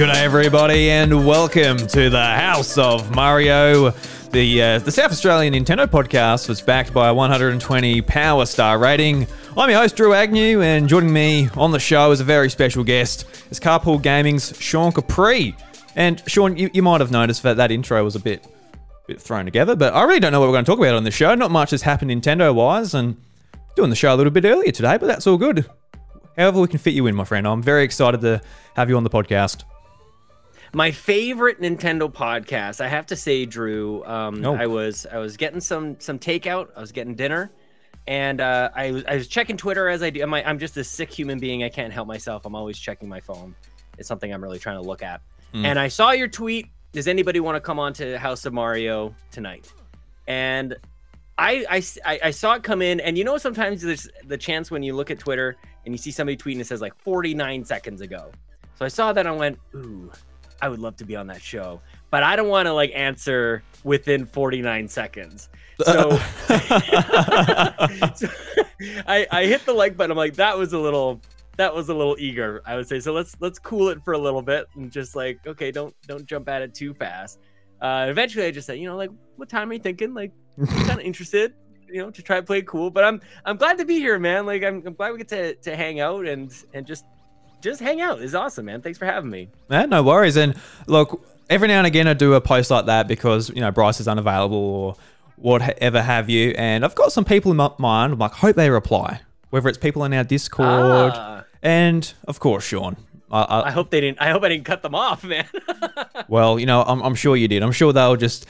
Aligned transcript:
Good 0.00 0.14
day, 0.14 0.24
everybody, 0.24 0.90
and 0.90 1.26
welcome 1.26 1.76
to 1.76 2.08
the 2.08 2.24
House 2.24 2.78
of 2.78 3.14
Mario. 3.14 3.90
The 4.30 4.62
uh, 4.62 4.78
the 4.78 4.90
South 4.90 5.12
Australian 5.12 5.52
Nintendo 5.52 5.86
podcast 5.86 6.48
was 6.48 6.62
backed 6.62 6.94
by 6.94 7.08
a 7.08 7.14
120 7.14 8.00
Power 8.00 8.46
Star 8.46 8.78
rating. 8.78 9.26
I'm 9.58 9.68
your 9.68 9.78
host, 9.78 9.96
Drew 9.96 10.14
Agnew, 10.14 10.62
and 10.62 10.88
joining 10.88 11.12
me 11.12 11.50
on 11.54 11.70
the 11.70 11.78
show 11.78 12.12
is 12.12 12.20
a 12.20 12.24
very 12.24 12.48
special 12.48 12.82
guest. 12.82 13.26
It's 13.50 13.60
Carpool 13.60 14.00
Gaming's 14.00 14.58
Sean 14.58 14.90
Capri. 14.90 15.54
And 15.94 16.22
Sean, 16.26 16.56
you, 16.56 16.70
you 16.72 16.82
might 16.82 17.02
have 17.02 17.10
noticed 17.10 17.42
that 17.42 17.58
that 17.58 17.70
intro 17.70 18.02
was 18.02 18.16
a 18.16 18.20
bit 18.20 18.46
bit 19.06 19.20
thrown 19.20 19.44
together, 19.44 19.76
but 19.76 19.92
I 19.92 20.04
really 20.04 20.20
don't 20.20 20.32
know 20.32 20.40
what 20.40 20.46
we're 20.46 20.54
going 20.54 20.64
to 20.64 20.70
talk 20.70 20.78
about 20.78 20.94
on 20.94 21.04
the 21.04 21.10
show. 21.10 21.34
Not 21.34 21.50
much 21.50 21.72
has 21.72 21.82
happened 21.82 22.10
Nintendo 22.10 22.54
wise, 22.54 22.94
and 22.94 23.18
doing 23.76 23.90
the 23.90 23.96
show 23.96 24.14
a 24.14 24.16
little 24.16 24.32
bit 24.32 24.46
earlier 24.46 24.72
today, 24.72 24.96
but 24.96 25.08
that's 25.08 25.26
all 25.26 25.36
good. 25.36 25.68
However, 26.38 26.62
we 26.62 26.68
can 26.68 26.78
fit 26.78 26.94
you 26.94 27.06
in, 27.06 27.14
my 27.14 27.24
friend. 27.24 27.46
I'm 27.46 27.62
very 27.62 27.84
excited 27.84 28.22
to 28.22 28.40
have 28.76 28.88
you 28.88 28.96
on 28.96 29.04
the 29.04 29.10
podcast. 29.10 29.64
My 30.72 30.90
favorite 30.92 31.60
Nintendo 31.60 32.12
podcast, 32.12 32.80
I 32.80 32.86
have 32.88 33.06
to 33.06 33.16
say, 33.16 33.44
Drew. 33.44 34.04
Um, 34.04 34.44
Oh. 34.44 34.54
I 34.54 34.66
was 34.66 35.04
I 35.10 35.18
was 35.18 35.36
getting 35.36 35.60
some 35.60 35.98
some 35.98 36.18
takeout. 36.18 36.68
I 36.76 36.80
was 36.80 36.92
getting 36.92 37.14
dinner, 37.14 37.50
and 38.06 38.40
uh, 38.40 38.70
I 38.74 38.92
was 38.92 39.04
I 39.06 39.16
was 39.16 39.26
checking 39.26 39.56
Twitter 39.56 39.88
as 39.88 40.02
I 40.02 40.10
do. 40.10 40.22
I'm, 40.22 40.32
I'm 40.32 40.58
just 40.58 40.76
a 40.76 40.84
sick 40.84 41.10
human 41.10 41.38
being. 41.40 41.64
I 41.64 41.68
can't 41.70 41.92
help 41.92 42.06
myself. 42.06 42.44
I'm 42.44 42.54
always 42.54 42.78
checking 42.78 43.08
my 43.08 43.20
phone. 43.20 43.54
It's 43.98 44.06
something 44.06 44.32
I'm 44.32 44.42
really 44.42 44.58
trying 44.60 44.80
to 44.80 44.86
look 44.86 45.02
at. 45.02 45.20
Mm. 45.52 45.64
And 45.64 45.78
I 45.78 45.88
saw 45.88 46.12
your 46.12 46.28
tweet. 46.28 46.68
Does 46.92 47.08
anybody 47.08 47.40
want 47.40 47.56
to 47.56 47.60
come 47.60 47.78
on 47.78 47.92
to 47.94 48.18
House 48.18 48.46
of 48.46 48.52
Mario 48.52 49.14
tonight? 49.32 49.72
And 50.28 50.76
I 51.36 51.82
I 52.04 52.30
saw 52.30 52.54
it 52.54 52.62
come 52.62 52.80
in, 52.80 53.00
and 53.00 53.18
you 53.18 53.24
know 53.24 53.38
sometimes 53.38 53.82
there's 53.82 54.08
the 54.24 54.38
chance 54.38 54.70
when 54.70 54.84
you 54.84 54.94
look 54.94 55.10
at 55.10 55.18
Twitter 55.18 55.56
and 55.84 55.92
you 55.92 55.98
see 55.98 56.12
somebody 56.12 56.36
tweeting 56.36 56.60
it 56.60 56.66
says 56.66 56.80
like 56.80 56.94
49 57.02 57.64
seconds 57.64 58.02
ago. 58.02 58.30
So 58.78 58.84
I 58.84 58.88
saw 58.88 59.12
that 59.12 59.26
and 59.26 59.34
I 59.34 59.38
went, 59.38 59.58
ooh, 59.74 60.10
I 60.62 60.68
would 60.68 60.80
love 60.80 60.96
to 60.96 61.04
be 61.04 61.16
on 61.16 61.26
that 61.28 61.42
show, 61.42 61.80
but 62.10 62.22
I 62.22 62.36
don't 62.36 62.48
want 62.48 62.66
to 62.66 62.72
like 62.72 62.92
answer 62.94 63.62
within 63.84 64.26
49 64.26 64.88
seconds. 64.88 65.48
So, 65.82 66.10
so 66.10 66.18
I 69.06 69.26
I 69.30 69.46
hit 69.46 69.64
the 69.64 69.72
like 69.72 69.96
button. 69.96 70.10
I'm 70.10 70.16
like, 70.16 70.34
that 70.34 70.56
was 70.56 70.72
a 70.72 70.78
little 70.78 71.20
that 71.56 71.74
was 71.74 71.88
a 71.88 71.94
little 71.94 72.16
eager, 72.18 72.62
I 72.64 72.76
would 72.76 72.88
say. 72.88 73.00
So 73.00 73.12
let's 73.12 73.36
let's 73.40 73.58
cool 73.58 73.88
it 73.90 74.02
for 74.04 74.14
a 74.14 74.18
little 74.18 74.42
bit 74.42 74.66
and 74.76 74.90
just 74.90 75.14
like, 75.14 75.46
okay, 75.46 75.70
don't 75.70 75.94
don't 76.06 76.26
jump 76.26 76.48
at 76.48 76.62
it 76.62 76.74
too 76.74 76.94
fast. 76.94 77.38
Uh, 77.80 78.06
eventually, 78.08 78.46
I 78.46 78.50
just 78.50 78.66
said, 78.66 78.78
you 78.78 78.86
know, 78.86 78.96
like, 78.96 79.10
what 79.36 79.48
time 79.48 79.70
are 79.70 79.74
you 79.74 79.78
thinking? 79.78 80.14
Like, 80.14 80.32
kind 80.66 80.90
of 80.92 81.00
interested, 81.04 81.54
you 81.88 82.02
know, 82.02 82.10
to 82.10 82.22
try 82.22 82.36
to 82.36 82.42
play 82.42 82.62
cool. 82.62 82.90
But 82.90 83.04
I'm 83.04 83.20
I'm 83.44 83.56
glad 83.56 83.78
to 83.78 83.84
be 83.84 83.98
here, 83.98 84.18
man. 84.18 84.46
Like, 84.46 84.62
I'm, 84.62 84.82
I'm 84.86 84.94
glad 84.94 85.12
we 85.12 85.18
get 85.18 85.28
to 85.28 85.54
to 85.54 85.76
hang 85.76 86.00
out 86.00 86.26
and 86.26 86.52
and 86.74 86.86
just 86.86 87.04
just 87.60 87.80
hang 87.80 88.00
out. 88.00 88.20
It's 88.20 88.34
awesome, 88.34 88.66
man. 88.66 88.80
Thanks 88.82 88.98
for 88.98 89.04
having 89.06 89.30
me. 89.30 89.48
Yeah, 89.70 89.86
no 89.86 90.02
worries. 90.02 90.36
And 90.36 90.54
look, 90.86 91.24
every 91.48 91.68
now 91.68 91.78
and 91.78 91.86
again 91.86 92.06
I 92.08 92.14
do 92.14 92.34
a 92.34 92.40
post 92.40 92.70
like 92.70 92.86
that 92.86 93.08
because 93.08 93.48
you 93.50 93.60
know 93.60 93.70
Bryce 93.70 94.00
is 94.00 94.08
unavailable 94.08 94.56
or 94.56 94.96
whatever 95.36 96.02
have 96.02 96.28
you. 96.30 96.50
And 96.56 96.84
I've 96.84 96.94
got 96.94 97.12
some 97.12 97.24
people 97.24 97.50
in 97.50 97.56
my 97.56 97.70
mind. 97.78 98.12
I'm 98.14 98.18
like, 98.18 98.32
hope 98.32 98.56
they 98.56 98.70
reply. 98.70 99.20
Whether 99.50 99.68
it's 99.68 99.78
people 99.78 100.04
in 100.04 100.12
our 100.12 100.24
Discord, 100.24 101.12
Ah. 101.14 101.44
and 101.62 102.12
of 102.28 102.38
course 102.40 102.64
Sean. 102.64 102.96
I, 103.32 103.42
I, 103.42 103.66
I 103.68 103.70
hope 103.70 103.90
they 103.90 104.00
didn't. 104.00 104.20
I 104.20 104.30
hope 104.30 104.42
I 104.42 104.48
didn't 104.48 104.64
cut 104.64 104.82
them 104.82 104.94
off, 104.94 105.22
man. 105.24 105.46
well, 106.28 106.58
you 106.58 106.66
know, 106.66 106.82
I'm, 106.82 107.00
I'm 107.02 107.14
sure 107.14 107.36
you 107.36 107.46
did. 107.48 107.62
I'm 107.62 107.70
sure 107.72 107.92
they 107.92 108.06
were 108.08 108.16
just 108.16 108.46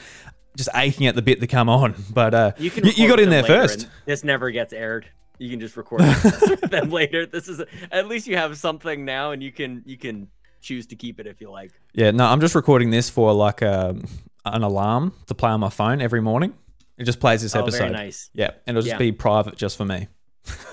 just 0.57 0.69
aching 0.75 1.07
at 1.07 1.15
the 1.15 1.21
bit 1.21 1.39
to 1.41 1.47
come 1.47 1.69
on. 1.69 1.95
But 2.11 2.33
uh, 2.33 2.51
You 2.57 2.71
you, 2.75 2.91
you 2.95 3.07
got 3.07 3.19
in 3.19 3.29
there 3.29 3.43
first. 3.43 3.87
This 4.05 4.23
never 4.23 4.49
gets 4.51 4.73
aired. 4.73 5.05
You 5.41 5.49
can 5.49 5.59
just 5.59 5.75
record 5.75 6.01
them 6.69 6.91
later. 6.91 7.25
This 7.25 7.47
is 7.47 7.61
at 7.91 8.07
least 8.07 8.27
you 8.27 8.37
have 8.37 8.55
something 8.57 9.03
now, 9.05 9.31
and 9.31 9.41
you 9.41 9.51
can 9.51 9.81
you 9.87 9.97
can 9.97 10.27
choose 10.61 10.85
to 10.87 10.95
keep 10.95 11.19
it 11.19 11.25
if 11.25 11.41
you 11.41 11.49
like. 11.49 11.71
Yeah, 11.93 12.11
no, 12.11 12.25
I'm 12.25 12.39
just 12.39 12.53
recording 12.53 12.91
this 12.91 13.09
for 13.09 13.33
like 13.33 13.63
um, 13.63 14.05
an 14.45 14.61
alarm 14.61 15.13
to 15.25 15.33
play 15.33 15.49
on 15.49 15.59
my 15.59 15.69
phone 15.69 15.99
every 15.99 16.21
morning. 16.21 16.53
It 16.99 17.05
just 17.05 17.19
plays 17.19 17.41
this 17.41 17.55
Oh, 17.55 17.61
episode. 17.61 17.79
very 17.79 17.89
nice. 17.91 18.29
Yeah, 18.35 18.51
and 18.67 18.77
it'll 18.77 18.83
just 18.83 18.93
Yeah. 18.93 18.97
be 18.99 19.11
private 19.11 19.55
just 19.57 19.77
for 19.77 19.85
me. 19.85 20.07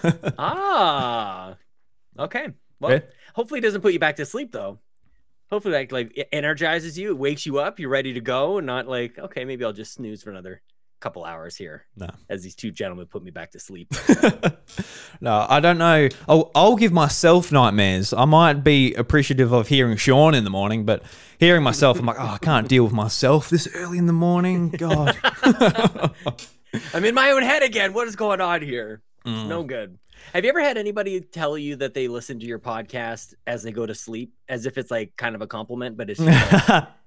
Ah, 0.39 1.56
okay. 2.19 2.49
Well, 2.81 2.93
Yeah. 2.93 3.00
hopefully 3.35 3.59
it 3.59 3.62
doesn't 3.62 3.81
put 3.81 3.93
you 3.93 3.99
back 3.99 4.17
to 4.17 4.27
sleep 4.27 4.53
though. 4.53 4.79
Hopefully, 5.50 5.75
like 5.75 5.93
like 5.93 6.12
it 6.17 6.29
energizes 6.31 6.99
you, 6.99 7.09
it 7.11 7.17
wakes 7.19 7.47
you 7.47 7.59
up, 7.59 7.79
you're 7.81 7.89
ready 7.89 8.12
to 8.12 8.21
go, 8.21 8.59
and 8.59 8.67
not 8.67 8.87
like 8.87 9.19
okay, 9.19 9.45
maybe 9.47 9.65
I'll 9.65 9.73
just 9.73 9.95
snooze 9.95 10.23
for 10.23 10.31
another 10.31 10.61
couple 11.01 11.25
hours 11.25 11.57
here. 11.57 11.85
No. 11.97 12.09
as 12.29 12.43
these 12.43 12.55
two 12.55 12.71
gentlemen 12.71 13.07
put 13.07 13.23
me 13.23 13.31
back 13.31 13.51
to 13.53 13.61
sleep. 13.61 13.93
no, 15.21 15.47
I 15.49 15.61
don't 15.61 15.79
know. 15.79 16.09
I'll, 16.29 16.51
I'll 16.55 16.77
give 16.77 16.93
myself 16.93 17.51
nightmares. 17.53 18.13
I 18.13 18.25
might 18.25 18.65
be 18.65 18.95
appreciative 18.95 19.53
of 19.53 19.69
hearing 19.69 19.97
Sean 19.97 20.35
in 20.35 20.45
the 20.45 20.51
morning, 20.51 20.85
but 20.85 21.03
hearing 21.39 21.63
myself, 21.63 21.99
I'm 21.99 22.07
like, 22.07 22.19
oh, 22.19 22.27
I 22.27 22.39
can't 22.39 22.69
deal 22.69 22.85
with 22.85 22.93
myself 22.93 23.49
this 23.51 23.69
early 23.75 23.99
in 23.99 24.07
the 24.07 24.13
morning. 24.13 24.71
God. 24.71 25.17
I'm 26.95 27.05
in 27.05 27.15
my 27.15 27.31
own 27.31 27.43
head 27.43 27.63
again. 27.63 27.93
What 27.93 28.09
is 28.09 28.17
going 28.17 28.41
on 28.41 28.63
here? 28.63 29.03
It's 29.25 29.31
Mm. 29.35 29.49
no 29.49 29.63
good. 29.65 29.99
Have 30.33 30.45
you 30.45 30.51
ever 30.51 30.61
had 30.61 30.77
anybody 30.79 31.21
tell 31.21 31.57
you 31.59 31.77
that 31.77 31.95
they 31.95 32.09
listen 32.09 32.41
to 32.41 32.47
your 32.47 32.59
podcast 32.59 33.35
as 33.47 33.63
they 33.63 33.73
go 33.73 33.85
to 33.87 33.95
sleep, 33.95 34.33
as 34.49 34.67
if 34.67 34.77
it's 34.79 34.91
like 34.91 35.17
kind 35.17 35.35
of 35.35 35.43
a 35.43 35.47
compliment, 35.47 35.97
but 35.97 36.09
it's 36.11 36.21
just 36.21 36.69
like, 36.69 36.85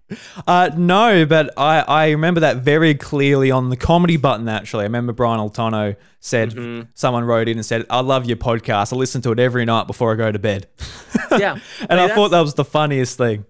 uh, 0.47 0.69
no, 0.75 1.25
but 1.25 1.51
I, 1.57 1.79
I 1.81 2.09
remember 2.11 2.39
that 2.41 2.57
very 2.57 2.95
clearly 2.95 3.51
on 3.51 3.69
the 3.69 3.77
comedy 3.77 4.17
button, 4.17 4.47
actually. 4.49 4.81
I 4.81 4.85
remember 4.85 5.13
Brian 5.13 5.39
Altano 5.39 5.95
said, 6.19 6.51
Mhm. 6.51 6.87
someone 6.93 7.23
wrote 7.23 7.47
in 7.47 7.57
and 7.57 7.65
said, 7.65 7.85
I 7.89 8.01
love 8.01 8.25
your 8.25 8.37
podcast. 8.37 8.93
I 8.93 8.95
listen 8.95 9.21
to 9.23 9.31
it 9.31 9.39
every 9.39 9.65
night 9.65 9.87
before 9.87 10.11
I 10.13 10.15
go 10.15 10.31
to 10.31 10.39
bed. 10.39 10.67
yeah. 11.37 11.57
and 11.89 11.99
I 11.99 12.05
Like, 12.05 12.13
thought 12.15 12.29
that 12.31 12.41
was 12.41 12.53
the 12.53 12.65
funniest 12.65 13.17
thing. 13.17 13.45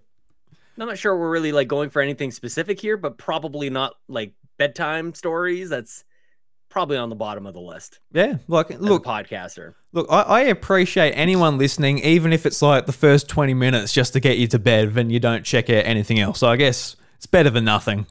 I'm 0.77 0.87
not 0.87 0.97
sure 0.97 1.15
we're 1.15 1.29
really 1.29 1.51
like 1.51 1.67
going 1.67 1.89
for 1.89 2.01
anything 2.01 2.31
specific 2.31 2.79
here, 2.79 2.97
but 2.97 3.17
probably 3.17 3.69
not 3.69 3.93
like 4.07 4.33
bedtime 4.57 5.13
stories. 5.13 5.69
That's 5.69 6.03
probably 6.71 6.97
on 6.97 7.09
the 7.09 7.15
bottom 7.15 7.45
of 7.45 7.53
the 7.53 7.59
list. 7.61 7.99
Yeah, 8.11 8.37
like 8.47 8.69
look, 8.79 9.03
podcaster. 9.05 9.75
look, 9.93 10.07
I, 10.09 10.21
I 10.21 10.39
appreciate 10.41 11.11
anyone 11.11 11.59
listening, 11.59 11.99
even 11.99 12.33
if 12.33 12.47
it's 12.47 12.61
like 12.63 12.87
the 12.87 12.91
first 12.93 13.29
twenty 13.29 13.53
minutes 13.53 13.93
just 13.93 14.13
to 14.13 14.19
get 14.19 14.39
you 14.39 14.47
to 14.47 14.57
bed, 14.57 14.95
then 14.95 15.11
you 15.11 15.19
don't 15.19 15.43
check 15.45 15.69
out 15.69 15.85
anything 15.85 16.19
else. 16.19 16.39
So 16.39 16.47
I 16.47 16.55
guess 16.55 16.95
it's 17.17 17.27
better 17.27 17.51
than 17.51 17.65
nothing. 17.65 18.07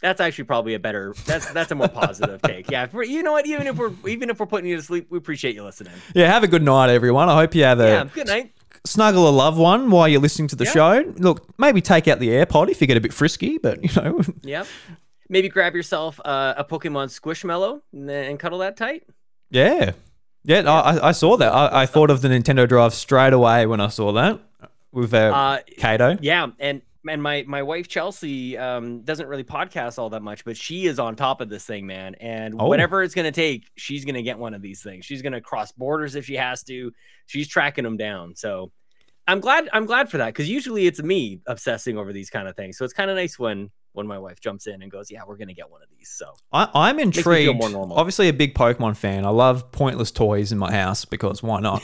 That's 0.00 0.20
actually 0.20 0.44
probably 0.44 0.74
a 0.74 0.78
better. 0.80 1.14
That's 1.26 1.50
that's 1.52 1.70
a 1.72 1.74
more 1.74 1.88
positive 1.88 2.42
take. 2.44 2.70
Yeah, 2.70 2.86
you 3.02 3.22
know 3.22 3.32
what? 3.32 3.46
Even 3.46 3.66
if 3.66 3.76
we're 3.76 3.92
even 4.06 4.30
if 4.30 4.38
we're 4.40 4.46
putting 4.46 4.68
you 4.68 4.76
to 4.76 4.82
sleep, 4.82 5.06
we 5.10 5.18
appreciate 5.18 5.54
you 5.54 5.64
listening. 5.64 5.92
Yeah, 6.14 6.26
have 6.26 6.42
a 6.44 6.48
good 6.48 6.62
night, 6.62 6.90
everyone. 6.90 7.28
I 7.28 7.34
hope 7.34 7.54
you 7.54 7.64
have 7.64 7.80
a 7.80 7.86
Yeah. 7.88 8.04
Good 8.12 8.26
night. 8.26 8.52
snuggle 8.84 9.28
a 9.28 9.30
loved 9.30 9.58
one 9.58 9.90
while 9.92 10.08
you're 10.08 10.20
listening 10.20 10.48
to 10.48 10.56
the 10.56 10.64
Yeah. 10.64 10.72
show. 10.72 11.14
Look, 11.18 11.46
maybe 11.56 11.80
take 11.80 12.08
out 12.08 12.18
the 12.18 12.30
AirPod 12.30 12.68
if 12.68 12.80
you 12.80 12.88
get 12.88 12.96
a 12.96 13.00
bit 13.00 13.12
frisky, 13.12 13.58
but 13.58 13.80
you 13.82 14.02
know, 14.02 14.22
Yep. 14.42 14.66
Maybe 15.28 15.48
grab 15.48 15.74
yourself 15.74 16.20
uh, 16.24 16.54
a 16.56 16.64
Pokemon 16.64 17.08
Squishmallow 17.08 17.80
and, 17.92 18.10
and 18.10 18.38
cuddle 18.38 18.58
that 18.58 18.76
tight. 18.76 19.04
yeah, 19.50 19.92
yeah. 20.44 20.60
I, 20.70 20.96
I- 20.96 21.08
I 21.08 21.12
saw 21.12 21.36
that. 21.36 21.52
I, 21.52 21.82
I 21.82 21.86
thought 21.86 22.10
of 22.10 22.20
the 22.22 22.28
Nintendo 22.28 22.68
Drive 22.68 22.94
straight 22.94 23.32
away 23.32 23.66
when 23.66 23.80
I 23.80 23.88
saw 23.88 24.12
that 24.12 24.40
with 24.92 25.14
uh, 25.14 25.16
Uh, 25.34 25.58
Kato. 25.78 26.18
yeah, 26.20 26.48
and 26.58 26.82
and 27.08 27.20
my 27.22 27.44
my 27.48 27.62
wife 27.62 27.88
Chelsea 27.88 28.56
um, 28.58 29.02
doesn't 29.02 29.26
really 29.26 29.42
podcast 29.44 29.98
all 29.98 30.10
that 30.10 30.22
much, 30.22 30.44
but 30.44 30.56
she 30.56 30.86
is 30.86 30.98
on 30.98 31.16
top 31.16 31.40
of 31.40 31.48
this 31.48 31.64
thing, 31.64 31.86
man. 31.86 32.14
And 32.20 32.54
Oh. 32.58 32.66
whatever 32.68 33.02
it's 33.02 33.14
gonna 33.14 33.32
take, 33.32 33.64
she's 33.76 34.04
gonna 34.04 34.22
get 34.22 34.38
one 34.38 34.54
of 34.54 34.62
these 34.62 34.82
things. 34.82 35.04
She's 35.04 35.22
gonna 35.22 35.40
cross 35.40 35.72
borders 35.72 36.14
if 36.14 36.26
she 36.26 36.34
has 36.34 36.62
to. 36.64 36.92
She's 37.26 37.48
tracking 37.48 37.84
them 37.84 37.96
down. 37.96 38.36
So 38.36 38.70
I'm 39.26 39.40
glad 39.40 39.68
I'm 39.72 39.86
glad 39.86 40.10
for 40.10 40.18
that 40.18 40.26
because 40.26 40.48
usually 40.48 40.86
it's 40.86 41.02
me 41.02 41.40
obsessing 41.46 41.96
over 41.98 42.12
these 42.12 42.30
kind 42.30 42.46
of 42.46 42.54
things. 42.56 42.76
So 42.78 42.84
it's 42.84 42.94
kind 42.94 43.10
of 43.10 43.16
nice 43.16 43.36
when 43.38 43.70
when 43.92 44.06
my 44.06 44.18
wife 44.18 44.40
jumps 44.40 44.66
in 44.66 44.82
and 44.82 44.90
goes, 44.90 45.10
"Yeah, 45.10 45.20
we're 45.26 45.36
gonna 45.36 45.54
get 45.54 45.70
one 45.70 45.82
of 45.82 45.88
these." 45.90 46.10
So 46.10 46.34
I, 46.52 46.68
I'm 46.74 46.98
intrigued. 46.98 47.62
Obviously, 47.62 48.28
a 48.28 48.32
big 48.32 48.54
Pokemon 48.54 48.96
fan. 48.96 49.24
I 49.24 49.30
love 49.30 49.70
pointless 49.72 50.10
toys 50.10 50.52
in 50.52 50.58
my 50.58 50.72
house 50.72 51.04
because 51.04 51.42
why 51.42 51.60
not? 51.60 51.82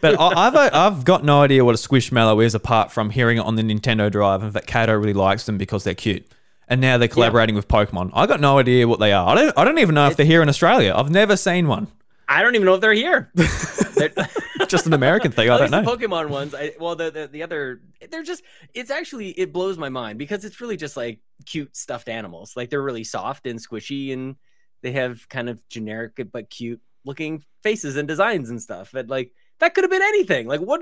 but 0.00 0.18
I, 0.20 0.26
I've 0.46 0.56
I've 0.56 1.04
got 1.04 1.24
no 1.24 1.42
idea 1.42 1.64
what 1.64 1.74
a 1.74 1.78
Squishmallow 1.78 2.44
is 2.44 2.54
apart 2.54 2.92
from 2.92 3.10
hearing 3.10 3.38
it 3.38 3.44
on 3.44 3.56
the 3.56 3.62
Nintendo 3.62 4.10
Drive 4.10 4.42
and 4.42 4.52
that 4.52 4.66
Kato 4.66 4.94
really 4.94 5.12
likes 5.12 5.46
them 5.46 5.58
because 5.58 5.84
they're 5.84 5.94
cute. 5.94 6.26
And 6.66 6.80
now 6.80 6.96
they're 6.96 7.08
collaborating 7.08 7.54
with 7.54 7.68
Pokemon. 7.68 8.10
I 8.14 8.26
got 8.26 8.40
no 8.40 8.58
idea 8.58 8.88
what 8.88 8.98
they 8.98 9.12
are. 9.12 9.28
I 9.28 9.34
don't. 9.34 9.58
I 9.58 9.64
don't 9.64 9.78
even 9.78 9.94
know 9.94 10.08
if 10.08 10.16
they're 10.16 10.24
here 10.24 10.42
in 10.42 10.48
Australia. 10.48 10.94
I've 10.96 11.10
never 11.10 11.36
seen 11.36 11.68
one. 11.68 11.88
I 12.28 12.42
don't 12.42 12.54
even 12.54 12.64
know 12.64 12.74
if 12.74 12.80
they're 12.80 12.92
here. 12.92 13.30
They're- 13.94 14.12
Just 14.68 14.86
an 14.86 14.92
American 14.92 15.30
thing. 15.30 15.50
I 15.50 15.58
don't 15.58 15.70
know. 15.70 15.82
Pokemon 15.82 16.30
ones, 16.30 16.54
I, 16.54 16.72
well, 16.80 16.96
the, 16.96 17.10
the 17.10 17.26
the 17.26 17.42
other, 17.42 17.80
they're 18.10 18.22
just. 18.22 18.42
It's 18.72 18.90
actually 18.90 19.30
it 19.30 19.52
blows 19.52 19.76
my 19.76 19.88
mind 19.88 20.18
because 20.18 20.44
it's 20.44 20.60
really 20.60 20.76
just 20.76 20.96
like 20.96 21.20
cute 21.44 21.76
stuffed 21.76 22.08
animals. 22.08 22.56
Like 22.56 22.70
they're 22.70 22.82
really 22.82 23.04
soft 23.04 23.46
and 23.46 23.58
squishy, 23.58 24.12
and 24.12 24.36
they 24.82 24.92
have 24.92 25.28
kind 25.28 25.48
of 25.48 25.66
generic 25.68 26.18
but 26.32 26.50
cute 26.50 26.80
looking 27.04 27.42
faces 27.62 27.96
and 27.96 28.08
designs 28.08 28.48
and 28.48 28.60
stuff. 28.60 28.90
But 28.92 29.08
like 29.08 29.32
that 29.60 29.74
could 29.74 29.84
have 29.84 29.90
been 29.90 30.02
anything. 30.02 30.46
Like 30.46 30.60
what 30.60 30.80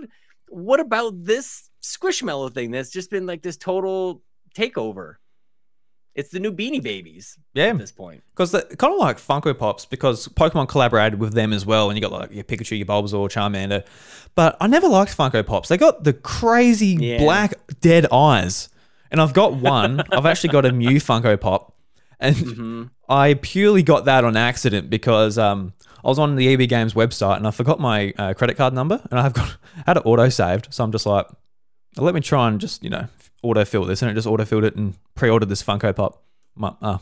what 0.49 0.79
about 0.81 1.25
this 1.25 1.69
Squishmallow 1.83 2.55
thing 2.55 2.71
that's 2.71 2.91
just 2.91 3.11
been 3.11 3.27
like 3.27 3.43
this 3.43 3.57
total 3.57 4.23
takeover? 4.55 5.17
It's 6.15 6.31
the 6.31 6.39
new 6.41 6.53
Beanie 6.53 6.83
Babies 6.83 7.39
Yeah, 7.55 7.67
at 7.69 7.79
this 7.79 7.93
point. 7.93 8.23
because 8.35 8.53
kind 8.53 8.93
of 8.95 8.99
like 9.01 9.17
Funko 9.19 9.57
Pops 9.59 9.87
because 9.87 10.29
Pokemon 10.29 10.69
collaborated 10.69 11.19
with 11.19 11.33
them 11.35 11.53
as 11.53 11.65
well, 11.65 11.89
and 11.91 11.97
you 11.97 12.03
got 12.03 12.13
like 12.13 12.33
your 12.33 12.45
Pikachu, 12.45 12.77
your 12.77 12.87
Bulbasaur, 12.87 13.29
Charmander. 13.31 13.85
But 14.35 14.57
I 14.61 14.67
never 14.67 14.89
liked 14.89 15.17
Funko 15.17 15.45
Pops. 15.45 15.69
They 15.69 15.77
got 15.77 16.05
the 16.05 16.13
crazy 16.13 16.97
Yeah. 17.01 17.19
black 17.19 17.55
dead 17.81 18.07
eyes, 18.13 18.69
and 19.11 19.21
I've 19.21 19.33
got 19.35 19.55
one. 19.55 20.01
I've 20.13 20.27
actually 20.27 20.51
got 20.51 20.65
a 20.67 20.73
Mew 20.73 21.01
Funko 21.01 21.41
Pop, 21.41 21.75
and 22.21 22.37
Mhm. 22.37 22.91
I 23.09 23.35
purely 23.35 23.83
got 23.83 24.05
that 24.07 24.25
on 24.25 24.37
accident 24.37 24.89
because 24.91 25.37
um, 25.39 25.73
I 26.05 26.09
was 26.09 26.19
on 26.19 26.37
the 26.37 26.49
EB 26.49 26.67
Games 26.69 26.95
website 26.95 27.37
and 27.37 27.47
I 27.47 27.51
forgot 27.51 27.79
my 27.79 28.13
uh, 28.19 28.33
credit 28.35 28.57
card 28.57 28.73
number, 28.75 29.01
and 29.11 29.21
I've 29.21 29.33
got 29.35 29.57
had 29.87 29.97
it 29.99 30.03
auto 30.07 30.29
saved. 30.31 30.69
So 30.71 30.83
I'm 30.85 30.93
just 30.93 31.05
like, 31.07 31.27
let 31.99 32.15
me 32.15 32.21
try 32.23 32.49
and 32.49 32.59
just 32.61 32.83
you 32.83 32.89
know 32.91 33.07
auto 33.43 33.65
fill 33.65 33.85
this, 33.85 34.03
and 34.03 34.11
it 34.11 34.15
just 34.15 34.27
auto 34.27 34.45
filled 34.45 34.65
it 34.65 34.77
and 34.77 34.95
pre-ordered 35.15 35.49
this 35.49 35.63
Funko 35.63 35.95
Pop. 35.95 36.23
I'm 36.57 36.63
like, 36.63 36.75
oh. 36.83 37.01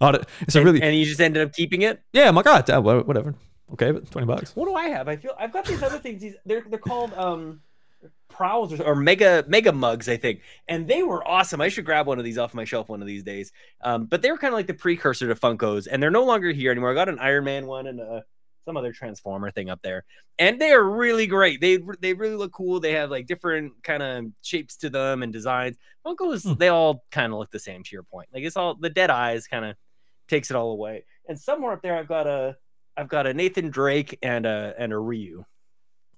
I 0.00 0.20
it's 0.40 0.54
a 0.54 0.58
And- 0.58 0.64
really 0.66 0.82
and 0.82 0.94
you 0.96 1.04
just 1.04 1.20
ended 1.20 1.42
up 1.46 1.52
keeping 1.52 1.82
it. 1.82 2.00
yeah. 2.12 2.28
I'm 2.28 2.34
like, 2.36 2.46
oh, 2.46 2.80
well, 2.80 3.00
whatever. 3.02 3.34
Okay, 3.72 3.90
but 3.90 4.08
twenty 4.10 4.26
bucks. 4.26 4.54
What 4.54 4.66
do 4.66 4.74
I 4.74 4.86
have? 4.88 5.08
I 5.08 5.16
feel 5.16 5.32
I've 5.38 5.52
got 5.52 5.64
these 5.64 5.82
other 5.82 5.98
things. 5.98 6.20
These 6.22 6.34
they're 6.44 6.64
they're 6.68 6.78
called 6.78 7.12
um 7.14 7.60
prowls 8.28 8.72
or, 8.78 8.82
or 8.84 8.94
mega 8.94 9.44
mega 9.48 9.72
mugs, 9.72 10.08
I 10.08 10.16
think, 10.16 10.42
and 10.68 10.86
they 10.86 11.02
were 11.02 11.26
awesome. 11.26 11.60
I 11.60 11.68
should 11.70 11.84
grab 11.86 12.06
one 12.06 12.18
of 12.18 12.24
these 12.24 12.36
off 12.38 12.52
my 12.54 12.64
shelf 12.64 12.88
one 12.88 13.00
of 13.00 13.06
these 13.08 13.22
days. 13.22 13.52
Um, 13.80 14.04
but 14.04 14.20
they 14.22 14.30
were 14.30 14.36
kind 14.38 14.52
of 14.52 14.58
like 14.58 14.66
the 14.66 14.74
precursor 14.74 15.26
to 15.28 15.34
Funkos, 15.34 15.88
and 15.90 16.02
they're 16.02 16.10
no 16.10 16.24
longer 16.24 16.52
here 16.52 16.70
anymore. 16.70 16.90
I 16.92 16.94
got 16.94 17.08
an 17.08 17.18
Iron 17.18 17.44
Man 17.44 17.66
one 17.66 17.86
and 17.86 18.00
uh 18.00 18.20
some 18.64 18.76
other 18.76 18.92
Transformer 18.92 19.50
thing 19.50 19.70
up 19.70 19.80
there, 19.82 20.04
and 20.38 20.60
they 20.60 20.72
are 20.72 20.82
really 20.82 21.26
great. 21.26 21.60
They 21.60 21.78
they 22.00 22.14
really 22.14 22.36
look 22.36 22.52
cool. 22.52 22.80
They 22.80 22.92
have 22.92 23.10
like 23.10 23.26
different 23.26 23.72
kind 23.82 24.02
of 24.02 24.24
shapes 24.42 24.76
to 24.78 24.90
them 24.90 25.22
and 25.22 25.32
designs. 25.32 25.76
Funkos 26.06 26.42
Hmm. 26.44 26.54
they 26.58 26.68
all 26.68 27.04
kind 27.10 27.32
of 27.32 27.38
look 27.38 27.50
the 27.50 27.58
same. 27.58 27.82
To 27.82 27.90
your 27.92 28.02
point, 28.04 28.28
like 28.32 28.42
it's 28.44 28.56
all 28.56 28.74
the 28.74 28.90
dead 28.90 29.10
eyes 29.10 29.46
kind 29.46 29.64
of 29.64 29.76
takes 30.28 30.50
it 30.50 30.56
all 30.56 30.72
away. 30.72 31.04
And 31.28 31.38
somewhere 31.38 31.72
up 31.72 31.82
there, 31.82 31.96
I've 31.96 32.08
got 32.08 32.26
a 32.26 32.56
I've 32.96 33.08
got 33.08 33.26
a 33.26 33.34
Nathan 33.34 33.70
Drake 33.70 34.18
and 34.22 34.46
a 34.46 34.74
and 34.78 34.92
a 34.92 34.98
Ryu. 34.98 35.44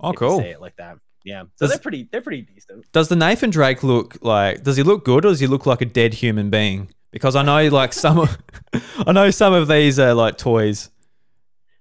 Oh, 0.00 0.12
cool. 0.12 0.38
Say 0.40 0.50
it 0.50 0.60
like 0.60 0.76
that. 0.76 0.98
Yeah. 1.24 1.42
So 1.56 1.64
Does- 1.66 1.70
they're 1.70 1.78
pretty 1.80 2.08
they're 2.12 2.20
pretty 2.20 2.42
decent. 2.42 2.90
Does 2.92 3.08
the 3.08 3.16
Nathan 3.16 3.50
Drake 3.50 3.82
look 3.82 4.18
like? 4.22 4.62
Does 4.62 4.76
he 4.76 4.82
look 4.82 5.04
good, 5.04 5.24
or 5.24 5.30
does 5.30 5.40
he 5.40 5.46
look 5.46 5.66
like 5.66 5.80
a 5.80 5.86
dead 5.86 6.14
human 6.14 6.50
being? 6.50 6.90
Because 7.12 7.34
I 7.34 7.42
know, 7.42 7.68
like 7.68 7.94
some 7.94 8.18
of, 8.18 8.36
I 9.06 9.12
know 9.12 9.30
some 9.30 9.54
of 9.54 9.68
these 9.68 9.98
are 9.98 10.12
like 10.12 10.36
toys. 10.36 10.90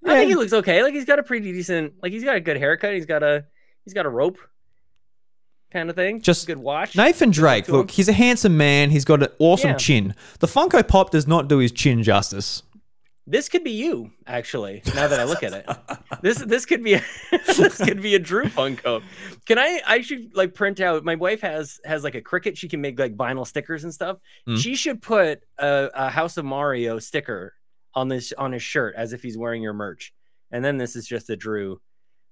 I 0.05 0.17
think 0.19 0.29
he 0.29 0.35
looks 0.35 0.53
okay. 0.53 0.83
Like 0.83 0.93
he's 0.93 1.05
got 1.05 1.19
a 1.19 1.23
pretty 1.23 1.51
decent 1.51 1.93
like 2.01 2.11
he's 2.11 2.23
got 2.23 2.35
a 2.35 2.39
good 2.41 2.57
haircut. 2.57 2.93
He's 2.93 3.05
got 3.05 3.23
a 3.23 3.45
he's 3.83 3.93
got 3.93 4.05
a 4.05 4.09
rope 4.09 4.37
kind 5.71 5.89
of 5.89 5.95
thing. 5.95 6.21
Just 6.21 6.47
good 6.47 6.57
watch. 6.57 6.95
Nathan 6.95 7.31
Drake, 7.31 7.67
look, 7.67 7.91
he's 7.91 8.07
a 8.07 8.13
handsome 8.13 8.55
man. 8.57 8.91
He's 8.91 9.05
got 9.05 9.21
an 9.23 9.29
awesome 9.39 9.71
Yeah. 9.71 9.77
chin. 9.77 10.15
The 10.39 10.47
Funko 10.47 10.87
Pop 10.87 11.11
does 11.11 11.27
not 11.27 11.47
do 11.47 11.57
his 11.57 11.71
chin 11.71 12.03
justice. 12.03 12.63
This 13.27 13.49
could 13.49 13.63
be 13.63 13.71
you, 13.71 14.11
actually. 14.27 14.83
Now 14.93 15.07
that 15.07 15.19
I 15.19 15.23
look 15.23 15.41
at 15.41 15.51
it, 15.51 15.65
this 16.21 16.37
this 16.37 16.63
could 16.67 16.83
be 16.83 16.93
a, 16.93 17.01
this 17.31 17.77
could 17.79 17.99
be 17.99 18.13
a 18.13 18.19
Drew 18.19 18.45
Funko. 18.45 19.01
Can 19.47 19.57
I? 19.57 19.81
I 19.87 20.01
should 20.01 20.35
like 20.35 20.53
print 20.53 20.79
out. 20.79 21.03
My 21.03 21.15
wife 21.15 21.41
has 21.41 21.79
has 21.85 22.03
like 22.03 22.13
a 22.13 22.21
Cricut. 22.21 22.55
She 22.55 22.67
can 22.67 22.81
make 22.81 22.99
like 22.99 23.17
vinyl 23.17 23.47
stickers 23.47 23.83
and 23.83 23.91
stuff. 23.91 24.17
Mm. 24.47 24.59
She 24.59 24.75
should 24.75 25.01
put 25.01 25.41
a, 25.57 25.89
a 25.95 26.09
House 26.11 26.37
of 26.37 26.45
Mario 26.45 26.99
sticker 26.99 27.53
on 27.95 28.07
this 28.07 28.33
on 28.37 28.51
his 28.51 28.63
shirt 28.63 28.95
as 28.95 29.13
if 29.13 29.23
he's 29.23 29.37
wearing 29.37 29.61
your 29.61 29.73
merch, 29.73 30.13
and 30.51 30.63
then 30.63 30.77
this 30.77 30.95
is 30.95 31.07
just 31.07 31.29
a 31.29 31.35
Drew, 31.35 31.79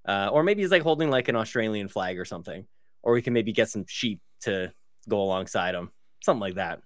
uh, 0.07 0.29
or 0.31 0.43
maybe 0.43 0.61
he's 0.61 0.71
like 0.71 0.81
holding 0.81 1.09
like 1.09 1.27
an 1.27 1.35
Australian 1.35 1.87
flag 1.87 2.19
or 2.19 2.25
something, 2.25 2.65
or 3.01 3.13
we 3.13 3.21
can 3.21 3.33
maybe 3.33 3.51
get 3.51 3.69
some 3.69 3.85
sheep 3.87 4.21
to 4.41 4.73
go 5.09 5.21
alongside 5.21 5.75
him, 5.75 5.91
something 6.21 6.41
like 6.41 6.55
that. 6.55 6.81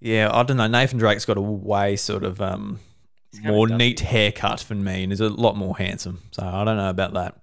Yeah, 0.00 0.30
I 0.32 0.42
don't 0.44 0.56
know. 0.56 0.66
Nathan 0.66 0.98
Drake's 0.98 1.24
got 1.24 1.36
a 1.36 1.40
way 1.42 1.96
sort 1.96 2.22
of 2.22 2.40
um, 2.40 2.78
more 3.42 3.68
neat 3.68 4.00
haircut 4.00 4.60
than 4.60 4.84
me, 4.84 5.04
and 5.04 5.12
is 5.12 5.20
a 5.20 5.28
lot 5.28 5.56
more 5.56 5.76
handsome. 5.76 6.22
So 6.30 6.44
I 6.44 6.64
don't 6.64 6.76
know 6.76 6.90
about 6.90 7.14
that. 7.14 7.36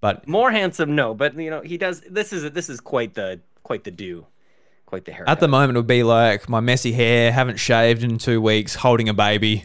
But 0.00 0.28
More 0.28 0.50
handsome, 0.50 0.94
no, 0.94 1.14
but 1.14 1.38
you 1.38 1.50
know 1.50 1.62
he 1.62 1.78
does. 1.78 2.02
This 2.02 2.32
is 2.32 2.50
this 2.52 2.68
is 2.68 2.80
quite 2.80 3.14
the 3.14 3.40
quite 3.62 3.84
the 3.84 3.90
do, 3.90 4.26
quite 4.84 5.04
the 5.04 5.12
hair. 5.12 5.28
at 5.28 5.40
the 5.40 5.48
moment, 5.48 5.76
it 5.76 5.80
would 5.80 5.86
be 5.86 6.02
like 6.02 6.48
my 6.48 6.60
messy 6.60 6.92
hair, 6.92 7.32
haven't 7.32 7.56
shaved 7.56 8.04
in 8.04 8.18
two 8.18 8.40
weeks, 8.40 8.76
holding 8.76 9.08
a 9.08 9.14
baby, 9.14 9.64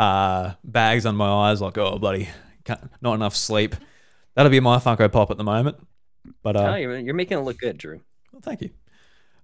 uh, 0.00 0.54
bags 0.64 1.04
on 1.06 1.14
my 1.16 1.28
eyes, 1.28 1.60
like 1.60 1.76
oh 1.78 1.98
bloody, 1.98 2.28
can't, 2.64 2.80
not 3.02 3.14
enough 3.14 3.36
sleep. 3.36 3.74
That'll 4.34 4.50
be 4.50 4.60
my 4.60 4.78
Funko 4.78 5.10
Pop 5.12 5.30
at 5.30 5.36
the 5.36 5.44
moment. 5.44 5.76
But 6.42 6.56
uh, 6.56 6.70
Oh, 6.72 6.74
you're, 6.76 6.98
you're 6.98 7.14
making 7.14 7.38
it 7.38 7.42
look 7.42 7.58
good, 7.58 7.76
Drew. 7.78 8.00
Well, 8.32 8.40
thank 8.42 8.62
you. 8.62 8.70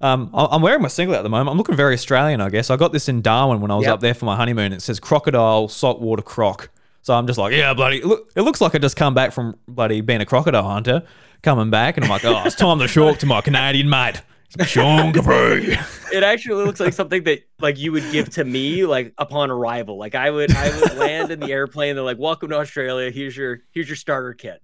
Um, 0.01 0.31
I'm 0.35 0.61
wearing 0.63 0.83
my 0.83 0.89
singlet 0.89 1.19
at 1.19 1.23
the 1.23 1.29
moment. 1.31 1.49
I'm 1.51 1.57
looking 1.57 1.75
very 1.75 1.95
Australian, 1.95 2.41
I 2.41 2.51
guess. 2.51 2.71
I 2.71 2.77
got 2.77 2.93
this 2.93 3.09
in 3.09 3.23
Darwin 3.23 3.61
when 3.61 3.71
I 3.71 3.77
was 3.77 3.87
Yep. 3.87 3.95
up 3.95 4.01
there 4.01 4.15
for 4.15 4.27
my 4.27 4.37
honeymoon. 4.37 4.73
It 4.75 4.83
says 4.83 5.01
crocodile 5.01 5.69
saltwater 5.69 6.23
croc. 6.23 6.69
So 7.03 7.15
I'm 7.15 7.27
just 7.27 7.39
like, 7.39 7.53
yeah, 7.55 7.73
bloody. 7.73 8.03
Look, 8.03 8.31
it 8.37 8.43
looks 8.43 8.61
like 8.61 8.75
I 8.75 8.79
just 8.79 8.97
come 8.97 9.15
back 9.15 9.33
from 9.33 9.57
bloody 9.67 10.01
being 10.03 10.21
a 10.21 10.27
crocodile 10.27 10.69
hunter, 10.69 11.03
coming 11.43 11.71
back, 11.71 11.97
and 11.97 12.05
I'm 12.05 12.11
like, 12.11 12.25
oh, 12.25 12.43
it's 12.45 12.57
time 12.57 12.79
to 12.81 12.89
talk 12.89 13.19
to 13.19 13.27
my 13.27 13.41
Canadian 13.41 13.89
mate, 13.89 14.21
Sean 14.67 15.13
Capri. 15.13 15.77
It 16.13 16.23
actually 16.23 16.65
looks 16.65 16.81
like 16.81 16.93
something 16.93 17.25
that 17.25 17.41
like 17.61 17.79
you 17.79 17.93
would 17.93 18.11
give 18.13 18.31
to 18.31 18.45
me 18.45 18.87
like 18.87 19.13
upon 19.19 19.51
arrival. 19.51 19.99
Like 19.99 20.15
I 20.15 20.31
would 20.31 20.55
I 20.55 20.69
would 20.81 20.97
land 20.97 21.31
in 21.31 21.41
the 21.41 21.51
airplane. 21.51 21.95
They're 21.95 22.05
like, 22.05 22.19
"Welcome 22.19 22.51
to 22.51 22.57
Australia. 22.57 23.11
Here's 23.11 23.37
your 23.37 23.61
here's 23.73 23.89
your 23.89 23.97
starter 23.97 24.33
kit, 24.33 24.63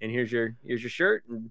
and 0.00 0.10
here's 0.10 0.30
your 0.32 0.56
here's 0.64 0.82
your 0.82 0.90
shirt 0.90 1.24
and 1.28 1.50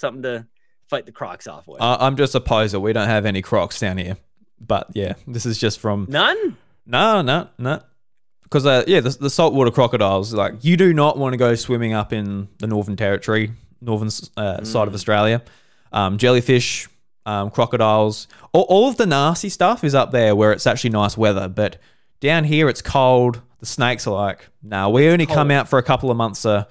something 0.00 0.22
to 0.22 0.46
fight 0.88 1.06
the 1.06 1.12
crocs 1.12 1.46
off 1.46 1.68
with." 1.68 1.80
Uh, 1.80 1.98
I'm 2.00 2.16
just 2.16 2.34
a 2.34 2.40
poser. 2.40 2.80
We 2.80 2.92
don't 2.92 3.08
have 3.08 3.26
any 3.26 3.42
crocs 3.42 3.78
down 3.78 3.98
here. 3.98 4.16
But 4.58 4.88
yeah, 4.94 5.14
this 5.26 5.46
is 5.46 5.58
just 5.58 5.78
from 5.78 6.06
None. 6.08 6.56
No, 6.86 7.20
no, 7.20 7.48
no. 7.58 7.82
Because 8.44 8.64
uh, 8.64 8.84
yeah, 8.86 9.00
the, 9.00 9.10
the 9.10 9.30
saltwater 9.30 9.70
crocodiles. 9.70 10.32
Like 10.32 10.64
you 10.64 10.76
do 10.76 10.94
not 10.94 11.18
want 11.18 11.34
to 11.34 11.36
go 11.36 11.54
swimming 11.56 11.92
up 11.92 12.12
in 12.12 12.48
the 12.58 12.66
Northern 12.66 12.96
Territory, 12.96 13.52
northern 13.80 14.08
uh, 14.36 14.64
side 14.64 14.88
of 14.88 14.94
Australia. 14.94 15.42
Um, 15.96 16.18
jellyfish, 16.18 16.88
um, 17.24 17.50
crocodiles, 17.50 18.28
all, 18.52 18.66
all 18.68 18.88
of 18.88 18.98
the 18.98 19.06
nasty 19.06 19.48
stuff 19.48 19.82
is 19.82 19.94
up 19.94 20.10
there 20.12 20.36
where 20.36 20.52
it's 20.52 20.66
actually 20.66 20.90
nice 20.90 21.16
weather. 21.16 21.48
But 21.48 21.78
down 22.20 22.44
here, 22.44 22.68
it's 22.68 22.82
cold. 22.82 23.40
The 23.60 23.66
snakes 23.66 24.06
are 24.06 24.14
like, 24.14 24.48
nah, 24.62 24.88
we 24.90 25.08
only 25.08 25.24
come 25.26 25.50
out 25.50 25.68
for 25.68 25.78
a 25.78 25.82
couple 25.82 26.10
of 26.10 26.16
months 26.18 26.44
a, 26.44 26.68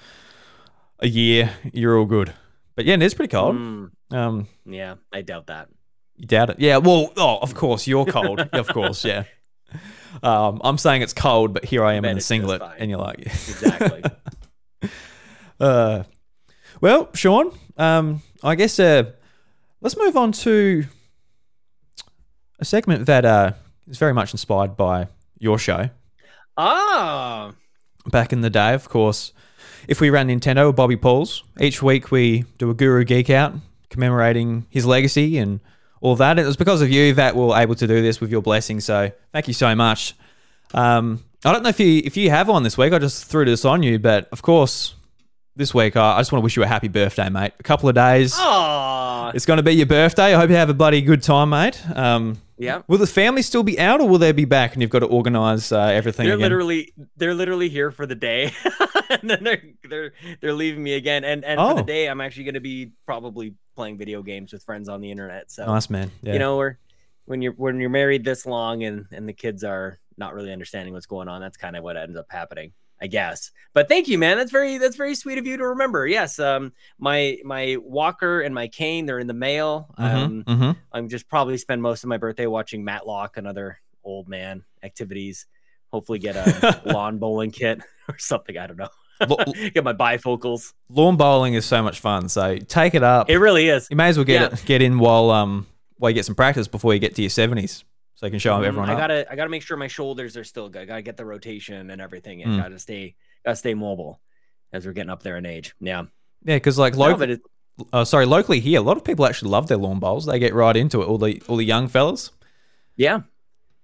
a 0.99 1.07
year. 1.07 1.49
You're 1.73 1.97
all 1.97 2.05
good. 2.05 2.33
But 2.75 2.85
yeah, 2.85 2.93
it 2.93 3.01
is 3.01 3.15
pretty 3.15 3.31
cold. 3.31 3.55
Mm, 3.55 3.91
Um, 4.11 4.47
yeah, 4.65 4.95
I 5.11 5.21
doubt 5.23 5.47
that. 5.47 5.69
you 6.17 6.27
doubt 6.27 6.51
it? 6.51 6.59
Yeah. 6.59 6.77
Well, 6.77 7.11
oh, 7.17 7.39
of 7.41 7.55
course 7.55 7.87
you're 7.87 8.05
cold. 8.05 8.39
of 8.53 8.67
course, 8.67 9.03
yeah. 9.03 9.23
Um, 10.21 10.61
I'm 10.63 10.77
saying 10.77 11.01
it's 11.01 11.13
cold, 11.13 11.51
but 11.53 11.65
here 11.65 11.83
I 11.83 11.93
am 11.95 12.03
bet 12.03 12.11
in 12.11 12.17
a 12.17 12.21
singlet, 12.21 12.61
and 12.77 12.89
you're 12.91 12.99
like, 12.99 13.19
Exactly. 13.25 14.03
uh, 15.59 16.03
well, 16.81 17.09
Sean. 17.13 17.51
Um, 17.77 18.21
I 18.43 18.55
guess 18.55 18.79
uh, 18.79 19.11
let's 19.81 19.97
move 19.97 20.17
on 20.17 20.31
to 20.31 20.85
a 22.59 22.65
segment 22.65 23.05
that 23.05 23.25
uh, 23.25 23.53
is 23.87 23.97
very 23.97 24.13
much 24.13 24.33
inspired 24.33 24.77
by 24.77 25.07
your 25.39 25.59
show 25.59 25.89
ah, 26.57 27.53
back 28.07 28.33
in 28.33 28.41
the 28.41 28.49
day. 28.49 28.73
Of 28.73 28.89
course, 28.89 29.33
if 29.87 30.01
we 30.01 30.09
ran 30.09 30.27
Nintendo 30.27 30.67
with 30.67 30.75
Bobby 30.75 30.97
Pauls, 30.97 31.43
each 31.59 31.81
week 31.81 32.11
we 32.11 32.45
do 32.57 32.69
a 32.69 32.73
Guru 32.73 33.03
Geek 33.03 33.29
Out 33.29 33.53
commemorating 33.89 34.65
his 34.69 34.85
legacy 34.85 35.37
and 35.37 35.59
all 36.01 36.15
that. 36.17 36.39
It 36.39 36.45
was 36.45 36.57
because 36.57 36.81
of 36.81 36.89
you 36.89 37.13
that 37.13 37.35
we 37.35 37.43
are 37.43 37.61
able 37.61 37.75
to 37.75 37.87
do 37.87 38.01
this 38.01 38.19
with 38.19 38.31
your 38.31 38.41
blessing. 38.41 38.79
So 38.79 39.11
thank 39.31 39.47
you 39.47 39.53
so 39.53 39.73
much. 39.75 40.15
Um, 40.73 41.23
I 41.43 41.51
don't 41.51 41.63
know 41.63 41.69
if 41.69 41.79
you 41.79 42.01
if 42.03 42.17
you 42.17 42.29
have 42.31 42.47
one 42.47 42.63
this 42.63 42.77
week. 42.77 42.91
I 42.91 42.99
just 42.99 43.25
threw 43.25 43.45
this 43.45 43.65
on 43.65 43.83
you, 43.83 43.99
but 43.99 44.27
of 44.31 44.41
course, 44.41 44.95
this 45.55 45.73
week 45.73 45.95
I 45.95 46.17
I 46.17 46.19
just 46.19 46.31
want 46.31 46.41
to 46.41 46.43
wish 46.43 46.55
you 46.55 46.63
a 46.63 46.67
happy 46.67 46.87
birthday, 46.87 47.29
mate. 47.29 47.53
A 47.59 47.63
couple 47.63 47.89
of 47.89 47.95
days. 47.95 48.33
It's 49.33 49.45
going 49.45 49.57
to 49.57 49.63
be 49.63 49.73
your 49.73 49.85
birthday. 49.87 50.33
I 50.35 50.39
hope 50.39 50.49
you 50.49 50.55
have 50.55 50.69
a 50.69 50.73
bloody 50.73 51.01
good 51.01 51.23
time, 51.23 51.49
mate. 51.49 51.81
Um, 51.95 52.39
yeah. 52.57 52.83
will 52.87 52.99
the 52.99 53.07
family 53.07 53.41
still 53.41 53.63
be 53.63 53.77
out, 53.79 53.99
or 53.99 54.07
will 54.07 54.19
they 54.19 54.31
be 54.31 54.45
back? 54.45 54.73
And 54.73 54.81
you've 54.81 54.91
got 54.91 54.99
to 54.99 55.07
organise 55.07 55.71
uh, 55.71 55.79
everything 55.79 56.25
They're 56.25 56.35
again. 56.35 56.43
literally 56.43 56.93
they're 57.17 57.33
literally 57.33 57.69
here 57.69 57.91
for 57.91 58.05
the 58.05 58.15
day, 58.15 58.51
and 59.09 59.29
then 59.29 59.43
they're 59.43 59.63
they're 59.89 60.13
they're 60.41 60.53
leaving 60.53 60.83
me 60.83 60.93
again. 60.93 61.23
And 61.23 61.43
and 61.43 61.59
for 61.59 61.71
Oh. 61.71 61.75
the 61.75 61.83
day, 61.83 62.07
I'm 62.07 62.21
actually 62.21 62.45
going 62.45 62.53
to 62.55 62.59
be 62.61 62.91
probably 63.05 63.55
playing 63.75 63.97
video 63.97 64.21
games 64.21 64.53
with 64.53 64.63
friends 64.63 64.87
on 64.87 65.01
the 65.01 65.11
internet. 65.11 65.51
So 65.51 65.65
nice 65.65 65.89
man. 65.89 66.11
Yeah. 66.21 66.33
you 66.33 66.39
know, 66.39 66.57
we're 66.57 66.77
when 67.25 67.41
you're 67.41 67.53
when 67.53 67.79
you're 67.79 67.89
married 67.89 68.23
this 68.23 68.45
long 68.45 68.83
and 68.83 69.05
and 69.11 69.27
the 69.27 69.33
kids 69.33 69.63
are 69.63 69.99
not 70.17 70.33
really 70.33 70.53
understanding 70.53 70.93
what's 70.93 71.07
going 71.07 71.27
on, 71.27 71.41
that's 71.41 71.57
kind 71.57 71.75
of 71.75 71.83
what 71.83 71.97
ends 71.97 72.15
up 72.17 72.27
happening. 72.29 72.71
I 73.01 73.07
guess. 73.07 73.51
But 73.73 73.89
thank 73.89 74.07
you, 74.07 74.17
man. 74.17 74.37
That's 74.37 74.51
very 74.51 74.77
that's 74.77 74.95
very 74.95 75.15
sweet 75.15 75.37
of 75.37 75.45
you 75.45 75.57
to 75.57 75.67
remember. 75.67 76.07
Yes, 76.07 76.39
um 76.39 76.71
my 76.97 77.37
my 77.43 77.77
walker 77.81 78.41
and 78.41 78.55
my 78.55 78.67
cane, 78.69 79.05
they're 79.05 79.19
in 79.19 79.27
the 79.27 79.33
mail. 79.33 79.93
Um 79.97 80.43
Mhm, 80.43 80.57
mhm. 80.57 80.77
I'm 80.93 81.09
just 81.09 81.27
probably 81.27 81.57
spend 81.57 81.81
most 81.81 82.03
of 82.03 82.07
my 82.09 82.17
birthday 82.17 82.47
watching 82.47 82.83
Matlock 82.85 83.35
and 83.37 83.45
other 83.45 83.79
old 84.03 84.29
man 84.29 84.63
activities. 84.83 85.45
Hopefully 85.91 86.19
get 86.19 86.35
a 86.37 86.81
lawn 86.85 87.17
bowling 87.19 87.51
kit 87.51 87.81
or 88.07 88.17
something. 88.17 88.57
I 88.57 88.67
don't 88.67 88.77
know. 88.77 88.89
Get 89.73 89.85
my 89.85 89.93
bifocals. 89.93 90.73
lawn 90.89 91.15
bowling 91.15 91.53
is 91.53 91.65
so 91.65 91.81
much 91.81 92.01
fun. 92.01 92.27
So 92.27 92.57
take 92.57 92.95
it 92.95 93.03
up. 93.03 93.29
It 93.29 93.37
really 93.37 93.69
is. 93.69 93.87
you 93.89 93.95
may 93.95 94.09
as 94.09 94.17
well 94.17 94.25
get 94.25 94.41
Yeah. 94.41 94.47
it, 94.57 94.63
get 94.65 94.81
in 94.81 94.99
while 94.99 95.31
um 95.31 95.67
while 95.97 96.09
you 96.11 96.15
get 96.15 96.25
some 96.25 96.35
practice 96.35 96.67
before 96.67 96.93
you 96.93 96.99
get 96.99 97.15
to 97.15 97.21
your 97.21 97.29
seventies. 97.29 97.83
So 98.25 98.27
you 98.27 98.31
can 98.31 98.39
show 98.39 98.57
Mhm. 98.59 98.65
everyone 98.65 98.89
I 98.89 98.93
up. 98.93 98.99
gotta 98.99 99.31
I 99.31 99.35
gotta 99.35 99.49
make 99.49 99.61
sure 99.61 99.77
my 99.77 99.87
shoulders 99.87 100.35
are 100.37 100.43
still 100.43 100.69
good. 100.69 100.81
I 100.81 100.85
gotta 100.85 101.01
get 101.03 101.17
the 101.17 101.25
rotation 101.25 101.89
and 101.91 102.01
everything, 102.01 102.41
and 102.43 102.53
Mm. 102.53 102.61
gotta 102.63 102.79
stay 102.79 103.15
gotta 103.45 103.55
stay 103.55 103.73
mobile 103.75 104.19
as 104.73 104.85
we're 104.85 104.93
getting 104.93 105.09
up 105.11 105.21
there 105.23 105.37
in 105.37 105.45
age. 105.45 105.75
Yeah, 105.79 106.03
Yeah, 106.43 106.55
because 106.55 106.77
like 106.79 106.95
local, 106.95 107.29
it, 107.29 107.41
uh, 107.93 108.03
sorry, 108.05 108.25
locally 108.25 108.59
here, 108.59 108.79
a 108.79 108.83
lot 108.83 108.97
of 108.97 109.03
people 109.03 109.25
actually 109.25 109.51
love 109.51 109.67
their 109.67 109.77
lawn 109.77 109.99
bowls. 109.99 110.25
They 110.25 110.39
get 110.39 110.53
right 110.53 110.75
into 110.75 111.01
it. 111.01 111.05
All 111.05 111.17
the 111.17 111.41
all 111.47 111.57
the 111.57 111.65
young 111.65 111.87
fellas. 111.87 112.31
yeah, 112.95 113.17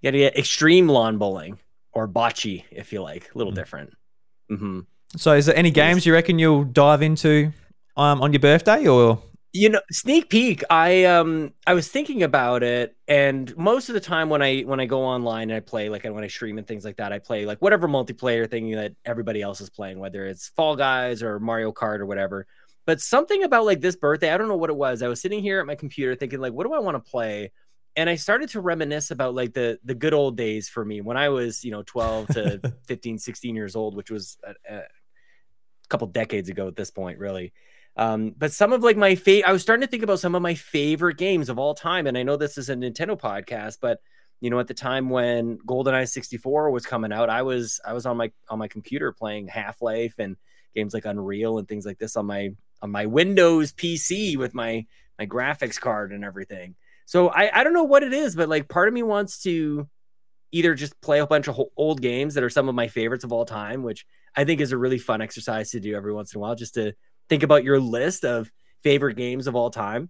you 0.01 0.07
gotta 0.07 0.17
get 0.17 0.37
extreme 0.37 0.87
lawn 0.87 1.17
bowling 1.17 1.59
or 1.93 2.07
bocce 2.07 2.63
if 2.71 2.91
you 2.93 3.01
like, 3.01 3.29
a 3.33 3.37
little 3.37 3.53
Mm. 3.53 3.55
different. 3.55 3.93
hmm 4.49 4.79
So, 5.17 5.33
is 5.33 5.45
there 5.45 5.55
any 5.57 5.71
games 5.71 6.05
you 6.05 6.13
reckon 6.13 6.39
you'll 6.39 6.63
dive 6.63 7.01
into 7.01 7.51
um, 7.97 8.21
on 8.21 8.31
your 8.31 8.39
birthday, 8.39 8.87
or 8.87 9.21
You 9.53 9.67
know, 9.67 9.81
sneak 9.91 10.29
peek. 10.29 10.63
I 10.69 11.03
um 11.03 11.53
I 11.67 11.73
was 11.73 11.89
thinking 11.89 12.23
about 12.23 12.63
it, 12.63 12.95
and 13.09 13.55
most 13.57 13.89
of 13.89 13.93
the 13.93 13.99
time 13.99 14.29
when 14.29 14.41
I 14.41 14.61
when 14.61 14.79
I 14.79 14.85
go 14.85 15.03
online 15.03 15.49
and 15.49 15.57
I 15.57 15.59
play, 15.59 15.89
like 15.89 16.05
when 16.05 16.23
I 16.23 16.27
stream 16.27 16.57
and 16.57 16.65
things 16.65 16.85
like 16.85 16.95
that, 16.97 17.11
I 17.11 17.19
play 17.19 17.45
like 17.45 17.61
whatever 17.61 17.89
multiplayer 17.89 18.49
thing 18.49 18.71
that 18.71 18.93
everybody 19.03 19.41
else 19.41 19.59
is 19.59 19.69
playing, 19.69 19.99
whether 19.99 20.25
it's 20.25 20.49
Fall 20.55 20.77
Guys 20.77 21.21
or 21.21 21.37
Mario 21.39 21.73
Kart 21.73 21.99
or 21.99 22.05
whatever. 22.05 22.47
But 22.85 23.01
something 23.01 23.43
about 23.43 23.65
like 23.65 23.81
this 23.81 23.97
birthday, 23.97 24.31
I 24.33 24.37
don't 24.37 24.47
know 24.47 24.55
what 24.55 24.69
it 24.69 24.75
was. 24.75 25.01
I 25.01 25.09
was 25.09 25.21
sitting 25.21 25.41
here 25.41 25.59
at 25.59 25.65
my 25.67 25.75
computer 25.75 26.15
thinking 26.15 26.39
like, 26.39 26.53
what 26.53 26.65
do 26.65 26.73
I 26.73 26.79
want 26.79 27.03
to 27.03 27.11
play? 27.11 27.51
And 27.97 28.09
I 28.09 28.15
started 28.15 28.49
to 28.49 28.61
reminisce 28.61 29.11
about 29.11 29.35
like 29.35 29.53
the 29.53 29.79
the 29.83 29.95
good 29.95 30.13
old 30.13 30.37
days 30.37 30.69
for 30.69 30.85
me 30.85 31.01
when 31.01 31.17
I 31.17 31.27
was, 31.27 31.63
you 31.65 31.71
know, 31.71 31.83
12 31.83 32.27
to 32.29 32.73
15, 32.87 33.17
16 33.17 33.55
years 33.55 33.75
old, 33.75 33.97
which 33.97 34.09
was 34.09 34.37
a, 34.45 34.75
a 34.75 34.83
couple 35.89 36.07
decades 36.07 36.47
ago 36.47 36.69
at 36.69 36.77
this 36.77 36.89
point, 36.89 37.19
really. 37.19 37.51
Um, 37.97 38.33
but 38.37 38.51
some 38.51 38.73
of 38.73 38.83
like 38.83 38.97
my 38.97 39.15
favorite, 39.15 39.49
I 39.49 39.51
was 39.53 39.61
starting 39.61 39.85
to 39.85 39.89
think 39.89 40.03
about 40.03 40.19
some 40.19 40.35
of 40.35 40.41
my 40.41 40.55
favorite 40.55 41.17
games 41.17 41.49
of 41.49 41.59
all 41.59 41.73
time. 41.73 42.07
And 42.07 42.17
I 42.17 42.23
know 42.23 42.37
this 42.37 42.57
is 42.57 42.69
a 42.69 42.75
Nintendo 42.75 43.19
podcast, 43.19 43.77
but 43.81 43.99
you 44.39 44.49
know, 44.49 44.59
at 44.59 44.67
the 44.67 44.73
time 44.73 45.09
when 45.09 45.59
GoldenEye 45.59 46.09
64 46.09 46.71
was 46.71 46.85
coming 46.85 47.13
out, 47.13 47.29
I 47.29 47.43
was 47.43 47.79
I 47.85 47.93
was 47.93 48.05
on 48.05 48.17
my 48.17 48.31
on 48.49 48.59
my 48.59 48.67
computer 48.67 49.11
playing 49.11 49.47
Half-Life 49.47 50.15
and 50.17 50.35
games 50.73 50.93
like 50.93 51.05
Unreal 51.05 51.59
and 51.59 51.67
things 51.67 51.85
like 51.85 51.99
this 51.99 52.15
on 52.15 52.25
my 52.25 52.49
on 52.81 52.89
my 52.89 53.05
Windows 53.05 53.71
PC 53.71 54.37
with 54.37 54.55
my 54.55 54.85
my 55.19 55.27
graphics 55.27 55.79
card 55.79 56.11
and 56.11 56.25
everything. 56.25 56.75
So 57.05 57.29
I 57.29 57.59
I 57.59 57.63
don't 57.63 57.73
know 57.73 57.83
what 57.83 58.03
it 58.03 58.13
is, 58.13 58.35
but 58.35 58.49
like 58.49 58.67
part 58.67 58.87
of 58.87 58.93
me 58.93 59.03
wants 59.03 59.43
to 59.43 59.87
either 60.51 60.73
just 60.73 60.99
play 61.01 61.19
a 61.19 61.27
bunch 61.27 61.47
of 61.47 61.59
old 61.77 62.01
games 62.01 62.33
that 62.33 62.43
are 62.43 62.49
some 62.49 62.67
of 62.67 62.75
my 62.75 62.87
favorites 62.87 63.23
of 63.23 63.31
all 63.31 63.45
time, 63.45 63.83
which 63.83 64.05
I 64.35 64.43
think 64.43 64.59
is 64.59 64.71
a 64.71 64.77
really 64.77 64.97
fun 64.97 65.21
exercise 65.21 65.71
to 65.71 65.79
do 65.79 65.95
every 65.95 66.13
once 66.13 66.33
in 66.33 66.39
a 66.39 66.41
while, 66.41 66.55
just 66.55 66.73
to 66.73 66.93
think 67.31 67.43
about 67.43 67.63
your 67.63 67.79
list 67.79 68.25
of 68.25 68.51
favorite 68.83 69.15
games 69.15 69.47
of 69.47 69.55
all 69.55 69.69
time. 69.69 70.09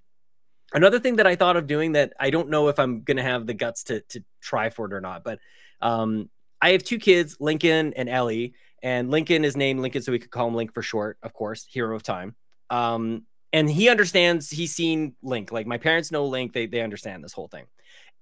Another 0.74 1.00
thing 1.00 1.18
that 1.18 1.28
I 1.28 1.36
thought 1.36 1.56
of 1.56 1.68
doing 1.68 1.92
that 1.92 2.14
I 2.20 2.32
don't 2.32 2.50
know 2.50 2.68
if 2.68 2.80
I'm 2.80 3.04
going 3.04 3.18
to 3.18 3.24
have 3.24 3.46
the 3.46 3.54
guts 3.54 3.84
to 3.86 4.02
to 4.10 4.24
try 4.42 4.72
for 4.72 4.88
it 4.88 4.94
or 4.94 5.02
not, 5.02 5.24
but 5.24 5.38
um, 5.82 6.32
I 6.60 6.72
have 6.72 6.84
two 6.84 6.98
kids, 6.98 7.38
Lincoln 7.40 7.94
and 7.94 8.10
Ellie, 8.10 8.56
and 8.82 9.12
Lincoln 9.12 9.46
is 9.46 9.56
named 9.56 9.82
Lincoln, 9.82 10.02
so 10.02 10.12
we 10.12 10.18
could 10.18 10.32
call 10.32 10.48
him 10.48 10.56
Link 10.56 10.74
for 10.74 10.82
short, 10.82 11.20
of 11.22 11.32
course, 11.32 11.64
hero 11.66 11.96
of 11.96 12.02
time. 12.02 12.36
Um, 12.72 13.28
and 13.54 13.70
he 13.70 13.88
understands. 13.88 14.50
He's 14.50 14.74
seen 14.74 15.14
Link. 15.22 15.52
Like 15.52 15.68
my 15.68 15.78
parents 15.78 16.12
know 16.12 16.26
Link. 16.26 16.54
They 16.54 16.66
they 16.66 16.82
understand 16.82 17.24
this 17.24 17.34
whole 17.34 17.50
thing. 17.50 17.66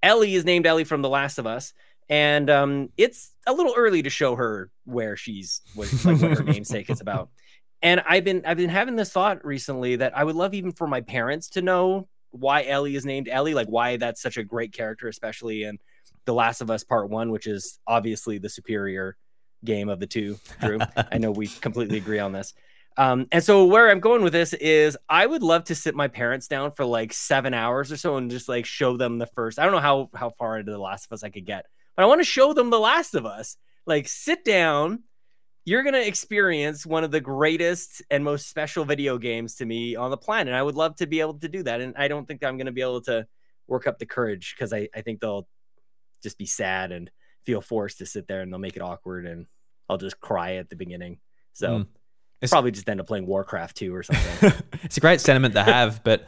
Ellie 0.04 0.36
is 0.36 0.44
named 0.44 0.66
Ellie 0.66 0.84
from 0.84 1.02
The 1.02 1.10
Last 1.10 1.38
of 1.38 1.48
Us, 1.48 1.72
and 2.10 2.50
um, 2.50 2.90
it's 2.98 3.32
a 3.48 3.54
little 3.54 3.76
early 3.78 4.02
to 4.02 4.10
show 4.10 4.36
her 4.36 4.72
where 4.84 5.16
she's 5.16 5.62
what, 5.74 5.88
like 6.04 6.22
what 6.22 6.38
her 6.38 6.44
namesake 6.56 6.90
is 6.90 7.00
about. 7.00 7.30
And 7.82 8.02
I've 8.08 8.24
been 8.24 8.44
I've 8.46 8.58
been 8.58 8.70
having 8.70 8.96
this 8.96 9.12
thought 9.12 9.46
recently 9.46 9.96
that 9.98 10.18
I 10.18 10.24
would 10.24 10.36
love 10.36 10.54
even 10.54 10.72
for 10.72 10.88
my 10.88 11.02
parents 11.02 11.50
to 11.52 11.62
know 11.62 12.08
why 12.32 12.66
Ellie 12.66 12.96
is 12.96 13.06
named 13.06 13.28
Ellie, 13.30 13.54
like 13.54 13.68
why 13.68 13.98
that's 13.98 14.22
such 14.22 14.38
a 14.38 14.44
great 14.44 14.74
character, 14.74 15.08
especially 15.08 15.64
in 15.64 15.80
The 16.26 16.34
Last 16.34 16.62
of 16.62 16.70
Us 16.70 16.84
Part 16.84 17.10
One, 17.10 17.32
which 17.32 17.48
is 17.48 17.80
obviously 17.88 18.38
the 18.38 18.50
superior 18.50 19.18
game 19.64 19.90
of 19.90 20.00
the 20.00 20.08
two. 20.08 20.38
Drew, 20.62 20.80
I 20.96 21.18
know 21.18 21.32
we 21.32 21.48
completely 21.48 21.98
agree 21.98 22.20
on 22.20 22.32
this. 22.32 22.54
Um, 22.98 23.28
and 23.32 23.42
so 23.42 23.66
where 23.66 23.90
I'm 23.90 24.02
going 24.02 24.24
with 24.24 24.34
this 24.34 24.54
is 24.54 24.98
I 25.08 25.26
would 25.26 25.42
love 25.42 25.64
to 25.66 25.76
sit 25.76 25.96
my 25.96 26.10
parents 26.10 26.48
down 26.48 26.72
for 26.72 26.84
like 26.84 27.14
seven 27.14 27.54
hours 27.54 27.92
or 27.94 27.98
so 27.98 28.18
and 28.18 28.30
just 28.30 28.50
like 28.50 28.66
show 28.66 28.98
them 28.98 29.20
the 29.20 29.26
first. 29.26 29.58
I 29.58 29.64
don't 29.64 29.72
know 29.72 29.80
how 29.80 30.10
how 30.14 30.32
far 30.32 30.60
into 30.60 30.72
The 30.72 30.78
Last 30.80 31.06
of 31.06 31.14
Us 31.14 31.24
I 31.24 31.30
could 31.30 31.46
get, 31.46 31.66
but 31.96 32.04
I 32.04 32.08
want 32.08 32.20
to 32.20 32.26
show 32.26 32.54
them 32.54 32.70
The 32.70 32.80
Last 32.80 33.16
of 33.16 33.26
Us. 33.26 33.56
Like 33.86 34.08
sit 34.08 34.44
down. 34.44 35.04
You're 35.70 35.84
gonna 35.84 36.00
experience 36.00 36.84
one 36.84 37.04
of 37.04 37.12
the 37.12 37.22
greatest 37.22 38.02
and 38.10 38.24
most 38.24 38.50
special 38.50 38.86
video 38.86 39.20
games 39.20 39.54
to 39.58 39.68
me 39.68 39.96
on 39.96 40.10
the 40.10 40.18
planet. 40.18 40.56
I 40.56 40.64
would 40.64 40.74
love 40.74 40.96
to 40.96 41.06
be 41.06 41.20
able 41.20 41.36
to 41.36 41.48
do 41.48 41.62
that. 41.62 41.80
And 41.80 41.94
I 41.96 42.08
don't 42.08 42.28
think 42.28 42.44
I'm 42.44 42.58
gonna 42.58 42.72
be 42.72 42.82
able 42.82 43.02
to 43.02 43.28
work 43.68 43.86
up 43.86 44.00
the 44.00 44.08
courage 44.08 44.56
because 44.58 44.74
I, 44.74 44.90
I 44.96 45.02
think 45.02 45.20
they'll 45.20 45.48
just 46.24 46.40
be 46.40 46.48
sad 46.48 46.92
and 46.92 47.12
feel 47.44 47.62
forced 47.62 48.00
to 48.00 48.08
sit 48.08 48.28
there 48.28 48.42
and 48.42 48.52
they'll 48.52 48.60
make 48.60 48.78
it 48.78 48.82
awkward 48.82 49.28
and 49.28 49.46
I'll 49.88 50.00
just 50.00 50.20
cry 50.20 50.56
at 50.56 50.72
the 50.72 50.76
beginning. 50.76 51.20
So 51.54 51.70
Mm. 51.70 51.82
It's- 52.42 52.50
probably 52.50 52.72
just 52.72 52.90
end 52.90 53.00
up 53.00 53.06
playing 53.06 53.28
Warcraft 53.28 53.78
2 53.78 53.94
or 53.94 54.02
something. 54.02 54.52
it's 54.82 54.98
a 54.98 55.02
great 55.02 55.22
sentiment 55.22 55.54
to 55.54 55.62
have, 55.62 56.04
but 56.04 56.26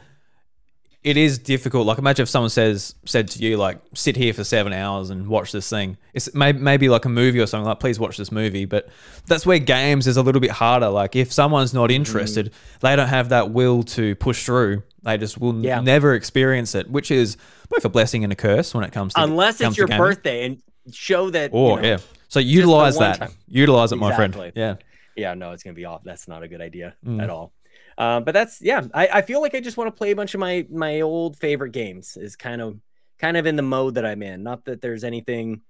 it 1.04 1.16
is 1.16 1.38
difficult. 1.38 1.86
Like, 1.86 1.98
imagine 1.98 2.22
if 2.22 2.28
someone 2.28 2.50
says 2.50 2.94
said 3.04 3.28
to 3.30 3.38
you, 3.40 3.56
like, 3.56 3.80
sit 3.94 4.16
here 4.16 4.32
for 4.32 4.44
seven 4.44 4.72
hours 4.72 5.10
and 5.10 5.26
watch 5.26 5.50
this 5.50 5.68
thing. 5.68 5.96
It's 6.14 6.32
maybe, 6.34 6.58
maybe 6.60 6.88
like 6.88 7.04
a 7.04 7.08
movie 7.08 7.40
or 7.40 7.46
something. 7.46 7.66
Like, 7.66 7.80
please 7.80 7.98
watch 7.98 8.16
this 8.16 8.30
movie. 8.30 8.64
But 8.66 8.88
that's 9.26 9.44
where 9.44 9.58
games 9.58 10.06
is 10.06 10.16
a 10.16 10.22
little 10.22 10.40
bit 10.40 10.52
harder. 10.52 10.88
Like, 10.88 11.16
if 11.16 11.32
someone's 11.32 11.74
not 11.74 11.90
interested, 11.90 12.52
they 12.80 12.94
don't 12.94 13.08
have 13.08 13.30
that 13.30 13.50
will 13.50 13.82
to 13.84 14.14
push 14.16 14.44
through. 14.46 14.82
They 15.02 15.18
just 15.18 15.38
will 15.38 15.56
Yeah. 15.64 15.80
never 15.80 16.14
experience 16.14 16.74
it, 16.76 16.88
which 16.88 17.10
is 17.10 17.36
both 17.68 17.84
a 17.84 17.88
blessing 17.88 18.22
and 18.22 18.32
a 18.32 18.36
curse 18.36 18.72
when 18.72 18.84
it 18.84 18.92
comes 18.92 19.14
to 19.14 19.22
Unless 19.24 19.58
comes 19.58 19.72
it's 19.72 19.78
your 19.78 19.88
birthday 19.88 20.46
and 20.46 20.62
show 20.92 21.30
that. 21.30 21.50
Oh 21.52 21.76
you 21.76 21.82
know, 21.82 21.88
yeah. 21.88 21.98
So 22.28 22.38
utilize 22.38 22.96
that. 22.98 23.18
time. 23.18 23.32
Utilize 23.48 23.90
it, 23.90 23.96
my 23.96 24.14
friend. 24.14 24.52
Yeah. 24.54 24.76
Yeah, 25.16 25.34
no, 25.34 25.50
it's 25.50 25.62
gonna 25.62 25.74
be 25.74 25.84
off. 25.84 26.02
That's 26.04 26.28
not 26.28 26.42
a 26.42 26.48
good 26.48 26.60
idea 26.60 26.94
Mm. 27.04 27.22
at 27.22 27.28
all. 27.28 27.52
Um, 27.98 28.24
but 28.24 28.32
that's 28.32 28.60
yeah. 28.60 28.82
I, 28.94 29.08
I 29.14 29.22
feel 29.22 29.40
like 29.40 29.54
I 29.54 29.60
just 29.60 29.76
want 29.76 29.88
to 29.88 29.96
play 29.98 30.10
a 30.10 30.16
bunch 30.16 30.34
of 30.34 30.40
my 30.40 30.66
my 30.70 31.00
old 31.00 31.36
favorite 31.36 31.72
games. 31.72 32.16
Is 32.16 32.36
kind 32.36 32.60
of 32.60 32.78
kind 33.18 33.36
of 33.36 33.46
in 33.46 33.56
the 33.56 33.62
mode 33.62 33.94
that 33.94 34.06
I'm 34.06 34.22
in. 34.22 34.42
Not 34.42 34.64
that 34.64 34.80
there's 34.80 35.04
anything 35.04 35.62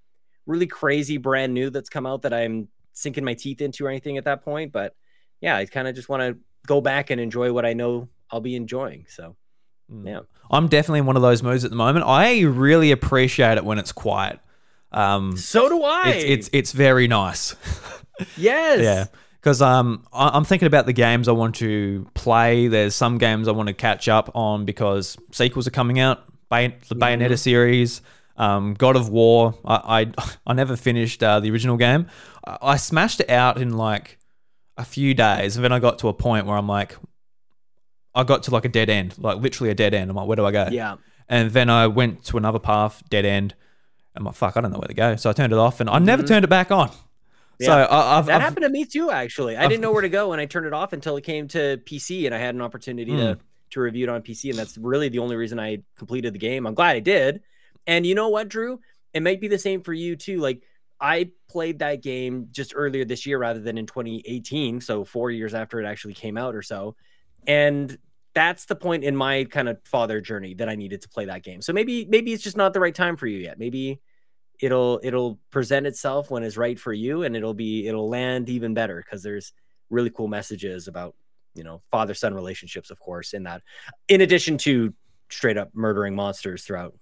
really 0.46 0.66
crazy 0.66 1.18
brand 1.18 1.54
new 1.54 1.70
that's 1.70 1.88
come 1.88 2.06
out 2.06 2.22
that 2.22 2.34
I'm 2.34 2.68
sinking 2.92 3.24
my 3.24 3.34
teeth 3.34 3.60
into 3.60 3.86
or 3.86 3.88
anything 3.88 4.18
at 4.18 4.24
that 4.24 4.42
point. 4.42 4.72
But 4.72 4.94
yeah, 5.40 5.56
I 5.56 5.66
kind 5.66 5.88
of 5.88 5.94
just 5.94 6.08
want 6.08 6.22
to 6.22 6.38
go 6.66 6.80
back 6.80 7.10
and 7.10 7.20
enjoy 7.20 7.52
what 7.52 7.66
I 7.66 7.72
know 7.72 8.08
I'll 8.30 8.40
be 8.40 8.56
enjoying. 8.56 9.06
So 9.08 9.36
Mm. 9.92 10.06
Yeah. 10.06 10.20
I'm 10.50 10.68
definitely 10.68 11.00
in 11.00 11.06
one 11.06 11.16
of 11.16 11.22
those 11.22 11.42
moods 11.42 11.64
at 11.64 11.70
the 11.70 11.76
moment. 11.76 12.04
I 12.06 12.40
really 12.42 12.90
appreciate 12.92 13.58
it 13.58 13.64
when 13.64 13.78
it's 13.78 13.92
quiet. 13.92 14.40
Um, 14.90 15.36
so 15.36 15.68
do 15.68 15.82
I. 15.82 16.10
it's, 16.10 16.24
it's 16.24 16.50
it's 16.52 16.72
very 16.72 17.08
nice. 17.08 17.56
yes. 18.36 18.80
yeah. 18.80 19.06
Because 19.42 19.60
um, 19.60 20.06
I- 20.12 20.30
I'm 20.36 20.44
thinking 20.44 20.66
about 20.66 20.86
the 20.86 20.92
games 20.92 21.26
I 21.26 21.32
want 21.32 21.56
to 21.56 22.06
play. 22.14 22.68
There's 22.68 22.94
some 22.94 23.18
games 23.18 23.48
I 23.48 23.52
want 23.52 23.66
to 23.66 23.74
catch 23.74 24.08
up 24.08 24.30
on 24.36 24.64
because 24.64 25.16
sequels 25.32 25.66
are 25.66 25.70
coming 25.72 25.98
out. 25.98 26.20
Bay- 26.48 26.76
the 26.88 26.94
Bayonetta 26.94 27.36
series, 27.38 28.02
um, 28.36 28.74
God 28.74 28.94
of 28.94 29.08
War. 29.08 29.54
I 29.64 30.02
I, 30.16 30.24
I 30.46 30.52
never 30.52 30.76
finished 30.76 31.22
uh, 31.24 31.40
the 31.40 31.50
original 31.50 31.76
game. 31.76 32.06
I, 32.46 32.58
I 32.62 32.76
smashed 32.76 33.20
it 33.20 33.30
out 33.30 33.60
in 33.60 33.76
like 33.76 34.18
a 34.76 34.84
few 34.84 35.12
days, 35.12 35.56
and 35.56 35.64
then 35.64 35.72
I 35.72 35.78
got 35.80 35.98
to 36.00 36.08
a 36.08 36.14
point 36.14 36.46
where 36.46 36.56
I'm 36.56 36.68
like, 36.68 36.96
I 38.14 38.22
got 38.24 38.44
to 38.44 38.50
like 38.52 38.64
a 38.64 38.68
dead 38.68 38.90
end, 38.90 39.16
like 39.18 39.38
literally 39.38 39.70
a 39.70 39.74
dead 39.74 39.92
end. 39.94 40.08
I'm 40.10 40.16
like, 40.16 40.26
where 40.28 40.36
do 40.36 40.44
I 40.46 40.52
go? 40.52 40.68
Yeah. 40.70 40.96
And 41.28 41.50
then 41.50 41.68
I 41.70 41.86
went 41.86 42.24
to 42.26 42.36
another 42.36 42.58
path, 42.58 43.02
dead 43.08 43.24
end. 43.24 43.54
I'm 44.14 44.24
like, 44.24 44.34
fuck, 44.34 44.56
I 44.56 44.60
don't 44.60 44.70
know 44.70 44.78
where 44.78 44.88
to 44.88 44.94
go. 44.94 45.16
So 45.16 45.30
I 45.30 45.32
turned 45.32 45.52
it 45.52 45.58
off, 45.58 45.80
and 45.80 45.88
I 45.90 45.98
never 45.98 46.22
Mhm. 46.22 46.28
turned 46.28 46.44
it 46.44 46.48
back 46.48 46.70
on. 46.70 46.90
So 47.60 47.72
I, 47.72 48.18
I've, 48.18 48.26
That 48.26 48.36
I've 48.36 48.42
happened 48.42 48.64
to 48.64 48.70
me 48.70 48.84
too, 48.84 49.10
actually. 49.10 49.56
I 49.56 49.60
I've- 49.62 49.68
didn't 49.68 49.82
know 49.82 49.92
where 49.92 50.02
to 50.02 50.08
go 50.08 50.32
and 50.32 50.40
I 50.40 50.46
turned 50.46 50.66
it 50.66 50.72
off 50.72 50.92
until 50.92 51.16
it 51.16 51.24
came 51.24 51.48
to 51.48 51.78
PC 51.84 52.26
and 52.26 52.34
I 52.34 52.38
had 52.38 52.54
an 52.54 52.60
opportunity 52.60 53.16
to 53.16 53.34
hmm. 53.34 53.40
to 53.70 53.80
review 53.80 54.04
it 54.04 54.10
on 54.10 54.22
PC. 54.22 54.50
And 54.50 54.58
that's 54.58 54.76
really 54.78 55.08
the 55.08 55.18
only 55.18 55.36
reason 55.36 55.60
I 55.60 55.82
completed 55.96 56.32
the 56.32 56.38
game. 56.38 56.66
I'm 56.66 56.74
glad 56.74 56.96
I 56.96 57.00
did. 57.00 57.42
And 57.86 58.06
you 58.06 58.14
know 58.14 58.28
what, 58.28 58.48
Drew? 58.48 58.80
It 59.14 59.22
might 59.22 59.40
be 59.40 59.48
the 59.48 59.58
same 59.58 59.82
for 59.82 59.92
you 59.92 60.16
too. 60.16 60.38
Like 60.38 60.62
I 61.00 61.30
played 61.48 61.80
that 61.80 62.02
game 62.02 62.48
just 62.52 62.72
earlier 62.76 63.04
this 63.04 63.26
year 63.26 63.38
rather 63.38 63.60
than 63.60 63.76
in 63.76 63.86
2018. 63.86 64.80
So 64.80 65.04
four 65.04 65.30
years 65.30 65.52
after 65.52 65.80
it 65.80 65.86
actually 65.86 66.14
came 66.14 66.36
out 66.36 66.54
or 66.54 66.62
so. 66.62 66.96
And 67.46 67.98
that's 68.34 68.64
the 68.66 68.76
point 68.76 69.04
in 69.04 69.16
my 69.16 69.44
kind 69.44 69.68
of 69.68 69.78
father 69.84 70.20
journey 70.20 70.54
that 70.54 70.68
I 70.68 70.74
needed 70.74 71.02
to 71.02 71.08
play 71.08 71.26
that 71.26 71.42
game. 71.42 71.60
So 71.60 71.72
maybe 71.72 72.06
maybe 72.06 72.32
it's 72.32 72.42
just 72.42 72.56
not 72.56 72.72
the 72.72 72.80
right 72.80 72.94
time 72.94 73.16
for 73.16 73.26
you 73.26 73.38
yet. 73.38 73.58
Maybe 73.58 74.00
it'll 74.62 74.98
it'll 75.02 75.38
present 75.50 75.86
itself 75.86 76.30
when 76.30 76.42
it's 76.42 76.56
right 76.56 76.78
for 76.78 76.94
you 76.94 77.24
and 77.24 77.36
it'll 77.36 77.52
be 77.52 77.86
it'll 77.86 78.08
land 78.08 78.48
even 78.48 78.72
better 78.72 79.02
because 79.04 79.22
there's 79.22 79.52
really 79.90 80.08
cool 80.08 80.28
messages 80.28 80.88
about 80.88 81.14
you 81.54 81.62
know 81.62 81.82
father 81.90 82.14
son 82.14 82.32
relationships 82.32 82.90
of 82.90 82.98
course 82.98 83.34
in 83.34 83.42
that 83.42 83.60
in 84.08 84.22
addition 84.22 84.56
to 84.56 84.94
straight 85.28 85.58
up 85.58 85.68
murdering 85.74 86.14
monsters 86.14 86.64
throughout 86.64 86.94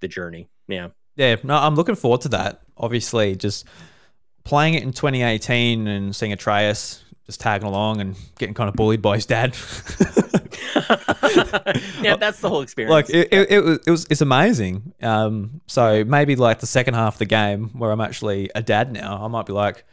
the 0.00 0.06
journey 0.06 0.48
yeah 0.68 0.88
yeah, 1.20 1.36
no, 1.42 1.54
I'm 1.54 1.74
looking 1.74 1.96
forward 1.96 2.22
to 2.22 2.30
that. 2.30 2.62
Obviously, 2.78 3.36
just 3.36 3.66
playing 4.44 4.72
it 4.72 4.82
in 4.82 4.92
2018 4.92 5.86
and 5.86 6.16
seeing 6.16 6.32
Atreus 6.32 7.04
just 7.26 7.40
tagging 7.40 7.68
along 7.68 8.00
and 8.00 8.16
getting 8.38 8.54
kind 8.54 8.68
of 8.68 8.74
bullied 8.74 9.02
by 9.02 9.16
his 9.16 9.26
dad. 9.26 9.54
yeah, 12.02 12.16
that's 12.16 12.40
the 12.40 12.48
whole 12.48 12.62
experience. 12.62 12.90
like 12.92 13.10
it, 13.10 13.28
it, 13.32 13.50
it, 13.50 13.60
was, 13.64 13.78
it 13.86 13.90
was 13.90 14.06
it's 14.10 14.20
amazing. 14.20 14.92
Um, 15.02 15.60
so 15.66 16.04
maybe 16.04 16.36
like 16.36 16.60
the 16.60 16.66
second 16.66 16.94
half 16.94 17.14
of 17.14 17.18
the 17.18 17.26
game 17.26 17.68
where 17.70 17.90
I'm 17.90 18.00
actually 18.00 18.50
a 18.54 18.62
dad 18.62 18.92
now, 18.92 19.24
I 19.24 19.28
might 19.28 19.46
be 19.46 19.52
like, 19.52 19.84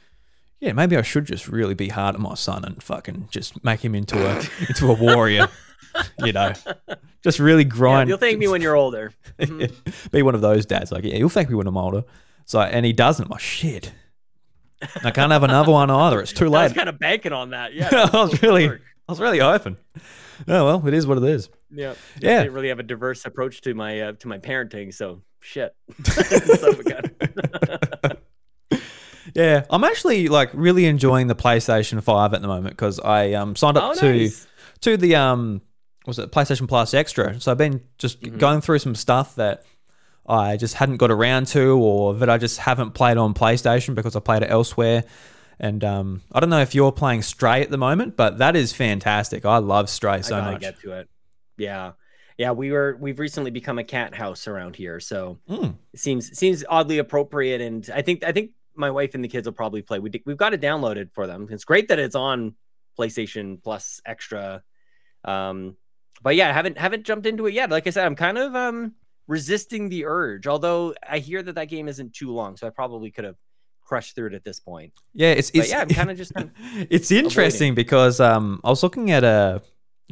yeah, 0.60 0.74
maybe 0.74 0.98
I 0.98 1.02
should 1.02 1.26
just 1.26 1.48
really 1.48 1.74
be 1.76 1.90
hard 1.90 2.16
on 2.16 2.22
my 2.22 2.36
son 2.36 2.66
and 2.66 2.82
fucking 2.82 3.28
just 3.32 3.64
make 3.64 3.84
him 3.84 3.94
into 3.96 4.18
a 4.18 4.40
into 4.68 4.90
a 4.90 4.94
warrior. 4.94 5.48
you 6.24 6.32
know, 6.32 6.54
just 7.24 7.40
really 7.40 7.64
Yeah, 7.64 7.70
grind. 7.70 8.10
you'll 8.10 8.18
thank 8.18 8.38
me 8.40 8.48
when 8.48 8.62
you're 8.62 8.76
older. 8.76 9.14
Mhm. 9.40 10.12
be 10.12 10.24
one 10.24 10.34
of 10.36 10.42
those 10.42 10.66
dads. 10.66 10.92
Like, 10.92 11.04
yeah, 11.04 11.16
you'll 11.16 11.30
thank 11.30 11.50
me 11.50 11.56
when 11.56 11.68
I'm 11.68 11.78
older. 11.78 12.04
So 12.46 12.60
and 12.60 12.86
he 12.86 12.94
doesn't. 12.94 13.26
I'm 13.26 13.30
like, 13.30 13.40
shit. 13.40 13.92
I 15.04 15.12
can't 15.12 15.32
have 15.32 15.44
another 15.44 15.72
one 15.72 15.90
either. 15.90 16.22
It's 16.22 16.34
too 16.34 16.50
late. 16.50 16.60
I 16.60 16.64
was 16.66 16.74
kind 16.74 16.90
of 16.90 17.00
banking 17.00 17.34
on 17.34 17.50
that. 17.52 17.74
Yeah, 17.74 17.90
I 18.14 18.18
was 18.18 18.42
really. 18.44 18.68
I 18.70 19.12
was 19.12 19.20
really 19.20 19.40
hoping. 19.40 19.78
Oh 20.48 20.66
well, 20.66 20.88
it 20.88 20.94
is 20.94 21.06
what 21.08 21.18
it 21.18 21.24
is. 21.24 21.50
Yeah, 21.72 21.94
Yeah. 22.22 22.36
I 22.40 22.44
didn't 22.44 22.54
really 22.54 22.70
have 22.70 22.80
a 22.80 22.84
diverse 22.84 23.26
approach 23.26 23.62
to 23.62 23.74
my 23.74 24.00
uh, 24.02 24.12
to 24.14 24.28
my 24.28 24.38
parenting, 24.38 24.94
so 24.94 25.22
shit. 25.42 25.76
Son 26.04 26.70
of 26.74 26.80
a 26.80 26.84
gun. 26.84 28.18
Yeah, 29.36 29.66
I'm 29.70 29.84
actually 29.84 30.30
like 30.30 30.50
really 30.54 30.86
enjoying 30.86 31.28
the 31.28 31.36
PlayStation 31.36 32.02
5 32.02 32.34
at 32.34 32.42
the 32.42 32.48
moment 32.48 32.76
because 32.76 33.00
I 33.00 33.34
um 33.34 33.56
signed 33.56 33.78
up 33.78 33.84
oh, 33.96 34.00
to 34.00 34.14
nice. 34.14 34.48
to 34.82 34.98
the 34.98 35.16
um 35.16 35.62
was 36.06 36.18
it 36.18 36.32
PlayStation 36.32 36.68
Plus 36.68 36.94
Extra. 36.94 37.40
So 37.40 37.52
I've 37.52 37.58
been 37.58 37.82
just 37.98 38.22
Mhm. 38.22 38.40
going 38.40 38.62
through 38.62 38.80
some 38.80 38.96
stuff 38.96 39.36
that 39.36 39.64
I 40.26 40.56
just 40.58 40.76
hadn't 40.76 40.98
got 40.98 41.12
around 41.12 41.48
to 41.48 41.78
or 41.78 42.14
that 42.16 42.30
I 42.30 42.38
just 42.38 42.60
haven't 42.60 42.92
played 42.92 43.18
on 43.18 43.34
PlayStation 43.34 43.96
because 43.96 44.16
I 44.16 44.22
played 44.22 44.44
it 44.44 44.50
elsewhere. 44.50 45.04
And 45.60 45.84
um, 45.84 46.22
I 46.32 46.40
don't 46.40 46.50
know 46.50 46.62
if 46.62 46.76
you're 46.76 46.92
playing 46.92 47.24
Stray 47.24 47.62
at 47.64 47.72
the 47.72 47.78
moment, 47.78 48.16
but 48.16 48.38
that 48.38 48.56
is 48.56 48.74
fantastic. 48.74 49.46
I 49.46 49.58
love 49.58 49.90
Stray 49.90 50.22
so 50.22 50.36
I 50.36 50.40
gotta 50.40 50.52
much. 50.54 50.62
get 50.62 50.80
to 50.82 50.92
it. 50.94 51.10
Yeah, 51.58 51.94
yeah. 52.38 52.52
We 52.52 52.72
were 52.72 52.96
we've 53.00 53.18
recently 53.20 53.50
become 53.52 53.80
a 53.80 53.84
cat 53.84 54.14
house 54.14 54.48
around 54.48 54.76
here, 54.76 55.00
so 55.00 55.40
Mm. 55.50 55.76
it 55.94 56.00
seems 56.00 56.38
seems 56.38 56.64
oddly 56.70 57.00
appropriate. 57.00 57.62
And 57.62 57.90
I 57.94 58.04
think 58.04 58.24
I 58.24 58.32
think 58.32 58.52
my 58.76 58.92
wife 58.92 59.16
and 59.16 59.24
the 59.24 59.28
kids 59.28 59.48
will 59.48 59.54
probably 59.54 59.82
play. 59.82 59.98
We 59.98 60.12
we've 60.26 60.38
got 60.38 60.54
it 60.54 60.62
downloaded 60.62 61.12
for 61.14 61.26
them. 61.26 61.48
It's 61.50 61.64
great 61.66 61.88
that 61.88 61.98
it's 61.98 62.16
on 62.16 62.54
PlayStation 63.00 63.62
Plus 63.64 64.00
Extra. 64.06 64.62
Um, 65.24 65.76
but 66.22 66.36
yeah, 66.36 66.50
I 66.50 66.54
haven't 66.54 66.78
haven't 66.78 67.04
jumped 67.04 67.26
into 67.26 67.48
it 67.48 67.54
yet. 67.56 67.72
Like 67.72 67.88
I 67.88 67.90
said, 67.90 68.06
I'm 68.06 68.16
kind 68.16 68.38
of 68.38 68.56
um 68.56 68.94
resisting 69.28 69.90
the 69.90 70.06
urge. 70.06 70.46
Although 70.46 70.94
I 71.08 71.18
hear 71.18 71.42
that 71.42 71.56
that 71.56 71.66
game 71.70 71.88
isn't 71.88 72.14
too 72.14 72.32
long, 72.32 72.58
so 72.58 72.68
I 72.68 72.70
probably 72.70 73.10
could 73.12 73.26
have 73.26 73.36
crushed 73.88 74.16
through 74.16 74.28
it 74.28 74.34
at 74.34 74.44
this 74.44 74.60
point. 74.60 74.92
Yeah, 75.14 75.32
it's, 75.32 75.50
it's 75.54 75.70
yeah, 75.70 75.82
I'm 75.82 75.88
kind 75.88 76.12
of 76.12 76.18
just 76.18 76.34
kind 76.36 76.50
of 76.50 76.88
it's 76.90 77.10
interesting 77.10 77.74
because 77.74 78.20
um, 78.20 78.60
I 78.64 78.70
was 78.70 78.84
looking 78.84 79.12
at 79.12 79.24
a 79.24 79.62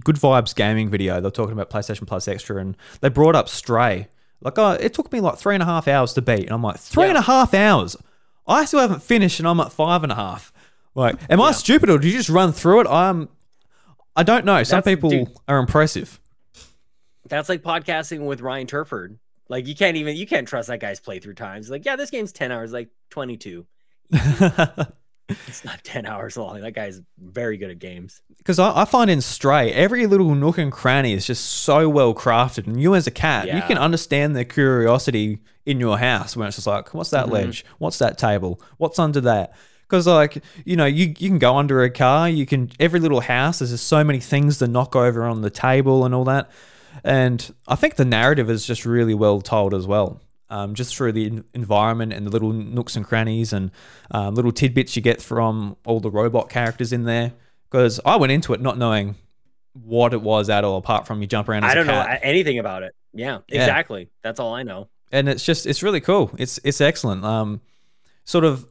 Good 0.04 0.16
Vibes 0.16 0.56
gaming 0.56 0.90
video. 0.90 1.20
They're 1.20 1.32
talking 1.32 1.54
about 1.54 1.70
PlayStation 1.70 2.08
Plus 2.08 2.28
Extra, 2.28 2.58
and 2.58 2.78
they 3.02 3.10
brought 3.10 3.36
up 3.36 3.50
Stray. 3.50 4.08
Like, 4.42 4.58
oh, 4.58 4.72
it 4.72 4.94
took 4.94 5.12
me 5.12 5.20
like 5.20 5.38
three 5.38 5.56
and 5.56 5.64
a 5.64 5.66
half 5.66 5.88
hours 5.88 6.14
to 6.14 6.22
beat, 6.22 6.44
and 6.46 6.52
I'm 6.52 6.62
like, 6.62 6.78
three 6.78 7.08
and 7.08 7.18
a 7.18 7.22
half 7.22 7.54
hours. 7.54 7.96
I 8.48 8.66
still 8.66 8.80
haven't 8.80 9.04
finished, 9.04 9.40
and 9.40 9.48
I'm 9.48 9.60
at 9.60 9.72
five 9.72 10.04
and 10.04 10.12
a 10.12 10.16
half. 10.16 10.54
Like, 10.94 11.18
am 11.30 11.42
I 11.42 11.52
stupid 11.52 11.90
or 11.90 11.98
do 11.98 12.08
you 12.08 12.18
just 12.18 12.30
run 12.30 12.54
through 12.54 12.82
it? 12.82 12.88
I'm. 12.88 13.30
I 14.16 14.24
don't 14.24 14.46
know. 14.46 14.64
Some 14.64 14.78
That's- 14.78 14.96
people 14.96 15.10
dude. 15.10 15.32
are 15.48 15.60
impressive. 15.60 16.22
That's 17.28 17.50
like 17.50 17.64
podcasting 17.64 18.26
with 18.26 18.40
Ryan 18.40 18.68
Turford. 18.68 19.20
Like 19.48 19.68
you 19.68 19.76
can't 19.76 19.98
even 19.98 20.16
you 20.16 20.26
can't 20.26 20.48
trust 20.48 20.68
that 20.70 20.80
guy's 20.80 21.00
playthrough 21.00 21.36
times. 21.36 21.70
Like, 21.70 21.86
yeah, 21.86 21.96
this 21.96 22.10
game's 22.10 22.32
10 22.32 22.52
hours, 22.52 22.72
like 22.74 22.90
22. 23.12 23.66
It's 25.48 25.66
not 25.66 25.84
10 25.84 26.06
hours 26.06 26.38
long. 26.38 26.62
That 26.62 26.74
guy's 26.74 27.02
very 27.18 27.58
good 27.58 27.72
at 27.72 27.80
games. 27.80 28.22
Because 28.38 28.60
I, 28.60 28.82
I 28.82 28.86
find 28.86 29.10
in 29.10 29.22
Stray, 29.22 29.72
every 29.74 30.06
little 30.06 30.36
nook 30.36 30.60
and 30.60 30.72
cranny 30.72 31.14
is 31.14 31.26
just 31.26 31.44
so 31.44 31.90
well 31.90 32.14
crafted. 32.14 32.68
And 32.68 32.80
you, 32.80 32.94
as 32.94 33.08
a 33.08 33.12
cat, 33.12 33.48
you 33.48 33.64
can 33.64 33.80
understand 33.80 34.36
the 34.36 34.46
curiosity 34.46 35.40
in 35.66 35.80
your 35.80 35.98
house 35.98 36.38
when 36.38 36.48
it's 36.48 36.58
just 36.58 36.68
like, 36.68 36.94
what's 36.94 37.10
that 37.10 37.26
Mhm. 37.26 37.32
ledge? 37.32 37.66
What's 37.80 37.98
that 37.98 38.20
table? 38.20 38.62
What's 38.78 39.00
under 39.00 39.20
that? 39.22 39.54
Because, 39.82 40.06
like, 40.06 40.44
you 40.64 40.76
know, 40.76 40.86
you, 40.86 41.08
you 41.18 41.30
can 41.30 41.40
go 41.40 41.58
under 41.58 41.82
a 41.82 41.90
car, 41.90 42.30
you 42.30 42.46
can, 42.46 42.70
every 42.80 43.00
little 43.00 43.22
house, 43.22 43.60
there's 43.60 43.72
just 43.72 43.88
so 43.88 44.04
many 44.04 44.20
things 44.20 44.60
to 44.60 44.68
knock 44.68 44.96
over 44.96 45.24
on 45.24 45.42
the 45.42 45.50
table 45.50 46.06
and 46.06 46.14
all 46.14 46.26
that. 46.26 46.52
And 47.04 47.54
I 47.68 47.76
think 47.76 47.96
the 47.96 48.06
narrative 48.06 48.50
is 48.50 48.66
just 48.66 48.86
really 48.86 49.14
well 49.14 49.42
told 49.42 49.74
as 49.74 49.86
well. 49.88 50.22
Um, 50.50 50.76
just 50.76 50.96
through 50.96 51.14
the 51.14 51.42
environment 51.56 52.14
and 52.14 52.28
the 52.28 52.32
little 52.32 52.54
nooks 52.54 52.96
and 52.96 53.04
crannies 53.06 53.52
and 53.52 53.72
um, 54.12 54.36
little 54.36 54.52
tidbits 54.52 54.96
you 54.96 55.02
get 55.02 55.20
from 55.22 55.76
all 55.86 56.00
the 56.00 56.12
robot 56.12 56.50
characters 56.50 56.94
in 56.94 57.04
there. 57.04 57.34
Because 57.70 58.00
I 58.06 58.16
went 58.18 58.32
into 58.32 58.54
it 58.54 58.62
not 58.62 58.78
knowing 58.78 59.16
what 59.74 60.14
it 60.14 60.22
was 60.22 60.50
at 60.50 60.64
all, 60.64 60.78
apart 60.78 61.08
from 61.08 61.22
you 61.22 61.28
jump 61.28 61.50
around 61.50 61.64
as 61.66 61.72
I 61.72 61.76
don't 61.76 61.88
know 61.88 62.00
anything 62.22 62.60
about 62.60 62.84
it. 62.84 62.96
Yeah, 63.14 63.40
Yeah. 63.48 63.62
exactly. 63.62 64.10
That's 64.22 64.40
all 64.40 64.54
I 64.54 64.64
know. 64.64 64.88
and 65.12 65.28
it's 65.28 65.44
just 65.44 65.66
it's 65.66 65.82
really 65.84 66.00
cool. 66.00 66.32
It's 66.38 66.60
it's 66.64 66.80
excellent. 66.80 67.26
Um, 67.26 67.60
sort 68.24 68.46
of, 68.46 68.66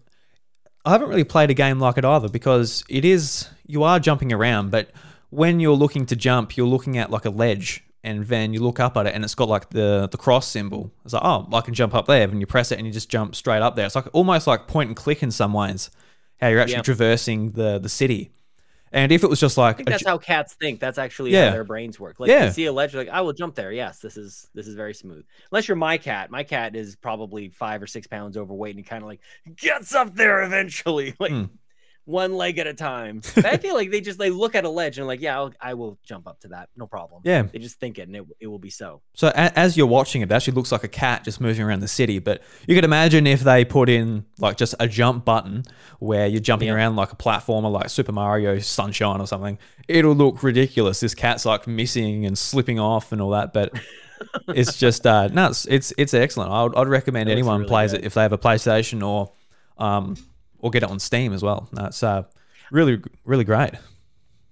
I 0.85 0.91
haven't 0.93 1.09
really 1.09 1.25
played 1.25 1.51
a 1.51 1.55
game 1.55 1.79
like 1.81 1.99
it 1.99 2.05
either 2.05 2.29
because 2.29 2.85
it 2.89 3.05
is 3.05 3.49
you 3.67 3.83
are 3.83 3.99
jumping 3.99 4.33
around, 4.33 4.71
but 4.71 4.91
when 5.31 5.59
you're 5.61 5.77
looking 5.77 6.07
to 6.07 6.17
jump, 6.17 6.57
you're 6.57 6.67
looking 6.67 6.97
at 6.99 7.11
like 7.11 7.25
a 7.25 7.31
ledge, 7.31 7.83
and 8.05 8.25
then 8.27 8.53
you 8.53 8.61
look 8.61 8.79
up 8.79 8.97
at 8.97 9.07
it, 9.07 9.15
and 9.15 9.25
it's 9.25 9.35
got 9.35 9.49
like 9.49 9.71
the 9.71 10.09
the 10.11 10.19
cross 10.19 10.47
symbol. 10.47 10.93
It's 11.05 11.13
like 11.15 11.25
oh, 11.25 11.49
I 11.53 11.61
can 11.63 11.75
jump 11.75 11.95
up 11.95 12.07
there, 12.07 12.29
and 12.29 12.41
you 12.41 12.47
press 12.47 12.71
it, 12.71 12.79
and 12.79 12.87
you 12.87 12.93
just 12.93 13.09
jump 13.11 13.35
straight 13.35 13.63
up 13.63 13.75
there. 13.77 13.87
It's 13.87 13.95
like 13.97 14.07
almost 14.13 14.47
like 14.47 14.69
point 14.69 14.89
and 14.89 14.97
click 14.97 15.23
in 15.23 15.31
some 15.31 15.53
ways. 15.53 15.91
How 16.41 16.49
you're 16.49 16.61
actually 16.61 16.77
Yeah. 16.77 16.83
traversing 16.83 17.53
the 17.53 17.79
the 17.79 17.89
city. 17.89 18.31
And 18.93 19.11
if 19.11 19.25
it 19.25 19.29
was 19.29 19.41
just 19.41 19.59
like 19.59 19.75
I 19.75 19.77
think 19.79 19.89
that's 19.89 20.05
ju- 20.05 20.09
how 20.09 20.19
cats 20.19 20.55
think. 20.55 20.79
That's 20.79 20.99
actually 20.99 21.33
Yeah. 21.33 21.47
how 21.47 21.51
their 21.53 21.65
brains 21.65 21.99
work. 21.99 22.21
Like 22.21 22.31
Yeah. 22.31 22.45
they 22.47 22.53
see 22.53 22.67
a 22.67 22.73
ledge, 22.73 22.95
like 22.95 23.09
I 23.09 23.23
will 23.23 23.33
jump 23.33 23.57
there. 23.57 23.73
Yes, 23.73 23.99
this 23.99 24.17
is 24.17 24.49
this 24.55 24.69
is 24.69 24.77
very 24.77 24.95
smooth. 24.95 25.25
Unless 25.51 25.67
you're 25.67 25.77
my 25.77 25.99
cat. 25.99 26.31
My 26.31 26.45
cat 26.45 26.77
is 26.77 26.95
probably 26.95 27.49
five 27.49 27.83
or 27.83 27.89
six 27.89 28.07
pounds 28.07 28.37
overweight 28.37 28.77
and 28.77 28.87
kind 28.87 29.03
of 29.03 29.09
like 29.09 29.21
gets 29.57 29.97
up 29.97 30.15
there 30.15 30.43
eventually, 30.45 31.15
like 31.19 31.33
Hmm. 31.33 31.45
One 32.07 32.35
leg 32.35 32.59
at 32.59 32.67
a 32.67 32.75
time. 32.75 33.23
I 33.37 33.57
feel 33.57 33.75
like 33.75 33.91
they 33.91 34.01
just 34.03 34.19
they 34.19 34.29
look 34.31 34.55
at 34.55 34.65
a 34.65 34.69
ledge 34.69 34.99
and 34.99 35.07
like, 35.07 35.21
yeah, 35.23 35.37
I'll, 35.39 35.53
I 35.61 35.73
will 35.75 35.99
jump 36.05 36.27
up 36.29 36.41
to 36.41 36.49
that, 36.49 36.69
no 36.77 36.87
problem. 36.87 37.23
yeah, 37.25 37.43
They 37.43 37.59
just 37.59 37.81
think 37.81 37.99
it 37.99 38.03
and 38.09 38.17
it, 38.17 38.25
it 38.41 38.47
will 38.47 38.59
be 38.59 38.71
so. 38.71 39.01
So 39.15 39.29
a- 39.29 39.59
as 39.59 39.77
you're 39.77 39.87
watching 39.87 40.21
it, 40.23 40.31
it 40.31 40.35
actually 40.35 40.55
looks 40.55 40.71
like 40.71 40.85
a 40.85 40.89
cat 40.89 41.25
just 41.25 41.41
moving 41.41 41.65
around 41.65 41.81
the 41.81 41.89
city. 41.89 42.19
But 42.19 42.43
you 42.67 42.75
could 42.75 42.85
imagine 42.85 43.27
if 43.27 43.41
they 43.41 43.65
put 43.65 43.89
in 43.89 44.27
like 44.39 44.57
just 44.59 44.75
a 44.79 44.87
jump 44.87 45.25
button 45.25 45.63
where 45.99 46.27
you're 46.27 46.41
jumping 46.41 46.69
Yeah. 46.69 46.75
around 46.75 46.97
like 46.97 47.13
a 47.13 47.17
platformer, 47.17 47.73
like 47.73 47.89
Super 47.89 48.13
Mario 48.13 48.59
Sunshine 48.59 49.21
or 49.21 49.27
something. 49.27 49.59
It'll 49.89 50.15
look 50.15 50.43
ridiculous. 50.43 51.01
This 51.01 51.15
cat's 51.15 51.45
like 51.47 51.67
missing 51.67 52.27
and 52.27 52.37
slipping 52.37 52.79
off 52.79 53.13
and 53.13 53.21
all 53.23 53.31
that. 53.31 53.53
But 53.55 53.73
it's 54.49 54.77
just 54.79 55.07
uh, 55.07 55.29
no, 55.29 55.47
it's 55.49 55.65
it's, 55.67 55.93
it's 55.97 56.13
excellent. 56.15 56.51
I'd, 56.51 56.79
I'd 56.79 56.89
recommend 56.89 57.29
It 57.29 57.33
anyone 57.33 57.61
really 57.61 57.69
plays 57.69 57.93
good. 57.93 58.01
it 58.01 58.07
if 58.07 58.15
they 58.15 58.23
have 58.23 58.33
a 58.33 58.39
PlayStation 58.39 59.07
or 59.07 59.33
um 59.83 60.17
or 60.65 60.71
get 60.71 60.83
it 60.83 60.91
on 60.91 60.99
Steam 60.99 61.33
as 61.35 61.43
well. 61.43 61.69
That's 61.73 62.03
uh, 62.03 62.23
really 62.71 63.01
really 63.25 63.45
great. 63.45 63.71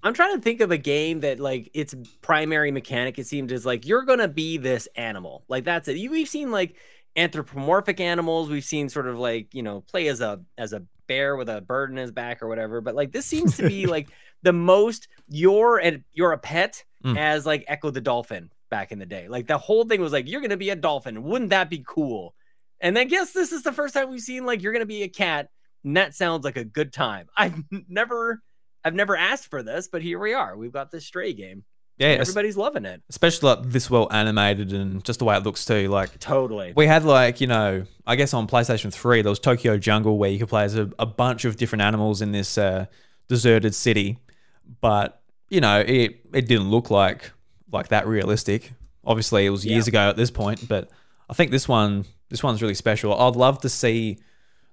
I'm 0.05 0.14
trying 0.14 0.35
to 0.37 0.42
think 0.42 0.61
of 0.61 0.70
a 0.70 0.77
game 0.79 1.20
that 1.20 1.38
like 1.40 1.70
its 1.75 1.94
primary 2.22 2.70
mechanic 2.72 3.18
it 3.18 3.27
seemed 3.27 3.53
is 3.53 3.64
like 3.64 3.87
you're 3.87 4.03
gonna 4.03 4.29
be 4.29 4.59
this 4.59 4.88
animal. 4.96 5.44
Like 5.48 5.64
that's 5.64 5.88
it. 5.88 5.96
You, 5.96 6.11
we've 6.11 6.29
seen 6.29 6.51
like 6.51 6.77
anthropomorphic 7.16 8.01
animals. 8.01 8.51
We've 8.51 8.64
seen 8.64 8.88
sort 8.88 9.07
of 9.07 9.18
like 9.18 9.55
you 9.55 9.62
know 9.62 9.81
play 9.83 10.09
as 10.09 10.20
a 10.20 10.40
as 10.59 10.72
a 10.72 10.83
bear 11.07 11.37
with 11.37 11.48
a 11.48 11.61
bird 11.61 11.90
in 11.90 11.96
his 11.96 12.11
back 12.11 12.42
or 12.42 12.48
whatever. 12.48 12.81
But 12.81 12.94
like 12.94 13.12
this 13.12 13.27
seems 13.27 13.57
to 13.57 13.68
be 13.68 13.87
like 13.96 14.09
the 14.42 14.53
most 14.53 15.09
you're 15.29 15.79
and 15.79 16.05
you're 16.12 16.33
a 16.33 16.38
pet 16.38 16.85
Mm. 17.05 17.18
as 17.18 17.44
like 17.44 17.64
Echo 17.66 17.90
the 17.90 18.01
dolphin 18.01 18.48
back 18.70 18.92
in 18.92 19.01
the 19.01 19.07
day. 19.07 19.27
Like 19.27 19.48
the 19.48 19.59
whole 19.59 19.85
thing 19.85 20.01
was 20.01 20.12
like 20.12 20.29
you're 20.29 20.40
gonna 20.40 20.57
be 20.57 20.70
a 20.70 20.77
dolphin. 20.77 21.25
Wouldn't 21.25 21.51
that 21.51 21.68
be 21.68 21.83
cool? 21.85 22.37
And 22.81 22.96
I 22.96 23.03
guess 23.03 23.33
this 23.33 23.51
is 23.51 23.64
the 23.64 23.72
first 23.72 23.92
time 23.94 24.09
we've 24.09 24.20
seen 24.20 24.46
like 24.46 24.62
you're 24.62 24.72
gonna 24.72 24.87
be 24.87 25.03
a 25.03 25.09
cat. 25.09 25.51
And 25.85 25.97
that 25.97 26.14
sounds 26.14 26.45
like 26.45 26.57
a 26.57 26.64
good 26.64 26.92
time. 26.92 27.29
I've 27.37 27.62
never 27.88 28.42
I've 28.85 28.95
never 28.95 29.16
asked 29.16 29.49
for 29.49 29.62
this, 29.62 29.88
but 29.88 30.03
here 30.03 30.18
we 30.18 30.35
are. 30.35 30.57
We've 30.57 30.73
got 30.73 30.90
this 30.90 31.07
stray 31.07 31.33
game. 31.33 31.64
Yeah, 31.99 32.09
everybody's 32.09 32.57
loving 32.57 32.85
it. 32.85 33.03
especially 33.11 33.51
like 33.51 33.71
this 33.71 33.88
well 33.88 34.09
animated 34.11 34.73
and 34.73 35.05
just 35.05 35.18
the 35.18 35.25
way 35.25 35.37
it 35.37 35.45
looks 35.45 35.64
too. 35.64 35.88
Like 35.88 36.18
Totally. 36.18 36.73
We 36.75 36.87
had 36.87 37.05
like, 37.05 37.40
you 37.40 37.47
know, 37.47 37.85
I 38.07 38.16
guess 38.16 38.35
on 38.35 38.49
PlayStation 38.49 38.92
3, 38.92 39.23
there 39.23 39.31
was 39.31 39.38
Tokyo 39.38 39.77
Jungle 39.77 40.18
where 40.18 40.31
you 40.31 40.38
could 40.38 40.49
play 40.49 40.64
as 40.64 40.77
a, 40.77 40.90
a 40.99 41.07
bunch 41.07 41.45
of 41.45 41.57
different 41.59 41.83
animals 41.83 42.23
in 42.23 42.33
this 42.33 42.59
uh, 42.59 42.87
deserted 43.29 43.75
city. 43.75 44.18
But, 44.81 45.21
you 45.49 45.61
know, 45.61 45.81
it, 45.81 46.21
it 46.33 46.49
didn't 46.49 46.71
look 46.71 46.90
like 46.90 47.31
like 47.71 47.88
that 47.88 48.07
realistic. 48.07 48.73
Obviously, 49.05 49.47
it 49.47 49.51
was 49.51 49.64
years 49.64 49.87
ago 49.87 50.09
at 50.09 50.16
this 50.16 50.31
point, 50.31 50.68
but 50.68 50.90
I 51.29 51.35
think 51.35 51.51
this 51.51 51.68
one 51.68 52.05
this 52.31 52.42
one's 52.42 52.62
really 52.62 52.75
special. 52.75 53.14
I'd 53.14 53.37
love 53.37 53.61
to 53.61 53.68
see 53.68 54.18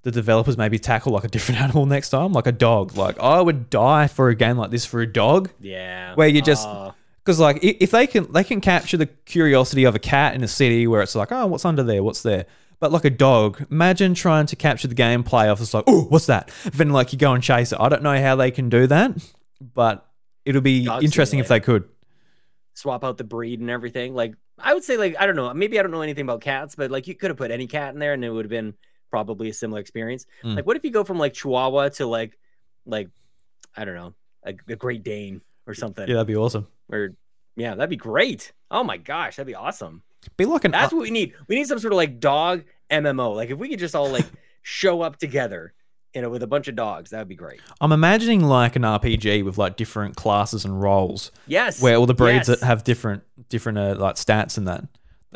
the 0.04 0.12
developers 0.12 0.58
maybe 0.58 0.80
tackle 0.80 1.12
like 1.14 1.24
a 1.24 1.28
different 1.28 1.62
animal 1.66 1.86
next 1.86 2.10
time, 2.10 2.34
like 2.34 2.48
a 2.48 2.52
dog. 2.52 2.96
Like 2.96 3.20
I 3.20 3.42
would 3.42 3.70
die 3.70 4.08
for 4.08 4.30
a 4.30 4.36
game 4.36 4.58
like 4.58 4.72
this 4.72 4.86
for 4.86 5.02
a 5.02 5.08
dog. 5.12 5.50
Yeah. 5.60 6.16
Where 6.16 6.28
you 6.28 6.42
just- 6.42 6.68
ah. 6.68 6.96
Because 7.26 7.40
like 7.40 7.60
if 7.62 7.92
they 7.92 8.08
can 8.08 8.32
they 8.32 8.44
can 8.44 8.60
capture 8.60 8.98
the 8.98 9.06
curiosity 9.06 9.84
of 9.84 9.94
a 9.94 10.00
cat 10.00 10.34
in 10.34 10.44
a 10.44 10.48
city 10.48 10.88
where 10.88 11.02
it's 11.04 11.14
like 11.14 11.32
oh 11.32 11.46
what's 11.46 11.64
under 11.64 11.84
there 11.84 12.02
what's 12.02 12.24
there 12.24 12.48
but 12.80 12.92
like 12.92 13.06
a 13.06 13.10
dog 13.12 13.64
imagine 13.70 14.16
trying 14.16 14.48
to 14.48 14.56
capture 14.56 14.88
the 14.88 14.96
gameplay 14.96 15.48
of 15.48 15.62
it's 15.62 15.72
like 15.76 15.84
oh 15.86 16.06
what's 16.06 16.26
that 16.26 16.50
then 16.74 16.90
like 16.90 17.14
you 17.14 17.20
go 17.20 17.34
and 17.34 17.44
chase 17.44 17.72
it 17.72 17.80
I 17.80 17.88
don't 17.88 18.02
know 18.02 18.20
how 18.20 18.36
they 18.36 18.50
can 18.50 18.70
do 18.70 18.88
that 18.88 19.12
but 19.62 20.08
it'll 20.44 20.62
be 20.62 20.88
interesting 21.02 21.38
if 21.38 21.48
they 21.50 21.60
could 21.60 21.84
swap 22.74 23.04
out 23.04 23.18
the 23.18 23.24
breed 23.24 23.60
and 23.60 23.70
everything. 23.70 24.16
Like 24.16 24.34
I 24.58 24.74
would 24.74 24.84
say, 24.84 24.98
like 24.98 25.16
I 25.20 25.26
don't 25.28 25.36
know, 25.36 25.54
maybe 25.54 25.80
I 25.80 25.84
don't 25.84 25.92
know 25.92 26.02
anything 26.02 26.24
about 26.24 26.42
cats, 26.42 26.76
but 26.76 26.90
like 26.90 27.08
you 27.08 27.16
could 27.16 27.30
have 27.30 27.38
put 27.38 27.52
any 27.52 27.68
cat 27.68 27.94
in 27.94 28.00
there 28.00 28.14
and 28.14 28.24
it 28.24 28.30
would 28.30 28.46
have 28.46 28.50
been 28.50 28.74
probably 29.10 29.50
a 29.50 29.54
similar 29.54 29.80
experience. 29.82 30.26
Mm. 30.44 30.56
Like 30.58 30.66
what 30.66 30.76
if 30.78 30.84
you 30.84 30.92
go 30.92 31.04
from 31.04 31.18
like 31.20 31.34
Chihuahua 31.34 31.90
to 31.90 32.06
like 32.08 32.38
like 32.86 33.10
I 33.76 33.86
don't 33.86 33.96
know, 33.96 34.14
a, 34.44 34.54
a 34.68 34.76
Great 34.76 35.04
Dane 35.04 35.42
or 35.68 35.74
something? 35.74 36.08
Yeah, 36.08 36.16
that'd 36.16 36.28
be 36.28 36.36
awesome. 36.36 36.68
Or 36.92 37.16
yeah, 37.56 37.76
that'd 37.76 37.90
be 37.90 37.96
great. 37.98 38.52
Oh 38.72 38.84
my 38.84 38.98
gosh, 38.98 39.36
that'd 39.38 39.48
be 39.48 39.56
awesome. 39.56 40.02
Be 40.38 40.46
looking. 40.46 40.72
That's 40.72 40.92
what 40.94 41.02
we 41.04 41.12
need. 41.12 41.34
We 41.48 41.56
need 41.56 41.68
some 41.68 41.80
sort 41.80 41.94
of 41.94 41.98
like 41.98 42.20
dog 42.20 42.64
MMO. 42.92 43.36
Like 43.36 43.50
if 43.52 43.58
we 43.58 43.70
could 43.70 43.80
just 43.80 43.96
all 43.96 44.10
like 44.10 44.26
show 44.62 45.02
up 45.02 45.18
together, 45.18 45.74
you 46.14 46.22
know, 46.22 46.30
with 46.30 46.44
a 46.44 46.48
bunch 46.48 46.68
of 46.68 46.76
dogs, 46.76 47.12
that 47.12 47.20
would 47.20 47.28
be 47.30 47.36
great. 47.36 47.62
I'm 47.80 47.92
imagining 47.92 48.44
like 48.44 48.76
an 48.76 48.82
RPG 48.82 49.44
with 49.46 49.58
like 49.58 49.78
different 49.78 50.16
classes 50.16 50.66
and 50.66 50.82
roles, 50.82 51.32
Yes. 51.48 51.82
where 51.82 51.96
all 51.96 52.06
the 52.06 52.14
breeds 52.14 52.50
yes. 52.50 52.60
that 52.60 52.66
have 52.66 52.84
different 52.84 53.24
different 53.50 53.78
uh, 53.78 53.96
like 53.98 54.16
stats 54.16 54.58
and 54.58 54.68
that. 54.68 54.84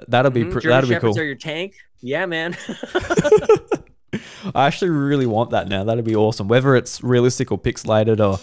That'll 0.07 0.31
be 0.31 0.43
Mhm. 0.43 0.51
pr- 0.51 0.67
that'll 0.67 0.89
be 0.89 0.95
cool. 0.97 1.17
Are 1.17 1.23
your 1.23 1.36
tank? 1.36 1.75
Yeah, 2.03 2.25
man. 2.25 2.55
I 4.53 4.67
actually 4.67 4.91
really 4.91 5.25
want 5.25 5.51
that 5.51 5.67
now. 5.69 5.83
That'd 5.85 6.03
be 6.05 6.15
awesome. 6.15 6.47
Whether 6.47 6.75
it's 6.75 7.01
realistic 7.01 7.51
or 7.51 7.57
pixelated 7.57 8.19
or 8.19 8.39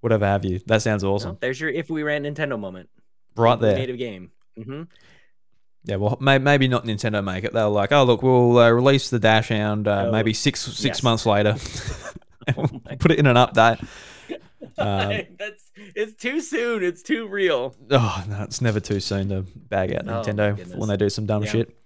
whatever 0.00 0.26
have 0.26 0.44
you. 0.44 0.58
That 0.66 0.82
sounds 0.82 1.04
awesome. 1.04 1.30
Well, 1.30 1.38
there's 1.40 1.60
your 1.60 1.70
if 1.70 1.88
we 1.88 2.02
ran 2.02 2.24
Nintendo 2.24 2.58
moment. 2.58 2.90
right 3.36 3.58
there. 3.58 3.78
A 3.78 3.96
game. 3.96 4.32
hmm 4.62 4.82
Yeah, 5.84 5.96
well, 5.96 6.18
may- 6.20 6.38
maybe 6.38 6.66
not 6.68 6.84
Nintendo 6.84 7.22
make 7.24 7.44
it. 7.44 7.52
They're 7.52 7.66
like, 7.68 7.92
oh 7.92 8.02
look, 8.04 8.22
we'll 8.22 8.58
uh, 8.58 8.70
release 8.70 9.10
the 9.10 9.18
Dachshund 9.20 9.86
uh, 9.88 10.06
Oh, 10.08 10.12
maybe 10.12 10.32
six 10.34 10.60
six 10.60 10.84
yes. 10.84 11.02
months 11.02 11.24
later. 11.26 11.56
Oh 12.58 12.66
Put 12.98 13.12
it 13.12 13.20
in 13.20 13.26
an 13.28 13.36
update. 13.36 13.80
Um, 14.76 15.22
That's 15.38 15.70
it's 15.94 16.14
too 16.20 16.40
soon. 16.40 16.82
It's 16.82 17.00
too 17.04 17.28
real. 17.28 17.76
oh 17.92 18.24
no, 18.28 18.42
it's 18.42 18.60
never 18.60 18.80
too 18.80 18.98
soon 18.98 19.28
to 19.28 19.42
bag 19.42 19.94
out 19.94 20.08
Oh, 20.08 20.22
Nintendo 20.28 20.56
goodness. 20.56 20.76
when 20.76 20.88
they 20.88 20.96
do 20.96 21.08
some 21.08 21.24
dumb 21.26 21.44
Yeah. 21.44 21.50
shit. 21.50 21.76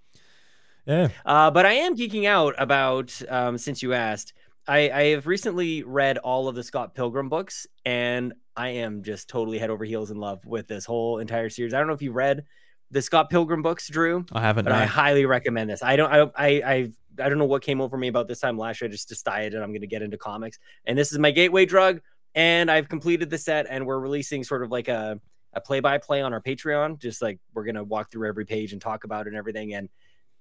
Yeah. 0.87 1.09
Uh, 1.25 1.51
but 1.51 1.67
I 1.67 1.73
am 1.73 1.97
geeking 1.97 2.27
out 2.27 2.55
about 2.59 3.21
um, 3.29 3.59
since 3.59 3.83
you 3.83 3.93
asked. 3.93 4.33
I, 4.69 4.91
I 4.91 5.03
have 5.11 5.27
recently 5.27 5.83
read 5.85 6.19
all 6.19 6.49
of 6.49 6.55
the 6.55 6.63
Scott 6.63 6.95
Pilgrim 6.95 7.29
books, 7.29 7.67
and 7.85 8.35
I 8.57 8.71
am 8.71 9.03
just 9.03 9.29
totally 9.29 9.59
head 9.59 9.71
over 9.71 9.85
heels 9.85 10.11
in 10.11 10.17
love 10.17 10.45
with 10.45 10.67
this 10.67 10.85
whole 10.85 11.19
entire 11.19 11.49
series. 11.51 11.73
I 11.75 11.79
don't 11.79 11.87
know 11.87 11.93
if 11.93 12.03
you 12.03 12.13
read 12.13 12.45
the 12.91 13.03
Scott 13.03 13.31
Pilgrim 13.31 13.63
books, 13.63 13.89
Drew, 13.89 14.25
I 14.33 14.41
haven't. 14.41 14.65
but 14.65 14.73
I 14.73 14.85
highly 14.85 15.27
recommend 15.27 15.71
this. 15.71 15.83
I 15.83 15.97
don't. 15.97 16.13
I 16.13 16.21
I 16.37 16.49
I, 16.49 16.93
I 17.21 17.29
don't 17.29 17.39
know 17.39 17.45
what 17.45 17.63
came 17.63 17.81
over 17.81 17.97
me 17.97 18.09
about 18.09 18.29
this 18.29 18.41
time 18.41 18.59
last 18.59 18.81
year. 18.81 18.89
I 18.89 18.93
just 18.93 19.09
decided 19.09 19.61
I'm 19.61 19.71
going 19.71 19.81
to 19.81 19.87
get 19.87 20.03
into 20.03 20.17
comics, 20.19 20.59
and 20.85 20.97
this 20.97 21.13
is 21.13 21.19
my 21.19 21.31
gateway 21.31 21.65
drug. 21.65 22.01
And 22.35 22.71
I've 22.71 22.89
completed 22.89 23.31
the 23.31 23.39
set, 23.39 23.67
and 23.71 23.87
we're 23.87 23.99
releasing 23.99 24.45
sort 24.45 24.63
of 24.63 24.71
like 24.71 24.89
a 24.89 25.21
a 25.55 25.61
play 25.61 25.81
by 25.81 25.99
play 25.99 26.21
on 26.21 26.33
our 26.33 26.41
Patreon. 26.43 27.01
Just 27.01 27.23
like 27.23 27.39
we're 27.55 27.65
gonna 27.65 27.85
walk 27.85 28.11
through 28.11 28.29
every 28.29 28.45
page 28.45 28.73
and 28.73 28.81
talk 28.81 29.05
about 29.05 29.27
it 29.27 29.31
and 29.31 29.37
everything. 29.37 29.75
And 29.75 29.89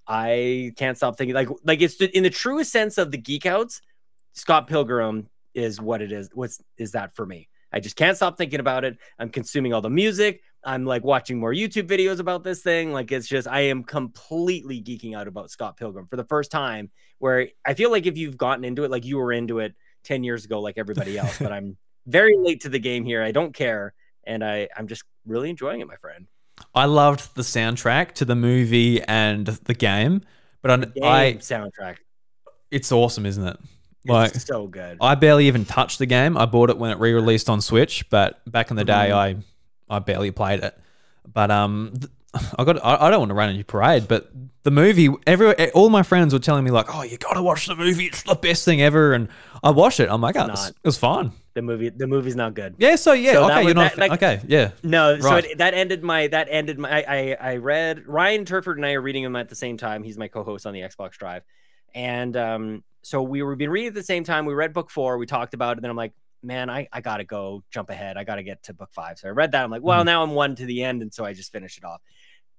I 0.08 0.72
can't 0.76 0.96
stop 0.96 1.18
thinking 1.18 1.34
like 1.34 1.48
like 1.64 1.82
it's 1.82 1.96
the, 1.96 2.14
in 2.16 2.22
the 2.22 2.30
truest 2.30 2.72
sense 2.72 2.98
of 2.98 3.10
the 3.10 3.18
geek 3.18 3.46
outs. 3.46 3.80
Scott 4.32 4.66
Pilgrim 4.68 5.28
is 5.54 5.80
what 5.80 6.02
it 6.02 6.12
is. 6.12 6.30
What's 6.32 6.60
is 6.76 6.92
that 6.92 7.14
for 7.16 7.26
me? 7.26 7.48
I 7.72 7.80
just 7.80 7.96
can't 7.96 8.16
stop 8.16 8.38
thinking 8.38 8.60
about 8.60 8.84
it. 8.84 8.96
I'm 9.18 9.28
consuming 9.28 9.74
all 9.74 9.80
the 9.80 9.90
music. 9.90 10.42
I'm 10.64 10.84
like 10.84 11.04
watching 11.04 11.38
more 11.38 11.52
YouTube 11.52 11.88
videos 11.88 12.20
about 12.20 12.44
this 12.44 12.62
thing. 12.62 12.92
Like 12.92 13.12
it's 13.12 13.26
just 13.26 13.48
I 13.48 13.60
am 13.62 13.84
completely 13.84 14.82
geeking 14.82 15.16
out 15.16 15.28
about 15.28 15.50
Scott 15.50 15.76
Pilgrim 15.76 16.06
for 16.06 16.16
the 16.16 16.24
first 16.24 16.50
time. 16.50 16.90
Where 17.18 17.48
I 17.64 17.74
feel 17.74 17.90
like 17.90 18.06
if 18.06 18.16
you've 18.16 18.36
gotten 18.36 18.64
into 18.64 18.84
it, 18.84 18.90
like 18.90 19.04
you 19.04 19.16
were 19.16 19.32
into 19.32 19.58
it 19.58 19.74
10 20.04 20.24
years 20.24 20.44
ago, 20.44 20.60
like 20.60 20.78
everybody 20.78 21.18
else, 21.18 21.38
but 21.38 21.52
I'm 21.52 21.76
very 22.06 22.36
late 22.38 22.62
to 22.62 22.68
the 22.68 22.78
game 22.78 23.04
here. 23.04 23.22
I 23.22 23.32
don't 23.32 23.54
care. 23.54 23.94
And 24.24 24.44
I, 24.44 24.68
I'm 24.76 24.88
just 24.88 25.04
really 25.24 25.50
enjoying 25.50 25.80
it, 25.80 25.86
my 25.86 25.96
friend. 25.96 26.26
I 26.74 26.86
loved 26.86 27.34
the 27.34 27.42
soundtrack 27.42 28.12
to 28.12 28.24
the 28.24 28.34
movie 28.34 29.02
and 29.02 29.46
the 29.46 29.74
game, 29.74 30.22
but 30.62 30.70
I, 30.70 30.76
Game 30.76 31.04
I 31.04 31.32
soundtrack. 31.34 31.96
it's 32.70 32.90
awesome, 32.92 33.26
isn't 33.26 33.46
it? 33.46 33.58
Like 34.06 34.34
It's 34.34 34.46
so 34.46 34.66
good. 34.66 34.98
I 35.00 35.16
barely 35.16 35.48
even 35.48 35.64
touched 35.64 35.98
the 35.98 36.06
game. 36.06 36.36
I 36.36 36.46
bought 36.46 36.70
it 36.70 36.78
when 36.78 36.90
it 36.92 36.98
re-released 36.98 37.50
on 37.50 37.60
Switch, 37.60 38.08
but 38.08 38.40
back 38.50 38.70
in 38.70 38.76
the 38.76 38.84
day, 38.84 39.08
Mhm. 39.10 39.42
I 39.88 39.96
I 39.96 39.98
barely 39.98 40.30
played 40.30 40.60
it. 40.62 40.78
But 41.32 41.50
um, 41.50 41.92
I 42.58 42.64
got 42.64 42.84
I, 42.84 43.06
I 43.06 43.10
don't 43.10 43.18
want 43.20 43.30
to 43.30 43.34
run 43.34 43.48
any 43.50 43.62
parade, 43.64 44.06
but 44.06 44.30
the 44.62 44.70
movie, 44.70 45.08
every 45.26 45.70
all 45.72 45.88
my 45.90 46.02
friends 46.04 46.32
were 46.32 46.38
telling 46.40 46.64
me 46.64 46.70
like, 46.70 46.86
oh, 46.94 47.02
you 47.02 47.18
gotta 47.18 47.42
watch 47.42 47.66
the 47.66 47.74
movie. 47.76 48.06
It's 48.06 48.22
the 48.22 48.34
best 48.36 48.64
thing 48.64 48.80
ever. 48.80 49.12
And 49.12 49.28
I 49.62 49.70
watched 49.70 49.98
it. 50.00 50.08
I'm 50.10 50.20
like, 50.20 50.36
oh, 50.36 50.44
it 50.44 50.74
was 50.84 50.98
fine. 50.98 51.32
The 51.56 51.62
movie, 51.62 51.88
the 51.88 52.06
movie's 52.06 52.36
not 52.36 52.52
good. 52.52 52.74
Yeah. 52.76 52.96
So 52.96 53.12
yeah, 53.14 53.32
So 53.32 53.44
okay, 53.46 53.56
was- 53.56 53.64
you're 53.64 53.74
not 53.74 53.94
that- 53.94 53.98
like- 53.98 54.12
okay. 54.22 54.42
Yeah. 54.46 54.72
No, 54.82 55.18
so 55.18 55.36
it, 55.36 55.56
that 55.56 55.72
ended 55.72 56.02
my 56.04 56.26
that 56.26 56.48
ended 56.50 56.78
my 56.78 56.90
I, 57.02 57.16
I 57.16 57.36
I 57.52 57.56
read 57.56 58.06
Ryan 58.06 58.44
Turford 58.44 58.76
and 58.76 58.84
I 58.84 58.92
are 58.92 59.00
reading 59.00 59.22
them 59.22 59.36
at 59.36 59.48
the 59.48 59.54
same 59.54 59.78
time. 59.78 60.02
He's 60.02 60.18
my 60.18 60.28
co-host 60.28 60.66
on 60.66 60.74
the 60.74 60.80
Xbox 60.82 61.12
Drive, 61.12 61.44
and 61.94 62.36
um, 62.36 62.84
so 63.02 63.22
we 63.22 63.42
were 63.42 63.56
been 63.56 63.70
reading 63.70 63.88
at 63.88 63.94
the 63.94 64.02
same 64.02 64.22
time. 64.22 64.44
We 64.44 64.52
read 64.52 64.74
book 64.74 64.90
four. 64.90 65.16
We 65.16 65.24
talked 65.24 65.54
about 65.54 65.72
it. 65.72 65.78
And 65.78 65.84
then 65.84 65.90
I'm 65.90 65.96
like, 65.96 66.12
man, 66.42 66.68
I 66.68 66.88
I 66.92 67.00
gotta 67.00 67.24
go 67.24 67.64
jump 67.70 67.88
ahead. 67.88 68.18
I 68.18 68.24
gotta 68.24 68.42
get 68.42 68.62
to 68.64 68.74
book 68.74 68.90
five. 68.92 69.18
So 69.18 69.28
I 69.28 69.30
read 69.30 69.52
that. 69.52 69.64
I'm 69.64 69.70
like, 69.70 69.82
well, 69.82 70.02
Mhm. 70.02 70.06
now 70.06 70.22
I'm 70.22 70.32
one 70.32 70.56
to 70.56 70.66
the 70.66 70.84
end, 70.84 71.00
and 71.00 71.12
so 71.14 71.24
I 71.24 71.32
just 71.32 71.52
finished 71.52 71.78
it 71.78 71.84
off. 71.84 72.02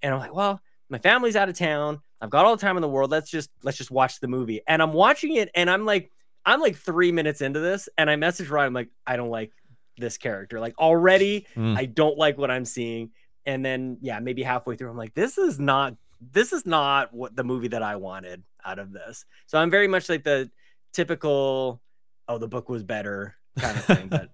And 0.01 0.11
I'm 0.11 0.19
like, 0.19 0.33
well, 0.33 0.59
my 0.89 0.97
family's 0.97 1.35
out 1.35 1.49
of 1.49 1.55
town. 1.55 2.01
I've 2.19 2.31
got 2.31 2.45
all 2.45 2.55
the 2.55 2.61
time 2.61 2.77
in 2.77 2.81
the 2.81 2.87
world. 2.89 3.11
Let's 3.11 3.29
just 3.29 3.51
let's 3.61 3.77
just 3.77 3.91
watch 3.91 4.19
the 4.19 4.27
movie. 4.27 4.61
And 4.67 4.81
I'm 4.81 4.93
watching 4.93 5.35
it, 5.35 5.49
and 5.53 5.69
I'm 5.69 5.85
like, 5.85 6.11
I'm 6.47 6.61
like 6.61 6.75
three 6.77 7.11
minutes 7.11 7.41
into 7.41 7.59
this, 7.59 7.87
and 7.97 8.09
I 8.09 8.15
message 8.15 8.49
Ryan. 8.49 8.67
I'm 8.67 8.73
like, 8.73 8.89
I 9.05 9.17
don't 9.17 9.29
like 9.29 9.51
this 9.97 10.17
character. 10.17 10.59
Like 10.59 10.77
already, 10.79 11.45
Mm. 11.55 11.77
I 11.77 11.85
don't 11.85 12.17
like 12.17 12.37
what 12.37 12.49
I'm 12.49 12.65
seeing. 12.65 13.11
And 13.45 13.63
then 13.63 13.97
yeah, 14.01 14.19
maybe 14.19 14.41
halfway 14.43 14.75
through, 14.75 14.89
I'm 14.89 14.97
like, 14.97 15.13
this 15.13 15.37
is 15.37 15.59
not 15.59 15.95
this 16.33 16.51
is 16.53 16.65
not 16.65 17.13
what 17.13 17.35
the 17.35 17.43
movie 17.43 17.67
that 17.67 17.83
I 17.83 17.95
wanted 17.97 18.41
out 18.65 18.79
of 18.79 18.91
this. 18.91 19.23
So 19.45 19.59
I'm 19.59 19.69
very 19.69 19.87
much 19.87 20.09
like 20.09 20.23
the 20.23 20.49
typical, 20.93 21.79
oh, 22.27 22.37
the 22.39 22.47
book 22.47 22.69
was 22.69 22.83
better 22.83 23.35
kind 23.59 23.77
of 23.77 23.85
thing, 23.85 24.07
but 24.07 24.29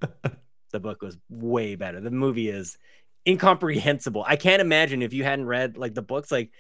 the 0.72 0.80
book 0.80 1.02
was 1.02 1.18
way 1.30 1.76
better. 1.76 2.00
The 2.00 2.10
movie 2.12 2.48
is 2.50 2.78
incomprehensible. 3.28 4.24
I 4.26 4.36
can't 4.38 4.62
imagine 4.62 5.02
if 5.02 5.14
you 5.14 5.24
hadn't 5.24 5.46
read 5.46 5.78
like 5.78 5.94
the 5.94 6.02
books, 6.02 6.32
like 6.32 6.52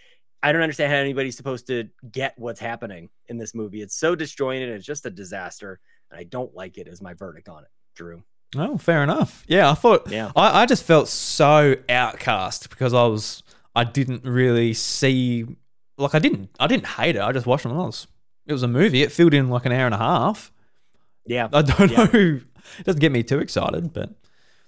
I 0.43 0.51
don't 0.51 0.61
understand 0.61 0.91
how 0.91 0.97
anybody's 0.99 1.37
supposed 1.37 1.67
to 1.67 1.89
get 2.11 2.33
what's 2.37 2.59
happening 2.59 3.09
in 3.27 3.37
this 3.37 3.55
movie. 3.55 3.81
It's 3.81 3.95
so 3.95 4.13
disjointed, 4.15 4.69
it's 4.69 4.85
just 4.85 5.05
a 5.05 5.09
disaster. 5.09 5.79
And 6.11 6.19
I 6.19 6.23
don't 6.25 6.53
like 6.53 6.77
it 6.77 6.87
as 6.87 7.01
my 7.01 7.13
verdict 7.13 7.49
on 7.49 7.63
it, 7.63 7.69
Drew. 7.95 8.23
Oh, 8.55 8.77
fair 8.77 9.01
enough. 9.01 9.43
Yeah, 9.47 9.71
I 9.71 9.73
thought 9.73 10.11
Yeah. 10.11 10.31
I, 10.35 10.61
I 10.61 10.65
just 10.67 10.83
felt 10.83 11.07
so 11.07 11.75
outcast 11.89 12.69
because 12.69 12.93
I 12.93 13.05
was 13.07 13.41
I 13.75 13.83
didn't 13.83 14.25
really 14.25 14.73
see 14.75 15.45
like 15.97 16.13
I 16.13 16.19
didn't 16.19 16.49
I 16.59 16.67
didn't 16.67 16.85
hate 16.85 17.15
it. 17.15 17.21
I 17.21 17.31
just 17.31 17.47
watched 17.47 17.65
it. 17.65 17.69
was 17.69 18.05
it 18.45 18.53
was 18.53 18.61
a 18.61 18.67
movie. 18.67 19.01
It 19.01 19.11
filled 19.11 19.33
in 19.33 19.49
like 19.49 19.65
an 19.65 19.71
hour 19.71 19.85
and 19.85 19.95
a 19.95 19.97
half. 19.97 20.51
Yeah. 21.25 21.47
I 21.51 21.61
don't 21.63 21.91
Yeah. 21.91 22.03
know. 22.13 22.39
It 22.79 22.85
doesn't 22.85 23.01
get 23.01 23.11
me 23.11 23.23
too 23.23 23.39
excited, 23.39 23.91
but. 23.91 24.11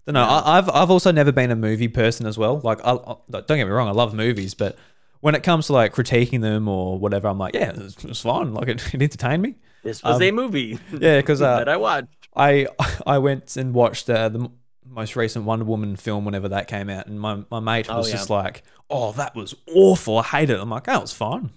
No. 0.07 0.21
I, 0.21 0.57
I've 0.57 0.69
I've 0.69 0.91
also 0.91 1.11
never 1.11 1.31
been 1.31 1.49
a 1.49 1.55
movie 1.55 1.87
person 1.87 2.25
as 2.27 2.37
well. 2.37 2.59
Like 2.59 2.79
I, 2.83 2.91
I 2.93 3.15
don't 3.29 3.47
get 3.47 3.65
me 3.65 3.71
wrong, 3.71 3.87
I 3.87 3.91
love 3.91 4.13
movies, 4.13 4.53
but 4.53 4.77
when 5.25 5.33
it 5.33 5.41
comes 5.41 5.65
to 5.65 5.73
like 5.73 5.91
critiquing 5.91 6.41
them 6.41 6.67
or 6.67 6.99
whatever, 6.99 7.27
I'm 7.27 7.39
like, 7.39 7.55
yeah, 7.55 7.71
it's, 7.75 8.05
it's 8.05 8.21
fine. 8.21 8.53
Like 8.53 8.67
it, 8.67 8.93
it 8.93 9.01
entertained 9.01 9.41
me. 9.41 9.55
This 9.83 10.03
was 10.03 10.17
Um, 10.17 10.21
a 10.21 10.29
movie 10.29 10.77
Yeah, 10.91 11.17
because 11.17 11.41
uh, 11.41 11.57
that 11.57 11.67
I 11.67 11.77
watched. 11.77 12.09
I 12.35 12.67
I 13.07 13.17
went 13.17 13.57
and 13.57 13.73
watched 13.73 14.07
uh, 14.07 14.29
the 14.29 14.51
most 14.87 15.15
recent 15.15 15.45
Wonder 15.45 15.65
Woman 15.65 15.95
film 15.95 16.25
whenever 16.25 16.49
that 16.49 16.67
came 16.67 16.91
out, 16.91 17.07
and 17.07 17.19
my, 17.19 17.43
my 17.49 17.59
mate 17.59 17.87
Oh, 17.89 17.97
was 17.97 18.09
yeah. 18.09 18.17
just 18.17 18.29
like, 18.29 18.61
"Oh, 18.87 19.13
that 19.13 19.35
was 19.35 19.55
awful. 19.73 20.19
I 20.19 20.23
hate 20.23 20.51
it." 20.51 20.59
I'm 20.59 20.69
like, 20.69 20.87
"Oh, 20.87 21.01
it's 21.01 21.11
fine." 21.13 21.49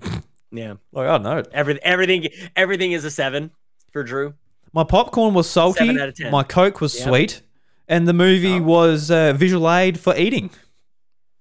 Yeah. 0.52 0.74
Like 0.92 1.08
I 1.08 1.18
don't 1.18 1.22
know. 1.24 1.42
Everything 1.52 1.82
everything 1.82 2.28
everything 2.54 2.92
is 2.92 3.04
a 3.06 3.10
seven 3.10 3.50
for 3.90 4.04
Drew. 4.04 4.34
My 4.72 4.84
popcorn 4.84 5.32
was 5.34 5.48
salty. 5.50 5.78
Seven 5.80 5.98
out 5.98 6.10
of 6.10 6.14
ten. 6.14 6.30
My 6.30 6.42
Coke 6.44 6.80
was 6.80 6.92
sweet, 6.96 7.40
and 7.88 8.06
the 8.06 8.12
movie 8.12 8.58
Oh. 8.58 8.62
was 8.62 9.10
uh, 9.10 9.32
visual 9.32 9.68
aid 9.72 9.98
for 9.98 10.14
eating. 10.14 10.50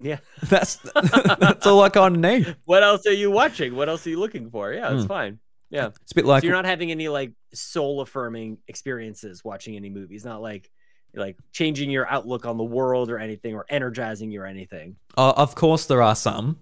Yeah. 0.04 0.20
That's 0.44 0.76
that's 0.76 1.66
all 1.66 1.82
I 1.82 1.90
kind 1.90 2.16
of 2.18 2.22
need. 2.22 2.56
What 2.66 2.84
else 2.84 3.08
are 3.08 3.14
you 3.14 3.32
watching? 3.32 3.74
What 3.76 3.88
else 3.90 4.06
are 4.06 4.10
you 4.10 4.20
looking 4.20 4.50
for? 4.52 4.74
Yeah, 4.74 4.92
it's 4.94 5.04
Hmm. 5.04 5.08
fine. 5.08 5.40
Yeah, 5.70 5.88
it's 6.02 6.12
a 6.12 6.16
bit 6.16 6.26
like 6.26 6.42
so 6.42 6.48
you're 6.48 6.56
not 6.56 6.66
having 6.66 6.92
any 6.92 7.08
like 7.08 7.32
soul 7.54 8.02
affirming 8.02 8.58
experiences 8.68 9.44
watching 9.44 9.76
any 9.76 9.90
movies, 9.90 10.24
not 10.26 10.42
like 10.42 10.70
like 11.16 11.38
changing 11.52 11.90
your 11.90 12.08
outlook 12.08 12.46
on 12.46 12.58
the 12.58 12.64
world 12.64 13.10
or 13.10 13.18
anything 13.18 13.56
or 13.56 13.66
energizing 13.70 14.30
you 14.30 14.42
or 14.42 14.46
anything. 14.46 14.98
uh, 15.18 15.32
of 15.38 15.56
course 15.56 15.86
there 15.86 16.02
are 16.02 16.16
some. 16.16 16.60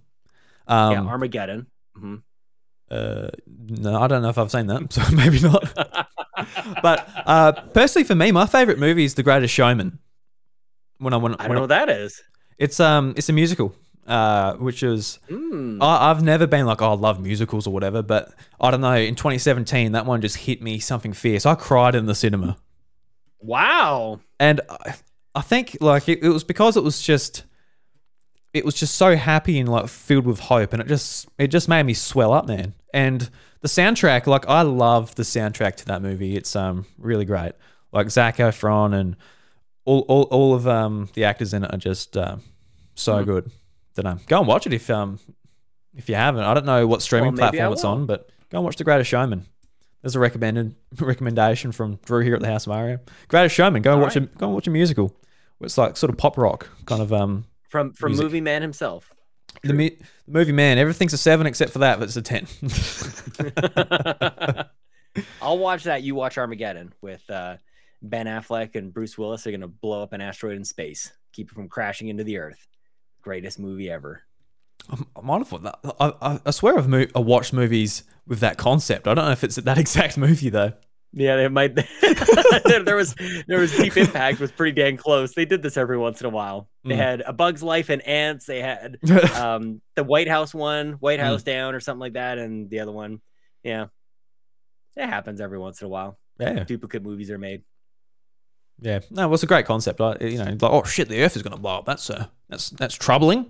Um, 0.67 0.91
yeah, 0.93 1.01
Armageddon. 1.01 1.67
hmm 1.95 2.15
uh, 2.91 3.29
no, 3.47 4.01
I 4.01 4.07
don't 4.07 4.21
know 4.21 4.29
if 4.29 4.37
I've 4.37 4.51
seen 4.51 4.67
that, 4.67 4.91
so 4.93 5.01
maybe 5.15 5.39
not. 5.39 5.73
but 6.83 7.07
uh, 7.25 7.53
personally, 7.73 8.03
for 8.05 8.15
me, 8.15 8.31
my 8.33 8.45
favorite 8.45 8.79
movie 8.79 9.05
is 9.05 9.15
The 9.15 9.23
Greatest 9.23 9.53
Showman. 9.53 9.97
When 10.99 11.13
I 11.13 11.17
when, 11.17 11.33
I 11.35 11.37
don't 11.37 11.49
when 11.49 11.55
know 11.55 11.61
what 11.61 11.67
that 11.69 11.89
is. 11.89 12.21
It's 12.61 12.79
um 12.79 13.13
it's 13.17 13.27
a 13.29 13.33
musical, 13.33 13.73
uh, 14.07 14.53
which 14.55 14.83
is 14.83 15.19
Mm. 15.29 15.79
I, 15.81 16.09
I've 16.09 16.21
never 16.23 16.47
been 16.47 16.65
like 16.65 16.81
oh 16.81 16.91
I 16.91 16.95
love 16.95 17.19
musicals 17.21 17.65
or 17.67 17.73
whatever, 17.73 18.01
but 18.01 18.33
I 18.59 18.71
don't 18.71 18.81
know. 18.81 18.95
In 18.95 19.15
2017, 19.15 19.91
that 19.93 20.05
one 20.05 20.21
just 20.21 20.37
hit 20.37 20.61
me 20.61 20.79
something 20.79 21.13
fierce. 21.13 21.45
I 21.45 21.55
cried 21.55 21.95
in 21.95 22.05
the 22.05 22.15
cinema, 22.15 22.57
Wow. 23.39 24.19
and 24.39 24.61
I, 24.69 24.95
I 25.35 25.41
think 25.41 25.77
like 25.81 26.07
it, 26.09 26.23
it 26.23 26.29
was 26.29 26.43
because 26.43 26.77
it 26.77 26.83
was 26.83 27.01
just 27.01 27.43
it 28.53 28.65
was 28.65 28.75
just 28.75 28.95
so 28.95 29.15
happy 29.15 29.59
and 29.59 29.69
like 29.69 29.87
filled 29.87 30.25
with 30.25 30.39
hope, 30.41 30.73
and 30.73 30.81
it 30.81 30.87
just 30.87 31.27
it 31.37 31.47
just 31.47 31.67
made 31.69 31.83
me 31.83 31.93
swell 31.93 32.33
up, 32.33 32.47
man. 32.47 32.73
And 32.93 33.29
the 33.61 33.67
soundtrack, 33.69 34.27
like 34.27 34.47
I 34.49 34.61
love 34.63 35.15
the 35.15 35.23
soundtrack 35.23 35.75
to 35.77 35.85
that 35.85 36.01
movie. 36.01 36.35
It's 36.35 36.55
um 36.55 36.85
really 36.97 37.25
great. 37.25 37.53
Like 37.93 38.09
Zac 38.09 38.37
Efron 38.37 38.93
and 38.93 39.15
all 39.85 40.01
all, 40.09 40.23
all 40.23 40.53
of 40.53 40.67
um 40.67 41.09
the 41.13 41.23
actors 41.23 41.53
in 41.53 41.63
it 41.63 41.73
are 41.73 41.77
just 41.77 42.17
uh, 42.17 42.37
so 42.95 43.19
Hmm. 43.19 43.23
good. 43.25 43.51
Don't 43.95 44.05
know. 44.05 44.19
Go 44.27 44.39
and 44.39 44.47
watch 44.47 44.65
it 44.67 44.73
if 44.73 44.89
um 44.89 45.19
if 45.95 46.07
you 46.09 46.15
haven't. 46.15 46.43
I 46.43 46.53
don't 46.53 46.65
know 46.65 46.87
what 46.87 47.01
streaming 47.01 47.31
Well, 47.35 47.49
platform 47.49 47.73
it's 47.73 47.83
on, 47.83 48.05
but 48.05 48.29
go 48.49 48.59
and 48.59 48.65
watch 48.65 48.77
The 48.77 48.83
Greatest 48.83 49.09
Showman. 49.09 49.45
There's 50.01 50.15
a 50.15 50.19
recommended 50.19 50.75
recommendation 50.99 51.71
from 51.71 51.99
Drew 52.05 52.23
here 52.23 52.35
at 52.35 52.41
the 52.41 52.47
House 52.47 52.63
of 52.65 52.69
Mario. 52.69 52.99
Greatest 53.27 53.55
Showman. 53.55 53.81
Go 53.81 53.91
and 53.91 53.99
All 53.99 54.05
watch 54.05 54.15
a 54.15 54.21
go 54.21 54.47
and 54.47 54.53
watch 54.55 54.67
a 54.67 54.71
musical. 54.71 55.15
It's 55.59 55.77
like 55.77 55.97
sort 55.97 56.09
of 56.09 56.17
pop 56.17 56.37
rock 56.37 56.69
kind 56.85 57.01
of 57.01 57.11
um 57.13 57.45
From 57.69 57.93
from 57.93 58.11
Music. 58.11 58.23
movie 58.23 58.41
man 58.41 58.61
himself. 58.61 59.13
the, 59.63 59.73
mu- 59.73 59.89
the 59.89 60.31
movie 60.31 60.53
man. 60.53 60.77
Everything's 60.77 61.13
a 61.13 61.17
seven 61.17 61.45
except 61.45 61.73
for 61.73 61.79
that, 61.79 61.99
but 61.99 62.05
it's 62.05 62.15
a 62.15 62.21
ten. 62.21 62.47
I'll 65.41 65.57
watch 65.57 65.83
that. 65.83 66.03
You 66.03 66.15
watch 66.15 66.37
Armageddon 66.37 66.93
with 67.01 67.29
uh, 67.29 67.57
Ben 68.01 68.27
Affleck 68.27 68.75
and 68.75 68.93
Bruce 68.93 69.17
Willis. 69.17 69.43
They're 69.43 69.51
gonna 69.51 69.67
blow 69.67 70.01
up 70.01 70.13
an 70.13 70.21
asteroid 70.21 70.55
in 70.55 70.63
space, 70.63 71.11
keep 71.33 71.51
it 71.51 71.53
from 71.53 71.67
crashing 71.67 72.07
into 72.07 72.23
the 72.23 72.37
Earth. 72.37 72.65
Greatest 73.21 73.59
movie 73.59 73.89
ever. 73.89 74.21
I'm, 74.89 75.05
I'm 75.15 75.29
on. 75.29 75.45
I, 75.99 76.13
I, 76.21 76.39
I 76.45 76.51
swear 76.51 76.77
I've, 76.77 76.87
mo- 76.87 77.05
I've 77.15 77.25
watched 77.25 77.53
movies 77.53 78.03
with 78.27 78.39
that 78.39 78.57
concept. 78.57 79.07
I 79.07 79.13
don't 79.13 79.25
know 79.25 79.31
if 79.31 79.43
it's 79.43 79.55
that 79.57 79.77
exact 79.85 80.17
movie 80.17 80.49
though. 80.49 80.73
Yeah, 81.13 81.35
they 81.35 81.47
might. 81.49 81.75
there, 82.65 82.95
was 82.95 83.13
there 83.47 83.59
was 83.59 83.75
Deep 83.75 83.97
Impact 83.97 84.39
was 84.39 84.49
pretty 84.51 84.71
dang 84.71 84.95
close. 84.95 85.33
They 85.35 85.43
did 85.43 85.61
this 85.61 85.75
every 85.75 85.97
once 85.97 86.21
in 86.21 86.25
a 86.25 86.29
while. 86.29 86.69
They 86.85 86.95
Mm. 86.95 86.97
had 86.97 87.21
A 87.21 87.33
Bug's 87.33 87.61
Life 87.61 87.89
and 87.89 88.01
Ants. 88.07 88.45
They 88.45 88.61
had 88.61 88.97
um, 89.35 89.81
the 89.95 90.05
White 90.05 90.29
House 90.29 90.53
one, 90.53 90.93
White 90.93 91.19
Mm. 91.19 91.23
House 91.23 91.43
Down, 91.43 91.75
or 91.75 91.81
something 91.81 91.99
like 91.99 92.13
that, 92.13 92.37
and 92.37 92.69
the 92.69 92.79
other 92.79 92.93
one. 92.93 93.19
Yeah, 93.61 93.87
it 94.95 95.05
happens 95.05 95.41
every 95.41 95.59
once 95.59 95.81
in 95.81 95.85
a 95.87 95.89
while. 95.89 96.17
yeah, 96.39 96.63
Duplicate 96.63 97.03
movies 97.03 97.29
are 97.29 97.37
made. 97.37 97.63
Yeah. 98.81 98.99
No, 99.09 99.25
it 99.25 99.29
was 99.29 99.43
a 99.43 99.47
great 99.47 99.65
concept. 99.65 100.01
I, 100.01 100.17
you 100.21 100.37
know, 100.37 100.45
like 100.45 100.63
oh 100.63 100.83
shit, 100.83 101.07
the 101.07 101.23
Earth 101.23 101.35
is 101.35 101.43
going 101.43 101.55
to 101.55 101.61
blow 101.61 101.77
up. 101.79 101.85
That's 101.85 102.09
uh, 102.09 102.25
that's 102.49 102.69
that's 102.71 102.95
troubling. 102.95 103.49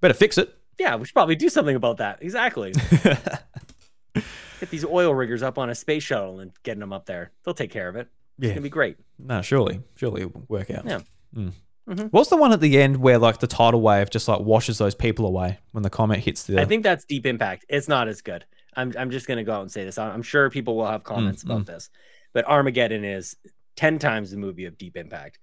Better 0.00 0.14
fix 0.14 0.38
it. 0.38 0.54
Yeah, 0.78 0.94
we 0.96 1.04
should 1.04 1.14
probably 1.14 1.34
do 1.36 1.48
something 1.48 1.74
about 1.76 1.96
that. 1.98 2.22
Exactly. 2.22 2.72
Get 4.60 4.70
these 4.70 4.84
oil 4.84 5.14
riggers 5.14 5.42
up 5.42 5.56
on 5.58 5.70
a 5.70 5.74
space 5.74 6.02
shuttle 6.02 6.40
and 6.40 6.50
getting 6.64 6.80
them 6.80 6.92
up 6.92 7.06
there. 7.06 7.30
They'll 7.44 7.54
take 7.54 7.70
care 7.70 7.88
of 7.88 7.94
it. 7.94 8.08
It's 8.38 8.46
yeah. 8.46 8.50
gonna 8.50 8.62
be 8.62 8.68
great. 8.70 8.96
No, 9.18 9.40
surely, 9.42 9.80
surely 9.96 10.22
it 10.22 10.34
will 10.34 10.42
work 10.48 10.70
out. 10.70 10.84
Yeah. 10.84 11.00
Mm. 11.36 11.52
Mhm. 11.88 12.08
What's 12.12 12.28
the 12.28 12.36
one 12.36 12.52
at 12.52 12.60
the 12.60 12.78
end 12.80 12.96
where 12.98 13.18
like 13.18 13.38
the 13.38 13.46
tidal 13.46 13.80
wave 13.80 14.10
just 14.10 14.26
like 14.28 14.40
washes 14.40 14.78
those 14.78 14.94
people 14.94 15.26
away 15.26 15.58
when 15.72 15.82
the 15.82 15.90
comet 15.90 16.18
hits 16.20 16.42
the? 16.44 16.60
I 16.60 16.64
think 16.64 16.82
that's 16.82 17.04
Deep 17.04 17.24
Impact. 17.24 17.64
It's 17.68 17.88
not 17.88 18.08
as 18.08 18.20
good. 18.20 18.44
I'm 18.74 18.92
I'm 18.98 19.10
just 19.10 19.26
gonna 19.28 19.44
go 19.44 19.54
out 19.54 19.62
and 19.62 19.70
say 19.70 19.84
this. 19.84 19.96
I'm 19.96 20.10
I'm 20.12 20.22
sure 20.22 20.50
people 20.50 20.76
will 20.76 20.86
have 20.86 21.04
comments 21.04 21.44
Mm, 21.44 21.50
about 21.50 21.66
this, 21.66 21.88
but 22.32 22.44
Armageddon 22.46 23.04
is 23.04 23.36
ten 23.78 24.00
times 24.00 24.32
the 24.32 24.36
movie 24.36 24.64
of 24.64 24.76
Deep 24.76 24.96
Impact. 24.96 25.38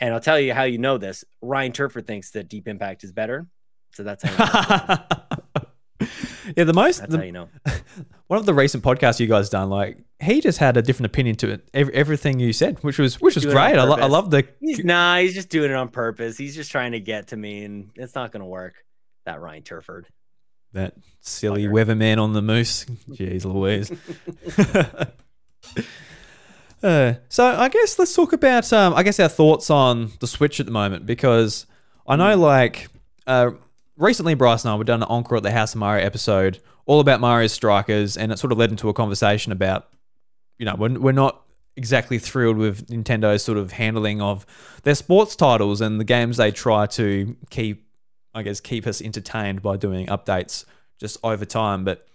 And 0.00 0.12
I'll 0.12 0.20
tell 0.20 0.40
you 0.40 0.52
how 0.52 0.64
you 0.64 0.78
know 0.78 0.98
this. 0.98 1.24
Ryan 1.40 1.70
Turford 1.70 2.04
thinks 2.04 2.32
that 2.32 2.48
Deep 2.48 2.66
Impact 2.66 3.04
is 3.04 3.12
better, 3.12 3.46
so 3.92 4.02
that's 4.02 4.24
how 4.24 4.32
you 4.32 5.18
know. 6.00 6.06
yeah, 6.56 6.64
the 6.64 6.72
most 6.72 6.98
that's 6.98 7.12
the, 7.12 7.18
how 7.18 7.22
you 7.22 7.30
know. 7.30 7.48
one 8.26 8.40
of 8.40 8.46
the 8.46 8.54
recent 8.54 8.82
podcasts 8.82 9.20
you 9.20 9.28
guys 9.28 9.48
done, 9.50 9.70
like 9.70 9.98
he 10.20 10.40
just 10.40 10.58
had 10.58 10.76
a 10.76 10.82
different 10.82 11.06
opinion 11.06 11.36
to 11.36 11.50
it. 11.50 11.68
Every, 11.72 11.94
everything 11.94 12.40
you 12.40 12.52
said, 12.52 12.82
which 12.82 12.98
was 12.98 13.20
which 13.20 13.36
was 13.36 13.44
Doing 13.44 13.56
it 13.56 13.60
on 13.60 13.70
great. 13.70 13.78
I, 13.78 13.84
lo- 13.84 13.96
I 13.96 14.06
love 14.06 14.30
the 14.32 14.48
He's 14.60 14.82
nah, 14.84 15.18
he's 15.18 15.34
just 15.34 15.48
doing 15.48 15.70
it 15.70 15.76
on 15.76 15.90
purpose. 15.90 16.36
He's 16.36 16.56
just 16.56 16.72
trying 16.72 16.92
to 16.92 17.00
get 17.00 17.28
to 17.28 17.36
me, 17.36 17.64
and 17.64 17.90
it's 17.94 18.16
not 18.16 18.32
gonna 18.32 18.46
work. 18.46 18.74
That 19.26 19.40
Ryan 19.40 19.62
Turford. 19.62 20.08
that 20.72 20.94
silly 21.20 21.66
Bugger. 21.66 21.86
weatherman 21.86 22.18
on 22.20 22.32
the 22.32 22.42
moose. 22.42 22.84
Jeez 23.10 23.44
Louise. 23.44 23.92
uh, 26.82 27.14
so 27.28 27.44
I 27.44 27.68
guess 27.68 27.98
let's 27.98 28.14
talk 28.14 28.32
about 28.32 28.72
um, 28.72 28.94
I 28.94 29.02
guess 29.02 29.20
our 29.20 29.28
thoughts 29.28 29.70
on 29.70 30.12
the 30.20 30.26
Switch 30.26 30.60
at 30.60 30.66
the 30.66 30.72
moment 30.72 31.06
because 31.06 31.66
I 32.06 32.16
know 32.16 32.34
Hmm. 32.34 32.40
like 32.42 32.88
uh, 33.26 33.50
recently 33.96 34.34
Bryce 34.34 34.64
and 34.64 34.72
I 34.72 34.76
were 34.76 34.84
done 34.84 35.02
an 35.02 35.08
encore 35.08 35.36
at 35.38 35.42
the 35.42 35.50
House 35.52 35.74
of 35.74 35.80
Mario 35.80 36.04
episode 36.04 36.60
all 36.86 37.00
about 37.00 37.20
Mario 37.20 37.46
Strikers 37.46 38.16
and 38.16 38.32
it 38.32 38.38
sort 38.38 38.52
of 38.52 38.58
led 38.58 38.70
into 38.70 38.88
a 38.88 38.94
conversation 38.94 39.52
about 39.52 39.88
you 40.58 40.66
know 40.66 40.74
we're, 40.76 40.98
we're 40.98 41.12
not 41.12 41.42
exactly 41.76 42.18
thrilled 42.18 42.56
with 42.56 42.88
Nintendo's 42.88 43.42
sort 43.44 43.56
of 43.58 43.72
handling 43.72 44.20
of 44.20 44.44
their 44.82 44.94
sports 44.94 45.36
titles 45.36 45.80
and 45.80 46.00
the 46.00 46.04
games 46.04 46.36
they 46.36 46.50
try 46.50 46.86
to 46.86 47.36
keep 47.50 47.86
I 48.34 48.42
guess 48.42 48.60
keep 48.60 48.86
us 48.86 49.00
entertained 49.02 49.62
by 49.62 49.76
doing 49.76 50.06
updates 50.06 50.64
just 50.98 51.18
over 51.22 51.44
time 51.44 51.84
but 51.84 52.06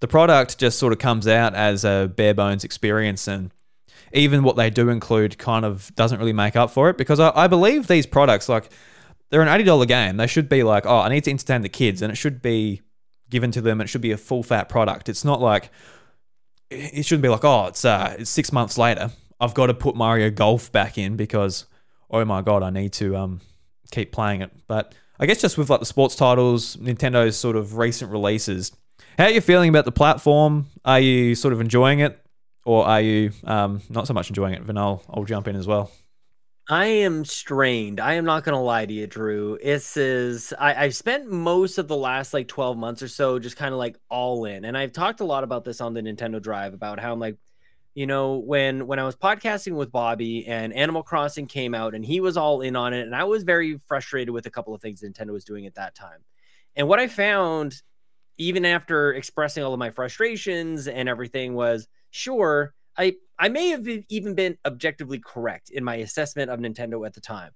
the 0.00 0.08
product 0.08 0.58
just 0.58 0.78
sort 0.78 0.92
of 0.92 0.98
comes 0.98 1.26
out 1.26 1.54
as 1.54 1.84
a 1.84 2.10
bare 2.14 2.34
bones 2.34 2.64
experience 2.64 3.26
and 3.28 3.50
even 4.12 4.42
what 4.42 4.56
they 4.56 4.70
do 4.70 4.88
include 4.88 5.38
kind 5.38 5.64
of 5.64 5.94
doesn't 5.94 6.18
really 6.18 6.32
make 6.32 6.56
up 6.56 6.70
for 6.70 6.90
it. 6.90 6.96
Because 6.96 7.20
I, 7.20 7.32
I 7.34 7.46
believe 7.46 7.86
these 7.86 8.06
products 8.06 8.48
like 8.48 8.70
they're 9.30 9.42
an 9.42 9.48
$80 9.48 9.86
game. 9.86 10.16
They 10.16 10.26
should 10.26 10.48
be 10.48 10.62
like 10.62 10.86
oh 10.86 10.98
i 10.98 11.08
need 11.08 11.24
to 11.24 11.30
entertain 11.30 11.62
the 11.62 11.68
kids 11.68 12.02
and 12.02 12.12
it 12.12 12.16
should 12.16 12.42
be 12.42 12.82
given 13.30 13.50
to 13.52 13.60
them. 13.60 13.80
It 13.80 13.88
should 13.88 14.00
be 14.00 14.12
a 14.12 14.16
full 14.16 14.42
fat 14.42 14.68
product. 14.68 15.08
It's 15.08 15.24
not 15.24 15.40
like 15.40 15.70
it 16.70 17.04
shouldn't 17.04 17.22
be 17.22 17.28
like 17.28 17.44
oh 17.44 17.66
it's 17.66 17.84
uh 17.84 18.16
it's 18.18 18.30
six 18.30 18.52
months 18.52 18.78
later. 18.78 19.10
I've 19.40 19.54
got 19.54 19.66
to 19.66 19.74
put 19.74 19.94
mario 19.94 20.30
golf 20.30 20.72
back 20.72 20.98
in 20.98 21.16
because 21.16 21.66
oh 22.10 22.24
my 22.24 22.42
god 22.42 22.62
i 22.62 22.70
need 22.70 22.92
to 22.94 23.16
um 23.16 23.40
keep 23.90 24.12
playing 24.12 24.42
it. 24.42 24.50
But 24.66 24.94
i 25.20 25.26
guess 25.26 25.40
just 25.40 25.58
with 25.58 25.70
like 25.70 25.80
the 25.80 25.86
sports 25.86 26.16
titles 26.16 26.76
nintendo's 26.76 27.36
sort 27.36 27.56
of 27.56 27.76
recent 27.76 28.10
releases 28.10 28.72
how 29.18 29.24
are 29.24 29.30
you 29.30 29.40
feeling 29.40 29.68
about 29.68 29.84
the 29.84 29.92
platform? 29.92 30.66
Are 30.84 31.00
you 31.00 31.34
sort 31.34 31.52
of 31.52 31.60
enjoying 31.60 31.98
it 31.98 32.24
or 32.68 32.86
are 32.86 33.00
you 33.00 33.30
um, 33.44 33.80
not 33.88 34.06
so 34.06 34.12
much 34.12 34.28
enjoying 34.28 34.52
it? 34.52 34.66
Then 34.66 34.76
I'll, 34.76 35.02
I'll 35.08 35.24
jump 35.24 35.48
in 35.48 35.56
as 35.56 35.66
well. 35.66 35.90
I 36.68 36.84
am 36.84 37.24
strained. 37.24 37.98
I 37.98 38.14
am 38.14 38.26
not 38.26 38.44
gonna 38.44 38.62
lie 38.62 38.84
to 38.84 38.92
you, 38.92 39.06
Drew. 39.06 39.58
This 39.64 39.96
is 39.96 40.52
I, 40.58 40.84
I've 40.84 40.94
spent 40.94 41.30
most 41.30 41.78
of 41.78 41.88
the 41.88 41.96
last 41.96 42.34
like 42.34 42.46
12 42.46 42.76
months 42.76 43.02
or 43.02 43.08
so 43.08 43.38
just 43.38 43.56
kind 43.56 43.72
of 43.72 43.78
like 43.78 43.96
all 44.10 44.44
in. 44.44 44.66
And 44.66 44.76
I've 44.76 44.92
talked 44.92 45.20
a 45.20 45.24
lot 45.24 45.44
about 45.44 45.64
this 45.64 45.80
on 45.80 45.94
the 45.94 46.02
Nintendo 46.02 46.42
Drive 46.42 46.74
about 46.74 47.00
how 47.00 47.10
I'm 47.10 47.18
like, 47.18 47.38
you 47.94 48.06
know, 48.06 48.36
when 48.36 48.86
when 48.86 48.98
I 48.98 49.04
was 49.04 49.16
podcasting 49.16 49.72
with 49.72 49.90
Bobby 49.90 50.46
and 50.46 50.74
Animal 50.74 51.02
Crossing 51.02 51.46
came 51.46 51.74
out 51.74 51.94
and 51.94 52.04
he 52.04 52.20
was 52.20 52.36
all 52.36 52.60
in 52.60 52.76
on 52.76 52.92
it, 52.92 53.06
and 53.06 53.16
I 53.16 53.24
was 53.24 53.44
very 53.44 53.78
frustrated 53.88 54.34
with 54.34 54.44
a 54.44 54.50
couple 54.50 54.74
of 54.74 54.82
things 54.82 55.00
Nintendo 55.00 55.30
was 55.30 55.44
doing 55.44 55.64
at 55.64 55.76
that 55.76 55.94
time. 55.94 56.22
And 56.76 56.86
what 56.86 57.00
I 57.00 57.06
found, 57.06 57.80
even 58.36 58.66
after 58.66 59.14
expressing 59.14 59.64
all 59.64 59.72
of 59.72 59.78
my 59.78 59.88
frustrations 59.88 60.86
and 60.86 61.08
everything, 61.08 61.54
was 61.54 61.88
sure, 62.10 62.74
I 62.96 63.14
I 63.38 63.48
may 63.48 63.68
have 63.68 63.86
even 64.08 64.34
been 64.34 64.58
objectively 64.66 65.20
correct 65.24 65.70
in 65.70 65.84
my 65.84 65.96
assessment 65.96 66.50
of 66.50 66.58
Nintendo 66.58 67.06
at 67.06 67.14
the 67.14 67.20
time. 67.20 67.52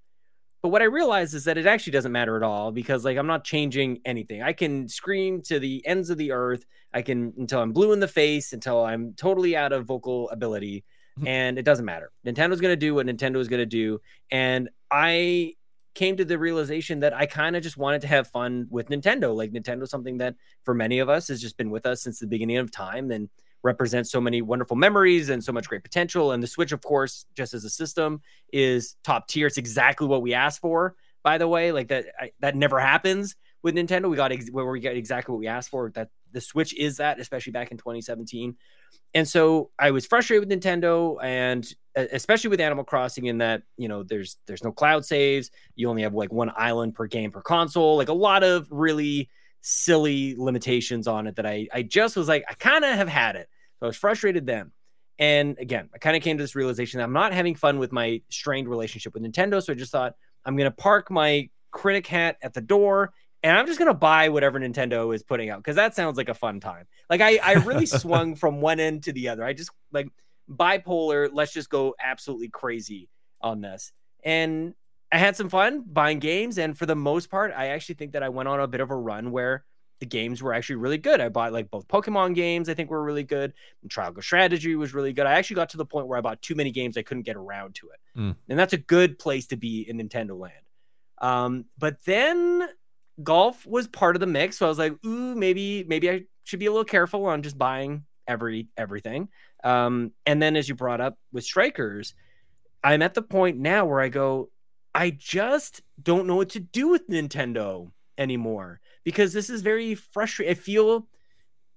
But 0.62 0.68
what 0.68 0.80
I 0.80 0.84
realized 0.84 1.34
is 1.34 1.44
that 1.44 1.58
it 1.58 1.66
actually 1.66 1.90
doesn't 1.90 2.12
matter 2.12 2.36
at 2.36 2.44
all 2.44 2.70
because 2.70 3.04
like 3.04 3.18
I'm 3.18 3.26
not 3.26 3.42
changing 3.42 4.00
anything. 4.04 4.42
I 4.42 4.52
can 4.52 4.88
scream 4.88 5.42
to 5.42 5.58
the 5.58 5.84
ends 5.84 6.08
of 6.08 6.18
the 6.18 6.30
earth. 6.30 6.64
I 6.94 7.02
can 7.02 7.32
until 7.36 7.60
I'm 7.60 7.72
blue 7.72 7.92
in 7.92 7.98
the 7.98 8.08
face, 8.08 8.52
until 8.52 8.84
I'm 8.84 9.14
totally 9.14 9.56
out 9.56 9.72
of 9.72 9.86
vocal 9.86 10.30
ability, 10.30 10.84
and 11.26 11.58
it 11.58 11.64
doesn't 11.64 11.84
matter. 11.84 12.12
Nintendo's 12.24 12.60
going 12.60 12.72
to 12.72 12.76
do 12.76 12.94
what 12.94 13.06
Nintendo 13.06 13.38
is 13.38 13.48
going 13.48 13.60
to 13.60 13.66
do, 13.66 14.00
and 14.30 14.70
I 14.90 15.54
came 15.94 16.16
to 16.16 16.24
the 16.24 16.38
realization 16.38 17.00
that 17.00 17.12
I 17.12 17.26
kind 17.26 17.54
of 17.54 17.62
just 17.62 17.76
wanted 17.76 18.00
to 18.02 18.06
have 18.06 18.28
fun 18.28 18.66
with 18.70 18.88
Nintendo. 18.88 19.34
Like 19.34 19.52
Nintendo's 19.52 19.90
something 19.90 20.18
that 20.18 20.36
for 20.64 20.74
many 20.74 21.00
of 21.00 21.08
us 21.08 21.28
has 21.28 21.40
just 21.40 21.56
been 21.56 21.70
with 21.70 21.84
us 21.84 22.02
since 22.02 22.18
the 22.18 22.26
beginning 22.26 22.56
of 22.56 22.70
time 22.70 23.10
and 23.10 23.28
represents 23.62 24.11
so 24.11 24.20
many 24.20 24.42
wonderful 24.42 24.77
memories 24.77 25.29
and 25.29 25.42
so 25.42 25.53
much 25.53 25.68
great 25.68 25.83
potential. 25.83 26.33
And 26.33 26.42
the 26.42 26.46
Switch, 26.46 26.72
of 26.72 26.83
course, 26.83 27.27
just 27.35 27.55
as 27.55 27.64
a 27.64 27.70
system, 27.70 28.20
is 28.53 28.96
top 29.05 29.29
tier. 29.29 29.46
It's 29.46 29.59
exactly 29.59 30.07
what 30.07 30.22
we 30.22 30.35
asked 30.35 30.61
for. 30.61 30.96
By 31.22 31.38
the 31.38 31.46
way, 31.46 31.70
like 31.72 31.88
that 31.88 32.07
I, 32.18 32.33
that 32.40 32.57
never 32.57 32.81
happens 32.81 33.37
with 33.62 33.77
Nintendo. 33.77 34.11
We 34.11 34.16
got 34.16 34.33
ex- 34.33 34.51
where 34.51 34.66
we 34.66 34.81
get 34.81 34.96
exactly 34.96 35.33
what 35.33 35.38
we 35.38 35.46
asked 35.46 35.70
for. 35.70 35.90
That 35.90 36.09
the 36.33 36.40
Switch 36.40 36.75
is 36.75 36.96
that, 36.96 37.20
especially 37.20 37.53
back 37.53 37.70
in 37.70 37.77
2017. 37.77 38.57
And 39.14 39.29
so 39.29 39.70
I 39.79 39.90
was 39.90 40.07
frustrated 40.07 40.48
with 40.48 40.59
Nintendo, 40.59 41.16
and 41.22 41.66
especially 41.94 42.48
with 42.48 42.61
Animal 42.61 42.85
Crossing, 42.85 43.27
in 43.27 43.38
that 43.38 43.62
you 43.77 43.88
know 43.88 44.03
there's 44.03 44.38
there's 44.46 44.64
no 44.64 44.72
cloud 44.72 45.05
saves. 45.05 45.51
You 45.77 45.88
only 45.88 46.03
have 46.03 46.14
like 46.14 46.33
one 46.33 46.51
island 46.57 46.94
per 46.94 47.07
game 47.07 47.31
per 47.31 47.42
console. 47.42 47.96
Like 47.96 48.09
a 48.09 48.14
lot 48.14 48.42
of 48.42 48.66
really 48.70 49.29
silly 49.62 50.35
limitations 50.37 51.07
on 51.07 51.27
it 51.27 51.37
that 51.37 51.46
I 51.46 51.68
I 51.72 51.83
just 51.83 52.16
was 52.16 52.29
like 52.29 52.44
I 52.48 52.55
kind 52.55 52.85
of 52.85 52.94
have 52.94 53.09
had 53.09 53.37
it. 53.37 53.48
So 53.79 53.87
I 53.87 53.88
was 53.88 53.96
frustrated 53.96 54.46
then. 54.46 54.72
And 55.18 55.57
again, 55.59 55.88
I 55.94 55.98
kind 55.98 56.16
of 56.16 56.22
came 56.22 56.37
to 56.37 56.42
this 56.42 56.55
realization 56.55 56.98
that 56.98 57.05
I'm 57.05 57.12
not 57.12 57.33
having 57.33 57.55
fun 57.55 57.79
with 57.79 57.92
my 57.92 58.22
strained 58.29 58.68
relationship 58.68 59.14
with 59.14 59.22
Nintendo. 59.22 59.62
So 59.62 59.72
I 59.72 59.77
just 59.77 59.92
thought 59.92 60.14
I'm 60.44 60.57
going 60.57 60.70
to 60.70 60.77
park 60.77 61.11
my 61.11 61.48
critic 61.70 62.07
hat 62.07 62.38
at 62.42 62.55
the 62.55 62.61
door 62.61 63.12
and 63.42 63.57
I'm 63.57 63.66
just 63.66 63.79
going 63.79 63.90
to 63.90 63.94
buy 63.94 64.29
whatever 64.29 64.59
Nintendo 64.59 65.14
is 65.14 65.22
putting 65.22 65.51
out 65.51 65.59
because 65.59 65.77
that 65.77 65.94
sounds 65.94 66.16
like 66.16 66.29
a 66.29 66.35
fun 66.35 66.61
time. 66.61 66.87
Like 67.11 67.20
I, 67.20 67.38
I 67.42 67.53
really 67.55 67.87
swung 67.87 68.35
from 68.35 68.61
one 68.61 68.81
end 68.81 69.05
to 69.05 69.12
the 69.12 69.29
other. 69.29 69.44
I 69.44 69.53
just 69.53 69.70
like 69.92 70.09
bipolar. 70.51 71.29
Let's 71.33 71.53
just 71.53 71.68
go 71.68 71.94
absolutely 72.03 72.48
crazy 72.48 73.09
on 73.40 73.61
this. 73.61 73.92
And 74.25 74.75
I 75.12 75.18
had 75.18 75.37
some 75.37 75.48
fun 75.48 75.85
buying 75.87 76.18
games, 76.18 76.59
and 76.59 76.77
for 76.77 76.87
the 76.87 76.96
most 76.96 77.31
part, 77.31 77.53
I 77.55 77.68
actually 77.68 77.96
think 77.96 78.12
that 78.12 78.22
I 78.22 78.31
went 78.31 78.48
on 78.48 78.61
a 78.61 78.66
bit 78.66 78.81
of 78.81 78.90
a 78.90 78.96
run 78.96 79.31
where 79.31 79.64
the 80.01 80.07
games 80.07 80.42
were 80.42 80.53
actually 80.53 80.77
really 80.77 80.98
good. 80.98 81.20
I 81.20 81.29
bought 81.29 81.53
like 81.53 81.70
both 81.70 81.87
Pokemon 81.87 82.35
games, 82.35 82.68
I 82.68 82.75
think 82.75 82.90
were 82.90 83.05
really 83.05 83.22
good. 83.22 83.53
And 83.83 83.90
Triangle 83.90 84.20
Strategy 84.20 84.75
was 84.75 84.94
really 84.94 85.12
good. 85.12 85.27
I 85.27 85.35
actually 85.35 85.55
got 85.55 85.68
to 85.68 85.77
the 85.77 85.85
point 85.85 86.09
where 86.09 86.18
I 86.18 86.20
bought 86.20 86.42
too 86.42 86.57
many 86.57 86.72
games, 86.72 86.96
I 86.96 87.03
couldn't 87.03 87.22
get 87.22 87.37
around 87.37 87.77
to 87.77 87.90
it. 87.90 88.18
Mm. 88.18 88.37
And 88.48 88.59
that's 88.59 88.72
a 88.72 88.79
good 88.79 89.16
place 89.18 89.46
to 89.48 89.57
be 89.57 89.88
in 89.88 89.98
Nintendo 89.98 90.37
land. 90.37 90.55
Um, 91.18 91.66
but 91.79 92.03
then 92.05 92.68
golf 93.22 93.64
was 93.64 93.87
part 93.87 94.16
of 94.16 94.20
the 94.20 94.27
mix. 94.27 94.59
So 94.59 94.66
I 94.66 94.68
was 94.70 94.79
like, 94.79 94.92
ooh, 95.07 95.37
maybe, 95.37 95.85
maybe 95.87 96.11
I 96.11 96.25
should 96.42 96.59
be 96.59 96.66
a 96.66 96.72
little 96.72 96.85
careful 96.85 97.27
on 97.27 97.42
just 97.42 97.57
buying 97.57 98.05
every 98.27 98.66
everything. 98.77 99.29
Um, 99.62 100.11
and 100.27 100.42
then 100.42 100.57
as 100.57 100.68
you 100.68 100.75
brought 100.75 101.01
up 101.01 101.16
with 101.33 101.44
strikers, 101.44 102.14
I'm 102.83 103.03
at 103.03 103.14
the 103.14 103.22
point 103.22 103.59
now 103.59 103.85
where 103.85 104.01
I 104.01 104.09
go, 104.09 104.51
I 104.94 105.11
just 105.11 105.83
don't 106.02 106.26
know 106.26 106.37
what 106.37 106.50
to 106.50 106.61
do 106.61 106.88
with 106.88 107.09
Nintendo 107.09 107.90
anymore 108.18 108.81
because 109.05 109.33
this 109.33 109.48
is 109.50 109.62
very 109.62 109.94
frustrating. 109.94 110.50
I 110.52 110.55
feel 110.55 111.09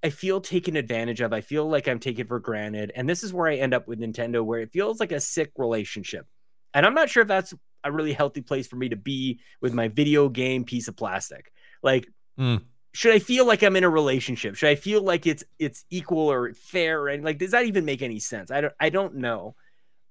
I 0.04 0.10
feel 0.10 0.40
taken 0.42 0.76
advantage 0.76 1.22
of. 1.22 1.34
I 1.34 1.42
feel 1.42 1.68
like 1.68 1.88
I'm 1.88 2.00
taken 2.00 2.28
for 2.28 2.40
granted. 2.40 2.92
And 2.96 3.10
this 3.10 3.24
is 3.24 3.34
where 3.34 3.48
I 3.48 3.56
end 3.56 3.74
up 3.74 3.88
with 3.88 4.00
Nintendo 4.00 4.44
where 4.44 4.60
it 4.60 4.72
feels 4.72 5.00
like 5.00 5.12
a 5.12 5.20
sick 5.20 5.52
relationship. 5.58 6.28
And 6.74 6.86
I'm 6.86 6.94
not 6.94 7.10
sure 7.10 7.22
if 7.22 7.28
that's 7.28 7.54
a 7.84 7.92
really 7.92 8.14
healthy 8.14 8.42
place 8.42 8.68
for 8.68 8.76
me 8.76 8.90
to 8.90 8.96
be 8.96 9.40
with 9.62 9.74
my 9.74 9.88
video 9.88 10.30
game 10.30 10.64
piece 10.66 10.88
of 10.88 10.96
plastic. 10.96 11.52
Like 11.82 12.08
Mm. 12.38 12.64
should 12.94 13.14
I 13.16 13.20
feel 13.20 13.48
like 13.48 13.64
I'm 13.64 13.78
in 13.78 13.86
a 13.86 13.90
relationship? 13.90 14.56
Should 14.56 14.68
I 14.70 14.76
feel 14.76 15.02
like 15.02 15.26
it's 15.26 15.44
it's 15.58 15.86
equal 15.90 16.30
or 16.30 16.54
fair 16.54 17.08
and 17.08 17.24
like 17.24 17.38
does 17.38 17.52
that 17.52 17.66
even 17.66 17.86
make 17.86 18.02
any 18.02 18.20
sense? 18.20 18.52
I 18.52 18.60
don't 18.62 18.74
I 18.80 18.90
don't 18.90 19.16
know. 19.16 19.56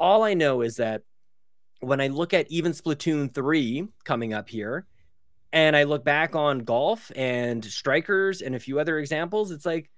All 0.01 0.23
I 0.23 0.33
know 0.35 0.63
is 0.63 0.77
that 0.77 1.03
when 1.85 2.01
I 2.01 2.09
look 2.09 2.35
at 2.35 2.51
even 2.51 2.73
Splatoon 2.73 3.33
3 3.33 3.89
coming 4.05 4.35
up 4.35 4.49
here, 4.49 4.87
and 5.53 5.77
I 5.77 5.85
look 5.85 6.05
back 6.05 6.35
on 6.35 6.61
golf 6.61 7.13
and 7.15 7.65
strikers 7.65 8.43
and 8.43 8.57
a 8.57 8.61
few 8.61 8.81
other 8.81 8.99
examples, 8.99 9.53
it's 9.53 9.65
like, 9.65 9.89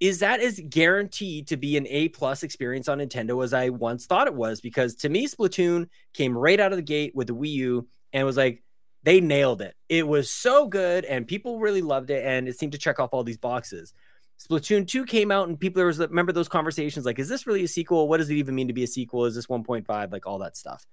is 0.00 0.18
that 0.18 0.40
as 0.40 0.60
guaranteed 0.68 1.48
to 1.48 1.56
be 1.56 1.78
an 1.78 1.86
A 1.88 2.10
plus 2.10 2.42
experience 2.42 2.86
on 2.86 2.98
Nintendo 2.98 3.42
as 3.42 3.54
I 3.54 3.70
once 3.70 4.04
thought 4.04 4.26
it 4.26 4.34
was? 4.34 4.60
Because 4.60 4.94
to 4.96 5.08
me, 5.08 5.26
Splatoon 5.26 5.88
came 6.12 6.36
right 6.36 6.60
out 6.60 6.72
of 6.72 6.76
the 6.76 6.82
gate 6.82 7.14
with 7.14 7.28
the 7.28 7.34
Wii 7.34 7.52
U 7.52 7.88
and 8.12 8.26
was 8.26 8.36
like, 8.36 8.62
they 9.02 9.20
nailed 9.20 9.62
it. 9.62 9.74
It 9.88 10.06
was 10.06 10.30
so 10.30 10.66
good 10.66 11.06
and 11.06 11.26
people 11.26 11.58
really 11.58 11.80
loved 11.80 12.10
it 12.10 12.26
and 12.26 12.46
it 12.46 12.58
seemed 12.58 12.72
to 12.72 12.78
check 12.78 13.00
off 13.00 13.10
all 13.12 13.24
these 13.24 13.38
boxes. 13.38 13.94
Splatoon 14.38 14.86
2 14.86 15.06
came 15.06 15.30
out 15.30 15.48
and 15.48 15.58
people 15.58 15.78
there 15.78 15.86
was 15.86 15.98
remember 15.98 16.32
those 16.32 16.48
conversations 16.48 17.06
like 17.06 17.18
is 17.18 17.28
this 17.28 17.46
really 17.46 17.64
a 17.64 17.68
sequel? 17.68 18.08
What 18.08 18.18
does 18.18 18.30
it 18.30 18.34
even 18.34 18.54
mean 18.54 18.68
to 18.68 18.74
be 18.74 18.84
a 18.84 18.88
sequel? 18.88 19.24
Is 19.24 19.34
this 19.34 19.46
1.5 19.46 20.12
like 20.12 20.26
all 20.26 20.38
that 20.38 20.56
stuff. 20.56 20.86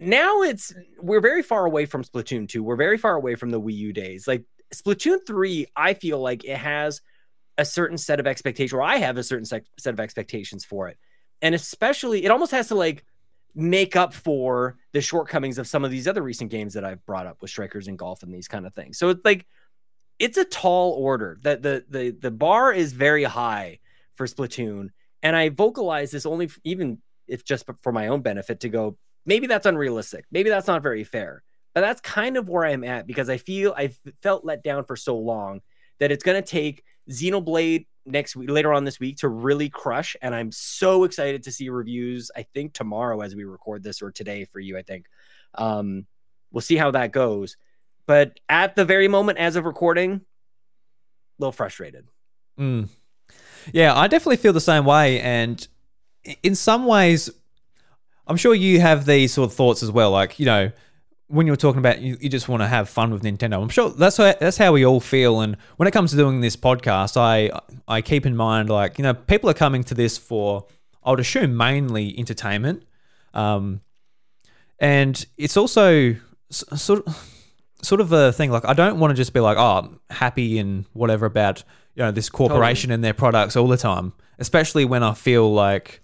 Now 0.00 0.42
it's 0.42 0.74
we're 1.00 1.20
very 1.20 1.42
far 1.42 1.66
away 1.66 1.86
from 1.86 2.02
Splatoon 2.02 2.48
2. 2.48 2.62
We're 2.62 2.76
very 2.76 2.98
far 2.98 3.14
away 3.14 3.36
from 3.36 3.50
the 3.50 3.60
Wii 3.60 3.74
U 3.74 3.92
days. 3.92 4.26
Like 4.26 4.44
Splatoon 4.74 5.24
3 5.26 5.66
I 5.76 5.94
feel 5.94 6.18
like 6.18 6.44
it 6.44 6.58
has 6.58 7.00
a 7.58 7.64
certain 7.64 7.96
set 7.96 8.20
of 8.20 8.26
expectations 8.26 8.72
or 8.72 8.82
I 8.82 8.96
have 8.96 9.16
a 9.16 9.22
certain 9.22 9.46
set 9.46 9.64
of 9.86 10.00
expectations 10.00 10.64
for 10.64 10.88
it. 10.88 10.98
And 11.42 11.54
especially 11.54 12.24
it 12.24 12.30
almost 12.30 12.52
has 12.52 12.68
to 12.68 12.74
like 12.74 13.04
make 13.54 13.96
up 13.96 14.12
for 14.12 14.76
the 14.92 15.00
shortcomings 15.00 15.58
of 15.58 15.66
some 15.66 15.84
of 15.84 15.90
these 15.90 16.06
other 16.06 16.22
recent 16.22 16.50
games 16.50 16.74
that 16.74 16.84
I've 16.84 17.04
brought 17.06 17.26
up 17.26 17.40
with 17.40 17.50
strikers 17.50 17.88
and 17.88 17.98
golf 17.98 18.22
and 18.22 18.34
these 18.34 18.48
kind 18.48 18.66
of 18.66 18.74
things. 18.74 18.98
So 18.98 19.08
it's 19.10 19.24
like 19.24 19.46
it's 20.18 20.38
a 20.38 20.44
tall 20.44 20.92
order. 20.92 21.38
That 21.42 21.62
the 21.62 21.84
the 21.88 22.10
the 22.10 22.30
bar 22.30 22.72
is 22.72 22.92
very 22.92 23.24
high 23.24 23.80
for 24.14 24.26
Splatoon, 24.26 24.90
and 25.22 25.36
I 25.36 25.50
vocalize 25.50 26.10
this 26.10 26.26
only 26.26 26.46
f- 26.46 26.58
even 26.64 26.98
if 27.26 27.44
just 27.44 27.64
for 27.82 27.92
my 27.92 28.08
own 28.08 28.22
benefit 28.22 28.60
to 28.60 28.68
go. 28.68 28.96
Maybe 29.28 29.48
that's 29.48 29.66
unrealistic. 29.66 30.24
Maybe 30.30 30.50
that's 30.50 30.68
not 30.68 30.82
very 30.82 31.02
fair. 31.02 31.42
But 31.74 31.82
that's 31.82 32.00
kind 32.00 32.38
of 32.38 32.48
where 32.48 32.64
I'm 32.64 32.84
at 32.84 33.06
because 33.06 33.28
I 33.28 33.36
feel 33.36 33.74
I've 33.76 33.98
felt 34.22 34.46
let 34.46 34.62
down 34.62 34.84
for 34.84 34.96
so 34.96 35.18
long 35.18 35.60
that 35.98 36.10
it's 36.10 36.24
going 36.24 36.42
to 36.42 36.48
take 36.48 36.82
Xenoblade 37.10 37.86
next 38.06 38.34
week, 38.34 38.48
later 38.48 38.72
on 38.72 38.84
this 38.84 38.98
week, 38.98 39.18
to 39.18 39.28
really 39.28 39.68
crush. 39.68 40.16
And 40.22 40.34
I'm 40.34 40.52
so 40.52 41.04
excited 41.04 41.42
to 41.42 41.52
see 41.52 41.68
reviews. 41.68 42.30
I 42.34 42.44
think 42.54 42.72
tomorrow 42.72 43.20
as 43.20 43.34
we 43.34 43.44
record 43.44 43.82
this, 43.82 44.00
or 44.00 44.10
today 44.10 44.46
for 44.46 44.58
you. 44.58 44.78
I 44.78 44.82
think 44.82 45.06
um, 45.54 46.06
we'll 46.50 46.62
see 46.62 46.76
how 46.76 46.92
that 46.92 47.12
goes. 47.12 47.58
But 48.06 48.38
at 48.48 48.76
the 48.76 48.84
very 48.84 49.08
moment, 49.08 49.38
as 49.38 49.56
of 49.56 49.64
recording, 49.64 50.12
a 50.12 50.20
little 51.38 51.52
frustrated. 51.52 52.06
Mm. 52.58 52.88
Yeah, 53.72 53.94
I 53.94 54.06
definitely 54.06 54.36
feel 54.36 54.52
the 54.52 54.60
same 54.60 54.84
way. 54.84 55.20
And 55.20 55.66
in 56.42 56.54
some 56.54 56.86
ways, 56.86 57.30
I'm 58.26 58.36
sure 58.36 58.54
you 58.54 58.80
have 58.80 59.06
these 59.06 59.34
sort 59.34 59.50
of 59.50 59.56
thoughts 59.56 59.82
as 59.82 59.90
well. 59.90 60.10
Like, 60.10 60.38
you 60.38 60.46
know, 60.46 60.70
when 61.28 61.46
you're 61.46 61.56
talking 61.56 61.78
about 61.78 62.00
you, 62.00 62.16
you 62.20 62.28
just 62.28 62.48
want 62.48 62.62
to 62.62 62.68
have 62.68 62.88
fun 62.88 63.10
with 63.10 63.22
Nintendo. 63.22 63.60
I'm 63.60 63.68
sure 63.68 63.90
that's 63.90 64.16
how, 64.16 64.34
that's 64.38 64.56
how 64.56 64.72
we 64.72 64.84
all 64.84 65.00
feel. 65.00 65.40
And 65.40 65.56
when 65.76 65.88
it 65.88 65.90
comes 65.90 66.12
to 66.12 66.16
doing 66.16 66.40
this 66.40 66.56
podcast, 66.56 67.16
I 67.16 67.50
I 67.88 68.00
keep 68.00 68.26
in 68.26 68.36
mind 68.36 68.70
like 68.70 68.98
you 68.98 69.02
know 69.02 69.14
people 69.14 69.50
are 69.50 69.54
coming 69.54 69.82
to 69.84 69.94
this 69.94 70.16
for 70.18 70.66
I 71.02 71.10
would 71.10 71.20
assume 71.20 71.56
mainly 71.56 72.16
entertainment, 72.18 72.84
um, 73.34 73.80
and 74.78 75.24
it's 75.36 75.56
also 75.56 76.16
sort 76.50 77.06
of 77.06 77.35
sort 77.86 78.00
of 78.00 78.12
a 78.12 78.32
thing. 78.32 78.50
Like 78.50 78.64
I 78.64 78.72
don't 78.74 78.98
want 78.98 79.10
to 79.10 79.14
just 79.14 79.32
be 79.32 79.40
like 79.40 79.56
oh 79.56 79.78
I'm 79.78 80.00
happy 80.10 80.58
and 80.58 80.84
whatever 80.92 81.26
about 81.26 81.64
you 81.94 82.02
know 82.02 82.10
this 82.10 82.28
corporation 82.28 82.90
and 82.90 83.02
their 83.02 83.14
products 83.14 83.56
all 83.56 83.68
the 83.68 83.76
time, 83.76 84.12
especially 84.38 84.84
when 84.84 85.02
I 85.02 85.14
feel 85.14 85.52
like 85.52 86.02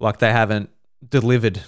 like 0.00 0.18
they 0.18 0.32
haven't 0.32 0.70
delivered 1.08 1.62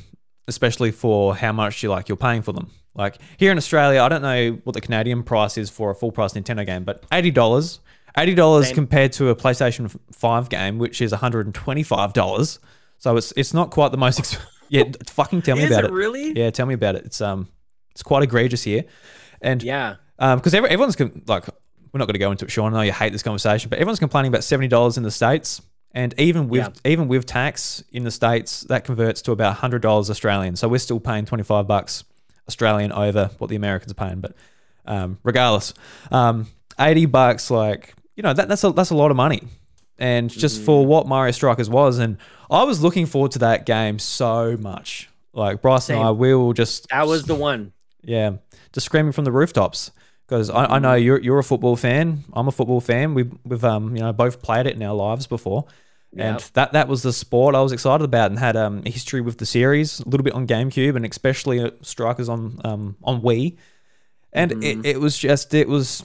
especially 0.46 0.90
for 0.90 1.34
how 1.34 1.52
much 1.52 1.82
you 1.82 1.90
like 1.90 2.08
you're 2.08 2.16
paying 2.16 2.42
for 2.42 2.52
them. 2.52 2.70
Like 2.94 3.18
here 3.38 3.50
in 3.50 3.58
Australia, 3.58 4.02
I 4.02 4.08
don't 4.08 4.22
know 4.22 4.60
what 4.64 4.74
the 4.74 4.80
Canadian 4.80 5.22
price 5.22 5.58
is 5.58 5.70
for 5.70 5.90
a 5.90 5.94
full 5.94 6.12
price 6.12 6.34
Nintendo 6.34 6.64
game, 6.64 6.84
but 6.84 7.04
eighty 7.12 7.30
dollars, 7.30 7.80
eighty 8.16 8.34
dollars 8.34 8.72
compared 8.72 9.12
to 9.14 9.30
a 9.30 9.36
PlayStation 9.36 9.94
Five 10.12 10.48
game, 10.48 10.78
which 10.78 11.00
is 11.00 11.10
one 11.10 11.20
hundred 11.20 11.46
and 11.46 11.54
twenty 11.54 11.82
five 11.82 12.12
dollars. 12.12 12.60
So 12.98 13.16
it's 13.16 13.32
it's 13.36 13.52
not 13.52 13.70
quite 13.70 13.90
the 13.90 13.98
most. 13.98 14.20
Exp- 14.20 14.40
yeah, 14.68 14.84
fucking 15.08 15.42
tell 15.42 15.56
me 15.56 15.66
about 15.66 15.84
it 15.84 15.90
it. 15.90 15.92
really? 15.92 16.38
Yeah, 16.38 16.50
tell 16.50 16.66
me 16.66 16.74
about 16.74 16.94
it. 16.94 17.04
It's 17.06 17.20
um, 17.20 17.48
it's 17.90 18.02
quite 18.02 18.22
egregious 18.22 18.62
here, 18.62 18.84
and 19.44 19.62
Yeah. 19.62 19.96
um, 20.18 20.38
because 20.38 20.54
every, 20.54 20.68
everyone's 20.70 20.98
like, 20.98 21.46
we're 21.92 21.98
not 21.98 22.06
going 22.06 22.14
to 22.14 22.18
go 22.18 22.30
into 22.32 22.44
it, 22.44 22.50
Sean. 22.50 22.74
I 22.74 22.76
know 22.78 22.82
you 22.82 22.92
hate 22.92 23.12
this 23.12 23.22
conversation, 23.22 23.68
but 23.70 23.78
everyone's 23.78 24.00
complaining 24.00 24.30
about 24.30 24.42
seventy 24.44 24.66
dollars 24.68 24.96
in 24.96 25.04
the 25.04 25.10
states, 25.12 25.62
and 25.92 26.12
even 26.18 26.48
with 26.48 26.80
even 26.84 27.06
with 27.06 27.24
tax 27.26 27.84
in 27.92 28.02
the 28.02 28.10
states, 28.10 28.62
that 28.62 28.84
converts 28.84 29.22
to 29.22 29.32
about 29.32 29.56
hundred 29.56 29.82
dollars 29.82 30.10
Australian. 30.10 30.56
So 30.56 30.66
we're 30.68 30.78
still 30.78 30.98
paying 30.98 31.24
twenty 31.24 31.44
five 31.44 31.68
bucks 31.68 32.02
Australian 32.48 32.90
over 32.90 33.30
what 33.38 33.48
the 33.48 33.56
Americans 33.56 33.92
are 33.92 33.94
paying. 33.94 34.20
But 34.20 34.34
um, 34.86 35.18
regardless, 35.22 35.72
um, 36.10 36.48
eighty 36.80 37.06
bucks, 37.06 37.50
like 37.50 37.94
you 38.16 38.22
know, 38.24 38.32
that, 38.32 38.48
that's 38.48 38.64
a 38.64 38.72
that's 38.72 38.90
a 38.90 38.96
lot 38.96 39.10
of 39.12 39.16
money, 39.16 39.42
and 39.98 40.28
just 40.30 40.62
for 40.62 40.84
what 40.84 41.06
Mario 41.06 41.30
Strikers 41.32 41.70
was, 41.70 41.98
and 41.98 42.16
I 42.50 42.64
was 42.64 42.82
looking 42.82 43.06
forward 43.06 43.30
to 43.32 43.38
that 43.40 43.66
game 43.66 43.98
so 44.00 44.56
much. 44.56 45.08
Like 45.32 45.62
Bryce 45.62 45.90
and 45.90 45.98
I, 45.98 46.10
we 46.12 46.34
will 46.34 46.52
just 46.52 46.88
That 46.90 47.06
was 47.08 47.24
the 47.24 47.34
one. 47.34 47.72
yeah, 48.02 48.32
just 48.74 48.84
screaming 48.84 49.12
from 49.12 49.24
the 49.24 49.32
rooftops 49.32 49.90
because 50.26 50.50
I, 50.50 50.64
I 50.66 50.78
know 50.80 50.94
you're 50.94 51.18
you're 51.20 51.38
a 51.38 51.44
football 51.44 51.76
fan. 51.76 52.24
I'm 52.34 52.48
a 52.48 52.52
football 52.52 52.82
fan. 52.82 53.14
We've 53.14 53.32
we've 53.44 53.64
um 53.64 53.96
you 53.96 54.02
know 54.02 54.12
both 54.12 54.42
played 54.42 54.66
it 54.66 54.76
in 54.76 54.82
our 54.82 54.94
lives 54.94 55.26
before, 55.26 55.64
and 56.16 56.40
Yep. 56.40 56.52
that 56.52 56.72
that 56.72 56.88
was 56.88 57.02
the 57.02 57.12
sport 57.12 57.54
I 57.54 57.62
was 57.62 57.72
excited 57.72 58.04
about 58.04 58.30
and 58.30 58.38
had 58.38 58.56
um 58.56 58.82
a 58.84 58.90
history 58.90 59.22
with 59.22 59.38
the 59.38 59.46
series 59.46 60.00
a 60.00 60.08
little 60.08 60.24
bit 60.24 60.34
on 60.34 60.46
GameCube 60.46 60.96
and 60.96 61.06
especially 61.06 61.60
uh, 61.60 61.70
Strikers 61.80 62.28
on 62.28 62.60
um 62.64 62.96
on 63.02 63.22
Wii, 63.22 63.56
and 64.32 64.62
it, 64.62 64.84
it 64.84 65.00
was 65.00 65.16
just 65.16 65.54
it 65.54 65.68
was 65.68 66.02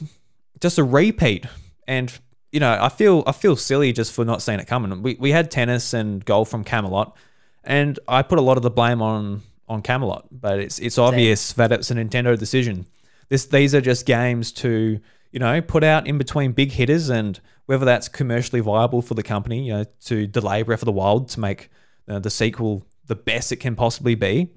just 0.61 0.77
a 0.77 0.83
repeat 0.83 1.45
and. 1.87 2.17
You 2.51 2.59
know, 2.59 2.79
I 2.81 2.89
feel 2.89 3.23
I 3.27 3.31
feel 3.31 3.55
silly 3.55 3.93
just 3.93 4.11
for 4.11 4.25
not 4.25 4.41
seeing 4.41 4.59
it 4.59 4.65
coming. 4.65 5.03
We, 5.03 5.15
we 5.19 5.29
had 5.29 5.51
tennis 5.51 5.93
and 5.93 6.25
golf 6.25 6.49
from 6.49 6.63
Camelot, 6.63 7.15
and 7.63 7.99
I 8.07 8.23
put 8.23 8.39
a 8.39 8.41
lot 8.41 8.57
of 8.57 8.63
the 8.63 8.71
blame 8.71 9.03
on 9.03 9.43
on 9.69 9.81
Camelot, 9.83 10.27
but 10.31 10.59
it's 10.59 10.79
it's 10.79 10.97
obvious 10.97 11.53
that 11.53 11.71
it's 11.71 11.91
a 11.91 11.93
Nintendo 11.93 12.37
decision. 12.37 12.87
This 13.29 13.45
these 13.45 13.75
are 13.75 13.81
just 13.81 14.05
games 14.05 14.51
to 14.53 14.99
you 15.31 15.39
know 15.39 15.61
put 15.61 15.83
out 15.83 16.07
in 16.07 16.17
between 16.17 16.51
big 16.51 16.71
hitters, 16.71 17.09
and 17.09 17.39
whether 17.67 17.85
that's 17.85 18.09
commercially 18.09 18.59
viable 18.59 19.01
for 19.01 19.13
the 19.13 19.23
company, 19.23 19.67
you 19.67 19.73
know, 19.73 19.85
to 20.05 20.25
delay 20.25 20.63
Breath 20.63 20.81
of 20.81 20.87
the 20.87 20.91
Wild 20.91 21.29
to 21.29 21.39
make 21.39 21.69
uh, 22.07 22.17
the 22.19 22.31
sequel 22.31 22.85
the 23.05 23.15
best 23.15 23.51
it 23.51 23.57
can 23.57 23.75
possibly 23.75 24.15
be. 24.15 24.49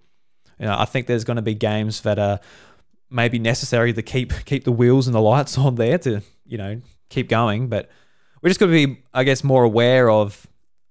You 0.58 0.66
know, 0.66 0.76
I 0.78 0.86
think 0.86 1.06
there's 1.06 1.24
going 1.24 1.36
to 1.36 1.42
be 1.42 1.54
games 1.54 2.00
that 2.02 2.18
are 2.18 2.40
maybe 3.10 3.38
necessary 3.38 3.92
to 3.92 4.02
keep 4.02 4.32
keep 4.46 4.64
the 4.64 4.72
wheels 4.72 5.06
and 5.06 5.14
the 5.14 5.20
lights 5.20 5.58
on 5.66 5.74
there 5.74 5.98
to 5.98 6.22
you 6.46 6.56
know 6.56 6.80
keep 7.10 7.28
going, 7.28 7.68
but 7.68 7.90
we're 8.40 8.48
just 8.48 8.58
going 8.58 8.72
to 8.72 8.86
be, 8.86 9.02
I 9.14 9.22
guess, 9.22 9.44
more 9.44 9.62
aware 9.62 10.10
of 10.10 10.48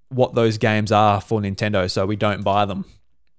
what 0.08 0.36
those 0.36 0.58
games 0.58 0.92
are 0.92 1.20
for 1.20 1.42
Nintendo, 1.42 1.90
so 1.90 2.06
we 2.06 2.16
don't 2.16 2.44
buy 2.44 2.66
them 2.66 2.86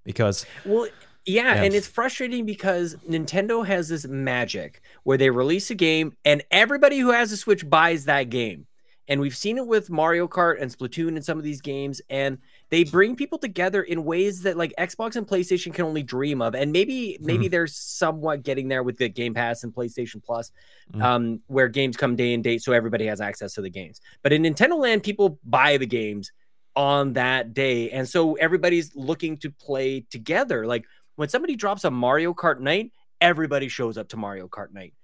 because 0.05 0.45
Well, 0.65 0.89
yeah, 1.25 1.55
Yeah. 1.57 1.63
and 1.65 1.75
it's 1.75 1.87
frustrating 1.87 2.45
because 2.47 2.97
Nintendo 3.09 3.65
has 3.67 3.89
this 3.89 4.07
magic 4.07 4.81
where 5.05 5.17
they 5.19 5.31
release 5.31 5.71
a 5.71 5.75
game 5.75 6.17
and 6.25 6.43
everybody 6.51 6.99
who 6.99 7.11
has 7.13 7.31
a 7.33 7.37
Switch 7.37 7.69
buys 7.69 8.05
that 8.07 8.29
game. 8.31 8.67
And 9.09 9.21
we've 9.21 9.37
seen 9.37 9.59
it 9.59 9.67
with 9.67 9.91
Mario 9.91 10.29
Kart 10.29 10.63
and 10.63 10.71
Splatoon 10.71 11.09
and 11.09 11.25
some 11.25 11.37
of 11.37 11.43
these 11.45 11.61
games, 11.61 12.01
and 12.09 12.39
they 12.71 12.85
bring 12.85 13.17
people 13.17 13.37
together 13.37 13.83
in 13.83 14.05
ways 14.05 14.43
that 14.43 14.57
like 14.57 14.73
Xbox 14.79 15.17
and 15.17 15.27
PlayStation 15.27 15.75
can 15.75 15.85
only 15.85 16.05
dream 16.05 16.41
of. 16.41 16.55
And 16.55 16.71
maybe 16.73 17.19
maybe 17.21 17.49
they're 17.49 17.67
somewhat 17.67 18.45
getting 18.45 18.69
there 18.69 18.85
with 18.85 18.99
the 18.99 19.09
Game 19.09 19.35
Pass 19.35 19.65
and 19.65 19.75
PlayStation 19.75 20.23
Plus, 20.25 20.53
Mm. 20.95 21.03
um, 21.03 21.41
where 21.49 21.69
games 21.69 21.97
come 21.97 22.15
day 22.17 22.33
and 22.33 22.45
date, 22.45 22.63
so 22.63 22.73
everybody 22.73 23.05
has 23.07 23.21
access 23.21 23.55
to 23.55 23.61
the 23.61 23.71
games. 23.71 24.01
But 24.23 24.33
in 24.33 24.43
Nintendo 24.45 24.79
Land, 24.79 25.03
people 25.03 25.39
buy 25.45 25.77
the 25.79 25.87
games 25.87 26.31
on 26.75 27.15
that 27.15 27.55
day, 27.55 27.91
and 27.91 28.09
so 28.09 28.35
everybody's 28.35 28.95
looking 28.95 29.37
to 29.39 29.51
play 29.51 30.07
together. 30.11 30.67
Like 30.67 30.85
when 31.17 31.29
somebody 31.29 31.57
drops 31.57 31.85
a 31.85 31.91
Mario 31.91 32.33
Kart 32.35 32.61
night, 32.61 32.93
everybody 33.21 33.69
shows 33.69 33.99
up 33.99 34.09
to 34.09 34.17
Mario 34.17 34.49
Kart 34.49 34.73
night. 34.73 34.95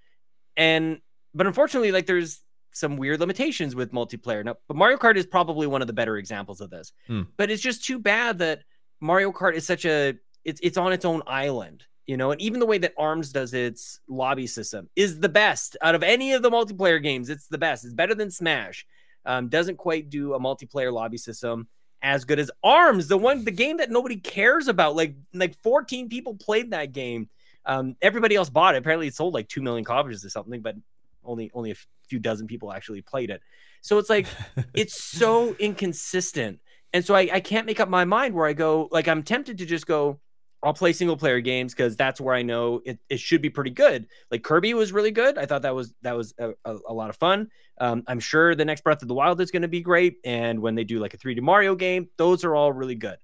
And 0.56 1.00
but 1.34 1.46
unfortunately, 1.46 1.92
like 1.92 2.06
there's 2.06 2.42
some 2.72 2.96
weird 2.96 3.20
limitations 3.20 3.74
with 3.74 3.92
multiplayer. 3.92 4.44
Now, 4.44 4.56
but 4.66 4.76
Mario 4.76 4.98
Kart 4.98 5.16
is 5.16 5.26
probably 5.26 5.66
one 5.66 5.80
of 5.80 5.86
the 5.86 5.92
better 5.92 6.16
examples 6.16 6.60
of 6.60 6.70
this. 6.70 6.92
Hmm. 7.06 7.22
But 7.36 7.50
it's 7.50 7.62
just 7.62 7.84
too 7.84 7.98
bad 7.98 8.38
that 8.38 8.62
Mario 9.00 9.32
Kart 9.32 9.54
is 9.54 9.66
such 9.66 9.84
a 9.84 10.14
it's 10.44 10.60
it's 10.62 10.76
on 10.76 10.92
its 10.92 11.04
own 11.04 11.22
island, 11.26 11.84
you 12.06 12.16
know. 12.16 12.30
And 12.30 12.40
even 12.40 12.60
the 12.60 12.66
way 12.66 12.78
that 12.78 12.94
Arms 12.98 13.32
does 13.32 13.54
its 13.54 14.00
lobby 14.08 14.46
system 14.46 14.88
is 14.96 15.20
the 15.20 15.28
best 15.28 15.76
out 15.82 15.94
of 15.94 16.02
any 16.02 16.32
of 16.32 16.42
the 16.42 16.50
multiplayer 16.50 17.02
games. 17.02 17.28
It's 17.28 17.46
the 17.48 17.58
best. 17.58 17.84
It's 17.84 17.94
better 17.94 18.14
than 18.14 18.30
Smash. 18.30 18.86
Um, 19.28 19.48
doesn't 19.48 19.76
quite 19.76 20.10
do 20.10 20.34
a 20.34 20.40
multiplayer 20.40 20.92
lobby 20.92 21.18
system 21.18 21.68
as 22.02 22.24
good 22.24 22.38
as 22.38 22.50
Arms, 22.62 23.08
the 23.08 23.18
one 23.18 23.44
the 23.44 23.50
game 23.50 23.76
that 23.76 23.90
nobody 23.90 24.16
cares 24.16 24.68
about. 24.68 24.96
Like 24.96 25.14
like 25.34 25.54
14 25.62 26.08
people 26.08 26.34
played 26.34 26.70
that 26.70 26.92
game. 26.92 27.28
Um, 27.66 27.96
everybody 28.00 28.34
else 28.34 28.48
bought 28.48 28.74
it. 28.74 28.78
Apparently, 28.78 29.06
it 29.06 29.14
sold 29.14 29.34
like 29.34 29.48
two 29.48 29.62
million 29.62 29.84
copies 29.84 30.24
or 30.24 30.30
something, 30.30 30.62
but 30.62 30.76
only 31.24 31.50
only 31.54 31.72
a 31.72 31.76
few 32.08 32.18
dozen 32.18 32.46
people 32.46 32.72
actually 32.72 33.02
played 33.02 33.30
it. 33.30 33.42
So 33.82 33.98
it's 33.98 34.08
like 34.08 34.26
it's 34.74 35.02
so 35.02 35.54
inconsistent, 35.58 36.60
and 36.92 37.04
so 37.04 37.14
I, 37.14 37.28
I 37.30 37.40
can't 37.40 37.66
make 37.66 37.80
up 37.80 37.88
my 37.88 38.04
mind 38.04 38.34
where 38.34 38.46
I 38.46 38.54
go. 38.54 38.88
Like 38.90 39.08
I'm 39.08 39.22
tempted 39.22 39.58
to 39.58 39.66
just 39.66 39.86
go. 39.86 40.20
I'll 40.62 40.74
play 40.74 40.92
single 40.92 41.16
player 41.16 41.40
games 41.40 41.72
because 41.72 41.96
that's 41.96 42.20
where 42.20 42.34
I 42.34 42.42
know 42.42 42.80
it, 42.84 42.98
it 43.08 43.20
should 43.20 43.40
be 43.40 43.50
pretty 43.50 43.70
good. 43.70 44.08
Like 44.30 44.42
Kirby 44.42 44.74
was 44.74 44.92
really 44.92 45.12
good. 45.12 45.38
I 45.38 45.46
thought 45.46 45.62
that 45.62 45.74
was 45.74 45.94
that 46.02 46.16
was 46.16 46.34
a, 46.38 46.50
a, 46.64 46.76
a 46.88 46.92
lot 46.92 47.10
of 47.10 47.16
fun. 47.16 47.48
Um, 47.80 48.02
I'm 48.08 48.18
sure 48.18 48.54
the 48.54 48.64
next 48.64 48.82
Breath 48.82 49.02
of 49.02 49.08
the 49.08 49.14
Wild 49.14 49.40
is 49.40 49.52
going 49.52 49.62
to 49.62 49.68
be 49.68 49.80
great, 49.80 50.16
and 50.24 50.60
when 50.60 50.74
they 50.74 50.84
do 50.84 50.98
like 50.98 51.14
a 51.14 51.18
3D 51.18 51.40
Mario 51.40 51.76
game, 51.76 52.08
those 52.16 52.44
are 52.44 52.56
all 52.56 52.72
really 52.72 52.96
good. 52.96 53.18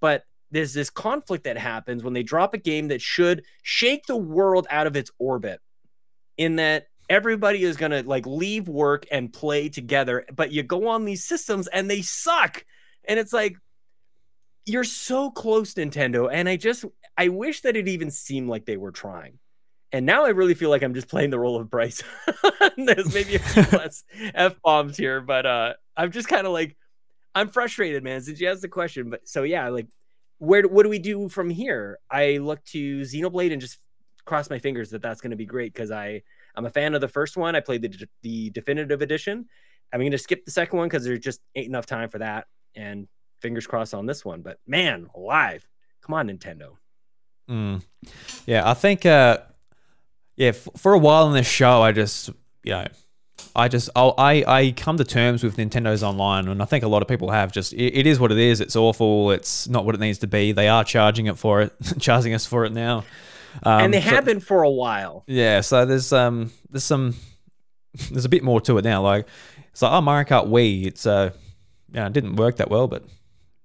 But 0.00 0.24
there's 0.50 0.72
this 0.72 0.88
conflict 0.88 1.44
that 1.44 1.58
happens 1.58 2.02
when 2.02 2.14
they 2.14 2.22
drop 2.22 2.54
a 2.54 2.58
game 2.58 2.88
that 2.88 3.02
should 3.02 3.44
shake 3.62 4.06
the 4.06 4.16
world 4.16 4.66
out 4.70 4.86
of 4.86 4.96
its 4.96 5.10
orbit 5.18 5.60
in 6.38 6.56
that 6.56 6.86
everybody 7.10 7.64
is 7.64 7.76
going 7.76 7.90
to 7.90 8.02
like 8.02 8.26
leave 8.26 8.68
work 8.68 9.06
and 9.10 9.32
play 9.32 9.68
together 9.68 10.26
but 10.34 10.52
you 10.52 10.62
go 10.62 10.88
on 10.88 11.04
these 11.04 11.24
systems 11.24 11.66
and 11.68 11.90
they 11.90 12.02
suck 12.02 12.64
and 13.04 13.18
it's 13.18 13.32
like 13.32 13.56
you're 14.68 14.84
so 14.84 15.30
close 15.30 15.74
nintendo 15.74 16.28
and 16.32 16.48
i 16.48 16.56
just 16.56 16.84
i 17.16 17.28
wish 17.28 17.62
that 17.62 17.76
it 17.76 17.88
even 17.88 18.10
seemed 18.10 18.48
like 18.48 18.64
they 18.64 18.76
were 18.76 18.92
trying 18.92 19.38
and 19.92 20.04
now 20.04 20.24
i 20.24 20.28
really 20.28 20.54
feel 20.54 20.70
like 20.70 20.82
i'm 20.82 20.94
just 20.94 21.08
playing 21.08 21.30
the 21.30 21.38
role 21.38 21.56
of 21.56 21.70
bryce 21.70 22.02
there's 22.76 23.12
maybe 23.12 23.36
a 23.36 23.38
few 23.38 23.62
less 23.78 24.04
f-bombs 24.34 24.96
here 24.96 25.20
but 25.20 25.46
uh 25.46 25.72
i'm 25.96 26.10
just 26.10 26.28
kind 26.28 26.46
of 26.46 26.52
like 26.52 26.76
i'm 27.34 27.48
frustrated 27.48 28.02
man 28.02 28.20
since 28.20 28.40
you 28.40 28.48
asked 28.48 28.62
the 28.62 28.68
question 28.68 29.10
but 29.10 29.26
so 29.28 29.42
yeah 29.42 29.68
like 29.68 29.88
where 30.38 30.62
what 30.62 30.84
do 30.84 30.88
we 30.88 30.98
do 30.98 31.28
from 31.28 31.50
here? 31.50 31.98
I 32.10 32.38
look 32.38 32.64
to 32.66 33.00
Xenoblade 33.00 33.52
and 33.52 33.60
just 33.60 33.78
cross 34.24 34.50
my 34.50 34.58
fingers 34.58 34.90
that 34.90 35.02
that's 35.02 35.20
going 35.20 35.30
to 35.30 35.36
be 35.36 35.46
great 35.46 35.72
because 35.72 35.90
I 35.90 36.22
I'm 36.54 36.64
a 36.64 36.70
fan 36.70 36.94
of 36.94 37.00
the 37.00 37.08
first 37.08 37.36
one. 37.36 37.54
I 37.54 37.60
played 37.60 37.82
the 37.82 38.06
the 38.22 38.50
definitive 38.50 39.02
edition. 39.02 39.46
I'm 39.92 40.00
going 40.00 40.12
to 40.12 40.18
skip 40.18 40.44
the 40.44 40.50
second 40.50 40.78
one 40.78 40.88
because 40.88 41.04
there's 41.04 41.20
just 41.20 41.40
ain't 41.54 41.68
enough 41.68 41.86
time 41.86 42.08
for 42.08 42.18
that. 42.18 42.46
And 42.74 43.08
fingers 43.40 43.66
crossed 43.66 43.94
on 43.94 44.06
this 44.06 44.24
one. 44.24 44.42
But 44.42 44.58
man, 44.66 45.08
alive! 45.14 45.68
Come 46.02 46.14
on, 46.14 46.28
Nintendo. 46.28 46.72
Mm. 47.50 47.82
Yeah, 48.46 48.68
I 48.68 48.74
think. 48.74 49.06
Uh, 49.06 49.38
yeah, 50.36 50.48
f- 50.50 50.68
for 50.76 50.92
a 50.92 50.98
while 50.98 51.26
in 51.28 51.34
this 51.34 51.48
show, 51.48 51.82
I 51.82 51.92
just 51.92 52.28
you 52.62 52.72
know, 52.72 52.86
I 53.56 53.68
just 53.68 53.90
I'll, 53.96 54.14
I 54.18 54.44
I 54.46 54.72
come 54.76 54.96
to 54.98 55.04
terms 55.04 55.42
with 55.42 55.56
Nintendo's 55.56 56.02
online, 56.02 56.46
and 56.48 56.62
I 56.62 56.64
think 56.64 56.84
a 56.84 56.88
lot 56.88 57.02
of 57.02 57.08
people 57.08 57.30
have. 57.30 57.50
Just 57.52 57.72
it, 57.72 57.98
it 58.00 58.06
is 58.06 58.20
what 58.20 58.30
it 58.32 58.38
is. 58.38 58.60
It's 58.60 58.76
awful. 58.76 59.30
It's 59.32 59.68
not 59.68 59.84
what 59.84 59.94
it 59.94 60.00
needs 60.00 60.18
to 60.18 60.26
be. 60.26 60.52
They 60.52 60.68
are 60.68 60.84
charging 60.84 61.26
it 61.26 61.38
for 61.38 61.62
it, 61.62 61.72
charging 61.98 62.34
us 62.34 62.46
for 62.46 62.64
it 62.64 62.72
now. 62.72 63.04
Um, 63.62 63.84
and 63.84 63.94
they 63.94 64.00
so- 64.00 64.10
have 64.10 64.24
been 64.24 64.40
for 64.40 64.62
a 64.62 64.70
while. 64.70 65.24
Yeah, 65.26 65.62
so 65.62 65.84
there's 65.86 66.12
um 66.12 66.52
there's 66.70 66.84
some 66.84 67.16
there's 68.10 68.26
a 68.26 68.28
bit 68.28 68.44
more 68.44 68.60
to 68.60 68.78
it 68.78 68.84
now. 68.84 69.02
Like 69.02 69.26
it's 69.72 69.82
like 69.82 69.90
oh 69.92 70.00
Mario 70.02 70.24
Kart 70.28 70.46
Wii, 70.48 70.86
it's 70.86 71.06
uh 71.06 71.30
yeah, 71.92 72.06
it 72.06 72.12
didn't 72.12 72.36
work 72.36 72.56
that 72.56 72.70
well, 72.70 72.86
but 72.86 73.04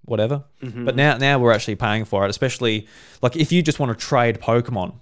whatever. 0.05 0.43
Mhm. 0.61 0.85
But 0.85 0.95
now 0.95 1.17
now 1.17 1.39
we're 1.39 1.51
actually 1.51 1.75
paying 1.75 2.05
for 2.05 2.25
it, 2.25 2.29
especially 2.29 2.87
like 3.21 3.35
if 3.35 3.51
you 3.51 3.61
just 3.61 3.79
want 3.79 3.97
to 3.97 4.05
trade 4.05 4.39
Pokemon, 4.39 4.93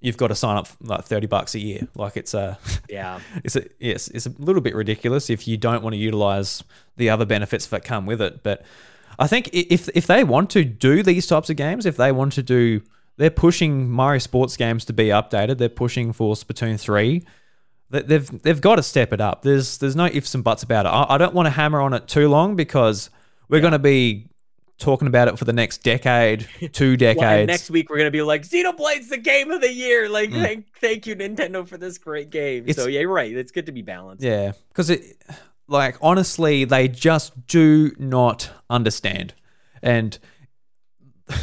you've 0.00 0.16
got 0.16 0.28
to 0.28 0.34
sign 0.34 0.56
up 0.56 0.66
for 0.66 0.76
like 0.84 1.04
thirty 1.04 1.26
bucks 1.26 1.54
a 1.54 1.58
year. 1.58 1.88
Like 1.94 2.16
it's 2.16 2.34
a 2.34 2.58
yeah, 2.88 3.20
it's 3.44 3.56
a 3.56 3.64
yes, 3.80 4.08
it's 4.08 4.26
a 4.26 4.32
little 4.38 4.62
bit 4.62 4.74
ridiculous 4.74 5.30
if 5.30 5.46
you 5.48 5.56
don't 5.56 5.82
want 5.82 5.94
to 5.94 5.98
utilize 5.98 6.62
the 6.96 7.10
other 7.10 7.24
benefits 7.24 7.66
that 7.66 7.84
come 7.84 8.06
with 8.06 8.20
it. 8.22 8.42
But 8.42 8.62
I 9.18 9.26
think 9.26 9.48
if 9.52 9.88
if 9.94 10.06
they 10.06 10.24
want 10.24 10.50
to 10.50 10.64
do 10.64 11.02
these 11.02 11.26
types 11.26 11.50
of 11.50 11.56
games, 11.56 11.86
if 11.86 11.96
they 11.96 12.12
want 12.12 12.32
to 12.34 12.42
do, 12.42 12.82
they're 13.16 13.30
pushing 13.30 13.88
Mario 13.90 14.18
Sports 14.18 14.56
games 14.56 14.84
to 14.86 14.92
be 14.92 15.06
updated. 15.06 15.58
They're 15.58 15.68
pushing 15.70 16.12
for 16.12 16.34
Splatoon 16.34 16.78
three. 16.78 17.24
They- 17.90 18.02
They've 18.02 18.42
they've 18.42 18.60
got 18.60 18.76
to 18.76 18.82
step 18.82 19.12
it 19.12 19.20
up. 19.20 19.42
There's 19.42 19.78
there's 19.78 19.94
no 19.96 20.06
ifs 20.06 20.34
and 20.34 20.42
buts 20.44 20.62
about 20.64 20.86
it. 20.86 20.88
I, 20.90 21.14
I 21.14 21.18
don't 21.18 21.32
want 21.34 21.46
to 21.46 21.50
hammer 21.50 21.80
on 21.80 21.94
it 21.94 22.08
too 22.08 22.28
long 22.28 22.56
because 22.56 23.10
we're 23.48 23.60
going 23.60 23.72
to 23.72 23.78
be 23.78 24.28
talking 24.78 25.08
about 25.08 25.28
it 25.28 25.38
for 25.38 25.44
the 25.46 25.52
next 25.52 25.82
decade, 25.82 26.46
two 26.72 26.96
decades. 26.96 27.20
Well, 27.20 27.46
next 27.46 27.70
week 27.70 27.88
we're 27.90 27.98
gonna 27.98 28.10
be 28.10 28.22
like 28.22 28.42
Xenoblade's 28.42 29.08
the 29.08 29.16
game 29.18 29.50
of 29.50 29.60
the 29.60 29.72
year. 29.72 30.08
Like, 30.08 30.30
Mm. 30.30 30.42
thank 30.42 30.66
thank 30.80 31.06
you 31.06 31.16
Nintendo 31.16 31.66
for 31.66 31.76
this 31.78 31.98
great 31.98 32.30
game. 32.30 32.64
It's- 32.68 32.76
so 32.76 32.86
yeah, 32.88 33.00
you're 33.00 33.12
right. 33.12 33.32
It's 33.34 33.52
good 33.52 33.66
to 33.66 33.72
be 33.72 33.82
balanced. 33.82 34.22
Yeah, 34.24 34.52
because 34.68 34.90
it, 34.90 35.16
like, 35.68 35.96
honestly, 36.02 36.64
they 36.64 36.88
just 36.88 37.46
do 37.46 37.92
not 37.98 38.50
understand, 38.70 39.34
and 39.82 40.18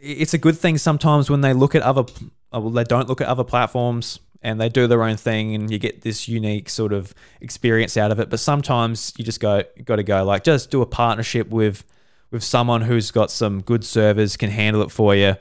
it's 0.00 0.34
a 0.34 0.38
good 0.38 0.56
thing 0.58 0.78
sometimes 0.78 1.30
when 1.30 1.40
they 1.40 1.52
look 1.52 1.74
at 1.74 1.82
other, 1.82 2.02
uh, 2.54 2.60
well, 2.60 2.70
they 2.70 2.84
don't 2.84 3.08
look 3.08 3.20
at 3.20 3.28
other 3.28 3.44
platforms 3.44 4.18
and 4.42 4.58
they 4.60 4.70
do 4.70 4.86
their 4.86 5.02
own 5.02 5.16
thing, 5.18 5.54
and 5.54 5.70
you 5.70 5.78
get 5.78 6.00
this 6.00 6.26
unique 6.26 6.70
sort 6.70 6.94
of 6.94 7.14
experience 7.42 7.98
out 7.98 8.10
of 8.10 8.18
it. 8.18 8.30
But 8.30 8.40
sometimes 8.40 9.12
you 9.18 9.24
just 9.24 9.38
go, 9.38 9.62
got 9.84 9.96
to 9.96 10.02
go, 10.02 10.24
like, 10.24 10.44
just 10.44 10.70
do 10.70 10.80
a 10.80 10.86
partnership 10.86 11.48
with 11.50 11.84
with 12.30 12.44
someone 12.44 12.82
who's 12.82 13.10
got 13.10 13.30
some 13.30 13.60
good 13.60 13.84
servers, 13.84 14.36
can 14.36 14.50
handle 14.50 14.82
it 14.82 14.90
for 14.90 15.14
you. 15.14 15.36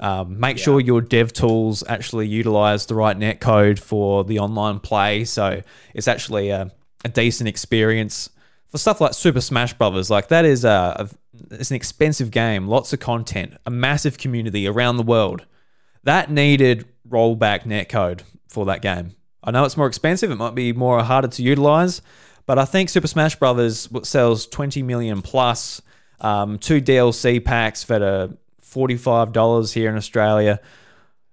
Um, 0.00 0.38
make 0.38 0.58
sure 0.58 0.80
your 0.80 1.00
dev 1.00 1.32
tools 1.32 1.82
actually 1.88 2.28
utilize 2.28 2.86
the 2.86 2.94
right 2.94 3.16
net 3.16 3.40
code 3.40 3.80
for 3.80 4.22
the 4.22 4.38
online 4.38 4.78
play, 4.78 5.24
so 5.24 5.62
it's 5.92 6.06
actually 6.06 6.50
a, 6.50 6.70
a 7.04 7.08
decent 7.08 7.48
experience 7.48 8.30
for 8.68 8.78
stuff 8.78 9.00
like 9.00 9.14
Super 9.14 9.40
Smash 9.40 9.74
Brothers. 9.74 10.10
Like 10.10 10.28
that 10.28 10.44
is 10.44 10.64
a, 10.64 11.08
a 11.10 11.54
it's 11.54 11.70
an 11.70 11.76
expensive 11.76 12.30
game, 12.30 12.68
lots 12.68 12.92
of 12.92 13.00
content, 13.00 13.54
a 13.66 13.70
massive 13.70 14.18
community 14.18 14.66
around 14.66 14.98
the 14.98 15.02
world. 15.02 15.46
That 16.04 16.30
needed 16.30 16.86
rollback 17.08 17.66
net 17.66 17.88
code 17.88 18.22
for 18.48 18.66
that 18.66 18.82
game. 18.82 19.14
I 19.42 19.50
know 19.50 19.64
it's 19.64 19.76
more 19.76 19.86
expensive; 19.86 20.30
it 20.30 20.36
might 20.36 20.54
be 20.54 20.72
more 20.72 21.02
harder 21.02 21.28
to 21.28 21.42
utilize, 21.42 22.02
but 22.46 22.58
I 22.58 22.64
think 22.64 22.88
Super 22.88 23.08
Smash 23.08 23.36
Brothers 23.36 23.88
sells 24.04 24.46
20 24.46 24.82
million 24.82 25.22
plus. 25.22 25.82
Um, 26.20 26.58
two 26.58 26.80
DLC 26.80 27.44
packs 27.44 27.84
that 27.84 28.02
are 28.02 28.30
$45 28.62 29.72
here 29.72 29.88
in 29.88 29.96
Australia. 29.96 30.60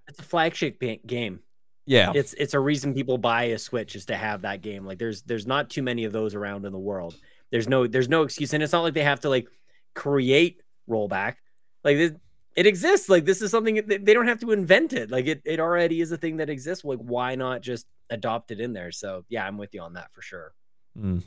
It's 0.07 0.19
a 0.19 0.23
flagship 0.23 0.81
game. 1.05 1.39
Yeah. 1.86 2.11
It's 2.15 2.33
it's 2.33 2.53
a 2.53 2.59
reason 2.59 2.93
people 2.93 3.17
buy 3.17 3.43
a 3.45 3.59
Switch 3.59 3.95
is 3.95 4.05
to 4.07 4.15
have 4.15 4.41
that 4.41 4.61
game. 4.61 4.86
Like 4.86 4.97
there's 4.97 5.21
there's 5.23 5.45
not 5.45 5.69
too 5.69 5.83
many 5.83 6.05
of 6.05 6.13
those 6.13 6.33
around 6.33 6.65
in 6.65 6.71
the 6.71 6.79
world. 6.79 7.15
There's 7.51 7.67
no 7.67 7.86
there's 7.86 8.09
no 8.09 8.23
excuse, 8.23 8.53
and 8.53 8.63
it's 8.63 8.73
not 8.73 8.81
like 8.81 8.93
they 8.93 9.03
have 9.03 9.19
to 9.21 9.29
like 9.29 9.47
create 9.93 10.61
rollback. 10.89 11.36
Like 11.83 11.97
it, 11.97 12.19
it 12.55 12.65
exists. 12.65 13.07
Like 13.07 13.25
this 13.25 13.41
is 13.41 13.51
something 13.51 13.81
they 13.86 14.13
don't 14.13 14.27
have 14.27 14.39
to 14.39 14.51
invent 14.51 14.93
it. 14.93 15.11
Like 15.11 15.27
it 15.27 15.41
it 15.45 15.59
already 15.59 16.01
is 16.01 16.11
a 16.11 16.17
thing 16.17 16.38
that 16.38 16.49
exists. 16.49 16.83
Like 16.83 16.99
why 16.99 17.36
not 17.36 17.61
just 17.61 17.86
adopt 18.09 18.49
it 18.49 18.59
in 18.59 18.73
there? 18.73 18.91
So 18.91 19.23
yeah, 19.29 19.45
I'm 19.45 19.57
with 19.57 19.73
you 19.75 19.81
on 19.81 19.93
that 19.93 20.11
for 20.11 20.23
sure. 20.23 20.53
Mm. 20.97 21.23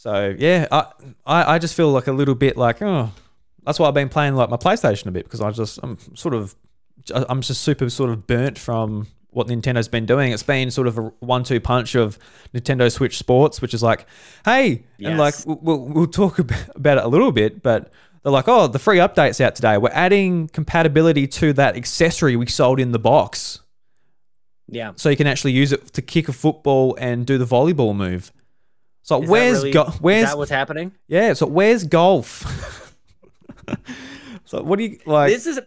So 0.00 0.34
yeah, 0.38 0.66
I, 0.72 0.86
I 1.26 1.54
I 1.54 1.58
just 1.58 1.74
feel 1.74 1.90
like 1.90 2.06
a 2.06 2.12
little 2.12 2.34
bit 2.34 2.56
like 2.56 2.80
oh, 2.80 3.12
that's 3.66 3.78
why 3.78 3.86
I've 3.86 3.92
been 3.92 4.08
playing 4.08 4.34
like 4.34 4.48
my 4.48 4.56
PlayStation 4.56 5.08
a 5.08 5.10
bit 5.10 5.24
because 5.24 5.42
I 5.42 5.50
just 5.50 5.78
I'm 5.82 5.98
sort 6.16 6.32
of 6.32 6.54
I'm 7.14 7.42
just 7.42 7.60
super 7.60 7.90
sort 7.90 8.08
of 8.08 8.26
burnt 8.26 8.58
from 8.58 9.08
what 9.28 9.46
Nintendo's 9.48 9.88
been 9.88 10.06
doing. 10.06 10.32
It's 10.32 10.42
been 10.42 10.70
sort 10.70 10.86
of 10.86 10.96
a 10.96 11.02
one-two 11.20 11.60
punch 11.60 11.96
of 11.96 12.18
Nintendo 12.54 12.90
Switch 12.90 13.18
Sports, 13.18 13.60
which 13.60 13.74
is 13.74 13.82
like, 13.82 14.06
hey, 14.46 14.84
and 15.10 15.18
like 15.18 15.34
we'll 15.44 15.80
we'll 15.84 16.06
talk 16.06 16.38
about 16.38 16.96
it 16.96 17.04
a 17.04 17.08
little 17.08 17.30
bit, 17.30 17.62
but 17.62 17.92
they're 18.22 18.32
like, 18.32 18.48
oh, 18.48 18.68
the 18.68 18.78
free 18.78 18.98
updates 18.98 19.38
out 19.38 19.54
today. 19.54 19.76
We're 19.76 19.90
adding 19.92 20.48
compatibility 20.48 21.26
to 21.26 21.52
that 21.52 21.76
accessory 21.76 22.36
we 22.36 22.46
sold 22.46 22.80
in 22.80 22.92
the 22.92 22.98
box, 22.98 23.60
Yeah. 24.66 24.92
so 24.96 25.10
you 25.10 25.16
can 25.18 25.26
actually 25.26 25.52
use 25.52 25.72
it 25.72 25.92
to 25.92 26.00
kick 26.00 26.26
a 26.28 26.32
football 26.32 26.96
and 26.98 27.26
do 27.26 27.36
the 27.36 27.44
volleyball 27.46 27.94
move. 27.94 28.32
So 29.10 29.20
Is 29.24 29.28
where's 29.28 29.54
really- 29.56 29.72
go- 29.72 29.92
where's 29.98 30.28
that 30.28 30.38
what's 30.38 30.52
happening? 30.52 30.92
yeah? 31.08 31.32
So 31.32 31.44
where's 31.44 31.82
golf? 31.82 32.94
so 34.44 34.62
what 34.62 34.78
do 34.78 34.84
you 34.84 35.00
like? 35.04 35.32
this 35.32 35.48
is 35.48 35.58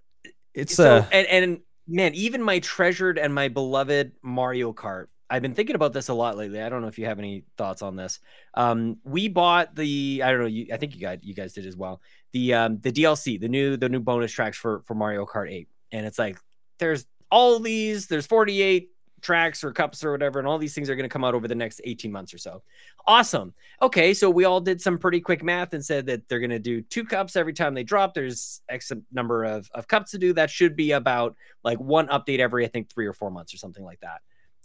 it's 0.54 0.76
so 0.76 1.00
uh, 1.00 1.06
and 1.12 1.28
and 1.28 1.60
man, 1.86 2.16
even 2.16 2.42
my 2.42 2.60
treasured 2.60 3.20
and 3.20 3.36
my 3.36 3.50
beloved 3.50 4.14
Mario 4.22 4.72
Kart. 4.72 5.08
I've 5.30 5.42
been 5.42 5.56
thinking 5.56 5.76
about 5.76 5.92
this 5.92 6.08
a 6.08 6.14
lot 6.14 6.38
lately. 6.38 6.62
I 6.62 6.70
don't 6.70 6.82
know 6.82 6.88
if 6.88 6.98
you 6.98 7.04
have 7.04 7.20
any 7.20 7.44
thoughts 7.58 7.82
on 7.82 7.98
this. 7.98 8.22
Um, 8.54 9.02
we 9.04 9.28
bought 9.28 9.76
the 9.76 10.22
I 10.24 10.32
don't 10.32 10.40
know. 10.40 10.46
You, 10.46 10.68
I 10.72 10.78
think 10.78 10.96
you 10.96 11.02
guys 11.02 11.20
you 11.22 11.34
guys 11.34 11.52
did 11.52 11.66
as 11.66 11.76
well. 11.76 12.00
The 12.32 12.54
um, 12.54 12.80
the 12.80 12.94
DLC, 12.94 13.42
the 13.42 13.50
new 13.50 13.76
the 13.76 13.90
new 13.90 14.00
bonus 14.00 14.32
tracks 14.32 14.58
for 14.58 14.84
for 14.86 14.96
Mario 14.96 15.26
Kart 15.26 15.52
8, 15.52 15.68
and 15.92 16.06
it's 16.06 16.18
like 16.18 16.38
there's 16.80 17.06
all 17.30 17.60
these. 17.60 18.08
There's 18.08 18.26
48 18.26 18.90
tracks 19.24 19.64
or 19.64 19.72
cups 19.72 20.04
or 20.04 20.12
whatever, 20.12 20.38
and 20.38 20.48
all 20.48 20.58
these 20.58 20.76
things 20.76 20.90
are 20.90 20.96
going 20.96 21.10
to 21.10 21.10
come 21.10 21.24
out 21.24 21.34
over 21.34 21.48
the 21.48 21.56
next 21.56 21.82
18 21.84 22.12
months 22.12 22.34
or 22.34 22.38
so. 22.38 22.62
Awesome. 23.08 23.54
Okay, 23.82 24.14
so 24.14 24.30
we 24.30 24.46
all 24.46 24.62
did 24.62 24.82
some 24.82 24.98
pretty 24.98 25.20
quick 25.20 25.44
math 25.44 25.74
and 25.74 25.84
said 25.84 26.06
that 26.06 26.28
they're 26.28 26.40
going 26.40 26.50
to 26.50 26.60
do 26.60 26.82
two 26.82 27.04
cups 27.04 27.36
every 27.36 27.54
time 27.54 27.74
they 27.74 27.84
drop. 27.84 28.14
There's 28.14 28.62
X 28.70 28.92
number 29.12 29.44
of, 29.44 29.70
of 29.74 29.88
cups 29.88 30.12
to 30.12 30.18
do. 30.18 30.34
That 30.34 30.50
should 30.50 30.76
be 30.76 30.92
about 30.92 31.36
like 31.64 31.80
one 31.80 32.08
update 32.08 32.40
every, 32.40 32.66
I 32.66 32.68
think, 32.68 32.90
three 32.90 33.08
or 33.08 33.14
four 33.14 33.32
months 33.32 33.54
or 33.54 33.58
something 33.58 33.84
like 33.84 34.02
that. 34.02 34.22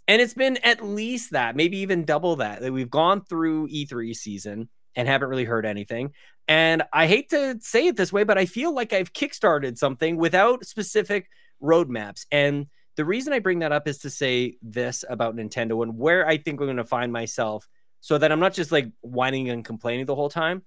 And 0.07 0.21
it's 0.21 0.33
been 0.33 0.57
at 0.57 0.83
least 0.83 1.31
that, 1.31 1.55
maybe 1.55 1.77
even 1.77 2.03
double 2.03 2.35
that, 2.37 2.61
that 2.61 2.73
we've 2.73 2.89
gone 2.89 3.23
through 3.23 3.67
E3 3.69 4.15
season 4.15 4.69
and 4.95 5.07
haven't 5.07 5.29
really 5.29 5.45
heard 5.45 5.65
anything. 5.65 6.11
And 6.47 6.81
I 6.91 7.05
hate 7.05 7.29
to 7.29 7.57
say 7.61 7.85
it 7.85 7.95
this 7.95 8.11
way, 8.11 8.23
but 8.23 8.37
I 8.37 8.47
feel 8.47 8.73
like 8.73 8.91
I've 8.91 9.13
kickstarted 9.13 9.77
something 9.77 10.17
without 10.17 10.65
specific 10.65 11.29
roadmaps. 11.61 12.25
And 12.31 12.65
the 12.99 13.05
reason 13.05 13.31
I 13.31 13.39
bring 13.39 13.59
that 13.59 13.71
up 13.71 13.87
is 13.87 13.99
to 13.99 14.09
say 14.09 14.57
this 14.61 15.05
about 15.09 15.33
Nintendo 15.33 15.81
and 15.83 15.97
where 15.97 16.27
I 16.27 16.35
think 16.35 16.59
we're 16.59 16.65
going 16.65 16.75
to 16.75 16.83
find 16.83 17.13
myself 17.13 17.65
so 18.01 18.17
that 18.17 18.29
I'm 18.29 18.41
not 18.41 18.53
just 18.53 18.73
like 18.73 18.91
whining 18.99 19.49
and 19.49 19.63
complaining 19.63 20.05
the 20.05 20.15
whole 20.15 20.27
time. 20.27 20.63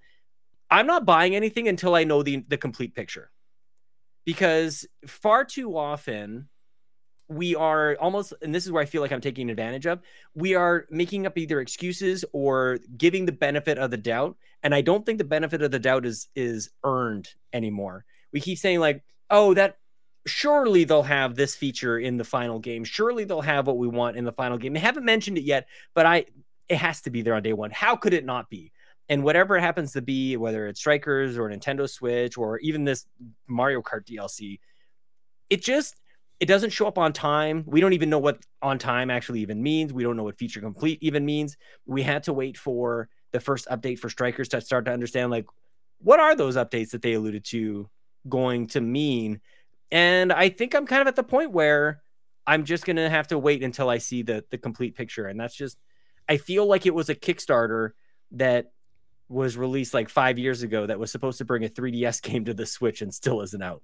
I'm 0.71 0.87
not 0.87 1.05
buying 1.05 1.37
anything 1.37 1.69
until 1.69 1.95
I 1.95 2.05
know 2.05 2.23
the 2.23 2.43
the 2.49 2.57
complete 2.57 2.95
picture. 2.95 3.31
Because 4.25 4.87
far 5.07 5.45
too 5.45 5.77
often 5.77 6.49
we 7.29 7.55
are 7.55 7.99
almost 8.01 8.33
and 8.41 8.55
this 8.55 8.65
is 8.65 8.73
where 8.73 8.83
I 8.83 8.87
feel 8.87 9.03
like 9.03 9.13
I'm 9.13 9.21
taking 9.21 9.51
advantage 9.51 9.85
of. 9.85 10.01
We 10.35 10.55
are 10.55 10.87
making 10.89 11.27
up 11.27 11.37
either 11.37 11.61
excuses 11.61 12.25
or 12.33 12.79
giving 12.97 13.27
the 13.27 13.33
benefit 13.33 13.77
of 13.77 13.91
the 13.91 13.99
doubt 13.99 14.39
and 14.63 14.75
I 14.75 14.81
don't 14.81 15.05
think 15.05 15.19
the 15.19 15.25
benefit 15.25 15.61
of 15.61 15.71
the 15.71 15.79
doubt 15.79 16.07
is 16.07 16.29
is 16.35 16.71
earned 16.83 17.29
anymore. 17.53 18.07
We 18.33 18.41
keep 18.41 18.57
saying 18.57 18.81
like, 18.81 19.05
"Oh, 19.29 19.53
that 19.53 19.77
surely 20.27 20.85
they'll 20.85 21.03
have 21.03 21.35
this 21.35 21.55
feature 21.55 21.99
in 21.99 22.17
the 22.17 22.25
final 22.25 22.59
game. 22.59 22.85
Surely 22.85 23.25
they'll 23.25 23.41
have 23.41 23.67
what 23.67 23.79
we 23.79 23.89
want 23.89 24.17
in 24.17 24.25
the 24.25 24.33
final 24.33 24.59
game." 24.59 24.73
They 24.73 24.81
haven't 24.81 25.05
mentioned 25.05 25.39
it 25.39 25.45
yet, 25.45 25.69
but 25.95 26.07
I 26.07 26.27
it 26.69 26.77
has 26.77 27.03
to 27.03 27.11
be 27.11 27.23
there 27.23 27.35
on 27.35 27.43
day 27.43 27.53
1. 27.53 27.71
How 27.71 27.97
could 27.97 28.15
it 28.15 28.25
not 28.25 28.49
be? 28.49 28.73
And 29.09 29.25
whatever 29.25 29.57
it 29.57 29.61
happens 29.61 29.93
to 29.93 30.03
be, 30.03 30.37
whether 30.37 30.67
it's 30.69 30.81
Strikers 30.81 31.37
or 31.37 31.51
Nintendo 31.51 31.89
Switch 31.89 32.39
or 32.39 32.59
even 32.61 32.85
this 32.85 33.07
Mario 33.47 33.83
Kart 33.83 34.05
DLC, 34.07 34.61
it 35.51 35.63
just 35.63 36.01
it 36.41 36.47
doesn't 36.47 36.71
show 36.71 36.87
up 36.87 36.99
on 36.99 37.13
time. 37.13 37.65
We 37.67 37.81
don't 37.81 37.93
even 37.93 38.11
know 38.11 38.19
what 38.19 38.45
on 38.63 38.79
time 38.79 39.11
actually 39.11 39.41
even 39.41 39.63
means. 39.63 39.93
We 39.93 40.03
don't 40.03 40.17
know 40.17 40.25
what 40.25 40.39
feature 40.39 40.61
complete 40.61 40.99
even 41.03 41.25
means. 41.25 41.57
We 41.87 42.03
had 42.03 42.23
to 42.25 42.33
wait 42.33 42.57
for 42.57 43.09
the 43.33 43.41
first 43.41 43.69
update 43.69 43.99
for 43.99 44.09
Strikers 44.09 44.49
to 44.49 44.61
start 44.61 44.85
to 44.87 44.93
understand 44.93 45.31
like 45.31 45.47
what 45.99 46.19
are 46.21 46.35
those 46.35 46.57
updates 46.57 46.91
that 46.91 47.03
they 47.03 47.13
alluded 47.13 47.45
to 47.47 47.89
going 48.29 48.67
to 48.69 48.81
mean. 48.81 49.41
And 49.93 50.33
I 50.33 50.49
think 50.49 50.75
I'm 50.75 50.87
kind 50.87 51.03
of 51.03 51.07
at 51.07 51.15
the 51.17 51.23
point 51.23 51.53
where 51.53 52.03
I'm 52.47 52.65
just 52.65 52.85
gonna 52.85 53.09
have 53.09 53.29
to 53.29 53.39
wait 53.39 53.63
until 53.63 53.89
I 53.89 53.99
see 53.99 54.23
the 54.23 54.45
the 54.51 54.59
complete 54.59 54.97
picture. 54.97 55.27
And 55.29 55.39
that's 55.39 55.55
just 55.55 55.79
I 56.29 56.39
feel 56.39 56.67
like 56.67 56.87
it 56.87 56.95
was 56.95 57.09
a 57.09 57.15
Kickstarter 57.15 57.91
that 58.33 58.73
was 59.29 59.57
released 59.57 59.95
like 59.95 60.09
five 60.09 60.39
years 60.39 60.63
ago 60.63 60.87
that 60.87 60.99
was 60.99 61.13
supposed 61.13 61.39
to 61.39 61.45
bring 61.45 61.65
a 61.65 61.69
3DS 61.69 62.21
game 62.29 62.45
to 62.47 62.55
the 62.55 62.67
Switch 62.67 63.03
and 63.03 63.13
still 63.15 63.41
isn't 63.43 63.63
out. 63.63 63.83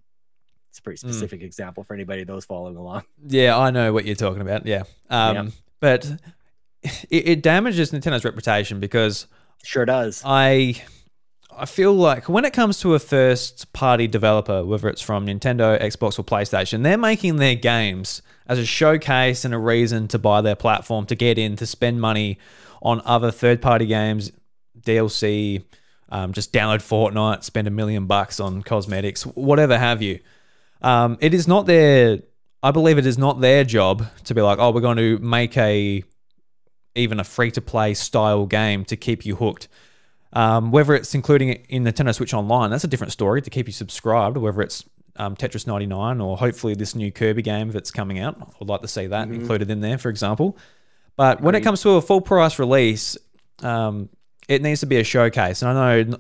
It's 0.70 0.78
a 0.78 0.82
pretty 0.82 0.98
Mm. 0.98 1.10
specific 1.10 1.42
example 1.42 1.84
for 1.84 1.94
anybody 1.94 2.24
those 2.24 2.44
following 2.44 2.76
along. 2.76 3.04
Yeah, 3.26 3.56
I 3.58 3.70
know 3.70 3.92
what 3.92 4.04
you're 4.04 4.14
talking 4.16 4.40
about. 4.42 4.66
Yeah. 4.66 4.82
Um, 5.10 5.36
Yeah. 5.36 5.48
But 5.80 6.06
it, 6.82 7.28
it 7.28 7.42
damages 7.42 7.92
Nintendo's 7.92 8.24
reputation 8.24 8.80
because 8.80 9.26
Sure 9.64 9.84
does. 9.84 10.22
I 10.24 10.82
I 11.58 11.66
feel 11.66 11.92
like 11.92 12.28
when 12.28 12.44
it 12.44 12.52
comes 12.52 12.78
to 12.80 12.94
a 12.94 12.98
first 12.98 13.72
party 13.72 14.06
developer, 14.06 14.64
whether 14.64 14.88
it's 14.88 15.02
from 15.02 15.26
Nintendo, 15.26 15.80
Xbox, 15.80 16.18
or 16.18 16.22
PlayStation, 16.22 16.84
they're 16.84 16.96
making 16.96 17.36
their 17.36 17.56
games 17.56 18.22
as 18.46 18.58
a 18.58 18.64
showcase 18.64 19.44
and 19.44 19.52
a 19.52 19.58
reason 19.58 20.06
to 20.08 20.18
buy 20.18 20.40
their 20.40 20.54
platform, 20.54 21.04
to 21.06 21.14
get 21.14 21.36
in, 21.36 21.56
to 21.56 21.66
spend 21.66 22.00
money 22.00 22.38
on 22.80 23.02
other 23.04 23.32
third 23.32 23.60
party 23.60 23.86
games, 23.86 24.30
DLC, 24.80 25.64
um, 26.10 26.32
just 26.32 26.52
download 26.52 26.78
Fortnite, 26.78 27.42
spend 27.42 27.66
a 27.66 27.70
million 27.72 28.06
bucks 28.06 28.38
on 28.38 28.62
cosmetics, 28.62 29.24
whatever 29.26 29.76
have 29.76 30.00
you. 30.00 30.20
Um, 30.80 31.18
it 31.20 31.34
is 31.34 31.48
not 31.48 31.66
their, 31.66 32.20
I 32.62 32.70
believe 32.70 32.98
it 32.98 33.06
is 33.06 33.18
not 33.18 33.40
their 33.40 33.64
job 33.64 34.06
to 34.24 34.34
be 34.34 34.40
like, 34.42 34.58
oh, 34.60 34.70
we're 34.70 34.80
going 34.80 34.96
to 34.98 35.18
make 35.18 35.56
a 35.56 36.04
even 36.94 37.20
a 37.20 37.24
free 37.24 37.50
to 37.52 37.60
play 37.60 37.94
style 37.94 38.46
game 38.46 38.84
to 38.84 38.96
keep 38.96 39.26
you 39.26 39.36
hooked. 39.36 39.68
Um, 40.32 40.70
whether 40.70 40.94
it's 40.94 41.14
including 41.14 41.48
it 41.50 41.66
in 41.68 41.84
Nintendo 41.84 42.14
Switch 42.14 42.34
Online, 42.34 42.70
that's 42.70 42.84
a 42.84 42.88
different 42.88 43.12
story 43.12 43.40
to 43.40 43.50
keep 43.50 43.66
you 43.66 43.72
subscribed. 43.72 44.36
Whether 44.36 44.60
it's 44.62 44.84
um, 45.16 45.36
Tetris 45.36 45.66
99 45.66 46.20
or 46.20 46.36
hopefully 46.36 46.74
this 46.74 46.94
new 46.94 47.10
Kirby 47.10 47.42
game 47.42 47.70
that's 47.70 47.90
coming 47.90 48.18
out, 48.18 48.36
I'd 48.60 48.68
like 48.68 48.82
to 48.82 48.88
see 48.88 49.06
that 49.06 49.28
included 49.28 49.70
in 49.70 49.80
there, 49.80 49.98
for 49.98 50.10
example. 50.10 50.56
But 51.16 51.40
when 51.40 51.54
it 51.54 51.62
comes 51.62 51.82
to 51.82 51.90
a 51.90 52.02
full 52.02 52.20
price 52.20 52.58
release, 52.58 53.16
um, 53.62 54.08
it 54.48 54.62
needs 54.62 54.80
to 54.80 54.86
be 54.86 54.98
a 54.98 55.04
showcase. 55.04 55.62
And 55.62 55.76
I 55.76 56.02
know, 56.02 56.18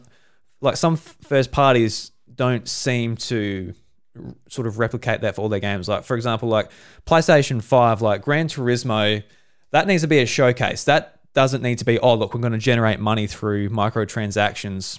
like 0.60 0.76
some 0.76 0.96
first 0.96 1.52
parties 1.52 2.10
don't 2.34 2.68
seem 2.68 3.16
to 3.16 3.74
r- 4.16 4.34
sort 4.48 4.66
of 4.66 4.78
replicate 4.78 5.20
that 5.20 5.36
for 5.36 5.42
all 5.42 5.48
their 5.48 5.60
games. 5.60 5.88
Like 5.88 6.04
for 6.04 6.16
example, 6.16 6.48
like 6.48 6.70
PlayStation 7.06 7.62
Five, 7.62 8.02
like 8.02 8.22
Gran 8.22 8.48
Turismo, 8.48 9.22
that 9.70 9.86
needs 9.86 10.02
to 10.02 10.08
be 10.08 10.18
a 10.18 10.26
showcase. 10.26 10.84
That 10.84 11.17
doesn't 11.34 11.62
need 11.62 11.78
to 11.78 11.84
be, 11.84 11.98
oh, 11.98 12.14
look, 12.14 12.34
we're 12.34 12.40
going 12.40 12.52
to 12.52 12.58
generate 12.58 13.00
money 13.00 13.26
through 13.26 13.70
microtransactions 13.70 14.98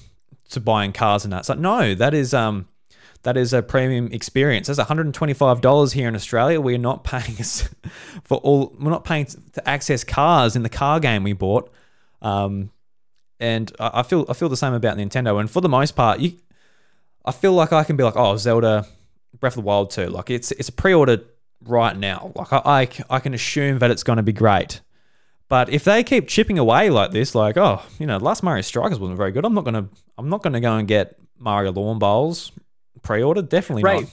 to 0.49 0.59
buying 0.59 0.91
cars 0.91 1.23
and 1.23 1.33
that. 1.33 1.39
It's 1.39 1.49
like, 1.49 1.59
no, 1.59 1.93
that 1.95 2.13
is 2.13 2.33
um 2.33 2.67
that 3.23 3.35
is 3.35 3.51
a 3.53 3.61
premium 3.61 4.07
experience. 4.13 4.67
That's 4.67 4.79
$125 4.79 5.93
here 5.93 6.07
in 6.07 6.15
Australia. 6.15 6.61
We're 6.61 6.77
not 6.77 7.03
paying 7.03 7.35
for 8.23 8.37
all 8.37 8.75
we're 8.79 8.91
not 8.91 9.03
paying 9.03 9.25
to 9.25 9.69
access 9.69 10.03
cars 10.03 10.55
in 10.55 10.63
the 10.63 10.69
car 10.69 10.99
game 10.99 11.23
we 11.23 11.33
bought. 11.33 11.71
Um 12.21 12.71
and 13.39 13.71
I 13.79 13.99
I 13.99 14.03
feel 14.03 14.25
I 14.29 14.33
feel 14.33 14.49
the 14.49 14.57
same 14.57 14.73
about 14.73 14.97
Nintendo. 14.97 15.39
And 15.39 15.49
for 15.49 15.61
the 15.61 15.69
most 15.69 15.95
part, 15.95 16.19
you 16.19 16.37
I 17.25 17.31
feel 17.31 17.53
like 17.53 17.73
I 17.73 17.83
can 17.83 17.95
be 17.95 18.03
like, 18.03 18.15
oh, 18.15 18.37
Zelda 18.37 18.87
Breath 19.39 19.57
of 19.57 19.63
the 19.63 19.67
Wild 19.67 19.91
2. 19.91 20.07
Like 20.07 20.29
it's 20.29 20.51
it's 20.53 20.69
a 20.69 20.73
pre-order 20.73 21.21
right 21.65 21.95
now. 21.95 22.31
Like 22.35 22.47
I 22.51 22.87
I 23.09 23.19
can 23.19 23.33
assume 23.33 23.79
that 23.79 23.91
it's 23.91 24.03
going 24.03 24.17
to 24.17 24.23
be 24.23 24.33
great. 24.33 24.81
But 25.49 25.69
if 25.69 25.83
they 25.83 26.03
keep 26.03 26.27
chipping 26.27 26.59
away 26.59 26.89
like 26.91 27.11
this, 27.11 27.33
like 27.35 27.57
oh, 27.57 27.81
you 27.99 28.05
know, 28.05 28.17
last 28.17 28.43
Mario 28.43 28.61
Strikers 28.61 28.99
wasn't 28.99 29.17
very 29.17 29.31
good. 29.31 29.45
I'm 29.45 29.53
not 29.53 29.65
gonna 29.65 29.89
I'm 30.17 30.29
not 30.29 30.43
gonna 30.43 30.61
go 30.61 30.75
and 30.77 30.87
get 30.87 31.19
Mario 31.37 31.71
Lawn 31.71 31.99
Bowls 31.99 32.51
pre-order. 33.01 33.41
Definitely 33.41 33.83
Right. 33.83 34.01
not. 34.03 34.11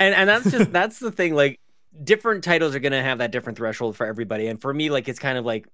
and 0.00 0.14
and 0.14 0.28
that's 0.28 0.50
just 0.50 0.70
that's 0.72 0.98
the 0.98 1.10
thing 1.10 1.34
like 1.34 1.58
different 2.02 2.42
titles 2.44 2.74
are 2.74 2.80
going 2.80 2.90
to 2.92 3.00
have 3.00 3.18
that 3.18 3.30
different 3.30 3.56
threshold 3.56 3.96
for 3.96 4.04
everybody 4.04 4.48
and 4.48 4.60
for 4.60 4.74
me 4.74 4.90
like 4.90 5.08
it's 5.08 5.20
kind 5.20 5.38
of 5.38 5.44
like 5.46 5.68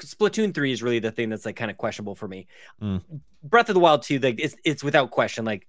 splatoon 0.00 0.54
3 0.54 0.72
is 0.72 0.82
really 0.82 0.98
the 0.98 1.10
thing 1.10 1.28
that's 1.28 1.44
like 1.44 1.56
kind 1.56 1.70
of 1.70 1.76
questionable 1.76 2.14
for 2.14 2.26
me 2.26 2.46
Mm. 2.82 3.02
breath 3.42 3.68
of 3.68 3.74
the 3.74 3.80
wild 3.80 4.00
2 4.02 4.18
like 4.20 4.40
it's 4.40 4.56
it's 4.64 4.82
without 4.82 5.10
question 5.10 5.44
like 5.44 5.68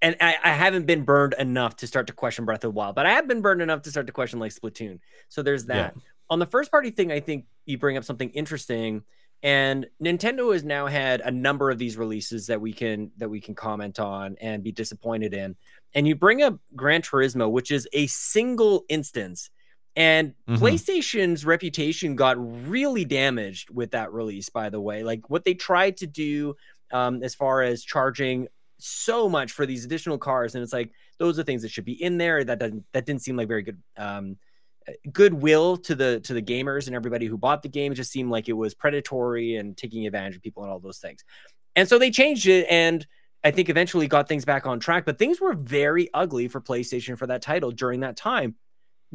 and 0.00 0.16
I, 0.20 0.36
I 0.42 0.50
haven't 0.52 0.86
been 0.86 1.02
burned 1.04 1.34
enough 1.38 1.76
to 1.76 1.86
start 1.86 2.06
to 2.06 2.14
question 2.14 2.46
breath 2.46 2.64
of 2.64 2.70
the 2.72 2.78
wild 2.78 2.94
but 2.94 3.04
i 3.04 3.10
have 3.12 3.28
been 3.28 3.42
burned 3.42 3.60
enough 3.60 3.82
to 3.82 3.90
start 3.90 4.06
to 4.06 4.14
question 4.14 4.38
like 4.38 4.52
splatoon 4.54 5.00
so 5.28 5.42
there's 5.42 5.66
Yeah. 5.68 5.90
On 6.30 6.38
the 6.38 6.46
first 6.46 6.70
party 6.70 6.90
thing 6.90 7.10
i 7.12 7.20
think 7.20 7.46
you 7.66 7.78
bring 7.78 7.96
up 7.96 8.04
something 8.04 8.30
interesting 8.30 9.02
and 9.42 9.86
nintendo 10.02 10.52
has 10.52 10.64
now 10.64 10.86
had 10.86 11.20
a 11.20 11.30
number 11.30 11.70
of 11.70 11.78
these 11.78 11.96
releases 11.96 12.46
that 12.46 12.60
we 12.60 12.72
can 12.72 13.10
that 13.16 13.28
we 13.28 13.40
can 13.40 13.54
comment 13.54 13.98
on 13.98 14.36
and 14.40 14.62
be 14.62 14.72
disappointed 14.72 15.34
in 15.34 15.54
and 15.96 16.08
you 16.08 16.16
bring 16.16 16.42
up 16.42 16.58
Gran 16.74 17.02
Turismo, 17.02 17.48
which 17.48 17.70
is 17.70 17.86
a 17.92 18.08
single 18.08 18.84
instance, 18.88 19.48
and 19.94 20.34
Mhm. 20.48 20.58
PlayStation's 20.58 21.44
reputation 21.46 22.16
got 22.16 22.36
really 22.68 23.04
damaged 23.04 23.70
with 23.70 23.92
that 23.92 24.12
release. 24.12 24.48
By 24.48 24.70
the 24.70 24.80
way, 24.80 25.04
like 25.04 25.30
what 25.30 25.44
they 25.44 25.54
tried 25.54 25.96
to 25.98 26.08
do 26.08 26.56
um, 26.90 27.22
as 27.22 27.36
far 27.36 27.62
as 27.62 27.84
charging 27.84 28.48
so 28.78 29.28
much 29.28 29.52
for 29.52 29.66
these 29.66 29.84
additional 29.84 30.18
cars, 30.18 30.56
and 30.56 30.64
it's 30.64 30.72
like 30.72 30.90
those 31.18 31.38
are 31.38 31.44
things 31.44 31.62
that 31.62 31.70
should 31.70 31.84
be 31.84 32.02
in 32.02 32.18
there. 32.18 32.42
That 32.42 32.58
doesn't 32.58 32.84
that 32.92 33.06
didn't 33.06 33.22
seem 33.22 33.36
like 33.36 33.46
very 33.46 33.62
good. 33.62 33.80
Um, 33.96 34.36
goodwill 35.12 35.76
to 35.76 35.94
the 35.94 36.20
to 36.20 36.34
the 36.34 36.42
gamers 36.42 36.86
and 36.86 36.94
everybody 36.94 37.26
who 37.26 37.38
bought 37.38 37.62
the 37.62 37.68
game 37.68 37.92
it 37.92 37.94
just 37.94 38.12
seemed 38.12 38.30
like 38.30 38.48
it 38.48 38.52
was 38.52 38.74
predatory 38.74 39.56
and 39.56 39.76
taking 39.76 40.06
advantage 40.06 40.36
of 40.36 40.42
people 40.42 40.62
and 40.62 40.70
all 40.70 40.78
those 40.78 40.98
things 40.98 41.24
and 41.76 41.88
so 41.88 41.98
they 41.98 42.10
changed 42.10 42.46
it 42.46 42.66
and 42.68 43.06
I 43.44 43.50
think 43.50 43.68
eventually 43.68 44.08
got 44.08 44.26
things 44.26 44.46
back 44.46 44.66
on 44.66 44.80
track, 44.80 45.04
but 45.04 45.18
things 45.18 45.38
were 45.38 45.52
very 45.52 46.08
ugly 46.14 46.48
for 46.48 46.62
PlayStation 46.62 47.18
for 47.18 47.26
that 47.26 47.42
title 47.42 47.70
during 47.70 48.00
that 48.00 48.16
time. 48.16 48.54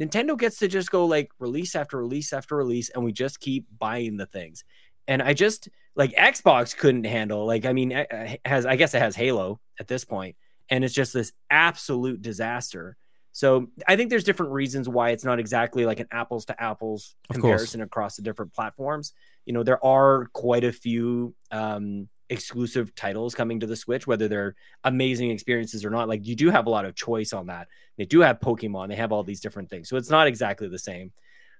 Nintendo 0.00 0.38
gets 0.38 0.58
to 0.58 0.68
just 0.68 0.90
go 0.90 1.04
like 1.04 1.30
release 1.40 1.74
after 1.74 1.98
release 1.98 2.32
after 2.32 2.56
release, 2.56 2.90
and 2.90 3.04
we 3.04 3.12
just 3.12 3.40
keep 3.40 3.66
buying 3.78 4.16
the 4.16 4.26
things. 4.26 4.64
And 5.08 5.20
I 5.20 5.34
just, 5.34 5.68
like 5.96 6.14
Xbox 6.14 6.76
couldn't 6.76 7.04
handle. 7.04 7.44
Like 7.44 7.66
I 7.66 7.72
mean, 7.72 7.90
it 7.90 8.40
has 8.44 8.66
I 8.66 8.76
guess 8.76 8.94
it 8.94 9.00
has 9.00 9.16
Halo 9.16 9.60
at 9.80 9.88
this 9.88 10.04
point, 10.04 10.36
and 10.70 10.84
it's 10.84 10.94
just 10.94 11.12
this 11.12 11.32
absolute 11.50 12.22
disaster. 12.22 12.96
So 13.32 13.68
I 13.86 13.96
think 13.96 14.10
there's 14.10 14.24
different 14.24 14.52
reasons 14.52 14.88
why 14.88 15.10
it's 15.10 15.24
not 15.24 15.38
exactly 15.38 15.86
like 15.86 16.00
an 16.00 16.08
apples 16.10 16.44
to 16.46 16.62
apples 16.62 17.14
comparison 17.32 17.80
across 17.82 18.16
the 18.16 18.22
different 18.22 18.52
platforms. 18.52 19.12
You 19.46 19.52
know, 19.52 19.62
there 19.62 19.84
are 19.84 20.26
quite 20.32 20.64
a 20.64 20.72
few 20.72 21.34
um, 21.50 22.08
exclusive 22.28 22.94
titles 22.94 23.34
coming 23.34 23.60
to 23.60 23.66
the 23.66 23.76
Switch, 23.76 24.06
whether 24.06 24.28
they're 24.28 24.54
amazing 24.84 25.30
experiences 25.30 25.84
or 25.84 25.90
not. 25.90 26.08
Like 26.08 26.26
you 26.26 26.34
do 26.34 26.50
have 26.50 26.66
a 26.66 26.70
lot 26.70 26.84
of 26.84 26.94
choice 26.94 27.32
on 27.32 27.46
that. 27.46 27.68
They 27.96 28.04
do 28.04 28.20
have 28.20 28.40
Pokemon, 28.40 28.88
they 28.88 28.96
have 28.96 29.12
all 29.12 29.22
these 29.22 29.40
different 29.40 29.70
things. 29.70 29.88
So 29.88 29.96
it's 29.96 30.10
not 30.10 30.26
exactly 30.26 30.68
the 30.68 30.78
same. 30.78 31.12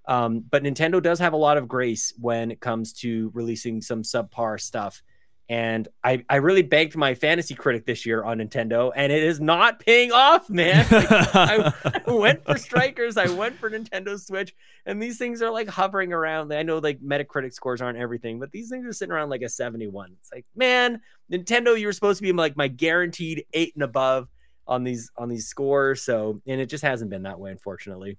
Um, 0.06 0.44
but 0.50 0.62
Nintendo 0.62 1.02
does 1.02 1.18
have 1.18 1.34
a 1.34 1.38
lot 1.38 1.56
of 1.56 1.68
grace 1.68 2.12
when 2.18 2.50
it 2.50 2.60
comes 2.60 2.92
to 2.94 3.30
releasing 3.34 3.80
some 3.82 4.02
subpar 4.02 4.60
stuff. 4.60 5.02
And 5.50 5.88
I, 6.04 6.24
I 6.30 6.36
really 6.36 6.62
banked 6.62 6.96
my 6.96 7.14
fantasy 7.14 7.56
critic 7.56 7.84
this 7.84 8.06
year 8.06 8.22
on 8.22 8.38
Nintendo, 8.38 8.92
and 8.94 9.10
it 9.10 9.24
is 9.24 9.40
not 9.40 9.80
paying 9.80 10.12
off, 10.12 10.48
man. 10.48 10.86
Like, 10.88 11.10
I, 11.34 11.72
I 12.06 12.12
went 12.12 12.44
for 12.44 12.56
Strikers, 12.56 13.16
I 13.16 13.28
went 13.28 13.56
for 13.58 13.68
Nintendo 13.68 14.16
Switch, 14.16 14.54
and 14.86 15.02
these 15.02 15.18
things 15.18 15.42
are 15.42 15.50
like 15.50 15.68
hovering 15.68 16.12
around. 16.12 16.54
I 16.54 16.62
know 16.62 16.78
like 16.78 17.00
Metacritic 17.00 17.52
scores 17.52 17.82
aren't 17.82 17.98
everything, 17.98 18.38
but 18.38 18.52
these 18.52 18.68
things 18.68 18.86
are 18.86 18.92
sitting 18.92 19.10
around 19.10 19.30
like 19.30 19.42
a 19.42 19.48
71. 19.48 20.12
It's 20.20 20.30
like, 20.32 20.46
man, 20.54 21.00
Nintendo, 21.32 21.76
you 21.76 21.88
were 21.88 21.92
supposed 21.92 22.18
to 22.18 22.22
be 22.22 22.32
like 22.32 22.56
my 22.56 22.68
guaranteed 22.68 23.44
eight 23.52 23.74
and 23.74 23.82
above 23.82 24.28
on 24.68 24.84
these 24.84 25.10
on 25.16 25.28
these 25.28 25.48
scores. 25.48 26.00
So, 26.00 26.40
and 26.46 26.60
it 26.60 26.66
just 26.66 26.84
hasn't 26.84 27.10
been 27.10 27.24
that 27.24 27.40
way, 27.40 27.50
unfortunately. 27.50 28.18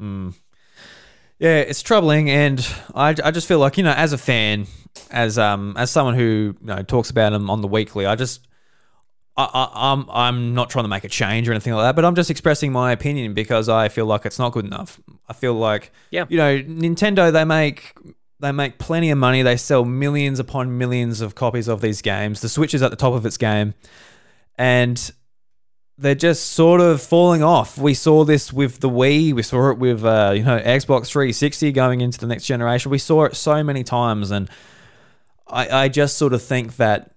Mm. 0.00 0.34
Yeah, 1.42 1.56
it's 1.58 1.82
troubling, 1.82 2.30
and 2.30 2.64
I, 2.94 3.16
I 3.24 3.32
just 3.32 3.48
feel 3.48 3.58
like 3.58 3.76
you 3.76 3.82
know, 3.82 3.90
as 3.90 4.12
a 4.12 4.18
fan, 4.18 4.68
as 5.10 5.38
um 5.38 5.74
as 5.76 5.90
someone 5.90 6.14
who 6.14 6.54
you 6.60 6.66
know 6.66 6.84
talks 6.84 7.10
about 7.10 7.30
them 7.30 7.50
on 7.50 7.60
the 7.62 7.66
weekly, 7.66 8.06
I 8.06 8.14
just 8.14 8.46
I, 9.36 9.48
I, 9.52 9.92
I'm 9.92 10.08
I'm 10.08 10.54
not 10.54 10.70
trying 10.70 10.84
to 10.84 10.88
make 10.88 11.02
a 11.02 11.08
change 11.08 11.48
or 11.48 11.50
anything 11.50 11.72
like 11.72 11.82
that, 11.82 11.96
but 11.96 12.04
I'm 12.04 12.14
just 12.14 12.30
expressing 12.30 12.70
my 12.70 12.92
opinion 12.92 13.34
because 13.34 13.68
I 13.68 13.88
feel 13.88 14.06
like 14.06 14.24
it's 14.24 14.38
not 14.38 14.52
good 14.52 14.64
enough. 14.66 15.00
I 15.28 15.32
feel 15.32 15.54
like 15.54 15.90
Yeah. 16.12 16.26
you 16.28 16.36
know, 16.36 16.60
Nintendo 16.62 17.32
they 17.32 17.44
make 17.44 17.92
they 18.38 18.52
make 18.52 18.78
plenty 18.78 19.10
of 19.10 19.18
money. 19.18 19.42
They 19.42 19.56
sell 19.56 19.84
millions 19.84 20.38
upon 20.38 20.78
millions 20.78 21.20
of 21.20 21.34
copies 21.34 21.66
of 21.66 21.80
these 21.80 22.02
games. 22.02 22.40
The 22.40 22.48
Switch 22.48 22.72
is 22.72 22.82
at 22.82 22.90
the 22.92 22.96
top 22.96 23.14
of 23.14 23.26
its 23.26 23.36
game, 23.36 23.74
and 24.56 25.10
they're 26.02 26.14
just 26.14 26.50
sort 26.50 26.80
of 26.80 27.00
falling 27.00 27.42
off. 27.42 27.78
We 27.78 27.94
saw 27.94 28.24
this 28.24 28.52
with 28.52 28.80
the 28.80 28.90
Wii. 28.90 29.32
We 29.32 29.42
saw 29.42 29.70
it 29.70 29.78
with 29.78 30.04
uh, 30.04 30.32
you 30.36 30.42
know 30.42 30.58
Xbox 30.58 31.06
360 31.08 31.72
going 31.72 32.00
into 32.00 32.18
the 32.18 32.26
next 32.26 32.44
generation. 32.44 32.90
We 32.90 32.98
saw 32.98 33.24
it 33.24 33.36
so 33.36 33.62
many 33.62 33.84
times, 33.84 34.30
and 34.30 34.50
I, 35.48 35.84
I 35.84 35.88
just 35.88 36.18
sort 36.18 36.32
of 36.32 36.42
think 36.42 36.76
that 36.76 37.12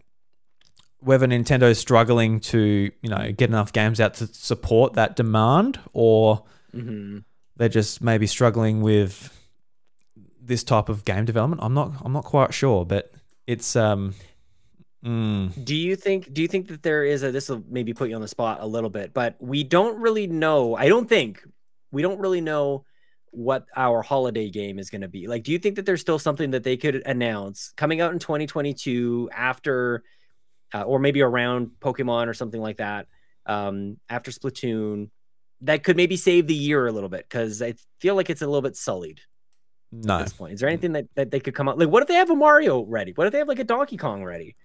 whether 1.00 1.28
Nintendo's 1.28 1.78
struggling 1.80 2.40
to 2.42 2.92
you 3.02 3.10
know 3.10 3.32
get 3.32 3.50
enough 3.50 3.74
games 3.74 4.00
out 4.00 4.14
to 4.16 4.28
support 4.28 4.94
that 4.94 5.16
demand, 5.16 5.80
or 5.94 6.44
Mm-hmm. 6.74 7.20
they're 7.56 7.70
just 7.70 8.02
maybe 8.02 8.28
struggling 8.28 8.82
with 8.82 9.32
this 10.42 10.62
type 10.62 10.90
of 10.90 11.06
game 11.06 11.24
development. 11.24 11.62
I'm 11.64 11.74
not 11.74 11.94
I'm 12.04 12.12
not 12.14 12.26
quite 12.26 12.54
sure, 12.54 12.86
but 12.86 13.12
it's 13.48 13.76
um. 13.76 14.14
Mm, 15.06 15.66
Do 15.66 15.76
you 15.76 15.96
think 15.96 16.34
do 16.34 16.42
you 16.42 16.48
think 16.48 16.68
that 16.68 16.84
there 16.84 17.04
is 17.04 17.24
a 17.24 17.32
this 17.32 17.50
will 17.50 17.64
maybe 17.70 17.94
put 17.94 18.10
you 18.10 18.16
on 18.16 18.22
the 18.22 18.28
spot 18.28 18.60
a 18.62 18.66
little 18.66 18.90
bit, 18.90 19.14
but 19.14 19.36
we 19.40 19.64
don't 19.64 20.00
really 20.00 20.28
know. 20.28 20.76
I 20.76 20.88
don't 20.88 21.08
think 21.08 21.44
we 21.92 22.02
don't 22.02 22.20
really 22.20 22.42
know 22.42 22.86
what 23.32 23.66
our 23.76 24.02
holiday 24.02 24.50
game 24.50 24.80
is 24.80 24.90
going 24.90 25.02
to 25.02 25.08
be. 25.08 25.28
Like 25.28 25.44
do 25.44 25.52
you 25.52 25.60
think 25.60 25.76
that 25.76 25.86
there's 25.86 26.02
still 26.02 26.20
something 26.20 26.52
that 26.52 26.64
they 26.64 26.78
could 26.78 26.96
announce 27.06 27.74
coming 27.76 28.02
out 28.02 28.14
in 28.14 28.20
2022 28.20 29.30
after 29.34 30.04
uh, 30.74 30.82
or 30.82 31.00
maybe 31.00 31.22
around 31.22 31.72
Pokemon 31.80 32.28
or 32.28 32.34
something 32.34 32.62
like 32.62 32.78
that 32.78 33.08
um 33.46 33.98
after 34.10 34.32
Splatoon 34.32 35.10
that 35.62 35.84
could 35.84 35.96
maybe 35.96 36.18
save 36.18 36.48
the 36.48 36.56
year 36.56 36.88
a 36.88 36.92
little 36.92 37.10
bit 37.10 37.30
cuz 37.30 37.62
I 37.62 37.76
feel 38.00 38.16
like 38.16 38.30
it's 38.30 38.42
a 38.42 38.48
little 38.48 38.62
bit 38.62 38.76
sullied 38.76 39.22
no, 39.92 40.16
at 40.16 40.24
this 40.24 40.34
point. 40.34 40.54
Is 40.54 40.60
there 40.60 40.70
anything 40.70 40.94
that, 40.94 41.06
that 41.16 41.32
they 41.32 41.40
could 41.40 41.54
come 41.54 41.70
out 41.70 41.78
like 41.78 41.90
what 41.90 42.02
if 42.02 42.08
they 42.08 42.16
have 42.16 42.30
a 42.30 42.36
Mario 42.36 42.84
ready? 42.84 43.12
What 43.14 43.28
if 43.28 43.34
they 43.34 43.40
have 43.40 43.48
like 43.48 43.60
a 43.60 43.64
Donkey 43.64 43.98
Kong 43.98 44.24
ready? 44.24 44.56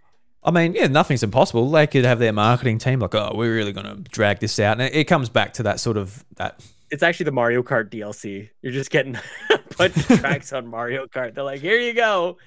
I 0.43 0.51
mean, 0.51 0.75
yeah, 0.75 0.87
nothing's 0.87 1.23
impossible. 1.23 1.71
They 1.71 1.87
could 1.87 2.05
have 2.05 2.19
their 2.19 2.33
marketing 2.33 2.79
team 2.79 3.01
like, 3.01 3.15
oh, 3.15 3.33
we're 3.35 3.55
really 3.55 3.73
going 3.73 3.87
to 3.87 3.97
drag 4.11 4.39
this 4.41 4.59
out, 4.59 4.73
and 4.81 4.83
it, 4.83 4.95
it 4.95 5.05
comes 5.05 5.29
back 5.29 5.53
to 5.55 5.63
that 5.65 5.81
sort 5.81 5.97
of 5.99 6.25
that. 6.37 6.61
it's 6.91 7.03
actually 7.03 7.25
the 7.25 7.33
Mario 7.33 7.63
Kart 7.63 7.91
DLC. 7.91 8.49
You're 8.63 8.73
just 8.73 8.91
getting 8.91 9.17
a 9.51 9.59
bunch 9.77 9.97
of 9.97 10.19
tracks 10.21 10.53
on 10.53 10.67
Mario 10.67 11.07
Kart. 11.07 11.35
They're 11.35 11.45
like, 11.45 11.61
here 11.61 11.79
you 11.79 11.93
go. 11.93 12.39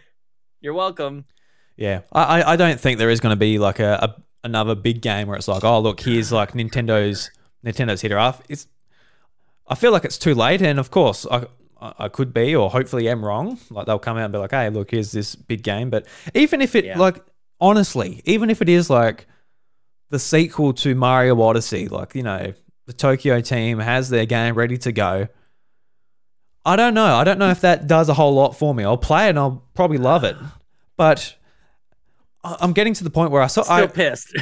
You're 0.59 0.73
welcome. 0.73 1.25
Yeah, 1.77 2.01
I 2.11 2.53
I- 2.53 2.55
don't 2.55 2.79
think 2.79 2.97
there 2.99 3.09
is 3.09 3.19
going 3.19 3.33
to 3.33 3.39
be 3.39 3.59
like 3.59 3.79
a, 3.79 3.93
a 4.15 4.23
another 4.45 4.75
big 4.75 5.01
game 5.01 5.27
where 5.27 5.37
it's 5.37 5.47
like, 5.47 5.63
oh, 5.63 5.79
look, 5.79 5.99
here's 6.01 6.31
like 6.31 6.53
Nintendo's 6.53 7.29
Nintendo's 7.65 8.01
hitter 8.01 8.17
off. 8.17 8.41
It's 8.49 8.67
I 9.67 9.75
feel 9.75 9.91
like 9.91 10.03
it's 10.05 10.17
too 10.17 10.33
late, 10.35 10.61
and 10.61 10.79
of 10.79 10.89
course, 10.91 11.25
I 11.29 11.45
I 11.81 11.93
I 11.99 12.07
could 12.09 12.33
be, 12.33 12.55
or 12.55 12.69
hopefully 12.71 13.07
am 13.09 13.23
wrong. 13.23 13.59
Like 13.69 13.85
they'll 13.85 13.99
come 13.99 14.17
out 14.17 14.25
and 14.25 14.33
be 14.33 14.39
like, 14.39 14.51
hey, 14.51 14.69
look, 14.69 14.91
here's 14.91 15.11
this 15.11 15.35
big 15.35 15.61
game. 15.63 15.89
But 15.89 16.05
even 16.33 16.61
if 16.61 16.75
it 16.75 16.85
Yeah. 16.85 16.97
like 16.99 17.23
honestly, 17.63 18.21
even 18.25 18.49
if 18.49 18.61
it 18.61 18.67
is 18.67 18.89
like 18.89 19.25
the 20.09 20.19
sequel 20.19 20.73
to 20.73 20.93
Mario 20.93 21.41
Odyssey, 21.41 21.87
like 21.87 22.13
you 22.13 22.21
know, 22.21 22.53
the 22.85 22.93
Tokyo 22.93 23.39
team 23.41 23.79
has 23.79 24.09
their 24.09 24.25
game 24.25 24.53
ready 24.53 24.77
to 24.79 24.91
go. 24.91 25.29
I 26.65 26.75
don't 26.75 26.93
know. 26.93 27.15
I 27.15 27.23
don't 27.23 27.39
know 27.39 27.49
if 27.49 27.61
that 27.61 27.87
does 27.87 28.09
a 28.09 28.13
whole 28.13 28.33
lot 28.33 28.51
for 28.51 28.75
me. 28.75 28.83
I'll 28.83 28.97
play 28.97 29.27
it 29.27 29.31
and 29.31 29.39
I'll 29.39 29.63
probably 29.73 29.97
love 29.97 30.23
it, 30.23 30.35
but 30.97 31.35
I'm 32.43 32.73
getting 32.73 32.93
to 32.95 33.03
the 33.03 33.09
point 33.09 33.31
where 33.31 33.41
I 33.41 33.47
saw 33.47 33.63
Still 33.63 33.75
I 33.75 33.87
pissed. 33.87 34.35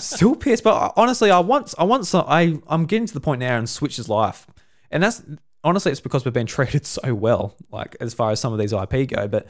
still 0.00 0.34
pissed. 0.34 0.64
But 0.64 0.92
honestly, 0.96 1.30
I 1.30 1.38
want 1.38 1.74
I 1.78 1.84
want 1.84 2.06
some. 2.06 2.24
I 2.26 2.60
I'm 2.66 2.86
getting 2.86 3.06
to 3.06 3.14
the 3.14 3.20
point 3.20 3.38
now 3.40 3.58
in 3.58 3.66
Switch's 3.66 4.08
life, 4.08 4.46
and 4.90 5.02
that's 5.02 5.22
honestly 5.62 5.92
it's 5.92 6.00
because 6.00 6.24
we've 6.24 6.34
been 6.34 6.46
treated 6.58 6.84
so 6.86 7.14
well, 7.14 7.56
like 7.70 7.96
as 8.00 8.14
far 8.14 8.32
as 8.32 8.40
some 8.40 8.52
of 8.52 8.58
these 8.58 8.72
IP 8.72 9.08
go. 9.08 9.28
But 9.28 9.46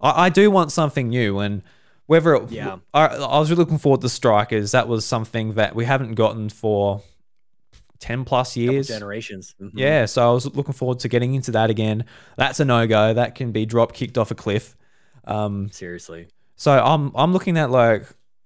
I, 0.00 0.26
I 0.26 0.28
do 0.28 0.50
want 0.50 0.72
something 0.72 1.08
new, 1.08 1.38
and 1.38 1.62
whether 2.06 2.34
it, 2.34 2.50
Yeah. 2.50 2.78
I, 2.94 3.06
I 3.06 3.38
was 3.38 3.50
really 3.50 3.60
looking 3.60 3.78
forward 3.78 4.00
to 4.02 4.08
Strikers. 4.08 4.72
That 4.72 4.88
was 4.88 5.04
something 5.04 5.54
that 5.54 5.74
we 5.74 5.84
haven't 5.84 6.14
gotten 6.14 6.48
for 6.48 7.02
ten 7.98 8.24
plus 8.24 8.50
Couple 8.54 8.62
years. 8.74 8.88
generations. 8.88 9.54
Mhm. 9.60 9.70
Yeah, 9.74 10.06
so 10.06 10.28
I 10.28 10.32
was 10.32 10.46
looking 10.54 10.74
forward 10.74 10.98
to 11.00 11.08
getting 11.08 11.34
into 11.34 11.50
that 11.52 11.70
again. 11.70 12.04
That's 12.36 12.60
a 12.60 12.64
no 12.64 12.86
go. 12.86 13.14
That 13.14 13.34
can 13.34 13.52
be 13.52 13.66
drop 13.66 13.92
kicked 13.92 14.18
off 14.18 14.30
a 14.30 14.34
cliff. 14.34 14.76
Um, 15.24 15.70
Seriously. 15.70 16.28
so 16.56 16.72
I'm 16.72 17.10
I'm 17.14 17.32
looking 17.32 17.56
at 17.58 17.70
like 17.70 18.04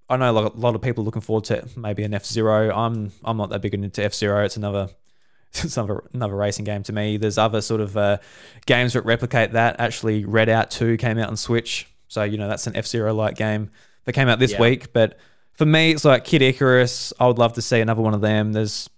I 0.09 0.17
know 0.17 0.33
like 0.33 0.55
a 0.55 0.57
lot 0.57 0.75
of 0.75 0.81
people 0.83 1.05
looking 1.05 1.23
forward 1.23 1.45
to 1.45 1.69
maybe 1.77 2.03
an 2.05 2.15
F 2.15 2.25
Zero. 2.25 2.75
I'm 2.75 3.13
I'm 3.25 3.37
not 3.37 3.51
that 3.51 3.61
big 3.61 3.75
into 3.75 4.03
F 4.05 4.15
Zero. 4.15 4.45
It's 4.45 4.57
another 4.57 4.89
it's 5.53 5.77
another 5.77 6.05
another 6.15 6.35
racing 6.37 6.65
game 6.65 6.83
to 6.85 6.93
me. 6.93 7.17
There's 7.17 7.37
other 7.39 7.61
sort 7.61 7.81
of 7.81 7.97
uh, 7.97 8.19
games 8.67 8.93
that 8.95 9.03
replicate 9.03 9.53
that. 9.53 9.79
Actually, 9.81 10.25
Redout 10.25 10.71
Two 10.71 10.97
came 10.97 11.19
out 11.19 11.29
on 11.29 11.37
Switch, 11.37 11.87
so 12.11 12.23
you 12.25 12.37
know 12.37 12.49
that's 12.49 12.67
an 12.67 12.77
F 12.77 12.87
Zero 12.87 13.15
like 13.15 13.37
game 13.37 13.71
that 14.05 14.13
came 14.13 14.29
out 14.29 14.39
this 14.39 14.53
Yeah. 14.53 14.61
week. 14.61 14.93
But 14.93 15.19
for 15.53 15.65
me, 15.65 15.93
it's 15.93 16.05
like 16.05 16.25
Kid 16.25 16.43
Icarus. 16.43 17.13
I 17.19 17.27
would 17.27 17.39
love 17.39 17.55
to 17.55 17.63
see 17.63 17.81
another 17.81 18.03
one 18.03 18.13
of 18.15 18.21
them. 18.21 18.53
There's 18.53 18.91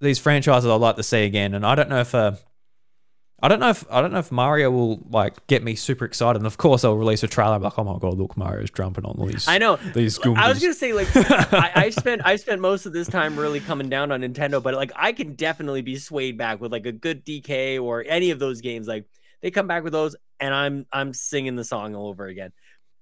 these 0.00 0.18
franchises 0.18 0.68
I'd 0.68 0.74
like 0.74 0.96
to 0.96 1.02
see 1.02 1.24
again, 1.24 1.54
and 1.54 1.64
I 1.64 1.74
don't 1.74 1.88
know 1.88 2.00
if 2.00 2.14
uh, 2.14 2.32
I 3.42 3.48
don't 3.48 3.60
know 3.60 3.68
if 3.68 3.84
I 3.90 4.00
don't 4.00 4.12
know 4.12 4.18
if 4.18 4.32
Mario 4.32 4.70
will 4.70 5.06
like 5.10 5.46
get 5.46 5.62
me 5.62 5.74
super 5.76 6.04
excited. 6.06 6.38
And 6.38 6.46
of 6.46 6.56
course, 6.56 6.82
they'll 6.82 6.96
release 6.96 7.22
a 7.22 7.28
trailer. 7.28 7.54
I'm 7.54 7.62
like, 7.62 7.78
oh 7.78 7.84
my 7.84 7.98
god, 7.98 8.16
look, 8.18 8.36
Mario's 8.36 8.70
jumping 8.70 9.04
on 9.04 9.28
these. 9.28 9.46
I 9.46 9.58
know. 9.58 9.76
these 9.94 10.18
I 10.24 10.48
was 10.48 10.58
gonna 10.58 10.74
say 10.74 10.92
like 10.94 11.08
I, 11.14 11.72
I 11.76 11.90
spent 11.90 12.22
I 12.24 12.36
spent 12.36 12.60
most 12.60 12.86
of 12.86 12.92
this 12.94 13.08
time 13.08 13.38
really 13.38 13.60
coming 13.60 13.88
down 13.90 14.10
on 14.10 14.22
Nintendo, 14.22 14.62
but 14.62 14.74
like 14.74 14.90
I 14.96 15.12
can 15.12 15.34
definitely 15.34 15.82
be 15.82 15.96
swayed 15.96 16.36
back 16.38 16.60
with 16.60 16.72
like 16.72 16.86
a 16.86 16.92
good 16.92 17.24
DK 17.24 17.80
or 17.80 18.04
any 18.08 18.30
of 18.30 18.38
those 18.38 18.60
games. 18.62 18.88
Like 18.88 19.04
they 19.42 19.50
come 19.50 19.66
back 19.66 19.84
with 19.84 19.92
those, 19.92 20.16
and 20.40 20.54
I'm 20.54 20.86
I'm 20.92 21.12
singing 21.12 21.56
the 21.56 21.64
song 21.64 21.94
all 21.94 22.08
over 22.08 22.26
again. 22.26 22.52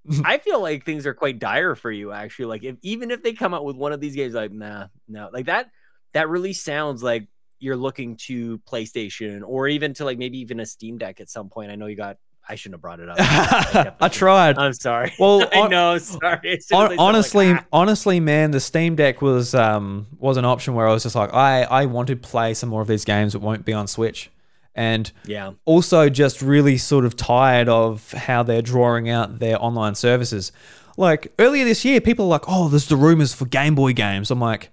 I 0.24 0.38
feel 0.38 0.60
like 0.60 0.84
things 0.84 1.06
are 1.06 1.14
quite 1.14 1.38
dire 1.38 1.74
for 1.74 1.90
you 1.90 2.12
actually. 2.12 2.46
Like 2.46 2.64
if 2.64 2.76
even 2.82 3.10
if 3.10 3.22
they 3.22 3.32
come 3.32 3.54
out 3.54 3.64
with 3.64 3.76
one 3.76 3.92
of 3.92 4.00
these 4.00 4.14
games, 4.14 4.34
like 4.34 4.52
nah, 4.52 4.88
no, 5.08 5.30
like 5.32 5.46
that 5.46 5.70
that 6.12 6.28
really 6.28 6.52
sounds 6.52 7.02
like 7.02 7.26
you're 7.58 7.76
looking 7.76 8.16
to 8.16 8.58
PlayStation 8.58 9.42
or 9.44 9.68
even 9.68 9.94
to 9.94 10.04
like 10.04 10.18
maybe 10.18 10.38
even 10.38 10.60
a 10.60 10.66
Steam 10.66 10.98
Deck 10.98 11.20
at 11.20 11.30
some 11.30 11.48
point. 11.48 11.70
I 11.70 11.76
know 11.76 11.86
you 11.86 11.96
got. 11.96 12.18
I 12.46 12.56
shouldn't 12.56 12.74
have 12.74 12.82
brought 12.82 13.00
it 13.00 13.08
up. 13.08 13.16
I 14.02 14.08
tried. 14.10 14.58
I'm 14.58 14.74
sorry. 14.74 15.14
Well, 15.18 15.48
I 15.52 15.66
know. 15.66 15.96
Sorry. 15.96 16.58
As 16.58 16.66
soon 16.66 16.78
as 16.78 16.78
I 16.78 16.78
Hon- 16.78 16.88
said, 16.88 16.88
like, 16.90 16.98
honestly, 16.98 17.52
ah. 17.52 17.64
honestly, 17.72 18.20
man, 18.20 18.50
the 18.50 18.60
Steam 18.60 18.96
Deck 18.96 19.22
was 19.22 19.54
um 19.54 20.06
was 20.18 20.36
an 20.36 20.44
option 20.44 20.74
where 20.74 20.86
I 20.86 20.92
was 20.92 21.04
just 21.04 21.14
like, 21.14 21.32
I 21.32 21.62
I 21.62 21.86
want 21.86 22.08
to 22.08 22.16
play 22.16 22.52
some 22.52 22.68
more 22.68 22.82
of 22.82 22.88
these 22.88 23.06
games 23.06 23.32
that 23.32 23.38
won't 23.38 23.64
be 23.64 23.72
on 23.72 23.86
Switch, 23.86 24.30
and 24.74 25.10
yeah. 25.26 25.52
also 25.64 26.08
just 26.08 26.42
really 26.42 26.76
sort 26.76 27.04
of 27.04 27.16
tired 27.16 27.68
of 27.68 28.12
how 28.12 28.42
they're 28.42 28.62
drawing 28.62 29.08
out 29.08 29.38
their 29.38 29.62
online 29.62 29.94
services. 29.94 30.52
Like 30.96 31.32
earlier 31.38 31.64
this 31.64 31.84
year, 31.84 32.00
people 32.00 32.26
are 32.26 32.28
like, 32.28 32.44
"Oh, 32.48 32.68
there's 32.68 32.88
the 32.88 32.96
rumors 32.96 33.34
for 33.34 33.46
Game 33.46 33.74
Boy 33.74 33.92
games." 33.92 34.30
I'm 34.30 34.40
like, 34.40 34.70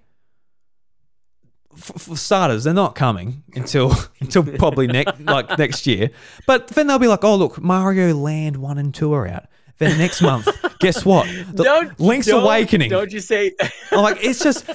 for, 1.75 2.15
starters, 2.15 2.63
they're 2.63 2.73
not 2.73 2.95
coming 2.95 3.43
until 3.55 3.93
until 4.19 4.43
probably 4.43 4.87
next 4.87 5.19
like 5.21 5.57
next 5.57 5.87
year. 5.87 6.09
But 6.45 6.67
then 6.69 6.87
they'll 6.87 6.99
be 6.99 7.07
like, 7.07 7.23
"Oh, 7.23 7.35
look, 7.35 7.61
Mario 7.61 8.13
Land 8.13 8.57
one 8.57 8.77
and 8.77 8.93
two 8.93 9.13
are 9.13 9.27
out." 9.27 9.45
Then 9.77 9.97
next 9.97 10.21
month, 10.21 10.47
guess 10.79 11.03
what? 11.03 11.27
The 11.53 11.63
don't 11.63 11.99
Link's 11.99 12.27
don't- 12.27 12.43
Awakening. 12.43 12.89
Don't 12.89 13.11
you 13.11 13.19
say? 13.19 13.53
I'm 13.91 14.03
like, 14.03 14.17
it's 14.21 14.43
just, 14.43 14.69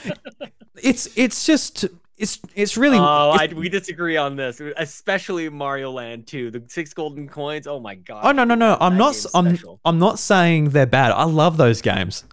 it's 0.83 1.09
it's 1.17 1.47
just, 1.47 1.85
it's 2.19 2.41
it's 2.55 2.77
really. 2.77 2.99
oh, 2.99 3.35
it's- 3.35 3.53
I, 3.53 3.55
we 3.55 3.69
disagree 3.69 4.17
on 4.17 4.37
this, 4.37 4.61
especially 4.77 5.49
Mario 5.49 5.91
Land 5.91 6.27
2. 6.27 6.51
The 6.51 6.63
six 6.69 6.95
golden 6.95 7.29
coins. 7.29 7.67
Oh 7.67 7.81
my 7.81 7.95
god. 7.95 8.23
oh 8.25 8.33
no 8.33 8.45
no 8.45 8.55
no! 8.55 8.77
I'm 8.81 8.97
not. 8.97 9.15
I'm. 9.35 9.59
I'm 9.85 9.99
not 9.99 10.19
saying 10.19 10.71
they're 10.71 10.87
bad. 10.87 11.13
I 11.13 11.25
love 11.25 11.57
those 11.57 11.81
games. 11.83 12.25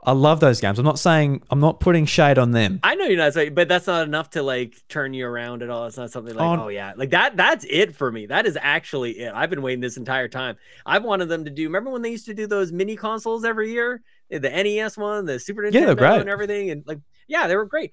I 0.00 0.12
love 0.12 0.38
those 0.40 0.60
games. 0.60 0.78
I'm 0.78 0.84
not 0.86 0.98
saying 0.98 1.42
I'm 1.50 1.60
not 1.60 1.80
putting 1.80 2.06
shade 2.06 2.38
on 2.38 2.52
them. 2.52 2.80
I 2.82 2.94
know 2.94 3.04
you're 3.04 3.18
not 3.18 3.34
saying, 3.34 3.52
but 3.54 3.68
that's 3.68 3.88
not 3.88 4.06
enough 4.06 4.30
to 4.30 4.42
like 4.42 4.74
turn 4.88 5.12
you 5.12 5.26
around 5.26 5.62
at 5.62 5.68
all. 5.70 5.86
It's 5.86 5.98
not 5.98 6.10
something 6.10 6.34
like, 6.34 6.58
Oh. 6.60 6.64
oh, 6.64 6.68
yeah, 6.68 6.92
like 6.96 7.10
that. 7.10 7.36
That's 7.36 7.66
it 7.68 7.94
for 7.96 8.10
me. 8.10 8.24
That 8.26 8.46
is 8.46 8.56
actually 8.58 9.18
it. 9.18 9.32
I've 9.34 9.50
been 9.50 9.60
waiting 9.60 9.80
this 9.80 9.96
entire 9.98 10.28
time. 10.28 10.56
I've 10.86 11.04
wanted 11.04 11.26
them 11.28 11.44
to 11.44 11.50
do. 11.50 11.64
Remember 11.64 11.90
when 11.90 12.00
they 12.00 12.10
used 12.10 12.26
to 12.26 12.34
do 12.34 12.46
those 12.46 12.72
mini 12.72 12.96
consoles 12.96 13.44
every 13.44 13.72
year? 13.72 14.00
The 14.30 14.38
NES 14.48 14.96
one, 14.96 15.24
the 15.26 15.38
Super 15.40 15.62
Nintendo, 15.62 15.98
Yeah, 16.00 16.14
and 16.20 16.28
everything, 16.28 16.70
and 16.70 16.84
like, 16.86 17.00
yeah, 17.26 17.46
they 17.48 17.56
were 17.56 17.66
great. 17.66 17.92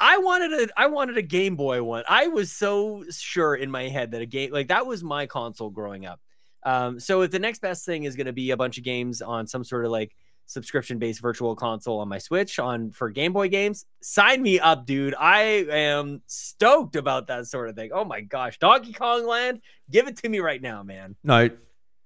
I 0.00 0.16
wanted 0.18 0.52
a, 0.52 0.68
I 0.80 0.86
wanted 0.86 1.18
a 1.18 1.22
Game 1.22 1.56
Boy 1.56 1.82
one. 1.82 2.04
I 2.08 2.28
was 2.28 2.50
so 2.50 3.04
sure 3.10 3.54
in 3.54 3.70
my 3.70 3.88
head 3.88 4.12
that 4.12 4.22
a 4.22 4.26
game 4.26 4.50
like 4.50 4.68
that 4.68 4.86
was 4.86 5.04
my 5.04 5.26
console 5.26 5.70
growing 5.70 6.06
up. 6.06 6.20
Um, 6.62 6.98
so 6.98 7.22
if 7.22 7.30
the 7.30 7.38
next 7.38 7.60
best 7.60 7.84
thing 7.84 8.04
is 8.04 8.16
going 8.16 8.26
to 8.26 8.32
be 8.32 8.50
a 8.50 8.56
bunch 8.56 8.78
of 8.78 8.84
games 8.84 9.22
on 9.22 9.46
some 9.46 9.62
sort 9.64 9.84
of 9.84 9.90
like 9.90 10.16
subscription 10.46 10.98
based 10.98 11.20
virtual 11.20 11.54
console 11.54 12.00
on 12.00 12.08
my 12.08 12.18
Switch 12.18 12.58
on 12.58 12.90
for 12.92 13.10
Game 13.10 13.32
Boy 13.32 13.48
games, 13.48 13.84
sign 14.00 14.42
me 14.42 14.58
up, 14.58 14.86
dude. 14.86 15.14
I 15.18 15.66
am 15.70 16.22
stoked 16.26 16.96
about 16.96 17.26
that 17.28 17.46
sort 17.46 17.68
of 17.68 17.76
thing. 17.76 17.90
Oh 17.92 18.04
my 18.04 18.22
gosh, 18.22 18.58
Donkey 18.58 18.92
Kong 18.92 19.26
Land, 19.26 19.60
give 19.90 20.08
it 20.08 20.16
to 20.18 20.28
me 20.28 20.40
right 20.40 20.60
now, 20.60 20.82
man. 20.82 21.14
No, 21.22 21.50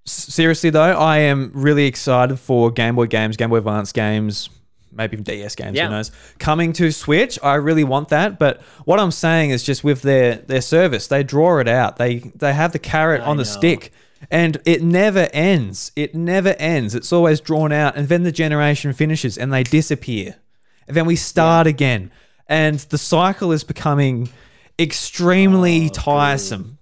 seriously 0.04 0.70
though, 0.70 0.98
I 0.98 1.18
am 1.18 1.52
really 1.54 1.86
excited 1.86 2.38
for 2.38 2.70
Game 2.70 2.96
Boy 2.96 3.06
games, 3.06 3.36
Game 3.36 3.50
Boy 3.50 3.58
Advance 3.58 3.92
games, 3.92 4.50
maybe 4.94 5.14
even 5.14 5.24
DS 5.24 5.54
games. 5.54 5.76
Yeah. 5.76 5.86
Who 5.86 5.92
knows? 5.92 6.10
Coming 6.38 6.72
to 6.74 6.90
Switch, 6.92 7.38
I 7.42 7.54
really 7.54 7.84
want 7.84 8.08
that. 8.08 8.38
But 8.38 8.60
what 8.84 8.98
I'm 9.00 9.10
saying 9.10 9.50
is 9.50 9.62
just 9.62 9.84
with 9.84 10.02
their 10.02 10.36
their 10.36 10.60
service, 10.60 11.06
they 11.06 11.22
draw 11.22 11.58
it 11.58 11.68
out. 11.68 11.96
They 11.96 12.18
they 12.34 12.52
have 12.52 12.72
the 12.72 12.78
carrot 12.78 13.20
I 13.22 13.24
on 13.26 13.36
the 13.36 13.44
know. 13.44 13.48
stick. 13.50 13.92
And 14.30 14.58
it 14.64 14.82
never 14.82 15.28
ends. 15.34 15.92
It 15.96 16.14
never 16.14 16.54
ends. 16.58 16.94
It's 16.94 17.12
always 17.12 17.40
drawn 17.40 17.72
out. 17.72 17.94
And 17.94 18.08
then 18.08 18.22
the 18.22 18.32
generation 18.32 18.94
finishes 18.94 19.36
and 19.36 19.52
they 19.52 19.62
disappear. 19.64 20.36
And 20.88 20.96
then 20.96 21.04
we 21.04 21.14
start 21.14 21.66
again. 21.66 22.10
And 22.48 22.78
the 22.78 22.96
cycle 22.96 23.52
is 23.52 23.64
becoming 23.64 24.30
extremely 24.78 25.86
Oh, 25.86 25.88
tiresome. 25.88 26.73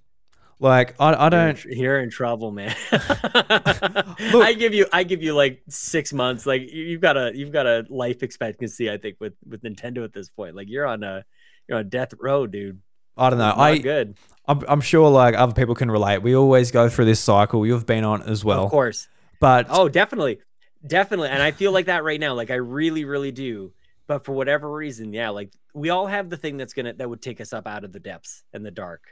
Like 0.62 0.94
I, 1.00 1.12
I 1.12 1.22
You're 1.24 1.30
don't 1.30 1.54
tr- 1.56 1.68
You're 1.70 2.00
in 2.00 2.10
trouble, 2.10 2.52
man. 2.52 2.74
I 2.92 4.54
give 4.56 4.72
you, 4.74 4.86
I 4.92 5.02
give 5.04 5.22
you 5.22 5.34
like 5.34 5.62
six 5.68 6.12
months. 6.12 6.46
Like 6.46 6.62
you- 6.62 6.84
you've 6.84 7.00
got 7.00 7.16
a, 7.16 7.32
you've 7.34 7.52
got 7.52 7.66
a 7.66 7.84
life 7.88 8.22
expectancy. 8.22 8.90
I 8.90 8.96
think 8.96 9.16
with 9.20 9.34
with 9.48 9.62
Nintendo 9.62 10.04
at 10.04 10.12
this 10.12 10.28
point. 10.30 10.54
Like 10.54 10.68
you're 10.70 10.86
on 10.86 11.02
a, 11.02 11.24
you're 11.68 11.78
on 11.78 11.88
death 11.88 12.14
row, 12.18 12.46
dude. 12.46 12.80
I 13.16 13.28
don't 13.30 13.38
know. 13.40 13.46
Not 13.46 13.58
I 13.58 13.78
good. 13.78 14.16
I'm, 14.46 14.62
I'm 14.68 14.80
sure 14.80 15.10
like 15.10 15.34
other 15.34 15.52
people 15.52 15.74
can 15.74 15.90
relate. 15.90 16.18
We 16.22 16.34
always 16.34 16.70
go 16.70 16.88
through 16.88 17.04
this 17.06 17.20
cycle. 17.20 17.66
You've 17.66 17.86
been 17.86 18.04
on 18.04 18.22
as 18.22 18.44
well. 18.44 18.64
of 18.64 18.70
course. 18.70 19.08
But 19.40 19.66
Oh, 19.68 19.88
definitely, 19.88 20.38
definitely. 20.86 21.28
And 21.28 21.42
I 21.42 21.50
feel 21.50 21.72
like 21.72 21.86
that 21.86 22.04
right 22.04 22.20
now. 22.20 22.34
Like 22.34 22.50
I 22.50 22.54
really, 22.56 23.04
really 23.04 23.32
do. 23.32 23.72
But 24.06 24.24
for 24.24 24.32
whatever 24.32 24.70
reason, 24.70 25.12
yeah, 25.12 25.30
like 25.30 25.52
we 25.74 25.90
all 25.90 26.06
have 26.06 26.30
the 26.30 26.36
thing 26.36 26.56
that's 26.56 26.72
gonna 26.72 26.92
that 26.94 27.08
would 27.08 27.20
take 27.22 27.40
us 27.40 27.52
up 27.52 27.66
out 27.66 27.82
of 27.84 27.92
the 27.92 28.00
depths 28.00 28.44
and 28.52 28.64
the 28.64 28.70
dark. 28.70 29.02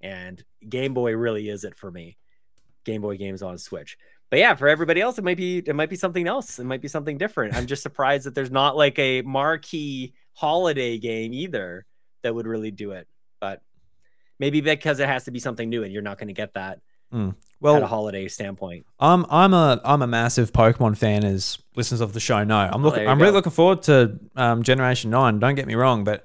And 0.00 0.42
Game 0.68 0.94
Boy 0.94 1.14
really 1.14 1.48
is 1.48 1.64
it 1.64 1.74
for 1.74 1.90
me. 1.90 2.16
Game 2.84 3.02
Boy 3.02 3.16
games 3.16 3.42
on 3.42 3.58
Switch. 3.58 3.98
But 4.30 4.38
yeah, 4.38 4.54
for 4.54 4.68
everybody 4.68 5.00
else, 5.00 5.18
it 5.18 5.24
might 5.24 5.36
be 5.36 5.58
it 5.58 5.74
might 5.74 5.90
be 5.90 5.96
something 5.96 6.26
else. 6.26 6.58
It 6.58 6.64
might 6.64 6.80
be 6.80 6.88
something 6.88 7.18
different. 7.18 7.54
I'm 7.54 7.66
just 7.66 7.82
surprised 7.82 8.26
that 8.26 8.34
there's 8.34 8.50
not 8.50 8.76
like 8.76 8.98
a 8.98 9.22
marquee 9.22 10.14
holiday 10.34 10.98
game 10.98 11.34
either 11.34 11.84
that 12.22 12.34
would 12.34 12.46
really 12.46 12.70
do 12.70 12.92
it. 12.92 13.08
But 13.40 13.60
maybe 14.38 14.60
because 14.60 15.00
it 15.00 15.08
has 15.08 15.24
to 15.24 15.32
be 15.32 15.40
something 15.40 15.68
new, 15.68 15.82
and 15.82 15.92
you're 15.92 16.02
not 16.02 16.18
going 16.18 16.28
to 16.28 16.34
get 16.34 16.54
that 16.54 16.80
well 17.12 17.74
at 17.74 17.78
a 17.78 17.80
well, 17.80 17.86
holiday 17.86 18.28
standpoint. 18.28 18.86
I'm 18.98 19.26
I'm 19.28 19.52
a 19.52 19.80
I'm 19.84 20.02
a 20.02 20.06
massive 20.06 20.52
Pokemon 20.52 20.96
fan, 20.96 21.24
as 21.24 21.58
listeners 21.74 22.00
of 22.00 22.12
the 22.12 22.20
show 22.20 22.44
know. 22.44 22.70
I'm 22.72 22.82
looking. 22.82 23.02
you 23.02 23.08
I'm 23.08 23.20
really 23.20 23.32
looking 23.32 23.52
forward 23.52 23.82
to 23.82 24.18
um, 24.36 24.62
Generation 24.62 25.10
Nine. 25.10 25.38
Don't 25.40 25.56
get 25.56 25.66
me 25.66 25.74
wrong, 25.74 26.04
but 26.04 26.24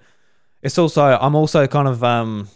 it's 0.62 0.78
also 0.78 1.04
I'm 1.04 1.36
also 1.36 1.68
kind 1.68 1.88
of 1.88 2.04
um. 2.04 2.50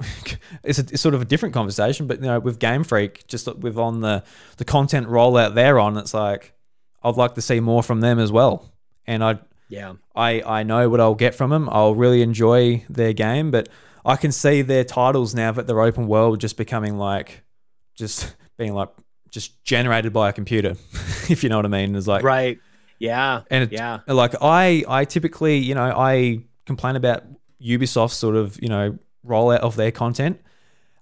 It's, 0.64 0.78
a, 0.78 0.82
it's 0.82 1.00
sort 1.00 1.14
of 1.14 1.20
a 1.22 1.24
different 1.24 1.54
conversation, 1.54 2.06
but 2.06 2.20
you 2.20 2.26
know, 2.26 2.40
with 2.40 2.58
Game 2.58 2.82
Freak, 2.84 3.26
just 3.26 3.46
with 3.58 3.76
on 3.76 4.00
the 4.00 4.22
the 4.56 4.64
content 4.64 5.06
rollout 5.08 5.54
they're 5.54 5.78
on, 5.78 5.96
it's 5.96 6.14
like 6.14 6.52
I'd 7.02 7.16
like 7.16 7.34
to 7.34 7.40
see 7.42 7.60
more 7.60 7.82
from 7.82 8.00
them 8.00 8.18
as 8.18 8.32
well. 8.32 8.72
And 9.06 9.22
I 9.22 9.38
Yeah. 9.68 9.94
I, 10.14 10.42
I 10.42 10.62
know 10.62 10.88
what 10.88 11.00
I'll 11.00 11.14
get 11.14 11.34
from 11.34 11.50
them. 11.50 11.68
I'll 11.70 11.94
really 11.94 12.22
enjoy 12.22 12.84
their 12.88 13.12
game, 13.12 13.50
but 13.50 13.68
I 14.04 14.16
can 14.16 14.32
see 14.32 14.62
their 14.62 14.84
titles 14.84 15.34
now 15.34 15.52
that 15.52 15.66
they're 15.66 15.80
open 15.80 16.06
world 16.08 16.40
just 16.40 16.56
becoming 16.56 16.96
like, 16.98 17.42
just 17.94 18.34
being 18.56 18.74
like, 18.74 18.88
just 19.30 19.62
generated 19.64 20.12
by 20.12 20.28
a 20.30 20.32
computer, 20.32 20.70
if 21.28 21.42
you 21.42 21.48
know 21.50 21.56
what 21.56 21.66
I 21.66 21.68
mean. 21.68 21.94
It's 21.94 22.06
like, 22.06 22.24
Right. 22.24 22.58
Yeah. 22.98 23.42
and 23.50 23.64
it, 23.64 23.72
Yeah. 23.72 24.00
like 24.06 24.34
I, 24.40 24.84
I 24.88 25.04
typically, 25.04 25.58
you 25.58 25.74
know, 25.74 25.84
I 25.96 26.40
complain 26.66 26.96
about 26.96 27.24
Ubisoft 27.62 28.12
sort 28.12 28.34
of, 28.36 28.58
you 28.62 28.68
know, 28.68 28.98
rollout 29.28 29.58
of 29.60 29.76
their 29.76 29.90
content, 29.92 30.40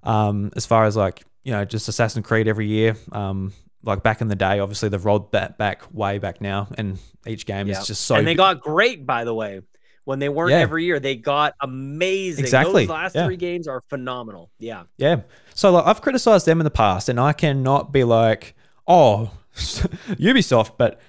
um, 0.03 0.53
as 0.57 0.67
far 0.67 0.85
as 0.85 0.97
like, 0.97 1.25
you 1.45 1.53
know, 1.53 1.65
just 1.65 1.89
Assassin's 1.89 2.27
Creed 2.27 2.49
every 2.49 2.67
year. 2.67 2.97
Um, 3.13 3.53
like 3.83 4.03
back 4.03 4.21
in 4.21 4.29
the 4.29 4.35
day, 4.35 4.59
obviously 4.59 4.89
they've 4.89 5.05
rolled 5.05 5.31
that 5.33 5.59
back 5.59 5.83
way 5.95 6.19
back 6.19 6.41
now, 6.41 6.69
and 6.77 6.99
each 7.27 7.47
game 7.47 7.69
Yeah. 7.69 7.81
is 7.81 7.87
just 7.87 8.03
so 8.03 8.17
and 8.17 8.27
they 8.27 8.35
got 8.35 8.61
great, 8.61 9.07
by 9.07 9.25
the 9.25 9.33
way. 9.35 9.61
When 10.05 10.19
they 10.21 10.29
weren't 10.29 10.51
Yeah. 10.53 10.59
every 10.59 10.85
year, 10.85 11.01
they 11.01 11.17
got 11.17 11.55
amazing. 11.61 12.45
Exactly. 12.45 12.85
Those 12.87 12.91
last 12.95 13.15
Yeah. 13.17 13.27
three 13.27 13.37
games 13.37 13.67
are 13.67 13.83
phenomenal. 13.89 14.51
Yeah. 14.61 14.85
Yeah. 14.99 15.23
So 15.55 15.71
like 15.73 15.85
I've 15.87 16.01
criticized 16.01 16.47
them 16.47 16.61
in 16.61 16.65
the 16.65 16.71
past 16.71 17.09
and 17.09 17.19
I 17.19 17.33
cannot 17.33 17.93
be 17.93 18.05
like, 18.05 18.55
oh, 18.87 19.31
Ubisoft, 19.57 20.73
but 20.79 21.01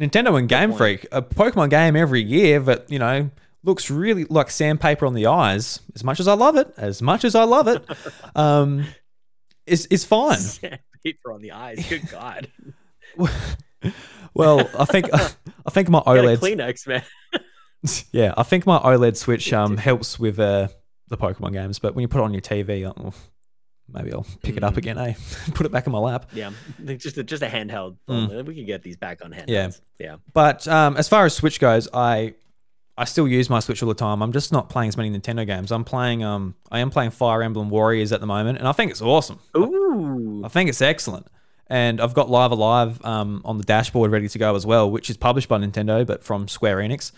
Nintendo 0.00 0.36
and 0.38 0.48
Game. 0.48 0.72
Freak, 0.72 1.06
a 1.12 1.22
Pokemon 1.22 1.70
game 1.70 1.94
every 1.96 2.22
year 2.22 2.60
but 2.60 2.90
you 2.90 2.98
know, 2.98 3.30
looks 3.64 3.90
really 3.90 4.24
like 4.24 4.50
sandpaper 4.50 5.06
on 5.06 5.14
the 5.14 5.26
eyes. 5.26 5.80
As 5.94 6.02
much 6.04 6.20
as 6.20 6.28
I 6.28 6.34
love 6.34 6.56
it, 6.56 6.72
as 6.76 7.00
much 7.02 7.24
as 7.24 7.34
I 7.34 7.44
love 7.44 7.68
it, 7.68 7.84
um, 8.36 8.84
is 9.66 9.86
is 9.86 10.04
fine. 10.04 10.38
Paper 11.04 11.32
on 11.32 11.40
the 11.42 11.52
eyes. 11.52 11.84
Good 11.88 12.08
God. 12.10 12.48
Well, 14.34 14.70
I 14.78 14.86
think 14.86 15.10
I 15.12 15.70
think 15.70 15.88
my 15.90 16.00
OLED 16.06 16.38
Kleenex, 16.38 16.86
man. 16.86 17.02
yeah, 18.12 18.32
I 18.36 18.42
think 18.44 18.64
my 18.64 18.78
OLED 18.78 19.16
Switch 19.16 19.52
um 19.52 19.76
helps 19.76 20.18
with 20.18 20.38
uh, 20.38 20.68
the 21.08 21.18
Pokemon 21.18 21.52
games, 21.52 21.78
but 21.78 21.94
when 21.94 22.00
you 22.02 22.08
put 22.08 22.20
it 22.20 22.24
on 22.24 22.32
your 22.32 22.40
TV, 22.40 22.86
uh, 22.88 23.10
maybe 23.92 24.12
I'll 24.12 24.26
pick 24.42 24.56
it 24.56 24.64
up 24.64 24.74
Mm. 24.74 24.78
again, 24.78 24.98
eh? 24.98 25.14
put 25.54 25.66
it 25.66 25.72
back 25.72 25.86
in 25.86 25.92
my 25.92 25.98
lap. 25.98 26.30
Yeah. 26.32 26.52
Just 26.96 27.18
a, 27.18 27.24
just 27.24 27.42
a 27.42 27.46
handheld. 27.46 27.96
Mm. 28.08 28.46
We 28.46 28.54
can 28.54 28.64
get 28.64 28.82
these 28.82 28.96
back 28.96 29.22
on 29.22 29.32
handhelds. 29.32 29.44
Yeah. 29.48 29.70
Yeah. 29.98 30.16
But 30.32 30.66
um, 30.66 30.96
as 30.96 31.08
far 31.10 31.26
as 31.26 31.34
Switch 31.34 31.60
goes, 31.60 31.88
I 31.92 32.32
I 32.96 33.04
still 33.04 33.26
use 33.26 33.48
my 33.48 33.60
Switch 33.60 33.82
all 33.82 33.88
the 33.88 33.94
time. 33.94 34.22
I'm 34.22 34.32
just 34.32 34.52
not 34.52 34.68
playing 34.68 34.88
as 34.88 34.96
many 34.96 35.10
Nintendo 35.10 35.46
games. 35.46 35.72
I'm 35.72 35.84
playing 35.84 36.22
um 36.22 36.54
I 36.70 36.80
am 36.80 36.90
playing 36.90 37.10
Fire 37.12 37.42
Emblem 37.42 37.70
Warriors 37.70 38.12
at 38.12 38.20
the 38.20 38.26
moment, 38.26 38.58
and 38.58 38.68
I 38.68 38.72
think 38.72 38.90
it's 38.90 39.00
awesome. 39.02 39.38
Ooh. 39.56 40.42
I 40.44 40.48
think 40.48 40.68
it's 40.68 40.82
excellent. 40.82 41.26
And 41.68 42.00
I've 42.02 42.12
got 42.12 42.28
Live 42.28 42.50
A 42.50 42.54
Live 42.54 43.02
um, 43.04 43.40
on 43.46 43.56
the 43.56 43.64
dashboard 43.64 44.10
ready 44.10 44.28
to 44.28 44.38
go 44.38 44.54
as 44.54 44.66
well, 44.66 44.90
which 44.90 45.08
is 45.08 45.16
published 45.16 45.48
by 45.48 45.58
Nintendo 45.58 46.06
but 46.06 46.22
from 46.22 46.46
Square 46.48 46.78
Enix. 46.78 47.12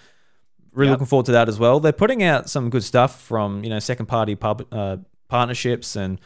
Really 0.72 0.90
Yep. 0.90 0.94
looking 0.94 1.06
forward 1.06 1.26
to 1.26 1.32
that 1.32 1.48
as 1.48 1.58
well. 1.58 1.80
They're 1.80 1.92
putting 1.92 2.22
out 2.22 2.48
some 2.48 2.70
good 2.70 2.84
stuff 2.84 3.20
from 3.20 3.64
you 3.64 3.70
know 3.70 3.78
second 3.80 4.06
party 4.06 4.36
pub 4.36 4.64
uh, 4.72 4.98
partnerships 5.28 5.96
and 5.96 6.20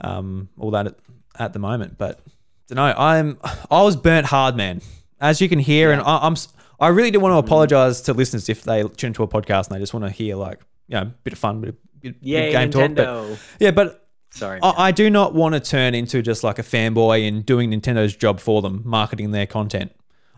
um, 0.00 0.48
all 0.58 0.70
that 0.72 0.86
at, 0.88 0.94
at 1.38 1.52
the 1.54 1.58
moment. 1.58 1.96
But 1.98 2.20
don't 2.68 2.76
know. 2.76 2.94
I'm 2.96 3.38
I 3.70 3.82
was 3.82 3.96
burnt 3.96 4.26
hard, 4.26 4.56
man. 4.56 4.80
As 5.20 5.40
you 5.40 5.48
can 5.48 5.58
hear, 5.58 5.90
and 5.92 6.02
I, 6.02 6.18
I'm 6.18 6.32
s- 6.32 6.48
I 6.80 6.88
really 6.88 7.10
do 7.10 7.20
want 7.20 7.32
to 7.32 7.38
apologize 7.38 8.02
to 8.02 8.12
listeners 8.14 8.48
if 8.48 8.62
they 8.62 8.82
tune 8.82 9.08
into 9.08 9.22
a 9.22 9.28
podcast 9.28 9.68
and 9.68 9.76
they 9.76 9.80
just 9.80 9.94
want 9.94 10.04
to 10.06 10.10
hear 10.10 10.36
like 10.36 10.60
you 10.88 10.94
know 10.96 11.02
a 11.02 11.14
bit 11.24 11.32
of 11.32 11.38
fun, 11.38 11.60
bit 11.60 11.70
of, 11.70 11.76
bit, 12.00 12.16
Yay, 12.20 12.52
game 12.52 12.70
talk. 12.70 12.94
But 12.94 13.06
Nintendo. 13.06 13.38
yeah, 13.60 13.70
but 13.70 14.08
Sorry. 14.30 14.58
I, 14.62 14.88
I 14.88 14.90
do 14.90 15.08
not 15.10 15.32
want 15.34 15.54
to 15.54 15.60
turn 15.60 15.94
into 15.94 16.20
just 16.20 16.42
like 16.42 16.58
a 16.58 16.62
fanboy 16.62 17.26
and 17.28 17.46
doing 17.46 17.70
Nintendo's 17.70 18.16
job 18.16 18.40
for 18.40 18.60
them, 18.62 18.82
marketing 18.84 19.30
their 19.30 19.46
content. 19.46 19.92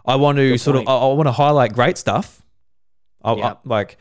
I 0.04 0.16
want 0.16 0.36
to 0.38 0.50
Good 0.50 0.58
sort 0.60 0.76
point. 0.76 0.88
of, 0.88 1.02
I, 1.02 1.06
I 1.06 1.12
want 1.14 1.26
to 1.28 1.32
highlight 1.32 1.72
great 1.72 1.96
stuff. 1.98 2.42
I, 3.24 3.32
I- 3.32 3.36
Yeah. 3.38 3.54
like, 3.64 3.96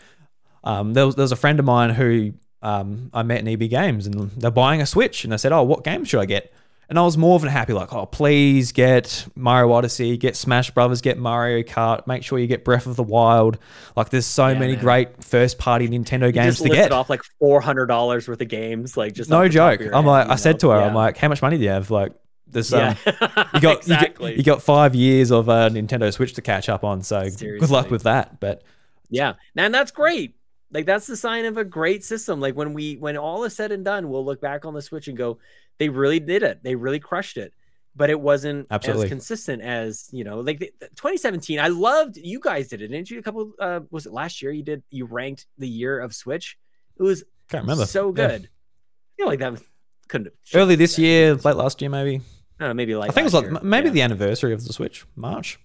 um, 0.65 0.93
there 0.93 1.05
was, 1.05 1.15
there 1.15 1.23
was 1.23 1.31
a 1.31 1.36
friend 1.38 1.59
of 1.59 1.65
mine 1.65 1.91
who 1.91 2.33
um, 2.61 3.09
I 3.13 3.23
met 3.23 3.39
in 3.39 3.47
EB 3.47 3.69
Games 3.69 4.05
and 4.05 4.29
they're 4.31 4.51
buying 4.51 4.81
a 4.81 4.86
Switch 4.86 5.23
and 5.23 5.33
I 5.33 5.38
said, 5.38 5.51
oh, 5.53 5.63
what 5.63 5.83
game 5.83 6.03
should 6.03 6.19
I 6.19 6.25
get? 6.25 6.51
And 6.89 6.99
I 6.99 7.01
was 7.01 7.17
more 7.17 7.39
than 7.39 7.49
happy, 7.49 7.73
like, 7.73 7.91
oh, 7.93 8.05
please 8.05 8.71
get 8.71 9.27
Mario 9.36 9.71
Odyssey, 9.71 10.17
get 10.17 10.36
Smash 10.36 10.69
Brothers, 10.71 11.01
get 11.01 11.17
Mario 11.17 11.63
Kart, 11.63 12.05
make 12.05 12.23
sure 12.23 12.38
you 12.38 12.47
get 12.47 12.63
Breath 12.63 12.86
of 12.86 12.95
the 12.95 13.03
Wild. 13.03 13.57
Like, 13.95 14.09
there's 14.09 14.25
so 14.27 14.49
Yeah, 14.49 14.59
many 14.59 14.73
man. 14.73 14.81
great 14.81 15.23
first 15.23 15.57
party 15.57 15.88
Nintendo 15.88 16.27
You 16.27 16.31
games 16.31 16.61
to 16.61 16.69
get. 16.69 16.91
off 16.91 17.09
like 17.09 17.23
four 17.39 17.59
hundred 17.61 17.88
dollars 17.88 18.27
worth 18.27 18.39
of 18.41 18.47
games, 18.47 18.95
like 18.97 19.13
just 19.13 19.29
no 19.29 19.38
off 19.38 19.43
the 19.51 19.57
top 19.57 19.73
of 19.73 19.79
joke. 19.79 19.89
I'm 19.93 20.05
like, 20.05 20.29
I 20.29 20.36
said 20.36 20.53
know? 20.55 20.59
to 20.59 20.69
her, 20.69 20.79
Yeah. 20.79 20.86
I'm 20.88 20.93
like, 20.93 21.17
how 21.17 21.27
much 21.27 21.41
money 21.41 21.57
do 21.57 21.63
you 21.63 21.69
have? 21.69 21.89
Like, 21.89 22.13
There's 22.47 22.71
Yeah, 22.71 22.95
um, 23.05 23.45
you 23.53 23.59
got 23.61 23.77
exactly. 23.77 24.31
you, 24.31 24.36
got, 24.36 24.38
you 24.38 24.43
got 24.43 24.61
five 24.61 24.93
years 24.95 25.31
of 25.31 25.49
uh, 25.49 25.69
Nintendo 25.69 26.13
Switch 26.13 26.33
to 26.33 26.41
catch 26.41 26.69
up 26.69 26.83
on. 26.83 27.01
So 27.01 27.27
good 27.29 27.69
luck 27.71 27.89
with 27.89 28.03
that. 28.03 28.39
But 28.39 28.61
Yeah, 29.09 29.33
and 29.55 29.73
that's 29.73 29.91
great. 29.91 30.36
Like 30.71 30.86
that's 30.86 31.07
the 31.07 31.15
sign 31.15 31.45
of 31.45 31.57
a 31.57 31.63
great 31.63 32.03
system. 32.03 32.39
Like 32.39 32.55
when 32.55 32.73
we 32.73 32.95
when 32.97 33.17
all 33.17 33.43
is 33.45 33.55
said 33.55 33.71
and 33.71 33.86
done, 33.86 34.09
we'll 34.09 34.25
look 34.25 34.41
back 34.41 34.65
on 34.65 34.73
the 34.73 34.81
Switch 34.81 35.07
and 35.07 35.17
go, 35.17 35.38
they 35.80 35.89
really 35.89 36.19
did 36.19 36.43
it. 36.43 36.63
They 36.63 36.76
really 36.76 36.99
crushed 36.99 37.38
it. 37.38 37.53
But 37.97 38.09
it 38.09 38.19
wasn't 38.19 38.67
Absolutely. 38.69 39.05
as 39.05 39.09
consistent 39.09 39.61
as 39.61 40.09
you 40.11 40.26
know, 40.26 40.41
like 40.41 40.59
the, 40.59 40.69
the 40.82 40.88
2017. 40.89 41.59
I 41.59 41.69
loved 41.69 42.17
you 42.17 42.41
guys 42.41 42.67
did 42.67 42.82
it, 42.82 42.89
didn't 42.89 43.09
you? 43.09 43.19
A 43.19 43.21
couple 43.21 43.53
uh 43.59 43.80
was 43.89 44.05
it 44.05 44.11
last 44.11 44.41
year? 44.41 44.51
You 44.51 44.63
did 44.63 44.84
you 44.89 45.05
ranked 45.05 45.45
the 45.57 45.67
year 45.67 45.99
of 45.99 46.13
Switch. 46.13 46.57
It 46.99 47.03
was 47.03 47.23
can't 47.49 47.63
remember. 47.63 47.86
so 47.86 48.07
Yeah. 48.09 48.28
good. 48.28 48.41
I 48.49 49.11
feel 49.17 49.28
like 49.28 49.39
that 49.39 49.51
was- 49.53 49.63
couldn't 50.09 50.26
have 50.26 50.61
Early 50.61 50.76
this 50.76 50.99
year, 50.99 51.36
late 51.36 51.55
last 51.55 51.80
year, 51.82 51.89
maybe. 51.89 52.17
I 52.59 52.63
don't 52.65 52.69
know, 52.69 52.73
maybe 52.73 52.95
like 52.95 53.11
I 53.11 53.13
think 53.13 53.23
it 53.23 53.32
was 53.32 53.34
like 53.34 53.45
year. 53.51 53.59
maybe 53.63 53.88
Yeah. 53.88 53.93
the 53.93 54.01
anniversary 54.01 54.53
of 54.53 54.65
the 54.67 54.73
Switch, 54.73 55.05
March, 55.15 55.57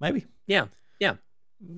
maybe. 0.00 0.26
Yeah, 0.48 0.66
yeah. 0.98 1.14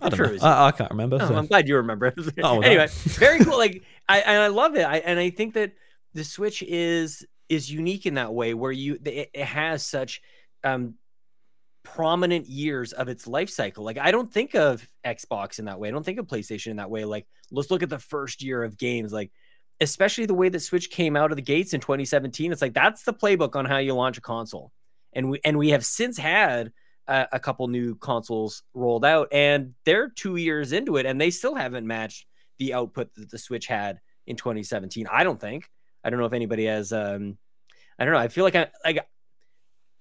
I 0.00 0.08
don't 0.08 0.16
sure 0.16 0.32
know. 0.34 0.38
I, 0.46 0.68
I 0.68 0.70
can't 0.72 0.90
remember. 0.90 1.18
Oh, 1.20 1.28
so- 1.28 1.34
I'm 1.36 1.46
glad 1.46 1.68
you 1.68 1.76
remember. 1.76 2.14
Oh, 2.42 2.62
anyway, 2.62 2.88
very 3.04 3.38
cool. 3.44 3.58
Like 3.58 3.82
I 4.08 4.20
and 4.20 4.38
I 4.40 4.46
love 4.48 4.76
it. 4.76 4.84
I 4.84 4.96
and 4.98 5.18
I 5.20 5.28
think 5.28 5.52
that 5.54 5.72
the 6.14 6.24
Switch 6.24 6.62
is 6.62 7.24
is 7.48 7.70
unique 7.70 8.06
in 8.06 8.14
that 8.14 8.32
way 8.32 8.54
where 8.54 8.72
you 8.72 8.98
it, 9.04 9.30
it 9.32 9.44
has 9.44 9.84
such 9.84 10.20
um 10.62 10.94
prominent 11.82 12.46
years 12.46 12.92
of 12.92 13.08
its 13.08 13.26
life 13.26 13.50
cycle. 13.50 13.84
Like 13.84 13.98
I 13.98 14.10
don't 14.10 14.32
think 14.32 14.54
of 14.54 14.88
Xbox 15.06 15.58
in 15.58 15.66
that 15.66 15.78
way. 15.78 15.88
I 15.88 15.90
don't 15.90 16.04
think 16.04 16.18
of 16.18 16.26
PlayStation 16.26 16.68
in 16.68 16.76
that 16.78 16.90
way. 16.90 17.04
Like 17.04 17.26
let's 17.50 17.70
look 17.70 17.82
at 17.82 17.90
the 17.90 17.98
first 17.98 18.42
year 18.42 18.62
of 18.64 18.78
games. 18.78 19.12
Like 19.12 19.30
especially 19.80 20.26
the 20.26 20.34
way 20.34 20.48
that 20.48 20.60
Switch 20.60 20.90
came 20.90 21.16
out 21.16 21.30
of 21.30 21.36
the 21.36 21.42
gates 21.42 21.74
in 21.74 21.80
2017. 21.80 22.52
It's 22.52 22.62
like 22.62 22.74
that's 22.74 23.04
the 23.04 23.14
playbook 23.14 23.56
on 23.56 23.64
how 23.64 23.78
you 23.78 23.94
launch 23.94 24.18
a 24.18 24.22
console. 24.22 24.72
And 25.12 25.30
we 25.30 25.40
and 25.44 25.58
we 25.58 25.70
have 25.70 25.84
since 25.84 26.18
had 26.18 26.72
a, 27.06 27.26
a 27.32 27.40
couple 27.40 27.68
new 27.68 27.94
consoles 27.96 28.62
rolled 28.72 29.04
out, 29.04 29.28
and 29.32 29.74
they're 29.84 30.08
two 30.08 30.36
years 30.36 30.72
into 30.72 30.96
it, 30.96 31.06
and 31.06 31.20
they 31.20 31.30
still 31.30 31.54
haven't 31.54 31.86
matched 31.86 32.26
the 32.58 32.74
output 32.74 33.14
that 33.14 33.30
the 33.30 33.38
Switch 33.38 33.66
had 33.66 34.00
in 34.26 34.36
2017. 34.36 35.06
I 35.10 35.24
don't 35.24 35.40
think. 35.40 35.68
I 36.04 36.10
don't 36.10 36.18
know 36.18 36.26
if 36.26 36.32
anybody 36.32 36.66
has. 36.66 36.92
Um, 36.92 37.38
I 37.98 38.04
don't 38.04 38.12
know. 38.12 38.20
I 38.20 38.28
feel 38.28 38.44
like 38.44 38.54
I 38.54 38.68
like 38.84 39.06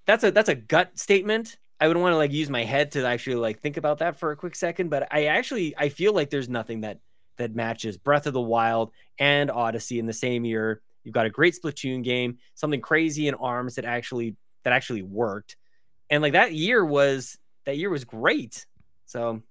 that's 0.05 0.23
a 0.23 0.31
that's 0.31 0.49
a 0.49 0.55
gut 0.55 0.97
statement. 0.99 1.57
I 1.79 1.87
would 1.87 1.97
want 1.97 2.13
to 2.13 2.17
like 2.17 2.31
use 2.31 2.49
my 2.49 2.63
head 2.63 2.91
to 2.91 3.05
actually 3.05 3.35
like 3.35 3.59
think 3.59 3.77
about 3.77 3.99
that 3.99 4.17
for 4.17 4.31
a 4.31 4.35
quick 4.35 4.55
second, 4.55 4.89
but 4.89 5.07
I 5.11 5.25
actually 5.25 5.73
I 5.77 5.89
feel 5.89 6.13
like 6.13 6.29
there's 6.29 6.49
nothing 6.49 6.81
that 6.81 6.99
that 7.37 7.55
matches 7.55 7.97
Breath 7.97 8.27
of 8.27 8.33
the 8.33 8.41
Wild 8.41 8.91
and 9.19 9.49
Odyssey 9.49 9.99
in 9.99 10.05
the 10.05 10.13
same 10.13 10.45
year. 10.45 10.81
You've 11.03 11.13
got 11.13 11.25
a 11.25 11.29
great 11.29 11.55
Splatoon 11.61 12.03
game, 12.03 12.37
something 12.55 12.79
crazy 12.81 13.27
in 13.27 13.35
Arms 13.35 13.75
that 13.75 13.85
actually 13.85 14.35
that 14.63 14.73
actually 14.73 15.01
worked, 15.01 15.57
and 16.09 16.21
like 16.21 16.33
that 16.33 16.53
year 16.53 16.85
was 16.85 17.37
that 17.65 17.77
year 17.77 17.89
was 17.89 18.05
great. 18.05 18.65
So 19.05 19.41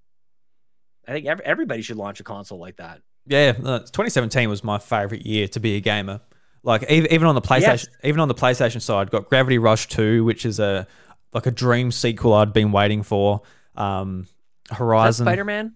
I 1.07 1.13
think 1.13 1.27
ev- 1.27 1.41
everybody 1.41 1.83
should 1.83 1.97
launch 1.97 2.21
a 2.21 2.25
console 2.25 2.59
like 2.59 2.77
that. 2.77 3.01
Yeah, 3.27 3.53
no, 3.53 3.79
2017 3.79 4.49
was 4.49 4.65
my 4.65 4.79
favorite 4.79 5.25
year 5.27 5.49
to 5.49 5.61
be 5.61 5.77
a 5.77 5.81
gamer. 5.81 6.21
Like 6.65 6.83
ev- 6.85 7.07
even 7.11 7.27
on 7.27 7.35
the 7.35 7.41
PlayStation, 7.43 7.61
Yes. 7.63 7.87
even 8.05 8.21
on 8.21 8.29
the 8.29 8.35
PlayStation 8.35 8.81
side, 8.81 9.11
got 9.11 9.29
Gravity 9.29 9.59
Rush 9.59 9.89
2, 9.89 10.25
which 10.25 10.47
is 10.47 10.61
a 10.61 10.87
like 11.33 11.47
a 11.47 11.51
dream 11.51 11.91
sequel 11.91 12.35
I'd 12.35 12.53
been 12.53 12.73
waiting 12.73 13.03
for. 13.03 13.43
Um, 13.75 14.27
Horizon, 14.71 15.25
Spider 15.27 15.45
Man. 15.45 15.75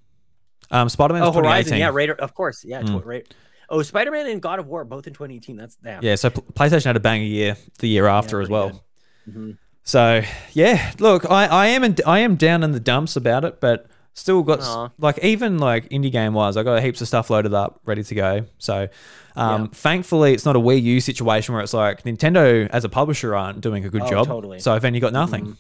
um, 0.71 0.89
Spider 0.89 1.15
Man. 1.15 1.23
Oh, 1.23 1.33
Horizon. 1.33 1.79
Yeah, 1.79 1.91
right. 1.93 2.11
Of 2.11 2.35
course. 2.35 2.65
Yeah. 2.65 2.83
Mm. 2.83 3.03
tw- 3.03 3.05
right. 3.07 3.35
Oh, 3.69 3.83
Spider 3.83 4.11
Man 4.13 4.27
and 4.29 4.41
God 4.41 4.59
of 4.61 4.69
War 4.69 4.85
both 4.85 5.07
in 5.09 5.13
2018. 5.13 5.57
That's 5.57 5.75
damn. 5.77 6.03
Yeah, 6.05 6.15
so 6.15 6.31
PlayStation 6.31 6.85
had 6.85 6.97
a 6.97 7.01
banger 7.01 7.25
year 7.25 7.57
the 7.81 7.89
year 7.89 8.07
after 8.07 8.41
as 8.41 8.49
well. 8.49 8.85
Mhm. 9.29 9.59
So 9.83 10.23
yeah, 10.53 10.93
look, 11.01 11.29
I, 11.29 11.47
I 11.47 11.67
am 11.69 11.83
in, 11.85 11.97
I 12.07 12.21
am 12.21 12.37
down 12.37 12.63
in 12.63 12.73
the 12.73 12.81
dumps 12.81 13.17
about 13.17 13.45
it, 13.45 13.61
but 13.61 13.87
still 14.17 14.43
got 14.43 14.91
like 14.99 15.19
even 15.23 15.59
like 15.59 15.89
indie 15.91 16.11
game 16.11 16.33
wise, 16.35 16.57
I 16.57 16.63
got 16.63 16.83
heaps 16.83 17.01
of 17.03 17.07
stuff 17.07 17.31
loaded 17.31 17.55
up, 17.55 17.81
ready 17.85 18.03
to 18.03 18.15
go. 18.15 18.47
So 18.59 18.89
um, 19.37 19.63
Yeah. 19.65 19.69
thankfully, 19.73 20.33
it's 20.33 20.45
not 20.47 20.57
a 20.57 20.59
Wii 20.59 20.83
U 20.83 21.01
situation 21.01 21.55
where 21.55 21.63
it's 21.63 21.75
like 21.75 22.03
Nintendo 22.05 22.69
as 22.71 22.85
a 22.85 22.89
publisher 22.89 23.37
aren't 23.37 23.61
doing 23.61 23.85
a 23.85 23.91
good 23.91 24.03
Oh, 24.03 24.11
job. 24.11 24.27
totally. 24.27 24.59
So 24.61 24.79
then 24.79 24.95
you 24.95 25.01
got 25.01 25.13
nothing. 25.13 25.45
Mhm. 25.45 25.57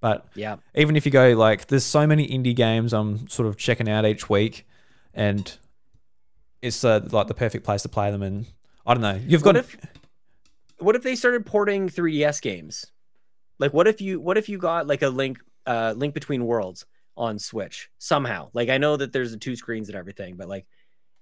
But 0.00 0.26
Yeah. 0.34 0.56
even 0.74 0.96
if 0.96 1.04
you 1.04 1.12
go 1.12 1.32
like, 1.34 1.66
there's 1.66 1.84
so 1.84 2.06
many 2.06 2.26
indie 2.26 2.56
games 2.56 2.92
I'm 2.94 3.28
sort 3.28 3.46
of 3.48 3.56
checking 3.56 3.88
out 3.88 4.06
each 4.06 4.30
week, 4.30 4.66
and 5.12 5.52
it's 6.62 6.82
uh, 6.84 7.06
like 7.12 7.26
the 7.26 7.34
perfect 7.34 7.64
place 7.64 7.82
to 7.82 7.88
play 7.88 8.10
them. 8.10 8.22
And 8.22 8.46
I 8.86 8.94
don't 8.94 9.02
know, 9.02 9.20
you've 9.26 9.44
What 9.44 9.54
got 9.54 9.64
if 9.64 9.76
what 10.78 10.96
if 10.96 11.02
they 11.02 11.14
started 11.16 11.44
porting 11.44 11.88
3DS 11.88 12.40
games? 12.40 12.86
Like 13.58 13.74
what 13.74 13.86
if 13.88 14.00
you 14.00 14.20
what 14.20 14.38
if 14.38 14.48
you 14.48 14.56
got 14.58 14.86
like 14.86 15.02
a 15.02 15.08
link 15.08 15.38
uh 15.66 15.92
link 15.96 16.14
between 16.14 16.46
worlds 16.46 16.86
on 17.18 17.38
Switch 17.38 17.90
somehow? 17.98 18.48
Like 18.54 18.68
I 18.70 18.78
know 18.78 18.96
that 18.96 19.12
there's 19.12 19.32
the 19.32 19.36
two 19.36 19.56
screens 19.56 19.88
and 19.88 19.96
everything, 19.96 20.36
but 20.36 20.48
like 20.48 20.66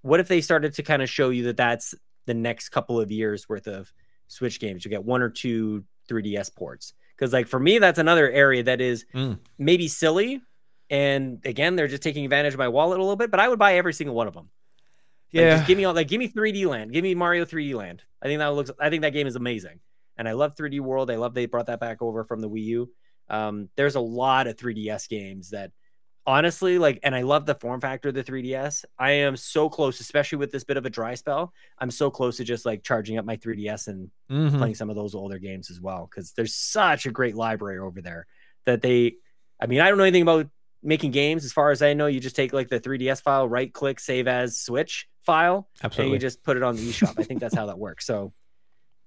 what 0.02 0.20
if 0.20 0.28
they 0.28 0.40
started 0.40 0.74
to 0.74 0.82
kind 0.84 1.02
of 1.02 1.10
show 1.10 1.30
you 1.30 1.44
that 1.44 1.56
that's 1.56 1.94
the 2.26 2.34
next 2.34 2.68
couple 2.68 3.00
of 3.00 3.10
years 3.10 3.48
worth 3.48 3.66
of 3.66 3.92
Switch 4.28 4.60
games? 4.60 4.84
You 4.84 4.90
get 4.90 5.04
one 5.04 5.22
or 5.22 5.28
two 5.30 5.84
3DS 6.08 6.54
ports. 6.54 6.92
Cuz 7.18 7.32
like 7.32 7.48
for 7.48 7.58
me 7.58 7.78
that's 7.78 7.98
another 7.98 8.30
area 8.30 8.62
that 8.62 8.80
is 8.80 9.04
Mm. 9.14 9.38
maybe 9.58 9.88
silly 9.88 10.40
and 10.90 11.40
again 11.44 11.74
they're 11.74 11.88
just 11.88 12.02
taking 12.02 12.24
advantage 12.24 12.52
of 12.54 12.58
my 12.58 12.68
wallet 12.68 12.98
a 12.98 13.02
little 13.02 13.16
bit, 13.16 13.30
but 13.30 13.40
I 13.40 13.48
would 13.48 13.58
buy 13.58 13.74
every 13.76 13.92
single 13.92 14.14
one 14.14 14.28
of 14.28 14.34
them. 14.34 14.50
Like, 15.32 15.42
yeah. 15.42 15.56
just 15.56 15.66
give 15.66 15.76
me 15.76 15.84
all 15.84 15.94
like 15.94 16.06
give 16.08 16.18
me 16.20 16.28
3D 16.28 16.66
Land, 16.66 16.92
give 16.92 17.02
me 17.02 17.14
Mario 17.14 17.44
3D 17.44 17.74
Land. 17.74 18.04
I 18.22 18.26
think 18.26 18.38
that 18.38 18.48
looks. 18.54 18.70
I 18.78 18.90
think 18.90 19.02
that 19.02 19.12
game 19.12 19.26
is 19.26 19.34
amazing, 19.36 19.80
and 20.16 20.28
I 20.28 20.32
love 20.32 20.54
3D 20.54 20.80
World. 20.80 21.10
I 21.10 21.16
love 21.16 21.34
they 21.34 21.46
brought 21.46 21.66
that 21.66 21.80
back 21.80 22.00
over 22.00 22.22
from 22.24 22.40
the 22.40 22.48
Wii 22.48 22.62
U. 22.64 22.90
Um, 23.28 23.68
there's 23.76 23.96
a 23.96 24.00
lot 24.00 24.46
of 24.46 24.56
3DS 24.56 25.08
games 25.08 25.50
that, 25.50 25.72
honestly, 26.26 26.78
like, 26.78 26.98
and 27.02 27.14
I 27.14 27.22
love 27.22 27.46
the 27.46 27.54
form 27.54 27.80
factor 27.80 28.08
of 28.08 28.14
the 28.14 28.24
3DS. 28.24 28.84
I 28.98 29.10
am 29.12 29.36
so 29.36 29.68
close, 29.68 30.00
especially 30.00 30.38
with 30.38 30.50
this 30.50 30.64
bit 30.64 30.76
of 30.76 30.84
a 30.86 30.90
dry 30.90 31.14
spell. 31.14 31.52
I'm 31.78 31.90
so 31.90 32.10
close 32.10 32.36
to 32.38 32.44
just 32.44 32.66
like 32.66 32.82
charging 32.82 33.16
up 33.18 33.24
my 33.24 33.36
3DS 33.36 33.88
and 33.88 34.10
Mhm. 34.30 34.58
playing 34.58 34.74
some 34.74 34.90
of 34.90 34.96
those 34.96 35.14
older 35.14 35.38
games 35.38 35.70
as 35.70 35.80
well 35.80 36.08
because 36.10 36.32
there's 36.32 36.54
such 36.54 37.06
a 37.06 37.10
great 37.10 37.36
library 37.36 37.78
over 37.78 38.00
there 38.02 38.26
that 38.64 38.82
they. 38.82 39.16
I 39.60 39.66
mean, 39.66 39.80
I 39.80 39.88
don't 39.88 39.96
know 39.98 40.04
anything 40.04 40.22
about 40.22 40.48
making 40.82 41.12
games. 41.12 41.44
As 41.44 41.52
far 41.52 41.70
as 41.70 41.80
I 41.80 41.94
know, 41.94 42.06
you 42.06 42.20
just 42.20 42.36
take 42.36 42.52
like 42.52 42.68
the 42.68 42.78
3DS 42.80 43.20
file, 43.22 43.48
right 43.48 43.72
click, 43.72 43.98
save 44.00 44.28
as 44.28 44.58
Switch 44.60 45.08
file, 45.20 45.68
and 45.80 45.86
Absolutely. 45.86 46.14
you 46.14 46.18
just 46.18 46.42
put 46.42 46.56
it 46.56 46.62
on 46.62 46.76
the 46.76 46.82
eShop. 46.82 47.18
I 47.18 47.22
think 47.22 47.40
that's 47.40 47.54
how 47.54 47.66
that 47.66 47.78
works. 47.78 48.04
So, 48.06 48.32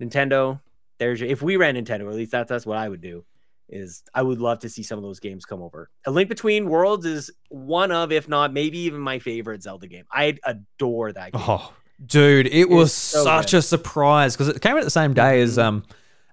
Nintendo, 0.01 0.59
there's 0.97 1.19
your, 1.21 1.29
if 1.29 1.41
we 1.41 1.55
ran 1.57 1.75
Nintendo, 1.75 2.09
at 2.09 2.15
least 2.15 2.31
that's 2.31 2.49
that's 2.49 2.65
what 2.65 2.77
I 2.77 2.87
would 2.89 3.01
do. 3.01 3.25
Is 3.71 4.03
I 4.15 4.21
would 4.23 4.39
love 4.39 4.59
to 4.59 4.69
see 4.69 4.81
some 4.83 4.97
of 4.97 5.03
those 5.03 5.19
games 5.19 5.45
come 5.45 5.61
over. 5.61 5.89
A 6.05 6.11
Link 6.11 6.27
Between 6.27 6.67
Worlds 6.69 7.05
is 7.05 7.29
one 7.49 7.91
of, 7.91 8.11
if 8.11 8.27
not 8.27 8.51
maybe 8.51 8.79
even 8.79 8.99
my 8.99 9.19
favorite 9.19 9.61
Zelda 9.61 9.87
game. 9.87 10.05
I 10.11 10.37
adore 10.43 11.11
that 11.11 11.33
game. 11.33 11.43
Oh, 11.47 11.71
dude, 12.03 12.47
it 12.47 12.67
was 12.69 12.91
so 12.93 13.23
such 13.23 13.51
good. 13.51 13.57
a 13.57 13.61
surprise 13.61 14.35
because 14.35 14.47
it 14.47 14.61
came 14.61 14.75
out 14.75 14.83
the 14.83 14.89
same 14.89 15.13
day 15.13 15.41
as 15.41 15.57
Mhm. 15.57 15.63
um 15.63 15.83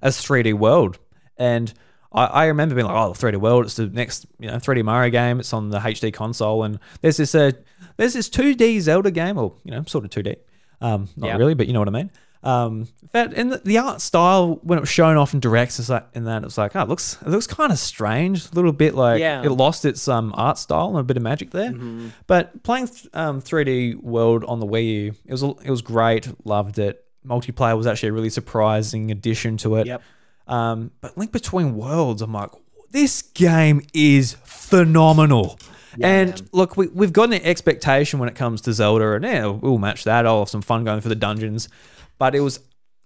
as 0.03 0.16
3D 0.18 0.53
World, 0.55 0.99
and 1.37 1.72
I, 2.12 2.24
I 2.24 2.47
remember 2.47 2.74
being 2.74 2.87
like, 2.87 2.97
"Oh, 2.97 3.12
3D 3.12 3.37
World, 3.39 3.64
it's 3.66 3.76
the 3.76 3.87
next 3.89 4.26
you 4.39 4.49
know 4.49 4.57
3D 4.59 4.82
Mario 4.82 5.11
game. 5.11 5.39
It's 5.41 5.53
on 5.53 5.68
the 5.70 5.78
HD 5.80 6.12
console, 6.12 6.62
and 6.64 6.78
there's 7.03 7.18
this 7.18 7.34
uh 7.34 7.51
there's 7.99 8.14
this 8.14 8.28
2D 8.30 8.80
Zelda 8.80 9.11
game, 9.11 9.37
or 9.37 9.55
you 9.64 9.72
know, 9.72 9.82
sort 9.87 10.05
of 10.05 10.11
2D, 10.11 10.37
um, 10.80 11.09
not 11.16 11.26
Yeah. 11.28 11.37
really, 11.37 11.55
but 11.55 11.66
you 11.66 11.72
know 11.74 11.80
what 11.80 11.89
I 11.89 11.93
mean." 11.93 12.11
Um, 12.47 12.86
that 13.12 13.32
and 13.34 13.51
the, 13.53 13.59
the 13.59 13.78
art 13.78 14.01
style 14.01 14.61
when 14.62 14.78
it 14.78 14.80
was 14.80 14.88
shown 14.88 15.16
off 15.16 15.34
in 15.34 15.40
directs, 15.40 15.78
it's 15.80 15.88
like, 15.88 16.07
and 16.14 16.26
then 16.26 16.44
it's 16.44 16.57
like, 16.57 16.76
oh, 16.76 16.80
it 16.82 16.88
looks 16.88 17.18
it 17.22 17.28
looks 17.28 17.47
kind 17.47 17.72
of 17.72 17.78
strange, 17.78 18.47
a 18.51 18.55
little 18.55 18.72
bit 18.72 18.94
like 18.94 19.20
Yeah. 19.20 19.42
it 19.42 19.51
lost 19.51 19.84
its 19.84 20.07
um 20.07 20.32
art 20.36 20.57
style 20.59 20.88
and 20.90 20.99
a 20.99 21.03
bit 21.03 21.16
of 21.16 21.22
magic 21.22 21.51
there. 21.51 21.72
Mhm. 21.72 22.11
But 22.26 22.62
playing 22.62 22.88
um, 23.14 23.40
3D 23.42 23.97
World 24.03 24.44
on 24.44 24.61
the 24.61 24.66
Wii 24.66 24.86
U, 25.07 25.14
it 25.26 25.32
was 25.32 25.42
it 25.42 25.70
was 25.70 25.82
great. 25.82 26.28
Loved 26.47 26.78
it. 26.78 27.05
Multiplayer 27.26 27.76
was 27.76 27.86
actually 27.88 28.11
a 28.11 28.12
really 28.12 28.30
surprising 28.30 29.11
addition 29.11 29.57
to 29.59 29.76
it. 29.76 29.86
Yep. 29.88 30.03
Um, 30.47 30.92
but 31.01 31.18
Link 31.18 31.32
Between 31.32 31.74
Worlds, 31.74 32.22
I'm 32.22 32.32
like, 32.32 32.51
this 32.92 33.22
game 33.22 33.80
is 33.92 34.36
phenomenal. 34.44 35.59
Yeah, 35.99 36.07
and 36.09 36.30
man. 36.30 36.49
look, 36.53 36.76
we, 36.76 36.88
we've 36.88 37.12
got 37.12 37.32
an 37.32 37.42
expectation 37.42 38.18
when 38.20 38.28
it 38.28 38.34
comes 38.34 38.61
to 38.62 38.72
Zelda, 38.72 39.12
and 39.14 39.24
yeah, 39.24 39.47
we'll 39.47 39.78
match 39.78 40.05
that. 40.05 40.26
I'll 40.26 40.40
have 40.40 40.49
some 40.51 40.62
fun 40.62 40.84
going 40.84 41.01
through 41.01 41.09
the 41.09 41.14
dungeons. 41.16 41.68
But 42.18 42.34
it 42.34 42.40
was, 42.40 42.60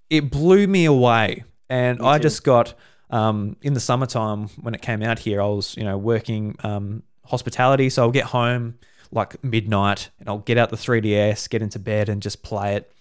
it 0.08 0.30
blew 0.30 0.66
me 0.66 0.84
away. 0.84 1.44
And 1.68 2.00
Me 2.00 2.06
I 2.06 2.18
too. 2.18 2.22
just 2.22 2.44
got, 2.44 2.74
um, 3.10 3.56
in 3.62 3.74
the 3.74 3.80
summertime 3.80 4.48
when 4.60 4.74
it 4.74 4.82
came 4.82 5.02
out 5.02 5.18
here, 5.20 5.40
I 5.42 5.46
was, 5.46 5.76
you 5.76 5.84
know, 5.84 5.96
working 5.98 6.56
um, 6.64 7.02
hospitality. 7.26 7.90
So 7.90 8.02
I'll 8.02 8.10
get 8.10 8.26
home 8.26 8.78
like 9.12 9.42
midnight 9.42 10.10
and 10.20 10.28
I'll 10.28 10.38
get 10.38 10.58
out 10.58 10.70
the 10.70 10.76
3DS, 10.76 11.48
get 11.50 11.62
into 11.62 11.78
bed 11.78 12.08
and 12.08 12.22
just 12.22 12.42
play 12.42 12.76
it. 12.76 12.92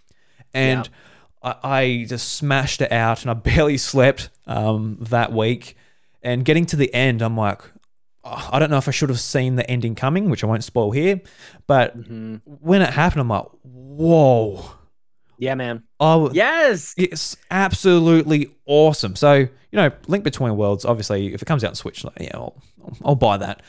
And 0.54 0.90
I, 1.44 1.56
I 1.64 2.06
just 2.08 2.34
smashed 2.34 2.82
it 2.82 2.92
out 2.92 3.22
and 3.22 3.32
I 3.32 3.34
barely 3.50 3.78
slept 3.78 4.30
um, 4.48 4.98
that 5.02 5.32
week. 5.32 5.76
And 6.22 6.44
getting 6.44 6.66
to 6.68 6.76
the 6.76 6.94
end, 6.94 7.22
I'm 7.22 7.38
like, 7.38 7.62
oh, 8.24 8.50
I 8.52 8.60
don't 8.60 8.70
know 8.70 8.78
if 8.78 8.88
I 8.88 8.92
should 8.92 9.10
have 9.10 9.20
seen 9.20 9.56
the 9.56 9.70
ending 9.70 9.96
coming, 9.96 10.30
which 10.30 10.44
I 10.44 10.48
won't 10.48 10.64
spoil 10.64 10.92
here. 10.92 11.22
But 11.68 11.98
Mhm. 11.98 12.42
when 12.44 12.82
it 12.82 12.90
happened, 12.90 13.22
I'm 13.22 13.30
like, 13.30 13.46
whoa. 13.64 14.72
Yeah, 15.38 15.56
man. 15.56 15.84
Oh, 16.00 16.32
Yes. 16.32 16.94
it's 16.98 17.36
absolutely 17.52 18.50
awesome. 18.66 19.16
So 19.16 19.34
you 19.34 19.48
know, 19.78 19.92
Link 20.08 20.24
Between 20.24 20.56
Worlds. 20.58 20.84
Obviously, 20.86 21.34
if 21.34 21.42
it 21.42 21.46
comes 21.46 21.64
out 21.64 21.70
on 21.70 21.76
Switch, 21.76 22.04
like, 22.04 22.18
yeah, 22.20 22.32
I'll, 22.34 22.56
I'll 23.06 23.16
buy 23.16 23.38
that. 23.38 23.62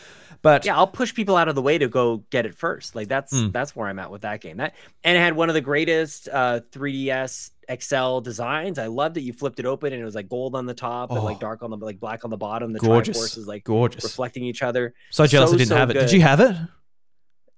But 0.43 0.65
Yeah, 0.65 0.77
I'll 0.79 0.87
push 0.87 1.13
people 1.15 1.37
out 1.37 1.49
of 1.49 1.55
the 1.55 1.61
way 1.61 1.77
to 1.77 1.87
go 1.89 2.25
get 2.31 2.47
it 2.47 2.55
first. 2.55 2.95
Like 2.95 3.09
that's 3.09 3.35
Mm. 3.35 3.53
that's 3.53 3.77
where 3.77 3.87
I'm 3.89 3.99
at 3.99 4.11
with 4.11 4.23
that 4.23 4.41
game. 4.41 4.57
That 4.57 4.75
and 5.05 5.17
it 5.17 5.21
had 5.21 5.37
one 5.37 5.51
of 5.51 5.55
the 5.55 5.61
greatest 5.61 6.29
uh 6.33 6.61
3DS 6.73 7.51
XL 7.79 8.21
designs. 8.21 8.79
I 8.79 8.87
loved 8.87 9.19
it. 9.19 9.21
You 9.21 9.35
flipped 9.35 9.61
it 9.61 9.67
open 9.67 9.93
and 9.93 10.01
it 10.01 10.05
was 10.07 10.15
like 10.15 10.31
gold 10.31 10.55
on 10.55 10.65
the 10.65 10.73
top 10.73 11.11
and 11.11 11.19
Oh. 11.19 11.25
like 11.25 11.41
dark 11.41 11.63
on 11.63 11.69
the 11.71 11.77
like 11.77 12.01
black 12.01 12.25
on 12.25 12.31
the 12.31 12.39
bottom. 12.39 12.73
The 12.73 12.79
gorgeous, 12.79 13.19
Triforce 13.19 13.37
is 13.37 13.47
like 13.47 13.65
gorgeous. 13.65 14.03
reflecting 14.03 14.43
each 14.45 14.63
other. 14.63 14.95
So 15.11 15.27
jealous 15.27 15.51
so, 15.51 15.57
I 15.57 15.59
didn't 15.59 15.69
so 15.69 15.77
have 15.77 15.91
it. 15.91 15.95
Did 15.95 16.13
you 16.13 16.23
have 16.23 16.41
it? 16.41 16.57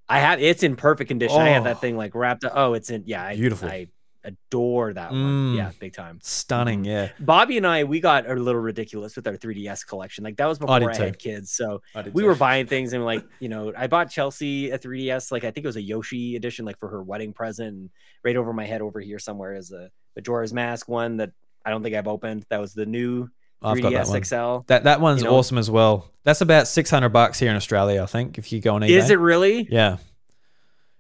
I 0.09 0.19
have 0.19 0.43
it's 0.43 0.65
in 0.65 0.75
perfect 0.75 1.07
condition. 1.07 1.41
I 1.41 1.51
have 1.51 1.63
Oh. 1.63 1.67
that 1.67 1.81
thing 1.81 1.97
like 1.97 2.17
wrapped 2.17 2.45
up. 2.45 2.53
Oh, 2.57 2.75
it's 2.75 2.91
in 2.91 3.05
yeah, 3.07 3.25
I, 3.25 3.37
Beautiful. 3.37 3.69
I 3.69 3.87
adore 4.25 4.93
that 4.93 5.11
one. 5.11 5.55
Mm. 5.55 5.57
Yeah, 5.57 5.71
big 5.79 5.93
time. 5.93 6.19
Stunning. 6.23 6.85
Yeah. 6.85 7.11
Bobby 7.19 7.57
and 7.57 7.67
I, 7.67 7.85
we 7.85 8.01
got 8.01 8.29
a 8.31 8.35
little 8.35 8.61
ridiculous 8.61 9.17
with 9.17 9.27
our 9.27 9.37
3DS 9.37 9.87
collection. 9.87 10.25
Like 10.25 10.37
that 10.37 10.47
was 10.47 10.59
before 10.59 10.79
did 10.81 10.89
I, 10.91 10.97
had 10.97 11.19
kids. 11.19 11.53
So 11.53 11.83
we 12.13 12.23
too. 12.23 12.27
were 12.27 12.35
buying 12.35 12.67
things 12.67 12.93
and 12.93 13.05
like, 13.05 13.25
you 13.41 13.49
know, 13.49 13.73
I 13.77 13.87
bought 13.87 14.11
Chelsea 14.11 14.71
a 14.71 14.79
3DS, 14.79 15.33
like 15.33 15.45
I 15.45 15.51
think 15.51 15.65
it 15.65 15.69
was 15.69 15.77
a 15.77 15.83
Yoshi 15.83 16.37
edition, 16.37 16.65
like 16.65 16.79
for 16.79 16.89
her 16.89 17.03
wedding 17.03 17.33
present. 17.33 17.69
And 17.69 17.91
right 18.25 18.37
over 18.37 18.53
my 18.53 18.67
head 18.67 18.81
over 18.81 19.01
here 19.01 19.19
somewhere 19.19 19.55
is 19.55 19.73
a 19.73 19.91
Majora's 20.17 20.53
Mask 20.53 20.89
one 20.89 21.19
that 21.19 21.33
I 21.65 21.71
don't 21.71 21.83
think 21.83 21.95
I've 21.95 22.09
opened. 22.09 22.47
That 22.49 22.61
was 22.61 22.75
the 22.75 22.87
new 22.87 23.29
I've 23.63 23.81
got 23.81 23.93
that 23.93 24.07
3DS 24.07 24.09
one. 24.09 24.25
XL. 24.61 24.65
That 24.67 24.85
that 24.85 25.01
one's 25.01 25.23
you 25.23 25.29
know- 25.29 25.37
awesome 25.37 25.59
as 25.59 25.71
well. 25.71 26.11
That's 26.25 26.41
about 26.41 26.69
six 26.69 26.91
hundred 26.91 27.11
bucks 27.11 27.39
here 27.39 27.51
in 27.51 27.57
Australia, 27.57 28.03
I 28.03 28.07
think. 28.07 28.39
If 28.39 28.53
you 28.53 28.61
go 28.61 28.77
on 28.77 28.83
eBay. 28.83 28.91
Is 28.91 29.11
it 29.11 29.19
really? 29.19 29.67
Yeah. 29.71 29.97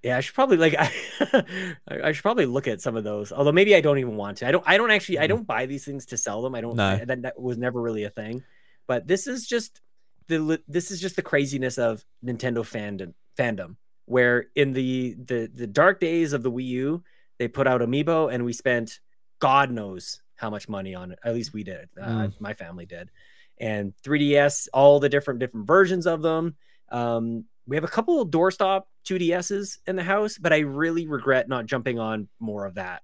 Yeah, 0.02 0.16
I 0.16 0.20
should 0.20 0.34
probably 0.34 0.56
like 0.56 0.74
I, 0.80 1.44
I 1.88 2.12
should 2.12 2.22
probably 2.22 2.46
look 2.46 2.66
at 2.66 2.80
some 2.80 2.96
of 2.96 3.04
those. 3.04 3.32
Although 3.32 3.52
maybe 3.52 3.74
I 3.76 3.80
don't 3.80 3.98
even 3.98 4.16
want 4.16 4.38
to. 4.38 4.48
I 4.48 4.50
don't 4.52 4.64
I 4.66 4.76
don't 4.76 4.90
actually 4.90 5.18
I 5.20 5.24
Mhm. 5.26 5.28
don't 5.28 5.46
buy 5.46 5.66
these 5.66 5.84
things 5.84 6.06
to 6.06 6.16
sell 6.16 6.42
them. 6.42 6.54
I 6.54 6.60
don't 6.60 6.76
No. 6.76 6.86
I- 6.88 7.04
that, 7.04 7.22
that 7.22 7.40
was 7.40 7.56
never 7.58 7.80
really 7.80 8.04
a 8.04 8.10
thing. 8.10 8.42
But 8.88 9.06
this 9.06 9.26
is 9.26 9.46
just 9.46 9.80
the 10.28 10.60
this 10.68 10.90
is 10.90 11.00
just 11.00 11.16
the 11.16 11.22
craziness 11.22 11.78
of 11.78 12.04
Nintendo 12.24 12.58
fandom 12.64 13.14
fandom 13.38 13.76
where 14.06 14.46
in 14.56 14.72
the 14.72 15.14
the 15.14 15.50
the 15.54 15.66
dark 15.66 16.00
days 16.00 16.32
of 16.32 16.42
the 16.42 16.50
Wii 16.50 16.66
U, 16.66 17.04
they 17.38 17.46
put 17.48 17.66
out 17.68 17.80
Amiibo 17.80 18.32
and 18.32 18.44
we 18.44 18.52
spent 18.52 18.98
god 19.38 19.70
knows 19.70 20.20
how 20.34 20.50
much 20.50 20.68
money 20.68 20.94
on 20.94 21.12
it. 21.12 21.18
At 21.24 21.34
least 21.34 21.52
we 21.52 21.62
did. 21.62 21.88
Uh, 22.00 22.06
Mm. 22.26 22.40
my 22.40 22.54
family 22.54 22.86
did. 22.86 23.10
And 23.58 23.92
3DS, 24.02 24.68
all 24.74 24.98
the 24.98 25.08
different 25.08 25.38
different 25.38 25.66
versions 25.68 26.06
of 26.08 26.22
them. 26.22 26.56
Um, 26.88 27.44
we 27.66 27.76
have 27.76 27.84
a 27.84 27.88
couple 27.88 28.20
of 28.20 28.28
doorstop 28.28 28.82
2DSs 29.08 29.78
in 29.86 29.96
the 29.96 30.02
house, 30.02 30.38
but 30.38 30.52
I 30.52 30.58
really 30.60 31.06
regret 31.06 31.48
not 31.48 31.66
jumping 31.66 31.98
on 31.98 32.28
more 32.40 32.66
of 32.66 32.74
that. 32.74 33.02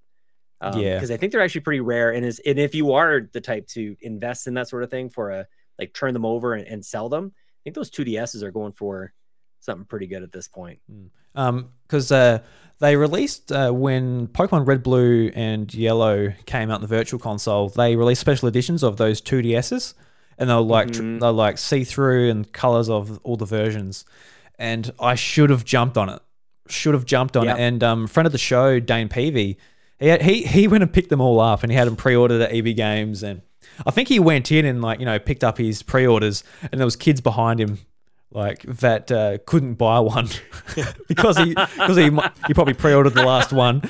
Um, 0.60 0.80
Yeah. 0.80 0.94
because 0.94 1.10
I 1.12 1.16
think 1.16 1.32
they're 1.32 1.40
actually 1.42 1.60
pretty 1.60 1.80
rare. 1.80 2.10
And 2.12 2.24
is 2.26 2.40
and 2.44 2.58
if 2.58 2.74
you 2.74 2.92
are 2.92 3.20
the 3.32 3.40
type 3.40 3.68
to 3.68 3.96
invest 4.00 4.46
in 4.48 4.54
that 4.54 4.68
sort 4.68 4.82
of 4.82 4.90
thing 4.90 5.08
for 5.10 5.30
a 5.30 5.46
like 5.78 5.92
turn 5.94 6.12
them 6.14 6.24
over 6.26 6.54
and, 6.54 6.66
and 6.66 6.84
sell 6.84 7.08
them, 7.08 7.32
I 7.36 7.58
think 7.64 7.76
those 7.76 7.90
2DSs 7.90 8.42
are 8.42 8.50
going 8.50 8.72
for 8.72 9.12
something 9.60 9.84
pretty 9.86 10.06
good 10.08 10.22
at 10.24 10.32
this 10.32 10.48
point. 10.48 10.80
Um, 11.36 11.70
because 11.86 12.10
uh, 12.10 12.40
they 12.80 12.96
released 12.96 13.52
uh, 13.52 13.70
when 13.70 14.26
Pokemon 14.28 14.66
Red, 14.66 14.82
Blue, 14.82 15.30
and 15.34 15.72
Yellow 15.72 16.32
came 16.46 16.70
out 16.70 16.76
in 16.76 16.82
the 16.82 16.86
Virtual 16.88 17.20
Console. 17.20 17.68
They 17.68 17.94
released 17.94 18.20
special 18.20 18.48
editions 18.48 18.82
of 18.82 18.96
those 18.96 19.20
two 19.20 19.40
DSs, 19.42 19.94
and 20.38 20.50
they're 20.50 20.58
like 20.60 20.90
tr- 20.92 21.02
Mhm. 21.02 21.20
they're 21.20 21.30
like 21.30 21.58
see 21.58 21.84
through 21.84 22.30
and 22.30 22.52
colors 22.52 22.88
of 22.90 23.18
all 23.22 23.36
the 23.36 23.44
versions. 23.46 24.04
And 24.58 24.90
I 25.00 25.14
should 25.14 25.50
have 25.50 25.64
jumped 25.64 25.96
on 25.96 26.08
it. 26.08 26.20
Should 26.68 26.94
have 26.94 27.04
jumped 27.04 27.36
on 27.36 27.44
Yep. 27.46 27.56
it. 27.56 27.60
And 27.60 27.84
um, 27.84 28.06
friend 28.06 28.26
of 28.26 28.32
the 28.32 28.38
show, 28.38 28.80
Dane 28.80 29.08
Peavy, 29.08 29.56
he, 30.00 30.06
had, 30.08 30.22
he 30.22 30.42
he 30.42 30.68
went 30.68 30.82
and 30.82 30.92
picked 30.92 31.08
them 31.10 31.20
all 31.20 31.40
up, 31.40 31.62
and 31.62 31.72
he 31.72 31.78
had 31.78 31.86
them 31.86 31.96
pre-ordered 31.96 32.40
at 32.42 32.52
EB 32.52 32.76
Games, 32.76 33.22
and 33.22 33.42
I 33.86 33.90
think 33.90 34.08
he 34.08 34.18
went 34.20 34.52
in 34.52 34.64
and 34.64 34.82
like 34.82 35.00
you 35.00 35.06
know 35.06 35.18
picked 35.18 35.42
up 35.44 35.58
his 35.58 35.82
pre-orders, 35.82 36.44
and 36.70 36.80
there 36.80 36.84
was 36.86 36.94
kids 36.96 37.20
behind 37.20 37.60
him 37.60 37.78
like 38.30 38.62
that 38.62 39.10
uh, 39.10 39.38
couldn't 39.46 39.74
buy 39.74 40.00
one 40.00 40.28
because 41.08 41.38
he 41.38 41.54
because 41.54 41.96
he 41.96 42.10
he 42.46 42.54
probably 42.54 42.74
pre-ordered 42.74 43.14
the 43.14 43.24
last 43.24 43.52
one, 43.52 43.88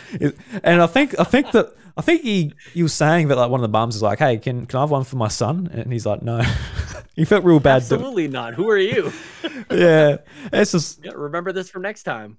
and 0.62 0.80
I 0.80 0.86
think 0.86 1.18
I 1.18 1.24
think 1.24 1.50
that 1.52 1.74
I 1.98 2.00
think 2.00 2.22
he 2.22 2.52
he 2.72 2.82
was 2.84 2.94
saying 2.94 3.28
that 3.28 3.36
like 3.36 3.50
one 3.50 3.58
of 3.58 3.62
the 3.62 3.68
bums 3.68 3.96
is 3.96 4.02
like, 4.02 4.20
hey, 4.20 4.38
can 4.38 4.66
can 4.66 4.78
I 4.78 4.82
have 4.82 4.90
one 4.90 5.02
for 5.02 5.16
my 5.16 5.26
son? 5.26 5.68
And 5.72 5.92
he's 5.92 6.06
like, 6.06 6.22
no. 6.22 6.40
he 7.16 7.24
felt 7.24 7.44
real 7.44 7.58
bad. 7.58 7.78
Absolutely 7.78 8.28
not. 8.28 8.54
Who 8.54 8.70
are 8.70 8.78
you? 8.78 9.12
yeah, 9.70 10.18
it's 10.52 10.70
just 10.70 11.04
Yeah, 11.04 11.12
Remember 11.16 11.50
this 11.52 11.68
for 11.68 11.80
next 11.80 12.04
time. 12.04 12.38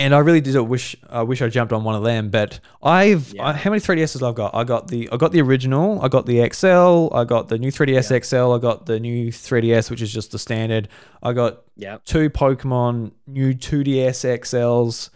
And 0.00 0.14
I 0.14 0.18
really 0.18 0.40
did 0.40 0.56
wish 0.60 0.96
I 1.08 1.22
wish 1.22 1.40
I 1.42 1.48
jumped 1.48 1.72
on 1.72 1.84
one 1.84 1.94
of 1.94 2.02
them. 2.02 2.30
But 2.30 2.58
I've 2.82 3.32
Yeah. 3.32 3.46
I, 3.48 3.52
how 3.52 3.70
many 3.70 3.80
3DSs 3.80 4.26
I've 4.26 4.34
got? 4.34 4.54
I 4.54 4.64
got 4.64 4.88
the 4.88 5.08
I 5.12 5.16
got 5.16 5.32
the 5.32 5.40
original. 5.42 6.00
I 6.02 6.08
got 6.08 6.26
the 6.26 6.38
XL. 6.52 7.14
I 7.14 7.24
got 7.24 7.48
the 7.48 7.58
new 7.58 7.70
3DS 7.70 8.10
XL. 8.24 8.52
I 8.52 8.58
got 8.58 8.86
the 8.86 8.98
new 8.98 9.30
3DS, 9.30 9.90
which 9.90 10.02
is 10.02 10.12
just 10.12 10.32
the 10.32 10.38
standard. 10.38 10.88
I 11.22 11.32
got 11.32 11.62
Yeah. 11.76 11.98
two 12.04 12.30
Pokemon 12.30 13.12
new 13.26 13.54
2DS 13.54 14.24
XLs. 14.24 15.10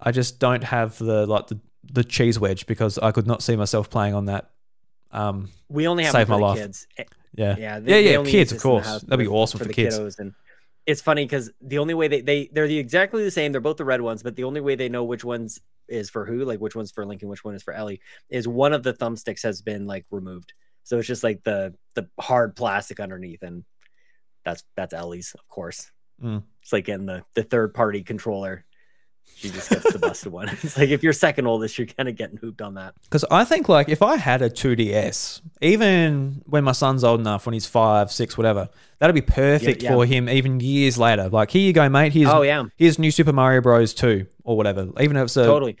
I 0.00 0.12
just 0.12 0.38
don't 0.38 0.64
have 0.64 0.96
the 0.98 1.26
like 1.26 1.48
the 1.48 1.58
the 1.92 2.04
cheese 2.04 2.38
wedge 2.38 2.66
because 2.66 2.98
I 2.98 3.10
could 3.12 3.26
not 3.26 3.42
see 3.42 3.56
myself 3.56 3.90
playing 3.90 4.14
on 4.14 4.26
that. 4.26 4.50
Um, 5.10 5.48
We 5.70 5.88
only 5.88 6.04
have 6.04 6.12
Save 6.12 6.26
for 6.28 6.32
my 6.38 6.46
life. 6.48 6.58
kids. 6.58 6.86
Yeah, 6.98 7.04
Yeah, 7.36 7.56
yeah, 7.58 7.78
they 7.80 8.10
yeah. 8.12 8.16
only 8.18 8.30
Kids, 8.30 8.52
of 8.52 8.56
exist 8.56 8.64
in 8.66 8.70
the 8.76 8.82
course. 8.82 9.02
That'd 9.02 9.18
be 9.18 9.24
for- 9.24 9.32
awesome 9.32 9.58
for, 9.58 9.64
the 9.64 9.72
kids. 9.72 9.96
And 10.18 10.34
it's 10.88 11.02
funny 11.02 11.26
because 11.26 11.50
the 11.60 11.76
only 11.76 11.92
way 11.92 12.08
they, 12.08 12.22
they 12.22 12.48
they're 12.50 12.66
the 12.66 12.78
exactly 12.78 13.22
the 13.22 13.30
same. 13.30 13.52
They're 13.52 13.60
both 13.60 13.76
the 13.76 13.84
red 13.84 14.00
ones, 14.00 14.22
but 14.22 14.36
the 14.36 14.44
only 14.44 14.62
way 14.62 14.74
they 14.74 14.88
know 14.88 15.04
which 15.04 15.22
ones 15.22 15.60
is 15.86 16.08
for 16.08 16.24
who, 16.24 16.46
like 16.46 16.60
which 16.60 16.74
one's 16.74 16.90
for 16.90 17.02
and 17.02 17.20
which 17.24 17.44
one 17.44 17.54
is 17.54 17.62
for 17.62 17.74
Ellie, 17.74 18.00
is 18.30 18.48
one 18.48 18.72
of 18.72 18.82
the 18.82 18.94
thumbsticks 18.94 19.42
has 19.42 19.60
been 19.60 19.86
like 19.86 20.06
removed. 20.10 20.54
So 20.84 20.96
it's 20.96 21.06
just 21.06 21.22
like 21.22 21.44
the 21.44 21.74
the 21.94 22.08
hard 22.18 22.56
plastic 22.56 23.00
underneath, 23.00 23.42
and 23.42 23.64
that's 24.46 24.64
that's 24.76 24.94
Ellie's, 24.94 25.36
of 25.38 25.46
course. 25.46 25.92
Mm. 26.22 26.42
It's 26.62 26.72
like 26.72 26.88
in 26.88 27.04
the 27.04 27.22
the 27.34 27.42
third 27.42 27.74
party 27.74 28.02
controller. 28.02 28.64
She 29.36 29.50
just 29.50 29.70
gets 29.70 29.92
the 29.92 29.98
busted 30.00 30.32
one. 30.32 30.48
It's 30.62 30.76
like 30.76 30.88
if 30.88 31.04
you're 31.04 31.12
second 31.12 31.46
oldest, 31.46 31.78
you're 31.78 31.86
kind 31.86 32.08
of 32.08 32.16
getting 32.16 32.38
hooped 32.38 32.60
on 32.60 32.74
that. 32.74 32.94
Because 33.02 33.24
I 33.30 33.44
think 33.44 33.68
like 33.68 33.88
if 33.88 34.02
I 34.02 34.16
had 34.16 34.42
a 34.42 34.50
2DS, 34.50 35.40
even 35.62 36.42
when 36.46 36.64
my 36.64 36.72
son's 36.72 37.04
old 37.04 37.20
enough, 37.20 37.46
when 37.46 37.52
he's 37.52 37.66
five, 37.66 38.10
six, 38.10 38.36
whatever, 38.36 38.68
that'd 38.98 39.14
be 39.14 39.22
perfect 39.22 39.82
yeah. 39.82 39.92
for 39.92 40.04
him. 40.04 40.28
Even 40.28 40.58
years 40.58 40.98
later, 40.98 41.28
like 41.28 41.50
here 41.50 41.62
you 41.62 41.72
go, 41.72 41.88
mate. 41.88 42.12
Here's 42.12 42.28
Oh 42.28 42.42
yeah. 42.42 42.64
here's 42.76 42.98
New 42.98 43.12
Super 43.12 43.32
Mario 43.32 43.60
Bros. 43.60 43.94
Two 43.94 44.26
or 44.42 44.56
whatever. 44.56 44.88
Even 45.00 45.16
if 45.16 45.24
it's 45.24 45.36
a 45.36 45.44
totally. 45.44 45.76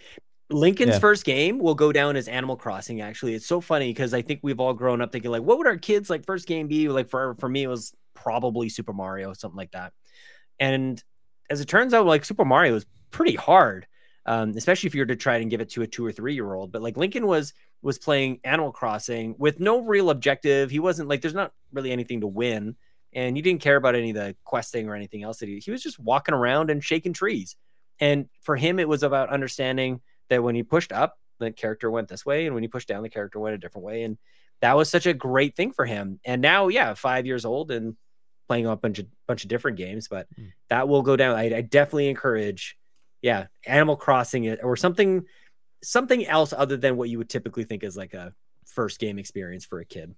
Lincoln's 0.50 0.92
yeah. 0.92 0.98
first 0.98 1.24
game 1.24 1.58
will 1.58 1.74
go 1.74 1.92
down 1.92 2.16
as 2.16 2.26
Animal 2.28 2.56
Crossing. 2.56 3.00
Actually, 3.00 3.34
it's 3.34 3.46
so 3.46 3.60
funny 3.60 3.90
because 3.90 4.14
I 4.14 4.22
think 4.22 4.40
we've 4.42 4.60
all 4.60 4.72
grown 4.72 5.02
up 5.02 5.12
thinking 5.12 5.30
like, 5.30 5.42
what 5.42 5.58
would 5.58 5.66
our 5.66 5.76
kids 5.76 6.08
like 6.08 6.24
first 6.24 6.46
game 6.46 6.68
be? 6.68 6.88
Like 6.88 7.10
for 7.10 7.34
for 7.38 7.48
me, 7.48 7.64
it 7.64 7.68
was 7.68 7.92
probably 8.14 8.68
Super 8.68 8.92
Mario, 8.92 9.32
something 9.32 9.56
like 9.56 9.72
that. 9.72 9.92
And 10.58 11.02
as 11.50 11.60
it 11.60 11.66
turns 11.66 11.92
out, 11.92 12.06
like 12.06 12.24
Super 12.24 12.44
Mario 12.44 12.76
is 12.76 12.86
pretty 13.10 13.34
hard, 13.36 13.86
um, 14.26 14.50
especially 14.56 14.88
if 14.88 14.94
you 14.94 15.02
were 15.02 15.06
to 15.06 15.16
try 15.16 15.36
and 15.36 15.50
give 15.50 15.60
it 15.60 15.70
to 15.70 15.82
a 15.82 15.86
two 15.86 16.04
or 16.04 16.12
three 16.12 16.34
year 16.34 16.54
old. 16.54 16.72
But 16.72 16.82
like 16.82 16.96
Lincoln 16.96 17.26
was 17.26 17.52
was 17.82 17.98
playing 17.98 18.40
Animal 18.44 18.72
Crossing 18.72 19.34
with 19.38 19.60
no 19.60 19.80
real 19.82 20.10
objective. 20.10 20.70
He 20.70 20.80
wasn't 20.80 21.08
like 21.08 21.20
there's 21.20 21.34
not 21.34 21.52
really 21.72 21.92
anything 21.92 22.20
to 22.22 22.26
win, 22.26 22.76
and 23.12 23.36
he 23.36 23.42
didn't 23.42 23.60
care 23.62 23.76
about 23.76 23.94
any 23.94 24.10
of 24.10 24.16
the 24.16 24.36
questing 24.44 24.88
or 24.88 24.94
anything 24.94 25.22
else. 25.22 25.38
That 25.38 25.48
he 25.48 25.58
he 25.58 25.70
was 25.70 25.82
just 25.82 25.98
walking 25.98 26.34
around 26.34 26.70
and 26.70 26.82
shaking 26.84 27.12
trees. 27.12 27.56
And 28.00 28.28
for 28.42 28.56
him, 28.56 28.78
it 28.78 28.88
was 28.88 29.02
about 29.02 29.30
understanding 29.30 30.00
that 30.28 30.42
when 30.42 30.54
he 30.54 30.62
pushed 30.62 30.92
up, 30.92 31.18
the 31.40 31.50
character 31.50 31.90
went 31.90 32.08
this 32.08 32.24
way, 32.24 32.46
and 32.46 32.54
when 32.54 32.62
he 32.62 32.68
pushed 32.68 32.88
down, 32.88 33.02
the 33.02 33.08
character 33.08 33.40
went 33.40 33.54
a 33.54 33.58
different 33.58 33.84
way. 33.84 34.02
And 34.04 34.18
that 34.60 34.76
was 34.76 34.88
such 34.88 35.06
a 35.06 35.14
great 35.14 35.56
thing 35.56 35.72
for 35.72 35.84
him. 35.84 36.20
And 36.24 36.40
now, 36.42 36.68
yeah, 36.68 36.94
five 36.94 37.26
years 37.26 37.44
old 37.44 37.70
and 37.70 37.96
playing 38.48 38.66
a 38.66 38.76
bunch 38.76 38.98
of 38.98 39.06
bunch 39.26 39.44
of 39.44 39.48
different 39.48 39.76
games, 39.78 40.08
but 40.08 40.26
Mm. 40.38 40.52
that 40.70 40.88
will 40.88 41.02
go 41.02 41.16
down. 41.16 41.36
I, 41.36 41.56
I 41.56 41.60
definitely 41.60 42.08
encourage, 42.08 42.77
yeah, 43.22 43.46
Animal 43.66 43.96
Crossing 43.96 44.44
it 44.44 44.60
or 44.62 44.76
something, 44.76 45.24
something 45.82 46.26
else 46.26 46.52
other 46.56 46.76
than 46.76 46.96
what 46.96 47.08
you 47.08 47.18
would 47.18 47.28
typically 47.28 47.64
think 47.64 47.82
is 47.84 47.96
like 47.96 48.14
a 48.14 48.32
first 48.66 48.98
game 49.00 49.18
experience 49.18 49.64
for 49.64 49.80
a 49.80 49.84
kid. 49.84 50.14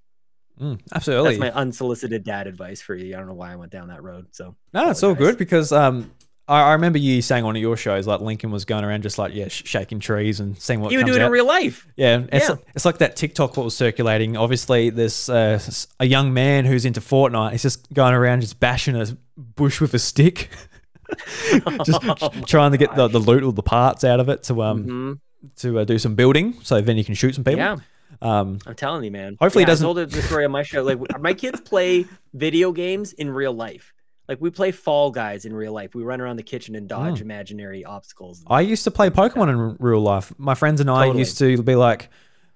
Mm, 0.61 0.81
absolutely. 0.95 1.39
That's 1.39 1.41
my 1.41 1.53
unsolicited 1.53 2.25
dad 2.25 2.47
advice 2.47 2.83
for 2.83 2.95
you. 2.95 3.15
I 3.15 3.19
don't 3.19 3.29
know 3.29 3.35
why 3.35 3.53
I 3.53 3.57
went 3.57 3.73
down 3.73 3.89
that 3.89 4.03
road. 4.03 4.27
So 4.33 4.57
No, 4.75 4.91
it's 4.91 5.03
all 5.03 5.15
good 5.15 5.39
because 5.39 5.73
um, 5.73 6.11
I, 6.47 6.61
I 6.63 6.73
remember 6.73 6.99
you 6.99 7.23
saying 7.23 7.45
on 7.45 7.47
one 7.47 7.57
of 7.57 7.63
your 7.63 7.79
shows 7.79 8.07
like 8.07 8.21
Lincoln 8.21 8.51
was 8.51 8.67
going 8.67 8.85
around 8.85 9.03
just 9.03 9.17
like 9.17 9.33
yeah, 9.33 9.49
sh- 9.49 9.63
shaking 9.65 10.01
trees 10.01 10.39
and 10.41 10.59
seeing 10.59 10.81
what 10.81 10.93
you 10.93 10.99
would 10.99 11.07
do 11.07 11.15
it 11.15 11.23
out. 11.23 11.27
in 11.27 11.33
real 11.33 11.47
life. 11.47 11.87
yeah, 11.97 12.25
it's, 12.31 12.49
Yeah. 12.49 12.57
it's 12.75 12.85
like 12.85 12.99
that 12.99 13.17
TikTok 13.17 13.57
what 13.57 13.65
was 13.65 13.75
circulating. 13.77 14.37
Obviously, 14.37 14.91
there's 14.91 15.31
uh, 15.31 15.59
a 15.99 16.05
young 16.05 16.35
man 16.35 16.67
who's 16.67 16.85
into 16.85 17.01
Fortnite. 17.01 17.53
He's 17.53 17.63
just 17.63 17.91
going 17.95 18.13
around 18.13 18.43
just 18.43 18.61
bashing 18.61 18.97
a 18.97 19.07
bush 19.39 19.81
with 19.81 19.95
a 19.95 19.99
stick, 19.99 20.51
just 21.85 22.03
trying 22.49 22.73
to 22.73 22.79
get 22.79 22.95
the, 22.95 23.09
the 23.09 23.19
loot 23.19 23.43
or 23.43 23.53
the 23.53 23.63
parts 23.63 24.05
out 24.05 24.21
of 24.21 24.29
it 24.29 24.43
to 24.45 24.63
um 24.63 24.85
Mhm. 24.85 25.21
to 25.57 25.79
uh, 25.81 25.85
do 25.85 25.99
some 25.99 26.15
building, 26.15 26.55
so 26.63 26.81
then 26.81 26.97
you 26.97 27.05
can 27.05 27.15
shoot 27.15 27.35
some 27.35 27.45
people. 27.45 27.59
Yeah. 27.59 27.77
Um, 28.23 28.59
I'm 28.67 28.75
telling 28.75 29.05
you, 29.05 29.11
man. 29.11 29.37
Hopefully 29.41 29.63
it 29.65 29.67
doesn't- 29.67 29.85
I 29.87 29.93
told 29.95 30.11
the 30.11 30.23
story 30.23 30.45
on 30.45 30.51
my 30.51 30.63
show. 30.63 30.83
Like 30.83 30.99
my 31.21 31.33
kids 31.33 31.61
play 31.61 32.07
video 32.35 32.73
games 32.73 33.13
in 33.13 33.31
real 33.31 33.53
life. 33.53 33.93
Like 34.29 34.41
we 34.41 34.51
play 34.51 34.71
Fall 34.71 35.11
Guys 35.11 35.45
in 35.45 35.53
real 35.55 35.73
life. 35.73 35.95
We 35.95 36.03
run 36.03 36.21
around 36.21 36.37
the 36.37 36.43
kitchen 36.43 36.75
and 36.77 36.89
dodge 36.89 37.19
Mm. 37.19 37.23
imaginary 37.23 37.85
obstacles. 37.85 38.45
I 38.47 38.61
used 38.61 38.85
to 38.85 38.91
play 38.91 39.11
Pokemon 39.11 39.49
in 39.49 39.77
real 39.81 40.01
life. 40.01 40.33
My 40.39 40.55
friends 40.55 40.81
and 40.81 40.91
I 40.91 41.05
Totally. 41.07 41.19
used 41.21 41.39
to 41.39 41.63
be 41.63 41.75
like, 41.75 42.09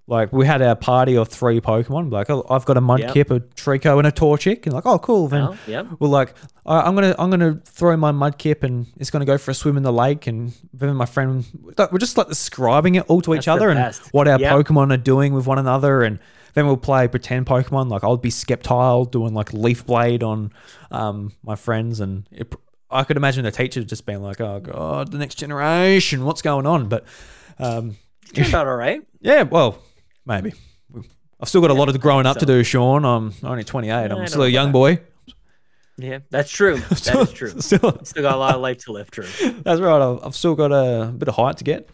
like 0.06 0.32
we 0.32 0.46
had 0.46 0.60
our 0.60 0.76
party 0.76 1.16
of 1.16 1.28
three 1.28 1.60
Pokemon. 1.60 2.12
Like, 2.12 2.28
oh, 2.28 2.44
I've 2.50 2.64
got 2.66 2.76
a 2.76 2.80
Yep. 2.80 2.88
Mudkip, 3.14 3.30
a 3.34 3.40
Treecko, 3.40 3.98
and 3.98 4.06
a 4.06 4.12
Torchic. 4.12 4.64
And 4.64 4.74
like, 4.74 4.84
oh, 4.86 4.98
cool. 4.98 5.28
Then 5.28 5.42
Oh, 5.42 5.56
yep. 5.66 5.86
we're 5.98 6.08
like, 6.08 6.34
"All 6.66 6.76
right, 6.76 6.86
I'm 6.86 6.94
gonna, 6.94 7.14
I'm 7.18 7.30
gonna 7.30 7.60
throw 7.64 7.96
my 7.96 8.12
Mudkip, 8.12 8.62
and 8.62 8.86
it's 8.98 9.10
gonna 9.10 9.24
go 9.24 9.38
for 9.38 9.50
a 9.52 9.54
swim 9.54 9.76
in 9.78 9.82
the 9.82 9.92
lake. 9.92 10.26
And 10.26 10.52
then 10.74 10.94
my 10.96 11.06
friend, 11.06 11.44
we're 11.90 11.98
just 11.98 12.18
like 12.18 12.28
describing 12.28 12.96
it 12.96 13.04
all 13.08 13.22
to 13.22 13.32
each 13.34 13.46
That's 13.46 13.46
the 13.46 13.52
other 13.52 13.70
and 13.70 13.94
what 14.12 14.28
our 14.28 14.38
Yep. 14.38 14.52
Pokemon 14.52 14.92
are 14.92 14.98
doing 14.98 15.32
with 15.32 15.46
one 15.46 15.58
another. 15.58 16.02
And 16.02 16.18
then 16.52 16.66
we'll 16.66 16.76
play 16.76 17.08
pretend 17.08 17.46
Pokemon. 17.46 17.88
Like, 17.88 18.04
I'll 18.04 18.16
be 18.18 18.30
Sceptile 18.30 19.10
doing 19.10 19.32
like 19.34 19.52
Leaf 19.54 19.86
Blade 19.86 20.22
on 20.22 20.52
um, 20.90 21.32
my 21.42 21.56
friends, 21.56 22.00
and 22.00 22.28
it, 22.30 22.54
I 22.90 23.04
could 23.04 23.16
imagine 23.16 23.44
the 23.44 23.50
teacher 23.50 23.82
just 23.82 24.04
being 24.06 24.22
like, 24.22 24.40
"Oh 24.40 24.60
God, 24.60 25.10
the 25.10 25.18
next 25.18 25.36
generation, 25.36 26.24
what's 26.26 26.42
going 26.42 26.66
on?" 26.66 26.88
But 26.90 27.06
um, 27.58 27.96
Turned 28.34 28.54
out 28.54 28.66
all 28.66 28.76
right. 28.76 29.00
yeah, 29.20 29.42
well, 29.42 29.78
maybe. 30.26 30.52
I've 31.40 31.48
still 31.48 31.60
got 31.60 31.70
a 31.70 31.74
lot 31.74 31.88
of 31.88 32.00
growing 32.00 32.26
up 32.26 32.38
to 32.38 32.46
do, 32.46 32.62
Sean. 32.64 33.04
I'm 33.04 33.32
only 33.42 33.64
28. 33.64 33.92
I 33.92 34.04
I'm 34.06 34.26
still 34.26 34.44
a 34.44 34.48
young 34.48 34.72
boy. 34.72 35.00
Yeah, 35.96 36.20
that's 36.30 36.50
true. 36.50 36.76
That 36.88 37.16
is 37.16 37.32
true. 37.32 37.60
Still, 37.60 38.04
Still 38.04 38.22
got 38.22 38.34
a 38.34 38.38
lot 38.38 38.54
of 38.54 38.60
life 38.60 38.78
to 38.84 38.92
live. 38.92 39.10
True. 39.10 39.26
that's 39.62 39.80
right. 39.80 40.00
I've, 40.00 40.24
I've 40.24 40.34
still 40.34 40.54
got 40.54 40.72
a 40.72 41.12
bit 41.12 41.28
of 41.28 41.34
height 41.36 41.58
to 41.58 41.64
get. 41.64 41.88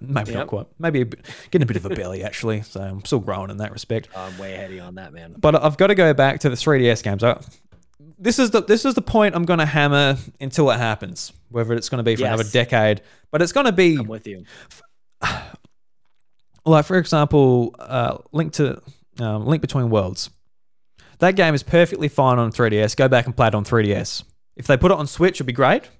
Maybe 0.00 0.32
not 0.34 0.46
quite. 0.46 0.66
Maybe 0.78 1.02
a 1.02 1.06
bit, 1.06 1.24
getting 1.50 1.64
a 1.64 1.66
bit 1.66 1.76
of 1.76 1.86
a 1.86 1.90
belly 1.90 2.22
actually. 2.22 2.62
So 2.62 2.80
I'm 2.80 3.04
still 3.04 3.18
growing 3.18 3.50
in 3.50 3.58
that 3.58 3.72
respect. 3.72 4.08
Oh, 4.14 4.20
I'm 4.20 4.38
way 4.38 4.54
ahead 4.54 4.66
of 4.70 4.76
you 4.76 4.82
on 4.82 4.96
that, 4.96 5.12
man. 5.12 5.34
But 5.38 5.62
I've 5.62 5.76
got 5.76 5.88
to 5.88 5.94
go 5.94 6.12
back 6.12 6.40
to 6.40 6.50
the 6.50 6.56
3DS 6.56 7.02
games. 7.02 7.24
I, 7.24 7.40
this 8.18 8.38
is 8.38 8.50
the 8.50 8.62
this 8.62 8.84
is 8.84 8.94
the 8.94 9.02
point 9.02 9.34
I'm 9.34 9.46
going 9.46 9.58
to 9.58 9.66
hammer 9.66 10.16
until 10.40 10.70
it 10.70 10.76
happens. 10.76 11.32
Whether 11.48 11.74
it's 11.74 11.88
going 11.88 11.98
to 11.98 12.02
be 12.02 12.16
for 12.16 12.26
another 12.26 12.44
decade, 12.44 13.00
but 13.30 13.42
it's 13.42 13.52
going 13.52 13.66
to 13.66 13.72
be 13.72 13.96
I'm 13.96 14.06
with 14.06 14.26
you. 14.26 14.44
Like 16.70 16.86
for 16.86 16.96
example, 16.96 17.74
uh, 17.78 18.18
Link 18.32 18.52
to 18.54 18.80
um, 19.18 19.46
Link 19.46 19.60
Between 19.60 19.90
Worlds. 19.90 20.30
That 21.18 21.36
game 21.36 21.54
is 21.54 21.62
perfectly 21.62 22.08
fine 22.08 22.38
on 22.38 22.50
3DS. 22.50 22.96
Go 22.96 23.06
back 23.06 23.26
and 23.26 23.36
play 23.36 23.48
it 23.48 23.54
on 23.54 23.64
3DS. 23.64 24.24
If 24.56 24.66
they 24.66 24.76
put 24.76 24.90
it 24.90 24.96
on 24.96 25.06
Switch, 25.06 25.36
it'd 25.36 25.46
be 25.46 25.52
great. 25.52 25.90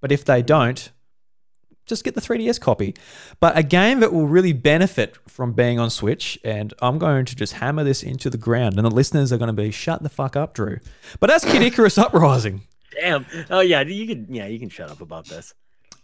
But 0.00 0.12
if 0.12 0.24
they 0.24 0.42
don't, 0.42 0.90
just 1.86 2.04
get 2.04 2.14
the 2.14 2.20
3DS 2.20 2.60
copy. 2.60 2.94
But 3.40 3.56
a 3.56 3.62
game 3.62 4.00
that 4.00 4.12
will 4.12 4.26
really 4.28 4.52
benefit 4.52 5.16
from 5.26 5.52
being 5.52 5.78
on 5.78 5.90
Switch, 5.90 6.38
and 6.44 6.74
I'm 6.80 6.98
going 6.98 7.24
to 7.24 7.34
just 7.34 7.54
hammer 7.54 7.82
this 7.82 8.02
into 8.02 8.30
the 8.30 8.36
ground, 8.36 8.76
and 8.76 8.84
the 8.84 8.90
listeners 8.90 9.32
are 9.32 9.38
going 9.38 9.48
to 9.48 9.52
be 9.54 9.70
shut 9.70 10.02
the 10.02 10.08
fuck 10.10 10.36
up, 10.36 10.54
Drew. 10.54 10.78
But 11.18 11.28
that's 11.28 11.44
Kid 11.44 11.62
Icarus 11.62 11.96
Uprising. 11.98 12.62
Damn. 13.00 13.26
Oh 13.50 13.60
yeah, 13.60 13.80
you 13.82 14.06
can. 14.06 14.32
Yeah, 14.32 14.46
you 14.46 14.58
can 14.58 14.68
shut 14.68 14.90
up 14.90 15.00
about 15.00 15.26
this. 15.26 15.54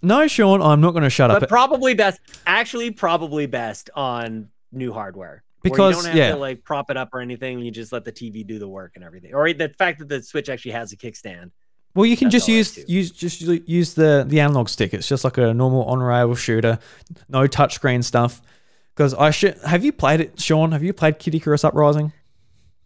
No, 0.05 0.27
Sean, 0.27 0.63
I'm 0.63 0.81
not 0.81 0.93
going 0.93 1.05
to 1.05 1.11
shut 1.11 1.31
But 1.31 1.37
up. 1.37 1.41
But 1.41 1.49
probably 1.49 1.95
best. 1.95 2.21
Actually, 2.47 2.91
probably 2.91 3.47
best 3.47 3.91
on 3.95 4.51
new 4.73 4.93
hardware. 4.93 5.43
Because, 5.63 5.97
you 5.97 6.03
don't 6.03 6.09
have 6.11 6.17
yeah. 6.17 6.31
to 6.33 6.37
like 6.37 6.63
prop 6.63 6.91
it 6.91 6.97
up 6.99 7.09
or 7.15 7.21
anything. 7.21 7.59
You 7.61 7.71
just 7.71 7.91
let 7.91 8.05
the 8.05 8.13
TV 8.13 8.47
do 8.47 8.59
the 8.59 8.69
work 8.69 8.93
and 8.97 9.05
everything. 9.05 9.35
Or 9.35 9.51
the 9.53 9.71
fact 9.71 9.99
that 10.01 10.09
the 10.09 10.23
Switch 10.23 10.51
actually 10.51 10.73
has 10.73 10.93
a 10.93 10.97
kickstand. 10.97 11.53
Well, 11.95 12.07
you 12.07 12.17
can 12.17 12.27
That's 12.29 12.47
just 12.47 12.77
use 12.77 12.89
use 12.89 13.11
just 13.11 13.41
use 13.41 13.95
the 13.95 14.25
the 14.27 14.41
analog 14.41 14.69
stick. 14.69 14.93
It's 14.93 15.09
just 15.09 15.25
like 15.25 15.39
a 15.39 15.55
normal 15.55 15.85
on 15.85 16.01
rail 16.01 16.35
shooter, 16.35 16.79
no 17.29 17.47
touchscreen 17.47 18.05
stuff. 18.05 18.43
Because 18.95 19.15
I 19.15 19.31
should 19.31 19.57
have 19.65 19.85
you 19.85 19.93
played 19.93 20.21
it, 20.21 20.41
Sean? 20.41 20.73
Have 20.73 20.83
you 20.83 20.93
played 20.93 21.19
Kid 21.19 21.35
Icarus 21.35 21.65
Uprising? 21.65 22.13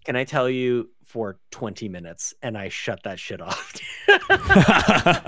Can 0.04 0.14
I 0.14 0.24
tell 0.24 0.48
you 0.48 0.90
for 1.04 1.38
20 1.50 1.88
minutes 1.88 2.34
and 2.42 2.56
I 2.56 2.68
shut 2.68 3.02
that 3.04 3.18
shit 3.18 3.40
off? 3.40 3.74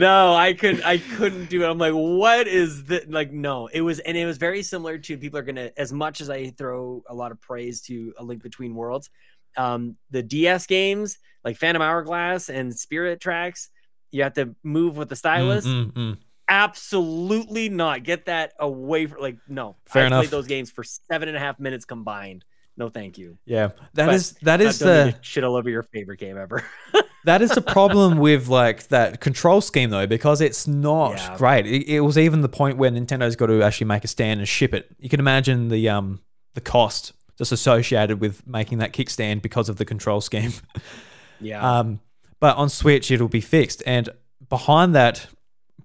no, 0.00 0.34
I 0.34 0.54
could 0.54 0.82
I 0.82 0.98
couldn't 0.98 1.50
do 1.50 1.62
it. 1.62 1.68
I'm 1.68 1.78
like, 1.78 1.92
what 1.92 2.48
is 2.48 2.84
that? 2.84 3.10
Like, 3.10 3.32
no, 3.32 3.66
it 3.66 3.82
was 3.82 3.98
and 4.00 4.16
it 4.16 4.24
was 4.26 4.38
very 4.38 4.62
similar 4.62 4.98
to 4.98 5.18
people 5.18 5.38
are 5.38 5.42
gonna 5.42 5.70
as 5.76 5.92
much 5.92 6.20
as 6.20 6.30
I 6.30 6.50
throw 6.50 7.02
a 7.08 7.14
lot 7.14 7.32
of 7.32 7.40
praise 7.40 7.82
to 7.82 8.12
a 8.18 8.24
link 8.24 8.42
between 8.42 8.74
worlds. 8.74 9.10
Um, 9.56 9.96
the 10.10 10.22
DS 10.22 10.66
games 10.66 11.18
like 11.44 11.56
Phantom 11.56 11.82
Hourglass 11.82 12.48
and 12.48 12.76
Spirit 12.76 13.20
Tracks, 13.20 13.68
you 14.10 14.22
have 14.22 14.34
to 14.34 14.54
move 14.62 14.96
with 14.96 15.08
the 15.08 15.16
stylus. 15.16 15.66
Mm, 15.66 15.92
mm, 15.92 15.92
mm. 15.92 16.18
Absolutely 16.48 17.68
not. 17.68 18.02
Get 18.02 18.26
that 18.26 18.54
away 18.58 19.06
from 19.06 19.20
like 19.20 19.38
no. 19.48 19.76
Fair 19.86 20.04
I 20.04 20.06
enough. 20.06 20.20
played 20.22 20.30
those 20.30 20.46
games 20.46 20.70
for 20.70 20.82
seven 20.82 21.28
and 21.28 21.36
a 21.36 21.40
half 21.40 21.60
minutes 21.60 21.84
combined. 21.84 22.44
No, 22.76 22.88
thank 22.88 23.18
you. 23.18 23.36
Yeah, 23.44 23.68
that 23.94 24.06
But 24.06 24.14
is 24.14 24.32
that 24.42 24.60
is 24.60 24.80
Not 24.80 24.86
don't 24.86 25.06
need 25.06 25.14
the 25.16 25.18
shit 25.22 25.44
all 25.44 25.56
over 25.56 25.68
your 25.68 25.82
favorite 25.82 26.18
game 26.18 26.38
ever. 26.38 26.64
that 27.24 27.42
is 27.42 27.50
the 27.50 27.60
problem 27.60 28.18
with 28.26 28.48
like 28.48 28.88
that 28.88 29.20
control 29.20 29.60
scheme 29.60 29.90
though, 29.90 30.06
because 30.06 30.40
it's 30.40 30.66
not 30.66 31.16
Yeah. 31.18 31.36
great. 31.36 31.66
It, 31.66 31.86
it 31.88 32.00
was 32.00 32.16
even 32.16 32.40
the 32.40 32.48
point 32.48 32.78
where 32.78 32.90
Nintendo's 32.90 33.36
got 33.36 33.46
to 33.46 33.62
actually 33.62 33.88
make 33.88 34.04
a 34.04 34.08
stand 34.08 34.40
and 34.40 34.48
ship 34.48 34.72
it. 34.72 34.94
You 34.98 35.08
can 35.10 35.20
imagine 35.20 35.68
the 35.68 35.88
um 35.90 36.20
the 36.54 36.60
cost 36.60 37.12
just 37.36 37.52
associated 37.52 38.20
with 38.20 38.46
making 38.46 38.78
that 38.78 38.92
kickstand 38.92 39.42
because 39.42 39.68
of 39.68 39.76
the 39.76 39.84
control 39.84 40.20
scheme. 40.20 40.52
yeah. 41.40 41.78
Um, 41.80 42.00
but 42.38 42.56
on 42.56 42.68
Switch, 42.68 43.10
it'll 43.10 43.28
be 43.28 43.40
fixed. 43.40 43.82
And 43.86 44.08
behind 44.48 44.94
that 44.94 45.26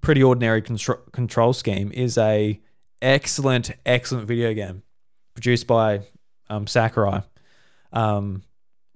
pretty 0.02 0.22
ordinary 0.24 0.62
contro- 0.62 1.02
control 1.12 1.52
scheme 1.54 1.92
is 1.94 2.18
a 2.18 2.60
excellent, 3.02 3.72
excellent 3.86 4.28
video 4.28 4.54
game 4.54 4.84
produced 5.34 5.68
by 5.68 6.02
um, 6.50 6.68
Sakurai. 6.68 7.24
Um, 7.94 8.44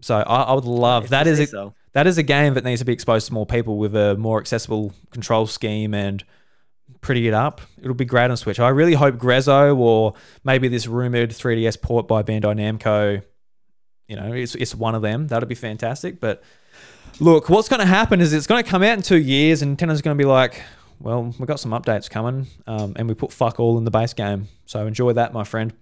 so 0.02 0.16
I, 0.16 0.44
I 0.44 0.54
would 0.54 0.66
love 0.66 1.06
If 1.06 1.10
that. 1.12 1.28
Is 1.28 1.40
a, 1.40 1.48
so. 1.48 1.74
that 1.94 2.08
is 2.08 2.18
a 2.18 2.24
game 2.24 2.54
that 2.54 2.64
needs 2.64 2.80
to 2.82 2.86
be 2.86 2.94
exposed 2.94 3.28
to 3.28 3.34
more 3.34 3.46
people 3.46 3.78
with 3.78 3.96
a 3.96 4.16
more 4.18 4.40
accessible 4.40 4.94
control 5.12 5.48
scheme 5.48 5.94
and 5.94 6.24
pretty 7.02 7.28
it 7.28 7.34
up. 7.34 7.62
It'll 7.82 7.94
be 7.94 8.06
great 8.06 8.30
on 8.32 8.38
Switch. 8.38 8.60
I 8.60 8.70
really 8.70 8.94
hope 8.94 9.16
Grezzo 9.16 9.78
or 9.78 10.14
maybe 10.44 10.68
this 10.68 10.88
rumored 10.88 11.32
3DS 11.32 11.82
port 11.82 12.08
by 12.08 12.24
Bandai 12.24 12.56
Namco, 12.56 13.22
you 14.08 14.16
know, 14.16 14.34
it's, 14.34 14.56
it's 14.56 14.76
one 14.76 14.96
of 14.96 15.02
them. 15.02 15.28
That'd 15.28 15.50
be 15.50 15.56
fantastic. 15.56 16.20
But 16.20 16.44
look, 17.20 17.50
what's 17.50 17.70
going 17.70 17.80
to 17.80 17.86
happen 17.86 18.22
is 18.22 18.34
it's 18.34 18.48
going 18.48 18.64
to 18.64 18.70
come 18.70 18.84
out 18.84 18.98
in 18.98 19.02
two 19.02 19.20
years 19.20 19.62
and 19.62 19.78
Nintendo's 19.78 20.02
going 20.02 20.18
to 20.18 20.22
be 20.22 20.28
like, 20.28 20.62
well, 21.00 21.24
we've 21.24 21.48
got 21.48 21.60
some 21.60 21.72
updates 21.72 22.10
coming 22.10 22.48
um, 22.68 22.94
and 22.98 23.08
we 23.08 23.16
put 23.16 23.32
fuck 23.32 23.60
all 23.60 23.78
in 23.78 23.86
the 23.86 23.92
base 23.92 24.14
game. 24.14 24.48
So 24.66 24.86
enjoy 24.86 25.14
that, 25.14 25.34
my 25.34 25.44
friend. 25.44 25.74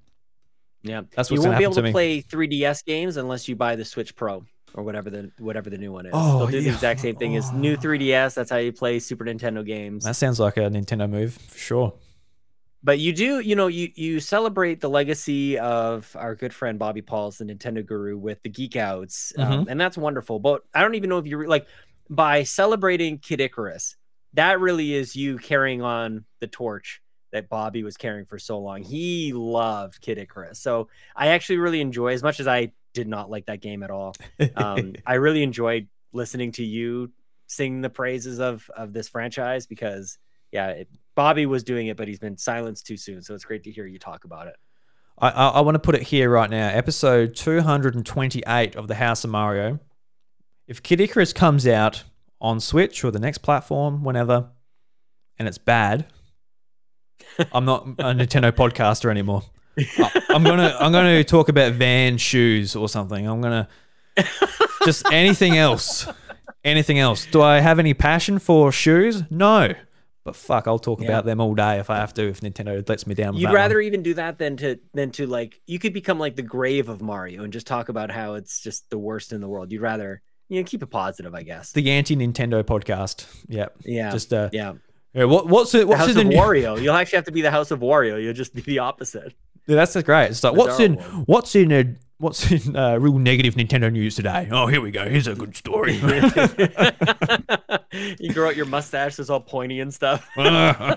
Yeah. 0.87 1.01
That's 1.15 1.29
what's. 1.29 1.41
You 1.43 1.47
won't 1.49 1.57
be 1.59 1.63
able 1.63 1.75
to 1.75 1.81
to 1.83 1.91
play 1.91 2.21
3DS 2.21 2.85
games 2.85 3.17
unless 3.17 3.47
you 3.47 3.55
buy 3.55 3.75
the 3.75 3.85
Switch 3.85 4.15
Pro 4.15 4.45
or 4.73 4.83
whatever 4.83 5.09
the 5.09 5.31
whatever 5.39 5.69
the 5.69 5.77
new 5.77 5.91
one 5.91 6.05
is. 6.05 6.11
Oh, 6.15 6.39
They'll 6.39 6.47
do 6.47 6.57
yeah. 6.57 6.63
the 6.63 6.69
exact 6.75 6.99
same 7.01 7.15
thing 7.15 7.35
as 7.35 7.51
new 7.53 7.77
3DS. 7.77 8.33
That's 8.35 8.49
how 8.51 8.57
you 8.57 8.71
play 8.71 8.99
Super 8.99 9.25
Nintendo 9.25 9.65
games. 9.65 10.03
That 10.03 10.15
sounds 10.15 10.39
like 10.39 10.57
a 10.57 10.61
Nintendo 10.61 11.09
move 11.09 11.33
for 11.33 11.57
sure. 11.57 11.93
but 12.83 12.99
you 12.99 13.11
do, 13.13 13.39
you 13.39 13.55
know, 13.55 13.67
you 13.67 13.89
you 13.95 14.19
celebrate 14.19 14.81
the 14.81 14.89
legacy 14.89 15.57
of 15.59 16.15
our 16.19 16.35
good 16.35 16.53
friend 16.53 16.77
Bobby 16.79 17.01
Pauls, 17.01 17.37
the 17.37 17.45
Nintendo 17.45 17.85
guru, 17.85 18.17
with 18.17 18.41
the 18.43 18.49
Geek 18.49 18.75
Outs, 18.75 19.33
Mm-hmm. 19.37 19.51
um, 19.51 19.67
and 19.69 19.79
that's 19.81 19.97
wonderful. 19.97 20.39
But 20.39 20.63
I 20.73 20.81
don't 20.81 20.95
even 20.95 21.09
know 21.09 21.17
if 21.17 21.25
you 21.27 21.37
re- 21.37 21.47
like 21.47 21.67
by 22.09 22.43
celebrating 22.43 23.17
Kid 23.19 23.41
Icarus. 23.41 23.95
That 24.33 24.59
really 24.59 24.93
is 24.93 25.15
you 25.15 25.37
carrying 25.39 25.81
on 25.81 26.25
the 26.41 26.47
torch 26.47 27.01
that 27.37 27.49
Bobby 27.49 27.83
was 27.83 27.97
carrying 27.97 28.25
for 28.25 28.39
so 28.39 28.59
long. 28.59 28.81
He 28.81 29.31
loved 29.33 30.01
Kid 30.01 30.17
Icarus, 30.17 30.59
so 30.59 30.89
I 31.15 31.27
actually 31.27 31.57
really 31.57 31.81
enjoy 31.81 32.13
as 32.13 32.23
much 32.23 32.39
as 32.39 32.47
I 32.47 32.71
did 32.93 33.07
not 33.07 33.29
like 33.29 33.45
that 33.45 33.61
game 33.61 33.83
at 33.83 33.91
all. 33.91 34.15
Um, 34.55 34.95
I 35.05 35.15
really 35.15 35.43
enjoyed 35.43 35.87
listening 36.13 36.51
to 36.53 36.63
you 36.63 37.11
sing 37.47 37.81
the 37.81 37.89
praises 37.89 38.39
of 38.39 38.69
of 38.75 38.91
this 38.91 39.07
franchise 39.07 39.67
because 39.67 40.17
yeah, 40.51 40.69
it, 40.69 40.89
Bobby 41.15 41.45
was 41.45 41.63
doing 41.63 41.87
it, 41.87 41.97
but 41.97 42.07
he's 42.07 42.19
been 42.19 42.37
silenced 42.37 42.87
too 42.87 42.97
soon. 42.97 43.21
So 43.21 43.33
it's 43.35 43.43
great 43.43 43.63
to 43.63 43.71
hear 43.71 43.85
you 43.85 43.99
talk 43.99 44.23
about 44.23 44.47
it. 44.47 44.55
I, 45.19 45.29
I, 45.29 45.47
I 45.49 45.61
want 45.61 45.75
to 45.75 45.79
put 45.79 45.95
it 45.95 46.03
here 46.03 46.29
right 46.29 46.49
now. 46.49 46.69
Episode 46.69 47.35
228 47.35 48.75
of 48.75 48.87
the 48.87 48.95
House 48.95 49.23
of 49.23 49.29
Mario. 49.29 49.79
If 50.67 50.83
Kid 50.83 51.01
Icarus 51.01 51.33
comes 51.33 51.67
out 51.67 52.03
on 52.39 52.59
Switch 52.59 53.03
or 53.03 53.11
the 53.11 53.19
next 53.19 53.39
platform, 53.39 54.03
whenever, 54.03 54.49
and 55.39 55.47
it's 55.47 55.57
bad, 55.57 56.05
I'm 57.51 57.65
not 57.65 57.83
a 57.87 58.13
Nintendo 58.13 58.51
podcaster 58.51 59.09
anymore. 59.09 59.43
I'm 60.29 60.43
gonna 60.43 60.75
I'm 60.79 60.91
gonna 60.91 61.23
talk 61.23 61.49
about 61.49 61.73
Van 61.73 62.17
shoes 62.17 62.75
or 62.75 62.89
something. 62.89 63.27
I'm 63.27 63.41
gonna 63.41 63.67
just 64.85 65.05
anything 65.11 65.57
else. 65.57 66.07
Anything 66.63 66.99
else? 66.99 67.25
Do 67.27 67.41
I 67.41 67.59
have 67.59 67.79
any 67.79 67.93
passion 67.93 68.39
for 68.39 68.71
shoes? 68.71 69.23
No. 69.29 69.73
But 70.23 70.35
fuck, 70.35 70.67
I'll 70.67 70.79
talk 70.79 70.99
Yeah. 70.99 71.07
about 71.07 71.25
them 71.25 71.39
all 71.39 71.55
day 71.55 71.79
if 71.79 71.89
I 71.89 71.97
have 71.97 72.13
to. 72.15 72.27
If 72.27 72.41
Nintendo 72.41 72.87
lets 72.89 73.07
me 73.07 73.13
down. 73.15 73.35
You'd 73.35 73.43
that 73.45 73.49
one. 73.49 73.55
rather 73.55 73.79
even 73.79 74.03
do 74.03 74.13
that 74.15 74.37
than 74.39 74.57
to 74.57 74.77
than 74.93 75.11
to 75.11 75.27
like 75.27 75.61
you 75.67 75.79
could 75.79 75.93
become 75.93 76.19
like 76.19 76.35
the 76.35 76.41
grave 76.41 76.89
of 76.89 77.01
Mario 77.01 77.43
and 77.43 77.53
just 77.53 77.67
talk 77.67 77.87
about 77.89 78.11
how 78.11 78.33
it's 78.33 78.61
just 78.61 78.89
the 78.89 78.97
worst 78.97 79.31
in 79.31 79.39
the 79.41 79.47
world. 79.47 79.71
You'd 79.71 79.81
rather 79.81 80.21
you 80.49 80.59
know 80.59 80.65
keep 80.65 80.81
it 80.83 80.87
positive, 80.87 81.33
I 81.35 81.43
guess. 81.43 81.71
the 81.71 81.89
anti 81.91 82.15
Nintendo 82.15 82.63
podcast. 82.63 83.25
Yeah. 83.47 83.67
yeah, 83.85 84.11
Just 84.11 84.33
uh, 84.33 84.49
yeah. 84.51 84.73
Yeah, 85.13 85.23
what 85.25 85.47
what's 85.47 85.73
it? 85.73 85.79
The 85.79 85.87
What's 85.87 85.99
House 86.01 86.09
in 86.11 86.17
of 86.17 86.23
the 86.25 86.29
new? 86.29 86.37
Wario. 86.37 86.81
You'll 86.81 86.95
actually 86.95 87.17
have 87.17 87.25
to 87.25 87.31
be 87.31 87.41
the 87.41 87.51
House 87.51 87.71
of 87.71 87.79
Wario. 87.79 88.21
You'll 88.21 88.33
just 88.33 88.53
be 88.53 88.61
the 88.61 88.79
opposite. 88.79 89.33
Yeah, 89.65 89.75
that's 89.75 90.01
great. 90.03 90.31
It's 90.31 90.43
like 90.43 90.55
what's 90.55 90.79
in 90.79 90.95
Bizarre 90.95 91.11
world. 91.13 91.27
what's 91.27 91.55
in 91.55 91.71
a 91.71 91.95
what's 92.19 92.51
in 92.51 92.75
uh, 92.75 92.97
real 92.97 93.19
negative 93.19 93.55
Nintendo 93.55 93.91
news 93.91 94.15
today? 94.15 94.47
Oh, 94.51 94.67
here 94.67 94.81
we 94.81 94.91
go. 94.91 95.07
Here's 95.07 95.27
a 95.27 95.35
good 95.35 95.55
story. 95.55 95.95
you 98.19 98.33
grow 98.33 98.47
out 98.47 98.55
your 98.55 98.65
mustache 98.65 99.17
that's 99.17 99.29
all 99.29 99.39
pointy 99.41 99.79
and 99.81 99.93
stuff. 99.93 100.27
yeah, 100.37 100.95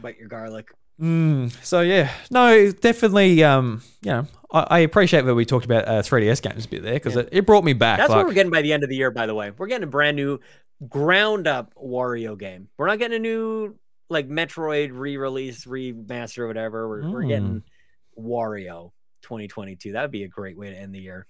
bite 0.00 0.18
your 0.18 0.28
garlic. 0.28 0.68
Mm, 1.00 1.52
so 1.64 1.80
yeah, 1.80 2.10
no, 2.30 2.70
definitely. 2.70 3.42
Um, 3.42 3.82
you 4.02 4.10
know, 4.12 4.26
I, 4.52 4.66
I 4.70 4.78
appreciate 4.80 5.22
that 5.22 5.34
we 5.34 5.44
talked 5.44 5.64
about 5.64 5.88
uh, 5.88 6.02
3DS 6.02 6.42
games 6.42 6.66
a 6.66 6.68
bit 6.68 6.82
there 6.82 6.94
because 6.94 7.14
Yeah. 7.14 7.22
it, 7.22 7.28
it 7.32 7.46
brought 7.46 7.64
me 7.64 7.72
back. 7.72 7.98
That's 7.98 8.10
like, 8.10 8.18
what 8.18 8.26
we're 8.26 8.34
getting 8.34 8.52
by 8.52 8.62
the 8.62 8.72
end 8.72 8.84
of 8.84 8.90
the 8.90 8.96
year, 8.96 9.10
by 9.10 9.26
the 9.26 9.34
way. 9.34 9.50
We're 9.56 9.66
getting 9.66 9.84
a 9.84 9.90
brand 9.90 10.16
new 10.16 10.38
ground 10.88 11.46
up 11.46 11.72
Wario 11.74 12.38
game. 12.38 12.68
We're 12.76 12.86
not 12.88 12.98
getting 12.98 13.16
a 13.16 13.20
new 13.20 13.78
like 14.10 14.28
Metroid 14.28 14.90
re-release, 14.92 15.64
remaster, 15.64 16.38
or 16.40 16.46
whatever. 16.48 16.88
We're, 16.88 17.10
we're 17.10 17.22
Mm. 17.22 17.28
getting 17.28 17.62
Wario 18.18 18.92
2022. 19.22 19.92
That 19.92 20.02
would 20.02 20.10
be 20.10 20.24
a 20.24 20.28
great 20.28 20.56
way 20.58 20.70
to 20.70 20.76
end 20.76 20.94
the 20.94 21.00
year. 21.00 21.26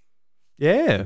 yeah. 0.59 1.05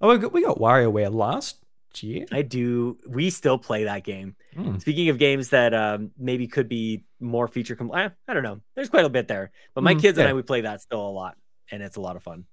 Oh, 0.00 0.08
we 0.08 0.18
got, 0.18 0.32
we 0.32 0.42
got 0.42 0.58
WarioWare 0.58 1.14
last 1.14 1.58
year. 2.00 2.26
I 2.32 2.42
do. 2.42 2.98
We 3.06 3.30
still 3.30 3.56
play 3.56 3.84
that 3.84 4.02
game. 4.02 4.34
Mm. 4.56 4.80
Speaking 4.80 5.10
of 5.10 5.18
games 5.18 5.50
that 5.50 5.72
um, 5.72 6.10
maybe 6.18 6.48
could 6.48 6.68
be 6.68 7.04
more 7.20 7.46
feature 7.46 7.76
complete, 7.76 8.10
I 8.26 8.34
don't 8.34 8.42
know. 8.42 8.60
There's 8.74 8.88
quite 8.88 9.04
a 9.04 9.08
bit 9.08 9.28
there, 9.28 9.52
but 9.76 9.84
my 9.84 9.94
Mm, 9.94 10.00
kids 10.00 10.18
and. 10.18 10.26
I 10.28 10.32
we 10.32 10.42
play 10.42 10.62
that 10.62 10.80
still 10.80 11.06
a 11.06 11.12
lot, 11.12 11.36
and 11.70 11.84
it's 11.84 11.96
a 11.96 12.00
lot 12.00 12.16
of 12.16 12.24
fun. 12.24 12.46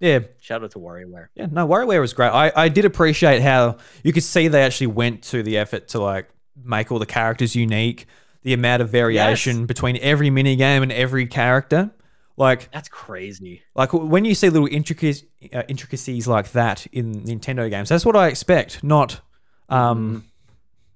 Yeah, 0.00 0.20
Shout 0.40 0.62
out 0.62 0.70
to 0.72 0.78
WarioWare. 0.78 1.28
yeah. 1.34 1.46
No, 1.50 1.66
WarioWare 1.66 2.00
was 2.00 2.12
great. 2.12 2.28
I, 2.28 2.52
I 2.54 2.68
did 2.68 2.84
appreciate 2.84 3.42
how 3.42 3.78
you 4.04 4.12
could 4.12 4.22
see 4.22 4.46
they 4.48 4.62
actually 4.62 4.86
went 4.88 5.22
to 5.24 5.42
the 5.42 5.58
effort 5.58 5.88
to 5.88 6.00
like 6.00 6.28
make 6.62 6.92
all 6.92 6.98
the 7.00 7.06
characters 7.06 7.56
unique, 7.56 8.06
the 8.42 8.52
amount 8.52 8.82
of 8.82 8.90
variation 8.90 9.58
Yes. 9.60 9.66
between 9.66 9.96
every 9.98 10.30
mini 10.30 10.54
game 10.56 10.82
and 10.84 10.92
every 10.92 11.26
character. 11.26 11.90
Like, 12.36 12.70
That's 12.70 12.88
crazy. 12.88 13.62
like 13.74 13.92
when 13.92 14.24
you 14.24 14.36
see 14.36 14.48
little 14.48 14.68
intricacies, 14.70 15.24
uh, 15.52 15.64
intricacies 15.66 16.28
like 16.28 16.52
that 16.52 16.86
in 16.92 17.24
Nintendo 17.24 17.68
games, 17.68 17.88
that's 17.88 18.06
what 18.06 18.14
I 18.14 18.28
expect. 18.28 18.84
Not, 18.84 19.20
um, 19.68 20.24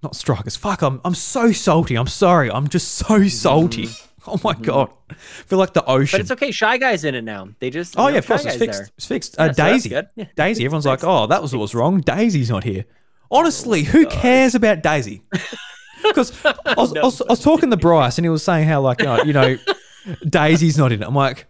not 0.05 0.15
strikers. 0.15 0.55
Fuck, 0.55 0.83
I'm 0.83 1.01
I'm 1.05 1.15
so 1.16 1.51
salty. 1.51 1.97
I'm 1.97 2.07
sorry. 2.07 2.49
I'm 2.51 2.69
just 2.69 2.89
so 2.95 3.27
salty. 3.27 3.89
Oh 4.27 4.39
my 4.44 4.55
god, 4.55 4.90
I 5.11 5.15
feel 5.15 5.59
like 5.59 5.73
the 5.73 5.85
ocean. 5.85 6.19
But 6.19 6.20
it's 6.20 6.31
okay. 6.31 6.53
Shy 6.53 6.78
Guy's 6.78 7.03
in 7.05 7.16
it 7.16 7.23
now. 7.23 7.49
They 7.59 7.70
just 7.70 7.99
Oh 7.99 8.07
you 8.07 8.12
yeah, 8.12 8.19
of 8.19 8.27
course 8.28 8.44
Shy 8.44 8.51
it's 8.51 8.59
Guy's 8.59 8.66
fixed. 8.66 8.78
there. 8.78 8.89
It's 8.97 9.07
fixed. 9.07 9.36
Uh, 9.39 9.53
so 9.53 9.65
Daisy, 9.65 9.89
good. 9.89 10.09
Yeah. 10.15 10.24
Daisy. 10.36 10.65
Everyone's 10.65 10.86
like, 10.86 11.03
oh, 11.03 11.27
that 11.27 11.43
was 11.43 11.53
what 11.53 11.61
was 11.61 11.74
wrong. 11.74 12.01
Daisy's 12.01 12.49
not 12.49 12.62
here. 12.62 12.85
Honestly, 13.32 13.82
who 13.82 14.07
cares 14.07 14.55
about 14.55 14.82
Daisy? 14.82 15.23
Because 16.03 16.32
I, 16.44 16.74
was, 16.77 16.97
I, 16.97 17.03
was, 17.03 17.23
I 17.23 17.27
was 17.28 17.40
talking 17.40 17.70
to 17.70 17.77
Bryce 17.77 18.19
and 18.19 18.24
he 18.24 18.28
was 18.28 18.43
saying 18.43 18.66
how 18.66 18.81
like 18.81 19.05
uh, 19.05 19.23
you 19.24 19.32
know 19.32 19.57
Daisy's 20.28 20.77
not 20.77 20.90
in 20.90 21.01
it. 21.01 21.07
I'm 21.07 21.15
like, 21.15 21.47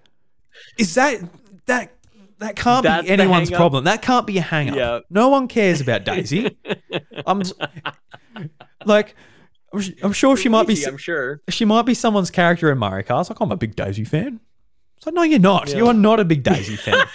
is 0.79 0.95
that 0.95 1.21
that 1.67 1.91
that 2.39 2.55
can't 2.57 2.83
That's 2.83 3.05
be 3.07 3.11
anyone's 3.11 3.51
problem. 3.51 3.85
That 3.85 4.03
can't 4.03 4.27
be 4.27 4.37
a 4.37 4.43
hang 4.43 4.69
up. 4.69 4.77
Yeah. 4.77 5.01
No 5.09 5.31
one 5.31 5.49
cares 5.49 5.81
about 5.81 6.05
Daisy. 6.05 6.57
I'm 7.27 7.43
like. 8.85 9.17
I'm, 9.75 9.81
I'm 10.03 10.13
sure 10.13 10.37
she 10.37 10.49
might 10.49 10.67
be. 10.67 10.83
I'm 10.85 10.97
sure. 10.97 11.41
she 11.49 11.65
might 11.65 11.83
be 11.83 11.95
someone's 11.95 12.31
character 12.31 12.71
in 12.71 12.79
Mario 12.79 13.05
Kart. 13.07 13.21
It's 13.23 13.31
like, 13.31 13.41
I'm 13.41 13.53
a 13.53 13.57
big 13.57 13.75
Daisy 13.77 14.05
fan. 14.05 14.41
It's 14.97 15.07
like, 15.07 15.15
no, 15.15 15.23
you're 15.23 15.39
not. 15.39 15.71
Yeah. 15.71 15.77
You 15.79 15.87
are 15.89 15.95
not 15.95 16.21
a 16.21 16.25
big 16.25 16.43
Daisy 16.43 16.77
fan. 16.77 17.07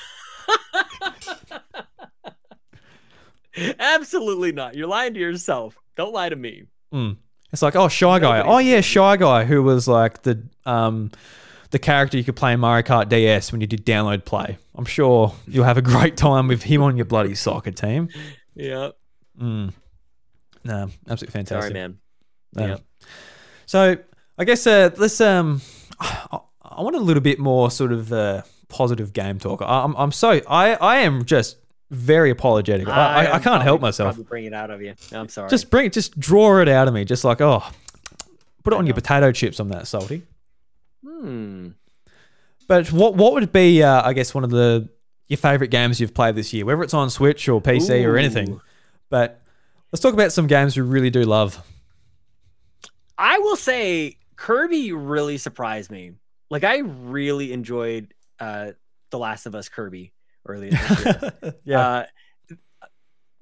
Absolutely 3.79 4.51
not. 4.51 4.75
You're 4.75 4.87
lying 4.87 5.13
to 5.15 5.19
yourself. 5.19 5.77
Don't 5.95 6.13
lie 6.13 6.29
to 6.29 6.35
me. 6.35 6.63
It's 7.51 7.61
like, 7.61 7.75
oh, 7.75 7.87
Shy 7.87 8.19
Guy. 8.19 8.37
Nobody's 8.39 8.53
Oh, 8.55 8.57
yeah, 8.59 8.81
Shy 8.81 9.17
Guy, 9.17 9.45
who 9.45 9.63
was 9.63 9.87
like 9.87 10.23
the 10.23 10.43
um 10.65 11.11
the 11.71 11.79
character 11.79 12.17
you 12.17 12.23
could 12.23 12.35
play 12.35 12.53
in 12.53 12.59
Mario 12.59 12.83
Kart 12.83 13.09
DS 13.09 13.51
when 13.51 13.59
you 13.61 13.67
did 13.67 13.85
download 13.85 14.25
play. 14.25 14.57
I'm 14.75 14.85
sure 14.85 15.33
you'll 15.47 15.65
have 15.65 15.77
a 15.77 15.81
great 15.81 16.15
time 16.17 16.47
with 16.47 16.63
him 16.63 16.81
on 16.81 16.95
your 16.97 17.05
bloody 17.05 17.35
soccer 17.35 17.71
team. 17.71 18.09
Yeah. 18.59 18.89
Mm. 19.39 19.71
No, 20.63 20.89
absolutely 21.07 21.31
fantastic. 21.31 21.61
Sorry, 21.61 21.73
man. 21.75 21.99
No. 22.55 22.65
Yeah. 22.65 22.77
So 23.65 23.97
I 24.37 24.43
guess 24.43 24.65
uh, 24.67 24.91
let's 24.97 25.19
um, 25.21 25.61
I, 25.99 26.39
I 26.63 26.81
want 26.81 26.95
a 26.95 26.99
little 26.99 27.21
bit 27.21 27.39
more 27.39 27.71
sort 27.71 27.91
of 27.91 28.11
uh, 28.13 28.43
positive 28.69 29.13
game 29.13 29.39
talk. 29.39 29.61
I, 29.61 29.83
I'm 29.83 29.95
I'm 29.95 30.11
so 30.11 30.41
I 30.47 30.73
I 30.75 30.97
am 30.97 31.25
just 31.25 31.57
very 31.89 32.29
apologetic. 32.29 32.87
I, 32.87 32.91
I, 32.91 33.23
I 33.25 33.35
am 33.35 33.41
can't 33.41 33.63
help 33.63 33.81
myself. 33.81 34.17
Bring 34.27 34.45
it 34.45 34.53
out 34.53 34.71
of 34.71 34.81
you. 34.81 34.93
I'm 35.11 35.29
sorry. 35.29 35.49
Just 35.49 35.69
bring 35.69 35.85
it, 35.87 35.93
just 35.93 36.19
draw 36.19 36.59
it 36.59 36.67
out 36.67 36.87
of 36.87 36.93
me. 36.93 37.05
Just 37.05 37.23
like 37.23 37.41
oh, 37.41 37.63
put 38.63 38.73
it 38.73 38.77
on 38.77 38.85
your 38.85 38.95
potato 38.95 39.31
chips. 39.31 39.59
I'm 39.59 39.69
that 39.69 39.87
salty. 39.87 40.23
hmm. 41.03 41.69
But 42.67 42.91
what 42.91 43.15
what 43.15 43.33
would 43.33 43.51
be 43.51 43.81
uh, 43.81 44.07
I 44.07 44.13
guess 44.13 44.33
one 44.33 44.43
of 44.43 44.49
the 44.49 44.89
your 45.27 45.37
favorite 45.37 45.69
games 45.69 45.99
you've 45.99 46.13
played 46.13 46.35
this 46.35 46.53
year, 46.53 46.65
whether 46.65 46.83
it's 46.83 46.93
on 46.93 47.09
Switch 47.09 47.47
or 47.49 47.61
PC 47.61 48.05
or 48.05 48.17
anything. 48.17 48.61
But 49.09 49.41
let's 49.91 50.01
talk 50.01 50.13
about 50.13 50.31
some 50.31 50.47
games 50.47 50.75
we 50.75 50.83
really 50.83 51.09
do 51.09 51.23
love. 51.23 51.61
I 53.17 53.39
will 53.39 53.55
say 53.55 54.17
Kirby 54.35 54.93
really 54.93 55.37
surprised 55.37 55.91
me. 55.91 56.13
Like 56.49 56.63
I 56.63 56.79
really 56.79 57.51
enjoyed 57.53 58.13
uh 58.39 58.71
The 59.11 59.19
Last 59.19 59.45
of 59.45 59.55
Us 59.55 59.69
Kirby 59.69 60.13
earlier 60.45 60.71
this 60.71 61.05
year. 61.05 61.33
yeah. 61.65 61.87
Uh, 61.87 62.05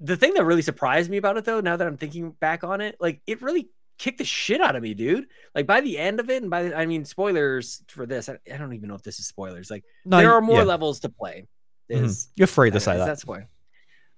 the 0.00 0.16
thing 0.16 0.34
that 0.34 0.44
really 0.44 0.62
surprised 0.62 1.10
me 1.10 1.16
about 1.16 1.38
it, 1.38 1.44
though, 1.44 1.60
now 1.60 1.76
that 1.76 1.86
I'm 1.86 1.96
thinking 1.96 2.32
back 2.32 2.64
on 2.64 2.80
it, 2.80 2.96
like 3.00 3.20
it 3.26 3.40
really 3.40 3.70
kicked 3.98 4.18
the 4.18 4.24
shit 4.24 4.60
out 4.60 4.76
of 4.76 4.82
me, 4.82 4.94
dude. 4.94 5.26
Like 5.54 5.66
by 5.66 5.80
the 5.80 5.98
end 5.98 6.20
of 6.20 6.28
it, 6.28 6.42
and 6.42 6.50
by 6.50 6.64
the, 6.64 6.76
I 6.76 6.86
mean 6.86 7.04
spoilers 7.04 7.82
for 7.88 8.06
this. 8.06 8.28
I, 8.28 8.38
I 8.52 8.56
don't 8.56 8.74
even 8.74 8.88
know 8.88 8.94
if 8.94 9.02
this 9.02 9.18
is 9.18 9.26
spoilers. 9.26 9.70
Like 9.70 9.84
no, 10.04 10.18
there 10.18 10.32
are 10.34 10.42
more 10.42 10.58
yeah. 10.58 10.64
levels 10.64 11.00
to 11.00 11.08
play. 11.08 11.46
Mhm. 11.90 12.26
You're 12.34 12.46
free 12.46 12.70
to 12.70 12.76
I 12.76 12.80
say 12.80 12.98
is 12.98 13.06
that. 13.06 13.18
spoiler? 13.18 13.48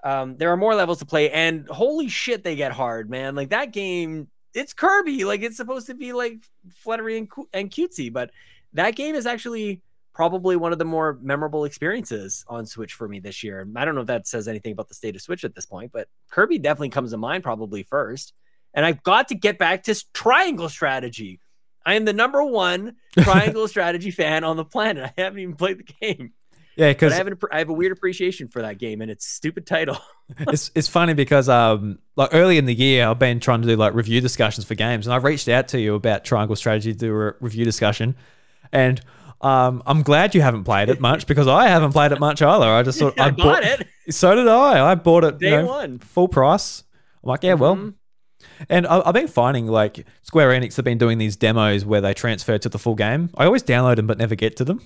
Um, 0.03 0.37
there 0.37 0.51
are 0.51 0.57
more 0.57 0.75
levels 0.75 0.99
to 1.01 1.07
play, 1.07 1.31
and 1.31 1.69
holy 1.69 2.09
shit, 2.09 2.45
they 2.45 2.57
get 2.57 2.73
hard, 2.73 3.11
man. 3.11 3.35
Like 3.35 3.51
that 3.51 3.73
game, 3.73 4.29
it's 4.55 4.73
Kirby. 4.73 5.25
Like 5.25 5.43
it's 5.43 5.57
supposed 5.57 5.87
to 5.87 5.95
be 5.95 6.13
like 6.13 6.45
fluttery 6.77 7.19
and, 7.19 7.29
and 7.53 7.71
cutesy, 7.71 8.13
but 8.13 8.31
that 8.73 8.97
game 8.97 9.15
is 9.15 9.27
actually 9.27 9.83
probably 10.19 10.57
one 10.57 10.73
of 10.73 10.79
the 10.79 10.85
more 10.85 11.17
memorable 11.23 11.65
experiences 11.65 12.45
on 12.49 12.67
Switch 12.67 12.95
for 12.95 13.09
me 13.09 13.21
this 13.21 13.45
year. 13.45 13.67
I 13.77 13.85
don't 13.85 13.95
know 13.95 14.01
if 14.01 14.09
that 14.09 14.27
says 14.27 14.49
anything 14.49 14.73
about 14.73 14.89
the 14.89 14.95
state 14.95 15.15
of 15.15 15.23
Switch 15.23 15.45
at 15.45 15.55
this 15.55 15.65
point, 15.65 15.93
but 15.93 16.09
Kirby 16.31 16.59
definitely 16.59 16.89
comes 16.89 17.13
to 17.13 17.17
mind 17.17 17.45
probably 17.45 17.85
first. 17.85 18.33
And 18.75 18.85
I've 18.85 19.03
got 19.03 19.29
to 19.29 19.35
get 19.35 19.59
back 19.59 19.85
to 19.85 20.05
triangle 20.13 20.69
strategy. 20.69 21.41
I 21.87 21.95
am 21.95 22.05
the 22.05 22.13
number 22.13 22.43
one 22.43 22.97
triangle 23.21 23.69
strategy 23.69 24.11
fan 24.11 24.45
on 24.45 24.57
the 24.57 24.65
planet. 24.65 25.05
I 25.17 25.21
haven't 25.23 25.39
even 25.39 25.55
played 25.55 25.79
the 25.79 25.85
game, 25.85 26.33
Yeah, 26.79 26.91
because 26.93 27.13
I 27.13 27.17
have, 27.17 27.27
an, 27.27 27.37
I 27.51 27.59
have 27.59 27.69
a 27.69 27.73
weird 27.73 27.91
appreciation 27.91 28.47
for 28.47 28.63
that 28.63 28.79
game 28.79 29.03
and 29.03 29.11
its 29.11 29.27
stupid 29.27 29.67
title. 29.67 29.99
it's 30.39 30.71
it's 30.77 30.87
funny 30.87 31.13
because 31.13 31.49
um 31.49 31.99
like 32.15 32.31
early 32.33 32.57
in 32.57 32.67
the 32.67 32.75
year 32.75 33.09
I've 33.09 33.19
been 33.19 33.41
trying 33.41 33.63
to 33.63 33.69
do 33.69 33.75
like 33.75 33.95
review 33.95 34.21
discussions 34.21 34.65
for 34.65 34.77
games 34.77 35.07
and 35.07 35.13
I 35.13 35.17
reached 35.17 35.49
out 35.49 35.67
to 35.69 35.81
you 35.81 35.97
about 35.97 36.25
Triangle 36.25 36.55
Strategy 36.55 36.93
to 36.93 36.99
do 36.99 37.13
a 37.21 37.35
review 37.41 37.65
discussion, 37.65 38.15
and 38.73 39.01
um 39.41 39.83
I'm 39.87 40.03
glad 40.03 40.37
you 40.37 40.41
haven't 40.41 40.65
played 40.65 40.89
it 40.89 41.01
much 41.01 41.27
because 41.27 41.49
I 41.49 41.67
haven't 41.67 41.93
played 41.93 42.13
it 42.13 42.21
much 42.21 42.43
either. 42.43 42.67
I 42.67 42.85
just 42.85 42.99
thought 43.01 43.19
I, 43.19 43.27
I 43.27 43.31
bought 43.33 43.65
it 43.65 43.89
So 44.11 44.35
did 44.37 44.47
I. 44.47 44.93
I 44.93 44.95
bought 44.95 45.25
it 45.25 45.35
you 45.41 45.51
day 45.51 45.57
know, 45.63 45.67
one. 45.67 45.99
full 45.99 46.29
price. 46.29 46.85
I'm 47.25 47.29
like, 47.31 47.43
yeah, 47.43 47.55
well. 47.55 47.75
Mhm. 47.77 47.95
And 48.69 48.87
I've 48.87 49.15
been 49.15 49.27
finding 49.29 49.67
like 49.67 50.07
Square 50.23 50.51
Enix 50.51 50.77
have 50.77 50.85
been 50.85 50.99
doing 50.99 51.19
these 51.19 51.35
demos 51.37 51.85
where 51.85 52.01
they 52.01 52.15
transfer 52.15 52.57
to 52.57 52.69
the 52.69 52.79
full 52.79 52.95
game. 52.95 53.31
I 53.37 53.47
always 53.47 53.65
download 53.65 53.97
them 53.97 54.07
but 54.07 54.17
never 54.19 54.37
get 54.37 54.57
to 54.59 54.65
them. 54.65 54.81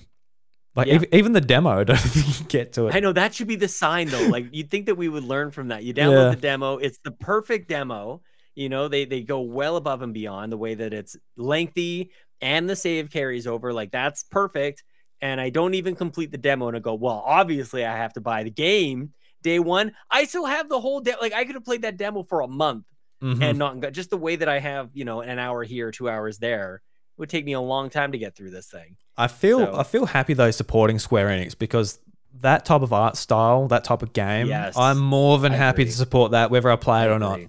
Like 0.75 0.87
Yeah. 0.87 0.95
ev- 0.95 1.05
even 1.13 1.33
the 1.33 1.41
demo, 1.41 1.69
I 1.69 1.83
don't 1.83 1.97
think 1.99 2.39
you 2.39 2.45
get 2.47 2.73
to 2.73 2.87
it. 2.87 2.95
I 2.95 2.99
know 2.99 3.13
that 3.13 3.33
should 3.35 3.47
be 3.47 3.55
the 3.55 3.67
sign 3.67 4.07
though. 4.07 4.27
Like 4.27 4.47
you'd 4.51 4.69
think 4.71 4.87
that 4.87 4.95
we 4.95 5.09
would 5.09 5.23
learn 5.23 5.51
from 5.51 5.67
that. 5.69 5.83
You 5.83 5.93
download 5.93 6.29
Yeah. 6.29 6.35
the 6.35 6.41
demo, 6.41 6.77
it's 6.77 6.97
the 7.03 7.11
perfect 7.11 7.69
demo. 7.69 8.21
You 8.55 8.69
know, 8.69 8.87
they 8.87 9.05
they 9.05 9.21
go 9.21 9.41
well 9.41 9.75
above 9.77 10.01
and 10.01 10.13
beyond 10.13 10.51
the 10.51 10.57
way 10.57 10.75
that 10.75 10.93
it's 10.93 11.15
lengthy 11.37 12.11
and 12.41 12.69
the 12.69 12.75
save 12.75 13.09
carries 13.09 13.47
over. 13.47 13.73
Like 13.73 13.91
that's 13.91 14.23
perfect. 14.23 14.83
And 15.21 15.39
I 15.39 15.49
don't 15.49 15.73
even 15.75 15.95
complete 15.95 16.31
the 16.31 16.37
demo 16.37 16.67
and 16.67 16.75
I 16.75 16.79
go, 16.79 16.95
well, 16.95 17.23
obviously 17.25 17.85
I 17.85 17.95
have 17.95 18.13
to 18.13 18.21
buy 18.21 18.43
the 18.43 18.51
game 18.51 19.13
day 19.41 19.59
one. 19.59 19.93
I 20.11 20.25
still 20.25 20.45
have 20.45 20.69
the 20.69 20.79
whole 20.79 20.99
demo. 21.01 21.17
Like 21.21 21.33
I 21.33 21.45
could 21.45 21.55
have 21.55 21.63
played 21.65 21.83
that 21.83 21.97
demo 21.97 22.23
for 22.23 22.41
a 22.41 22.47
month 22.47 22.85
Mhm. 23.23 23.41
and 23.41 23.57
not 23.57 23.91
just 23.93 24.09
the 24.09 24.17
way 24.17 24.35
that 24.35 24.49
I 24.49 24.59
have, 24.59 24.89
you 24.93 25.05
know, 25.05 25.21
an 25.21 25.39
hour 25.39 25.63
here, 25.63 25.91
two 25.91 26.09
hours 26.09 26.39
there. 26.39 26.81
It 27.15 27.19
would 27.21 27.29
take 27.29 27.45
me 27.45 27.53
a 27.53 27.61
long 27.61 27.89
time 27.89 28.11
to 28.11 28.17
get 28.17 28.35
through 28.35 28.49
this 28.51 28.67
thing. 28.67 28.97
I 29.17 29.27
feel 29.27 29.59
So- 29.59 29.75
I 29.77 29.83
feel 29.83 30.05
happy 30.07 30.33
though 30.33 30.51
supporting 30.51 30.99
Square 30.99 31.27
Enix 31.29 31.57
because 31.57 31.99
that 32.41 32.65
type 32.65 32.81
of 32.81 32.91
art 32.91 33.15
style, 33.15 33.67
that 33.67 33.83
type 33.83 34.01
of 34.01 34.11
game, 34.13 34.47
Yes. 34.47 34.75
I'm 34.77 34.97
more 34.99 35.37
than 35.39 35.53
I 35.53 35.57
happy 35.57 35.83
agree. 35.83 35.91
to 35.91 35.97
support 35.97 36.31
that 36.31 36.49
whether 36.51 36.69
I 36.69 36.75
play 36.75 37.05
it 37.05 37.09
or 37.09 37.19
not. 37.19 37.39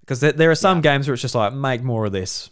Because 0.00 0.20
there, 0.20 0.32
there 0.32 0.50
are 0.50 0.54
some 0.54 0.78
Yeah. 0.78 0.82
games 0.82 1.08
where 1.08 1.12
it's 1.14 1.22
just 1.22 1.34
like 1.34 1.52
make 1.52 1.82
more 1.82 2.06
of 2.06 2.12
this, 2.12 2.50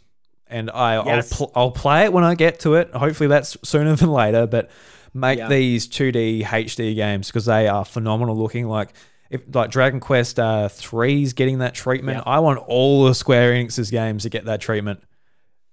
and 0.48 0.70
I 0.70 1.02
Yes. 1.04 1.32
I'll 1.32 1.36
pl- 1.38 1.52
I'll 1.54 1.70
play 1.70 2.04
it 2.04 2.12
when 2.12 2.24
I 2.24 2.34
get 2.34 2.60
to 2.60 2.74
it. 2.74 2.90
Hopefully 2.94 3.28
that's 3.28 3.56
sooner 3.64 3.94
than 3.96 4.10
later, 4.10 4.46
but 4.46 4.70
make 5.14 5.38
Yeah. 5.38 5.48
these 5.48 5.86
2D 5.88 6.42
HD 6.44 6.94
games 6.94 7.28
because 7.28 7.46
they 7.46 7.68
are 7.68 7.84
phenomenal 7.84 8.36
looking. 8.36 8.66
Like 8.68 8.90
if 9.30 9.42
like 9.54 9.70
Dragon 9.70 10.00
Quest 10.00 10.38
uh, 10.40 10.68
three 10.68 11.22
is 11.22 11.32
getting 11.32 11.58
that 11.58 11.74
treatment, 11.74 12.18
Yeah. 12.26 12.32
I 12.32 12.40
want 12.40 12.58
all 12.66 13.06
of 13.06 13.16
Square 13.16 13.52
Enix's 13.52 13.90
games 13.90 14.24
to 14.24 14.28
get 14.30 14.44
that 14.46 14.60
treatment. 14.60 15.00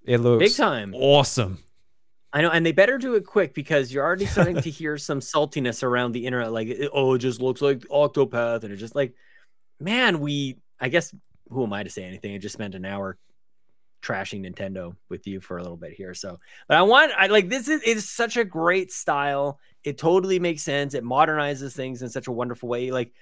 It 0.05 0.19
looks 0.19 0.39
Big 0.51 0.55
time. 0.55 0.93
awesome. 0.95 1.57
I 2.35 2.41
know, 2.41 2.51
and 2.51 2.65
they 2.65 2.73
better 2.73 2.97
do 2.97 3.15
it 3.15 3.25
quick 3.25 3.53
because 3.53 3.93
you're 3.93 4.03
already 4.03 4.25
starting 4.25 4.61
to 4.61 4.69
hear 4.69 4.97
some 4.97 5.21
saltiness 5.21 5.83
around 5.83 6.11
the 6.11 6.25
internet, 6.25 6.51
like, 6.51 6.77
oh, 6.91 7.13
it 7.13 7.19
just 7.19 7.41
looks 7.41 7.61
like 7.61 7.79
Octopath, 7.87 8.63
and 8.63 8.73
it's 8.73 8.81
just 8.81 8.93
like, 8.93 9.15
man, 9.79 10.19
we. 10.19 10.57
I 10.77 10.89
guess 10.89 11.15
who 11.49 11.63
am 11.63 11.71
I 11.71 11.83
to 11.83 11.89
say 11.89 12.03
anything? 12.03 12.35
I 12.35 12.37
just 12.37 12.51
spent 12.51 12.75
an 12.75 12.83
hour 12.83 13.17
trashing 14.03 14.45
Nintendo 14.45 14.97
with 15.07 15.25
you 15.25 15.39
for 15.39 15.57
a 15.57 15.61
little 15.61 15.77
bit 15.77 15.93
here. 15.93 16.13
So, 16.13 16.37
but 16.67 16.75
I 16.75 16.81
want, 16.81 17.13
I 17.17 17.27
like 17.27 17.47
this 17.47 17.69
is 17.69 18.09
such 18.09 18.35
a 18.35 18.43
great 18.43 18.91
style. 18.91 19.57
It 19.85 19.97
totally 19.97 20.37
makes 20.37 20.63
sense. 20.63 20.93
It 20.93 21.05
modernizes 21.05 21.73
things 21.73 22.01
in 22.01 22.09
such 22.09 22.27
a 22.27 22.33
wonderful 22.33 22.67
way. 22.67 22.91
Like, 22.91 23.13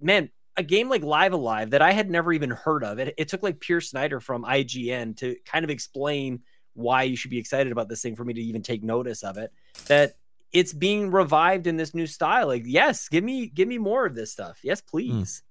man, 0.00 0.30
a 0.56 0.62
game 0.62 0.88
like 0.88 1.02
Live 1.02 1.32
A 1.32 1.36
Live 1.36 1.70
that 1.70 1.82
I 1.82 1.90
had 1.90 2.08
never 2.08 2.32
even 2.32 2.50
heard 2.50 2.84
of. 2.84 3.00
It, 3.00 3.14
it 3.18 3.26
took 3.26 3.42
like 3.42 3.58
Peer 3.58 3.80
Schneider 3.80 4.20
from 4.20 4.44
IGN 4.44 5.16
to 5.16 5.34
kind 5.44 5.64
of 5.64 5.70
explain 5.70 6.42
why 6.74 7.02
you 7.02 7.16
should 7.16 7.30
be 7.30 7.38
excited 7.38 7.72
about 7.72 7.88
this 7.88 8.02
thing 8.02 8.16
for 8.16 8.24
me 8.24 8.34
to 8.34 8.40
even 8.40 8.62
take 8.62 8.82
notice 8.82 9.22
of 9.22 9.38
it. 9.38 9.52
That 9.88 10.14
it's 10.52 10.72
being 10.72 11.10
revived 11.10 11.66
in 11.66 11.76
this 11.76 11.94
new 11.94 12.06
style. 12.06 12.48
Like, 12.48 12.64
yes, 12.66 13.08
give 13.08 13.24
me 13.24 13.46
give 13.46 13.68
me 13.68 13.78
more 13.78 14.06
of 14.06 14.14
this 14.14 14.32
stuff. 14.32 14.60
Yes, 14.62 14.80
please. 14.80 15.12
Mm. 15.12 15.42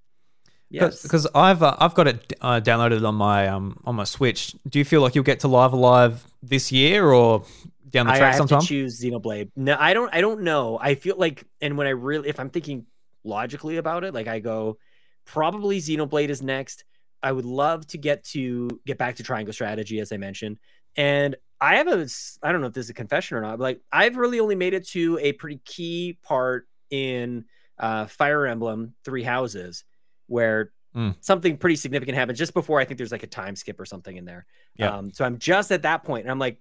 Yes, 0.70 1.04
because 1.04 1.28
I've 1.36 1.62
uh, 1.62 1.76
I've 1.80 1.94
got 1.94 2.08
it 2.08 2.34
uh, 2.40 2.62
downloaded 2.62 3.06
on 3.06 3.16
my 3.16 3.48
um 3.48 3.82
on 3.84 3.96
my 3.96 4.06
Switch. 4.06 4.56
Do 4.70 4.80
you 4.80 4.86
feel 4.86 5.02
like 5.02 5.16
you'll 5.16 5.26
get 5.26 5.42
to 5.42 5.50
Live 5.50 5.74
A 5.74 5.76
Live 5.76 6.26
this 6.42 6.72
year 6.72 7.12
or 7.12 7.44
down 7.90 8.06
the 8.06 8.14
track 8.14 8.22
I, 8.22 8.26
I 8.26 8.30
have 8.30 8.38
sometime? 8.38 8.62
To 8.62 8.68
choose 8.68 9.02
Xenoblade. 9.02 9.52
No, 9.58 9.76
I 9.78 9.94
don't. 9.94 10.14
I 10.14 10.22
don't 10.22 10.44
know. 10.44 10.80
I 10.82 10.96
feel 10.96 11.18
like, 11.18 11.44
and 11.60 11.78
when 11.78 11.88
I 11.88 11.92
really, 11.92 12.30
if 12.30 12.40
I'm 12.40 12.50
thinking 12.50 12.86
logically 13.26 13.78
about 13.78 14.06
it, 14.06 14.14
like 14.14 14.28
I 14.28 14.40
go, 14.40 14.78
probably 15.26 15.80
Xenoblade 15.80 16.30
is 16.30 16.42
next. 16.42 16.86
I 17.22 17.34
would 17.34 17.46
love 17.46 17.86
to 17.88 17.98
get 17.98 18.24
to 18.26 18.70
get 18.86 18.98
back 18.98 19.18
to 19.18 19.24
Triangle 19.24 19.54
Strategy, 19.54 20.00
as 20.00 20.14
I 20.14 20.18
mentioned. 20.18 20.58
And 20.96 21.36
I 21.60 21.76
have 21.76 21.88
a, 21.88 22.08
I 22.42 22.52
don't 22.52 22.62
know 22.62 22.68
if 22.68 22.74
this 22.74 22.86
is 22.86 22.90
a 22.90 22.96
confession 22.96 23.38
or 23.38 23.42
not, 23.42 23.58
but 23.58 23.64
like 23.64 23.82
I've 23.92 24.18
really 24.18 24.40
only 24.40 24.56
made 24.56 24.74
it 24.74 24.88
to 24.90 25.20
a 25.22 25.34
pretty 25.34 25.62
key 25.64 26.18
part 26.24 26.68
in 26.90 27.46
uh, 27.78 28.08
Fire 28.08 28.46
Emblem 28.46 28.94
Three 29.06 29.24
Houses, 29.24 29.84
where 30.28 30.72
mm. 30.96 31.16
something 31.22 31.58
pretty 31.58 31.76
significant 31.76 32.18
happens 32.18 32.40
just 32.40 32.54
before 32.54 32.80
I 32.80 32.86
think 32.86 32.98
there's 32.98 33.12
like 33.12 33.24
a 33.24 33.28
time 33.28 33.56
skip 33.56 33.80
or 33.80 33.86
something 33.86 34.18
in 34.18 34.26
there. 34.26 34.46
Yeah. 34.76 34.98
Um, 34.98 35.12
so 35.12 35.24
I'm 35.24 35.38
just 35.38 35.72
at 35.72 35.84
that 35.84 36.04
point, 36.04 36.24
and 36.24 36.32
I'm 36.32 36.40
like, 36.40 36.58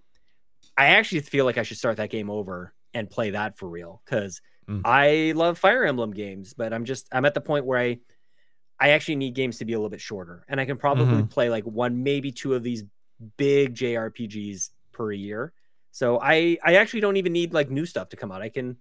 I 0.76 0.86
actually 0.86 1.20
feel 1.20 1.44
like 1.44 1.58
I 1.58 1.62
should 1.62 1.78
start 1.78 1.96
that 1.96 2.10
game 2.10 2.30
over 2.30 2.74
and 2.94 3.08
play 3.08 3.30
that 3.30 3.56
for 3.56 3.68
real 3.68 4.02
because 4.04 4.40
mm. 4.68 4.82
I 4.84 5.32
love 5.34 5.58
Fire 5.58 5.84
Emblem 5.84 6.12
games, 6.12 6.54
but 6.54 6.72
I'm 6.72 6.84
just 6.84 7.08
I'm 7.12 7.24
at 7.24 7.34
the 7.34 7.40
point 7.40 7.64
where 7.64 7.78
I 7.78 7.98
I 8.78 8.90
actually 8.90 9.16
need 9.16 9.34
games 9.34 9.58
to 9.58 9.64
be 9.64 9.74
a 9.74 9.76
little 9.76 9.90
bit 9.90 10.00
shorter, 10.00 10.44
and 10.48 10.60
I 10.60 10.64
can 10.64 10.76
probably 10.76 11.04
mm-hmm. 11.04 11.26
play 11.26 11.50
like 11.50 11.64
one, 11.64 12.02
maybe 12.02 12.32
two 12.32 12.54
of 12.54 12.62
these 12.62 12.84
big 13.36 13.74
JRPGs 13.74 14.70
per 14.92 15.12
year. 15.12 15.52
So 15.90 16.20
I 16.20 16.58
I 16.62 16.76
actually 16.76 17.00
don't 17.00 17.16
even 17.16 17.32
need 17.32 17.52
like 17.52 17.70
new 17.70 17.86
stuff 17.86 18.10
to 18.10 18.16
come 18.16 18.30
out. 18.32 18.42
I 18.42 18.48
can 18.48 18.76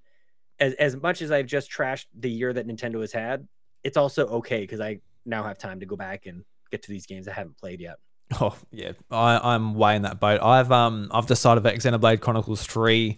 as 0.60 0.74
as 0.76 0.96
much 0.96 1.22
as 1.22 1.32
I've 1.32 1.48
just 1.48 1.72
trashed 1.72 2.06
the 2.18 2.30
year 2.30 2.54
that 2.54 2.68
Nintendo 2.68 3.02
has 3.02 3.12
had, 3.12 3.48
it's 3.84 3.98
also 3.98 4.28
okay 4.28 4.62
because 4.62 4.80
I 4.80 5.00
now 5.26 5.44
have 5.44 5.58
time 5.58 5.80
to 5.80 5.86
go 5.86 5.96
back 5.96 6.26
and 6.26 6.44
get 6.72 6.84
to 6.84 6.90
these 6.90 7.06
games 7.06 7.28
I 7.28 7.34
haven't 7.34 7.58
played 7.58 7.82
yet. 7.82 7.98
Oh 8.40 8.56
yeah, 8.72 8.92
I, 9.10 9.56
I'm 9.56 9.74
way 9.74 9.96
in 9.96 10.04
that 10.04 10.20
boat. 10.20 10.40
I've 10.44 10.72
um 10.72 11.10
I've 11.12 11.26
decided 11.26 11.64
that 11.64 11.74
Xenoblade 11.76 12.22
Chronicles 12.22 12.64
Three, 12.64 13.18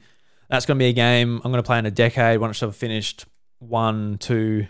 that's 0.50 0.66
going 0.66 0.78
to 0.78 0.84
be 0.84 0.88
a 0.88 0.94
game 0.94 1.42
I'm 1.44 1.52
going 1.52 1.62
to 1.62 1.68
play 1.68 1.80
in 1.80 1.86
a 1.86 1.92
decade 1.92 2.40
once 2.40 2.64
I've 2.64 2.78
finished 2.78 3.26
one, 3.60 4.18
two, 4.20 4.68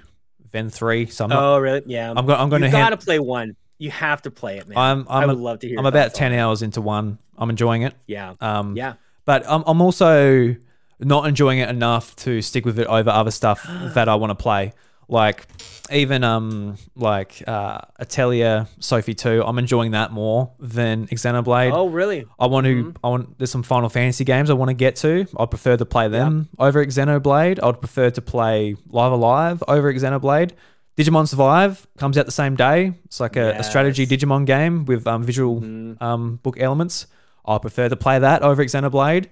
then 0.51 0.69
three. 0.71 1.05
So 1.05 1.25
I'm 1.25 1.29
not, 1.29 1.43
oh 1.43 1.59
really? 1.59 1.83
Yeah. 1.85 2.11
I'm 2.15 2.25
going. 2.25 2.39
I'm 2.39 2.49
going 2.49 2.63
you 2.63 2.69
to. 2.69 2.71
Gotta 2.71 2.97
play 2.97 3.19
one. 3.19 3.55
You 3.81 3.89
have 3.89 4.21
to 4.21 4.31
play 4.31 4.59
it, 4.59 4.67
man. 4.67 4.77
I'm. 4.77 5.07
I'm 5.09 5.23
I 5.23 5.25
would 5.25 5.37
a, 5.37 5.41
love 5.41 5.59
to 5.59 5.67
hear. 5.67 5.79
I'm 5.79 5.87
about 5.87 6.13
ten 6.13 6.33
hours 6.33 6.61
into 6.61 6.81
one. 6.81 7.17
I'm 7.35 7.49
enjoying 7.49 7.81
it. 7.81 7.95
Yeah. 8.05 8.35
Um. 8.39 8.77
Yeah. 8.77 8.93
But 9.25 9.43
I'm. 9.49 9.63
I'm 9.65 9.81
also 9.81 10.55
not 10.99 11.27
enjoying 11.27 11.57
it 11.57 11.67
enough 11.67 12.15
to 12.17 12.43
stick 12.43 12.63
with 12.63 12.77
it 12.77 12.85
over 12.85 13.09
other 13.09 13.31
stuff 13.31 13.63
that 13.95 14.07
I 14.07 14.13
want 14.15 14.29
to 14.29 14.35
play. 14.35 14.73
Like 15.07 15.47
even 15.91 16.23
um 16.23 16.77
like 16.95 17.43
uh 17.47 17.79
Atelier 17.99 18.67
Sophie 18.79 19.15
2, 19.15 19.43
I'm 19.43 19.57
enjoying 19.57 19.91
that 19.91 20.11
more 20.11 20.51
than 20.59 21.07
Xenoblade. 21.07 21.73
Oh 21.73 21.89
really? 21.89 22.25
I 22.39 22.45
want 22.45 22.65
to 22.65 22.75
mm-hmm. 22.75 22.97
I 23.03 23.09
want 23.09 23.37
there's 23.39 23.51
some 23.51 23.63
Final 23.63 23.89
Fantasy 23.89 24.23
games 24.23 24.51
I 24.51 24.53
want 24.53 24.69
to 24.69 24.75
get 24.75 24.95
to. 24.97 25.25
I'd 25.37 25.49
prefer 25.49 25.75
to 25.75 25.85
play 25.85 26.07
them 26.07 26.49
yep. 26.51 26.67
over 26.67 26.85
Xenoblade. 26.85 27.59
I'd 27.63 27.81
prefer 27.81 28.11
to 28.11 28.21
play 28.21 28.75
Live 28.89 29.11
A 29.11 29.15
Live 29.15 29.63
over 29.67 29.91
Xenoblade. 29.91 30.51
Digimon 30.97 31.27
Survive 31.27 31.87
comes 31.97 32.17
out 32.17 32.25
the 32.25 32.31
same 32.31 32.55
day. 32.55 32.93
It's 33.05 33.19
like 33.19 33.35
a, 33.35 33.53
yes. 33.55 33.67
a 33.67 33.69
strategy 33.69 34.05
Digimon 34.05 34.45
game 34.45 34.85
with 34.85 35.07
um, 35.07 35.23
visual 35.23 35.61
mm-hmm. 35.61 36.03
um, 36.03 36.37
book 36.43 36.59
elements. 36.59 37.07
I 37.45 37.57
prefer 37.57 37.89
to 37.89 37.95
play 37.95 38.19
that 38.19 38.43
over 38.43 38.63
Xenoblade. 38.63 39.27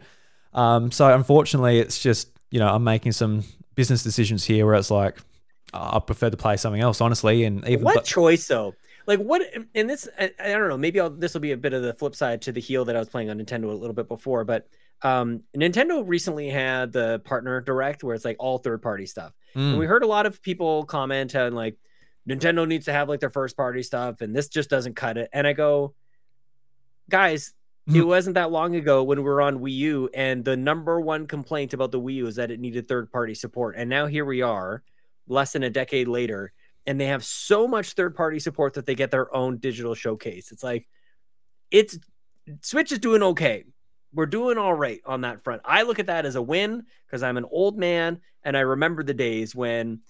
Um, 0.54 0.92
so 0.92 1.14
unfortunately, 1.14 1.80
it's 1.80 2.00
just 2.00 2.30
you 2.50 2.60
know 2.60 2.68
I'm 2.68 2.84
making 2.84 3.12
some 3.12 3.44
business 3.76 4.04
decisions 4.04 4.44
here 4.44 4.66
where 4.66 4.76
it's 4.76 4.92
like 4.92 5.18
I 5.74 6.00
prefer 6.00 6.30
to 6.30 6.38
play 6.38 6.58
something 6.58 6.82
else, 6.82 7.02
honestly. 7.02 7.44
And 7.44 7.68
even 7.68 7.86
what 7.86 7.96
but- 7.96 8.06
choice 8.06 8.48
though? 8.48 8.76
Like 9.06 9.20
what? 9.20 9.42
And 9.74 9.90
this, 9.90 10.08
I, 10.20 10.32
I 10.40 10.50
don't 10.50 10.70
know. 10.70 10.78
Maybe 10.78 11.00
this 11.18 11.34
will 11.34 11.42
be 11.42 11.52
a 11.52 11.58
bit 11.58 11.74
of 11.74 11.82
the 11.82 11.94
flip 11.94 12.16
side 12.16 12.44
to 12.44 12.52
the 12.52 12.62
heel 12.62 12.86
that 12.86 12.96
I 12.96 13.00
was 13.00 13.10
playing 13.10 13.32
on 13.32 13.40
Nintendo 13.40 13.66
a 13.66 13.74
little 13.74 13.94
bit 13.94 14.08
before. 14.08 14.44
But 14.44 14.68
um, 15.02 15.42
Nintendo 15.58 16.04
recently 16.06 16.50
had 16.50 16.92
the 16.92 17.20
partner 17.26 17.60
direct 17.62 18.04
where 18.04 18.14
it's 18.14 18.26
like 18.26 18.36
all 18.40 18.60
third 18.60 18.84
party 18.84 19.08
stuff, 19.08 19.34
mm. 19.56 19.72
and 19.72 19.80
we 19.80 19.86
heard 19.86 20.04
a 20.04 20.08
lot 20.08 20.26
of 20.26 20.42
people 20.42 20.86
comment 20.86 21.36
on 21.36 21.54
like 21.54 21.78
Nintendo 22.28 22.68
needs 22.68 22.86
to 22.86 22.94
have 22.94 23.10
like 23.10 23.20
their 23.20 23.30
first 23.30 23.58
party 23.58 23.84
stuff, 23.84 24.22
and 24.22 24.36
this 24.36 24.48
just 24.50 24.70
doesn't 24.70 24.96
cut 24.96 25.18
it. 25.18 25.30
And 25.34 25.48
I 25.48 25.54
go, 25.54 25.94
guys, 27.10 27.54
it 27.88 27.94
hmm. 27.94 28.08
wasn't 28.08 28.36
that 28.36 28.52
long 28.52 28.76
ago 28.76 29.04
when 29.04 29.18
we 29.18 29.24
were 29.24 29.42
on 29.42 29.60
Wii 29.60 29.74
U, 29.74 30.10
and 30.14 30.46
the 30.46 30.56
number 30.56 31.02
one 31.02 31.26
complaint 31.26 31.74
about 31.74 31.92
the 31.92 32.00
Wii 32.00 32.16
U 32.16 32.28
is 32.28 32.36
that 32.36 32.52
it 32.52 32.60
needed 32.60 32.88
third 32.88 33.12
party 33.12 33.34
support. 33.34 33.76
And 33.78 33.90
now 33.90 34.06
here 34.06 34.26
we 34.26 34.42
are 34.42 34.84
less 35.28 35.54
than 35.54 35.64
a 35.64 35.70
decade 35.70 36.08
later 36.08 36.54
and 36.90 37.00
they 37.00 37.06
have 37.06 37.24
so 37.24 37.68
much 37.68 37.94
third 37.94 38.16
party 38.16 38.40
support 38.40 38.74
that 38.74 38.88
they 38.88 38.96
get 38.96 39.12
their 39.12 39.34
own 39.36 39.58
digital 39.58 39.94
showcase. 39.94 40.52
It's 40.52 40.64
like 40.64 40.88
it's 41.70 42.00
Switch 42.64 42.92
is 42.92 42.98
doing 42.98 43.22
okay. 43.22 43.66
We're 44.14 44.26
doing 44.26 44.58
all 44.58 44.74
right 44.74 45.02
on 45.06 45.22
that 45.22 45.44
front. 45.44 45.62
I 45.66 45.84
look 45.84 46.00
at 46.00 46.08
that 46.08 46.26
as 46.26 46.36
a 46.36 46.42
win 46.42 46.84
because 47.06 47.24
I'm 47.24 47.38
an 47.38 47.46
old 47.52 47.78
man 47.78 48.22
and 48.44 48.58
I 48.58 48.62
remember 48.62 49.04
the 49.04 49.14
days 49.14 49.56
when 49.56 50.02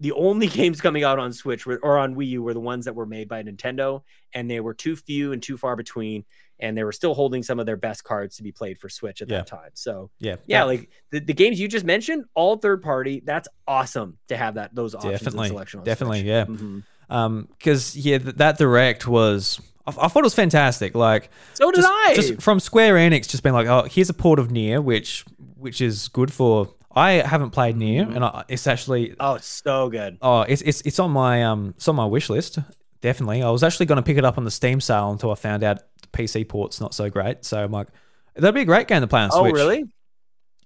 the 0.00 0.12
only 0.12 0.46
games 0.48 0.80
coming 0.80 1.04
out 1.04 1.18
on 1.18 1.32
Switch 1.32 1.66
were, 1.66 1.78
or 1.82 1.98
on 1.98 2.14
Wii 2.14 2.28
U 2.28 2.42
were 2.42 2.54
the 2.54 2.60
ones 2.60 2.84
that 2.84 2.94
were 2.94 3.06
made 3.06 3.28
by 3.28 3.42
Nintendo, 3.42 4.02
and 4.32 4.50
they 4.50 4.60
were 4.60 4.74
too 4.74 4.96
few 4.96 5.32
and 5.32 5.42
too 5.42 5.56
far 5.56 5.76
between. 5.76 6.24
And 6.60 6.76
they 6.76 6.82
were 6.82 6.92
still 6.92 7.14
holding 7.14 7.44
some 7.44 7.60
of 7.60 7.66
their 7.66 7.76
best 7.76 8.02
cards 8.02 8.36
to 8.38 8.42
be 8.42 8.50
played 8.50 8.80
for 8.80 8.88
Switch 8.88 9.22
at 9.22 9.28
yeah. 9.28 9.38
that 9.38 9.46
time. 9.46 9.70
So 9.74 10.10
yeah, 10.18 10.36
yeah, 10.46 10.64
like 10.64 10.90
the, 11.10 11.20
the 11.20 11.32
games 11.32 11.60
you 11.60 11.68
just 11.68 11.84
mentioned, 11.84 12.24
all 12.34 12.56
third 12.56 12.82
party. 12.82 13.22
That's 13.24 13.46
awesome 13.68 14.18
to 14.26 14.36
have 14.36 14.54
that 14.54 14.74
those 14.74 14.96
options 14.96 15.20
definitely, 15.20 15.48
selection. 15.48 15.84
definitely, 15.84 16.18
Switch. 16.20 16.26
yeah. 16.26 16.44
Mm-hmm. 16.46 16.78
Um, 17.10 17.48
because 17.56 17.96
yeah, 17.96 18.18
th- 18.18 18.36
that 18.36 18.58
direct 18.58 19.06
was. 19.06 19.60
I, 19.88 20.04
I 20.04 20.08
thought 20.08 20.20
it 20.20 20.22
was 20.22 20.34
fantastic. 20.34 20.94
Like, 20.94 21.30
so 21.54 21.70
did 21.70 21.78
just, 21.78 21.88
I. 21.88 22.14
Just 22.14 22.42
from 22.42 22.60
Square 22.60 22.94
Enix, 22.94 23.28
just 23.28 23.42
being 23.42 23.54
like, 23.54 23.66
oh, 23.66 23.82
here's 23.90 24.10
a 24.10 24.14
port 24.14 24.38
of 24.38 24.48
NieR, 24.48 24.82
which 24.82 25.24
which 25.56 25.80
is 25.80 26.08
good 26.08 26.32
for 26.32 26.72
I 26.98 27.12
haven't 27.12 27.50
played 27.50 27.76
NieR, 27.76 28.06
mm-hmm. 28.06 28.16
and 28.16 28.24
I, 28.24 28.44
it's 28.48 28.66
actually 28.66 29.14
oh, 29.20 29.34
it's 29.34 29.46
so 29.46 29.88
good. 29.88 30.18
Oh, 30.20 30.42
it's 30.42 30.62
it's 30.62 30.80
it's 30.82 30.98
on 30.98 31.10
my 31.10 31.44
um, 31.44 31.74
it's 31.76 31.88
on 31.88 31.96
my 31.96 32.06
wish 32.06 32.28
list. 32.28 32.58
Definitely, 33.00 33.42
I 33.42 33.50
was 33.50 33.62
actually 33.62 33.86
going 33.86 33.96
to 33.96 34.02
pick 34.02 34.18
it 34.18 34.24
up 34.24 34.38
on 34.38 34.44
the 34.44 34.50
Steam 34.50 34.80
sale 34.80 35.12
until 35.12 35.30
I 35.30 35.36
found 35.36 35.62
out 35.62 35.78
the 36.02 36.08
PC 36.08 36.48
port's 36.48 36.80
not 36.80 36.94
so 36.94 37.08
great. 37.08 37.44
So 37.44 37.62
I'm 37.62 37.70
like, 37.70 37.88
that'd 38.34 38.54
be 38.54 38.62
a 38.62 38.64
great 38.64 38.88
game 38.88 39.02
to 39.02 39.06
play 39.06 39.20
on 39.20 39.30
oh, 39.32 39.42
Switch. 39.42 39.52
Oh, 39.54 39.56
really? 39.56 39.84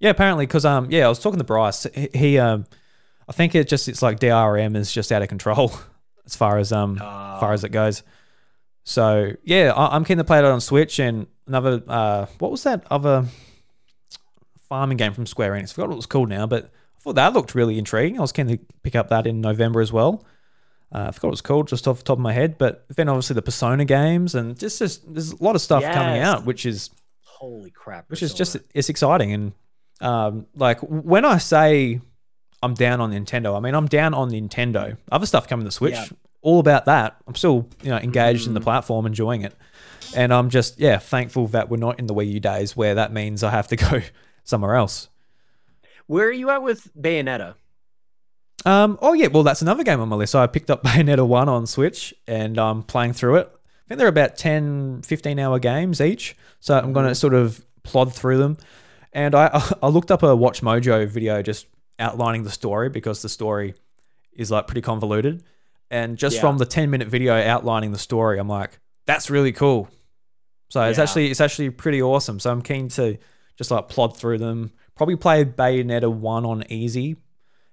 Yeah, 0.01 0.11
apparently, 0.11 0.47
because 0.47 0.65
um, 0.65 0.91
yeah, 0.91 1.05
I 1.05 1.09
was 1.09 1.19
talking 1.19 1.39
to 1.39 1.45
Bryce. 1.45 1.87
He, 1.95 2.09
he 2.15 2.39
um, 2.39 2.65
I 3.29 3.33
think 3.33 3.55
it 3.55 3.69
just 3.69 3.89
it's 3.89 4.01
like 4.01 4.19
DRM 4.19 4.77
is 4.77 4.91
just 4.91 5.13
out 5.13 5.23
of 5.23 5.29
control 5.29 5.73
as 6.27 6.35
far 6.35 6.59
as 6.59 6.73
um, 6.73 6.99
oh. 7.01 7.41
far 7.41 7.53
as 7.53 7.65
it 7.65 7.71
goes. 7.71 8.03
So 8.85 9.33
yeah, 9.45 9.73
I, 9.73 9.97
am 9.97 10.05
keen 10.05 10.19
to 10.19 10.25
play 10.25 10.39
it 10.39 10.45
on 10.45 10.61
Switch 10.61 10.99
and 10.99 11.27
another 11.47 11.83
uh, 11.87 12.27
what 12.39 12.51
was 12.51 12.63
that 12.65 12.85
other 12.91 13.27
farming 14.69 14.97
game 14.97 15.13
from 15.13 15.27
Square 15.27 15.53
Enix. 15.53 15.71
I 15.71 15.75
forgot 15.75 15.89
what 15.89 15.95
it 15.95 15.97
was 15.97 16.07
called 16.07 16.29
now, 16.29 16.47
but 16.47 16.65
I 16.65 17.01
thought 17.01 17.15
that 17.15 17.33
looked 17.33 17.55
really 17.55 17.79
intriguing. 17.79 18.19
I 18.19 18.23
was 18.23 18.33
keen 18.33 18.49
to 18.49 18.59
pick 18.83 18.97
up 18.97 19.09
that 19.09 19.27
in 19.27 19.41
November 19.41 19.81
as 19.81 19.93
well. 19.93 20.25
Uh, 20.93 21.07
I 21.09 21.11
forgot 21.11 21.29
what 21.29 21.29
it 21.29 21.31
was 21.31 21.41
called 21.43 21.69
just 21.69 21.89
off 21.89 21.99
the 21.99 22.05
top 22.05 22.19
of 22.19 22.23
my 22.23 22.33
head, 22.33 22.59
but 22.59 22.85
then 22.89 23.09
obviously 23.09 23.35
the 23.35 23.43
Persona 23.43 23.85
games 23.85 24.35
and 24.35 24.59
just, 24.59 24.79
just 24.79 25.13
there's 25.13 25.33
a 25.33 25.43
lot 25.43 25.55
of 25.55 25.63
stuff 25.63 25.83
yes. 25.83 25.95
coming 25.95 26.21
out, 26.21 26.45
which 26.45 26.67
is 26.67 26.91
holy 27.23 27.71
crap, 27.71 28.11
which 28.11 28.21
Persona. 28.21 28.33
is 28.33 28.35
just 28.35 28.57
it's 28.75 28.89
exciting 28.89 29.33
and 29.33 29.53
um, 30.01 30.47
like 30.55 30.81
when 30.81 31.25
I 31.25 31.39
say 31.39 32.01
I'm 32.63 32.75
down 32.75 33.01
on 33.01 33.13
Nintendo, 33.13 33.57
I 33.57 33.61
mean 33.61 33.75
I'm 33.75 33.87
down 33.87 34.15
on 34.15 34.31
Nintendo. 34.31 34.97
Other 35.11 35.27
stuff 35.27 35.49
coming 35.49 35.65
to 35.65 35.71
Switch, 35.71 35.95
yeah. 35.95 36.07
All 36.43 36.61
about 36.61 36.85
that. 36.85 37.17
I'm 37.27 37.35
still 37.35 37.69
you 37.83 37.91
know 37.91 37.99
engaged 37.99 38.45
mm. 38.45 38.49
in 38.49 38.55
the 38.55 38.61
mm. 38.61 38.65
platform, 38.65 39.07
enjoying 39.07 39.43
it, 39.43 39.55
and 40.15 40.33
I'm 40.33 40.51
just 40.51 40.79
yeah 40.79 40.99
thankful 40.99 41.47
that 41.49 41.71
we're 41.71 41.79
not 41.79 41.99
in 41.99 42.07
the 42.07 42.15
Wii 42.15 42.33
U 42.33 42.41
days 42.41 42.77
where 42.77 42.95
that 42.97 43.13
means 43.13 43.43
I 43.43 43.51
have 43.51 43.69
to 43.69 43.77
go 43.91 44.03
somewhere 44.45 44.75
else. 44.75 45.09
Where 46.07 46.27
are 46.27 46.33
you 46.33 46.51
at 46.51 46.63
with 46.63 46.91
Bayonetta? 46.95 47.55
Um, 48.65 48.99
oh 49.01 49.13
yeah, 49.13 49.29
well 49.29 49.43
that's 49.43 49.63
another 49.63 49.85
game 49.85 50.01
on 50.01 50.09
my 50.09 50.17
list. 50.17 50.33
So 50.33 50.41
I 50.41 50.47
picked 50.47 50.71
up 50.71 50.83
Bayonetta 50.85 51.27
1 51.27 51.49
on 51.49 51.67
Switch 51.67 52.15
and 52.27 52.59
I'm 52.59 52.83
playing 52.83 53.15
through 53.15 53.37
it. 53.37 53.51
I 53.53 53.89
think 53.89 53.99
they're 53.99 54.09
about 54.09 54.37
10, 54.37 55.03
15 55.03 55.39
hour 55.39 55.59
games 55.59 56.01
each. 56.01 56.37
So 56.61 56.77
I'm 56.77 56.93
going 56.93 57.05
to 57.05 57.13
mm-hmm. 57.13 57.15
sort 57.15 57.35
of 57.35 57.65
plod 57.83 58.15
through 58.15 58.39
them. 58.39 58.57
And 59.13 59.35
I 59.35 59.63
I 59.83 59.89
looked 59.89 60.11
up 60.11 60.23
a 60.23 60.35
Watch 60.37 60.63
Mojo 60.63 61.07
video 61.09 61.43
just 61.43 61.67
outlining 61.99 62.45
the 62.45 62.51
story 62.51 62.89
because 62.89 63.23
the 63.23 63.29
story 63.29 63.75
is 64.33 64.51
like 64.51 64.67
pretty 64.67 64.81
convoluted. 64.81 65.43
And 65.93 66.17
just 66.17 66.37
Yeah. 66.37 66.41
from 66.41 66.59
the 66.59 66.65
10 66.67 66.91
minute 66.91 67.07
video 67.09 67.35
outlining 67.35 67.93
the 67.93 67.99
story, 67.99 68.39
I'm 68.39 68.49
like, 68.49 68.81
that's 69.07 69.29
really 69.31 69.53
cool. 69.53 69.89
So 70.71 70.83
it's 70.85 70.99
actually 70.99 71.31
it's 71.31 71.41
actually 71.41 71.69
pretty 71.71 72.01
awesome. 72.03 72.41
So 72.41 72.51
I'm 72.51 72.63
keen 72.63 72.89
to 72.91 73.19
just 73.57 73.71
like 73.71 73.89
plod 73.89 74.17
through 74.17 74.39
them. 74.39 74.73
Probably 74.97 75.17
play 75.17 75.45
Bayonetta 75.45 76.11
1 76.11 76.47
on 76.47 76.65
easy 76.71 77.17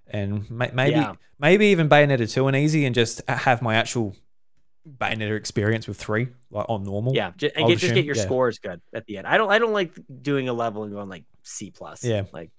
and 0.07 0.49
ma- 0.51 0.67
maybe 0.73 0.97
Yeah. 0.97 1.13
maybe 1.39 1.67
even 1.67 1.87
Bayonetta 1.87 2.29
2 2.29 2.45
on 2.47 2.55
easy 2.55 2.85
and 2.85 2.93
just 2.93 3.21
have 3.29 3.61
my 3.61 3.75
actual 3.75 4.15
Bayonetta 4.85 5.37
experience 5.37 5.87
with 5.87 5.97
3 5.97 6.27
like 6.51 6.65
on 6.67 6.83
normal. 6.83 7.13
Yeah, 7.15 7.31
ju- 7.37 7.51
I 7.55 7.59
and 7.61 7.69
get, 7.69 7.77
just 7.79 7.93
get 7.93 8.03
your 8.03 8.15
yeah. 8.17 8.21
scores 8.23 8.59
good 8.59 8.81
at 8.93 9.05
the 9.05 9.17
end. 9.17 9.27
I 9.27 9.37
don't 9.37 9.49
I 9.49 9.59
don't 9.59 9.73
like 9.73 9.97
doing 10.21 10.49
a 10.49 10.53
level 10.53 10.83
and 10.83 10.91
going 10.91 11.07
like 11.07 11.23
C 11.43 11.71
plus. 11.71 12.03
Yeah. 12.03 12.23
like 12.33 12.51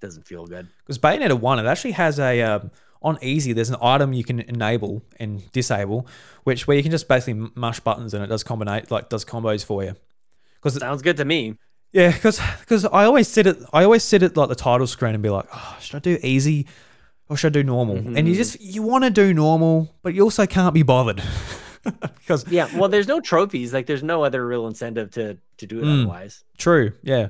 doesn't 0.00 0.28
feel 0.28 0.46
good. 0.46 0.68
Because 0.78 0.98
Bayonetta 0.98 1.40
1, 1.40 1.58
it 1.58 1.66
actually 1.66 1.92
has 1.92 2.20
a, 2.20 2.42
um, 2.42 2.70
on 3.06 3.18
easy, 3.22 3.52
there's 3.52 3.70
an 3.70 3.76
item 3.80 4.12
you 4.12 4.24
can 4.24 4.40
enable 4.40 5.02
and 5.20 5.50
disable, 5.52 6.06
which 6.44 6.66
where 6.66 6.76
you 6.76 6.82
can 6.82 6.90
just 6.92 7.08
basically 7.08 7.40
m- 7.40 7.52
mush 7.54 7.80
buttons 7.80 8.12
and 8.14 8.22
it 8.24 8.26
does 8.26 8.42
combinate, 8.44 8.90
like 8.90 9.08
does 9.08 9.24
combos 9.24 9.64
for 9.64 9.82
you. 9.84 9.94
Because 10.56 10.74
Sounds 10.78 11.02
good 11.02 11.16
to 11.18 11.24
me. 11.24 11.54
yeah, 11.92 12.10
because 12.12 12.40
because 12.60 12.84
I 12.84 13.04
always 13.04 13.28
sit 13.28 13.46
at 13.46 13.56
I 13.72 13.84
always 13.84 14.02
sit 14.02 14.22
at 14.22 14.36
like 14.36 14.48
the 14.48 14.54
title 14.68 14.86
screen 14.86 15.14
and 15.14 15.22
be 15.22 15.30
like, 15.30 15.46
oh, 15.54 15.76
should 15.80 15.96
I 15.96 16.00
do 16.00 16.18
easy 16.22 16.66
or 17.28 17.36
should 17.36 17.52
I 17.56 17.60
do 17.60 17.64
normal? 17.64 17.96
And 17.96 18.26
you 18.28 18.34
just 18.34 18.60
you 18.60 18.82
want 18.82 19.04
to 19.04 19.10
do 19.10 19.32
normal, 19.32 19.94
but 20.02 20.12
you 20.14 20.22
also 20.22 20.44
can't 20.46 20.74
be 20.74 20.82
bothered 20.82 21.22
because 21.84 22.46
Yeah, 22.50 22.68
well, 22.76 22.88
there's 22.88 23.08
no 23.08 23.20
trophies. 23.20 23.72
Like, 23.72 23.86
there's 23.86 24.02
no 24.02 24.24
other 24.24 24.44
real 24.46 24.66
incentive 24.66 25.10
to 25.12 25.38
to 25.58 25.66
do 25.66 25.78
it 25.78 25.84
Mm. 25.84 26.00
otherwise. 26.00 26.44
True, 26.58 26.92
yeah. 27.02 27.28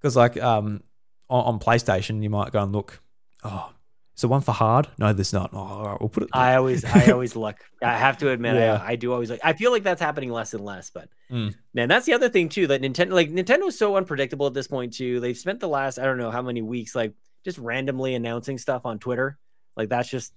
Because 0.00 0.16
like 0.16 0.40
um 0.42 0.82
on, 1.28 1.44
on 1.54 1.58
PlayStation, 1.60 2.22
you 2.22 2.30
might 2.30 2.52
go 2.52 2.62
and 2.62 2.72
look. 2.72 3.00
Oh, 3.44 3.70
is 4.18 4.22
there 4.22 4.28
one 4.30 4.40
for 4.40 4.50
hard? 4.50 4.88
No, 4.98 5.12
there's 5.12 5.32
not. 5.32 5.50
Oh, 5.52 5.58
all 5.58 5.84
right, 5.86 6.00
we'll 6.00 6.08
put 6.08 6.24
it. 6.24 6.30
I 6.32 6.56
always, 6.56 6.84
I 6.84 7.06
always 7.12 7.36
look. 7.36 7.54
I 7.80 7.96
have 7.96 8.18
to 8.18 8.30
admit, 8.30 8.56
Yeah. 8.56 8.82
I, 8.84 8.92
I 8.92 8.96
do 8.96 9.12
always 9.12 9.30
like. 9.30 9.38
I 9.44 9.52
feel 9.52 9.70
like 9.70 9.84
that's 9.84 10.02
happening 10.02 10.32
less 10.32 10.54
and 10.54 10.64
less. 10.64 10.90
But 10.90 11.08
Mm. 11.30 11.54
man, 11.72 11.88
that's 11.88 12.04
the 12.04 12.14
other 12.14 12.28
thing 12.28 12.48
too. 12.48 12.66
That 12.66 12.82
Nintendo, 12.82 13.12
like 13.12 13.30
Nintendo's 13.30 13.78
so 13.78 13.94
unpredictable 13.96 14.48
at 14.48 14.54
this 14.54 14.66
point 14.66 14.94
too. 14.94 15.20
They've 15.20 15.38
spent 15.38 15.60
the 15.60 15.68
last, 15.68 15.98
I 16.00 16.04
don't 16.04 16.18
know 16.18 16.32
how 16.32 16.42
many 16.42 16.62
weeks, 16.62 16.96
like 16.96 17.12
just 17.44 17.58
randomly 17.58 18.16
announcing 18.16 18.58
stuff 18.58 18.84
on 18.86 18.98
Twitter. 18.98 19.38
Like 19.76 19.88
that's 19.88 20.08
just, 20.08 20.32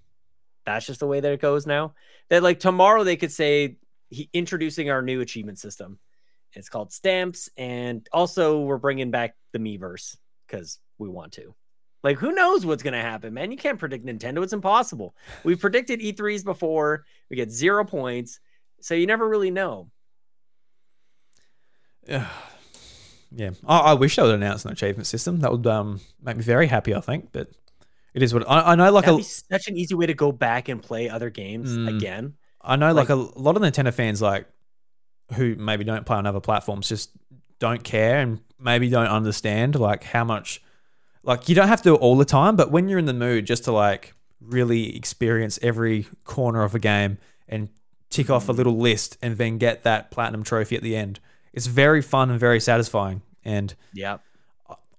that's 0.63 0.85
just 0.85 0.99
the 0.99 1.07
way 1.07 1.19
that 1.19 1.31
it 1.31 1.41
goes 1.41 1.65
now. 1.65 1.95
That 2.29 2.43
like 2.43 2.59
tomorrow 2.59 3.03
they 3.03 3.15
could 3.17 3.31
say 3.31 3.77
he, 4.09 4.29
introducing 4.31 4.91
our 4.91 5.01
new 5.01 5.21
achievement 5.21 5.57
system. 5.57 5.97
It's 6.53 6.69
called 6.69 6.91
Stamps, 6.93 7.49
and 7.57 8.07
also 8.11 8.59
we're 8.59 8.77
bringing 8.77 9.09
back 9.09 9.35
the 9.53 9.59
Miiverse 9.59 10.17
because 10.45 10.77
we 10.99 11.09
want 11.09 11.31
to. 11.33 11.55
Like, 12.03 12.17
who 12.17 12.31
knows 12.31 12.65
what's 12.65 12.81
going 12.83 12.93
to 12.93 13.01
happen, 13.01 13.33
man? 13.33 13.51
You 13.51 13.57
can't 13.57 13.77
predict 13.77 14.05
Nintendo. 14.05 14.43
It's 14.43 14.53
impossible. 14.53 15.15
We've 15.43 15.59
predicted 15.59 15.99
E3s 15.99 16.43
before. 16.43 17.05
We 17.29 17.35
get 17.35 17.51
zero 17.51 17.85
points. 17.85 18.39
So 18.79 18.95
you 18.95 19.05
never 19.05 19.27
really 19.29 19.51
know. 19.51 19.91
Yeah, 22.07 22.27
yeah. 23.31 23.51
I, 23.67 23.79
I 23.79 23.93
wish 23.93 24.15
they 24.15 24.23
would 24.23 24.33
announce 24.35 24.65
an 24.65 24.71
achievement 24.71 25.07
system. 25.07 25.39
That 25.41 25.51
would 25.51 25.67
um 25.67 26.01
make 26.21 26.37
me 26.37 26.43
very 26.43 26.67
happy. 26.67 26.95
I 26.95 27.01
think, 27.01 27.29
but 27.31 27.49
it 28.13 28.23
is 28.23 28.33
what 28.33 28.49
I, 28.49 28.71
I 28.71 28.75
know. 28.75 28.91
Like 28.91 29.07
a, 29.07 29.21
such 29.23 29.67
an 29.67 29.77
easy 29.77 29.95
way 29.95 30.07
to 30.07 30.13
go 30.13 30.31
back 30.31 30.69
and 30.69 30.81
play 30.81 31.09
other 31.09 31.29
games 31.29 31.69
Mm. 31.69 31.97
again. 31.97 32.33
I 32.63 32.75
know 32.75 32.93
like, 32.93 33.09
like- 33.09 33.17
a 33.35 33.39
lot 33.39 33.55
of 33.55 33.61
Nintendo 33.61 33.93
fans 33.93 34.21
like 34.21 34.47
who 35.35 35.55
maybe 35.55 35.83
don't 35.83 36.05
play 36.05 36.17
on 36.17 36.25
other 36.25 36.39
platforms 36.41 36.89
just 36.89 37.11
don't 37.59 37.83
care 37.83 38.19
and 38.19 38.41
maybe 38.59 38.89
don't 38.89 39.07
understand 39.07 39.75
like 39.79 40.03
how 40.03 40.23
much 40.23 40.61
like 41.23 41.47
you 41.49 41.55
don't 41.55 41.67
have 41.67 41.79
to 41.81 41.89
do 41.89 41.95
it 41.95 41.99
all 42.01 42.17
the 42.17 42.25
time, 42.25 42.55
but 42.55 42.71
when 42.71 42.89
you're 42.89 42.99
in 42.99 43.05
the 43.05 43.13
mood 43.13 43.45
just 43.45 43.63
to 43.65 43.71
like 43.71 44.13
really 44.39 44.95
experience 44.95 45.59
every 45.61 46.07
corner 46.23 46.63
of 46.63 46.73
a 46.75 46.79
game 46.79 47.17
and 47.47 47.69
tick 48.09 48.29
off 48.29 48.49
a 48.49 48.53
Mm. 48.53 48.57
little 48.57 48.77
list 48.77 49.17
and 49.21 49.37
then 49.37 49.57
get 49.57 49.83
that 49.83 50.09
platinum 50.11 50.43
trophy 50.43 50.75
at 50.75 50.81
the 50.83 50.95
end, 50.95 51.19
it's 51.53 51.67
very 51.67 52.01
fun 52.01 52.29
and 52.31 52.39
very 52.39 52.59
satisfying. 52.59 53.21
And 53.45 53.73
Yeah. 53.93 54.17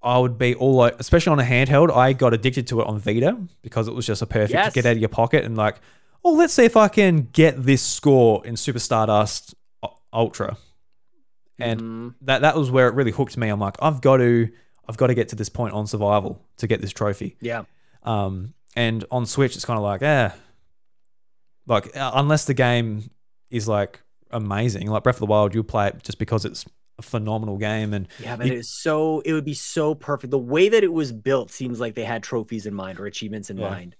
I 0.02 0.18
would 0.18 0.36
be 0.38 0.54
all 0.54 0.74
like, 0.74 0.96
especially 0.98 1.30
on 1.32 1.38
a 1.40 1.44
handheld. 1.44 1.94
I 1.94 2.12
got 2.12 2.34
addicted 2.34 2.66
to 2.68 2.80
it 2.80 2.86
on 2.88 2.98
Vita 2.98 3.36
because 3.62 3.86
it 3.88 3.94
was 3.94 4.04
just 4.06 4.20
a 4.22 4.26
perfect 4.26 4.52
Yes. 4.52 4.72
to 4.72 4.74
get 4.82 4.86
out 4.86 4.92
of 4.92 4.98
your 4.98 5.08
pocket 5.08 5.44
and 5.44 5.56
like, 5.56 5.76
oh, 6.24 6.32
let's 6.32 6.52
see 6.54 6.64
if 6.64 6.76
I 6.76 6.88
can 6.88 7.28
get 7.32 7.64
this 7.64 7.82
score 7.82 8.44
in 8.46 8.56
Super 8.56 8.78
Stardust 8.80 9.54
Ultra. 10.12 10.56
And 11.58 11.80
Mhm. 11.80 12.14
that 12.22 12.40
that 12.42 12.56
was 12.56 12.70
where 12.70 12.88
it 12.88 12.94
really 12.94 13.10
hooked 13.12 13.36
me. 13.36 13.48
I'm 13.48 13.60
like, 13.60 13.76
I've 13.80 14.00
got 14.00 14.16
to, 14.18 14.48
I've 14.88 14.96
got 14.96 15.08
to 15.08 15.14
get 15.14 15.28
to 15.28 15.36
this 15.36 15.48
point 15.48 15.74
on 15.74 15.86
survival 15.86 16.40
to 16.58 16.66
get 16.66 16.80
this 16.80 16.92
trophy. 16.92 17.36
yeah. 17.40 17.62
Um, 18.02 18.54
and 18.74 19.04
on 19.10 19.26
Switch, 19.26 19.54
it's 19.54 19.64
kind 19.64 19.76
of 19.78 19.84
like, 19.84 20.02
eh, 20.02 20.30
like 21.66 21.96
uh, 21.96 22.10
unless 22.14 22.44
the 22.46 22.54
game 22.54 23.10
is 23.50 23.68
like 23.68 24.02
amazing, 24.30 24.88
like 24.88 25.02
Breath 25.04 25.16
of 25.16 25.20
the 25.20 25.26
Wild, 25.26 25.54
you'll 25.54 25.64
play 25.64 25.88
it 25.88 26.02
just 26.02 26.18
because 26.18 26.44
it's 26.44 26.64
a 26.98 27.02
phenomenal 27.02 27.56
game 27.58 27.94
and 27.94 28.08
Yeah, 28.18 28.36
but 28.36 28.46
You- 28.46 28.54
it's 28.54 28.68
so 28.70 29.20
it 29.20 29.32
would 29.32 29.44
be 29.44 29.54
so 29.54 29.94
perfect. 29.94 30.30
The 30.30 30.38
way 30.38 30.68
that 30.68 30.82
it 30.82 30.92
was 30.92 31.12
built 31.12 31.50
seems 31.50 31.80
like 31.80 31.94
they 31.94 32.04
had 32.04 32.22
trophies 32.22 32.66
in 32.66 32.74
mind 32.74 32.98
or 32.98 33.06
achievements 33.06 33.50
in 33.50 33.58
Yeah. 33.58 33.70
mind. 33.70 33.96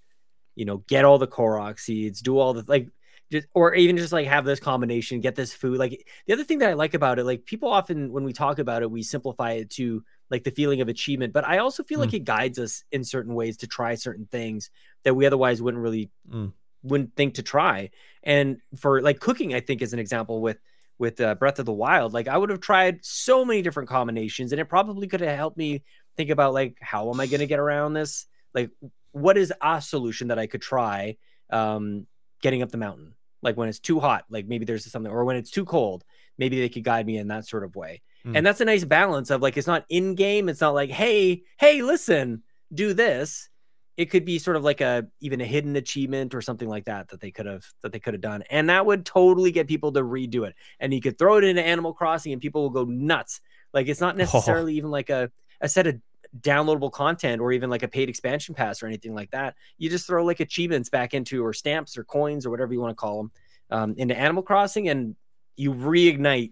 You 0.55 0.65
know, 0.65 0.77
get 0.87 1.05
all 1.05 1.17
the 1.17 1.27
Korok 1.27 1.79
seeds, 1.79 2.21
do 2.21 2.37
all 2.37 2.53
the 2.53 2.63
like 2.67 2.89
just 3.31 3.47
or 3.55 3.73
even 3.73 3.97
just 3.97 4.13
like 4.13 4.27
have 4.27 4.45
this 4.45 4.59
combination, 4.59 5.21
get 5.21 5.35
this 5.35 5.53
food. 5.53 5.77
Like 5.79 6.05
the 6.27 6.33
other 6.33 6.43
thing 6.43 6.59
that 6.59 6.69
I 6.69 6.73
like 6.73 6.93
about 6.93 7.17
it, 7.19 7.23
like 7.23 7.45
people 7.45 7.69
often 7.69 8.11
when 8.11 8.23
we 8.23 8.33
talk 8.33 8.59
about 8.59 8.81
it, 8.83 8.91
we 8.91 9.01
simplify 9.01 9.53
it 9.53 9.69
to 9.71 10.03
like 10.29 10.43
the 10.43 10.51
feeling 10.51 10.81
of 10.81 10.87
achievement. 10.87 11.33
But 11.33 11.47
I 11.47 11.59
also 11.59 11.83
feel 11.83 11.99
like 11.99 12.13
it 12.13 12.23
guides 12.23 12.57
us 12.59 12.83
in 12.91 13.03
certain 13.03 13.35
ways 13.35 13.57
to 13.57 13.67
try 13.67 13.95
certain 13.95 14.27
things 14.31 14.69
that 15.03 15.15
we 15.15 15.25
otherwise 15.25 15.61
wouldn't 15.61 15.83
really 15.83 16.09
Mm. 16.31 16.53
wouldn't 16.81 17.15
think 17.15 17.35
to 17.35 17.43
try. 17.43 17.91
And 18.23 18.57
for 18.77 19.01
like 19.01 19.19
cooking, 19.19 19.53
I 19.53 19.59
think 19.59 19.81
is 19.81 19.93
an 19.93 19.99
example 19.99 20.41
with 20.41 20.59
with 20.99 21.19
uh, 21.19 21.35
Breath 21.35 21.59
of 21.59 21.65
the 21.65 21.73
Wild. 21.73 22.13
Like 22.13 22.27
I 22.27 22.37
would 22.37 22.49
have 22.49 22.59
tried 22.61 23.03
so 23.03 23.43
many 23.45 23.61
different 23.61 23.89
combinations, 23.89 24.51
and 24.51 24.61
it 24.61 24.65
probably 24.65 25.07
could 25.07 25.21
have 25.21 25.35
helped 25.37 25.57
me 25.57 25.83
think 26.17 26.29
about 26.29 26.53
like 26.53 26.77
how 26.81 27.09
am 27.11 27.19
I 27.19 27.27
going 27.27 27.39
to 27.39 27.47
get 27.47 27.59
around 27.59 27.93
this? 27.93 28.25
Like 28.53 28.69
what 29.11 29.37
is 29.37 29.53
a 29.61 29.81
solution 29.81 30.29
that 30.29 30.39
I 30.39 30.47
could 30.47 30.61
try 30.61 31.17
um, 31.49 32.07
getting 32.41 32.61
up 32.61 32.71
the 32.71 32.77
mountain? 32.77 33.13
Like 33.41 33.57
when 33.57 33.69
it's 33.69 33.79
too 33.79 33.99
hot, 33.99 34.25
like 34.29 34.47
maybe 34.47 34.65
there's 34.65 34.89
something, 34.89 35.11
or 35.11 35.25
when 35.25 35.35
it's 35.35 35.51
too 35.51 35.65
cold, 35.65 36.03
maybe 36.37 36.59
they 36.59 36.69
could 36.69 36.83
guide 36.83 37.05
me 37.05 37.17
in 37.17 37.27
that 37.29 37.47
sort 37.47 37.63
of 37.63 37.75
way. 37.75 38.01
Mm. 38.25 38.37
And 38.37 38.45
that's 38.45 38.61
a 38.61 38.65
nice 38.65 38.85
balance 38.85 39.29
of 39.29 39.41
like 39.41 39.57
it's 39.57 39.67
not 39.67 39.85
in 39.89 40.15
game. 40.15 40.49
It's 40.49 40.61
not 40.61 40.73
like 40.73 40.89
hey, 40.89 41.43
hey, 41.59 41.81
listen, 41.81 42.43
do 42.73 42.93
this 42.93 43.49
it 43.95 44.09
could 44.09 44.25
be 44.25 44.39
sort 44.39 44.57
of 44.57 44.63
like 44.63 44.81
a 44.81 45.05
even 45.19 45.39
a 45.41 45.45
hidden 45.45 45.75
achievement 45.75 46.33
or 46.33 46.41
something 46.41 46.67
like 46.67 46.85
that 46.85 47.07
that 47.09 47.19
they 47.19 47.31
could 47.31 47.45
have 47.45 47.65
that 47.81 47.91
they 47.91 47.99
could 47.99 48.13
have 48.13 48.21
done 48.21 48.43
and 48.49 48.69
that 48.69 48.85
would 48.85 49.05
totally 49.05 49.51
get 49.51 49.67
people 49.67 49.91
to 49.91 50.01
redo 50.01 50.47
it 50.47 50.55
and 50.79 50.93
you 50.93 51.01
could 51.01 51.17
throw 51.17 51.37
it 51.37 51.43
into 51.43 51.61
animal 51.61 51.93
crossing 51.93 52.33
and 52.33 52.41
people 52.41 52.61
will 52.61 52.69
go 52.69 52.85
nuts 52.85 53.41
like 53.73 53.87
it's 53.87 54.01
not 54.01 54.17
necessarily 54.17 54.75
even 54.75 54.91
like 54.91 55.09
a, 55.09 55.31
a 55.61 55.69
set 55.69 55.87
of 55.87 55.99
downloadable 56.41 56.91
content 56.91 57.39
or 57.39 57.51
even 57.51 57.69
like 57.69 57.83
a 57.83 57.87
paid 57.87 58.09
expansion 58.09 58.55
pass 58.55 58.81
or 58.81 58.87
anything 58.87 59.13
like 59.13 59.29
that 59.29 59.55
you 59.77 59.89
just 59.89 60.07
throw 60.07 60.25
like 60.25 60.39
achievements 60.39 60.89
back 60.89 61.13
into 61.13 61.45
or 61.45 61.53
stamps 61.53 61.95
or 61.95 62.03
coins 62.03 62.45
or 62.45 62.49
whatever 62.49 62.73
you 62.73 62.81
want 62.81 62.89
to 62.89 62.95
call 62.95 63.17
them 63.17 63.31
um, 63.69 63.93
into 63.97 64.17
animal 64.17 64.41
crossing 64.41 64.89
and 64.89 65.15
you 65.55 65.73
reignite 65.73 66.51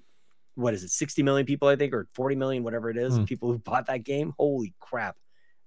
what 0.56 0.73
is 0.73 0.84
it 0.84 0.90
60 0.90 1.23
million 1.23 1.45
people 1.45 1.68
i 1.68 1.76
think 1.76 1.94
or 1.94 2.07
40 2.14 2.36
million 2.36 2.64
whatever 2.64 2.90
it 2.90 2.98
is 2.98 3.15
Hmm. 3.18 3.23
people 3.26 3.52
who 3.52 3.57
bought 3.60 3.88
that 3.88 4.03
game 4.03 4.34
holy 4.38 4.73
crap 4.80 5.15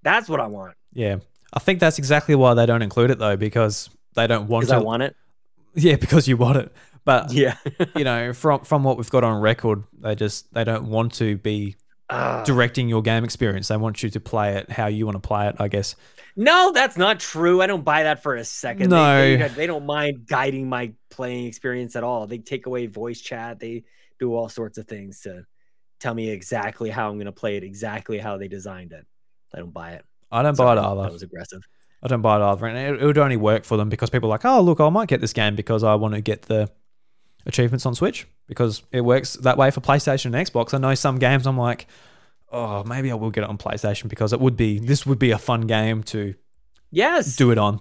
that's 0.03 0.29
what 0.29 0.41
i 0.41 0.47
want 0.47 0.75
Yeah. 0.93 1.17
I 1.53 1.61
think 1.61 1.79
that's 1.79 1.99
exactly 1.99 2.35
why 2.35 2.55
they 2.55 2.67
don't 2.67 2.83
include 2.83 3.11
it 3.13 3.19
though, 3.21 3.37
because 3.37 3.89
they 4.17 4.27
don't 4.27 4.49
want 4.49 4.63
because 4.67 4.71
to. 4.73 4.77
i 4.77 4.83
want 4.83 5.03
it 5.05 5.15
yeah, 5.75 5.97
because 5.97 6.27
you 6.29 6.37
want 6.37 6.57
it. 6.59 6.73
But 7.05 7.33
yeah 7.33 7.57
you 7.97 8.03
know, 8.05 8.33
from 8.33 8.61
from 8.65 8.83
what 8.85 8.97
we've 8.97 9.11
got 9.11 9.23
on 9.25 9.41
record, 9.41 9.85
they 10.01 10.15
just 10.15 10.53
they 10.55 10.65
don't 10.65 10.87
want 10.89 11.15
to 11.15 11.37
be 11.39 11.77
Ah. 12.11 12.43
directing 12.45 12.89
your 12.89 13.01
game 13.03 13.25
experience. 13.25 13.69
They 13.69 13.77
want 13.79 14.03
you 14.03 14.11
to 14.11 14.21
play 14.21 14.57
it 14.57 14.71
how 14.71 14.87
you 14.89 15.07
want 15.07 15.17
to 15.17 15.27
play 15.27 15.49
it, 15.49 15.57
I 15.59 15.69
guess. 15.69 15.97
no 16.37 16.71
that's 16.75 16.97
not 16.97 17.21
true 17.21 17.63
i 17.63 17.67
don't 17.69 17.85
buy 17.85 18.03
that 18.03 18.23
for 18.23 18.35
a 18.35 18.45
second 18.45 18.91
They- 18.91 19.37
No. 19.39 19.49
they, 19.49 19.55
they 19.55 19.67
don't 19.69 19.87
mind 19.87 20.27
guiding 20.27 20.69
my 20.69 20.93
playing 21.09 21.47
experience 21.47 21.95
at 21.97 22.03
all 22.03 22.27
they 22.27 22.39
take 22.39 22.67
away 22.67 22.89
voice 22.89 23.21
chat 23.21 23.61
they 23.61 23.85
do 24.19 24.35
all 24.35 24.49
sorts 24.49 24.77
of 24.79 24.87
things 24.89 25.21
to 25.21 25.47
tell 26.01 26.13
me 26.13 26.29
exactly 26.31 26.91
how 26.91 27.09
i'm 27.09 27.15
going 27.17 27.27
to 27.27 27.33
play 27.33 27.57
it 27.57 27.63
exactly 27.63 28.19
how 28.19 28.37
they 28.37 28.49
designed 28.49 28.93
it 28.93 29.07
i 29.55 29.59
don't 29.59 29.73
buy 29.73 29.93
it 29.93 30.05
I 30.33 30.43
don't 30.43 30.57
Sorry, 30.57 30.75
buy 30.77 30.83
it 30.83 30.85
either. 30.85 31.03
that 31.03 31.13
was 31.13 31.23
aggressive 31.23 31.63
I 32.03 32.09
don't 32.09 32.21
buy 32.21 32.37
it 32.37 32.43
either. 32.43 32.67
And 32.67 32.77
it, 32.97 33.03
it 33.03 33.07
would 33.07 33.17
only 33.17 33.37
work 33.39 33.65
for 33.65 33.77
them 33.79 33.89
because 33.89 34.11
people 34.11 34.29
are 34.29 34.35
like, 34.35 34.45
oh, 34.45 34.61
look, 34.61 34.79
I 34.79 34.89
might 34.91 35.09
get 35.09 35.23
this 35.23 35.33
game 35.33 35.55
because 35.57 35.83
I 35.83 35.95
want 35.95 36.13
to 36.15 36.21
get 36.21 36.43
the 36.43 36.69
achievements 37.47 37.87
on 37.87 37.95
Switch 37.95 38.27
because 38.47 38.83
it 38.93 39.01
works 39.03 39.35
that 39.35 39.57
way 39.57 39.71
for 39.71 39.81
PlayStation 39.81 40.27
and 40.27 40.35
Xbox. 40.35 40.75
I 40.75 40.79
know 40.79 40.95
some 40.95 41.19
games 41.19 41.47
I'm 41.47 41.59
like, 41.59 41.87
oh, 42.51 42.85
maybe 42.85 43.11
I 43.11 43.15
will 43.15 43.31
get 43.31 43.45
it 43.45 43.51
on 43.51 43.59
PlayStation 43.59 44.09
because 44.09 44.33
it 44.33 44.41
would 44.41 44.57
be, 44.57 44.79
this 44.79 45.07
would 45.07 45.19
be 45.19 45.31
a 45.31 45.39
fun 45.39 45.63
game 45.63 46.03
to 46.05 46.35
yes 46.91 47.37
do 47.37 47.51
it 47.51 47.59
on. 47.59 47.81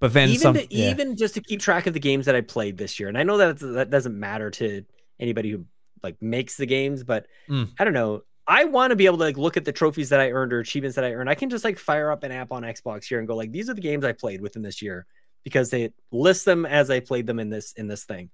But 0.00 0.12
then 0.12 0.28
even 0.28 0.40
some, 0.40 0.54
to, 0.54 0.66
yeah. 0.70 0.90
even 0.90 1.16
just 1.16 1.34
to 1.34 1.40
keep 1.40 1.60
track 1.60 1.86
of 1.86 1.94
the 1.94 2.00
games 2.00 2.26
that 2.26 2.36
I 2.36 2.40
played 2.40 2.78
this 2.78 3.00
year, 3.00 3.08
and 3.08 3.18
I 3.18 3.24
know 3.24 3.36
that 3.38 3.58
that 3.58 3.90
doesn't 3.90 4.18
matter 4.18 4.50
to 4.52 4.84
anybody 5.18 5.50
who 5.50 5.64
like 6.02 6.16
makes 6.22 6.56
the 6.56 6.66
games, 6.66 7.02
but 7.02 7.26
Mm. 7.48 7.70
I 7.78 7.84
don't 7.84 7.94
know. 7.94 8.22
I 8.46 8.64
want 8.64 8.92
to 8.92 8.96
be 8.96 9.06
able 9.06 9.18
to 9.18 9.24
like 9.24 9.36
look 9.36 9.56
at 9.56 9.64
the 9.64 9.72
trophies 9.72 10.08
that 10.10 10.20
I 10.20 10.30
earned 10.30 10.52
or 10.52 10.60
achievements 10.60 10.94
that 10.96 11.04
I 11.04 11.12
earned. 11.12 11.28
I 11.28 11.34
can 11.34 11.50
just 11.50 11.64
like 11.64 11.78
fire 11.78 12.10
up 12.10 12.22
an 12.22 12.32
app 12.32 12.52
on 12.52 12.62
Xbox 12.62 13.04
here 13.04 13.18
and 13.18 13.28
go 13.28 13.36
like, 13.36 13.52
these 13.52 13.68
are 13.68 13.74
the 13.74 13.80
games 13.80 14.04
I 14.04 14.12
played 14.12 14.40
within 14.40 14.62
this 14.62 14.80
year 14.80 15.06
because 15.44 15.70
they 15.70 15.92
list 16.12 16.44
them 16.44 16.64
as 16.64 16.90
I 16.90 17.00
played 17.00 17.26
them 17.26 17.40
in 17.40 17.50
this 17.50 17.72
in 17.72 17.88
this 17.88 18.04
thing. 18.04 18.30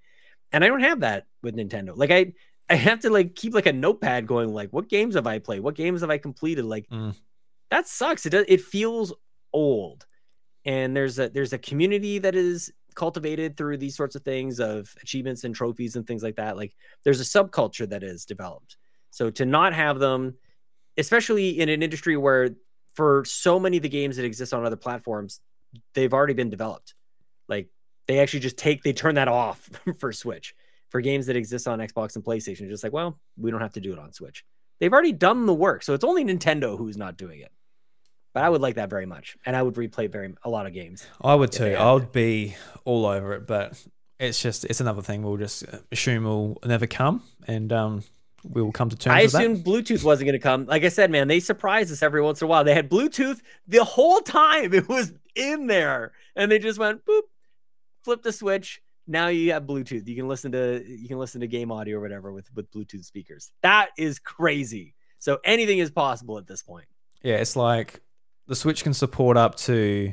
And 0.54 0.64
I 0.64 0.68
don't 0.68 0.80
have 0.80 1.00
that 1.00 1.26
with 1.42 1.56
Nintendo. 1.56 1.92
Like 1.96 2.10
I 2.10 2.32
I 2.70 2.76
have 2.76 3.00
to 3.00 3.10
like 3.10 3.34
keep 3.34 3.52
like 3.54 3.66
a 3.66 3.72
notepad 3.72 4.26
going 4.26 4.54
like, 4.54 4.70
what 4.72 4.88
games 4.88 5.16
have 5.16 5.26
I 5.26 5.38
played? 5.38 5.60
What 5.60 5.74
games 5.74 6.00
have 6.00 6.10
I 6.10 6.18
completed? 6.18 6.64
Like 6.64 6.88
Mm. 6.90 7.14
that 7.70 7.88
sucks. 7.88 8.24
It 8.24 8.30
does. 8.30 8.44
It 8.48 8.60
feels 8.60 9.12
old. 9.52 10.06
And 10.64 10.96
there's 10.96 11.18
a 11.18 11.28
there's 11.28 11.52
a 11.52 11.58
community 11.58 12.18
that 12.20 12.34
is 12.34 12.72
cultivated 12.94 13.56
through 13.56 13.76
these 13.78 13.96
sorts 13.96 14.14
of 14.14 14.22
things 14.22 14.60
of 14.60 14.94
achievements 15.02 15.42
and 15.42 15.54
trophies 15.54 15.96
and 15.96 16.06
things 16.06 16.22
like 16.22 16.36
that. 16.36 16.56
Like 16.56 16.74
there's 17.02 17.20
a 17.20 17.24
subculture 17.24 17.88
that 17.88 18.04
is 18.04 18.24
developed. 18.24 18.76
So 19.10 19.30
to 19.30 19.44
not 19.44 19.74
have 19.74 19.98
them, 19.98 20.36
especially 20.96 21.58
in 21.60 21.68
an 21.68 21.82
industry 21.82 22.16
where 22.16 22.50
for 22.94 23.24
so 23.24 23.58
many 23.58 23.76
of 23.78 23.82
the 23.82 23.88
games 23.88 24.16
that 24.16 24.24
exist 24.24 24.54
on 24.54 24.64
other 24.64 24.76
platforms, 24.76 25.40
they've 25.94 26.14
already 26.14 26.34
been 26.34 26.50
developed. 26.50 26.94
Like 27.48 27.68
they 28.06 28.18
actually 28.20 28.40
just 28.40 28.56
take 28.56 28.82
they 28.82 28.92
turn 28.92 29.14
that 29.16 29.28
off 29.28 29.70
for 29.98 30.12
Switch 30.12 30.54
for 30.88 31.00
games 31.00 31.26
that 31.26 31.36
exist 31.36 31.66
on 31.66 31.78
Xbox 31.78 32.16
and 32.16 32.24
PlayStation. 32.24 32.68
Just 32.68 32.84
like, 32.84 32.92
well, 32.92 33.18
we 33.36 33.50
don't 33.50 33.60
have 33.60 33.72
to 33.74 33.80
do 33.80 33.92
it 33.92 33.98
on 33.98 34.12
Switch. 34.12 34.44
They've 34.80 34.92
already 34.92 35.12
done 35.12 35.46
the 35.46 35.54
work, 35.54 35.82
so 35.82 35.94
it's 35.94 36.04
only 36.04 36.24
Nintendo 36.24 36.76
who's 36.76 36.96
not 36.96 37.16
doing 37.16 37.40
it. 37.40 37.52
But 38.32 38.42
I 38.42 38.48
would 38.48 38.60
like 38.60 38.74
that 38.74 38.90
very 38.90 39.06
much, 39.06 39.36
and 39.46 39.54
I 39.54 39.62
would 39.62 39.74
replay 39.74 40.10
very 40.10 40.34
a 40.42 40.50
lot 40.50 40.66
of 40.66 40.72
games. 40.72 41.06
I 41.20 41.36
would 41.36 41.52
too. 41.52 41.74
I 41.74 41.92
would 41.92 42.10
be 42.10 42.56
all 42.84 43.06
over 43.06 43.34
it, 43.34 43.46
but 43.46 43.80
it's 44.18 44.42
just 44.42 44.64
it's 44.64 44.80
another 44.80 45.02
thing 45.02 45.22
we'll 45.22 45.36
just 45.36 45.64
assume 45.92 46.24
will 46.24 46.58
never 46.64 46.86
come, 46.88 47.22
and 47.46 47.72
um, 47.72 48.02
we 48.42 48.60
will 48.60 48.72
come 48.72 48.90
to 48.90 48.96
terms 48.96 49.14
I 49.14 49.22
with 49.22 49.32
that. 49.32 49.38
assumed 49.38 49.64
Bluetooth 49.64 50.04
wasn't 50.04 50.26
going 50.26 50.38
to 50.38 50.42
come. 50.42 50.66
Like 50.66 50.84
I 50.84 50.88
said, 50.88 51.10
man, 51.10 51.28
they 51.28 51.40
surprise 51.40 51.90
us 51.92 52.02
every 52.02 52.22
once 52.22 52.40
in 52.40 52.46
a 52.46 52.48
while. 52.48 52.64
They 52.64 52.74
had 52.74 52.90
Bluetooth 52.90 53.40
the 53.66 53.84
whole 53.84 54.20
time; 54.20 54.74
it 54.74 54.88
was 54.88 55.12
in 55.34 55.68
there, 55.68 56.12
and 56.34 56.50
they 56.50 56.58
just 56.58 56.78
went 56.78 57.04
boop, 57.04 57.22
flip 58.04 58.22
the 58.22 58.32
switch. 58.32 58.80
Now 59.06 59.28
you 59.28 59.52
have 59.52 59.64
Bluetooth. 59.64 60.06
You 60.06 60.16
can 60.16 60.28
listen 60.28 60.52
to 60.52 60.82
you 60.86 61.08
can 61.08 61.18
listen 61.18 61.40
to 61.40 61.46
game 61.46 61.70
audio 61.70 61.98
or 61.98 62.00
whatever 62.00 62.32
with 62.32 62.52
with 62.54 62.70
Bluetooth 62.70 63.04
speakers. 63.04 63.52
That 63.62 63.90
is 63.98 64.18
crazy. 64.18 64.94
So 65.18 65.38
anything 65.44 65.78
is 65.78 65.90
possible 65.90 66.38
at 66.38 66.46
this 66.46 66.62
point. 66.62 66.86
Yeah, 67.22 67.36
it's 67.36 67.56
like 67.56 68.00
the 68.46 68.54
Switch 68.54 68.82
can 68.82 68.94
support 68.94 69.36
up 69.36 69.56
to 69.56 70.12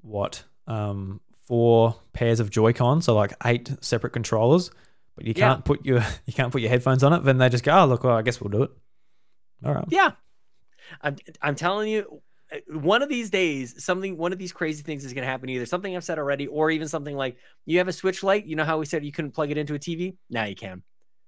what 0.00 0.44
um 0.66 1.20
four 1.46 1.96
pairs 2.12 2.40
of 2.40 2.50
Joy-Con, 2.50 3.02
so 3.02 3.14
like 3.14 3.34
eight 3.44 3.70
separate 3.82 4.10
controllers, 4.14 4.70
but 5.14 5.26
you 5.26 5.34
can't 5.34 5.64
put 5.64 5.84
your 5.84 6.02
you 6.26 6.32
can't 6.32 6.52
put 6.52 6.60
your 6.60 6.70
headphones 6.70 7.02
on 7.02 7.12
it. 7.12 7.24
Then 7.24 7.38
they 7.38 7.48
just 7.48 7.64
go, 7.64 7.72
oh 7.78 7.86
look, 7.86 8.04
well, 8.04 8.16
I 8.16 8.22
guess 8.22 8.40
we'll 8.40 8.50
do 8.50 8.64
it. 8.64 8.70
All 9.64 9.74
right. 9.74 9.84
Yeah. 9.88 10.12
I'm 11.00 11.16
I'm 11.40 11.54
telling 11.54 11.88
you 11.88 12.22
one 12.68 13.02
of 13.02 13.08
these 13.08 13.30
days 13.30 13.82
something 13.84 14.16
one 14.16 14.32
of 14.32 14.38
these 14.38 14.52
crazy 14.52 14.82
things 14.82 15.04
is 15.04 15.12
going 15.12 15.22
to 15.24 15.30
happen 15.30 15.48
either 15.48 15.66
something 15.66 15.94
I've 15.96 16.04
said 16.04 16.18
already 16.18 16.46
or 16.46 16.70
even 16.70 16.88
something 16.88 17.16
like 17.16 17.36
you 17.66 17.78
have 17.78 17.88
a 17.88 17.92
switch 17.92 18.22
light 18.22 18.46
you 18.46 18.56
know 18.56 18.64
how 18.64 18.78
we 18.78 18.86
said 18.86 19.04
you 19.04 19.12
couldn't 19.12 19.32
plug 19.32 19.50
it 19.50 19.58
into 19.58 19.74
a 19.74 19.78
TV 19.78 20.16
now 20.30 20.44
you 20.44 20.54
can. 20.54 20.82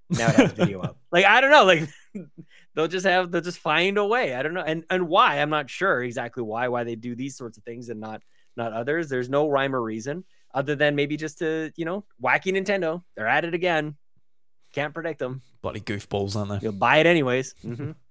Now 0.09 0.29
it 0.29 0.35
has 0.35 0.51
video 0.53 0.81
up. 0.81 0.97
Like 1.11 1.25
I 1.25 1.41
don't 1.41 1.51
know 1.51 1.63
like 1.65 1.89
they'll 2.75 2.87
just 2.87 3.05
have 3.05 3.31
they'll 3.31 3.41
just 3.41 3.59
find 3.59 3.97
a 3.97 4.05
way 4.05 4.33
I 4.35 4.41
don't 4.43 4.53
know 4.53 4.61
and 4.61 4.83
and 4.89 5.07
why? 5.07 5.39
I'm 5.39 5.49
not 5.49 5.69
sure 5.69 6.03
exactly 6.03 6.43
why 6.43 6.67
why 6.67 6.83
they 6.83 6.95
do 6.95 7.15
these 7.15 7.35
sorts 7.35 7.57
of 7.57 7.63
things 7.63 7.89
and 7.89 7.99
not 7.99 8.21
not 8.55 8.73
others. 8.73 9.09
There's 9.09 9.29
no 9.29 9.47
rhyme 9.47 9.75
or 9.75 9.81
reason 9.81 10.23
other 10.53 10.75
than 10.75 10.95
maybe 10.95 11.17
just 11.17 11.39
to 11.39 11.71
you 11.75 11.85
know 11.85 12.05
wacky 12.21 12.53
Nintendo 12.53 13.03
they're 13.15 13.27
at 13.27 13.45
it 13.45 13.53
again. 13.53 13.95
Can't 14.73 14.93
predict 14.93 15.19
them. 15.19 15.41
Bloody 15.61 15.79
goofballs, 15.79 16.35
aren't 16.35 16.51
they? 16.51 16.59
you'll 16.61 16.71
buy 16.73 16.97
it 16.97 17.05
anyways. 17.05 17.53
Mhm. 17.63 17.95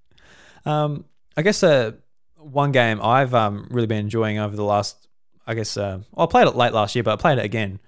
Um, 0.65 1.05
I 1.37 1.43
guess 1.43 1.63
uh, 1.63 1.93
one 2.37 2.73
game 2.73 3.01
I've 3.03 3.35
um, 3.35 3.67
really 3.71 3.87
been 3.87 3.99
enjoying 3.99 4.39
over 4.39 4.57
the 4.57 4.65
last, 4.65 5.09
I 5.47 5.55
guess, 5.55 5.77
uh, 5.77 6.01
well, 6.13 6.27
I 6.27 6.31
played 6.31 6.47
it 6.47 6.57
late 6.57 6.73
last 6.73 6.95
year, 6.95 7.03
but 7.03 7.13
I 7.13 7.17
played 7.17 7.39
it 7.39 7.45
again. 7.45 7.81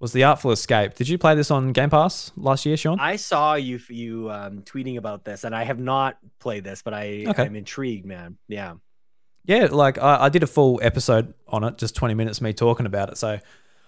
Was 0.00 0.12
the 0.12 0.24
Artful 0.24 0.50
Escape? 0.50 0.94
Did 0.94 1.08
you 1.08 1.16
play 1.16 1.34
this 1.34 1.50
on 1.50 1.72
Game 1.72 1.88
Pass 1.88 2.30
last 2.36 2.66
year, 2.66 2.76
Sean? 2.76 3.00
I 3.00 3.16
saw 3.16 3.54
you 3.54 3.80
you 3.88 4.30
um, 4.30 4.60
tweeting 4.62 4.98
about 4.98 5.24
this, 5.24 5.44
and 5.44 5.54
I 5.54 5.64
have 5.64 5.78
not 5.78 6.18
played 6.40 6.64
this, 6.64 6.82
but 6.82 6.92
I 6.92 7.24
Okay. 7.28 7.44
I'm 7.44 7.56
intrigued, 7.56 8.04
man. 8.04 8.36
Yeah, 8.46 8.74
yeah, 9.44 9.68
like 9.70 9.96
I, 9.98 10.24
I 10.24 10.28
did 10.28 10.42
a 10.42 10.46
full 10.46 10.78
episode 10.82 11.32
on 11.48 11.64
it, 11.64 11.78
just 11.78 11.94
twenty 11.94 12.14
minutes 12.14 12.40
me 12.42 12.52
talking 12.52 12.86
about 12.86 13.08
it, 13.10 13.16
so 13.16 13.38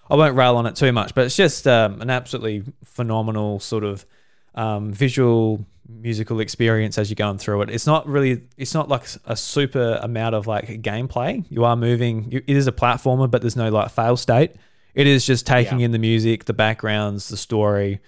I 0.09 0.15
won't 0.15 0.37
rail 0.37 0.57
on 0.57 0.65
it 0.67 0.77
too 0.77 0.93
much. 0.93 1.15
But 1.15 1.27
it's 1.27 1.37
just 1.37 1.67
um, 1.67 2.01
an 2.01 2.09
absolutely 2.09 2.63
phenomenal 2.85 3.61
sort 3.61 3.85
of 3.85 4.07
um, 4.55 4.93
visual 4.93 5.67
musical 5.89 6.41
experience 6.41 6.99
as 6.99 7.09
you're 7.11 7.15
going 7.15 7.39
through 7.39 7.63
it. 7.63 7.71
It's 7.71 7.87
not 7.87 8.07
really, 8.09 8.43
it's 8.57 8.75
not 8.75 8.89
like 8.89 9.05
a 9.25 9.37
super 9.37 9.99
amount 10.03 10.35
of 10.35 10.47
like 10.47 10.67
gameplay. 10.83 11.45
You 11.49 11.65
are 11.65 11.77
moving. 11.77 12.31
You, 12.31 12.43
it 12.47 12.57
is 12.57 12.67
a 12.67 12.73
platformer, 12.73 13.31
but 13.31 13.41
there's 13.41 13.57
no 13.57 13.69
like 13.71 13.91
fail 13.91 14.17
state. 14.17 14.53
It 14.95 15.07
is 15.07 15.25
just 15.27 15.47
taking 15.47 15.81
Yeah. 15.81 15.87
in 15.87 15.91
the 15.93 15.99
music, 15.99 16.47
the 16.47 16.55
backgrounds, 16.55 17.29
the 17.29 17.37
story, 17.37 18.01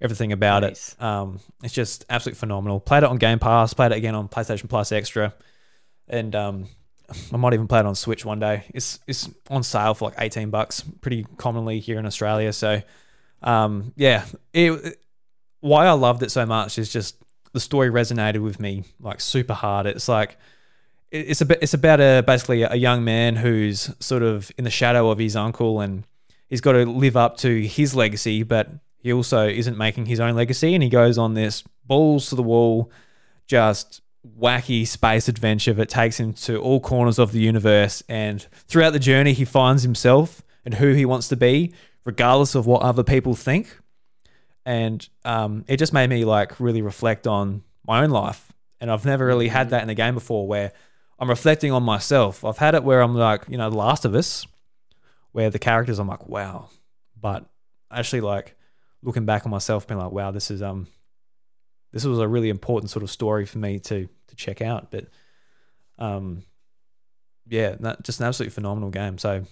everything 0.00 0.32
about 0.32 0.62
Nice. 0.62 0.94
it. 0.94 1.02
Um, 1.02 1.38
it's 1.62 1.72
just 1.72 2.04
absolutely 2.10 2.38
phenomenal. 2.40 2.80
Played 2.80 3.04
it 3.04 3.08
on 3.10 3.16
Game 3.18 3.38
Pass. 3.38 3.72
Played 3.74 3.92
it 3.92 3.98
again 3.98 4.14
on 4.14 4.28
PlayStation 4.28 4.68
Plus 4.68 4.90
Extra, 4.92 5.32
and 6.08 6.34
um, 6.34 6.68
I 7.32 7.36
might 7.36 7.54
even 7.54 7.68
play 7.68 7.78
it 7.80 7.86
on 7.86 7.94
Switch 7.94 8.24
one 8.24 8.40
day. 8.40 8.64
It's 8.74 8.98
it's 9.06 9.30
on 9.50 9.62
sale 9.62 9.94
for 9.94 10.06
like 10.08 10.14
eighteen 10.18 10.50
bucks, 10.50 10.82
pretty 11.00 11.24
commonly 11.36 11.78
here 11.78 11.98
in 12.00 12.06
Australia. 12.06 12.52
So, 12.52 12.82
um, 13.42 13.92
yeah, 13.96 14.24
it, 14.52 14.98
why 15.60 15.86
I 15.86 15.92
loved 15.92 16.24
it 16.24 16.30
so 16.32 16.44
much 16.44 16.76
is 16.76 16.92
just 16.92 17.21
the 17.52 17.60
story 17.60 17.90
resonated 17.90 18.42
with 18.42 18.58
me 18.60 18.84
like 19.00 19.20
super 19.20 19.54
hard. 19.54 19.86
It's 19.86 20.08
like 20.08 20.36
it's 21.10 21.40
a 21.40 21.62
it's 21.62 21.74
about 21.74 22.00
a 22.00 22.22
basically 22.26 22.62
a 22.62 22.74
young 22.74 23.04
man 23.04 23.36
who's 23.36 23.94
sort 24.00 24.22
of 24.22 24.50
in 24.56 24.64
the 24.64 24.70
shadow 24.70 25.10
of 25.10 25.18
his 25.18 25.36
uncle 25.36 25.80
and 25.80 26.04
he's 26.48 26.60
got 26.60 26.72
to 26.72 26.84
live 26.84 27.16
up 27.16 27.36
to 27.38 27.62
his 27.62 27.94
legacy, 27.94 28.42
but 28.42 28.68
he 28.98 29.12
also 29.12 29.48
isn't 29.48 29.76
making 29.76 30.06
his 30.06 30.20
own 30.20 30.34
legacy, 30.34 30.74
and 30.74 30.82
he 30.82 30.88
goes 30.88 31.18
on 31.18 31.34
this 31.34 31.64
balls 31.86 32.28
to 32.28 32.34
the 32.34 32.42
wall, 32.42 32.90
just 33.46 34.00
wacky 34.38 34.86
space 34.86 35.28
adventure 35.28 35.72
that 35.72 35.88
takes 35.88 36.20
him 36.20 36.32
to 36.32 36.58
all 36.58 36.78
corners 36.78 37.18
of 37.18 37.32
the 37.32 37.40
universe. 37.40 38.02
And 38.08 38.46
throughout 38.68 38.92
the 38.92 38.98
journey, 38.98 39.32
he 39.32 39.44
finds 39.44 39.82
himself 39.82 40.42
and 40.64 40.74
who 40.74 40.92
he 40.92 41.04
wants 41.04 41.26
to 41.28 41.36
be, 41.36 41.72
regardless 42.04 42.54
of 42.54 42.66
what 42.66 42.82
other 42.82 43.02
people 43.02 43.34
think. 43.34 43.78
And 44.64 45.06
um, 45.24 45.64
it 45.66 45.78
just 45.78 45.92
made 45.92 46.08
me 46.08 46.24
like 46.24 46.60
really 46.60 46.82
reflect 46.82 47.26
on 47.26 47.62
my 47.86 48.02
own 48.02 48.10
life. 48.10 48.52
And 48.80 48.90
I've 48.90 49.04
never 49.04 49.26
really 49.26 49.48
had 49.48 49.70
that 49.70 49.82
in 49.82 49.90
a 49.90 49.94
game 49.94 50.14
before 50.14 50.46
where 50.46 50.72
I'm 51.18 51.28
reflecting 51.30 51.72
on 51.72 51.82
myself. 51.82 52.44
I've 52.44 52.58
had 52.58 52.74
it 52.74 52.84
where 52.84 53.00
I'm 53.00 53.14
like, 53.14 53.44
you 53.48 53.56
know, 53.56 53.70
The 53.70 53.76
Last 53.76 54.04
of 54.04 54.14
Us, 54.14 54.46
where 55.32 55.50
the 55.50 55.58
characters 55.58 55.98
I'm 55.98 56.08
like, 56.08 56.28
wow. 56.28 56.68
But 57.20 57.46
actually 57.90 58.22
like 58.22 58.56
looking 59.02 59.24
back 59.26 59.44
on 59.44 59.50
myself, 59.50 59.86
being 59.86 60.00
like, 60.00 60.12
wow, 60.12 60.30
this 60.30 60.50
is 60.50 60.62
um 60.62 60.88
this 61.92 62.04
was 62.04 62.18
a 62.18 62.28
really 62.28 62.48
important 62.48 62.90
sort 62.90 63.02
of 63.02 63.10
story 63.10 63.46
for 63.46 63.58
me 63.58 63.78
to 63.80 64.08
to 64.28 64.36
check 64.36 64.60
out. 64.62 64.90
But 64.90 65.06
um 65.98 66.44
yeah, 67.48 67.76
that, 67.80 68.02
just 68.04 68.20
an 68.20 68.26
absolutely 68.26 68.54
phenomenal 68.54 68.90
game. 68.90 69.18
So 69.18 69.44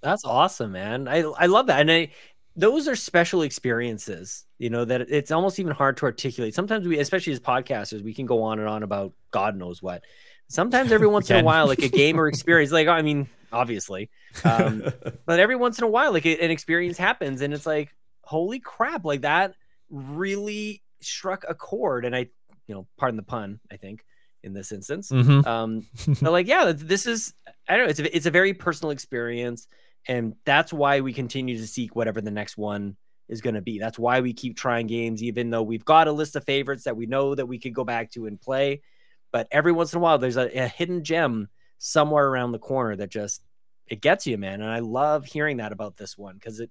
that's 0.00 0.24
awesome, 0.24 0.72
man. 0.72 1.06
I 1.08 1.20
I 1.20 1.46
love 1.46 1.66
that, 1.68 1.80
and 1.80 1.90
I 1.90 2.10
those 2.56 2.86
are 2.88 2.96
special 2.96 3.42
experiences. 3.42 4.44
You 4.58 4.70
know 4.70 4.84
that 4.84 5.02
it's 5.10 5.30
almost 5.30 5.58
even 5.58 5.72
hard 5.72 5.96
to 5.98 6.04
articulate. 6.04 6.54
Sometimes 6.54 6.86
we, 6.86 6.98
especially 6.98 7.32
as 7.32 7.40
podcasters, 7.40 8.02
we 8.02 8.14
can 8.14 8.26
go 8.26 8.42
on 8.42 8.58
and 8.58 8.68
on 8.68 8.82
about 8.82 9.12
God 9.30 9.56
knows 9.56 9.82
what. 9.82 10.04
Sometimes 10.48 10.92
every 10.92 11.06
once 11.16 11.30
in 11.30 11.40
a 11.40 11.44
while, 11.44 11.66
like 11.66 11.82
a 11.82 11.88
game 11.88 12.20
or 12.20 12.28
experience, 12.34 12.70
like 12.72 12.88
I 12.88 13.02
mean, 13.02 13.28
obviously, 13.52 14.10
um, 14.44 14.82
but 15.26 15.40
every 15.40 15.56
once 15.56 15.78
in 15.78 15.84
a 15.84 15.88
while 15.88 16.12
like 16.12 16.24
an 16.26 16.50
experience 16.50 16.98
happens 16.98 17.40
and 17.40 17.52
it's 17.54 17.66
like 17.66 17.94
holy 18.22 18.58
crap 18.60 19.04
like 19.04 19.22
that 19.22 19.54
really 19.90 20.82
struck 21.00 21.44
a 21.48 21.54
chord 21.54 22.04
and 22.04 22.14
i 22.16 22.20
you 22.66 22.74
know 22.74 22.86
pardon 22.96 23.16
the 23.16 23.22
pun 23.22 23.58
i 23.70 23.76
think 23.76 24.04
in 24.42 24.54
this 24.54 24.72
instance 24.72 25.10
Mhm. 25.10 25.44
um 25.46 25.86
but 26.22 26.32
like 26.32 26.46
yeah 26.46 26.72
this 26.74 27.06
is 27.06 27.34
i 27.68 27.76
don't 27.76 27.86
know 27.86 27.90
it's 27.90 28.00
a, 28.00 28.16
it's 28.16 28.26
a 28.26 28.30
very 28.30 28.54
personal 28.54 28.90
experience 28.90 29.66
and 30.06 30.34
that's 30.44 30.72
why 30.72 31.00
we 31.00 31.12
continue 31.12 31.56
to 31.56 31.66
seek 31.66 31.94
whatever 31.94 32.20
the 32.20 32.30
next 32.30 32.56
one 32.56 32.96
is 33.28 33.40
going 33.40 33.54
to 33.54 33.62
be. 33.62 33.78
That's 33.78 33.98
why 33.98 34.20
we 34.20 34.32
keep 34.32 34.56
trying 34.56 34.86
games 34.86 35.22
even 35.22 35.50
though 35.50 35.62
we've 35.62 35.84
got 35.84 36.08
a 36.08 36.12
list 36.12 36.36
of 36.36 36.44
favorites 36.44 36.84
that 36.84 36.96
we 36.96 37.06
know 37.06 37.34
that 37.34 37.46
we 37.46 37.58
could 37.58 37.74
go 37.74 37.84
back 37.84 38.10
to 38.12 38.26
and 38.26 38.40
play. 38.40 38.82
But 39.30 39.48
every 39.50 39.72
once 39.72 39.92
in 39.92 39.98
a 39.98 40.00
while 40.00 40.18
there's 40.18 40.36
a, 40.36 40.48
a 40.58 40.68
hidden 40.68 41.04
gem 41.04 41.48
somewhere 41.78 42.26
around 42.26 42.52
the 42.52 42.58
corner 42.58 42.96
that 42.96 43.10
just 43.10 43.42
it 43.86 44.00
gets 44.00 44.26
you 44.26 44.38
man. 44.38 44.60
And 44.60 44.70
i 44.70 44.80
love 44.80 45.24
hearing 45.24 45.58
that 45.58 45.72
about 45.72 45.96
this 45.96 46.16
one 46.18 46.34
because 46.34 46.60
it 46.60 46.70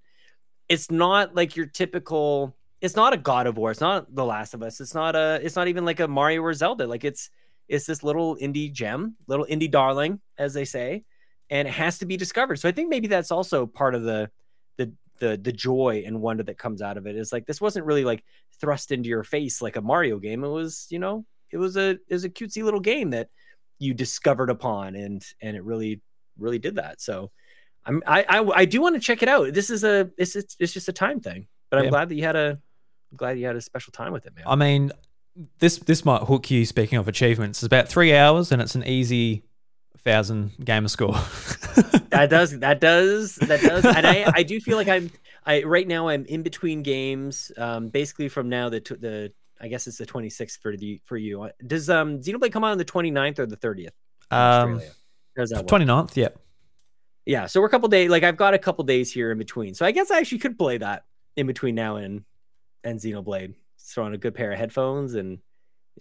it's 0.70 0.90
not 0.90 1.36
like 1.36 1.56
your 1.56 1.66
typical 1.66 2.56
it's 2.80 2.95
not 2.95 3.14
a 3.14 3.18
god 3.18 3.45
of 3.45 3.58
war. 3.58 3.72
It's 3.72 3.82
not 3.82 4.14
the 4.14 4.26
last 4.26 4.53
of 4.53 4.64
us. 4.64 4.82
It's 4.82 4.95
not 4.95 5.16
a 5.16 5.40
it's 5.44 5.56
not 5.56 5.68
even 5.68 5.86
like 5.86 5.99
a 5.99 6.08
mario 6.08 6.41
or 6.41 6.53
zelda. 6.53 6.88
Like 6.88 7.03
it's 7.03 7.30
it's 7.68 7.86
this 7.86 8.03
little 8.03 8.36
indie 8.38 8.72
gem 8.72 9.16
little 9.28 9.45
indie 9.49 9.72
darling 9.72 10.20
as 10.38 10.53
they 10.53 10.66
say 10.66 11.06
and 11.52 11.68
it 11.68 11.72
has 11.72 11.99
to 11.99 12.07
be 12.07 12.18
discovered 12.18 12.56
so 12.56 12.68
i 12.68 12.72
think 12.72 12.90
maybe 12.90 13.07
that's 13.07 13.32
also 13.32 13.68
part 13.68 13.94
of 13.94 14.02
the 14.02 14.30
the 14.78 14.91
the, 15.19 15.38
the 15.38 15.52
joy 15.52 16.02
and 16.03 16.19
wonder 16.19 16.41
that 16.41 16.57
comes 16.57 16.82
out 16.82 16.98
of 16.98 17.06
it 17.06 17.15
is 17.15 17.32
like 17.32 17.45
this 17.45 17.61
wasn't 17.61 17.86
really 17.86 18.03
like 18.03 18.23
thrust 18.60 18.91
into 18.91 19.07
your 19.07 19.23
face 19.23 19.61
like 19.61 19.76
a 19.76 19.82
mario 19.82 20.18
game 20.18 20.44
it 20.44 20.48
was 20.48 20.88
you 20.90 20.98
know 20.98 21.23
it 21.52 21.57
was 21.57 21.78
a 21.78 21.91
it 21.91 22.02
was 22.10 22.23
a 22.23 22.30
cutesy 22.30 22.64
little 22.64 22.80
game 22.80 23.11
that 23.11 23.30
you 23.82 23.94
discovered 23.94 24.49
upon, 24.49 24.95
and 24.95 25.26
and 25.41 25.57
it 25.57 25.64
really 25.64 26.02
really 26.38 26.60
did 26.60 26.76
that. 26.76 27.02
So 27.02 27.32
I'm 27.86 28.02
I 28.06 28.23
I, 28.30 28.44
I 28.61 28.65
do 28.65 28.80
want 28.80 28.95
to 28.95 29.02
check 29.02 29.23
it 29.23 29.28
out. 29.28 29.53
This 29.53 29.69
is 29.69 29.84
a 29.84 30.10
it's 30.18 30.36
it's, 30.36 30.56
it's 30.60 30.72
just 30.72 30.88
a 30.88 30.94
time 30.94 31.19
thing, 31.19 31.48
but 31.69 31.80
I'm 31.80 31.86
Yeah. 31.86 31.90
glad 31.90 32.10
that 32.10 32.15
you 32.15 32.23
had 32.23 32.36
a 32.36 32.60
I'm 33.11 33.18
glad 33.18 33.40
you 33.40 33.48
had 33.48 33.56
a 33.56 33.61
special 33.61 33.91
time 33.91 34.14
with 34.14 34.28
it, 34.28 34.36
man. 34.36 34.45
I 34.48 34.56
mean, 34.56 34.91
this 35.60 35.80
this 35.80 36.06
might 36.06 36.22
hook 36.23 36.52
you. 36.52 36.65
Speaking 36.65 36.99
of 36.99 37.07
achievements, 37.07 37.60
it's 37.60 37.68
about 37.68 37.90
three 37.90 38.15
hours, 38.15 38.52
and 38.52 38.61
it's 38.61 38.76
an 38.76 38.84
easy 38.86 39.44
thousand 40.03 40.52
gamer 40.64 40.88
score. 40.88 41.14
that 42.10 42.30
does 42.30 42.57
that 42.60 42.80
does 42.80 43.36
that 43.36 43.61
does 43.61 43.86
and 43.86 44.06
I, 44.06 44.32
I 44.36 44.44
do 44.44 44.60
feel 44.60 44.78
like 44.78 44.88
i'm 44.88 45.11
i 45.45 45.64
right 45.64 45.88
now 45.88 46.10
i'm 46.10 46.26
in 46.26 46.44
between 46.44 46.84
games 46.84 47.52
um 47.57 47.90
basically 47.90 48.28
from 48.30 48.49
now 48.49 48.69
the 48.69 48.80
the 48.80 49.32
i 49.60 49.68
guess 49.68 49.88
it's 49.88 49.98
the 49.98 50.06
26th 50.06 50.60
for 50.60 50.76
the 50.76 51.02
for 51.06 51.18
you 51.18 51.44
Uh, 51.44 51.49
does 51.65 51.90
um 51.90 52.19
xenoblade 52.19 52.52
come 52.52 52.64
out 52.64 52.72
on 52.72 52.78
the 52.78 52.86
29th 52.86 53.40
or 53.40 53.45
the 53.45 53.57
30th 53.57 53.90
um, 54.32 54.76
Australia? 54.76 54.91
Does 55.36 55.49
that 55.52 55.72
work? 55.72 55.82
29th, 55.82 56.15
yeah. 56.15 56.30
yeah 57.26 57.45
so 57.45 57.61
we're 57.61 57.68
a 57.68 57.69
couple 57.69 57.88
days 57.88 58.10
like 58.10 58.23
i've 58.23 58.38
got 58.38 58.53
a 58.53 58.60
couple 58.60 58.84
days 58.84 59.11
here 59.11 59.32
in 59.32 59.38
between 59.38 59.73
so 59.73 59.86
i 59.86 59.91
guess 59.91 60.11
i 60.11 60.18
actually 60.18 60.40
could 60.40 60.57
play 60.57 60.78
that 60.78 61.06
in 61.38 61.48
between 61.48 61.76
now 61.76 61.95
and 61.95 62.23
and 62.84 62.99
xenoblade 62.99 63.53
throw 63.80 64.06
on 64.06 64.14
a 64.14 64.18
good 64.18 64.36
pair 64.36 64.52
of 64.52 64.57
headphones 64.57 65.15
and 65.15 65.40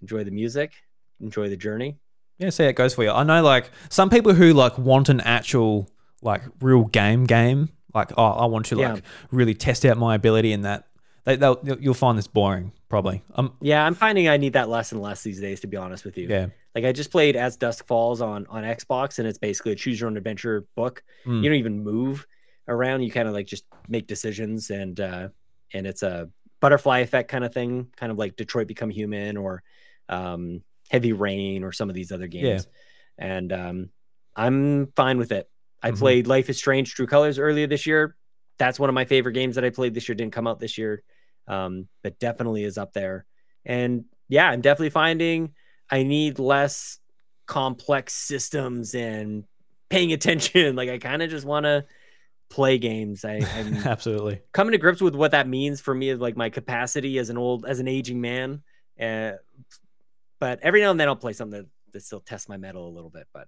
enjoy 0.00 0.24
the 0.24 0.30
music 0.30 0.72
enjoy 1.20 1.48
the 1.48 1.56
journey 1.56 1.98
Yeah, 2.40 2.50
see 2.50 2.64
how 2.64 2.70
it 2.70 2.76
goes 2.76 2.94
for 2.94 3.04
you. 3.04 3.10
I 3.10 3.22
know, 3.22 3.42
like 3.42 3.70
some 3.90 4.10
people 4.10 4.32
who 4.34 4.52
like 4.54 4.76
want 4.78 5.08
an 5.08 5.20
actual 5.20 5.88
like 6.22 6.42
real 6.60 6.84
game 6.84 7.24
game. 7.24 7.68
Like, 7.94 8.12
oh, 8.16 8.24
I 8.24 8.46
want 8.46 8.66
to 8.66 8.76
Yeah. 8.78 8.94
like 8.94 9.04
really 9.30 9.54
test 9.54 9.84
out 9.84 9.96
my 9.98 10.14
ability 10.14 10.52
in 10.52 10.62
that. 10.62 10.86
They, 11.24 11.36
they'll 11.36 11.60
you'll 11.62 11.80
you'll 11.80 11.94
find 11.94 12.16
this 12.16 12.26
boring 12.26 12.72
probably. 12.88 13.22
Um, 13.34 13.52
yeah 13.60 13.84
i'm 13.84 13.94
finding 13.94 14.26
i 14.28 14.36
need 14.38 14.54
that 14.54 14.68
less 14.68 14.90
and 14.90 15.00
less 15.00 15.22
these 15.22 15.38
days 15.40 15.60
to 15.60 15.66
be 15.68 15.76
honest 15.76 16.04
with 16.04 16.16
you 16.18 16.26
yeah, 16.28 16.46
Like 16.74 16.84
I 16.84 16.92
just 16.92 17.10
played 17.12 17.36
As 17.36 17.56
Dusk 17.56 17.86
Falls 17.86 18.20
on 18.22 18.46
on 18.48 18.64
Xbox, 18.64 19.18
and 19.18 19.28
it's 19.28 19.38
basically 19.38 19.72
a 19.72 19.74
choose 19.76 20.00
your 20.00 20.08
own 20.08 20.16
adventure 20.16 20.66
book. 20.76 21.04
Mm. 21.26 21.42
You 21.42 21.50
don't 21.50 21.58
even 21.58 21.84
move 21.84 22.26
around; 22.66 23.02
you 23.02 23.10
kind 23.10 23.28
of 23.28 23.34
like 23.34 23.46
just 23.46 23.64
make 23.88 24.06
decisions, 24.06 24.70
and 24.70 24.98
uh, 24.98 25.28
and 25.74 25.86
it's 25.86 26.02
a 26.02 26.30
butterfly 26.60 27.00
effect 27.00 27.28
kind 27.30 27.44
of 27.44 27.52
thing, 27.52 27.88
kind 27.96 28.10
of 28.10 28.18
like 28.18 28.36
Detroit 28.36 28.66
Become 28.66 28.90
Human 28.90 29.36
or 29.36 29.62
um, 30.08 30.62
Heavy 30.90 31.12
Rain 31.12 31.62
or 31.64 31.72
some 31.72 31.88
of 31.88 31.94
these 31.94 32.12
other 32.12 32.26
games. 32.26 32.66
And 33.16 33.52
um, 33.52 33.90
I'm 34.34 34.88
fine 34.96 35.18
with 35.18 35.32
it. 35.32 35.48
I 35.82 35.92
Mhm. 35.92 35.98
played 35.98 36.26
Life 36.26 36.50
is 36.50 36.58
Strange: 36.58 36.94
True 36.94 37.06
Colors 37.06 37.38
earlier 37.38 37.66
this 37.66 37.86
year. 37.86 38.16
That's 38.58 38.78
one 38.78 38.90
of 38.90 38.94
my 38.94 39.04
favorite 39.06 39.32
games 39.32 39.54
that 39.54 39.64
I 39.64 39.70
played 39.70 39.94
this 39.94 40.08
year. 40.08 40.14
Didn't 40.14 40.32
come 40.34 40.46
out 40.46 40.60
this 40.60 40.76
year, 40.76 41.02
um, 41.46 41.88
but 42.02 42.18
definitely 42.18 42.64
is 42.64 42.76
up 42.76 42.92
there. 42.92 43.24
And 43.64 44.04
yeah, 44.28 44.48
I'm 44.50 44.60
definitely 44.60 44.90
finding 44.90 45.54
I 45.90 46.02
need 46.02 46.38
less 46.38 46.98
complex 47.46 48.12
systems 48.14 48.94
and 48.94 49.44
paying 49.88 50.12
attention. 50.18 50.76
Like 50.76 50.88
I 50.88 50.98
kind 50.98 51.22
of 51.22 51.30
just 51.30 51.46
want 51.46 51.64
to 51.64 51.84
play 52.48 52.78
games. 52.78 53.24
I, 53.24 53.40
I'm 53.56 53.74
absolutely. 53.86 54.40
coming 54.52 54.72
to 54.72 54.78
grips 54.78 55.00
with 55.00 55.14
what 55.14 55.30
that 55.32 55.48
means 55.48 55.80
for 55.80 55.94
me, 55.94 56.10
is 56.10 56.20
like 56.20 56.36
my 56.36 56.50
capacity 56.50 57.18
as 57.18 57.30
an 57.30 57.38
old, 57.38 57.64
as 57.66 57.80
an 57.80 57.88
aging 57.88 58.20
man. 58.20 58.62
Uh, 59.00 59.32
but 60.40 60.58
every 60.62 60.80
now 60.80 60.90
and 60.90 60.98
then 60.98 61.08
I'll 61.08 61.16
play 61.16 61.32
something 61.32 61.60
that, 61.60 61.68
that 61.92 62.02
still 62.02 62.20
tests 62.20 62.48
my 62.48 62.56
metal 62.56 62.88
a 62.88 62.90
little 62.90 63.10
bit. 63.10 63.28
But 63.32 63.46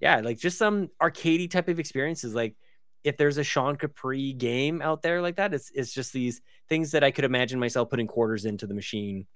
yeah, 0.00 0.20
like 0.20 0.38
just 0.38 0.58
some 0.58 0.88
arcadey 1.00 1.50
type 1.50 1.68
of 1.68 1.78
experiences. 1.78 2.34
Like 2.34 2.56
if 3.04 3.16
there's 3.16 3.38
a 3.38 3.44
Sean 3.44 3.76
Capri 3.76 4.32
game 4.32 4.82
out 4.82 5.02
there 5.02 5.22
like 5.22 5.36
that, 5.36 5.54
it's 5.54 5.70
it's 5.74 5.92
just 5.92 6.12
these 6.12 6.40
things 6.68 6.90
that 6.90 7.04
I 7.04 7.10
could 7.10 7.24
imagine 7.24 7.60
myself 7.60 7.88
putting 7.88 8.06
quarters 8.06 8.44
into 8.44 8.66
the 8.66 8.74
machine 8.74 9.26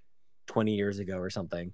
20 0.48 0.74
years 0.74 0.98
ago 0.98 1.16
or 1.16 1.30
something. 1.30 1.72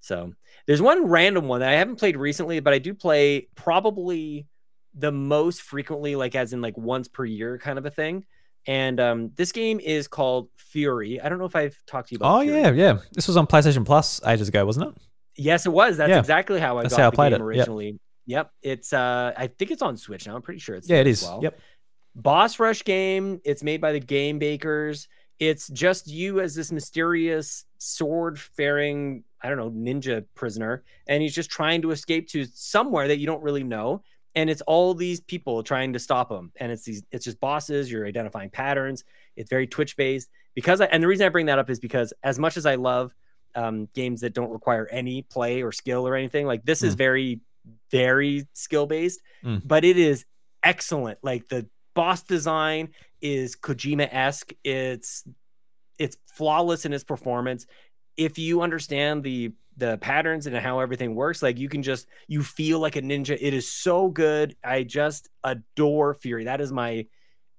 So 0.00 0.32
there's 0.66 0.82
one 0.82 1.06
random 1.06 1.48
one 1.48 1.60
that 1.60 1.70
I 1.70 1.76
haven't 1.76 1.96
played 1.96 2.16
recently, 2.16 2.60
but 2.60 2.72
I 2.72 2.78
do 2.78 2.94
play 2.94 3.48
probably 3.54 4.46
the 4.94 5.12
most 5.12 5.62
frequently, 5.62 6.16
like 6.16 6.34
as 6.34 6.52
in 6.52 6.62
like 6.62 6.78
once 6.78 7.08
per 7.08 7.24
year 7.24 7.58
kind 7.58 7.78
of 7.78 7.86
a 7.86 7.90
thing. 7.90 8.24
And 8.66 8.98
um, 9.00 9.30
this 9.36 9.52
game 9.52 9.78
is 9.80 10.08
called 10.08 10.48
Furi. 10.74 11.24
I 11.24 11.28
don't 11.28 11.38
know 11.38 11.44
if 11.44 11.54
I've 11.56 11.76
talked 11.86 12.08
to 12.08 12.14
you 12.14 12.16
about. 12.16 12.34
Oh 12.34 12.44
Furi. 12.46 12.62
yeah, 12.62 12.70
yeah. 12.72 12.98
This 13.12 13.28
was 13.28 13.36
on 13.36 13.46
PlayStation 13.46 13.84
Plus 13.84 14.20
ages 14.26 14.48
ago, 14.48 14.64
wasn't 14.66 14.88
it? 14.88 14.94
Yes, 15.36 15.66
it 15.66 15.70
was. 15.70 15.96
That's 15.98 16.10
Yeah. 16.10 16.18
exactly 16.18 16.58
how 16.60 16.78
I 16.78 16.82
That's 16.82 16.94
got 16.94 17.00
how 17.00 17.06
I 17.08 17.10
the 17.10 17.14
played 17.16 17.30
game 17.32 17.40
it. 17.40 17.44
Originally. 17.44 17.98
Yep. 18.26 18.50
It's 18.62 18.92
uh 18.92 19.32
I 19.36 19.46
think 19.46 19.70
it's 19.70 19.82
on 19.82 19.96
Switch 19.96 20.26
now. 20.26 20.34
I'm 20.34 20.42
pretty 20.42 20.60
sure 20.60 20.74
it's 20.74 20.88
Yeah, 20.88 20.96
it 21.00 21.06
is. 21.06 21.22
well. 21.22 21.40
Yep. 21.42 21.58
Boss 22.16 22.58
Rush 22.58 22.82
game. 22.84 23.40
It's 23.44 23.62
made 23.62 23.80
by 23.80 23.92
the 23.92 24.00
Game 24.00 24.38
Bakers. 24.38 25.06
It's 25.38 25.68
just 25.68 26.08
you 26.08 26.40
as 26.40 26.54
this 26.54 26.72
mysterious 26.72 27.66
sword 27.78 28.40
faring, 28.40 29.22
I 29.42 29.48
don't 29.50 29.58
know, 29.58 29.70
ninja 29.70 30.24
prisoner, 30.34 30.82
and 31.06 31.22
he's 31.22 31.34
just 31.34 31.50
trying 31.50 31.82
to 31.82 31.90
escape 31.90 32.26
to 32.28 32.46
somewhere 32.54 33.06
that 33.08 33.18
you 33.18 33.26
don't 33.26 33.42
really 33.42 33.62
know. 33.62 34.02
And 34.36 34.48
it's 34.48 34.60
all 34.62 34.94
these 34.94 35.20
people 35.20 35.62
trying 35.64 35.92
to 35.94 35.98
stop 35.98 36.30
him. 36.30 36.52
And 36.56 36.70
it's 36.70 36.84
these, 36.84 37.02
it's 37.10 37.24
just 37.24 37.40
bosses. 37.40 37.90
You're 37.90 38.06
identifying 38.06 38.50
patterns. 38.50 39.02
It's 39.34 39.50
very 39.50 39.66
Twitch 39.66 39.96
based. 39.96 40.30
Because 40.54 40.80
I, 40.80 40.84
and 40.86 41.02
the 41.02 41.08
reason 41.08 41.26
I 41.26 41.30
bring 41.30 41.46
that 41.46 41.58
up 41.58 41.68
is 41.70 41.80
because 41.80 42.12
as 42.22 42.38
much 42.38 42.56
as 42.56 42.66
I 42.66 42.76
love 42.76 43.14
um, 43.54 43.88
games 43.94 44.20
that 44.20 44.34
don't 44.34 44.50
require 44.50 44.86
any 44.92 45.22
play 45.22 45.62
or 45.62 45.72
skill 45.72 46.06
or 46.06 46.14
anything, 46.14 46.46
like 46.46 46.64
this 46.64 46.82
is 46.82 46.94
Mm. 46.94 46.98
very, 46.98 47.40
very 47.90 48.46
skill 48.52 48.86
based, 48.86 49.20
Mm. 49.42 49.62
but 49.64 49.84
it 49.84 49.96
is 49.96 50.24
excellent. 50.62 51.18
Like 51.22 51.48
the 51.48 51.66
boss 51.94 52.22
design 52.22 52.90
is 53.22 53.56
Kojima 53.56 54.08
esque. 54.12 54.52
It's 54.62 55.24
it's 55.98 56.18
flawless 56.26 56.84
in 56.84 56.92
its 56.92 57.04
performance. 57.04 57.66
If 58.16 58.38
you 58.38 58.62
understand 58.62 59.22
the 59.22 59.52
the 59.78 59.98
patterns 59.98 60.46
and 60.46 60.56
how 60.56 60.80
everything 60.80 61.14
works, 61.14 61.42
like 61.42 61.58
you 61.58 61.68
can 61.68 61.82
just 61.82 62.06
you 62.28 62.42
feel 62.42 62.78
like 62.78 62.96
a 62.96 63.02
ninja. 63.02 63.36
It 63.38 63.54
is 63.54 63.68
so 63.68 64.08
good. 64.08 64.56
I 64.64 64.82
just 64.82 65.28
adore 65.44 66.14
Furi. 66.14 66.44
That 66.44 66.60
is 66.60 66.72
my 66.72 67.06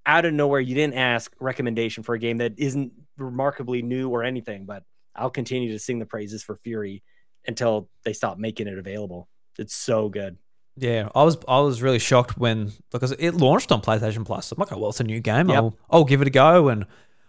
out 0.04 0.24
of 0.24 0.34
nowhere. 0.34 0.60
You 0.60 0.74
didn't 0.74 0.94
ask 0.94 1.32
recommendation 1.38 2.02
for 2.02 2.14
a 2.14 2.18
game 2.18 2.38
that 2.38 2.54
isn't 2.56 2.92
remarkably 3.16 3.82
new 3.82 4.08
or 4.08 4.24
anything, 4.24 4.64
but 4.64 4.82
I'll 5.14 5.30
continue 5.30 5.72
to 5.72 5.78
sing 5.78 5.98
the 5.98 6.06
praises 6.06 6.42
for 6.42 6.56
Furi 6.56 7.02
until 7.46 7.88
they 8.04 8.12
stop 8.12 8.38
making 8.38 8.66
it 8.68 8.78
available. 8.78 9.28
It's 9.58 9.74
so 9.74 10.08
good. 10.08 10.38
Yeah, 10.76 11.08
I 11.14 11.24
was 11.24 11.36
I 11.48 11.60
was 11.60 11.82
really 11.82 11.98
shocked 11.98 12.38
when 12.38 12.72
because 12.92 13.12
it 13.12 13.34
launched 13.34 13.72
on 13.72 13.82
PlayStation 13.82 14.24
Plus. 14.24 14.52
I'm 14.52 14.58
like, 14.58 14.72
oh 14.72 14.78
well, 14.78 14.90
it's 14.90 15.00
a 15.00 15.04
new 15.04 15.20
game. 15.20 15.48
Yep. 15.48 15.56
I'll 15.56 15.76
I'll 15.90 16.04
give 16.04 16.22
it 16.22 16.28
a 16.28 16.30
go. 16.30 16.68
And 16.68 16.86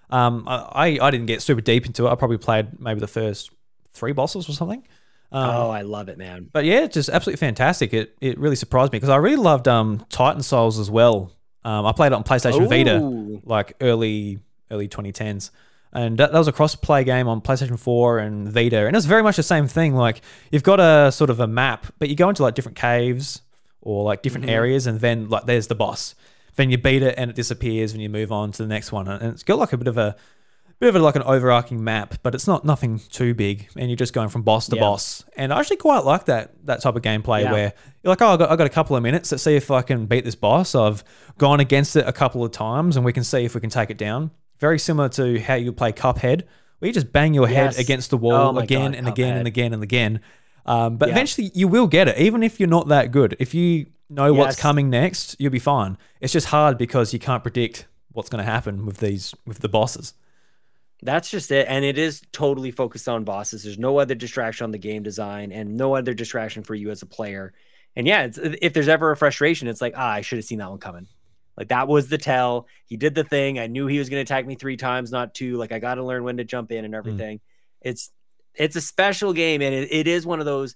um, 0.09 0.43
I 0.47 0.97
I 1.01 1.11
didn't 1.11 1.27
get 1.27 1.41
super 1.41 1.61
deep 1.61 1.85
into 1.85 2.07
it. 2.07 2.09
I 2.11 2.15
probably 2.15 2.37
played 2.37 2.79
maybe 2.79 2.99
the 2.99 3.07
first 3.07 3.51
three 3.93 4.11
bosses 4.11 4.47
or 4.49 4.53
something. 4.53 4.83
Um, 5.31 5.49
oh, 5.49 5.69
I 5.69 5.81
love 5.83 6.09
it, 6.09 6.17
man. 6.17 6.49
But 6.51 6.65
yeah, 6.65 6.85
it's 6.85 6.95
just 6.95 7.09
absolutely 7.09 7.37
fantastic. 7.45 7.93
It 7.93 8.15
it 8.19 8.39
really 8.39 8.55
surprised 8.55 8.91
me 8.91 8.97
because 8.97 9.09
I 9.09 9.17
really 9.17 9.35
loved 9.37 9.67
um 9.67 10.05
Titan 10.09 10.41
Souls 10.41 10.79
as 10.79 10.89
well. 10.89 11.31
Um, 11.63 11.85
I 11.85 11.91
played 11.91 12.07
it 12.07 12.13
on 12.13 12.23
PlayStation 12.23 12.67
Vita 12.69 12.99
like 13.43 13.73
early 13.81 14.39
early 14.71 14.87
2010s, 14.87 15.51
and 15.93 16.17
that, 16.17 16.31
that 16.31 16.37
was 16.37 16.47
a 16.47 16.51
cross 16.51 16.73
play 16.75 17.03
game 17.03 17.27
on 17.27 17.41
PlayStation 17.41 17.77
4 17.77 18.19
and 18.19 18.47
Vita, 18.47 18.87
and 18.87 18.95
it's 18.95 19.05
very 19.05 19.21
much 19.23 19.35
the 19.35 19.43
same 19.43 19.67
thing. 19.67 19.93
Like 19.95 20.21
you've 20.51 20.63
got 20.63 20.79
a 20.79 21.11
sort 21.11 21.29
of 21.29 21.39
a 21.39 21.47
map, 21.47 21.87
but 21.99 22.09
you 22.09 22.15
go 22.15 22.29
into 22.29 22.41
like 22.43 22.55
different 22.55 22.77
caves 22.77 23.41
or 23.81 24.03
like 24.03 24.21
different 24.23 24.45
Mhm. 24.47 24.51
areas, 24.51 24.87
and 24.87 24.99
then 24.99 25.29
like 25.29 25.45
there's 25.45 25.67
the 25.67 25.75
boss. 25.75 26.15
Then 26.59 26.69
you 26.71 26.77
beat 26.77 27.01
it 27.03 27.15
and 27.17 27.29
it 27.29 27.37
disappears, 27.37 27.93
and 27.93 28.01
you 28.01 28.09
move 28.09 28.33
on 28.33 28.51
to 28.51 28.63
the 28.63 28.67
next 28.67 28.91
one, 28.91 29.07
and 29.07 29.31
it's 29.31 29.43
got 29.43 29.57
like 29.57 29.71
a 29.71 29.77
bit 29.77 29.87
of 29.87 29.97
a 29.97 30.17
bit 30.81 30.89
of 30.89 30.95
a, 30.95 30.99
like 30.99 31.15
an 31.15 31.23
overarching 31.23 31.81
map, 31.81 32.15
but 32.21 32.35
it's 32.35 32.47
not 32.47 32.65
nothing 32.65 32.99
too 33.11 33.33
big, 33.33 33.69
and 33.77 33.89
you're 33.89 33.95
just 33.95 34.11
going 34.11 34.27
from 34.27 34.41
boss 34.41 34.67
to 34.67 34.75
Yeah. 34.75 34.81
boss. 34.81 35.23
And 35.37 35.53
I 35.53 35.59
actually 35.61 35.77
quite 35.77 36.03
like 36.03 36.25
that 36.25 36.65
that 36.65 36.81
type 36.81 36.97
of 36.97 37.01
gameplay 37.01 37.43
Yeah. 37.43 37.53
where 37.53 37.73
you're 38.03 38.11
like, 38.11 38.21
oh, 38.21 38.27
I 38.33 38.35
got, 38.37 38.51
I 38.51 38.57
got 38.57 38.67
a 38.67 38.69
couple 38.69 38.97
of 38.97 39.03
minutes. 39.03 39.31
Let's 39.31 39.43
see 39.43 39.55
if 39.55 39.71
I 39.71 39.81
can 39.81 40.05
beat 40.05 40.25
this 40.25 40.35
boss. 40.35 40.75
I've 40.75 41.01
gone 41.37 41.61
against 41.61 41.95
it 41.95 42.05
a 42.05 42.11
couple 42.11 42.43
of 42.43 42.51
times, 42.51 42.97
and 42.97 43.05
we 43.05 43.13
can 43.13 43.23
see 43.23 43.45
if 43.45 43.55
we 43.55 43.61
can 43.61 43.69
take 43.69 43.89
it 43.89 43.97
down. 43.97 44.31
Very 44.59 44.79
similar 44.79 45.07
to 45.09 45.39
how 45.39 45.55
you 45.55 45.71
play 45.71 45.93
Cuphead, 45.93 46.43
where 46.79 46.87
you 46.87 46.93
just 46.93 47.13
bang 47.13 47.33
your 47.33 47.47
head 47.47 47.77
against 47.79 48.09
the 48.09 48.17
Oh 48.17 48.19
wall 48.19 48.53
my 48.53 48.63
again 48.65 48.91
God, 48.91 48.97
and 48.99 49.07
again 49.07 49.37
and 49.37 49.47
again 49.47 49.71
and 49.73 49.81
again. 49.83 50.19
Um, 50.65 50.97
but 50.97 51.07
Yeah. 51.07 51.13
eventually, 51.13 51.51
you 51.53 51.69
will 51.69 51.87
get 51.87 52.09
it, 52.09 52.17
even 52.17 52.43
if 52.43 52.59
you're 52.59 52.67
not 52.69 52.89
that 52.89 53.13
good. 53.13 53.37
If 53.39 53.53
you 53.53 53.85
know 54.09 54.33
what's 54.33 54.59
coming 54.59 54.89
next, 54.89 55.35
you'll 55.39 55.51
be 55.51 55.59
fine. 55.59 55.97
It's 56.21 56.33
just 56.33 56.47
hard 56.47 56.77
because 56.77 57.13
you 57.13 57.19
can't 57.19 57.43
predict 57.43 57.87
what's 58.11 58.29
going 58.29 58.43
to 58.43 58.49
happen 58.49 58.85
with 58.85 58.97
these 58.97 59.33
with 59.45 59.59
the 59.59 59.69
bosses. 59.69 60.13
That's 61.01 61.29
just 61.29 61.51
it. 61.51 61.67
And 61.69 61.85
it 61.85 61.97
is 61.97 62.21
totally 62.31 62.71
focused 62.71 63.07
on 63.07 63.23
bosses. 63.23 63.63
There's 63.63 63.79
no 63.79 63.99
other 63.99 64.15
distraction 64.15 64.65
on 64.65 64.71
the 64.71 64.77
game 64.77 65.03
design 65.03 65.51
and 65.51 65.77
no 65.77 65.95
other 65.95 66.13
distraction 66.13 66.63
for 66.63 66.75
you 66.75 66.89
as 66.89 67.01
a 67.01 67.05
player. 67.05 67.53
And 67.95 68.05
yeah, 68.05 68.23
it's, 68.23 68.37
if 68.37 68.73
there's 68.73 68.89
ever 68.89 69.11
a 69.11 69.17
frustration, 69.17 69.67
it's 69.67 69.81
like, 69.81 69.93
ah, 69.95 70.11
I 70.11 70.21
should 70.21 70.37
have 70.37 70.45
seen 70.45 70.57
that 70.59 70.69
one 70.69 70.79
coming. 70.79 71.07
Like 71.55 71.69
that 71.69 71.87
was 71.87 72.09
the 72.09 72.17
tell. 72.17 72.67
He 72.85 72.97
did 72.97 73.15
the 73.15 73.23
thing. 73.23 73.59
I 73.59 73.67
knew 73.67 73.87
he 73.87 73.99
was 73.99 74.09
going 74.09 74.19
to 74.19 74.21
attack 74.33 74.45
me 74.45 74.55
three 74.55 74.77
times, 74.77 75.11
not 75.11 75.33
two. 75.33 75.57
Like 75.57 75.71
I 75.71 75.79
got 75.79 75.95
to 75.95 76.03
learn 76.03 76.23
when 76.23 76.37
to 76.37 76.43
jump 76.43 76.71
in 76.71 76.85
and 76.85 76.95
everything. 76.95 77.39
It's 77.81 78.11
it's 78.55 78.75
a 78.75 78.81
special 78.81 79.31
game, 79.33 79.61
and 79.61 79.73
it, 79.73 79.91
it 79.91 80.07
is 80.07 80.25
one 80.25 80.39
of 80.39 80.45
those. 80.45 80.75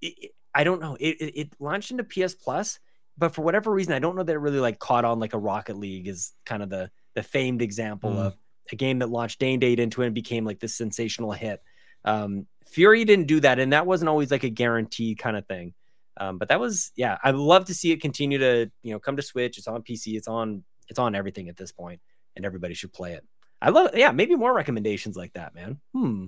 It- 0.00 0.32
I 0.56 0.64
don't 0.64 0.80
know. 0.80 0.96
It, 0.98 1.16
it 1.20 1.40
it 1.40 1.48
launched 1.60 1.90
into 1.90 2.02
PS 2.04 2.34
Plus, 2.34 2.78
but 3.18 3.34
for 3.34 3.42
whatever 3.42 3.70
reason, 3.70 3.92
I 3.92 3.98
don't 3.98 4.16
know 4.16 4.22
that 4.22 4.32
it 4.32 4.38
really 4.38 4.58
like 4.60 4.78
caught 4.78 5.04
on 5.04 5.20
like 5.20 5.34
a 5.34 5.38
Rocket 5.38 5.76
League 5.76 6.08
is 6.08 6.32
kind 6.46 6.62
of 6.62 6.70
the 6.70 6.90
the 7.14 7.22
famed 7.22 7.62
example 7.62 8.10
Mm. 8.10 8.26
of 8.26 8.36
a 8.72 8.76
game 8.76 8.98
that 9.00 9.10
launched 9.10 9.38
day 9.38 9.52
and 9.52 9.60
date 9.60 9.78
into 9.78 10.02
it 10.02 10.06
and 10.06 10.14
became 10.14 10.44
like 10.44 10.58
this 10.58 10.74
sensational 10.74 11.30
hit. 11.32 11.62
Um, 12.04 12.46
Furi 12.74 13.06
didn't 13.06 13.26
do 13.28 13.38
that, 13.40 13.58
and 13.60 13.72
that 13.72 13.86
wasn't 13.86 14.08
always 14.08 14.30
like 14.30 14.42
a 14.44 14.48
guaranteed 14.50 15.18
kind 15.18 15.36
of 15.36 15.46
thing. 15.46 15.72
Um, 16.18 16.38
but 16.38 16.48
that 16.48 16.58
was 16.58 16.90
yeah, 16.96 17.18
I'd 17.22 17.34
love 17.34 17.66
to 17.66 17.74
see 17.74 17.92
it 17.92 18.00
continue 18.00 18.38
to 18.38 18.70
you 18.82 18.92
know 18.92 18.98
come 18.98 19.16
to 19.16 19.22
Switch. 19.22 19.58
It's 19.58 19.68
on 19.68 19.82
PC. 19.82 20.14
It's 20.16 20.26
on 20.28 20.64
it's 20.88 20.98
on 20.98 21.14
everything 21.14 21.48
at 21.48 21.56
this 21.56 21.72
point, 21.72 22.00
and 22.34 22.44
everybody 22.46 22.74
should 22.74 22.92
play 22.92 23.12
it. 23.12 23.24
I 23.60 23.70
love 23.70 23.90
yeah, 23.94 24.10
maybe 24.12 24.34
more 24.34 24.54
recommendations 24.54 25.16
like 25.16 25.32
that, 25.34 25.54
man. 25.54 25.80
Hmm. 25.94 26.26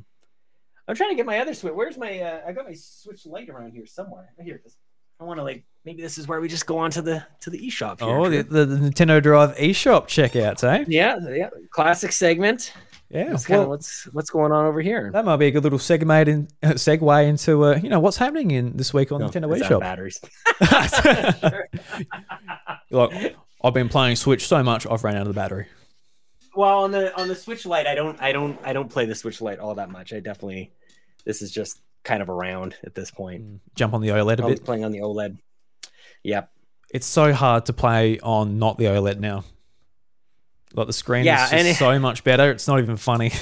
I'm 0.88 0.96
trying 0.96 1.10
to 1.10 1.16
get 1.16 1.26
my 1.26 1.38
other 1.38 1.52
Switch. 1.54 1.72
Where's 1.74 1.98
my? 1.98 2.18
Uh, 2.18 2.40
I 2.46 2.52
got 2.52 2.64
my 2.64 2.74
Switch 2.74 3.26
Lite 3.26 3.50
around 3.50 3.72
here 3.72 3.86
somewhere. 3.86 4.32
Here 4.42 4.56
it 4.56 4.62
is. 4.66 4.76
I 5.20 5.24
want 5.24 5.38
to 5.38 5.44
like 5.44 5.64
maybe 5.84 6.00
this 6.00 6.16
is 6.16 6.26
where 6.28 6.40
we 6.40 6.48
just 6.48 6.66
go 6.66 6.78
on 6.78 6.90
to 6.92 7.02
the 7.02 7.24
to 7.40 7.50
the 7.50 7.58
eShop. 7.58 8.00
Here. 8.00 8.08
Oh, 8.08 8.28
the, 8.30 8.42
the, 8.42 8.64
the 8.64 8.76
Nintendo 8.76 9.22
Drive 9.22 9.54
eShop 9.56 10.06
checkouts, 10.06 10.64
eh? 10.64 10.84
yeah, 10.88 11.18
yeah, 11.28 11.50
classic 11.70 12.12
segment. 12.12 12.72
Yeah. 13.10 13.30
That's 13.30 13.46
kind 13.46 13.56
of 13.60 13.62
well, 13.62 13.70
what's 13.70 14.04
what's 14.12 14.30
going 14.30 14.52
on 14.52 14.66
over 14.66 14.80
here. 14.80 15.10
that 15.12 15.24
might 15.24 15.38
be 15.38 15.46
a 15.46 15.50
good 15.50 15.64
little 15.64 15.78
segue, 15.78 16.28
in, 16.28 16.46
uh, 16.62 16.74
segue 16.74 17.26
into 17.26 17.64
uh, 17.64 17.76
you 17.76 17.88
know 17.88 18.00
what's 18.00 18.18
happening 18.18 18.50
in 18.52 18.76
this 18.76 18.94
week 18.94 19.10
on 19.10 19.20
No, 19.20 19.28
Nintendo 19.28 19.52
it's 19.56 19.62
out 19.64 19.72
of 19.72 19.78
eShop. 19.78 19.80
batteries. 19.80 20.20
like, 22.90 23.36
I've 23.64 23.74
been 23.74 23.88
playing 23.88 24.16
Switch 24.16 24.46
so 24.46 24.62
much, 24.62 24.86
I've 24.86 25.02
ran 25.04 25.16
out 25.16 25.22
of 25.22 25.28
the 25.28 25.34
battery. 25.34 25.66
well, 26.54 26.84
on 26.84 26.90
the 26.92 27.16
on 27.18 27.28
the 27.28 27.34
Switch 27.34 27.66
Lite, 27.66 27.86
I 27.86 27.94
don't 27.94 28.20
I 28.20 28.32
don't 28.32 28.58
I 28.62 28.72
don't 28.72 28.90
play 28.90 29.06
the 29.06 29.14
Switch 29.14 29.40
Lite 29.40 29.58
all 29.58 29.74
that 29.76 29.90
much. 29.90 30.12
I 30.12 30.20
definitely 30.20 30.72
this 31.28 31.42
is 31.42 31.50
just 31.50 31.82
kind 32.04 32.22
of 32.22 32.30
around 32.30 32.74
at 32.84 32.94
this 32.94 33.10
point. 33.10 33.44
Mm. 33.44 33.60
Jump 33.74 33.92
on 33.92 34.00
the 34.00 34.08
OLED 34.08 34.40
a 34.40 34.42
I 34.44 34.46
was 34.46 34.58
bit. 34.60 34.64
playing 34.64 34.82
on 34.82 34.92
the 34.92 35.00
OLED. 35.00 35.36
Yep. 36.24 36.50
It's 36.94 37.06
so 37.06 37.34
hard 37.34 37.66
to 37.66 37.74
play 37.74 38.18
on 38.20 38.58
not 38.58 38.78
the 38.78 38.86
OLED 38.86 39.20
now. 39.20 39.44
Like 40.72 40.86
the 40.86 40.94
screen 40.94 41.24
Yeah, 41.24 41.44
is 41.44 41.52
and 41.52 41.68
it- 41.68 41.76
so 41.76 41.98
much 41.98 42.24
better. 42.24 42.50
It's 42.50 42.66
not 42.66 42.80
even 42.80 42.96
funny. 42.96 43.30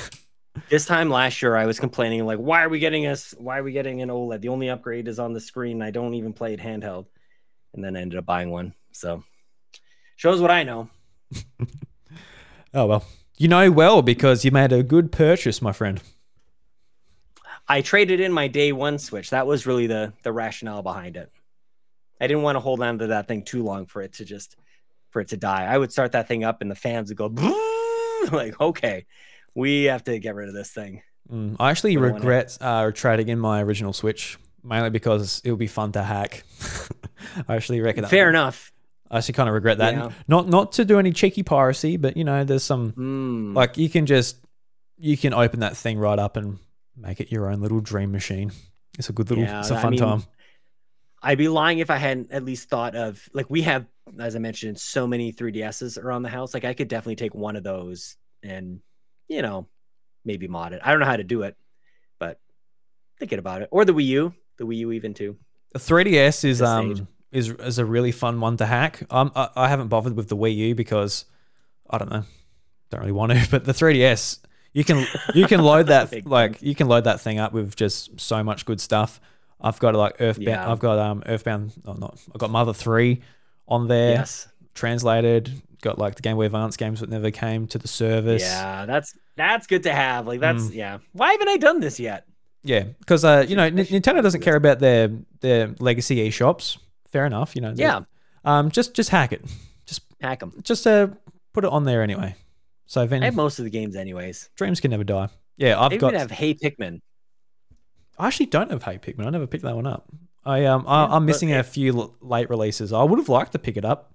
This 0.70 0.86
time 0.86 1.10
last 1.10 1.42
year, 1.42 1.54
I 1.54 1.66
was 1.66 1.78
complaining 1.78 2.24
like, 2.24 2.38
why 2.38 2.64
are 2.64 2.70
we 2.70 2.78
getting 2.78 3.06
us? 3.06 3.34
Why 3.36 3.58
are 3.58 3.62
we 3.62 3.72
getting 3.72 4.00
an 4.00 4.08
OLED? 4.08 4.40
The 4.40 4.48
only 4.48 4.70
upgrade 4.70 5.06
is 5.06 5.18
on 5.18 5.34
the 5.34 5.40
screen. 5.40 5.82
I 5.82 5.90
don't 5.90 6.14
even 6.14 6.32
play 6.32 6.54
it 6.54 6.60
handheld, 6.60 7.04
and 7.74 7.84
then 7.84 7.94
I 7.94 8.00
ended 8.00 8.18
up 8.18 8.24
buying 8.24 8.50
one. 8.50 8.72
So 8.90 9.22
shows 10.16 10.40
what 10.40 10.50
I 10.50 10.62
know. 10.62 10.88
oh 12.72 12.86
well, 12.86 13.04
you 13.36 13.48
know 13.48 13.70
well 13.70 14.00
because 14.00 14.46
you 14.46 14.50
made 14.50 14.72
a 14.72 14.82
good 14.82 15.12
purchase, 15.12 15.60
my 15.60 15.72
friend. 15.72 16.00
I 17.68 17.80
traded 17.80 18.20
in 18.20 18.32
my 18.32 18.48
day 18.48 18.72
one 18.72 18.98
Switch. 18.98 19.30
That 19.30 19.46
was 19.46 19.66
really 19.66 19.86
the 19.86 20.12
the 20.22 20.32
rationale 20.32 20.82
behind 20.82 21.16
it. 21.16 21.30
I 22.20 22.26
didn't 22.26 22.42
want 22.42 22.56
to 22.56 22.60
hold 22.60 22.80
on 22.82 22.98
to 23.00 23.08
that 23.08 23.28
thing 23.28 23.42
too 23.42 23.62
long 23.62 23.86
for 23.86 24.02
it 24.02 24.14
to 24.14 24.24
just 24.24 24.56
for 25.10 25.20
it 25.20 25.28
to 25.28 25.36
die. 25.36 25.64
I 25.64 25.76
would 25.76 25.92
start 25.92 26.12
that 26.12 26.28
thing 26.28 26.44
up, 26.44 26.62
and 26.62 26.70
the 26.70 26.74
fans 26.76 27.10
would 27.10 27.18
go 27.18 27.26
like, 28.32 28.60
okay, 28.60 29.06
we 29.54 29.84
have 29.84 30.04
to 30.04 30.18
get 30.18 30.34
rid 30.34 30.48
of 30.48 30.54
this 30.54 30.70
thing. 30.70 31.02
Mm, 31.30 31.56
I 31.58 31.70
actually 31.70 31.96
Put 31.96 32.04
it 32.04 32.08
on 32.08 32.14
regret 32.14 32.58
uh, 32.60 32.90
trading 32.92 33.28
in 33.28 33.38
my 33.38 33.62
original 33.62 33.92
Switch 33.92 34.38
mainly 34.62 34.90
because 34.90 35.40
it 35.44 35.50
would 35.50 35.58
be 35.58 35.66
fun 35.66 35.92
to 35.92 36.02
hack. 36.02 36.44
I 37.48 37.56
actually 37.56 37.80
reckon 37.80 38.02
that. 38.02 38.10
Fair 38.10 38.28
enough. 38.28 38.72
I 39.10 39.18
actually 39.18 39.34
kind 39.34 39.48
of 39.48 39.54
regret 39.54 39.78
that. 39.78 39.94
Yeah. 39.94 40.10
Not 40.26 40.48
not 40.48 40.72
to 40.72 40.84
do 40.84 40.98
any 40.98 41.12
cheeky 41.12 41.42
piracy, 41.42 41.96
but 41.96 42.16
you 42.16 42.24
know, 42.24 42.44
there's 42.44 42.64
some 42.64 42.92
Mm. 42.92 43.54
like 43.54 43.78
you 43.78 43.88
can 43.88 44.06
just 44.06 44.38
you 44.98 45.16
can 45.16 45.32
open 45.32 45.60
that 45.60 45.76
thing 45.76 45.98
right 45.98 46.18
up 46.18 46.36
and 46.36 46.58
make 46.96 47.20
it 47.20 47.30
your 47.30 47.50
own 47.50 47.60
little 47.60 47.80
dream 47.80 48.12
machine. 48.12 48.52
It's 48.98 49.08
a 49.08 49.12
good 49.12 49.28
little, 49.28 49.44
Yeah, 49.44 49.60
it's 49.60 49.70
a 49.70 49.80
fun 49.80 49.92
mean, 49.92 50.00
time. 50.00 50.22
I'd 51.22 51.38
be 51.38 51.48
lying 51.48 51.78
if 51.80 51.90
I 51.90 51.96
hadn't 51.96 52.30
at 52.30 52.44
least 52.44 52.68
thought 52.68 52.94
of 52.94 53.28
like 53.32 53.50
we 53.50 53.62
have, 53.62 53.86
as 54.18 54.36
I 54.36 54.38
mentioned, 54.38 54.78
so 54.78 55.06
many 55.06 55.32
3DSs 55.32 56.02
around 56.02 56.22
the 56.22 56.28
house. 56.28 56.54
Like 56.54 56.64
I 56.64 56.74
could 56.74 56.88
definitely 56.88 57.16
take 57.16 57.34
one 57.34 57.56
of 57.56 57.62
those 57.64 58.16
and 58.42 58.80
you 59.28 59.42
know 59.42 59.66
maybe 60.24 60.46
mod 60.48 60.72
it. 60.72 60.80
I 60.84 60.90
don't 60.90 61.00
know 61.00 61.06
how 61.06 61.16
to 61.16 61.24
do 61.24 61.42
it, 61.42 61.56
but 62.18 62.38
thinking 63.18 63.38
about 63.38 63.62
it. 63.62 63.68
Or 63.70 63.84
the 63.84 63.92
Wii 63.92 64.06
U, 64.06 64.34
the 64.58 64.64
Wii 64.64 64.76
U 64.78 64.92
even 64.92 65.14
too. 65.14 65.36
The 65.72 65.78
3DS 65.78 66.44
is 66.44 66.62
um 66.62 66.90
age. 66.92 67.02
is 67.32 67.50
is 67.50 67.78
a 67.78 67.84
really 67.84 68.12
fun 68.12 68.40
one 68.40 68.56
to 68.58 68.66
hack. 68.66 69.02
Um, 69.10 69.32
I, 69.34 69.48
I 69.56 69.68
haven't 69.68 69.88
bothered 69.88 70.16
with 70.16 70.28
the 70.28 70.36
Wii 70.36 70.54
U 70.56 70.74
because 70.74 71.24
I 71.90 71.98
don't 71.98 72.10
know, 72.10 72.24
don't 72.90 73.00
really 73.00 73.12
want 73.12 73.32
to. 73.32 73.46
But 73.50 73.64
the 73.64 73.72
3DS, 73.72 74.38
you 74.76 74.84
can 74.84 75.06
you 75.34 75.46
can 75.46 75.60
load 75.62 75.86
that 75.94 76.26
like 76.26 76.60
you 76.60 76.74
can 76.74 76.86
load 76.86 77.04
that 77.04 77.20
thing 77.20 77.38
up 77.38 77.52
with 77.52 77.74
just 77.76 78.20
so 78.20 78.42
much 78.44 78.66
good 78.66 78.80
stuff. 78.80 79.20
I've 79.60 79.78
got 79.80 79.94
like 79.94 80.16
Earthbound. 80.20 80.46
Yeah. 80.48 80.70
I've 80.70 80.78
got 80.78 80.98
um 80.98 81.22
Earthbound. 81.26 81.72
Oh, 81.86 81.94
not. 81.94 82.18
I've 82.32 82.38
got 82.38 82.50
Mother 82.50 82.74
Three 82.74 83.22
on 83.66 83.88
there 83.88 84.12
Yes. 84.16 84.48
translated. 84.74 85.50
Got 85.82 85.98
like 85.98 86.14
the 86.16 86.22
Game 86.22 86.36
Boy 86.36 86.46
Advance 86.46 86.76
games 86.76 87.00
that 87.00 87.08
never 87.08 87.30
came 87.30 87.66
to 87.68 87.78
the 87.78 87.88
service. 87.88 88.42
Yeah, 88.42 88.86
that's 88.86 89.14
that's 89.36 89.66
good 89.66 89.82
to 89.84 89.92
have. 89.92 90.26
Like 90.26 90.40
that's 90.40 90.64
Mm. 90.64 90.74
yeah. 90.74 90.98
Why 91.12 91.32
haven't 91.32 91.48
I 91.48 91.56
done 91.56 91.80
this 91.80 91.98
yet? 92.00 92.26
Yeah, 92.62 92.82
because 93.00 93.24
uh, 93.24 93.44
you 93.48 93.54
know, 93.56 93.64
N- 93.64 93.76
Nintendo 93.76 94.22
doesn't 94.22 94.40
care 94.42 94.56
about 94.56 94.78
their 94.80 95.10
their 95.40 95.74
legacy 95.78 96.28
eShops. 96.28 96.78
Fair 97.12 97.24
enough, 97.24 97.54
you 97.54 97.62
know. 97.62 97.72
Yeah, 97.76 98.00
Um, 98.44 98.70
just 98.70 98.92
just 98.94 99.10
hack 99.10 99.32
it. 99.32 99.42
Just 99.86 100.02
hack 100.20 100.40
them. 100.40 100.52
just 100.62 100.86
uh 100.86 101.08
put 101.52 101.64
it 101.64 101.70
on 101.70 101.84
there 101.84 102.02
anyway. 102.02 102.34
So 102.86 103.06
then 103.06 103.22
I 103.22 103.26
have 103.26 103.34
most 103.34 103.58
of 103.58 103.64
the 103.64 103.70
games 103.70 103.96
anyways. 103.96 104.50
dreams 104.56 104.80
can 104.80 104.90
never 104.90 105.04
die. 105.04 105.28
Yeah, 105.56 105.80
I've 105.80 105.90
They 105.90 105.98
got. 105.98 106.08
even 106.08 106.20
have 106.20 106.30
Hey 106.30 106.54
Pikmin. 106.54 107.00
I 108.18 108.26
actually 108.28 108.46
don't 108.46 108.70
have 108.70 108.82
Hey 108.82 108.98
Pikmin. 108.98 109.26
I 109.26 109.30
never 109.30 109.46
picked 109.46 109.64
that 109.64 109.74
one 109.76 109.86
up. 109.86 110.08
I 110.44 110.64
um 110.66 110.84
I, 110.86 111.02
Yeah, 111.02 111.14
I'm 111.14 111.22
but 111.22 111.26
missing 111.26 111.52
a 111.52 111.62
few 111.64 112.14
late 112.20 112.48
releases. 112.50 112.92
I 112.92 113.02
would 113.02 113.18
have 113.18 113.28
liked 113.28 113.52
to 113.52 113.58
pick 113.58 113.76
it 113.76 113.84
up. 113.84 114.14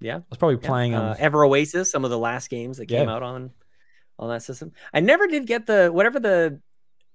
Yeah. 0.00 0.18
I 0.18 0.22
was 0.30 0.38
probably 0.38 0.58
Yeah, 0.62 0.68
playing 0.68 0.94
um 0.94 1.04
uh, 1.10 1.14
Ever 1.18 1.44
Oasis, 1.44 1.90
some 1.90 2.04
of 2.04 2.10
the 2.10 2.18
last 2.18 2.50
games 2.50 2.78
that 2.78 2.86
came 2.86 3.08
out 3.08 3.22
on 3.22 3.50
on 4.18 4.28
that 4.28 4.42
system. 4.42 4.72
I 4.92 5.00
never 5.00 5.26
did 5.26 5.46
get 5.46 5.66
the 5.66 5.90
whatever 5.92 6.20
the 6.20 6.60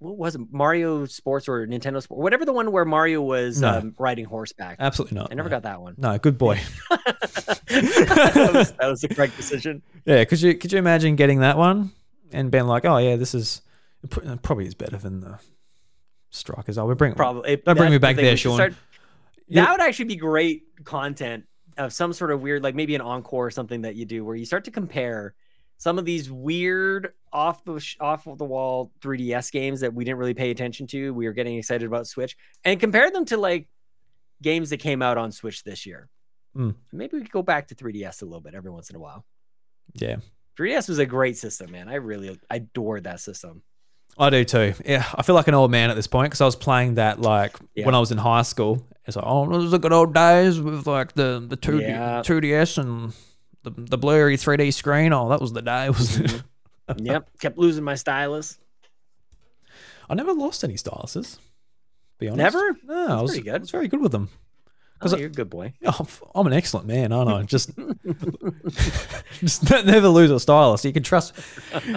what 0.00 0.16
was 0.16 0.34
it 0.34 0.40
Mario 0.50 1.04
Sports 1.06 1.48
or 1.48 1.66
Nintendo 1.66 2.02
Sports, 2.02 2.20
whatever 2.22 2.44
the 2.44 2.52
one 2.52 2.72
where 2.72 2.84
Mario 2.84 3.20
was 3.22 3.60
No. 3.60 3.78
um, 3.78 3.94
riding 3.98 4.24
horseback. 4.24 4.76
absolutely 4.80 5.16
not. 5.18 5.28
I 5.30 5.34
never 5.34 5.48
no. 5.48 5.56
got 5.56 5.62
that 5.62 5.80
one. 5.80 5.94
No, 5.98 6.18
good 6.18 6.36
boy. 6.38 6.58
that, 6.90 8.50
was, 8.54 8.72
that 8.72 8.86
was 8.88 9.00
the 9.02 9.08
correct 9.08 9.36
decision. 9.36 9.82
yeah, 10.04 10.24
could 10.24 10.40
you 10.40 10.54
could 10.54 10.72
you 10.72 10.78
imagine 10.78 11.16
getting 11.16 11.40
that 11.40 11.56
one 11.56 11.92
and 12.32 12.50
being 12.50 12.66
like, 12.66 12.84
oh 12.84 12.96
yeah, 12.98 13.16
this 13.16 13.34
is 13.34 13.62
probably 14.42 14.66
is 14.66 14.74
better 14.74 14.96
than 14.96 15.20
the 15.20 15.38
Strikers. 16.30 16.78
I 16.78 16.84
would 16.84 16.96
bring 16.96 17.14
Probably. 17.14 17.52
it- 17.54 17.64
bring 17.64 17.90
me 17.90 17.98
back 17.98 18.14
thing, 18.16 18.24
there, 18.24 18.36
Sean. 18.36 18.54
start- 18.54 18.74
You- 19.48 19.56
that 19.56 19.70
would 19.72 19.80
actually 19.80 20.04
be 20.06 20.16
great 20.16 20.62
content 20.84 21.44
of 21.76 21.92
some 21.92 22.12
sort 22.12 22.30
of 22.30 22.40
weird, 22.40 22.62
like 22.62 22.74
maybe 22.76 22.94
an 22.94 23.00
encore 23.00 23.46
or 23.46 23.50
something 23.50 23.82
that 23.82 23.96
you 23.96 24.04
do 24.04 24.24
where 24.24 24.36
you 24.36 24.44
start 24.46 24.64
to 24.64 24.70
compare 24.70 25.34
some 25.76 25.98
of 25.98 26.04
these 26.04 26.30
weird 26.30 27.12
off 27.32 27.64
the 27.64 27.80
off 28.00 28.26
of 28.26 28.38
the 28.38 28.44
wall 28.44 28.90
3DS 29.00 29.52
games 29.52 29.80
that 29.80 29.94
we 29.94 30.04
didn't 30.04 30.18
really 30.18 30.34
pay 30.34 30.50
attention 30.50 30.86
to. 30.88 31.12
We 31.14 31.26
were 31.26 31.32
getting 31.32 31.56
excited 31.56 31.86
about 31.86 32.06
Switch 32.06 32.36
and 32.64 32.78
compare 32.80 33.10
them 33.10 33.24
to 33.26 33.36
like 33.36 33.68
games 34.42 34.70
that 34.70 34.78
came 34.78 35.02
out 35.02 35.16
on 35.18 35.32
Switch 35.32 35.62
this 35.64 35.86
year. 35.86 36.08
Mm. 36.56 36.74
Maybe 36.92 37.16
we 37.16 37.22
could 37.22 37.30
go 37.32 37.42
back 37.42 37.68
to 37.68 37.74
3DS 37.74 38.22
a 38.22 38.24
little 38.24 38.40
bit 38.40 38.54
every 38.54 38.70
once 38.70 38.90
in 38.90 38.96
a 38.96 38.98
while. 38.98 39.24
Yeah, 39.94 40.16
3DS 40.58 40.88
was 40.88 40.98
a 40.98 41.06
great 41.06 41.36
system, 41.36 41.70
man. 41.70 41.88
I 41.88 41.94
really 41.94 42.38
adored 42.50 43.04
that 43.04 43.20
system. 43.20 43.62
I 44.18 44.28
do 44.30 44.44
too. 44.44 44.74
Yeah, 44.84 45.04
I 45.14 45.22
feel 45.22 45.36
like 45.36 45.46
an 45.48 45.54
old 45.54 45.70
man 45.70 45.88
at 45.90 45.94
this 45.96 46.08
point 46.08 46.30
because 46.30 46.40
I 46.40 46.44
was 46.46 46.56
playing 46.56 46.94
that 46.96 47.20
like 47.20 47.56
Yeah. 47.74 47.86
when 47.86 47.94
I 47.94 48.00
was 48.00 48.10
in 48.10 48.18
high 48.18 48.42
school. 48.42 48.84
It's 49.06 49.16
like, 49.16 49.24
oh, 49.26 49.48
those 49.50 49.72
are 49.72 49.78
good 49.78 49.92
old 49.92 50.12
days 50.14 50.60
with 50.60 50.86
like 50.86 51.12
the 51.14 51.44
the 51.48 51.56
two 51.56 51.78
Yeah. 51.80 52.22
two 52.22 52.40
DS 52.40 52.76
and 52.78 53.12
the 53.62 53.70
the 53.70 53.96
blurry 53.98 54.36
three 54.36 54.56
D 54.56 54.70
screen. 54.72 55.12
Oh, 55.12 55.28
that 55.28 55.40
was 55.40 55.52
the 55.52 55.62
day. 55.62 55.88
Was 55.88 56.18
Mhm. 56.18 56.42
Yep, 56.98 57.28
kept 57.40 57.58
losing 57.58 57.84
my 57.84 57.94
stylus. 57.94 58.58
I 60.08 60.14
never 60.14 60.32
lost 60.32 60.64
any 60.64 60.74
styluses. 60.74 61.38
Be 62.18 62.28
honest. 62.28 62.54
Never? 62.54 62.76
No, 62.84 63.18
I 63.18 63.22
was 63.22 63.30
pretty 63.30 63.44
good. 63.44 63.54
I 63.54 63.58
was 63.58 63.70
very 63.70 63.88
good 63.88 64.00
with 64.00 64.12
them. 64.12 64.28
Oh, 65.02 65.14
I- 65.14 65.18
you're 65.18 65.28
a 65.28 65.32
good 65.32 65.48
boy. 65.48 65.72
Oh, 65.86 66.06
I'm 66.34 66.46
an 66.46 66.52
excellent 66.52 66.86
man, 66.86 67.12
aren't 67.12 67.30
I? 67.30 67.42
Just, 67.44 67.70
just 69.38 69.70
never 69.70 70.08
lose 70.08 70.30
a 70.30 70.38
stylus. 70.38 70.84
You 70.84 70.92
can 70.92 71.02
trust. 71.02 71.34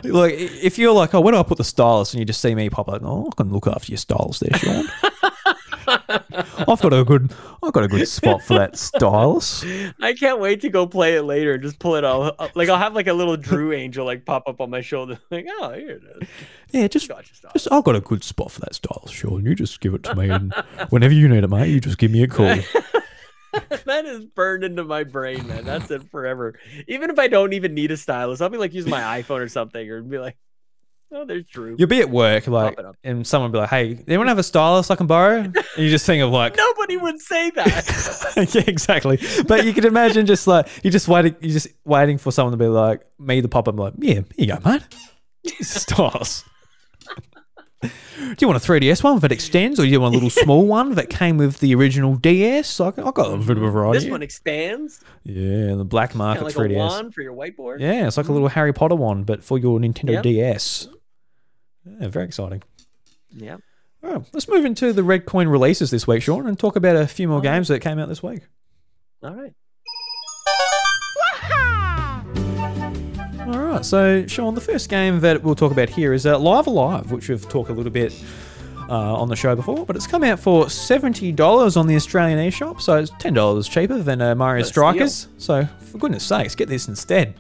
Like, 0.04 0.36
if 0.38 0.78
you're 0.78 0.94
like, 0.94 1.14
oh, 1.14 1.20
where 1.22 1.34
do 1.34 1.38
I 1.38 1.44
put 1.44 1.58
the 1.58 1.64
stylus? 1.66 2.14
And 2.14 2.20
you 2.20 2.26
just 2.26 2.40
see 2.40 2.56
me 2.56 2.70
pop 2.70 2.88
up, 2.88 3.02
oh, 3.04 3.28
I 3.32 3.36
can 3.36 3.52
look 3.52 3.68
after 3.68 3.92
your 3.92 3.98
stylus 3.98 4.40
there, 4.40 4.58
Sean. 4.58 4.86
I've 6.68 6.82
got 6.82 6.94
a 6.94 7.04
good, 7.04 7.34
I've 7.62 7.74
got 7.74 7.84
a 7.84 7.88
good 7.88 8.08
spot 8.08 8.42
for 8.42 8.58
that 8.58 8.78
stylus. 8.78 9.66
I 10.02 10.14
can't 10.14 10.40
wait 10.40 10.62
to 10.62 10.70
go 10.70 10.88
play 10.88 11.16
it 11.16 11.24
later 11.24 11.54
and 11.54 11.64
just 11.64 11.80
pull 11.80 11.96
it 11.96 12.04
uh, 12.06 12.32
Like 12.56 12.70
I'll 12.70 12.78
have 12.78 12.94
like 12.94 13.08
a 13.08 13.14
little 13.14 13.38
Drew 13.38 13.74
angel 13.74 14.06
like 14.06 14.26
pop 14.26 14.48
up 14.48 14.62
on 14.62 14.70
my 14.70 14.82
shoulder. 14.82 15.20
Like, 15.32 15.48
oh, 15.50 15.74
here 15.74 15.90
it 15.90 16.04
is. 16.22 16.28
Yeah, 16.72 16.88
just, 16.88 17.10
just, 17.54 17.72
I've 17.72 17.84
got 17.84 17.96
a 17.96 18.02
good 18.02 18.24
spot 18.24 18.52
for 18.52 18.60
that 18.62 18.76
stylus, 18.76 19.10
Sean. 19.10 19.46
You 19.46 19.56
just 19.56 19.80
give 19.80 19.96
it 19.96 20.04
to 20.04 20.16
me, 20.16 20.30
and 20.30 20.54
whenever 20.90 21.14
you 21.14 21.28
need 21.28 21.44
it, 21.44 21.50
mate, 21.50 21.70
you 21.70 21.80
just 21.80 21.98
give 21.98 22.12
me 22.12 22.22
a 22.22 22.28
call. 22.28 22.46
that 23.86 24.06
is 24.06 24.26
burned 24.26 24.64
into 24.64 24.84
my 24.84 25.04
brain, 25.04 25.48
man. 25.48 25.66
That's 25.66 25.90
it 25.90 26.10
forever. 26.12 26.60
Even 26.88 27.10
if 27.10 27.18
I 27.18 27.28
don't 27.28 27.54
even 27.54 27.74
need 27.74 27.92
a 27.92 27.98
stylus, 27.98 28.42
I'll 28.42 28.50
be 28.50 28.58
like 28.58 28.74
using 28.74 28.92
my 28.92 29.22
iPhone 29.22 29.40
or 29.40 29.48
something, 29.48 29.90
or 29.90 30.02
be 30.04 30.20
like, 30.20 30.38
oh, 31.14 31.26
there's 31.26 31.46
Drew. 31.46 31.76
You'll 31.78 31.88
be 31.88 32.00
at 32.02 32.10
work, 32.10 32.48
like, 32.48 32.78
it 32.80 32.86
up. 32.86 32.96
and 33.04 33.26
someone 33.26 33.52
will 33.52 33.58
be 33.58 33.62
like, 33.62 33.70
hey, 33.70 34.04
anyone 34.08 34.28
have 34.28 34.40
a 34.40 34.44
stylus 34.44 34.90
I 34.92 34.96
can 34.96 35.08
borrow? 35.08 35.52
And 35.76 35.84
you 35.84 35.90
just 35.90 36.06
think 36.06 36.22
of 36.22 36.30
like, 36.30 36.56
Nobody 36.58 36.98
would 36.98 37.20
say 37.20 37.50
that. 37.52 38.50
yeah, 38.54 38.64
exactly. 38.68 39.20
But 39.48 39.66
you 39.66 39.74
can 39.74 39.86
imagine 39.86 40.26
just 40.26 40.46
like 40.46 40.68
you're 40.84 40.92
just 40.92 41.08
waiting, 41.08 41.36
you're 41.42 41.54
just 41.54 41.68
waiting 41.86 42.18
for 42.18 42.32
someone 42.32 42.52
to 42.52 42.58
be 42.58 42.68
like 42.68 43.02
me, 43.20 43.42
the 43.42 43.48
pop 43.50 43.68
up, 43.68 43.78
like, 43.80 43.94
yeah, 43.98 44.14
here 44.14 44.26
you 44.38 44.48
go, 44.48 44.60
mate. 44.64 44.84
Stars. 45.62 46.44
Do 47.82 48.38
you 48.40 48.48
want 48.48 48.64
a 48.64 48.66
3DS 48.66 49.04
one 49.04 49.20
that 49.20 49.32
extends, 49.34 49.78
or 49.80 49.84
do 49.84 49.90
you 49.90 50.00
want 50.00 50.14
a 50.14 50.18
little 50.18 50.30
small 50.30 50.66
one 50.66 50.96
that 50.96 51.10
came 51.10 51.36
with 51.38 51.60
the 51.60 51.76
original 51.76 52.16
DS? 52.16 52.80
I 52.80 52.86
have 52.86 52.96
got 53.14 53.34
a 53.34 53.38
bit 53.38 53.58
of 53.58 53.64
a 53.64 53.70
variety. 53.70 54.00
This 54.00 54.10
one 54.10 54.22
expands. 54.24 55.02
yeah, 55.24 55.76
the 55.76 55.84
black 55.84 56.12
Kind 56.12 56.20
market 56.20 56.42
of 56.48 56.56
like 56.56 56.56
3DS. 56.56 56.76
a 56.76 56.78
wand 56.78 57.14
for 57.14 57.22
your 57.22 57.34
whiteboard. 57.34 57.82
Yeah, 57.82 58.08
it's 58.08 58.16
like 58.16 58.30
a 58.30 58.32
little 58.32 58.48
mm-hmm. 58.48 58.56
Harry 58.56 58.74
Potter 58.74 58.96
one, 58.96 59.24
but 59.24 59.44
for 59.44 59.58
your 59.58 59.80
Nintendo 59.80 60.14
Yep. 60.14 60.24
DS. 60.24 60.88
Yeah, 61.86 62.08
very 62.08 62.26
exciting. 62.26 62.64
Yeah. 63.32 63.58
All 64.04 64.12
right, 64.12 64.22
let's 64.34 64.48
move 64.50 64.66
into 64.66 64.92
the 64.94 65.04
Red 65.04 65.26
Coin 65.26 65.48
releases 65.48 65.90
this 65.92 66.06
week, 66.06 66.24
Sean, 66.24 66.46
and 66.48 66.60
talk 66.60 66.76
about 66.76 66.96
a 66.96 67.08
few 67.08 67.28
more 67.28 67.38
All 67.38 67.42
right. 67.44 67.54
games 67.56 67.68
that 67.70 67.80
came 67.80 68.00
out 68.00 68.10
this 68.10 68.22
week. 68.22 68.42
All 69.24 69.34
right. 69.34 69.54
All 73.46 73.60
right, 73.60 73.86
so 73.86 74.26
Sean, 74.28 74.56
the 74.56 74.62
first 74.62 74.90
game 74.90 75.20
that 75.20 75.44
we'll 75.44 75.56
talk 75.56 75.72
about 75.72 75.90
here 75.90 76.14
is 76.14 76.26
uh, 76.26 76.38
Live 76.40 76.68
A 76.68 76.70
Live, 76.70 77.12
which 77.12 77.28
we've 77.30 77.48
talked 77.50 77.70
a 77.70 77.74
little 77.74 77.92
bit 77.92 78.14
uh, 78.90 79.16
on 79.16 79.28
the 79.28 79.36
show 79.36 79.56
before, 79.56 79.86
but 79.86 79.96
it's 79.96 80.08
come 80.08 80.24
out 80.24 80.40
for 80.40 80.70
seventy 80.70 81.32
dollars 81.32 81.76
on 81.78 81.86
the 81.88 81.96
Australian 81.96 82.40
eShop, 82.40 82.80
so 82.82 82.98
it's 82.98 83.12
ten 83.20 83.34
dollars 83.34 83.68
cheaper 83.68 84.00
than 84.00 84.22
uh, 84.22 84.34
Mario 84.36 84.62
What 84.62 84.66
a 84.68 84.70
Strikers. 84.70 85.28
So 85.38 85.66
for 85.80 85.98
goodness 85.98 86.24
sakes, 86.24 86.56
get 86.56 86.70
this 86.70 86.88
instead. 86.88 87.36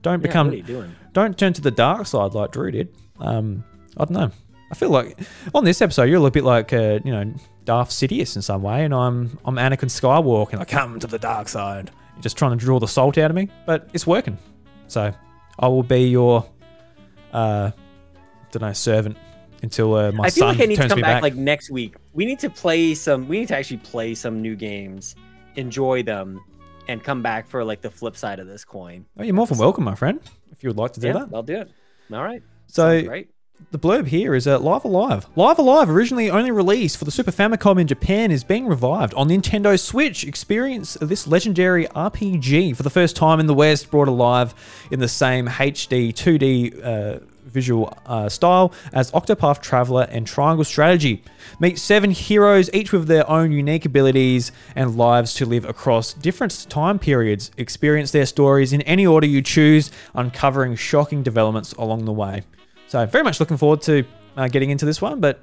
Don't 0.00 0.20
Yeah, 0.20 0.26
become 0.26 0.46
what 0.48 0.54
are 0.54 0.56
you 0.58 0.62
doing? 0.62 0.94
don't 1.12 1.38
turn 1.38 1.52
to 1.52 1.60
the 1.60 1.70
dark 1.70 2.06
side 2.06 2.32
like 2.34 2.52
Drew 2.52 2.70
did. 2.70 2.94
Um, 3.20 3.62
I 3.96 4.04
don't 4.04 4.12
know. 4.12 4.30
I 4.70 4.74
feel 4.74 4.90
like 4.90 5.18
on 5.54 5.64
this 5.64 5.82
episode 5.82 6.04
you're 6.04 6.16
a 6.16 6.20
little 6.20 6.30
bit 6.30 6.44
like 6.44 6.72
uh, 6.72 7.00
you 7.04 7.12
know 7.12 7.34
Darth 7.64 7.90
Sidious 7.90 8.36
in 8.36 8.42
some 8.42 8.62
way, 8.62 8.84
and 8.84 8.94
I'm 8.94 9.38
I'm 9.44 9.56
Anakin 9.56 9.90
Skywalker, 9.90 10.52
and 10.52 10.62
I 10.62 10.64
come 10.64 10.98
to 11.00 11.06
the 11.06 11.18
dark 11.18 11.48
side. 11.48 11.90
You're 12.14 12.22
just 12.22 12.36
trying 12.36 12.58
to 12.58 12.64
draw 12.64 12.78
the 12.78 12.88
salt 12.88 13.18
out 13.18 13.30
of 13.30 13.36
me, 13.36 13.48
but 13.66 13.88
it's 13.92 14.06
working. 14.06 14.38
So 14.88 15.12
I 15.58 15.68
will 15.68 15.82
be 15.82 16.08
your 16.08 16.46
uh, 17.32 17.70
don't 18.50 18.62
know 18.62 18.72
servant 18.72 19.16
until 19.62 19.94
uh, 19.94 20.12
my 20.12 20.24
I 20.24 20.30
feel 20.30 20.48
son 20.48 20.48
like 20.56 20.60
I 20.62 20.66
need 20.66 20.76
to 20.76 20.88
come 20.88 21.00
back, 21.00 21.16
back. 21.16 21.22
like 21.22 21.34
next 21.34 21.70
week. 21.70 21.96
We 22.12 22.24
need 22.24 22.38
to 22.40 22.50
play 22.50 22.94
some. 22.94 23.28
We 23.28 23.40
need 23.40 23.48
to 23.48 23.56
actually 23.56 23.78
play 23.78 24.14
some 24.14 24.42
new 24.42 24.56
games, 24.56 25.14
enjoy 25.56 26.02
them, 26.02 26.40
and 26.88 27.02
come 27.02 27.22
back 27.22 27.48
for 27.48 27.64
like 27.64 27.80
the 27.80 27.90
flip 27.90 28.16
side 28.16 28.38
of 28.38 28.46
this 28.46 28.64
coin. 28.64 29.06
oh, 29.18 29.22
you're 29.22 29.34
more 29.34 29.46
than 29.46 29.58
welcome, 29.58 29.84
my 29.84 29.94
friend, 29.94 30.20
if 30.50 30.62
you 30.62 30.70
would 30.70 30.78
like 30.78 30.92
to 30.94 31.00
do 31.00 31.08
yeah, 31.08 31.12
that. 31.14 31.28
I'll 31.32 31.42
do 31.42 31.56
it. 31.56 31.70
All 32.12 32.22
right. 32.22 32.42
So 32.66 33.02
Right. 33.06 33.28
The 33.70 33.78
blurb 33.78 34.06
here 34.06 34.34
is 34.34 34.46
uh, 34.46 34.58
Live 34.58 34.84
Alive. 34.84 35.26
Live 35.36 35.58
A 35.58 35.62
Live, 35.62 35.90
originally 35.90 36.30
only 36.30 36.50
released 36.50 36.96
for 36.96 37.04
the 37.04 37.10
Super 37.10 37.30
Famicom 37.30 37.80
in 37.80 37.86
Japan, 37.86 38.30
is 38.30 38.44
being 38.44 38.66
revived 38.66 39.12
on 39.14 39.28
Nintendo 39.28 39.78
Switch. 39.78 40.24
Experience 40.24 40.94
this 41.00 41.26
legendary 41.26 41.86
RPG 41.88 42.76
for 42.76 42.82
the 42.82 42.90
first 42.90 43.14
time 43.14 43.40
in 43.40 43.46
the 43.46 43.54
West, 43.54 43.90
brought 43.90 44.08
alive 44.08 44.54
in 44.90 45.00
the 45.00 45.08
same 45.08 45.48
HD 45.48 46.12
2D 46.12 46.82
uh, 46.82 47.18
visual 47.44 47.96
uh, 48.06 48.28
style 48.28 48.72
as 48.92 49.10
Octopath 49.12 49.60
Traveler 49.60 50.06
and 50.10 50.26
Triangle 50.26 50.64
Strategy. 50.64 51.22
Meet 51.60 51.78
seven 51.78 52.10
heroes, 52.10 52.70
each 52.72 52.92
with 52.92 53.06
their 53.06 53.28
own 53.28 53.52
unique 53.52 53.84
abilities 53.84 54.50
and 54.74 54.96
lives 54.96 55.34
to 55.34 55.46
live 55.46 55.66
across 55.66 56.14
different 56.14 56.66
time 56.70 56.98
periods. 56.98 57.50
Experience 57.58 58.12
their 58.12 58.26
stories 58.26 58.72
in 58.72 58.80
any 58.82 59.06
order 59.06 59.26
you 59.26 59.42
choose, 59.42 59.90
uncovering 60.14 60.74
shocking 60.74 61.22
developments 61.22 61.72
along 61.74 62.06
the 62.06 62.12
way. 62.12 62.42
So 62.92 63.06
very 63.06 63.24
much 63.24 63.40
looking 63.40 63.56
forward 63.56 63.80
to 63.82 64.04
uh, 64.36 64.48
getting 64.48 64.68
into 64.68 64.84
this 64.84 65.00
one, 65.00 65.18
but 65.18 65.40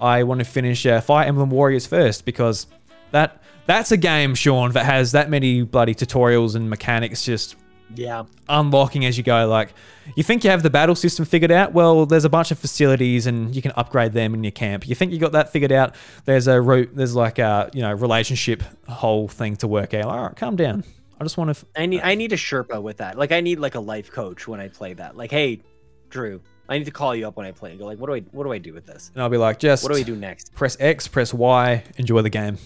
I 0.00 0.22
want 0.22 0.38
to 0.38 0.46
finish 0.46 0.86
uh, 0.86 1.02
Fire 1.02 1.26
Emblem 1.28 1.50
Warriors 1.50 1.86
first 1.86 2.24
because 2.24 2.66
that 3.10 3.42
that's 3.66 3.92
a 3.92 3.98
game, 3.98 4.34
Sean, 4.34 4.72
that 4.72 4.86
has 4.86 5.12
that 5.12 5.28
many 5.28 5.60
bloody 5.60 5.94
tutorials 5.94 6.54
and 6.56 6.70
mechanics 6.70 7.22
just 7.22 7.56
Yeah. 7.94 8.22
unlocking 8.48 9.04
as 9.04 9.18
you 9.18 9.22
go. 9.22 9.46
Like 9.46 9.74
you 10.16 10.22
think 10.22 10.42
you 10.42 10.48
have 10.48 10.62
the 10.62 10.70
battle 10.70 10.94
system 10.94 11.26
figured 11.26 11.50
out. 11.52 11.74
Well, 11.74 12.06
there's 12.06 12.24
a 12.24 12.30
bunch 12.30 12.50
of 12.50 12.58
facilities 12.58 13.26
and 13.26 13.54
you 13.54 13.60
can 13.60 13.72
upgrade 13.76 14.14
them 14.14 14.32
in 14.32 14.42
your 14.42 14.50
camp. 14.52 14.88
You 14.88 14.94
think 14.94 15.12
you 15.12 15.18
got 15.18 15.32
that 15.32 15.52
figured 15.52 15.72
out. 15.72 15.94
There's 16.24 16.48
a 16.48 16.62
route. 16.62 16.92
There's 16.94 17.14
like 17.14 17.38
a 17.38 17.68
you 17.74 17.82
know 17.82 17.92
relationship 17.92 18.62
whole 18.88 19.28
thing 19.28 19.54
to 19.56 19.68
work 19.68 19.92
out. 19.92 20.06
All 20.06 20.22
right, 20.28 20.34
calm 20.34 20.56
down. 20.56 20.84
I 21.20 21.24
just 21.24 21.36
want 21.36 21.54
to. 21.54 21.66
I 21.76 21.84
need. 21.84 22.00
I 22.00 22.14
need 22.14 22.32
a 22.32 22.38
Sherpa 22.38 22.80
with 22.80 22.96
that. 22.96 23.18
Like 23.18 23.32
I 23.32 23.42
need 23.42 23.58
like 23.58 23.74
a 23.74 23.80
life 23.80 24.10
coach 24.10 24.48
when 24.48 24.60
I 24.60 24.68
play 24.68 24.94
that. 24.94 25.14
Like, 25.14 25.30
hey, 25.30 25.60
Drew, 26.08 26.40
I 26.70 26.78
need 26.78 26.84
to 26.84 26.90
call 26.92 27.14
you 27.14 27.26
up 27.28 27.36
when 27.36 27.44
I 27.46 27.50
play 27.52 27.70
and 27.70 27.78
go 27.78 27.84
like, 27.84 27.98
what 27.98 28.06
do 28.06 28.14
I 28.14 28.20
what 28.32 28.44
do 28.44 28.52
I 28.52 28.58
do 28.58 28.72
with 28.72 28.86
this? 28.86 29.10
And 29.12 29.22
I'll 29.22 29.28
be 29.28 29.36
like, 29.36 29.58
just 29.58 29.82
What 29.82 29.92
do 29.92 29.98
I 29.98 30.02
do 30.02 30.14
next? 30.16 30.54
press 30.54 30.76
X, 30.80 31.08
press 31.08 31.34
Y, 31.34 31.82
enjoy 31.96 32.22
the 32.22 32.30
game. 32.30 32.56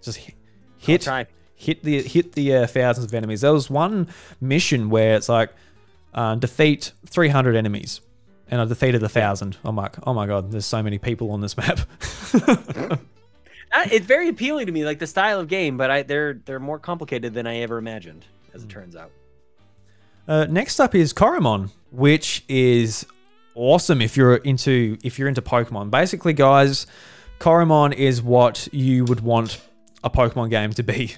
Just 0.00 0.18
hit 0.78 1.04
hit 1.56 1.82
the 1.82 2.02
hit 2.02 2.32
the 2.32 2.54
uh, 2.56 2.66
thousands 2.66 3.06
of 3.06 3.14
enemies. 3.14 3.40
There 3.42 3.52
was 3.52 3.68
one 3.68 4.08
mission 4.40 4.88
where 4.88 5.16
it's 5.16 5.28
like 5.28 5.50
uh, 6.14 6.36
defeat 6.36 6.92
300 7.06 7.56
enemies, 7.56 8.00
and 8.50 8.60
I 8.60 8.64
defeated 8.66 9.02
a 9.02 9.08
thousand. 9.08 9.56
I'm 9.64 9.74
like, 9.76 9.96
oh 10.06 10.14
my 10.14 10.26
god, 10.26 10.52
there's 10.52 10.66
so 10.66 10.82
many 10.82 10.98
people 10.98 11.30
on 11.32 11.40
this 11.40 11.56
map. 11.56 11.80
Uh, 13.76 13.86
it's 13.90 14.06
very 14.06 14.28
appealing 14.28 14.66
to 14.66 14.72
me, 14.72 14.84
like 14.84 15.00
the 15.00 15.06
style 15.06 15.40
of 15.40 15.48
game, 15.48 15.76
but 15.76 15.90
I 15.90 16.02
they're 16.04 16.34
they're 16.44 16.60
more 16.60 16.78
complicated 16.78 17.34
than 17.34 17.44
I 17.48 17.56
ever 17.56 17.76
imagined, 17.76 18.24
as 18.54 18.62
Hmm. 18.62 18.68
it 18.68 18.72
turns 18.72 18.94
out. 18.94 19.10
Uh, 20.28 20.46
next 20.48 20.78
up 20.78 20.94
is 20.94 21.12
Coromon, 21.12 21.70
which 21.90 22.44
is 22.48 23.04
awesome 23.54 24.02
if 24.02 24.16
you're 24.16 24.36
into 24.36 24.98
if 25.02 25.18
you're 25.18 25.28
into 25.28 25.42
Pokemon. 25.42 25.90
Basically, 25.90 26.32
guys, 26.32 26.86
Coromon 27.38 27.94
is 27.94 28.22
what 28.22 28.68
you 28.72 29.04
would 29.04 29.20
want 29.20 29.60
a 30.02 30.10
Pokemon 30.10 30.50
game 30.50 30.72
to 30.72 30.82
be. 30.82 31.14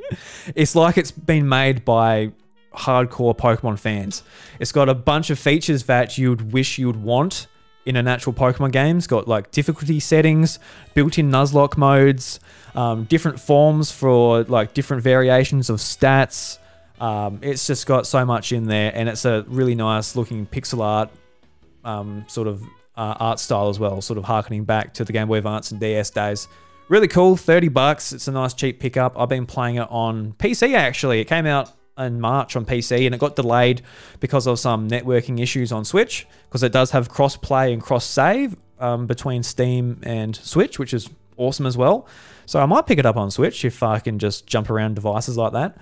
it's 0.54 0.74
like 0.74 0.96
it's 0.96 1.10
been 1.10 1.48
made 1.48 1.84
by 1.84 2.32
hardcore 2.74 3.36
Pokemon 3.36 3.78
fans. 3.78 4.22
It's 4.60 4.72
got 4.72 4.88
a 4.88 4.94
bunch 4.94 5.30
of 5.30 5.38
features 5.38 5.84
that 5.84 6.16
you'd 6.16 6.52
wish 6.52 6.78
you'd 6.78 6.96
want 6.96 7.48
in 7.84 7.96
a 7.96 8.02
natural 8.02 8.32
Pokemon 8.32 8.72
game. 8.72 8.98
It's 8.98 9.06
got 9.06 9.26
like 9.26 9.50
difficulty 9.50 9.98
settings, 9.98 10.58
built-in 10.94 11.30
Nuzlocke 11.30 11.76
modes, 11.76 12.38
um, 12.74 13.04
different 13.04 13.40
forms 13.40 13.90
for 13.90 14.44
like 14.44 14.74
different 14.74 15.02
variations 15.02 15.70
of 15.70 15.78
stats. 15.78 16.58
Um, 17.00 17.38
it's 17.42 17.66
just 17.66 17.86
got 17.86 18.06
so 18.06 18.24
much 18.24 18.52
in 18.52 18.64
there, 18.64 18.92
and 18.94 19.08
it's 19.08 19.24
a 19.24 19.44
really 19.48 19.74
nice 19.74 20.16
looking 20.16 20.46
pixel 20.46 20.82
art 20.82 21.10
um, 21.88 22.24
sort 22.28 22.46
of 22.46 22.62
uh, 22.96 23.14
art 23.18 23.38
style 23.38 23.68
as 23.68 23.78
well, 23.78 24.00
sort 24.00 24.18
of 24.18 24.24
harkening 24.24 24.64
back 24.64 24.94
to 24.94 25.04
the 25.04 25.12
Game 25.12 25.28
Boy 25.28 25.38
Advance 25.38 25.70
and 25.70 25.80
DS 25.80 26.10
days. 26.10 26.48
Really 26.88 27.08
cool, 27.08 27.36
30 27.36 27.68
bucks. 27.68 28.12
It's 28.12 28.28
a 28.28 28.32
nice 28.32 28.54
cheap 28.54 28.80
pickup. 28.80 29.18
I've 29.18 29.28
been 29.28 29.46
playing 29.46 29.76
it 29.76 29.88
on 29.90 30.34
PC 30.34 30.74
actually. 30.74 31.20
It 31.20 31.26
came 31.26 31.46
out 31.46 31.72
in 31.96 32.20
March 32.20 32.56
on 32.56 32.64
PC 32.64 33.06
and 33.06 33.14
it 33.14 33.18
got 33.18 33.36
delayed 33.36 33.82
because 34.20 34.46
of 34.46 34.58
some 34.58 34.88
networking 34.88 35.40
issues 35.40 35.72
on 35.72 35.84
Switch 35.84 36.26
because 36.48 36.62
it 36.62 36.72
does 36.72 36.92
have 36.92 37.08
cross 37.08 37.36
play 37.36 37.72
and 37.72 37.82
cross 37.82 38.04
save 38.04 38.56
um, 38.78 39.06
between 39.06 39.42
Steam 39.42 40.00
and 40.02 40.36
Switch, 40.36 40.78
which 40.78 40.94
is 40.94 41.08
awesome 41.36 41.66
as 41.66 41.76
well. 41.76 42.06
So 42.46 42.60
I 42.60 42.66
might 42.66 42.86
pick 42.86 42.98
it 42.98 43.06
up 43.06 43.16
on 43.16 43.30
Switch 43.30 43.64
if 43.64 43.82
I 43.82 43.98
can 43.98 44.18
just 44.18 44.46
jump 44.46 44.70
around 44.70 44.94
devices 44.94 45.36
like 45.36 45.52
that. 45.52 45.76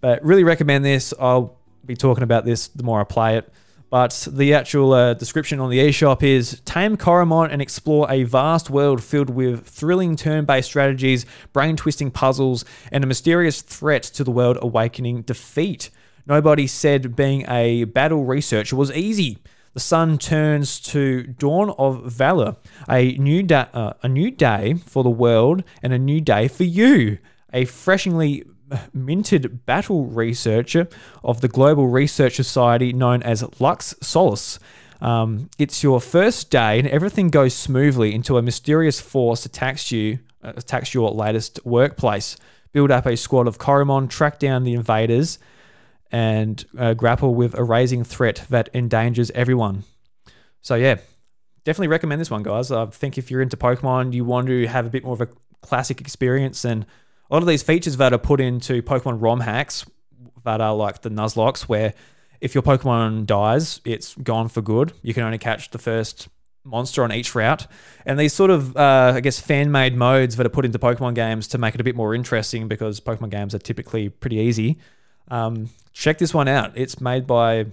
But 0.00 0.24
really 0.24 0.44
recommend 0.44 0.84
this. 0.84 1.12
I'll 1.18 1.56
be 1.84 1.96
talking 1.96 2.22
about 2.22 2.44
this 2.44 2.68
the 2.68 2.82
more 2.82 3.00
I 3.00 3.04
play 3.04 3.38
it. 3.38 3.52
But 3.92 4.26
the 4.32 4.54
actual 4.54 4.94
uh, 4.94 5.12
description 5.12 5.60
on 5.60 5.68
the 5.68 5.78
eShop 5.78 6.22
is 6.22 6.62
tame 6.64 6.96
Coromon 6.96 7.50
and 7.52 7.60
explore 7.60 8.10
a 8.10 8.22
vast 8.22 8.70
world 8.70 9.04
filled 9.04 9.28
with 9.28 9.66
thrilling 9.66 10.16
turn 10.16 10.46
based 10.46 10.70
strategies, 10.70 11.26
brain 11.52 11.76
twisting 11.76 12.10
puzzles, 12.10 12.64
and 12.90 13.04
a 13.04 13.06
mysterious 13.06 13.60
threat 13.60 14.02
to 14.04 14.24
the 14.24 14.30
world 14.30 14.56
awakening 14.62 15.20
defeat. 15.20 15.90
Nobody 16.24 16.66
said 16.66 17.14
being 17.14 17.44
a 17.46 17.84
battle 17.84 18.24
researcher 18.24 18.76
was 18.76 18.90
easy. 18.92 19.36
The 19.74 19.80
sun 19.80 20.16
turns 20.16 20.80
to 20.80 21.24
dawn 21.24 21.74
of 21.76 22.10
valor, 22.10 22.56
a 22.88 23.12
new 23.18 23.42
da- 23.42 23.68
uh, 23.74 23.92
a 24.02 24.08
new 24.08 24.30
day 24.30 24.72
for 24.86 25.02
the 25.02 25.10
world 25.10 25.64
and 25.82 25.92
a 25.92 25.98
new 25.98 26.22
day 26.22 26.48
for 26.48 26.64
you. 26.64 27.18
A 27.52 27.66
freshly 27.66 28.42
minted 28.92 29.64
battle 29.66 30.06
researcher 30.06 30.88
of 31.22 31.40
the 31.40 31.48
Global 31.48 31.88
Research 31.88 32.36
Society 32.36 32.92
known 32.92 33.22
as 33.22 33.44
Lux 33.60 33.94
Solis. 34.00 34.58
Um, 35.00 35.50
it's 35.58 35.82
your 35.82 36.00
first 36.00 36.50
day, 36.50 36.78
and 36.78 36.88
everything 36.88 37.28
goes 37.28 37.54
smoothly 37.54 38.14
until 38.14 38.38
a 38.38 38.42
mysterious 38.42 39.00
force 39.00 39.44
attacks 39.44 39.90
you, 39.90 40.20
uh, 40.42 40.52
attacks 40.56 40.94
your 40.94 41.10
latest 41.10 41.58
workplace. 41.64 42.36
Build 42.72 42.90
up 42.90 43.06
a 43.06 43.16
squad 43.16 43.48
of 43.48 43.58
Coromon, 43.58 44.08
track 44.08 44.38
down 44.38 44.64
the 44.64 44.74
invaders, 44.74 45.38
and 46.10 46.64
uh, 46.78 46.94
grapple 46.94 47.34
with 47.34 47.54
a 47.58 47.64
rising 47.64 48.04
threat 48.04 48.44
that 48.48 48.68
endangers 48.72 49.30
everyone. 49.32 49.84
So 50.60 50.76
yeah, 50.76 50.96
definitely 51.64 51.88
recommend 51.88 52.20
this 52.20 52.30
one, 52.30 52.42
guys. 52.42 52.70
I 52.70 52.86
think 52.86 53.18
if 53.18 53.30
you're 53.30 53.42
into 53.42 53.56
Pokemon, 53.56 54.12
you 54.12 54.24
want 54.24 54.46
to 54.46 54.66
have 54.66 54.86
a 54.86 54.90
bit 54.90 55.04
more 55.04 55.14
of 55.14 55.20
a 55.20 55.28
classic 55.62 56.00
experience, 56.00 56.64
and 56.64 56.86
a 57.32 57.34
lot 57.34 57.42
of 57.42 57.48
these 57.48 57.62
features 57.62 57.96
that 57.96 58.12
are 58.12 58.18
put 58.18 58.42
into 58.42 58.82
Pokemon 58.82 59.22
ROM 59.22 59.40
hacks 59.40 59.86
that 60.44 60.60
are 60.60 60.74
like 60.74 61.00
the 61.00 61.08
Nuzlockes, 61.08 61.62
where 61.62 61.94
if 62.42 62.54
your 62.54 62.60
Pokemon 62.62 63.24
dies, 63.24 63.80
it's 63.86 64.14
gone 64.16 64.48
for 64.48 64.60
good. 64.60 64.92
You 65.00 65.14
can 65.14 65.22
only 65.22 65.38
catch 65.38 65.70
the 65.70 65.78
first 65.78 66.28
monster 66.62 67.02
on 67.02 67.10
each 67.10 67.34
route. 67.34 67.66
And 68.04 68.18
these 68.20 68.34
sort 68.34 68.50
of, 68.50 68.76
uh, 68.76 69.12
I 69.16 69.20
guess, 69.20 69.40
fan 69.40 69.72
made 69.72 69.96
modes 69.96 70.36
that 70.36 70.44
are 70.44 70.50
put 70.50 70.66
into 70.66 70.78
Pokemon 70.78 71.14
games 71.14 71.48
to 71.48 71.58
make 71.58 71.74
it 71.74 71.80
a 71.80 71.84
bit 71.84 71.96
more 71.96 72.14
interesting 72.14 72.68
because 72.68 73.00
Pokemon 73.00 73.30
games 73.30 73.54
are 73.54 73.58
typically 73.58 74.10
pretty 74.10 74.36
easy. 74.36 74.78
Um, 75.28 75.70
check 75.94 76.18
this 76.18 76.34
one 76.34 76.48
out. 76.48 76.72
It's 76.76 77.00
made 77.00 77.26
by 77.26 77.64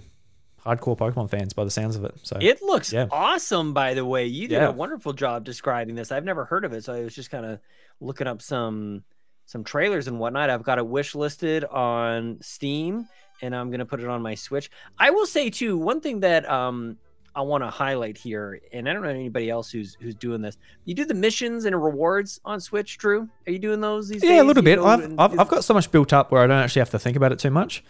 hardcore 0.64 0.96
Pokemon 0.96 1.28
fans 1.28 1.52
by 1.52 1.64
the 1.64 1.70
sounds 1.70 1.96
of 1.96 2.04
it. 2.04 2.14
So 2.22 2.38
It 2.40 2.62
looks 2.62 2.92
Yeah. 2.94 3.08
awesome, 3.10 3.74
by 3.74 3.92
the 3.92 4.06
way. 4.06 4.24
You 4.24 4.48
did 4.48 4.56
Yeah. 4.62 4.68
a 4.68 4.72
wonderful 4.72 5.12
job 5.12 5.44
describing 5.44 5.96
this. 5.96 6.10
I've 6.10 6.24
never 6.24 6.46
heard 6.46 6.64
of 6.64 6.72
it, 6.72 6.82
so 6.84 6.94
I 6.94 7.00
was 7.04 7.14
just 7.14 7.30
kind 7.30 7.44
of 7.44 7.58
looking 8.00 8.26
up 8.26 8.40
some 8.40 9.04
some 9.50 9.64
trailers 9.64 10.06
and 10.06 10.18
whatnot. 10.20 10.48
I've 10.48 10.62
got 10.62 10.78
it 10.78 10.86
wish 10.86 11.14
listed 11.16 11.64
on 11.64 12.38
Steam, 12.40 13.08
and 13.42 13.54
I'm 13.54 13.70
gonna 13.70 13.84
put 13.86 14.00
it 14.00 14.06
on 14.08 14.22
my 14.22 14.34
Switch. 14.36 14.70
I 14.98 15.10
will 15.10 15.26
say 15.26 15.50
too, 15.50 15.76
one 15.76 16.00
thing 16.00 16.20
that 16.20 16.48
um 16.48 16.96
I 17.34 17.42
want 17.42 17.62
to 17.64 17.70
highlight 17.70 18.16
here, 18.16 18.60
and 18.72 18.88
I 18.88 18.92
don't 18.92 19.02
know 19.02 19.08
anybody 19.08 19.50
else 19.50 19.70
who's 19.70 19.96
who's 20.00 20.14
doing 20.14 20.40
this. 20.40 20.56
You 20.84 20.94
do 20.94 21.04
the 21.04 21.14
missions 21.14 21.64
and 21.64 21.80
rewards 21.80 22.40
on 22.44 22.60
Switch, 22.60 22.96
Drew? 22.98 23.28
Are 23.46 23.52
you 23.52 23.58
doing 23.58 23.80
those 23.80 24.08
these 24.08 24.22
days? 24.22 24.30
yeah, 24.30 24.42
a 24.42 24.44
little 24.44 24.62
You 24.62 24.76
bit. 24.76 24.78
I've, 24.78 25.00
and 25.04 25.20
I've 25.20 25.38
I've 25.38 25.48
got 25.48 25.64
so 25.64 25.74
much 25.74 25.90
built 25.90 26.12
up 26.12 26.30
where 26.30 26.42
I 26.42 26.46
don't 26.46 26.58
actually 26.58 26.80
have 26.80 26.90
to 26.90 26.98
think 26.98 27.16
about 27.16 27.32
it 27.32 27.38
too 27.40 27.50
much. 27.50 27.82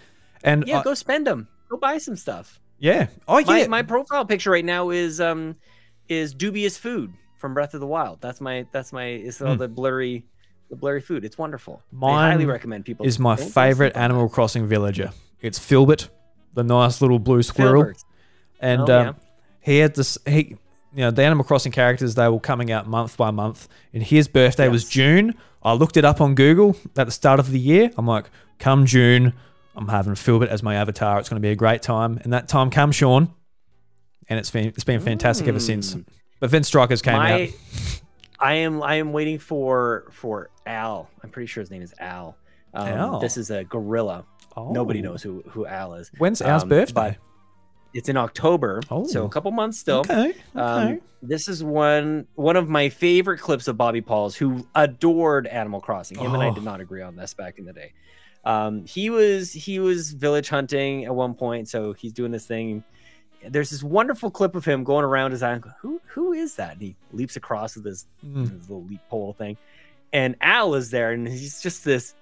And 0.43 0.67
yeah, 0.67 0.81
I- 0.81 0.83
go 0.83 0.95
spend 0.95 1.27
them. 1.27 1.47
Go 1.71 1.77
buy 1.77 1.99
some 1.99 2.17
stuff. 2.17 2.59
yeah. 2.79 3.07
Oh 3.29 3.39
yeah. 3.39 3.47
my, 3.47 3.67
my 3.69 3.83
profile 3.83 4.25
picture 4.25 4.51
right 4.51 4.65
now 4.65 4.91
is 4.91 5.21
um 5.21 5.57
is 6.09 6.33
dubious 6.35 6.77
food 6.79 7.13
from 7.39 7.55
Breath 7.55 7.75
of 7.75 7.81
the 7.81 7.87
Wild. 7.87 8.21
That's 8.21 8.41
my 8.41 8.67
that's 8.73 8.93
my 8.93 9.05
it's 9.05 9.41
all 9.43 9.53
Hmm. 9.55 9.59
the 9.59 9.69
blurry 9.69 10.25
the 10.71 10.77
blurry 10.77 11.01
food. 11.01 11.25
It's 11.25 11.37
wonderful. 11.37 11.83
I 12.03 12.31
highly 12.31 12.47
recommend 12.47 12.85
people. 12.87 13.05
is 13.07 13.19
my 13.19 13.37
favorite 13.37 13.95
Animal 13.97 14.29
Crossing 14.29 14.67
villager. 14.67 15.11
It's 15.41 15.59
Filbert, 15.59 16.09
the 16.55 16.63
nice 16.63 17.01
little 17.03 17.19
blue 17.19 17.43
squirrel. 17.43 17.83
Filbert. 17.85 18.03
and 18.61 18.89
Oh, 18.89 19.01
um, 19.09 19.17
he 19.61 19.79
had 19.79 19.95
this 19.95 20.17
he 20.27 20.57
you 20.93 21.03
know 21.03 21.11
the 21.13 21.23
animal 21.23 21.45
crossing 21.45 21.71
characters 21.71 22.15
they 22.17 22.29
were 22.29 22.41
coming 22.41 22.73
out 22.73 22.87
month 22.89 23.17
by 23.17 23.31
month 23.31 23.69
and 23.93 24.03
his 24.03 24.27
birthday 24.27 24.69
was 24.69 24.89
june 24.89 25.35
i 25.63 25.73
looked 25.73 25.97
it 25.97 26.05
up 26.05 26.21
on 26.21 26.35
google 26.35 26.75
at 26.97 27.05
the 27.07 27.13
start 27.13 27.39
of 27.39 27.53
the 27.53 27.61
year 27.61 27.93
i'm 27.97 28.07
like 28.09 28.29
come 28.59 28.85
june 28.87 29.33
i'm 29.77 29.87
having 29.87 30.17
filbert 30.17 30.49
as 30.49 30.65
my 30.65 30.75
avatar 30.75 31.21
it's 31.21 31.29
going 31.29 31.41
to 31.41 31.47
be 31.47 31.53
a 31.53 31.55
great 31.55 31.81
time 31.81 32.19
and 32.25 32.33
that 32.33 32.49
time 32.49 32.71
comes 32.71 32.97
sean 32.97 33.33
and 34.29 34.39
it's 34.41 34.51
been 34.51 34.67
it's 34.67 34.83
been 34.83 34.99
fantastic 35.01 35.47
ever 35.47 35.61
since 35.61 35.95
Mm. 35.95 36.05
but 36.41 36.51
vince 36.51 36.67
strikers 36.67 37.03
came 37.03 37.15
My, 37.19 37.43
out 37.45 37.49
I 38.41 38.55
am 38.55 38.83
I 38.83 38.97
am 38.97 39.13
waiting 39.13 39.39
for 39.39 40.05
for 40.13 40.51
Al. 40.67 41.09
I'm 41.23 41.31
pretty 41.31 41.47
sure 41.47 41.61
his 41.61 41.71
name 41.71 41.83
is 41.83 41.95
Al. 41.99 42.37
Um, 42.75 42.89
Al. 42.89 43.21
This 43.21 43.37
is 43.37 43.51
a 43.51 43.65
gorilla. 43.65 44.25
Nobody 44.57 45.01
Oh. 45.01 45.03
knows 45.03 45.23
who 45.23 45.43
who 45.49 45.67
Al 45.67 45.95
is. 45.95 46.11
when's 46.19 46.41
ours 46.43 46.63
Um, 46.63 46.69
birthday 46.69 47.19
It's 47.93 48.09
in 48.09 48.17
October, 48.17 48.81
so 48.89 49.05
Oh. 49.23 49.25
a 49.25 49.29
couple 49.29 49.51
months 49.51 49.79
still. 49.79 50.01
okay 50.01 50.31
okay 50.31 50.93
Um, 50.93 51.01
this 51.23 51.49
is 51.49 51.63
one 51.65 52.27
one 52.35 52.57
of 52.57 52.69
my 52.69 52.89
favorite 52.89 53.39
clips 53.39 53.69
of 53.69 53.77
Bobby 53.77 54.01
Pauls, 54.01 54.37
who 54.37 54.67
adored 54.75 55.47
Animal 55.47 55.81
Crossing. 55.81 56.19
Him 56.19 56.33
and 56.35 56.43
I 56.43 56.49
Oh. 56.49 56.55
did 56.55 56.65
not 56.65 56.81
agree 56.81 57.03
on 57.03 57.17
this 57.17 57.35
back 57.35 57.59
in 57.59 57.65
the 57.65 57.73
day. 57.73 57.93
Um, 58.45 58.87
he 58.87 59.11
was 59.11 59.53
he 59.53 59.79
was 59.81 60.13
village 60.13 60.49
hunting 60.49 61.05
at 61.05 61.15
one 61.15 61.35
point, 61.35 61.69
so 61.69 61.93
he's 61.93 62.13
doing 62.13 62.31
this 62.33 62.47
thing. 62.47 62.85
There's 63.49 63.71
this 63.71 63.83
wonderful 63.83 64.31
clip 64.31 64.55
of 64.55 64.65
him 64.65 64.85
going 64.85 65.05
around 65.05 65.31
his 65.33 65.43
island. 65.43 65.65
Who 65.81 66.01
who 66.09 66.33
is 66.33 66.57
that? 66.57 66.73
And 66.75 66.83
he 66.83 66.97
leaps 67.13 67.37
across 67.37 67.77
with 67.77 67.85
his, 67.87 68.07
Mm. 68.25 68.51
his 68.59 68.69
little 68.69 68.85
leap 68.85 69.01
pole 69.09 69.33
thing, 69.33 69.57
and 70.13 70.37
Al 70.41 70.75
is 70.75 70.91
there, 70.91 71.13
and 71.13 71.27
he's 71.27 71.63
just 71.63 71.85
this 71.85 72.15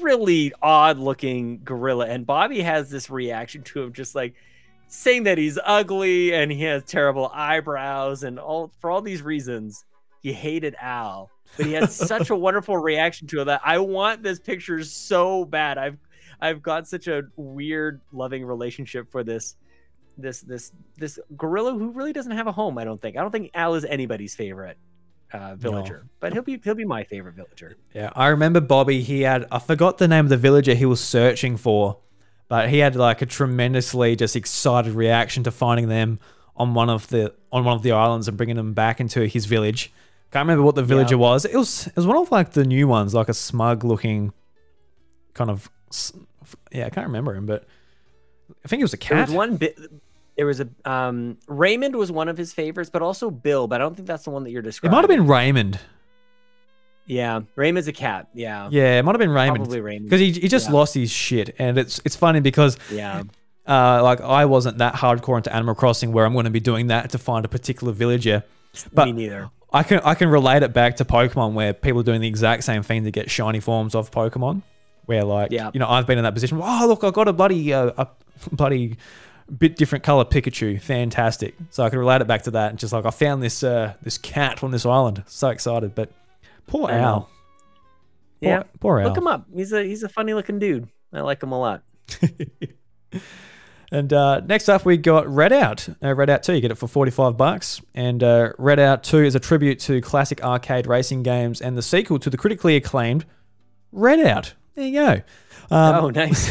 really 0.00 0.52
odd 0.60 0.98
looking 0.98 1.60
gorilla. 1.64 2.06
And 2.06 2.26
Bobby 2.26 2.60
has 2.60 2.90
this 2.90 3.08
reaction 3.10 3.62
to 3.62 3.82
him, 3.82 3.92
just 3.92 4.14
like 4.14 4.34
saying 4.88 5.22
that 5.22 5.38
he's 5.38 5.58
ugly 5.64 6.34
and 6.34 6.50
he 6.50 6.64
has 6.64 6.82
terrible 6.84 7.30
eyebrows 7.32 8.24
and 8.24 8.38
all 8.40 8.72
for 8.80 8.90
all 8.90 9.00
these 9.00 9.22
reasons 9.22 9.84
he 10.20 10.32
hated 10.32 10.74
al 10.80 11.30
but 11.56 11.64
he 11.64 11.72
had 11.72 11.88
such 11.92 12.28
a 12.28 12.34
wonderful 12.34 12.76
reaction 12.76 13.28
to 13.28 13.40
it 13.40 13.44
that 13.44 13.60
i 13.64 13.78
want 13.78 14.20
this 14.20 14.40
picture 14.40 14.82
so 14.82 15.44
bad 15.44 15.78
i've 15.78 15.96
i've 16.40 16.60
got 16.60 16.88
such 16.88 17.06
a 17.06 17.22
weird 17.36 18.00
loving 18.12 18.44
relationship 18.44 19.08
for 19.12 19.22
this 19.22 19.54
this 20.20 20.40
this 20.42 20.72
this 20.96 21.18
gorilla 21.36 21.72
who 21.72 21.90
really 21.90 22.12
doesn't 22.12 22.32
have 22.32 22.46
a 22.46 22.52
home 22.52 22.78
i 22.78 22.84
don't 22.84 23.00
think 23.00 23.16
i 23.16 23.20
don't 23.20 23.30
think 23.30 23.50
al 23.54 23.74
is 23.74 23.84
anybody's 23.84 24.34
favorite 24.34 24.76
uh 25.32 25.54
villager 25.56 26.06
but 26.18 26.32
he'll 26.32 26.42
be 26.42 26.60
he'll 26.64 26.74
be 26.74 26.84
my 26.84 27.04
favorite 27.04 27.34
villager 27.34 27.76
Yeah, 27.94 28.10
I 28.16 28.28
remember 28.28 28.60
Bobby. 28.60 29.00
He 29.02 29.22
had 29.22 29.46
I 29.50 29.58
forgot 29.60 29.98
the 29.98 30.08
name 30.08 30.26
of 30.26 30.28
the 30.28 30.36
villager 30.36 30.74
he 30.74 30.84
was 30.86 31.00
searching 31.02 31.56
for, 31.56 31.98
but 32.48 32.68
he 32.68 32.78
had 32.78 32.96
like 32.96 33.22
a 33.22 33.26
tremendously 33.26 34.16
just 34.16 34.34
excited 34.34 34.92
reaction 34.94 35.44
to 35.44 35.50
finding 35.52 35.88
them 35.88 36.18
on 36.56 36.74
one 36.74 36.90
of 36.90 37.06
the 37.08 37.32
on 37.52 37.64
one 37.64 37.76
of 37.76 37.82
the 37.82 37.92
islands 37.92 38.26
and 38.26 38.36
bringing 38.36 38.56
them 38.56 38.74
back 38.74 38.98
into 39.00 39.26
his 39.26 39.46
village. 39.46 39.92
Can't 40.32 40.44
remember 40.44 40.62
what 40.64 40.74
the 40.74 40.82
villager 40.82 41.16
was. 41.16 41.44
It 41.44 41.54
was 41.56 41.86
it 41.86 41.96
was 41.96 42.06
one 42.08 42.16
of 42.16 42.30
like 42.32 42.50
the 42.52 42.64
new 42.64 42.88
ones, 42.88 43.14
like 43.14 43.28
a 43.28 43.34
smug 43.34 43.84
looking 43.84 44.32
kind 45.34 45.48
of 45.50 45.70
yeah. 46.72 46.86
I 46.86 46.90
can't 46.90 47.06
remember 47.06 47.34
him, 47.34 47.46
but 47.46 47.66
I 48.64 48.68
think 48.68 48.80
it 48.80 48.84
was 48.84 48.94
a 48.94 48.96
there 48.96 49.08
cat. 49.18 49.28
was 49.28 49.36
one 49.36 49.56
bit 49.56 49.78
there 50.36 50.46
was 50.46 50.60
a 50.60 50.68
um 50.84 51.36
raymond 51.48 51.94
was 51.96 52.10
one 52.12 52.28
of 52.28 52.36
his 52.38 52.52
favorites 52.52 52.88
but 52.90 53.02
also 53.02 53.30
bill 53.30 53.66
but 53.68 53.80
i 53.80 53.84
don't 53.84 53.94
think 53.94 54.06
that's 54.08 54.24
the 54.24 54.30
one 54.30 54.44
that 54.44 54.50
you're 54.50 54.62
describing. 54.62 54.92
it 54.92 54.96
might 54.96 55.02
have 55.02 55.08
been 55.10 55.26
Raymond. 55.26 55.78
Yeah, 57.06 57.40
Raymond's 57.56 57.88
a 57.88 57.92
cat. 57.92 58.28
Yeah, 58.34 58.68
Yeah, 58.70 58.98
it 58.98 59.04
might 59.04 59.12
have 59.14 59.18
been 59.20 59.30
Raymond 59.30 59.56
probably 59.64 59.80
Raymond. 59.80 60.06
because 60.08 60.20
he, 60.20 60.30
he 60.32 60.46
just 60.48 60.68
Yeah. 60.68 60.74
lost 60.74 60.94
his 60.94 61.10
shit, 61.10 61.56
and 61.58 61.76
it's 61.76 62.00
it's 62.04 62.14
funny 62.14 62.38
because 62.40 62.78
Yeah, 62.92 63.24
uh, 63.66 64.00
like 64.02 64.20
I 64.20 64.44
wasn't 64.44 64.78
that 64.78 64.94
hardcore 64.94 65.36
into 65.36 65.52
Animal 65.52 65.74
Crossing 65.74 66.12
where 66.12 66.24
I'm 66.24 66.34
going 66.34 66.44
to 66.44 66.50
be 66.52 66.60
doing 66.60 66.86
that 66.88 67.10
to 67.10 67.18
find 67.18 67.44
a 67.44 67.48
particular 67.48 67.92
villager. 67.92 68.44
But 68.92 69.06
me 69.06 69.12
neither. 69.12 69.50
I 69.72 69.82
can 69.82 70.00
I 70.04 70.14
can 70.14 70.28
relate 70.28 70.62
it 70.62 70.72
back 70.72 70.96
to 70.96 71.04
Pokemon 71.04 71.54
where 71.54 71.72
people 71.72 72.00
are 72.00 72.04
doing 72.04 72.20
the 72.20 72.28
exact 72.28 72.62
same 72.62 72.82
thing 72.84 73.02
to 73.04 73.10
get 73.10 73.28
shiny 73.28 73.58
forms 73.60 73.96
of 73.96 74.10
Pokemon. 74.12 74.62
Where 75.06 75.24
like 75.24 75.50
Yeah. 75.50 75.70
you 75.74 75.80
know 75.80 75.88
I've 75.88 76.06
been 76.06 76.18
in 76.18 76.24
that 76.24 76.34
position. 76.34 76.60
Oh 76.62 76.84
look, 76.86 77.02
I 77.02 77.10
got 77.10 77.26
a 77.26 77.32
bloody 77.32 77.72
uh, 77.72 77.90
a 77.98 78.06
bloody 78.52 78.98
bit 79.58 79.76
different 79.76 80.04
color 80.04 80.24
Pikachu. 80.24 80.80
Fantastic. 80.80 81.54
So 81.70 81.84
I 81.84 81.90
can 81.90 81.98
relate 81.98 82.20
it 82.20 82.26
back 82.26 82.42
to 82.42 82.50
that 82.52 82.70
and 82.70 82.78
just 82.78 82.92
like 82.92 83.04
I 83.04 83.10
found 83.10 83.42
this 83.42 83.62
uh, 83.62 83.94
this 84.02 84.18
cat 84.18 84.62
on 84.62 84.70
this 84.70 84.86
island. 84.86 85.22
So 85.26 85.48
excited, 85.48 85.94
but 85.94 86.10
poor 86.66 86.88
I 86.90 86.98
know. 86.98 87.04
Al. 87.04 87.20
Poor, 87.20 87.30
Yeah, 88.40 88.62
poor 88.80 89.00
Al. 89.00 89.08
look 89.08 89.16
him 89.18 89.26
up. 89.26 89.46
He's 89.54 89.72
a 89.72 89.82
he's 89.84 90.02
a 90.02 90.08
funny 90.08 90.34
looking 90.34 90.58
dude. 90.58 90.88
I 91.12 91.20
like 91.20 91.42
him 91.42 91.52
a 91.52 91.58
lot. 91.58 91.82
And 93.92 94.12
uh, 94.12 94.40
next 94.40 94.68
up, 94.68 94.84
we 94.84 94.96
got 94.96 95.26
Redout. 95.26 95.96
Uh, 96.00 96.14
Redout 96.14 96.42
2, 96.42 96.54
you 96.54 96.60
get 96.60 96.70
it 96.70 96.76
for 96.76 96.86
45 96.86 97.36
bucks. 97.36 97.80
And 97.94 98.22
uh, 98.22 98.52
Redout 98.58 99.02
2 99.02 99.24
is 99.24 99.34
a 99.34 99.40
tribute 99.40 99.80
to 99.80 100.00
classic 100.00 100.44
arcade 100.44 100.86
racing 100.86 101.24
games 101.24 101.60
and 101.60 101.76
the 101.76 101.82
sequel 101.82 102.18
to 102.20 102.30
the 102.30 102.36
critically 102.36 102.76
acclaimed 102.76 103.24
Redout. 103.92 104.52
There 104.76 104.86
you 104.86 104.92
go. 104.92 105.22
Um, 105.70 106.04
oh, 106.04 106.10
nice. 106.10 106.48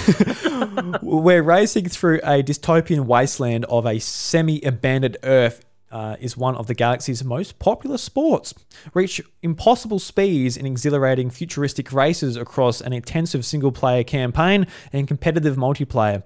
we're 1.02 1.44
racing 1.44 1.90
through 1.90 2.20
a 2.24 2.42
dystopian 2.42 3.06
wasteland 3.06 3.66
of 3.66 3.86
a 3.86 4.00
semi 4.00 4.62
abandoned 4.62 5.18
Earth. 5.24 5.66
Uh, 5.92 6.16
is 6.20 6.38
one 6.38 6.56
of 6.56 6.68
the 6.68 6.76
galaxy's 6.76 7.24
most 7.24 7.58
popular 7.58 7.98
sports. 7.98 8.54
Reach 8.94 9.20
impossible 9.42 9.98
speeds 9.98 10.56
in 10.56 10.68
exhilarating 10.68 11.32
futuristic 11.32 11.92
races 11.92 12.36
across 12.36 12.80
an 12.80 12.94
intensive 12.94 13.44
single 13.44 13.72
player 13.72 14.04
campaign 14.04 14.68
and 14.94 15.08
competitive 15.08 15.56
multiplayer. 15.56 16.22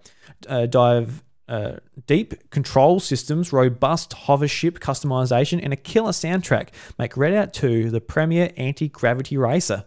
Uh, 0.49 0.65
dive 0.65 1.23
uh, 1.47 1.77
deep 2.07 2.49
control 2.49 2.99
systems, 2.99 3.53
robust 3.53 4.13
hover 4.13 4.47
ship 4.47 4.79
customization, 4.79 5.59
and 5.63 5.71
a 5.71 5.77
killer 5.77 6.11
soundtrack 6.11 6.69
make 6.97 7.13
Redout 7.13 7.53
2 7.53 7.89
the 7.89 8.01
premier 8.01 8.51
anti 8.57 8.89
gravity 8.89 9.37
racer. 9.37 9.83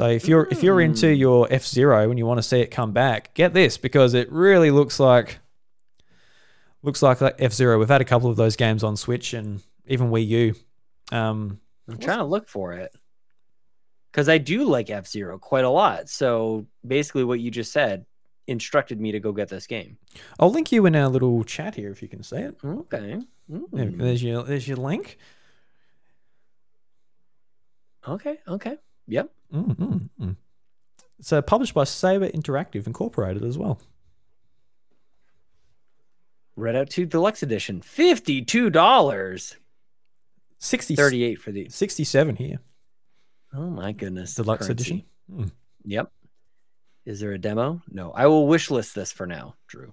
So 0.00 0.08
if 0.08 0.26
you're 0.26 0.48
if 0.50 0.62
you're 0.62 0.80
into 0.80 1.14
your 1.14 1.46
F 1.50 1.66
Zero 1.66 2.08
and 2.08 2.18
you 2.18 2.24
want 2.24 2.38
to 2.38 2.42
see 2.42 2.60
it 2.60 2.70
come 2.70 2.92
back, 2.92 3.34
get 3.34 3.52
this 3.52 3.76
because 3.76 4.14
it 4.14 4.32
really 4.32 4.70
looks 4.70 4.98
like 4.98 5.40
looks 6.82 7.02
like 7.02 7.20
F 7.20 7.52
Zero. 7.52 7.78
We've 7.78 7.86
had 7.86 8.00
a 8.00 8.06
couple 8.06 8.30
of 8.30 8.36
those 8.38 8.56
games 8.56 8.82
on 8.82 8.96
Switch 8.96 9.34
and 9.34 9.62
even 9.86 10.10
Wii 10.10 10.26
U. 10.26 10.54
Um, 11.12 11.60
I'm 11.86 11.98
trying 11.98 12.16
to 12.16 12.24
look 12.24 12.48
for 12.48 12.72
it 12.72 12.94
because 14.10 14.30
I 14.30 14.38
do 14.38 14.64
like 14.64 14.88
F 14.88 15.06
Zero 15.06 15.38
quite 15.38 15.66
a 15.66 15.68
lot. 15.68 16.08
So 16.08 16.64
basically, 16.86 17.24
what 17.24 17.40
you 17.40 17.50
just 17.50 17.70
said 17.70 18.06
instructed 18.46 18.98
me 19.02 19.12
to 19.12 19.20
go 19.20 19.32
get 19.32 19.50
this 19.50 19.66
game. 19.66 19.98
I'll 20.38 20.50
link 20.50 20.72
you 20.72 20.86
in 20.86 20.96
our 20.96 21.08
little 21.08 21.44
chat 21.44 21.74
here 21.74 21.90
if 21.90 22.00
you 22.00 22.08
can 22.08 22.22
see 22.22 22.38
it. 22.38 22.56
Okay. 22.64 23.18
Mm. 23.52 23.98
There's 23.98 24.22
your 24.22 24.44
there's 24.44 24.66
your 24.66 24.78
link. 24.78 25.18
Okay. 28.08 28.38
Okay. 28.48 28.78
Yep. 29.10 29.30
Mm, 29.52 29.76
mm, 29.76 30.08
mm. 30.20 30.36
Uh, 31.30 31.42
published 31.42 31.74
by 31.74 31.84
Saber 31.84 32.28
Interactive 32.28 32.86
Incorporated 32.86 33.44
as 33.44 33.58
well. 33.58 33.80
Redout 36.56 36.88
2 36.88 37.06
Deluxe 37.06 37.42
Edition. 37.42 37.80
$52. 37.80 39.56
60, 40.62 40.96
38 40.96 41.34
for 41.36 41.52
the 41.52 41.68
67 41.68 42.36
here. 42.36 42.58
Oh 43.52 43.68
my 43.68 43.92
goodness. 43.92 44.34
Deluxe 44.34 44.66
currency. 44.66 44.72
edition. 44.72 45.04
Hmm. 45.34 45.44
Yep. 45.84 46.12
Is 47.06 47.20
there 47.20 47.32
a 47.32 47.38
demo? 47.38 47.82
No. 47.90 48.12
I 48.12 48.26
will 48.26 48.46
wish 48.46 48.70
list 48.70 48.94
this 48.94 49.10
for 49.10 49.26
now, 49.26 49.56
Drew. 49.66 49.92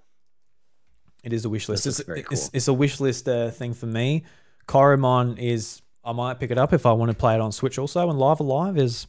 It 1.24 1.34
is 1.34 1.46
a 1.46 1.50
wish 1.50 1.68
list. 1.68 1.88
It's, 1.88 2.02
very 2.04 2.20
it's, 2.20 2.28
cool. 2.30 2.50
it's 2.54 2.68
a 2.68 2.74
wish 2.74 3.00
list 3.00 3.28
uh, 3.28 3.50
thing 3.50 3.74
for 3.74 3.88
me. 3.88 4.24
Coromon 4.68 5.38
is 5.40 5.82
I 6.08 6.14
might 6.14 6.40
pick 6.40 6.52
it 6.52 6.58
up 6.58 6.72
if 6.72 6.86
I 6.86 6.94
want 6.94 7.12
to 7.12 7.18
play 7.18 7.36
it 7.36 7.42
on 7.42 7.52
Switch 7.52 7.78
also, 7.78 8.10
and 8.10 8.18
Live 8.18 8.40
A 8.40 8.44
Live 8.44 8.78
is 8.78 9.08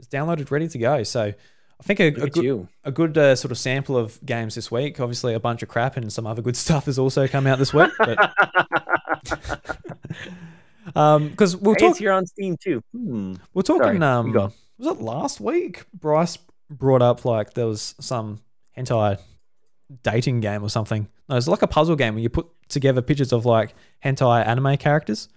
is 0.00 0.08
downloaded 0.08 0.50
ready 0.50 0.66
to 0.66 0.78
go. 0.78 1.04
So 1.04 1.22
I 1.22 1.82
think 1.84 2.00
a, 2.00 2.06
a 2.06 2.10
good, 2.10 2.36
you. 2.36 2.68
a 2.82 2.90
good 2.90 3.16
uh, 3.16 3.36
sort 3.36 3.52
of 3.52 3.58
sample 3.58 3.96
of 3.96 4.18
games 4.26 4.56
this 4.56 4.68
week. 4.68 4.98
Obviously, 4.98 5.34
a 5.34 5.40
bunch 5.40 5.62
of 5.62 5.68
crap 5.68 5.96
and 5.96 6.12
some 6.12 6.26
other 6.26 6.42
good 6.42 6.56
stuff 6.64 6.86
has 6.86 6.98
also 6.98 7.28
come 7.28 7.46
out 7.46 7.60
this 7.60 7.72
week. 7.72 7.90
But 7.96 8.18
because 10.84 11.56
we're, 11.56 11.74
Hey, 11.74 11.80
talk, 11.80 11.90
it's 11.90 11.98
here 11.98 12.12
on 12.12 12.26
Steam 12.26 12.56
too. 12.56 12.82
Hmm. 12.92 13.34
we're 13.54 13.62
talking, 13.62 14.00
Sorry, 14.00 14.02
um, 14.02 14.52
was 14.78 14.88
it 14.88 15.00
last 15.00 15.40
week? 15.40 15.84
Bryce 15.94 16.38
brought 16.68 17.02
up 17.02 17.24
like 17.24 17.54
there 17.54 17.66
was 17.66 17.94
some 18.00 18.40
hentai 18.76 19.18
dating 20.02 20.40
game 20.40 20.64
or 20.64 20.70
something. 20.70 21.06
No, 21.28 21.36
it's 21.36 21.46
like 21.46 21.62
a 21.62 21.68
puzzle 21.68 21.94
game 21.94 22.14
where 22.14 22.22
you 22.22 22.30
put 22.30 22.48
together 22.68 23.00
pictures 23.00 23.32
of 23.32 23.46
like 23.46 23.74
hentai 24.04 24.44
anime 24.44 24.76
characters. 24.76 25.28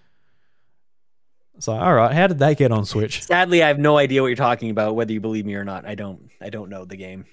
So, 1.60 1.74
all 1.74 1.94
right, 1.94 2.14
how 2.14 2.28
did 2.28 2.40
that 2.40 2.58
get 2.58 2.72
on 2.72 2.86
Switch? 2.86 3.24
Sadly, 3.24 3.64
I 3.64 3.68
have 3.70 3.80
no 3.80 3.98
idea 3.98 4.22
what 4.22 4.28
you're 4.28 4.36
talking 4.36 4.70
about. 4.70 4.96
Whether 4.96 5.14
you 5.14 5.22
believe 5.22 5.46
me 5.46 5.56
or 5.56 5.64
not, 5.64 5.86
I 5.86 5.96
don't. 5.96 6.30
I 6.42 6.50
don't 6.50 6.70
know 6.70 6.86
the 6.86 6.98
game. 6.98 7.26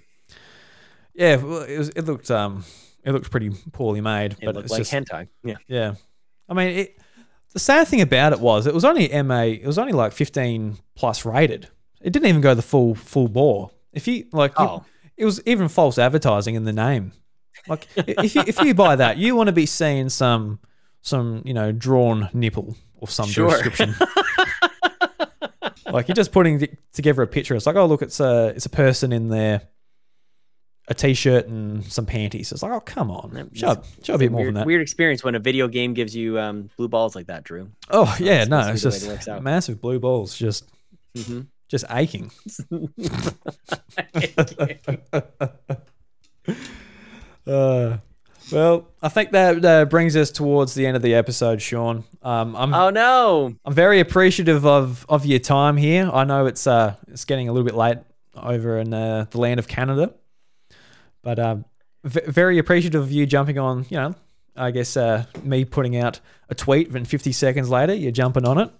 Yeah, 1.14 1.36
well, 1.36 1.62
it, 1.62 1.78
was, 1.78 1.88
it 1.90 2.04
looked 2.06 2.30
um, 2.30 2.64
it 3.04 3.12
looked 3.12 3.30
pretty 3.30 3.50
poorly 3.72 4.00
made, 4.00 4.32
It 4.32 4.38
but 4.44 4.54
looked 4.54 4.64
it's 4.66 4.72
like 4.72 4.80
just 4.80 4.92
hentai. 4.92 5.28
Yeah. 5.44 5.56
Yeah, 5.68 5.94
I 6.48 6.54
mean, 6.54 6.68
it, 6.78 6.98
the 7.52 7.58
sad 7.58 7.88
thing 7.88 8.00
about 8.00 8.32
it 8.32 8.40
was 8.40 8.66
it 8.66 8.74
was 8.74 8.84
only 8.84 9.08
MA. 9.22 9.42
It 9.42 9.66
was 9.66 9.78
only 9.78 9.92
like 9.92 10.12
fifteen 10.12 10.78
plus 10.94 11.24
rated. 11.24 11.68
It 12.00 12.12
didn't 12.12 12.26
even 12.28 12.40
go 12.40 12.54
the 12.54 12.62
full 12.62 12.94
full 12.94 13.28
bore. 13.28 13.70
If 13.92 14.08
you 14.08 14.26
like, 14.32 14.52
Oh. 14.58 14.84
it 15.16 15.24
was 15.24 15.42
even 15.46 15.68
false 15.68 15.98
advertising 15.98 16.54
in 16.54 16.64
the 16.64 16.72
name. 16.72 17.12
Like, 17.68 17.86
if 17.96 18.34
you 18.34 18.42
if 18.46 18.60
you 18.62 18.72
buy 18.74 18.96
that, 18.96 19.18
you 19.18 19.36
want 19.36 19.48
to 19.48 19.52
be 19.52 19.66
seeing 19.66 20.08
some 20.08 20.60
some 21.02 21.42
you 21.44 21.52
know 21.52 21.72
drawn 21.72 22.30
nipple 22.32 22.74
of 23.02 23.10
some 23.10 23.28
Sure. 23.28 23.50
description. 23.50 23.94
like 25.92 26.08
you're 26.08 26.14
just 26.14 26.32
putting 26.32 26.66
together 26.92 27.22
a 27.22 27.26
picture. 27.26 27.54
It's 27.54 27.66
like, 27.66 27.76
oh 27.76 27.86
look, 27.86 28.00
it's 28.02 28.20
a 28.20 28.48
it's 28.56 28.66
a 28.66 28.70
person 28.70 29.12
in 29.12 29.28
there, 29.28 29.62
a 30.88 30.94
t-shirt 30.94 31.46
and 31.48 31.84
some 31.84 32.06
panties. 32.06 32.50
It's 32.52 32.62
like, 32.62 32.72
oh 32.72 32.80
come 32.80 33.10
on, 33.10 33.50
show, 33.52 33.82
show 34.02 34.14
a 34.14 34.18
bit 34.18 34.30
more 34.32 34.40
weird, 34.42 34.48
than 34.48 34.54
that. 34.54 34.66
weird 34.66 34.80
experience 34.82 35.22
when 35.22 35.34
a 35.34 35.38
video 35.40 35.68
game 35.68 35.92
gives 35.94 36.16
you 36.16 36.38
um, 36.38 36.70
blue 36.76 36.88
balls 36.88 37.14
like 37.14 37.26
that, 37.26 37.44
Drew. 37.44 37.70
Oh 37.90 38.14
yeah, 38.18 38.44
no, 38.44 38.60
it's 38.68 38.82
to 38.82 38.90
be 38.90 38.98
the 38.98 39.08
way 39.08 39.14
it 39.16 39.22
just 39.22 39.42
massive 39.42 39.80
blue 39.80 39.98
balls, 39.98 40.36
just 40.36 40.64
hmm 41.16 41.42
just 41.68 41.84
aching. 41.90 42.30
Uh, 47.44 47.96
well, 48.52 48.88
I 49.00 49.08
think 49.08 49.30
that 49.32 49.64
uh, 49.64 49.84
brings 49.86 50.16
us 50.16 50.30
towards 50.30 50.74
the 50.74 50.86
end 50.86 50.96
of 50.96 51.02
the 51.02 51.14
episode, 51.14 51.60
Sean. 51.62 52.04
Um, 52.22 52.54
I'm 52.56 52.74
oh 52.74 52.90
no! 52.90 53.54
I'm 53.64 53.74
very 53.74 54.00
appreciative 54.00 54.64
of 54.66 55.04
of 55.08 55.24
your 55.26 55.38
time 55.38 55.76
here. 55.76 56.10
I 56.12 56.24
know 56.24 56.46
it's 56.46 56.66
uh 56.66 56.94
it's 57.08 57.24
getting 57.24 57.48
a 57.48 57.52
little 57.52 57.66
bit 57.66 57.74
late 57.74 57.98
over 58.36 58.78
in 58.78 58.94
uh, 58.94 59.26
the 59.30 59.38
land 59.38 59.58
of 59.58 59.68
Canada, 59.68 60.12
but 61.22 61.38
um, 61.38 61.64
v- 62.04 62.20
very 62.26 62.58
appreciative 62.58 63.02
of 63.02 63.10
you 63.12 63.26
jumping 63.26 63.58
on. 63.58 63.86
You 63.88 63.96
know, 63.96 64.14
I 64.56 64.70
guess 64.70 64.96
uh, 64.96 65.24
me 65.42 65.64
putting 65.64 65.96
out 65.96 66.20
a 66.48 66.54
tweet, 66.54 66.90
and 66.90 67.06
50 67.06 67.32
seconds 67.32 67.68
later, 67.70 67.94
you're 67.94 68.12
jumping 68.12 68.46
on 68.46 68.58
it. 68.58 68.70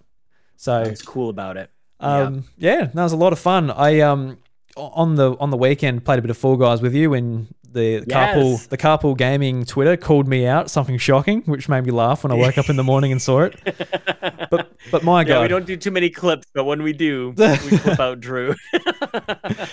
So 0.56 0.82
It's 0.82 1.02
cool 1.02 1.28
about 1.30 1.56
it. 1.56 1.70
Yeah. 2.00 2.22
um, 2.22 2.44
yeah, 2.58 2.84
that 2.86 3.02
was 3.02 3.12
a 3.12 3.16
lot 3.16 3.32
of 3.32 3.38
fun. 3.38 3.70
I 3.70 4.00
um 4.00 4.38
on 4.76 5.16
the 5.16 5.36
on 5.38 5.50
the 5.50 5.56
weekend 5.56 6.04
played 6.04 6.18
a 6.18 6.22
bit 6.22 6.30
of 6.30 6.36
Fall 6.38 6.56
Guys 6.56 6.80
with 6.80 6.94
you, 6.94 7.14
and 7.14 7.54
the 7.72 8.04
carpool 8.06 8.68
the 8.68 8.78
carpool 8.78 9.16
gaming 9.16 9.64
Twitter 9.64 9.96
called 9.96 10.28
me 10.28 10.46
out 10.46 10.70
something 10.70 10.98
shocking, 10.98 11.42
which 11.42 11.68
made 11.68 11.84
me 11.84 11.90
laugh 11.90 12.22
when 12.22 12.30
I 12.32 12.34
woke 12.36 12.58
up 12.58 12.68
in 12.70 12.76
the 12.76 12.84
morning 12.84 13.12
and 13.12 13.20
saw 13.20 13.40
it. 13.42 13.56
But 14.50 14.70
but 14.90 15.02
my 15.02 15.22
Yeah, 15.24 15.40
we 15.40 15.48
don't 15.48 15.64
do 15.64 15.76
too 15.78 15.90
many 15.90 16.10
clips, 16.10 16.46
but 16.52 16.64
when 16.64 16.82
we 16.82 16.92
do, 16.92 17.32
we 17.36 17.78
clip 17.78 17.98
out 17.98 18.20
Drew. 18.20 18.54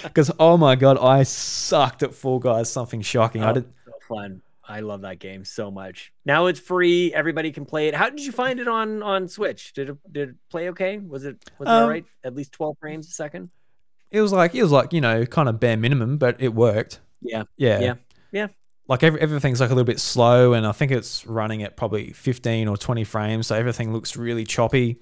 because 0.03 0.31
oh 0.39 0.55
my 0.57 0.75
god, 0.75 0.97
I 0.97 1.23
sucked 1.23 2.01
at 2.03 2.15
Fall 2.15 2.39
Guys. 2.39 2.71
Something 2.71 3.01
shocking. 3.01 3.43
I 3.43 3.49
Oh, 3.51 3.53
did. 3.55 3.65
so 3.85 3.91
fun. 4.07 4.41
I 4.63 4.81
love 4.81 5.01
that 5.01 5.17
game 5.19 5.43
so 5.45 5.71
much. 5.71 6.13
Now 6.25 6.45
it's 6.45 6.59
free. 6.59 7.11
Everybody 7.13 7.51
can 7.51 7.65
play 7.65 7.87
it. 7.87 7.95
How 7.95 8.09
did 8.09 8.23
you 8.23 8.31
find 8.31 8.59
it 8.59 8.67
on 8.67 9.01
on 9.03 9.27
Switch? 9.27 9.73
Did 9.73 9.89
it 9.89 9.97
did 10.11 10.29
it 10.29 10.35
play 10.49 10.69
okay? 10.69 10.97
Was 10.99 11.25
it 11.25 11.37
was 11.57 11.67
it 11.67 11.71
Um, 11.71 11.83
all 11.83 11.89
right? 11.89 12.05
At 12.23 12.35
least 12.35 12.51
twelve 12.53 12.77
frames 12.79 13.07
a 13.07 13.11
second. 13.11 13.49
It 14.11 14.21
was 14.21 14.31
like 14.31 14.55
it 14.55 14.63
was 14.63 14.71
like 14.71 14.93
you 14.93 15.01
know 15.01 15.25
kind 15.25 15.49
of 15.49 15.59
bare 15.59 15.77
minimum, 15.77 16.17
but 16.17 16.41
it 16.41 16.53
worked. 16.53 16.99
Yeah. 17.21 17.43
Yeah. 17.57 17.79
Yeah. 17.79 17.93
Yeah. 18.31 18.47
Like 18.87 19.03
every, 19.03 19.21
everything's 19.21 19.59
like 19.61 19.69
a 19.69 19.73
little 19.73 19.85
bit 19.85 19.99
slow, 19.99 20.53
and 20.53 20.65
I 20.65 20.71
think 20.71 20.91
it's 20.91 21.25
running 21.27 21.61
at 21.63 21.77
probably 21.77 22.11
15 22.11 22.67
or 22.67 22.75
20 22.75 23.03
frames, 23.03 23.47
so 23.47 23.55
everything 23.55 23.93
looks 23.93 24.17
really 24.17 24.45
choppy. 24.45 24.97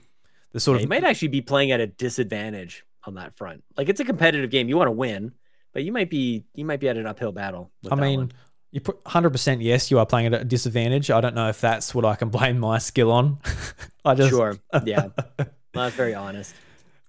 The 0.52 0.60
sort 0.60 0.76
Yeah, 0.76 0.80
of 0.80 0.82
you 0.84 0.90
might 0.90 1.04
actually 1.06 1.30
be 1.30 1.42
playing 1.42 1.72
at 1.72 1.80
a 1.80 1.88
disadvantage 1.88 2.84
on 3.06 3.16
that 3.16 3.36
front. 3.38 3.64
Like 3.78 3.88
it's 3.90 4.00
a 4.02 4.06
competitive 4.06 4.50
game. 4.50 4.68
You 4.68 4.76
want 4.78 4.88
to 4.88 4.92
win, 4.92 5.32
but 5.74 5.84
you 5.84 5.92
might 5.94 6.10
be 6.10 6.44
you 6.54 6.66
might 6.66 6.80
be 6.82 6.90
at 6.90 6.98
an 6.98 7.06
uphill 7.06 7.32
battle. 7.32 7.72
with 7.84 7.94
I 7.94 7.96
mean, 7.96 8.20
one. 8.20 8.32
you 8.72 8.82
put 8.82 9.02
100% 9.06 9.58
yes, 9.62 9.90
you 9.90 10.00
are 10.00 10.06
playing 10.06 10.28
at 10.28 10.34
a 10.42 10.44
disadvantage. 10.44 11.10
I 11.10 11.22
don't 11.22 11.36
know 11.36 11.48
if 11.48 11.62
that's 11.62 11.96
what 11.96 12.04
I 12.04 12.16
can 12.16 12.28
blame 12.38 12.60
my 12.60 12.80
skill 12.80 13.12
on. 13.12 13.40
I 14.06 14.16
just, 14.16 14.30
sure. 14.30 14.58
Yeah. 14.86 15.10
Well, 15.38 15.48
that's 15.74 15.96
very 15.96 16.14
honest. 16.16 16.56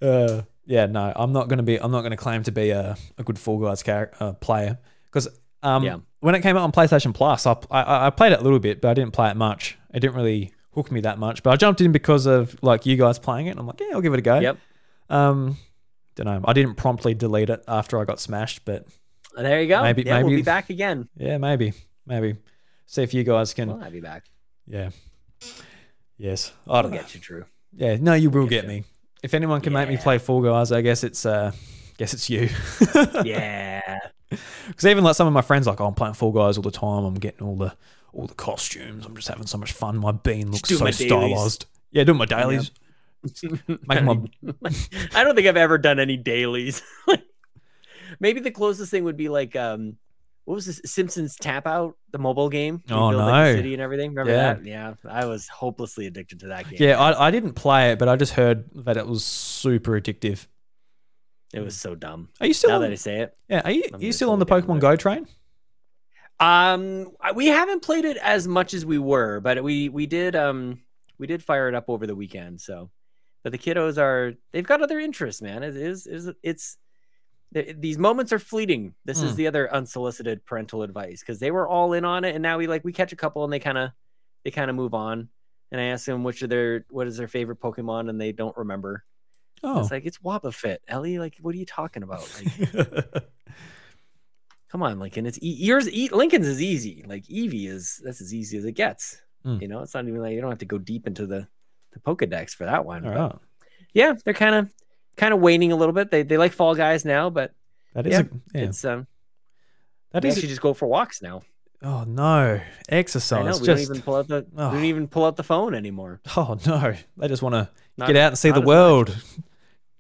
uh, 0.02 0.43
yeah, 0.66 0.86
no, 0.86 1.12
I'm 1.16 1.32
not 1.32 1.48
going 1.48 1.56
to 1.59 1.62
be, 1.62 1.80
I'm 1.80 1.90
not 1.90 2.01
going 2.02 2.10
to 2.10 2.16
claim 2.16 2.43
to 2.44 2.52
be 2.52 2.70
a, 2.70 2.97
a 3.16 3.24
good 3.24 3.39
Fall 3.39 3.59
Guys 3.59 3.82
char- 3.82 4.12
uh, 4.20 4.35
player 4.35 4.78
because 5.10 5.28
um, 5.62 5.85
Yeah. 5.85 5.97
when 6.20 6.35
it 6.35 6.40
came 6.43 6.56
out 6.56 6.62
on 6.62 6.72
PlayStation 6.72 7.12
Plus, 7.14 7.47
I, 7.47 7.56
I, 7.70 8.06
I 8.06 8.10
played 8.10 8.32
it 8.32 8.40
a 8.40 8.43
little 8.43 8.59
bit, 8.59 8.80
but 8.80 8.89
I 8.89 8.94
didn't 8.94 9.12
play 9.12 9.30
it 9.30 9.36
much. 9.36 9.76
It 9.93 10.01
didn't 10.01 10.16
really 10.16 10.52
hook 10.74 10.90
me 10.93 11.01
that 11.01 11.18
much, 11.18 11.43
but 11.43 11.51
I 11.51 11.56
jumped 11.56 11.80
in 11.80 11.90
because 11.93 12.26
of 12.26 12.56
like 12.62 12.86
you 12.86 12.97
guys 12.97 13.18
playing 13.18 13.47
it. 13.47 13.51
And 13.51 13.60
I'm 13.60 13.66
like, 13.66 13.80
yeah, 13.80 13.89
I'll 13.93 14.01
give 14.01 14.12
it 14.14 14.18
a 14.18 14.22
go. 14.22 14.39
Yep. 14.39 14.59
Um, 15.10 15.56
don't 16.14 16.26
know. 16.26 16.40
I 16.44 16.52
didn't 16.52 16.74
promptly 16.74 17.14
delete 17.14 17.51
it 17.51 17.64
after 17.66 17.98
I 18.01 18.05
got 18.05 18.20
smashed, 18.20 18.64
but 18.64 18.86
There 19.36 19.60
you 19.62 19.68
go. 19.68 19.82
Maybe- 19.82 20.02
yeah, 20.02 20.22
we'll 20.22 20.36
be 20.36 20.43
back 20.43 20.70
again. 20.70 21.09
yeah, 21.16 21.39
maybe, 21.39 21.72
maybe. 22.06 22.36
See 22.86 23.02
if 23.02 23.12
you 23.14 23.24
guys 23.24 23.55
can. 23.55 23.68
Well, 23.68 23.82
I'll 23.82 23.90
be 23.90 24.01
back. 24.01 24.24
Yeah. 24.66 24.90
Yes. 26.16 26.52
I 26.66 26.72
I'll 26.76 26.82
don't 26.82 26.93
know. 26.93 26.98
get 26.98 27.14
you, 27.14 27.20
Drew. 27.20 27.44
Yeah, 27.76 27.97
no, 28.01 28.14
you 28.14 28.30
will 28.30 28.47
Get 28.47 28.66
me. 28.66 28.85
If 29.22 29.35
anyone 29.35 29.60
can 29.60 29.72
make 29.74 29.89
me 29.90 29.98
play 29.98 30.16
Fall 30.18 30.40
Guys, 30.43 30.72
I 30.72 30.80
guess 30.80 31.05
it's 31.05 31.26
uh 31.26 31.52
guess 31.98 32.14
it's 32.14 32.30
you. 32.30 32.48
Yeah. 33.24 33.88
Because 34.66 34.84
even 34.86 35.05
like 35.05 35.14
some 35.16 35.26
of 35.26 35.32
my 35.32 35.40
friends 35.42 35.66
like, 35.66 35.80
oh, 35.80 35.86
I'm 35.86 35.94
playing 35.94 36.14
Fall 36.14 36.32
Guys 36.32 36.56
all 36.59 36.62
the 36.62 36.70
time. 36.70 37.05
I'm 37.05 37.14
getting 37.14 37.46
all 37.46 37.56
the 37.56 37.74
all 38.12 38.26
the 38.26 38.34
costumes. 38.34 39.06
I'm 39.06 39.14
just 39.16 39.28
having 39.28 39.46
so 39.46 39.59
much 39.59 39.72
fun. 39.72 39.96
My 39.98 40.12
bean 40.12 40.50
looks 40.50 40.68
so 40.68 40.90
stylized. 40.90 41.66
Yeah, 41.92 42.05
doing 42.05 42.18
my 42.18 42.26
dailies. 42.26 42.70
Make 43.42 44.02
my 44.02 44.18
I 45.14 45.24
don't 45.24 45.34
think 45.34 45.46
I've 45.48 45.56
ever 45.56 45.78
done 45.78 45.98
any 45.98 46.16
dailies. 46.16 46.82
Maybe 48.20 48.40
the 48.40 48.50
closest 48.50 48.90
thing 48.90 49.05
would 49.05 49.16
be 49.16 49.28
like 49.28 49.56
um 49.56 49.96
what 50.44 50.55
was 50.55 50.64
this 50.66 50.80
Simpsons 50.86 51.36
Tapped 51.36 51.66
Out, 51.66 51.96
the 52.10 52.18
mobile 52.18 52.48
game? 52.48 52.82
You 52.88 52.94
Oh, 52.96 53.10
build, 53.10 53.16
like, 53.22 53.26
the 53.44 53.52
no. 53.52 53.56
city 53.56 53.72
and 53.74 53.82
everything. 53.82 54.10
Remember 54.14 54.32
Yeah. 54.32 54.55
that? 54.55 54.64
Yeah. 54.64 54.94
I 55.06 55.26
was 55.26 55.46
hopelessly 55.46 56.06
addicted 56.06 56.40
to 56.40 56.46
that 56.48 56.68
game. 56.70 56.78
Yeah, 56.80 56.98
I, 56.98 57.26
I 57.26 57.30
didn't 57.30 57.52
play 57.52 57.92
it, 57.92 57.98
but 57.98 58.09
I 58.09 58.16
just 58.16 58.32
heard 58.32 58.64
that 58.84 58.96
it 58.96 59.06
was 59.06 59.24
super 59.24 60.00
addictive. 60.00 60.46
It 61.54 61.60
was 61.60 61.76
so 61.76 61.94
dumb. 61.94 62.28
Are 62.40 62.46
you 62.46 62.52
still 62.54 62.70
now 62.70 62.76
on, 62.76 62.82
that 62.82 62.92
I 62.92 62.96
say 62.96 63.20
it. 63.20 63.36
yeah, 63.48 63.62
are 63.64 63.70
you, 63.70 63.84
are 63.94 63.98
you 64.00 64.12
still 64.12 64.30
on 64.30 64.38
the 64.38 64.46
Pokemon 64.46 64.80
Go 64.80 64.96
train? 64.96 65.26
Um, 66.40 67.10
we 67.34 67.46
haven't 67.46 67.82
played 67.82 68.04
it 68.04 68.16
as 68.18 68.46
much 68.46 68.74
as 68.74 68.86
we 68.86 68.98
were, 68.98 69.40
but 69.40 69.62
we 69.64 69.88
we 69.88 70.06
did 70.06 70.36
um 70.36 70.80
we 71.18 71.26
did 71.26 71.42
fire 71.42 71.68
it 71.68 71.74
up 71.74 71.86
over 71.88 72.06
the 72.06 72.14
weekend. 72.14 72.60
So, 72.60 72.90
but 73.42 73.50
the 73.52 73.58
kiddos 73.58 73.98
are 73.98 74.34
they've 74.52 74.66
got 74.66 74.82
other 74.82 75.00
interests, 75.00 75.42
man. 75.42 75.62
It 75.62 75.76
is 75.76 76.06
is 76.06 76.30
it's 76.42 76.76
these 77.50 77.98
moments 77.98 78.32
are 78.32 78.38
fleeting. 78.38 78.94
This 79.04 79.22
is 79.22 79.32
Mm. 79.32 79.36
the 79.36 79.46
other 79.48 79.74
unsolicited 79.74 80.44
parental 80.44 80.82
advice 80.82 81.20
because 81.20 81.40
they 81.40 81.50
were 81.50 81.66
all 81.66 81.92
in 81.94 82.04
on 82.04 82.24
it, 82.24 82.34
and 82.34 82.42
now 82.42 82.58
we 82.58 82.66
like 82.66 82.84
we 82.84 82.92
catch 82.92 83.12
a 83.12 83.16
couple 83.16 83.42
and 83.42 83.52
they 83.52 83.58
kind 83.58 83.78
of 83.78 83.90
they 84.44 84.50
kind 84.50 84.70
of 84.70 84.76
move 84.76 84.94
on. 84.94 85.30
And 85.72 85.80
I 85.80 85.84
ask 85.84 86.06
them 86.06 86.24
which 86.24 86.42
of 86.42 86.50
their 86.50 86.84
what 86.90 87.06
is 87.08 87.16
their 87.16 87.26
favorite 87.28 87.58
Pokemon, 87.60 88.10
and 88.10 88.20
they 88.20 88.32
don't 88.32 88.56
remember. 88.56 89.02
Oh. 89.62 89.80
It's 89.80 89.90
like 89.90 90.05
it's 90.06 90.18
Wobbuffet, 90.18 90.78
Ellie. 90.89 91.18
Like, 91.18 91.36
what 91.40 91.55
are 91.55 91.59
you 91.59 91.66
talking 91.66 92.02
about? 92.02 92.28
Like, 92.43 93.24
come 94.70 94.82
on, 94.82 94.98
Lincoln. 94.98 95.26
It's 95.26 95.39
e- 95.43 95.56
yours. 95.59 95.89
E- 95.90 96.10
Lincoln's 96.12 96.47
is 96.47 96.60
easy. 96.62 97.05
Like 97.06 97.24
Eevee 97.24 97.68
is 97.68 98.01
that's 98.05 98.20
as 98.20 98.35
easy 98.35 98.59
as 98.59 98.64
it 98.64 98.72
gets. 98.72 99.20
Mm. 99.44 99.62
You 99.62 99.68
know, 99.68 99.80
it's 99.80 99.94
not 99.94 100.06
even 100.06 100.20
like 100.20 100.35
you 100.35 100.40
don't 100.40 100.51
have 100.51 100.59
to 100.59 100.64
go 100.66 100.78
deep 100.78 101.06
into 101.06 101.26
the 101.26 101.47
the 101.93 102.01
Pokedex 102.01 102.51
for 102.51 102.64
that 102.64 102.85
one. 102.85 103.02
right. 103.05 103.32
Yeah, 103.94 104.14
they're 104.24 104.35
kind 104.35 104.55
of 104.55 104.70
kind 105.16 105.32
of 105.32 105.40
waning 105.40 105.72
a 105.72 105.76
little 105.76 105.94
bit. 105.94 106.10
They 106.10 106.22
they 106.22 106.36
like 106.36 106.52
Fall 106.52 106.74
Guys 106.74 107.05
now, 107.05 107.30
but 107.30 107.52
That 107.94 108.06
is 108.06 108.12
Yeah, 108.12 108.20
a, 108.20 108.24
yeah, 108.59 108.64
it's 108.64 108.85
um 108.85 109.06
that 110.12 110.22
they 110.22 110.28
is 110.28 110.36
actually 110.36 110.48
just 110.48 110.60
go 110.60 110.74
for 110.74 110.86
walks 110.86 111.22
now. 111.22 111.43
oh 111.82 112.05
no. 112.05 112.60
I 112.60 112.62
Exercise. 112.89 113.44
know 113.44 113.52
we 113.60 113.66
just 113.66 113.66
don't 113.66 113.78
even 113.97 114.02
pull 114.02 114.16
out 114.16 114.28
the 114.28 114.47
Oh. 114.56 114.68
we 114.70 114.76
don't 114.76 114.85
even 114.85 115.09
pull 115.09 115.24
out 115.24 115.36
the 115.36 115.43
phone 115.44 115.74
anymore. 115.74 116.20
Oh 116.36 116.59
no. 116.66 116.94
They 117.16 117.28
just 117.28 117.43
want 117.43 117.55
to 117.55 117.68
get 118.06 118.16
out 118.16 118.28
and 118.32 118.39
see 118.39 118.51
the 118.51 118.60
as 118.60 118.66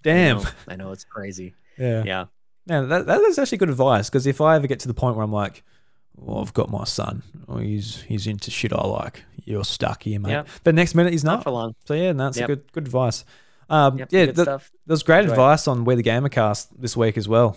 much. 0.04 0.06
world. 0.06 0.16
I 0.16 0.28
Damn. 0.28 0.36
know, 0.42 0.50
I 0.68 0.76
know 0.76 0.92
it's 0.92 1.04
crazy. 1.04 1.54
Yeah. 1.78 2.02
Yeah. 2.04 2.24
Yeah, 2.66 2.82
that, 2.82 3.06
that 3.06 3.20
is 3.22 3.38
actually 3.38 3.58
good 3.58 3.70
advice 3.70 4.10
because 4.10 4.26
if 4.26 4.40
I 4.42 4.56
ever 4.56 4.66
get 4.66 4.80
to 4.80 4.88
the 4.88 4.94
point 4.94 5.16
where 5.16 5.24
I'm 5.24 5.32
like, 5.32 5.62
well, 6.16 6.40
I've 6.40 6.52
got 6.52 6.70
my 6.70 6.84
son, 6.84 7.22
or 7.46 7.60
he's 7.60 8.02
he's 8.02 8.26
into 8.26 8.50
shit 8.50 8.72
I 8.74 8.86
like, 8.86 9.24
you're 9.44 9.64
stuck 9.64 10.02
here, 10.02 10.20
mate. 10.20 10.32
Yep. 10.32 10.48
The 10.64 10.72
next 10.74 10.94
minute 10.94 11.12
he's 11.12 11.24
Not 11.24 11.36
not. 11.36 11.44
for 11.44 11.50
long. 11.50 11.74
So 11.86 11.94
yeah, 11.94 12.10
and 12.10 12.20
that's 12.20 12.36
Yep. 12.38 12.44
a 12.50 12.56
good 12.56 12.72
good 12.72 12.84
advice. 12.86 13.24
Um, 13.70 13.98
Yep, 13.98 14.08
yeah, 14.10 14.26
good 14.26 14.34
th- 14.36 14.44
stuff. 14.44 14.70
was 14.86 15.02
great 15.02 15.20
Enjoy 15.20 15.30
it. 15.30 15.32
advice 15.32 15.66
on 15.68 15.84
We 15.84 15.94
the 15.94 16.02
Gamer 16.02 16.28
Cast 16.28 16.78
this 16.80 16.94
week 16.96 17.16
as 17.16 17.26
well. 17.28 17.56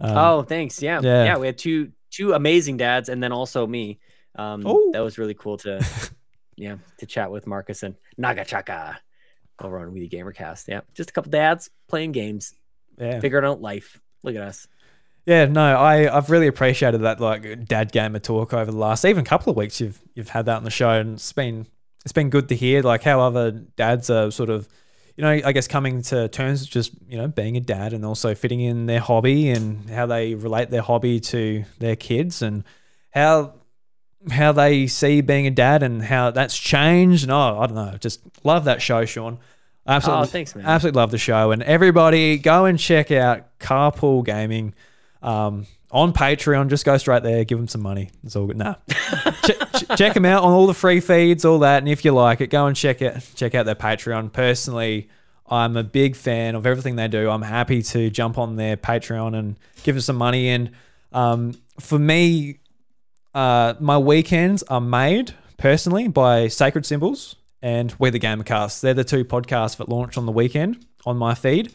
Um, 0.00 0.16
oh, 0.16 0.42
thanks. 0.42 0.82
Yeah. 0.82 1.00
yeah. 1.02 1.24
yeah, 1.24 1.36
We 1.38 1.46
had 1.46 1.58
two 1.58 1.92
two 2.10 2.32
amazing 2.32 2.78
dads, 2.78 3.08
and 3.08 3.22
then 3.22 3.30
also 3.32 3.66
me. 3.66 4.00
Um, 4.34 4.62
Oh. 4.66 4.90
that 4.92 5.00
was 5.00 5.16
really 5.18 5.34
cool 5.34 5.56
to, 5.58 5.84
yeah, 6.56 6.76
to 6.98 7.06
chat 7.06 7.30
with 7.30 7.46
Marcus 7.46 7.82
and 7.82 7.94
Nagachaka 8.20 8.96
over 9.60 9.78
on 9.78 9.92
We 9.92 10.06
the 10.06 10.08
Gamercast. 10.08 10.68
Yeah, 10.68 10.80
just 10.94 11.10
a 11.10 11.12
couple 11.12 11.30
dads 11.30 11.70
playing 11.88 12.12
games, 12.12 12.54
yeah. 12.98 13.20
figuring 13.20 13.44
out 13.44 13.60
life. 13.60 14.00
Look 14.22 14.36
at 14.36 14.42
us. 14.42 14.66
Yeah, 15.26 15.46
no, 15.46 15.76
I 15.76 16.16
I've 16.16 16.30
really 16.30 16.46
appreciated 16.46 17.02
that 17.02 17.20
like 17.20 17.66
dad 17.66 17.90
gamer 17.90 18.20
talk 18.20 18.54
over 18.54 18.70
the 18.70 18.76
last 18.76 19.04
even 19.04 19.24
couple 19.24 19.50
of 19.50 19.56
weeks. 19.56 19.80
You've 19.80 20.00
you've 20.14 20.28
had 20.28 20.46
that 20.46 20.56
on 20.56 20.64
the 20.64 20.70
show, 20.70 20.90
and 20.90 21.14
it's 21.14 21.32
been 21.32 21.66
it's 22.04 22.12
been 22.12 22.30
good 22.30 22.48
to 22.50 22.54
hear 22.54 22.82
like 22.82 23.02
how 23.02 23.20
other 23.20 23.50
dads 23.50 24.08
are 24.08 24.30
sort 24.30 24.50
of, 24.50 24.68
you 25.16 25.22
know, 25.22 25.30
I 25.30 25.50
guess 25.50 25.66
coming 25.66 26.02
to 26.02 26.28
terms 26.28 26.60
with 26.60 26.70
just 26.70 26.92
you 27.08 27.18
know 27.18 27.26
being 27.26 27.56
a 27.56 27.60
dad 27.60 27.92
and 27.92 28.04
also 28.04 28.36
fitting 28.36 28.60
in 28.60 28.86
their 28.86 29.00
hobby 29.00 29.50
and 29.50 29.90
how 29.90 30.06
they 30.06 30.36
relate 30.36 30.70
their 30.70 30.82
hobby 30.82 31.18
to 31.18 31.64
their 31.80 31.96
kids 31.96 32.40
and 32.40 32.62
how 33.10 33.54
how 34.30 34.52
they 34.52 34.86
see 34.86 35.20
being 35.20 35.46
a 35.46 35.50
dad 35.50 35.82
and 35.82 36.02
how 36.02 36.30
that's 36.30 36.56
changed. 36.58 37.22
And 37.24 37.32
oh, 37.32 37.58
I 37.60 37.66
don't 37.66 37.74
know, 37.76 37.96
just 37.98 38.20
love 38.44 38.64
that 38.64 38.82
show, 38.82 39.04
Sean. 39.04 39.38
Absolutely, 39.88 40.22
Oh, 40.22 40.26
thanks, 40.26 40.54
man. 40.56 40.66
Absolutely 40.66 40.98
love 41.00 41.10
the 41.12 41.18
show. 41.18 41.52
And 41.52 41.62
everybody, 41.62 42.38
go 42.38 42.64
and 42.64 42.76
check 42.78 43.12
out 43.12 43.56
Carpool 43.60 44.24
Gaming 44.24 44.74
um, 45.22 45.66
on 45.92 46.12
Patreon. 46.12 46.68
Just 46.68 46.84
go 46.84 46.96
straight 46.98 47.22
there, 47.22 47.44
give 47.44 47.56
them 47.58 47.68
some 47.68 47.82
money. 47.82 48.10
It's 48.24 48.34
all 48.34 48.46
good. 48.46 48.56
Nah, 48.56 48.74
check, 49.42 49.56
ch- 49.74 49.96
check 49.96 50.14
them 50.14 50.24
out 50.24 50.42
on 50.42 50.52
all 50.52 50.66
the 50.66 50.74
free 50.74 50.98
feeds, 51.00 51.44
all 51.44 51.60
that. 51.60 51.78
And 51.78 51.88
if 51.88 52.04
you 52.04 52.10
like 52.12 52.40
it, 52.40 52.48
go 52.50 52.66
and 52.66 52.76
check 52.76 53.00
it. 53.00 53.24
Check 53.36 53.54
out 53.54 53.64
their 53.64 53.76
Patreon. 53.76 54.32
Personally, 54.32 55.08
I'm 55.48 55.76
a 55.76 55.84
big 55.84 56.16
fan 56.16 56.56
of 56.56 56.66
everything 56.66 56.96
they 56.96 57.06
do. 57.06 57.30
I'm 57.30 57.42
happy 57.42 57.80
to 57.82 58.10
jump 58.10 58.38
on 58.38 58.56
their 58.56 58.76
Patreon 58.76 59.36
and 59.36 59.56
give 59.84 59.94
them 59.94 60.02
some 60.02 60.16
money. 60.16 60.48
And 60.48 60.72
um, 61.12 61.54
for 61.78 61.98
me, 62.00 62.58
uh, 63.36 63.74
my 63.80 63.98
weekends 63.98 64.62
are 64.64 64.80
made 64.80 65.34
personally 65.58 66.08
by 66.08 66.48
Sacred 66.48 66.86
Symbols 66.86 67.36
and 67.62 67.94
We 67.98 68.10
the 68.10 68.18
Gamercast. 68.20 68.80
They're 68.80 68.94
the 68.94 69.04
two 69.04 69.24
podcasts 69.24 69.76
that 69.76 69.88
launch 69.88 70.16
on 70.16 70.26
the 70.26 70.32
weekend 70.32 70.84
on 71.04 71.16
my 71.16 71.34
feed, 71.34 71.72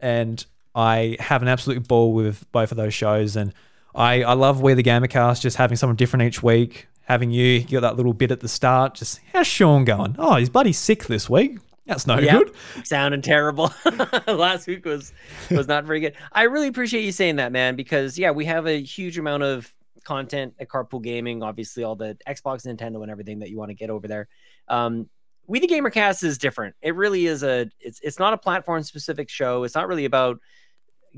and 0.00 0.44
I 0.74 1.16
have 1.20 1.42
an 1.42 1.48
absolute 1.48 1.86
ball 1.88 2.12
with 2.12 2.50
both 2.52 2.70
of 2.70 2.76
those 2.76 2.94
shows. 2.94 3.36
And 3.36 3.52
I 3.94 4.22
I 4.22 4.32
love 4.34 4.60
We 4.62 4.74
the 4.74 4.82
Gamercast, 4.82 5.42
just 5.42 5.56
having 5.56 5.76
something 5.76 5.96
different 5.96 6.22
each 6.22 6.42
week. 6.42 6.86
Having 7.06 7.32
you, 7.32 7.44
you 7.46 7.64
got 7.66 7.80
that 7.80 7.96
little 7.96 8.12
bit 8.14 8.30
at 8.30 8.40
the 8.40 8.48
start. 8.48 8.94
Just 8.94 9.20
how's 9.32 9.46
Sean 9.46 9.84
going? 9.84 10.14
Oh, 10.18 10.36
he's 10.36 10.48
bloody 10.48 10.72
sick 10.72 11.06
this 11.06 11.28
week. 11.28 11.58
That's 11.84 12.06
no 12.06 12.16
Yep. 12.18 12.38
good. 12.38 12.86
sounding 12.86 13.22
terrible. 13.22 13.72
Last 14.28 14.68
week 14.68 14.84
was 14.84 15.12
was 15.50 15.66
not 15.66 15.84
very 15.84 15.98
good. 15.98 16.14
I 16.32 16.44
really 16.44 16.68
appreciate 16.68 17.04
you 17.04 17.10
saying 17.12 17.36
that, 17.36 17.50
man, 17.50 17.74
because 17.74 18.16
yeah, 18.18 18.30
we 18.30 18.44
have 18.44 18.66
a 18.68 18.80
huge 18.80 19.18
amount 19.18 19.42
of 19.42 19.70
content 20.02 20.54
at 20.58 20.68
Carpool 20.68 21.02
Gaming. 21.02 21.42
Obviously, 21.42 21.84
all 21.84 21.96
the 21.96 22.16
Xbox, 22.28 22.66
Nintendo, 22.66 23.02
and 23.02 23.10
everything 23.10 23.38
that 23.40 23.50
you 23.50 23.58
want 23.58 23.70
to 23.70 23.74
get 23.74 23.90
over 23.90 24.08
there. 24.08 24.28
Um, 24.68 25.08
we 25.46 25.58
the 25.58 25.66
Gamercast 25.66 26.22
is 26.24 26.38
different. 26.38 26.74
It 26.82 26.94
really 26.94 27.26
is 27.26 27.42
a. 27.42 27.68
It's 27.80 28.00
it's 28.02 28.18
not 28.18 28.32
a 28.32 28.38
platform 28.38 28.82
specific 28.82 29.28
show. 29.28 29.64
It's 29.64 29.74
not 29.74 29.88
really 29.88 30.04
about 30.04 30.38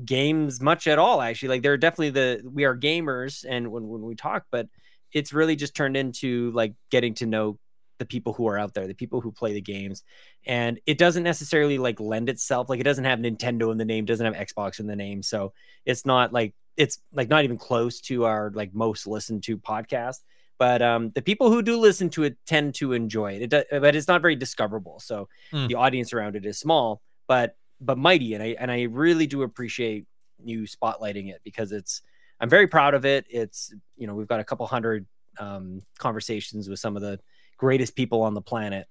games 0.03 0.61
much 0.61 0.87
at 0.87 0.99
all. 0.99 1.21
Actually, 1.21 1.49
like 1.49 1.61
they're 1.61 1.77
definitely 1.77 2.11
the 2.11 2.41
we 2.49 2.63
are 2.65 2.75
gamers, 2.75 3.45
and 3.47 3.71
when 3.71 3.87
when 3.87 4.01
we 4.01 4.15
talk, 4.15 4.45
but 4.51 4.67
it's 5.11 5.33
really 5.33 5.55
just 5.55 5.75
turned 5.75 5.95
into 5.95 6.51
like 6.51 6.73
getting 6.91 7.13
to 7.15 7.25
know 7.25 7.59
the 7.99 8.05
people 8.05 8.33
who 8.33 8.47
are 8.47 8.59
out 8.59 8.73
there, 8.73 8.87
the 8.87 8.93
people 8.93 9.21
who 9.21 9.31
play 9.31 9.53
the 9.53 9.61
games 9.61 10.03
and 10.45 10.79
it 10.85 10.97
doesn't 10.97 11.23
necessarily 11.23 11.77
like 11.77 11.99
lend 11.99 12.29
itself 12.29 12.69
like 12.69 12.79
it 12.79 12.83
doesn't 12.83 13.05
have 13.05 13.19
nintendo 13.19 13.71
in 13.71 13.77
the 13.77 13.85
name 13.85 14.05
doesn't 14.05 14.25
have 14.25 14.47
xbox 14.47 14.79
in 14.79 14.87
the 14.87 14.95
name 14.95 15.23
so 15.23 15.53
it's 15.85 16.05
not 16.05 16.31
like 16.31 16.53
it's 16.77 16.99
like 17.13 17.29
not 17.29 17.43
even 17.43 17.57
close 17.57 18.01
to 18.01 18.25
our 18.25 18.51
like 18.53 18.73
most 18.73 19.07
listened 19.07 19.43
to 19.43 19.57
podcast 19.57 20.21
but 20.57 20.81
um 20.81 21.11
the 21.15 21.21
people 21.21 21.49
who 21.49 21.61
do 21.61 21.77
listen 21.77 22.09
to 22.09 22.23
it 22.23 22.37
tend 22.45 22.73
to 22.75 22.93
enjoy 22.93 23.33
it, 23.33 23.41
it 23.43 23.49
do- 23.49 23.79
but 23.79 23.95
it's 23.95 24.07
not 24.07 24.21
very 24.21 24.35
discoverable 24.35 24.99
so 24.99 25.27
Mm. 25.51 25.67
the 25.67 25.75
audience 25.75 26.13
around 26.13 26.35
it 26.35 26.45
is 26.45 26.57
small 26.59 27.01
but 27.27 27.55
but 27.81 27.97
mighty 27.97 28.33
and 28.33 28.43
i 28.43 28.55
and 28.59 28.71
i 28.71 28.83
really 28.83 29.27
do 29.27 29.43
appreciate 29.43 30.05
you 30.43 30.63
spotlighting 30.63 31.29
it 31.29 31.41
because 31.43 31.71
it's 31.71 32.01
i'm 32.39 32.49
very 32.49 32.67
proud 32.67 32.93
of 32.93 33.05
it 33.05 33.25
it's 33.29 33.73
you 33.97 34.05
know 34.07 34.15
we've 34.15 34.27
got 34.27 34.39
a 34.39 34.43
couple 34.43 34.65
hundred 34.67 35.05
um 35.39 35.81
conversations 35.97 36.67
with 36.69 36.79
some 36.79 36.95
of 36.95 37.01
the 37.01 37.19
greatest 37.57 37.95
people 37.95 38.21
on 38.21 38.33
the 38.33 38.41
planet 38.41 38.87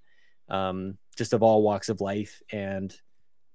um, 0.51 0.99
just 1.17 1.33
of 1.33 1.43
all 1.43 1.63
walks 1.63 1.89
of 1.89 2.03
life, 2.03 2.43
and 2.53 2.95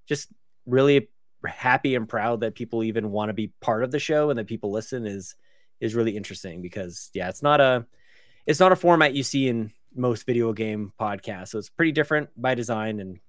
just 0.07 0.29
really 0.65 1.09
happy 1.47 1.95
and 1.95 2.07
proud 2.07 2.41
that 2.41 2.55
people 2.55 2.83
even 2.83 3.11
want 3.11 3.29
to 3.29 3.33
be 3.33 3.47
part 3.61 3.83
of 3.83 3.91
the 3.91 3.99
show 3.99 4.29
and 4.29 4.37
that 4.39 4.47
people 4.47 4.71
listen 4.71 5.05
is 5.05 5.35
is 5.79 5.95
really 5.95 6.17
interesting 6.17 6.61
because 6.61 7.09
yeah, 7.13 7.29
it's 7.29 7.43
not 7.43 7.61
a 7.61 7.85
it's 8.45 8.59
not 8.59 8.71
a 8.71 8.75
format 8.75 9.13
you 9.13 9.23
see 9.23 9.47
in 9.47 9.71
most 9.95 10.25
video 10.25 10.53
game 10.53 10.91
podcasts, 10.99 11.49
so 11.49 11.57
it's 11.57 11.69
pretty 11.69 11.91
different 11.91 12.29
by 12.35 12.55
design 12.55 12.99
and 12.99 13.19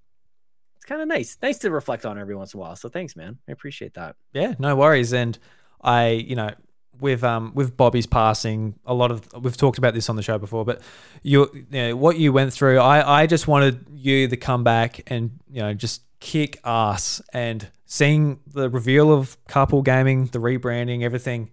it's 0.76 0.86
kind 0.86 1.02
of 1.02 1.08
nice, 1.08 1.36
nice 1.42 1.58
to 1.58 1.70
reflect 1.70 2.06
on 2.06 2.18
every 2.18 2.34
once 2.34 2.54
in 2.54 2.58
a 2.58 2.60
while. 2.62 2.74
So 2.74 2.88
thanks, 2.88 3.14
man, 3.14 3.38
I 3.46 3.52
appreciate 3.52 3.94
that. 3.94 4.16
Yeah, 4.32 4.54
no 4.58 4.74
worries. 4.76 5.12
And 5.12 5.38
I, 5.82 6.08
you 6.08 6.34
know, 6.34 6.52
with 6.98 7.22
um 7.22 7.52
with 7.54 7.76
Bobby's 7.76 8.06
passing, 8.06 8.74
a 8.84 8.94
lot 8.94 9.10
of 9.10 9.26
we've 9.40 9.56
talked 9.56 9.78
about 9.78 9.94
this 9.94 10.08
on 10.08 10.16
the 10.16 10.22
show 10.22 10.38
before, 10.38 10.64
but 10.64 10.80
you, 11.22 11.48
you 11.54 11.66
know, 11.70 11.96
what 11.96 12.18
you 12.18 12.32
went 12.32 12.52
through, 12.52 12.78
I 12.78 13.22
I 13.22 13.26
just 13.26 13.46
wanted 13.46 13.86
you 13.92 14.26
to 14.28 14.36
come 14.36 14.64
back 14.64 15.02
and 15.06 15.38
you 15.50 15.62
know 15.62 15.74
just 15.74 16.02
kick 16.20 16.60
ass 16.64 17.20
and 17.32 17.68
seeing 17.86 18.40
the 18.46 18.68
reveal 18.70 19.12
of 19.12 19.36
Carpool 19.46 19.84
Gaming, 19.84 20.26
the 20.26 20.38
rebranding, 20.38 21.02
everything. 21.02 21.50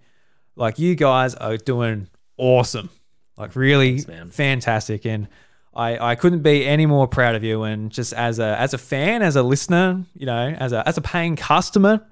Like 0.55 0.77
you 0.79 0.95
guys 0.95 1.33
are 1.35 1.57
doing 1.57 2.07
awesome, 2.37 2.89
like 3.37 3.55
really 3.55 3.99
Thanks, 3.99 4.35
fantastic, 4.35 5.05
and. 5.05 5.27
I, 5.73 6.13
I 6.13 6.15
couldn't 6.15 6.41
be 6.41 6.65
any 6.65 6.87
more 6.87 7.07
proud 7.07 7.35
of 7.35 7.43
you 7.43 7.61
and 7.61 7.91
just 7.91 8.11
as 8.11 8.39
a 8.39 8.59
as 8.59 8.73
a 8.73 8.79
fan, 8.79 9.21
as 9.21 9.35
a 9.35 9.43
listener, 9.43 10.05
you 10.15 10.25
know, 10.25 10.47
as 10.57 10.73
a 10.73 10.87
as 10.87 10.97
a 10.97 11.01
paying 11.01 11.35
customer, 11.35 12.03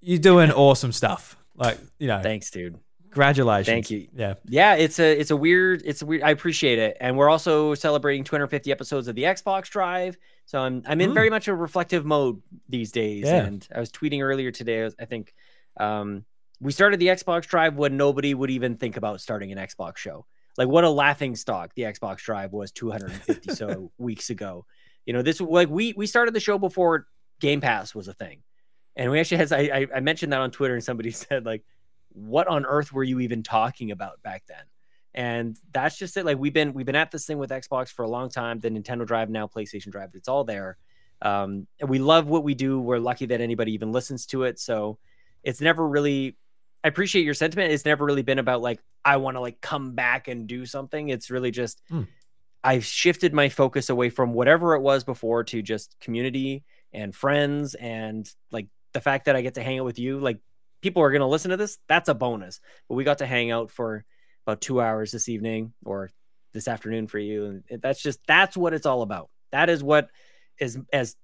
you're 0.00 0.18
doing 0.18 0.50
awesome 0.66 0.90
stuff. 0.90 1.36
Like, 1.54 1.78
you 2.00 2.08
know, 2.08 2.20
Thanks, 2.22 2.50
dude. 2.50 2.76
congratulations. 3.04 3.66
Thank 3.68 3.90
you. 3.92 4.08
Yeah. 4.16 4.34
yeah 4.48 4.74
it's 4.74 4.98
a 4.98 5.16
it's 5.16 5.30
a 5.30 5.36
weird 5.36 5.82
it's 5.84 6.02
a 6.02 6.06
weird 6.06 6.24
i 6.24 6.30
appreciate 6.30 6.80
it 6.80 6.96
and 7.00 7.16
we're 7.16 7.28
also 7.28 7.74
celebrating 7.74 8.24
250 8.24 8.72
episodes 8.72 9.06
of 9.06 9.14
the 9.14 9.22
xbox 9.22 9.68
drive 9.70 10.16
so 10.46 10.60
i'm 10.60 10.82
i'm 10.86 11.00
in 11.00 11.10
Mm. 11.10 11.14
very 11.14 11.30
much 11.30 11.48
a 11.48 11.54
reflective 11.54 12.04
mode 12.04 12.40
these 12.68 12.92
days 12.92 13.24
Yeah. 13.24 13.44
and 13.44 13.66
i 13.74 13.80
was 13.80 13.90
tweeting 13.90 14.20
earlier 14.22 14.50
today 14.50 14.88
I 14.98 15.04
think 15.04 15.34
um 15.78 16.24
we 16.60 16.72
started 16.72 17.00
the 17.00 17.08
xbox 17.08 17.46
drive 17.46 17.76
when 17.76 17.96
nobody 17.96 18.32
would 18.34 18.50
even 18.50 18.76
think 18.76 18.96
about 18.96 19.20
starting 19.20 19.52
an 19.52 19.58
xbox 19.58 19.96
show 19.98 20.26
like 20.56 20.68
what 20.68 20.84
a 20.84 20.90
laughing 20.90 21.34
stock 21.36 21.74
the 21.74 21.82
xbox 21.82 22.18
drive 22.18 22.52
was 22.52 22.70
250 22.72 23.52
so 23.54 23.90
weeks 23.98 24.30
ago 24.30 24.64
you 25.06 25.12
know 25.12 25.22
this 25.22 25.40
like 25.40 25.68
we 25.68 25.92
we 25.96 26.06
started 26.06 26.32
the 26.34 26.40
show 26.40 26.58
before 26.58 27.06
game 27.40 27.60
pass 27.60 27.94
was 27.94 28.06
a 28.08 28.14
thing 28.14 28.42
and 28.96 29.10
we 29.10 29.18
actually 29.18 29.38
had 29.38 29.52
I, 29.52 29.58
I 29.80 29.86
i 29.96 30.00
mentioned 30.00 30.32
that 30.32 30.40
on 30.40 30.50
twitter 30.50 30.74
and 30.74 30.84
somebody 30.84 31.10
said 31.22 31.44
like 31.44 31.64
what 32.12 32.46
on 32.46 32.64
earth 32.64 32.92
were 32.92 33.02
you 33.02 33.18
even 33.20 33.42
talking 33.42 33.90
about 33.90 34.22
back 34.22 34.44
then? 34.46 34.62
And 35.14 35.56
that's 35.72 35.96
just 35.96 36.16
it. 36.16 36.24
Like 36.24 36.38
we've 36.38 36.52
been 36.52 36.72
we've 36.72 36.86
been 36.86 36.96
at 36.96 37.10
this 37.10 37.26
thing 37.26 37.38
with 37.38 37.50
Xbox 37.50 37.88
for 37.88 38.04
a 38.04 38.08
long 38.08 38.28
time. 38.28 38.58
The 38.58 38.70
Nintendo 38.70 39.06
Drive 39.06 39.30
now, 39.30 39.46
PlayStation 39.46 39.90
Drive, 39.90 40.10
it's 40.14 40.28
all 40.28 40.44
there. 40.44 40.76
Um, 41.22 41.66
and 41.80 41.88
we 41.88 41.98
love 41.98 42.28
what 42.28 42.42
we 42.42 42.54
do. 42.54 42.80
We're 42.80 42.98
lucky 42.98 43.26
that 43.26 43.40
anybody 43.40 43.72
even 43.72 43.92
listens 43.92 44.26
to 44.26 44.42
it. 44.42 44.58
So 44.58 44.98
it's 45.42 45.60
never 45.60 45.86
really. 45.86 46.36
I 46.82 46.88
appreciate 46.88 47.24
your 47.24 47.34
sentiment. 47.34 47.72
It's 47.72 47.84
never 47.84 48.04
really 48.04 48.22
been 48.22 48.38
about 48.38 48.60
like 48.60 48.80
I 49.04 49.16
want 49.18 49.36
to 49.36 49.40
like 49.40 49.60
come 49.60 49.92
back 49.92 50.28
and 50.28 50.46
do 50.46 50.66
something. 50.66 51.08
It's 51.08 51.30
really 51.30 51.50
just 51.50 51.80
Hmm. 51.88 52.02
I've 52.64 52.84
shifted 52.84 53.34
my 53.34 53.50
focus 53.50 53.90
away 53.90 54.08
from 54.08 54.32
whatever 54.32 54.74
it 54.74 54.80
was 54.80 55.04
before 55.04 55.44
to 55.44 55.60
just 55.60 56.00
community 56.00 56.64
and 56.94 57.14
friends 57.14 57.74
and 57.74 58.28
like 58.50 58.68
the 58.94 59.02
fact 59.02 59.26
that 59.26 59.36
I 59.36 59.42
get 59.42 59.54
to 59.54 59.62
hang 59.62 59.78
out 59.80 59.84
with 59.84 59.98
you. 59.98 60.18
Like 60.18 60.38
people 60.80 61.02
are 61.02 61.10
going 61.10 61.20
to 61.20 61.26
listen 61.26 61.50
to 61.50 61.58
this. 61.58 61.78
That's 61.88 62.08
a 62.08 62.14
bonus. 62.14 62.60
But 62.88 62.94
we 62.94 63.04
got 63.04 63.18
to 63.18 63.26
hang 63.26 63.50
out 63.50 63.70
for 63.70 64.06
about 64.46 64.60
two 64.60 64.80
hours 64.80 65.10
this 65.12 65.28
evening 65.28 65.72
or 65.84 66.10
this 66.52 66.68
afternoon 66.68 67.06
for 67.06 67.18
you, 67.18 67.62
and 67.68 67.82
that's 67.82 68.02
just 68.02 68.20
that's 68.26 68.56
what 68.56 68.74
it's 68.74 68.86
all 68.86 69.02
about. 69.02 69.30
That 69.52 69.68
is 69.68 69.82
what 69.82 70.08
is 70.58 70.78
as 70.92 71.16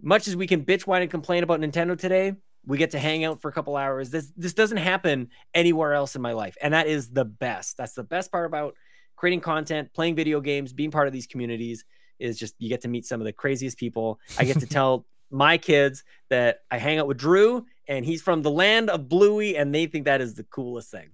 much 0.00 0.28
as 0.28 0.36
we 0.36 0.46
can 0.46 0.64
bitch, 0.64 0.86
whine, 0.86 1.02
and 1.02 1.10
complain 1.10 1.42
about 1.42 1.60
Nintendo 1.60 1.98
today. 1.98 2.34
We 2.64 2.78
get 2.78 2.90
to 2.92 2.98
hang 2.98 3.24
out 3.24 3.40
for 3.40 3.48
a 3.48 3.52
couple 3.52 3.76
hours. 3.76 4.10
This 4.10 4.32
this 4.36 4.54
doesn't 4.54 4.78
happen 4.78 5.30
anywhere 5.54 5.94
else 5.94 6.16
in 6.16 6.22
my 6.22 6.32
life, 6.32 6.56
and 6.60 6.74
that 6.74 6.86
is 6.86 7.10
the 7.10 7.24
best. 7.24 7.76
That's 7.76 7.94
the 7.94 8.04
best 8.04 8.30
part 8.30 8.46
about 8.46 8.74
creating 9.16 9.40
content, 9.40 9.92
playing 9.94 10.16
video 10.16 10.40
games, 10.40 10.72
being 10.72 10.90
part 10.90 11.06
of 11.06 11.12
these 11.12 11.26
communities. 11.26 11.84
Is 12.18 12.38
just 12.38 12.54
you 12.58 12.68
get 12.68 12.80
to 12.82 12.88
meet 12.88 13.04
some 13.04 13.20
of 13.20 13.24
the 13.24 13.32
craziest 13.32 13.78
people. 13.78 14.20
I 14.38 14.44
get 14.44 14.60
to 14.60 14.66
tell 14.66 15.06
my 15.30 15.58
kids 15.58 16.04
that 16.30 16.60
I 16.70 16.78
hang 16.78 16.98
out 16.98 17.06
with 17.06 17.18
Drew, 17.18 17.66
and 17.88 18.04
he's 18.04 18.22
from 18.22 18.42
the 18.42 18.50
land 18.50 18.90
of 18.90 19.08
Bluey, 19.08 19.56
and 19.56 19.74
they 19.74 19.86
think 19.86 20.04
that 20.04 20.20
is 20.20 20.34
the 20.34 20.44
coolest 20.44 20.90
thing. 20.90 21.10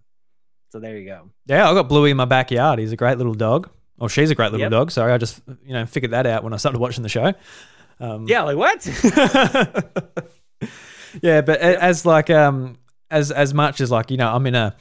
So 0.73 0.81
there 0.81 0.97
you 0.97 1.05
go. 1.05 1.29
Yeah, 1.45 1.69
I 1.71 1.75
got 1.75 1.87
Bluey 1.91 2.11
in 2.13 2.17
my 2.17 2.25
backyard. 2.25 2.79
He's 2.79 2.93
a 2.93 2.97
great 2.97 3.19
little 3.19 3.35
dog. 3.35 3.69
Or 3.99 4.09
she's 4.09 4.31
a 4.31 4.35
great 4.35 4.53
little 4.53 4.61
Yep. 4.61 4.71
dog. 4.71 4.91
Sorry, 4.91 5.13
I 5.13 5.19
just 5.19 5.43
you 5.67 5.75
know 5.75 5.85
figured 5.85 6.13
that 6.13 6.25
out 6.27 6.43
when 6.43 6.55
I 6.55 6.57
started 6.57 6.79
watching 6.79 7.03
the 7.03 7.11
show. 7.11 7.35
Um, 8.01 8.27
Yeah, 8.27 8.41
like 8.45 8.57
what? 8.57 8.87
yeah, 11.23 11.43
but 11.43 11.61
as 11.61 12.07
like 12.07 12.31
um 12.31 12.79
as 13.11 13.31
as 13.31 13.53
much 13.53 13.83
as 13.83 13.91
like 13.91 14.11
you 14.11 14.17
know 14.17 14.35
I'm 14.35 14.47
in 14.47 14.55
a 14.55 14.75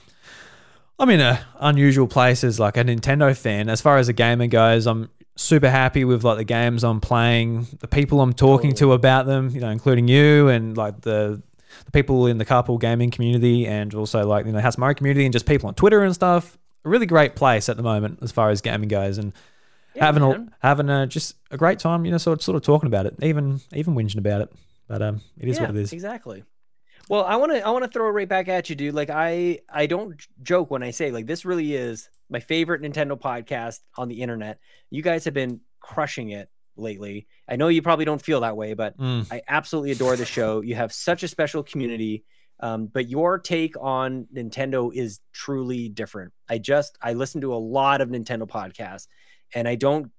I'm 0.98 1.10
in 1.10 1.20
a 1.20 1.46
unusual 1.60 2.08
place 2.08 2.46
as 2.46 2.58
like 2.58 2.78
a 2.78 2.86
Nintendo 2.86 3.36
fan. 3.38 3.68
As 3.68 3.82
far 3.82 3.98
as 3.98 4.08
a 4.08 4.14
gamer 4.14 4.48
goes, 4.48 4.88
I'm 4.88 5.10
super 5.36 5.70
happy 5.70 6.06
with 6.06 6.24
like 6.24 6.38
the 6.38 6.46
games 6.46 6.86
I'm 6.86 7.02
playing, 7.02 7.68
the 7.82 7.90
people 7.90 8.22
I'm 8.22 8.32
talking 8.34 8.74
to 8.76 8.94
about 8.94 9.26
them, 9.26 9.50
you 9.50 9.60
know, 9.60 9.70
including 9.70 10.08
you 10.08 10.48
and 10.48 10.78
like 10.78 11.02
the 11.02 11.42
the 11.86 11.92
people 11.92 12.28
in 12.28 12.38
the 12.38 12.46
carpool 12.46 12.80
gaming 12.80 13.12
community 13.12 13.66
and 13.68 13.94
also 13.94 14.26
like 14.26 14.46
you 14.46 14.52
know 14.52 14.60
House 14.60 14.78
Mario 14.78 14.96
community 14.96 15.26
and 15.26 15.34
just 15.34 15.46
people 15.46 15.68
on 15.68 15.76
Twitter 15.76 16.02
and 16.04 16.14
stuff. 16.14 16.58
A 16.84 16.90
really 16.90 17.06
great 17.06 17.36
place 17.36 17.70
at 17.70 17.78
the 17.78 17.84
moment 17.84 18.20
as 18.22 18.32
far 18.32 18.50
as 18.50 18.62
gaming 18.62 18.90
goes 18.90 19.18
and 19.18 19.34
Yeah, 19.94 20.06
having 20.06 20.24
a, 20.24 20.48
having 20.62 20.90
a 20.90 21.06
just 21.06 21.36
a 21.52 21.58
great 21.58 21.80
time, 21.80 22.06
you 22.06 22.12
know, 22.12 22.18
sort 22.18 22.40
of, 22.40 22.44
sort 22.44 22.56
of 22.56 22.64
talking 22.64 22.88
about 22.88 23.06
it, 23.06 23.16
even 23.22 23.62
even 23.74 23.94
whinging 23.94 24.18
about 24.18 24.42
it. 24.42 24.52
But 24.88 25.02
um, 25.02 25.22
it 25.38 25.48
is 25.48 25.58
yeah, 25.58 25.62
what 25.68 25.70
it 25.72 25.76
is. 25.78 25.94
Exactly. 25.94 26.44
Well, 27.10 27.26
I 27.26 27.36
want 27.36 27.52
to 27.52 27.66
I 27.66 27.70
want 27.72 27.84
to 27.84 27.90
throw 27.90 28.08
it 28.08 28.12
right 28.12 28.28
back 28.28 28.48
at 28.48 28.70
you, 28.70 28.76
dude. 28.76 28.96
Like 28.96 29.10
I 29.10 29.60
I 29.70 29.86
don't 29.86 30.20
joke 30.42 30.72
when 30.72 30.82
I 30.84 30.92
say 30.92 31.12
like 31.12 31.28
this 31.28 31.46
really 31.46 31.76
is 31.76 32.10
my 32.30 32.40
favorite 32.40 32.82
Nintendo 32.82 33.20
podcast 33.20 33.82
on 33.98 34.08
the 34.08 34.22
internet. 34.22 34.60
You 34.90 35.02
guys 35.02 35.26
have 35.26 35.34
been 35.34 35.60
crushing 35.82 36.30
it 36.30 36.50
lately. 36.76 37.28
I 37.48 37.56
know 37.56 37.68
you 37.68 37.82
probably 37.82 38.06
don't 38.06 38.22
feel 38.22 38.42
that 38.42 38.58
way, 38.58 38.74
but 38.74 38.98
Mm. 38.98 39.28
I 39.32 39.42
absolutely 39.48 39.92
adore 39.92 40.16
the 40.16 40.26
show. 40.26 40.62
You 40.62 40.76
have 40.76 40.94
such 40.94 41.24
a 41.24 41.28
special 41.28 41.64
community. 41.64 42.24
Um, 42.60 42.86
but 42.86 43.10
your 43.10 43.40
take 43.40 43.76
on 43.82 44.28
Nintendo 44.34 44.94
is 44.94 45.20
truly 45.34 45.90
different. 45.90 46.32
I 46.48 46.60
just 46.60 46.96
I 47.02 47.14
listen 47.14 47.42
to 47.42 47.54
a 47.54 47.58
lot 47.58 48.02
of 48.02 48.10
Nintendo 48.10 48.48
podcasts 48.48 49.08
and 49.56 49.68
I 49.68 49.74
don't 49.76 50.12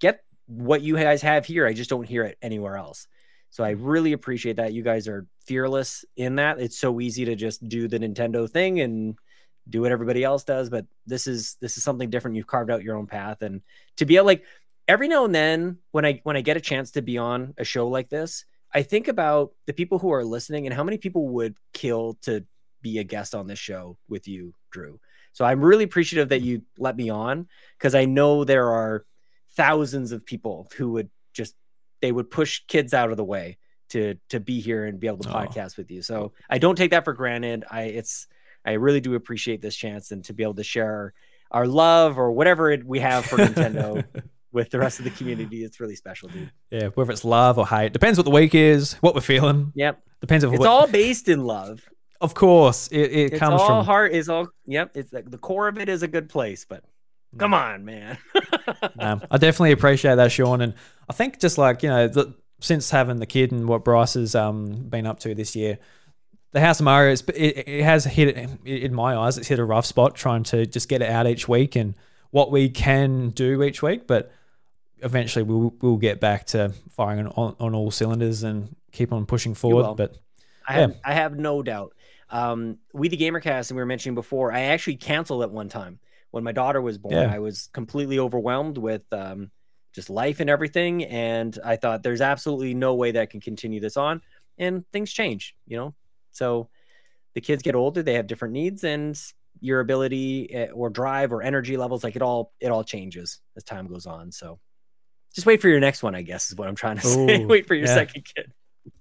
get 0.00 0.24
what 0.46 0.80
you 0.80 0.96
guys 0.96 1.20
have 1.22 1.44
here. 1.44 1.66
I 1.66 1.74
just 1.74 1.90
don't 1.90 2.08
hear 2.08 2.22
it 2.24 2.38
anywhere 2.40 2.76
else. 2.78 3.06
So 3.50 3.62
I 3.62 3.70
really 3.70 4.12
appreciate 4.12 4.56
that. 4.56 4.72
You 4.72 4.82
guys 4.82 5.06
are 5.08 5.26
fearless 5.46 6.04
in 6.16 6.36
that. 6.36 6.58
It's 6.58 6.78
so 6.78 7.00
easy 7.00 7.26
to 7.26 7.36
just 7.36 7.68
do 7.68 7.86
the 7.86 7.98
Nintendo 7.98 8.50
thing 8.50 8.80
and 8.80 9.16
do 9.68 9.82
what 9.82 9.92
everybody 9.92 10.24
else 10.24 10.42
does, 10.44 10.70
but 10.70 10.86
this 11.06 11.26
is 11.26 11.56
this 11.60 11.76
is 11.76 11.84
something 11.84 12.10
different. 12.10 12.36
You've 12.36 12.46
carved 12.46 12.70
out 12.70 12.82
your 12.82 12.96
own 12.96 13.06
path 13.06 13.42
and 13.42 13.62
to 13.96 14.06
be 14.06 14.16
able 14.16 14.26
like 14.26 14.44
every 14.88 15.08
now 15.08 15.24
and 15.24 15.34
then 15.34 15.78
when 15.92 16.04
I 16.04 16.20
when 16.24 16.36
I 16.36 16.40
get 16.40 16.56
a 16.56 16.60
chance 16.60 16.92
to 16.92 17.02
be 17.02 17.18
on 17.18 17.54
a 17.58 17.64
show 17.64 17.88
like 17.88 18.08
this, 18.08 18.44
I 18.72 18.82
think 18.82 19.08
about 19.08 19.52
the 19.66 19.72
people 19.72 19.98
who 19.98 20.12
are 20.12 20.24
listening 20.24 20.66
and 20.66 20.74
how 20.74 20.84
many 20.84 20.98
people 20.98 21.28
would 21.28 21.56
kill 21.72 22.18
to 22.22 22.44
be 22.82 22.98
a 22.98 23.04
guest 23.04 23.34
on 23.34 23.46
this 23.46 23.58
show 23.58 23.96
with 24.08 24.28
you, 24.28 24.54
Drew. 24.70 25.00
So 25.32 25.44
I'm 25.44 25.60
really 25.60 25.84
appreciative 25.84 26.28
that 26.28 26.42
mm. 26.42 26.46
you 26.46 26.62
let 26.78 26.96
me 26.96 27.10
on 27.10 27.48
because 27.78 27.94
I 27.94 28.04
know 28.04 28.44
there 28.44 28.70
are 28.70 29.04
thousands 29.56 30.12
of 30.12 30.26
people 30.26 30.70
who 30.76 30.92
would 30.92 31.10
just 31.32 31.54
they 32.02 32.12
would 32.12 32.30
push 32.30 32.62
kids 32.68 32.92
out 32.92 33.10
of 33.10 33.16
the 33.16 33.24
way 33.24 33.58
to 33.90 34.16
to 34.30 34.40
be 34.40 34.60
here 34.60 34.84
and 34.84 35.00
be 35.00 35.06
able 35.06 35.18
to 35.18 35.30
Oh. 35.30 35.32
podcast 35.32 35.76
with 35.76 35.90
you. 35.90 36.02
So 36.02 36.32
I 36.50 36.58
don't 36.58 36.76
take 36.76 36.90
that 36.90 37.04
for 37.04 37.12
granted. 37.12 37.64
I 37.70 37.82
it's 37.84 38.26
I 38.64 38.72
really 38.72 39.00
do 39.00 39.14
appreciate 39.14 39.60
this 39.60 39.76
chance 39.76 40.10
and 40.10 40.24
to 40.24 40.32
be 40.32 40.42
able 40.42 40.54
to 40.54 40.64
share 40.64 41.14
our 41.50 41.66
love 41.66 42.18
or 42.18 42.32
whatever 42.32 42.70
it, 42.72 42.84
we 42.84 42.98
have 43.00 43.24
for 43.24 43.36
Nintendo 43.36 44.04
with 44.54 44.70
the 44.70 44.78
rest 44.78 44.98
of 45.00 45.04
the 45.04 45.10
community. 45.10 45.64
It's 45.64 45.80
really 45.80 45.96
special, 45.96 46.28
dude. 46.30 46.50
yeah, 46.70 46.88
whether 46.94 47.12
it's 47.12 47.24
love 47.24 47.58
or 47.58 47.66
hate, 47.66 47.92
depends 47.92 48.18
what 48.18 48.24
the 48.24 48.30
week 48.30 48.54
is, 48.54 48.94
what 48.94 49.14
we're 49.14 49.20
feeling. 49.20 49.72
Yep. 49.74 50.00
Depends 50.22 50.44
if 50.44 50.50
It's 50.52 50.60
what, 50.60 50.68
all 50.68 50.86
based 50.86 51.28
in 51.28 51.44
love. 51.44 51.86
of 52.22 52.32
course, 52.34 52.88
it, 52.88 53.00
it 53.00 53.32
It's 53.32 53.38
comes 53.38 53.60
all 53.60 53.66
from. 53.80 53.84
heart 53.84 54.12
is 54.12 54.30
all 54.30 54.48
yep. 54.66 54.92
It's 54.94 55.12
like 55.12 55.30
the 55.30 55.36
core 55.38 55.68
of 55.68 55.76
it 55.78 55.88
is 55.90 56.02
a 56.02 56.08
good 56.08 56.30
place, 56.30 56.64
but 56.66 56.82
come 57.36 57.52
on, 57.52 57.84
man. 57.84 58.16
Um, 58.98 59.22
I 59.30 59.36
definitely 59.38 59.72
appreciate 59.72 60.14
that, 60.16 60.30
Sean, 60.32 60.60
and 60.60 60.74
I 61.08 61.12
think 61.12 61.38
just 61.40 61.58
like 61.58 61.82
you 61.82 61.88
know, 61.88 62.08
the, 62.08 62.34
since 62.60 62.90
having 62.90 63.18
the 63.18 63.26
kid 63.26 63.52
and 63.52 63.68
what 63.68 63.84
Bryce 63.84 64.14
has 64.14 64.34
um, 64.34 64.72
been 64.88 65.06
up 65.06 65.20
to 65.20 65.34
this 65.34 65.54
year, 65.54 65.78
the 66.52 66.60
House 66.60 66.80
of 66.80 66.84
Mario, 66.84 67.14
it 67.34 67.82
has 67.82 68.04
hit 68.04 68.36
in 68.64 68.94
my 68.94 69.16
eyes, 69.16 69.36
it's 69.36 69.48
hit 69.48 69.58
a 69.58 69.64
rough 69.64 69.84
spot 69.86 70.14
trying 70.14 70.44
to 70.44 70.64
just 70.66 70.88
get 70.88 71.02
it 71.02 71.10
out 71.10 71.26
each 71.26 71.48
week 71.48 71.76
and 71.76 71.94
what 72.30 72.50
we 72.50 72.68
can 72.68 73.30
do 73.30 73.62
each 73.62 73.82
week, 73.82 74.06
but 74.06 74.32
eventually 75.04 75.42
we'll 75.42 75.74
we'll 75.80 75.96
get 75.96 76.18
back 76.18 76.46
to 76.46 76.72
firing 76.90 77.26
on, 77.28 77.54
on 77.60 77.74
all 77.74 77.90
cylinders 77.90 78.42
and 78.42 78.74
keep 78.90 79.12
on 79.12 79.26
pushing 79.26 79.54
forward. 79.54 79.96
But 79.96 80.16
I 80.66 80.72
have, 80.74 80.96
I 81.04 81.12
have 81.12 81.38
no 81.38 81.62
doubt. 81.62 81.94
Um, 82.30 82.78
we 82.92 83.08
the 83.08 83.16
Gamercast, 83.16 83.70
and 83.70 83.76
we 83.76 83.82
were 83.82 83.86
mentioning 83.86 84.14
before, 84.14 84.50
I 84.50 84.62
actually 84.62 84.96
canceled 84.96 85.42
at 85.42 85.50
one 85.50 85.68
time 85.68 85.98
when 86.30 86.42
my 86.42 86.52
daughter 86.52 86.80
was 86.80 86.98
born. 86.98 87.14
Yeah. 87.14 87.32
I 87.32 87.38
was 87.38 87.68
completely 87.72 88.18
overwhelmed 88.18 88.78
with 88.78 89.04
um, 89.12 89.50
just 89.92 90.10
life 90.10 90.40
and 90.40 90.48
everything, 90.48 91.04
and 91.04 91.56
I 91.64 91.76
thought 91.76 92.02
there's 92.02 92.22
absolutely 92.22 92.74
no 92.74 92.94
way 92.94 93.12
that 93.12 93.20
I 93.20 93.26
can 93.26 93.40
continue 93.40 93.78
this 93.78 93.96
on. 93.96 94.22
And 94.58 94.84
things 94.92 95.12
change, 95.12 95.54
you 95.66 95.76
know. 95.76 95.94
So 96.32 96.70
the 97.34 97.40
kids 97.40 97.62
get 97.62 97.74
older, 97.74 98.02
they 98.02 98.14
have 98.14 98.26
different 98.26 98.54
needs, 98.54 98.84
and 98.84 99.20
your 99.60 99.80
ability 99.80 100.52
eh, 100.52 100.70
or 100.72 100.90
drive 100.90 101.32
or 101.32 101.42
energy 101.42 101.76
levels, 101.76 102.02
like 102.02 102.16
it 102.16 102.22
all, 102.22 102.52
it 102.60 102.68
all 102.68 102.84
changes 102.84 103.40
as 103.56 103.64
time 103.64 103.86
goes 103.86 104.06
on. 104.06 104.32
So 104.32 104.58
just 105.34 105.46
wait 105.46 105.60
for 105.60 105.68
your 105.68 105.80
next 105.80 106.02
one, 106.02 106.14
I 106.14 106.22
guess, 106.22 106.50
is 106.50 106.56
what 106.56 106.68
I'm 106.68 106.74
trying 106.74 106.96
to 106.96 107.02
say. 107.06 107.42
Ooh, 107.42 107.48
wait 107.48 107.66
for 107.66 107.74
your 107.74 107.86
yeah. 107.86 107.94
second 107.94 108.24
kid. 108.34 108.52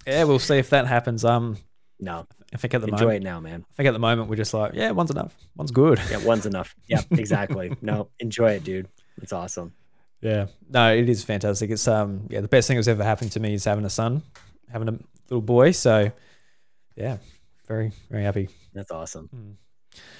yeah, 0.07 0.23
we'll 0.23 0.39
see 0.39 0.57
if 0.57 0.69
that 0.71 0.87
happens. 0.87 1.23
Um, 1.23 1.57
No, 1.99 2.25
I 2.53 2.57
think 2.57 2.73
at 2.73 2.81
the 2.81 2.87
enjoy 2.87 3.05
moment, 3.05 3.23
it 3.23 3.23
now, 3.23 3.39
man. 3.39 3.65
I 3.71 3.73
think 3.75 3.87
at 3.87 3.93
the 3.93 3.99
moment 3.99 4.29
we're 4.29 4.35
just 4.35 4.53
like, 4.53 4.73
yeah, 4.73 4.91
one's 4.91 5.11
enough, 5.11 5.35
one's 5.55 5.71
good. 5.71 5.99
Yeah, 6.09 6.17
one's 6.25 6.45
enough. 6.45 6.75
Yeah, 6.87 7.01
exactly. 7.11 7.75
no, 7.81 8.09
enjoy 8.19 8.51
it, 8.51 8.63
dude. 8.63 8.87
It's 9.21 9.31
awesome. 9.33 9.73
Yeah. 10.21 10.47
No, 10.69 10.93
it 10.95 11.09
is 11.09 11.23
fantastic. 11.23 11.69
It's 11.69 11.87
um 11.87 12.27
yeah, 12.29 12.41
the 12.41 12.47
best 12.47 12.67
thing 12.67 12.77
that's 12.77 12.87
ever 12.87 13.03
happened 13.03 13.31
to 13.33 13.39
me 13.39 13.53
is 13.53 13.65
having 13.65 13.83
a 13.85 13.89
son, 13.89 14.23
having 14.71 14.87
a 14.87 14.97
little 15.29 15.41
boy. 15.41 15.71
So 15.71 16.11
yeah, 16.95 17.17
very, 17.67 17.91
very 18.09 18.23
happy. 18.23 18.49
That's 18.73 18.91
awesome. 18.91 19.57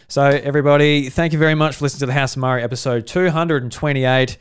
So 0.07 0.23
everybody, 0.23 1.09
thank 1.09 1.33
you 1.33 1.39
very 1.39 1.55
much 1.55 1.77
for 1.77 1.85
listening 1.85 2.01
to 2.01 2.05
the 2.07 2.13
House 2.13 2.35
of 2.35 2.41
Mario 2.41 2.63
episode 2.63 3.07
228. 3.07 4.37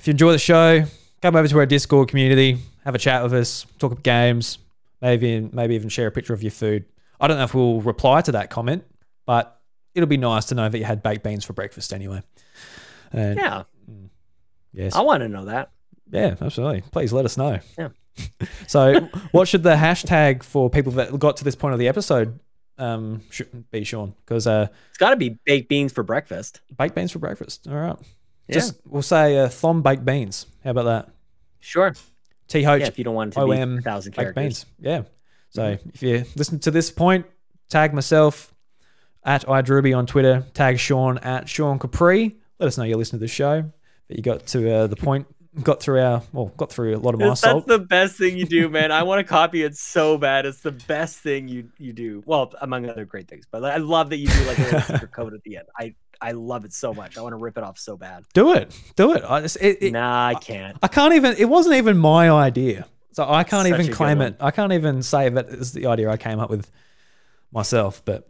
If 0.00 0.06
you 0.06 0.10
enjoy 0.12 0.32
the 0.32 0.38
show, 0.38 0.84
come 1.22 1.36
over 1.36 1.48
to 1.48 1.58
our 1.58 1.66
Discord 1.66 2.08
community, 2.08 2.58
have 2.84 2.94
a 2.94 2.98
chat 2.98 3.22
with 3.22 3.32
us, 3.32 3.64
talk 3.78 3.92
about 3.92 4.02
games, 4.02 4.58
maybe 5.00 5.48
maybe 5.52 5.74
even 5.74 5.88
share 5.88 6.08
a 6.08 6.10
picture 6.10 6.34
of 6.34 6.42
your 6.42 6.50
food. 6.50 6.84
I 7.20 7.28
don't 7.28 7.38
know 7.38 7.44
if 7.44 7.54
we'll 7.54 7.80
reply 7.80 8.20
to 8.22 8.32
that 8.32 8.50
comment, 8.50 8.84
but 9.24 9.60
it'll 9.94 10.08
be 10.08 10.16
nice 10.16 10.46
to 10.46 10.54
know 10.54 10.68
that 10.68 10.76
you 10.76 10.84
had 10.84 11.02
baked 11.02 11.22
beans 11.22 11.44
for 11.44 11.52
breakfast 11.52 11.92
anyway. 11.92 12.22
And 13.12 13.38
Yeah, 13.38 13.62
yes. 14.72 14.94
I 14.94 15.02
want 15.02 15.22
to 15.22 15.28
know 15.28 15.44
that. 15.46 15.70
Yeah, 16.10 16.34
absolutely. 16.40 16.82
Please 16.90 17.12
let 17.12 17.24
us 17.24 17.36
know. 17.36 17.60
Yeah. 17.78 17.88
so, 18.66 19.08
what 19.30 19.48
should 19.48 19.62
the 19.62 19.76
hashtag 19.76 20.42
for 20.42 20.68
people 20.68 20.92
that 20.92 21.18
got 21.18 21.38
to 21.38 21.44
this 21.44 21.54
point 21.54 21.72
of 21.72 21.78
the 21.78 21.88
episode 21.88 22.38
um, 22.76 23.22
should 23.30 23.70
be, 23.70 23.84
Sean? 23.84 24.14
Because 24.24 24.46
uh, 24.46 24.66
It's 24.88 24.98
got 24.98 25.10
to 25.10 25.16
be 25.16 25.38
baked 25.46 25.68
beans 25.68 25.92
for 25.92 26.02
breakfast. 26.02 26.60
baked 26.76 26.94
beans 26.94 27.12
for 27.12 27.20
breakfast. 27.20 27.66
All 27.68 27.74
right. 27.74 27.96
Yeah, 28.48 28.54
Just 28.54 28.80
we'll 28.86 29.02
say 29.02 29.38
uh, 29.38 29.48
thom 29.48 29.82
baked 29.82 30.04
beans. 30.04 30.46
How 30.64 30.70
about 30.70 30.84
that? 30.84 31.08
sure. 31.60 31.94
T 32.48 32.60
Yeah, 32.60 32.74
if 32.76 32.98
you 32.98 33.04
don't 33.04 33.14
want 33.14 33.32
to 33.34 33.44
be 33.46 33.52
OM 33.52 33.78
a 33.78 33.82
thousand 33.82 34.10
baked 34.12 34.34
characters. 34.34 34.64
beans. 34.64 34.66
Yeah. 34.80 35.02
So 35.50 35.78
if 35.94 36.02
you 36.02 36.24
listen 36.36 36.58
to 36.60 36.70
this 36.70 36.90
point, 36.90 37.26
tag 37.70 37.94
myself 37.94 38.52
at 39.24 39.46
iDrewby 39.46 39.96
on 39.96 40.06
Twitter. 40.06 40.44
Tag 40.54 40.78
Sean 40.78 41.18
at 41.18 41.48
Sean 41.48 41.78
Capri. 41.78 42.36
Let 42.58 42.66
us 42.66 42.76
know 42.78 42.84
you 42.84 42.96
listened 42.96 43.20
to 43.20 43.24
the 43.24 43.28
show. 43.28 43.70
That 44.08 44.16
you 44.16 44.22
got 44.22 44.46
to 44.48 44.70
uh, 44.74 44.86
the 44.86 44.96
point. 44.96 45.26
Got 45.62 45.80
through 45.80 46.00
our 46.00 46.22
well, 46.32 46.46
got 46.56 46.72
through 46.72 46.96
a 46.96 46.98
lot 46.98 47.12
of 47.12 47.20
my 47.20 47.28
That's, 47.28 47.40
salt. 47.42 47.66
that's 47.66 47.78
the 47.78 47.84
best 47.84 48.16
thing 48.16 48.38
you 48.38 48.46
do, 48.46 48.70
man. 48.70 48.90
I 48.90 49.02
want 49.02 49.18
to 49.20 49.24
copy 49.30 49.62
it 49.62 49.76
so 49.76 50.16
bad. 50.16 50.46
It's 50.46 50.60
the 50.60 50.72
best 50.72 51.18
thing 51.18 51.46
you 51.46 51.68
you 51.78 51.92
do. 51.92 52.22
Well, 52.24 52.52
among 52.62 52.88
other 52.88 53.04
great 53.04 53.28
things, 53.28 53.44
but 53.50 53.62
I 53.62 53.76
love 53.76 54.08
that 54.10 54.16
you 54.16 54.28
do 54.28 54.44
like 54.44 54.58
a 54.58 54.62
little 54.62 54.80
secret 54.80 55.12
code 55.12 55.34
at 55.34 55.42
the 55.42 55.58
end. 55.58 55.66
I 55.78 55.94
I 56.22 56.32
love 56.32 56.64
it 56.64 56.72
so 56.72 56.94
much. 56.94 57.18
I 57.18 57.20
want 57.22 57.32
to 57.32 57.36
rip 57.36 57.58
it 57.58 57.64
off 57.64 57.78
so 57.78 57.96
bad. 57.96 58.24
Do 58.32 58.54
it. 58.54 58.74
Do 58.96 59.12
it. 59.14 59.22
I 59.24 59.40
it, 59.40 59.58
it, 59.60 59.92
nah, 59.92 60.28
I 60.28 60.34
can't. 60.34 60.78
I 60.82 60.88
can't 60.88 61.14
even. 61.14 61.34
It 61.36 61.48
wasn't 61.48 61.74
even 61.76 61.98
my 61.98 62.30
idea, 62.30 62.86
so 63.10 63.28
I 63.28 63.42
can't 63.44 63.66
Such 63.68 63.80
even 63.80 63.92
claim 63.92 64.20
it. 64.20 64.36
I 64.38 64.52
can't 64.52 64.72
even 64.72 65.02
say 65.02 65.28
that 65.28 65.48
it's 65.50 65.72
the 65.72 65.86
idea 65.86 66.08
I 66.08 66.16
came 66.16 66.38
up 66.38 66.48
with 66.48 66.70
myself. 67.50 68.02
But 68.04 68.28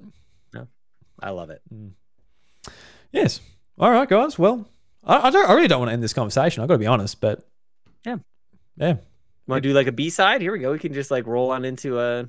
I 1.20 1.30
love 1.30 1.50
it. 1.50 1.60
Mm. 1.72 1.92
yes, 3.12 3.40
all 3.78 3.90
right, 3.90 4.08
guys. 4.08 4.38
Well, 4.38 4.66
I, 5.04 5.28
I 5.28 5.30
don't. 5.30 5.48
I 5.48 5.52
really 5.52 5.68
don't 5.68 5.78
want 5.80 5.90
to 5.90 5.92
end 5.92 6.02
this 6.02 6.14
conversation. 6.14 6.62
I 6.62 6.66
got 6.66 6.74
to 6.74 6.78
be 6.78 6.86
honest, 6.86 7.20
but 7.20 7.46
Yeah. 8.06 8.16
yeah. 8.76 8.96
Want 9.46 9.62
to 9.62 9.68
do 9.68 9.74
like 9.74 9.86
a 9.86 9.92
B 9.92 10.08
side? 10.10 10.40
Here 10.40 10.52
we 10.52 10.60
go. 10.60 10.72
We 10.72 10.78
can 10.78 10.94
just 10.94 11.10
like 11.10 11.26
roll 11.26 11.50
on 11.50 11.64
into 11.64 11.98
a, 12.00 12.26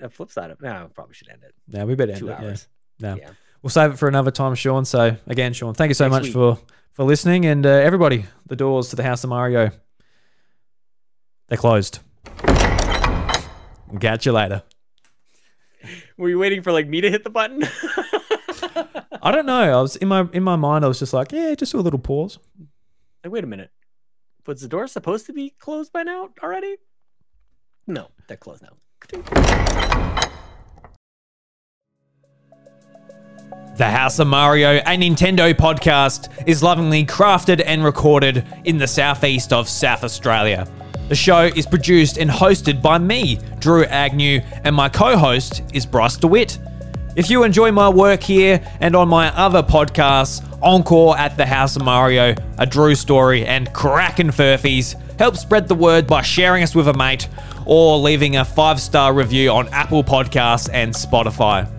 a 0.00 0.08
flip 0.08 0.30
side 0.30 0.50
of. 0.50 0.58
It. 0.60 0.64
No, 0.64 0.70
I 0.70 0.86
probably 0.94 1.14
should 1.14 1.28
end 1.28 1.42
it. 1.44 1.54
Now 1.68 1.84
we 1.86 1.94
better 1.96 2.12
end 2.12 2.20
Two 2.20 2.28
it. 2.28 2.38
Yeah. 2.40 2.46
hours. 2.46 2.68
No. 2.98 3.16
Yeah. 3.16 3.30
We'll 3.66 3.70
save 3.72 3.94
it 3.94 3.96
for 3.96 4.06
another 4.06 4.30
time, 4.30 4.54
Sean. 4.54 4.84
So 4.84 5.16
again, 5.26 5.52
Sean, 5.52 5.74
thank 5.74 5.90
you 5.90 5.94
so 5.94 6.04
Next 6.04 6.12
much 6.12 6.22
week. 6.22 6.34
for 6.34 6.56
for 6.92 7.02
listening, 7.02 7.46
and 7.46 7.66
uh, 7.66 7.70
everybody. 7.70 8.24
The 8.46 8.54
doors 8.54 8.90
to 8.90 8.96
the 8.96 9.02
House 9.02 9.24
of 9.24 9.30
Mario. 9.30 9.72
They're 11.48 11.58
closed. 11.58 11.98
Catch 14.00 14.24
you 14.24 14.30
later. 14.30 14.62
Were 16.16 16.28
you 16.28 16.38
waiting 16.38 16.62
for 16.62 16.70
like 16.70 16.86
me 16.86 17.00
to 17.00 17.10
hit 17.10 17.24
the 17.24 17.30
button? 17.30 17.64
I 19.20 19.32
don't 19.32 19.46
know. 19.46 19.78
I 19.78 19.82
was 19.82 19.96
in 19.96 20.06
my 20.06 20.28
in 20.32 20.44
my 20.44 20.54
mind. 20.54 20.84
I 20.84 20.88
was 20.88 21.00
just 21.00 21.12
like, 21.12 21.32
yeah, 21.32 21.52
just 21.56 21.72
do 21.72 21.80
a 21.80 21.82
little 21.82 21.98
pause. 21.98 22.38
like, 23.24 23.32
wait 23.32 23.42
a 23.42 23.48
minute. 23.48 23.72
Was 24.46 24.60
the 24.60 24.68
door 24.68 24.86
supposed 24.86 25.26
to 25.26 25.32
be 25.32 25.50
closed 25.58 25.92
by 25.92 26.04
now 26.04 26.28
already? 26.40 26.76
No, 27.88 28.10
they're 28.28 28.36
closed 28.36 28.62
now. 28.62 28.76
The 33.76 33.90
House 33.90 34.18
of 34.20 34.26
Mario, 34.26 34.78
a 34.78 34.96
Nintendo 34.96 35.52
podcast, 35.52 36.30
is 36.48 36.62
lovingly 36.62 37.04
crafted 37.04 37.62
and 37.66 37.84
recorded 37.84 38.46
in 38.64 38.78
the 38.78 38.86
southeast 38.86 39.52
of 39.52 39.68
South 39.68 40.02
Australia. 40.02 40.66
The 41.10 41.14
show 41.14 41.42
is 41.42 41.66
produced 41.66 42.16
and 42.16 42.30
hosted 42.30 42.80
by 42.80 42.96
me, 42.96 43.38
Drew 43.58 43.84
Agnew, 43.84 44.40
and 44.64 44.74
my 44.74 44.88
co 44.88 45.18
host 45.18 45.62
is 45.74 45.84
Bryce 45.84 46.16
DeWitt. 46.16 46.58
If 47.16 47.28
you 47.28 47.42
enjoy 47.44 47.70
my 47.70 47.90
work 47.90 48.22
here 48.22 48.66
and 48.80 48.96
on 48.96 49.08
my 49.08 49.28
other 49.36 49.62
podcasts, 49.62 50.42
Encore 50.62 51.18
at 51.18 51.36
the 51.36 51.44
House 51.44 51.76
of 51.76 51.84
Mario, 51.84 52.34
A 52.56 52.64
Drew 52.64 52.94
Story, 52.94 53.44
and 53.44 53.70
Crackin' 53.74 54.30
Furphys, 54.30 54.94
help 55.18 55.36
spread 55.36 55.68
the 55.68 55.74
word 55.74 56.06
by 56.06 56.22
sharing 56.22 56.62
us 56.62 56.74
with 56.74 56.88
a 56.88 56.94
mate 56.94 57.28
or 57.66 57.98
leaving 57.98 58.36
a 58.36 58.44
five 58.46 58.80
star 58.80 59.12
review 59.12 59.50
on 59.50 59.68
Apple 59.68 60.02
Podcasts 60.02 60.70
and 60.72 60.94
Spotify. 60.94 61.75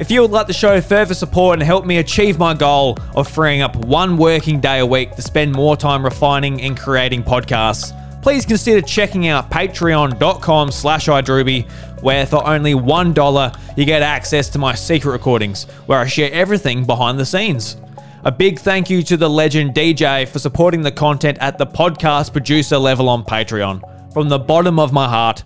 If 0.00 0.10
you 0.10 0.22
would 0.22 0.30
like 0.30 0.46
to 0.46 0.54
show 0.54 0.80
further 0.80 1.12
support 1.12 1.58
and 1.58 1.62
help 1.62 1.84
me 1.84 1.98
achieve 1.98 2.38
my 2.38 2.54
goal 2.54 2.96
of 3.14 3.28
freeing 3.28 3.60
up 3.60 3.76
one 3.76 4.16
working 4.16 4.58
day 4.58 4.78
a 4.78 4.86
week 4.86 5.14
to 5.16 5.20
spend 5.20 5.52
more 5.52 5.76
time 5.76 6.02
refining 6.02 6.62
and 6.62 6.74
creating 6.74 7.22
podcasts, 7.22 7.92
please 8.22 8.46
consider 8.46 8.80
checking 8.80 9.28
out 9.28 9.50
patreon.com 9.50 10.72
slash 10.72 11.06
idrewby, 11.08 11.70
where 12.00 12.24
for 12.24 12.42
only 12.48 12.72
$1 12.72 13.76
you 13.76 13.84
get 13.84 14.00
access 14.00 14.48
to 14.48 14.58
my 14.58 14.74
secret 14.74 15.12
recordings, 15.12 15.64
where 15.84 15.98
I 15.98 16.06
share 16.06 16.32
everything 16.32 16.86
behind 16.86 17.18
the 17.18 17.26
scenes. 17.26 17.76
A 18.24 18.32
big 18.32 18.58
thank 18.58 18.88
you 18.88 19.02
to 19.02 19.18
the 19.18 19.28
legend 19.28 19.74
DJ 19.74 20.26
for 20.26 20.38
supporting 20.38 20.80
the 20.80 20.92
content 20.92 21.36
at 21.42 21.58
the 21.58 21.66
podcast 21.66 22.32
producer 22.32 22.78
level 22.78 23.10
on 23.10 23.22
Patreon. 23.22 24.14
From 24.14 24.30
the 24.30 24.38
bottom 24.38 24.78
of 24.78 24.94
my 24.94 25.06
heart, 25.06 25.44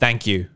thank 0.00 0.26
you. 0.26 0.51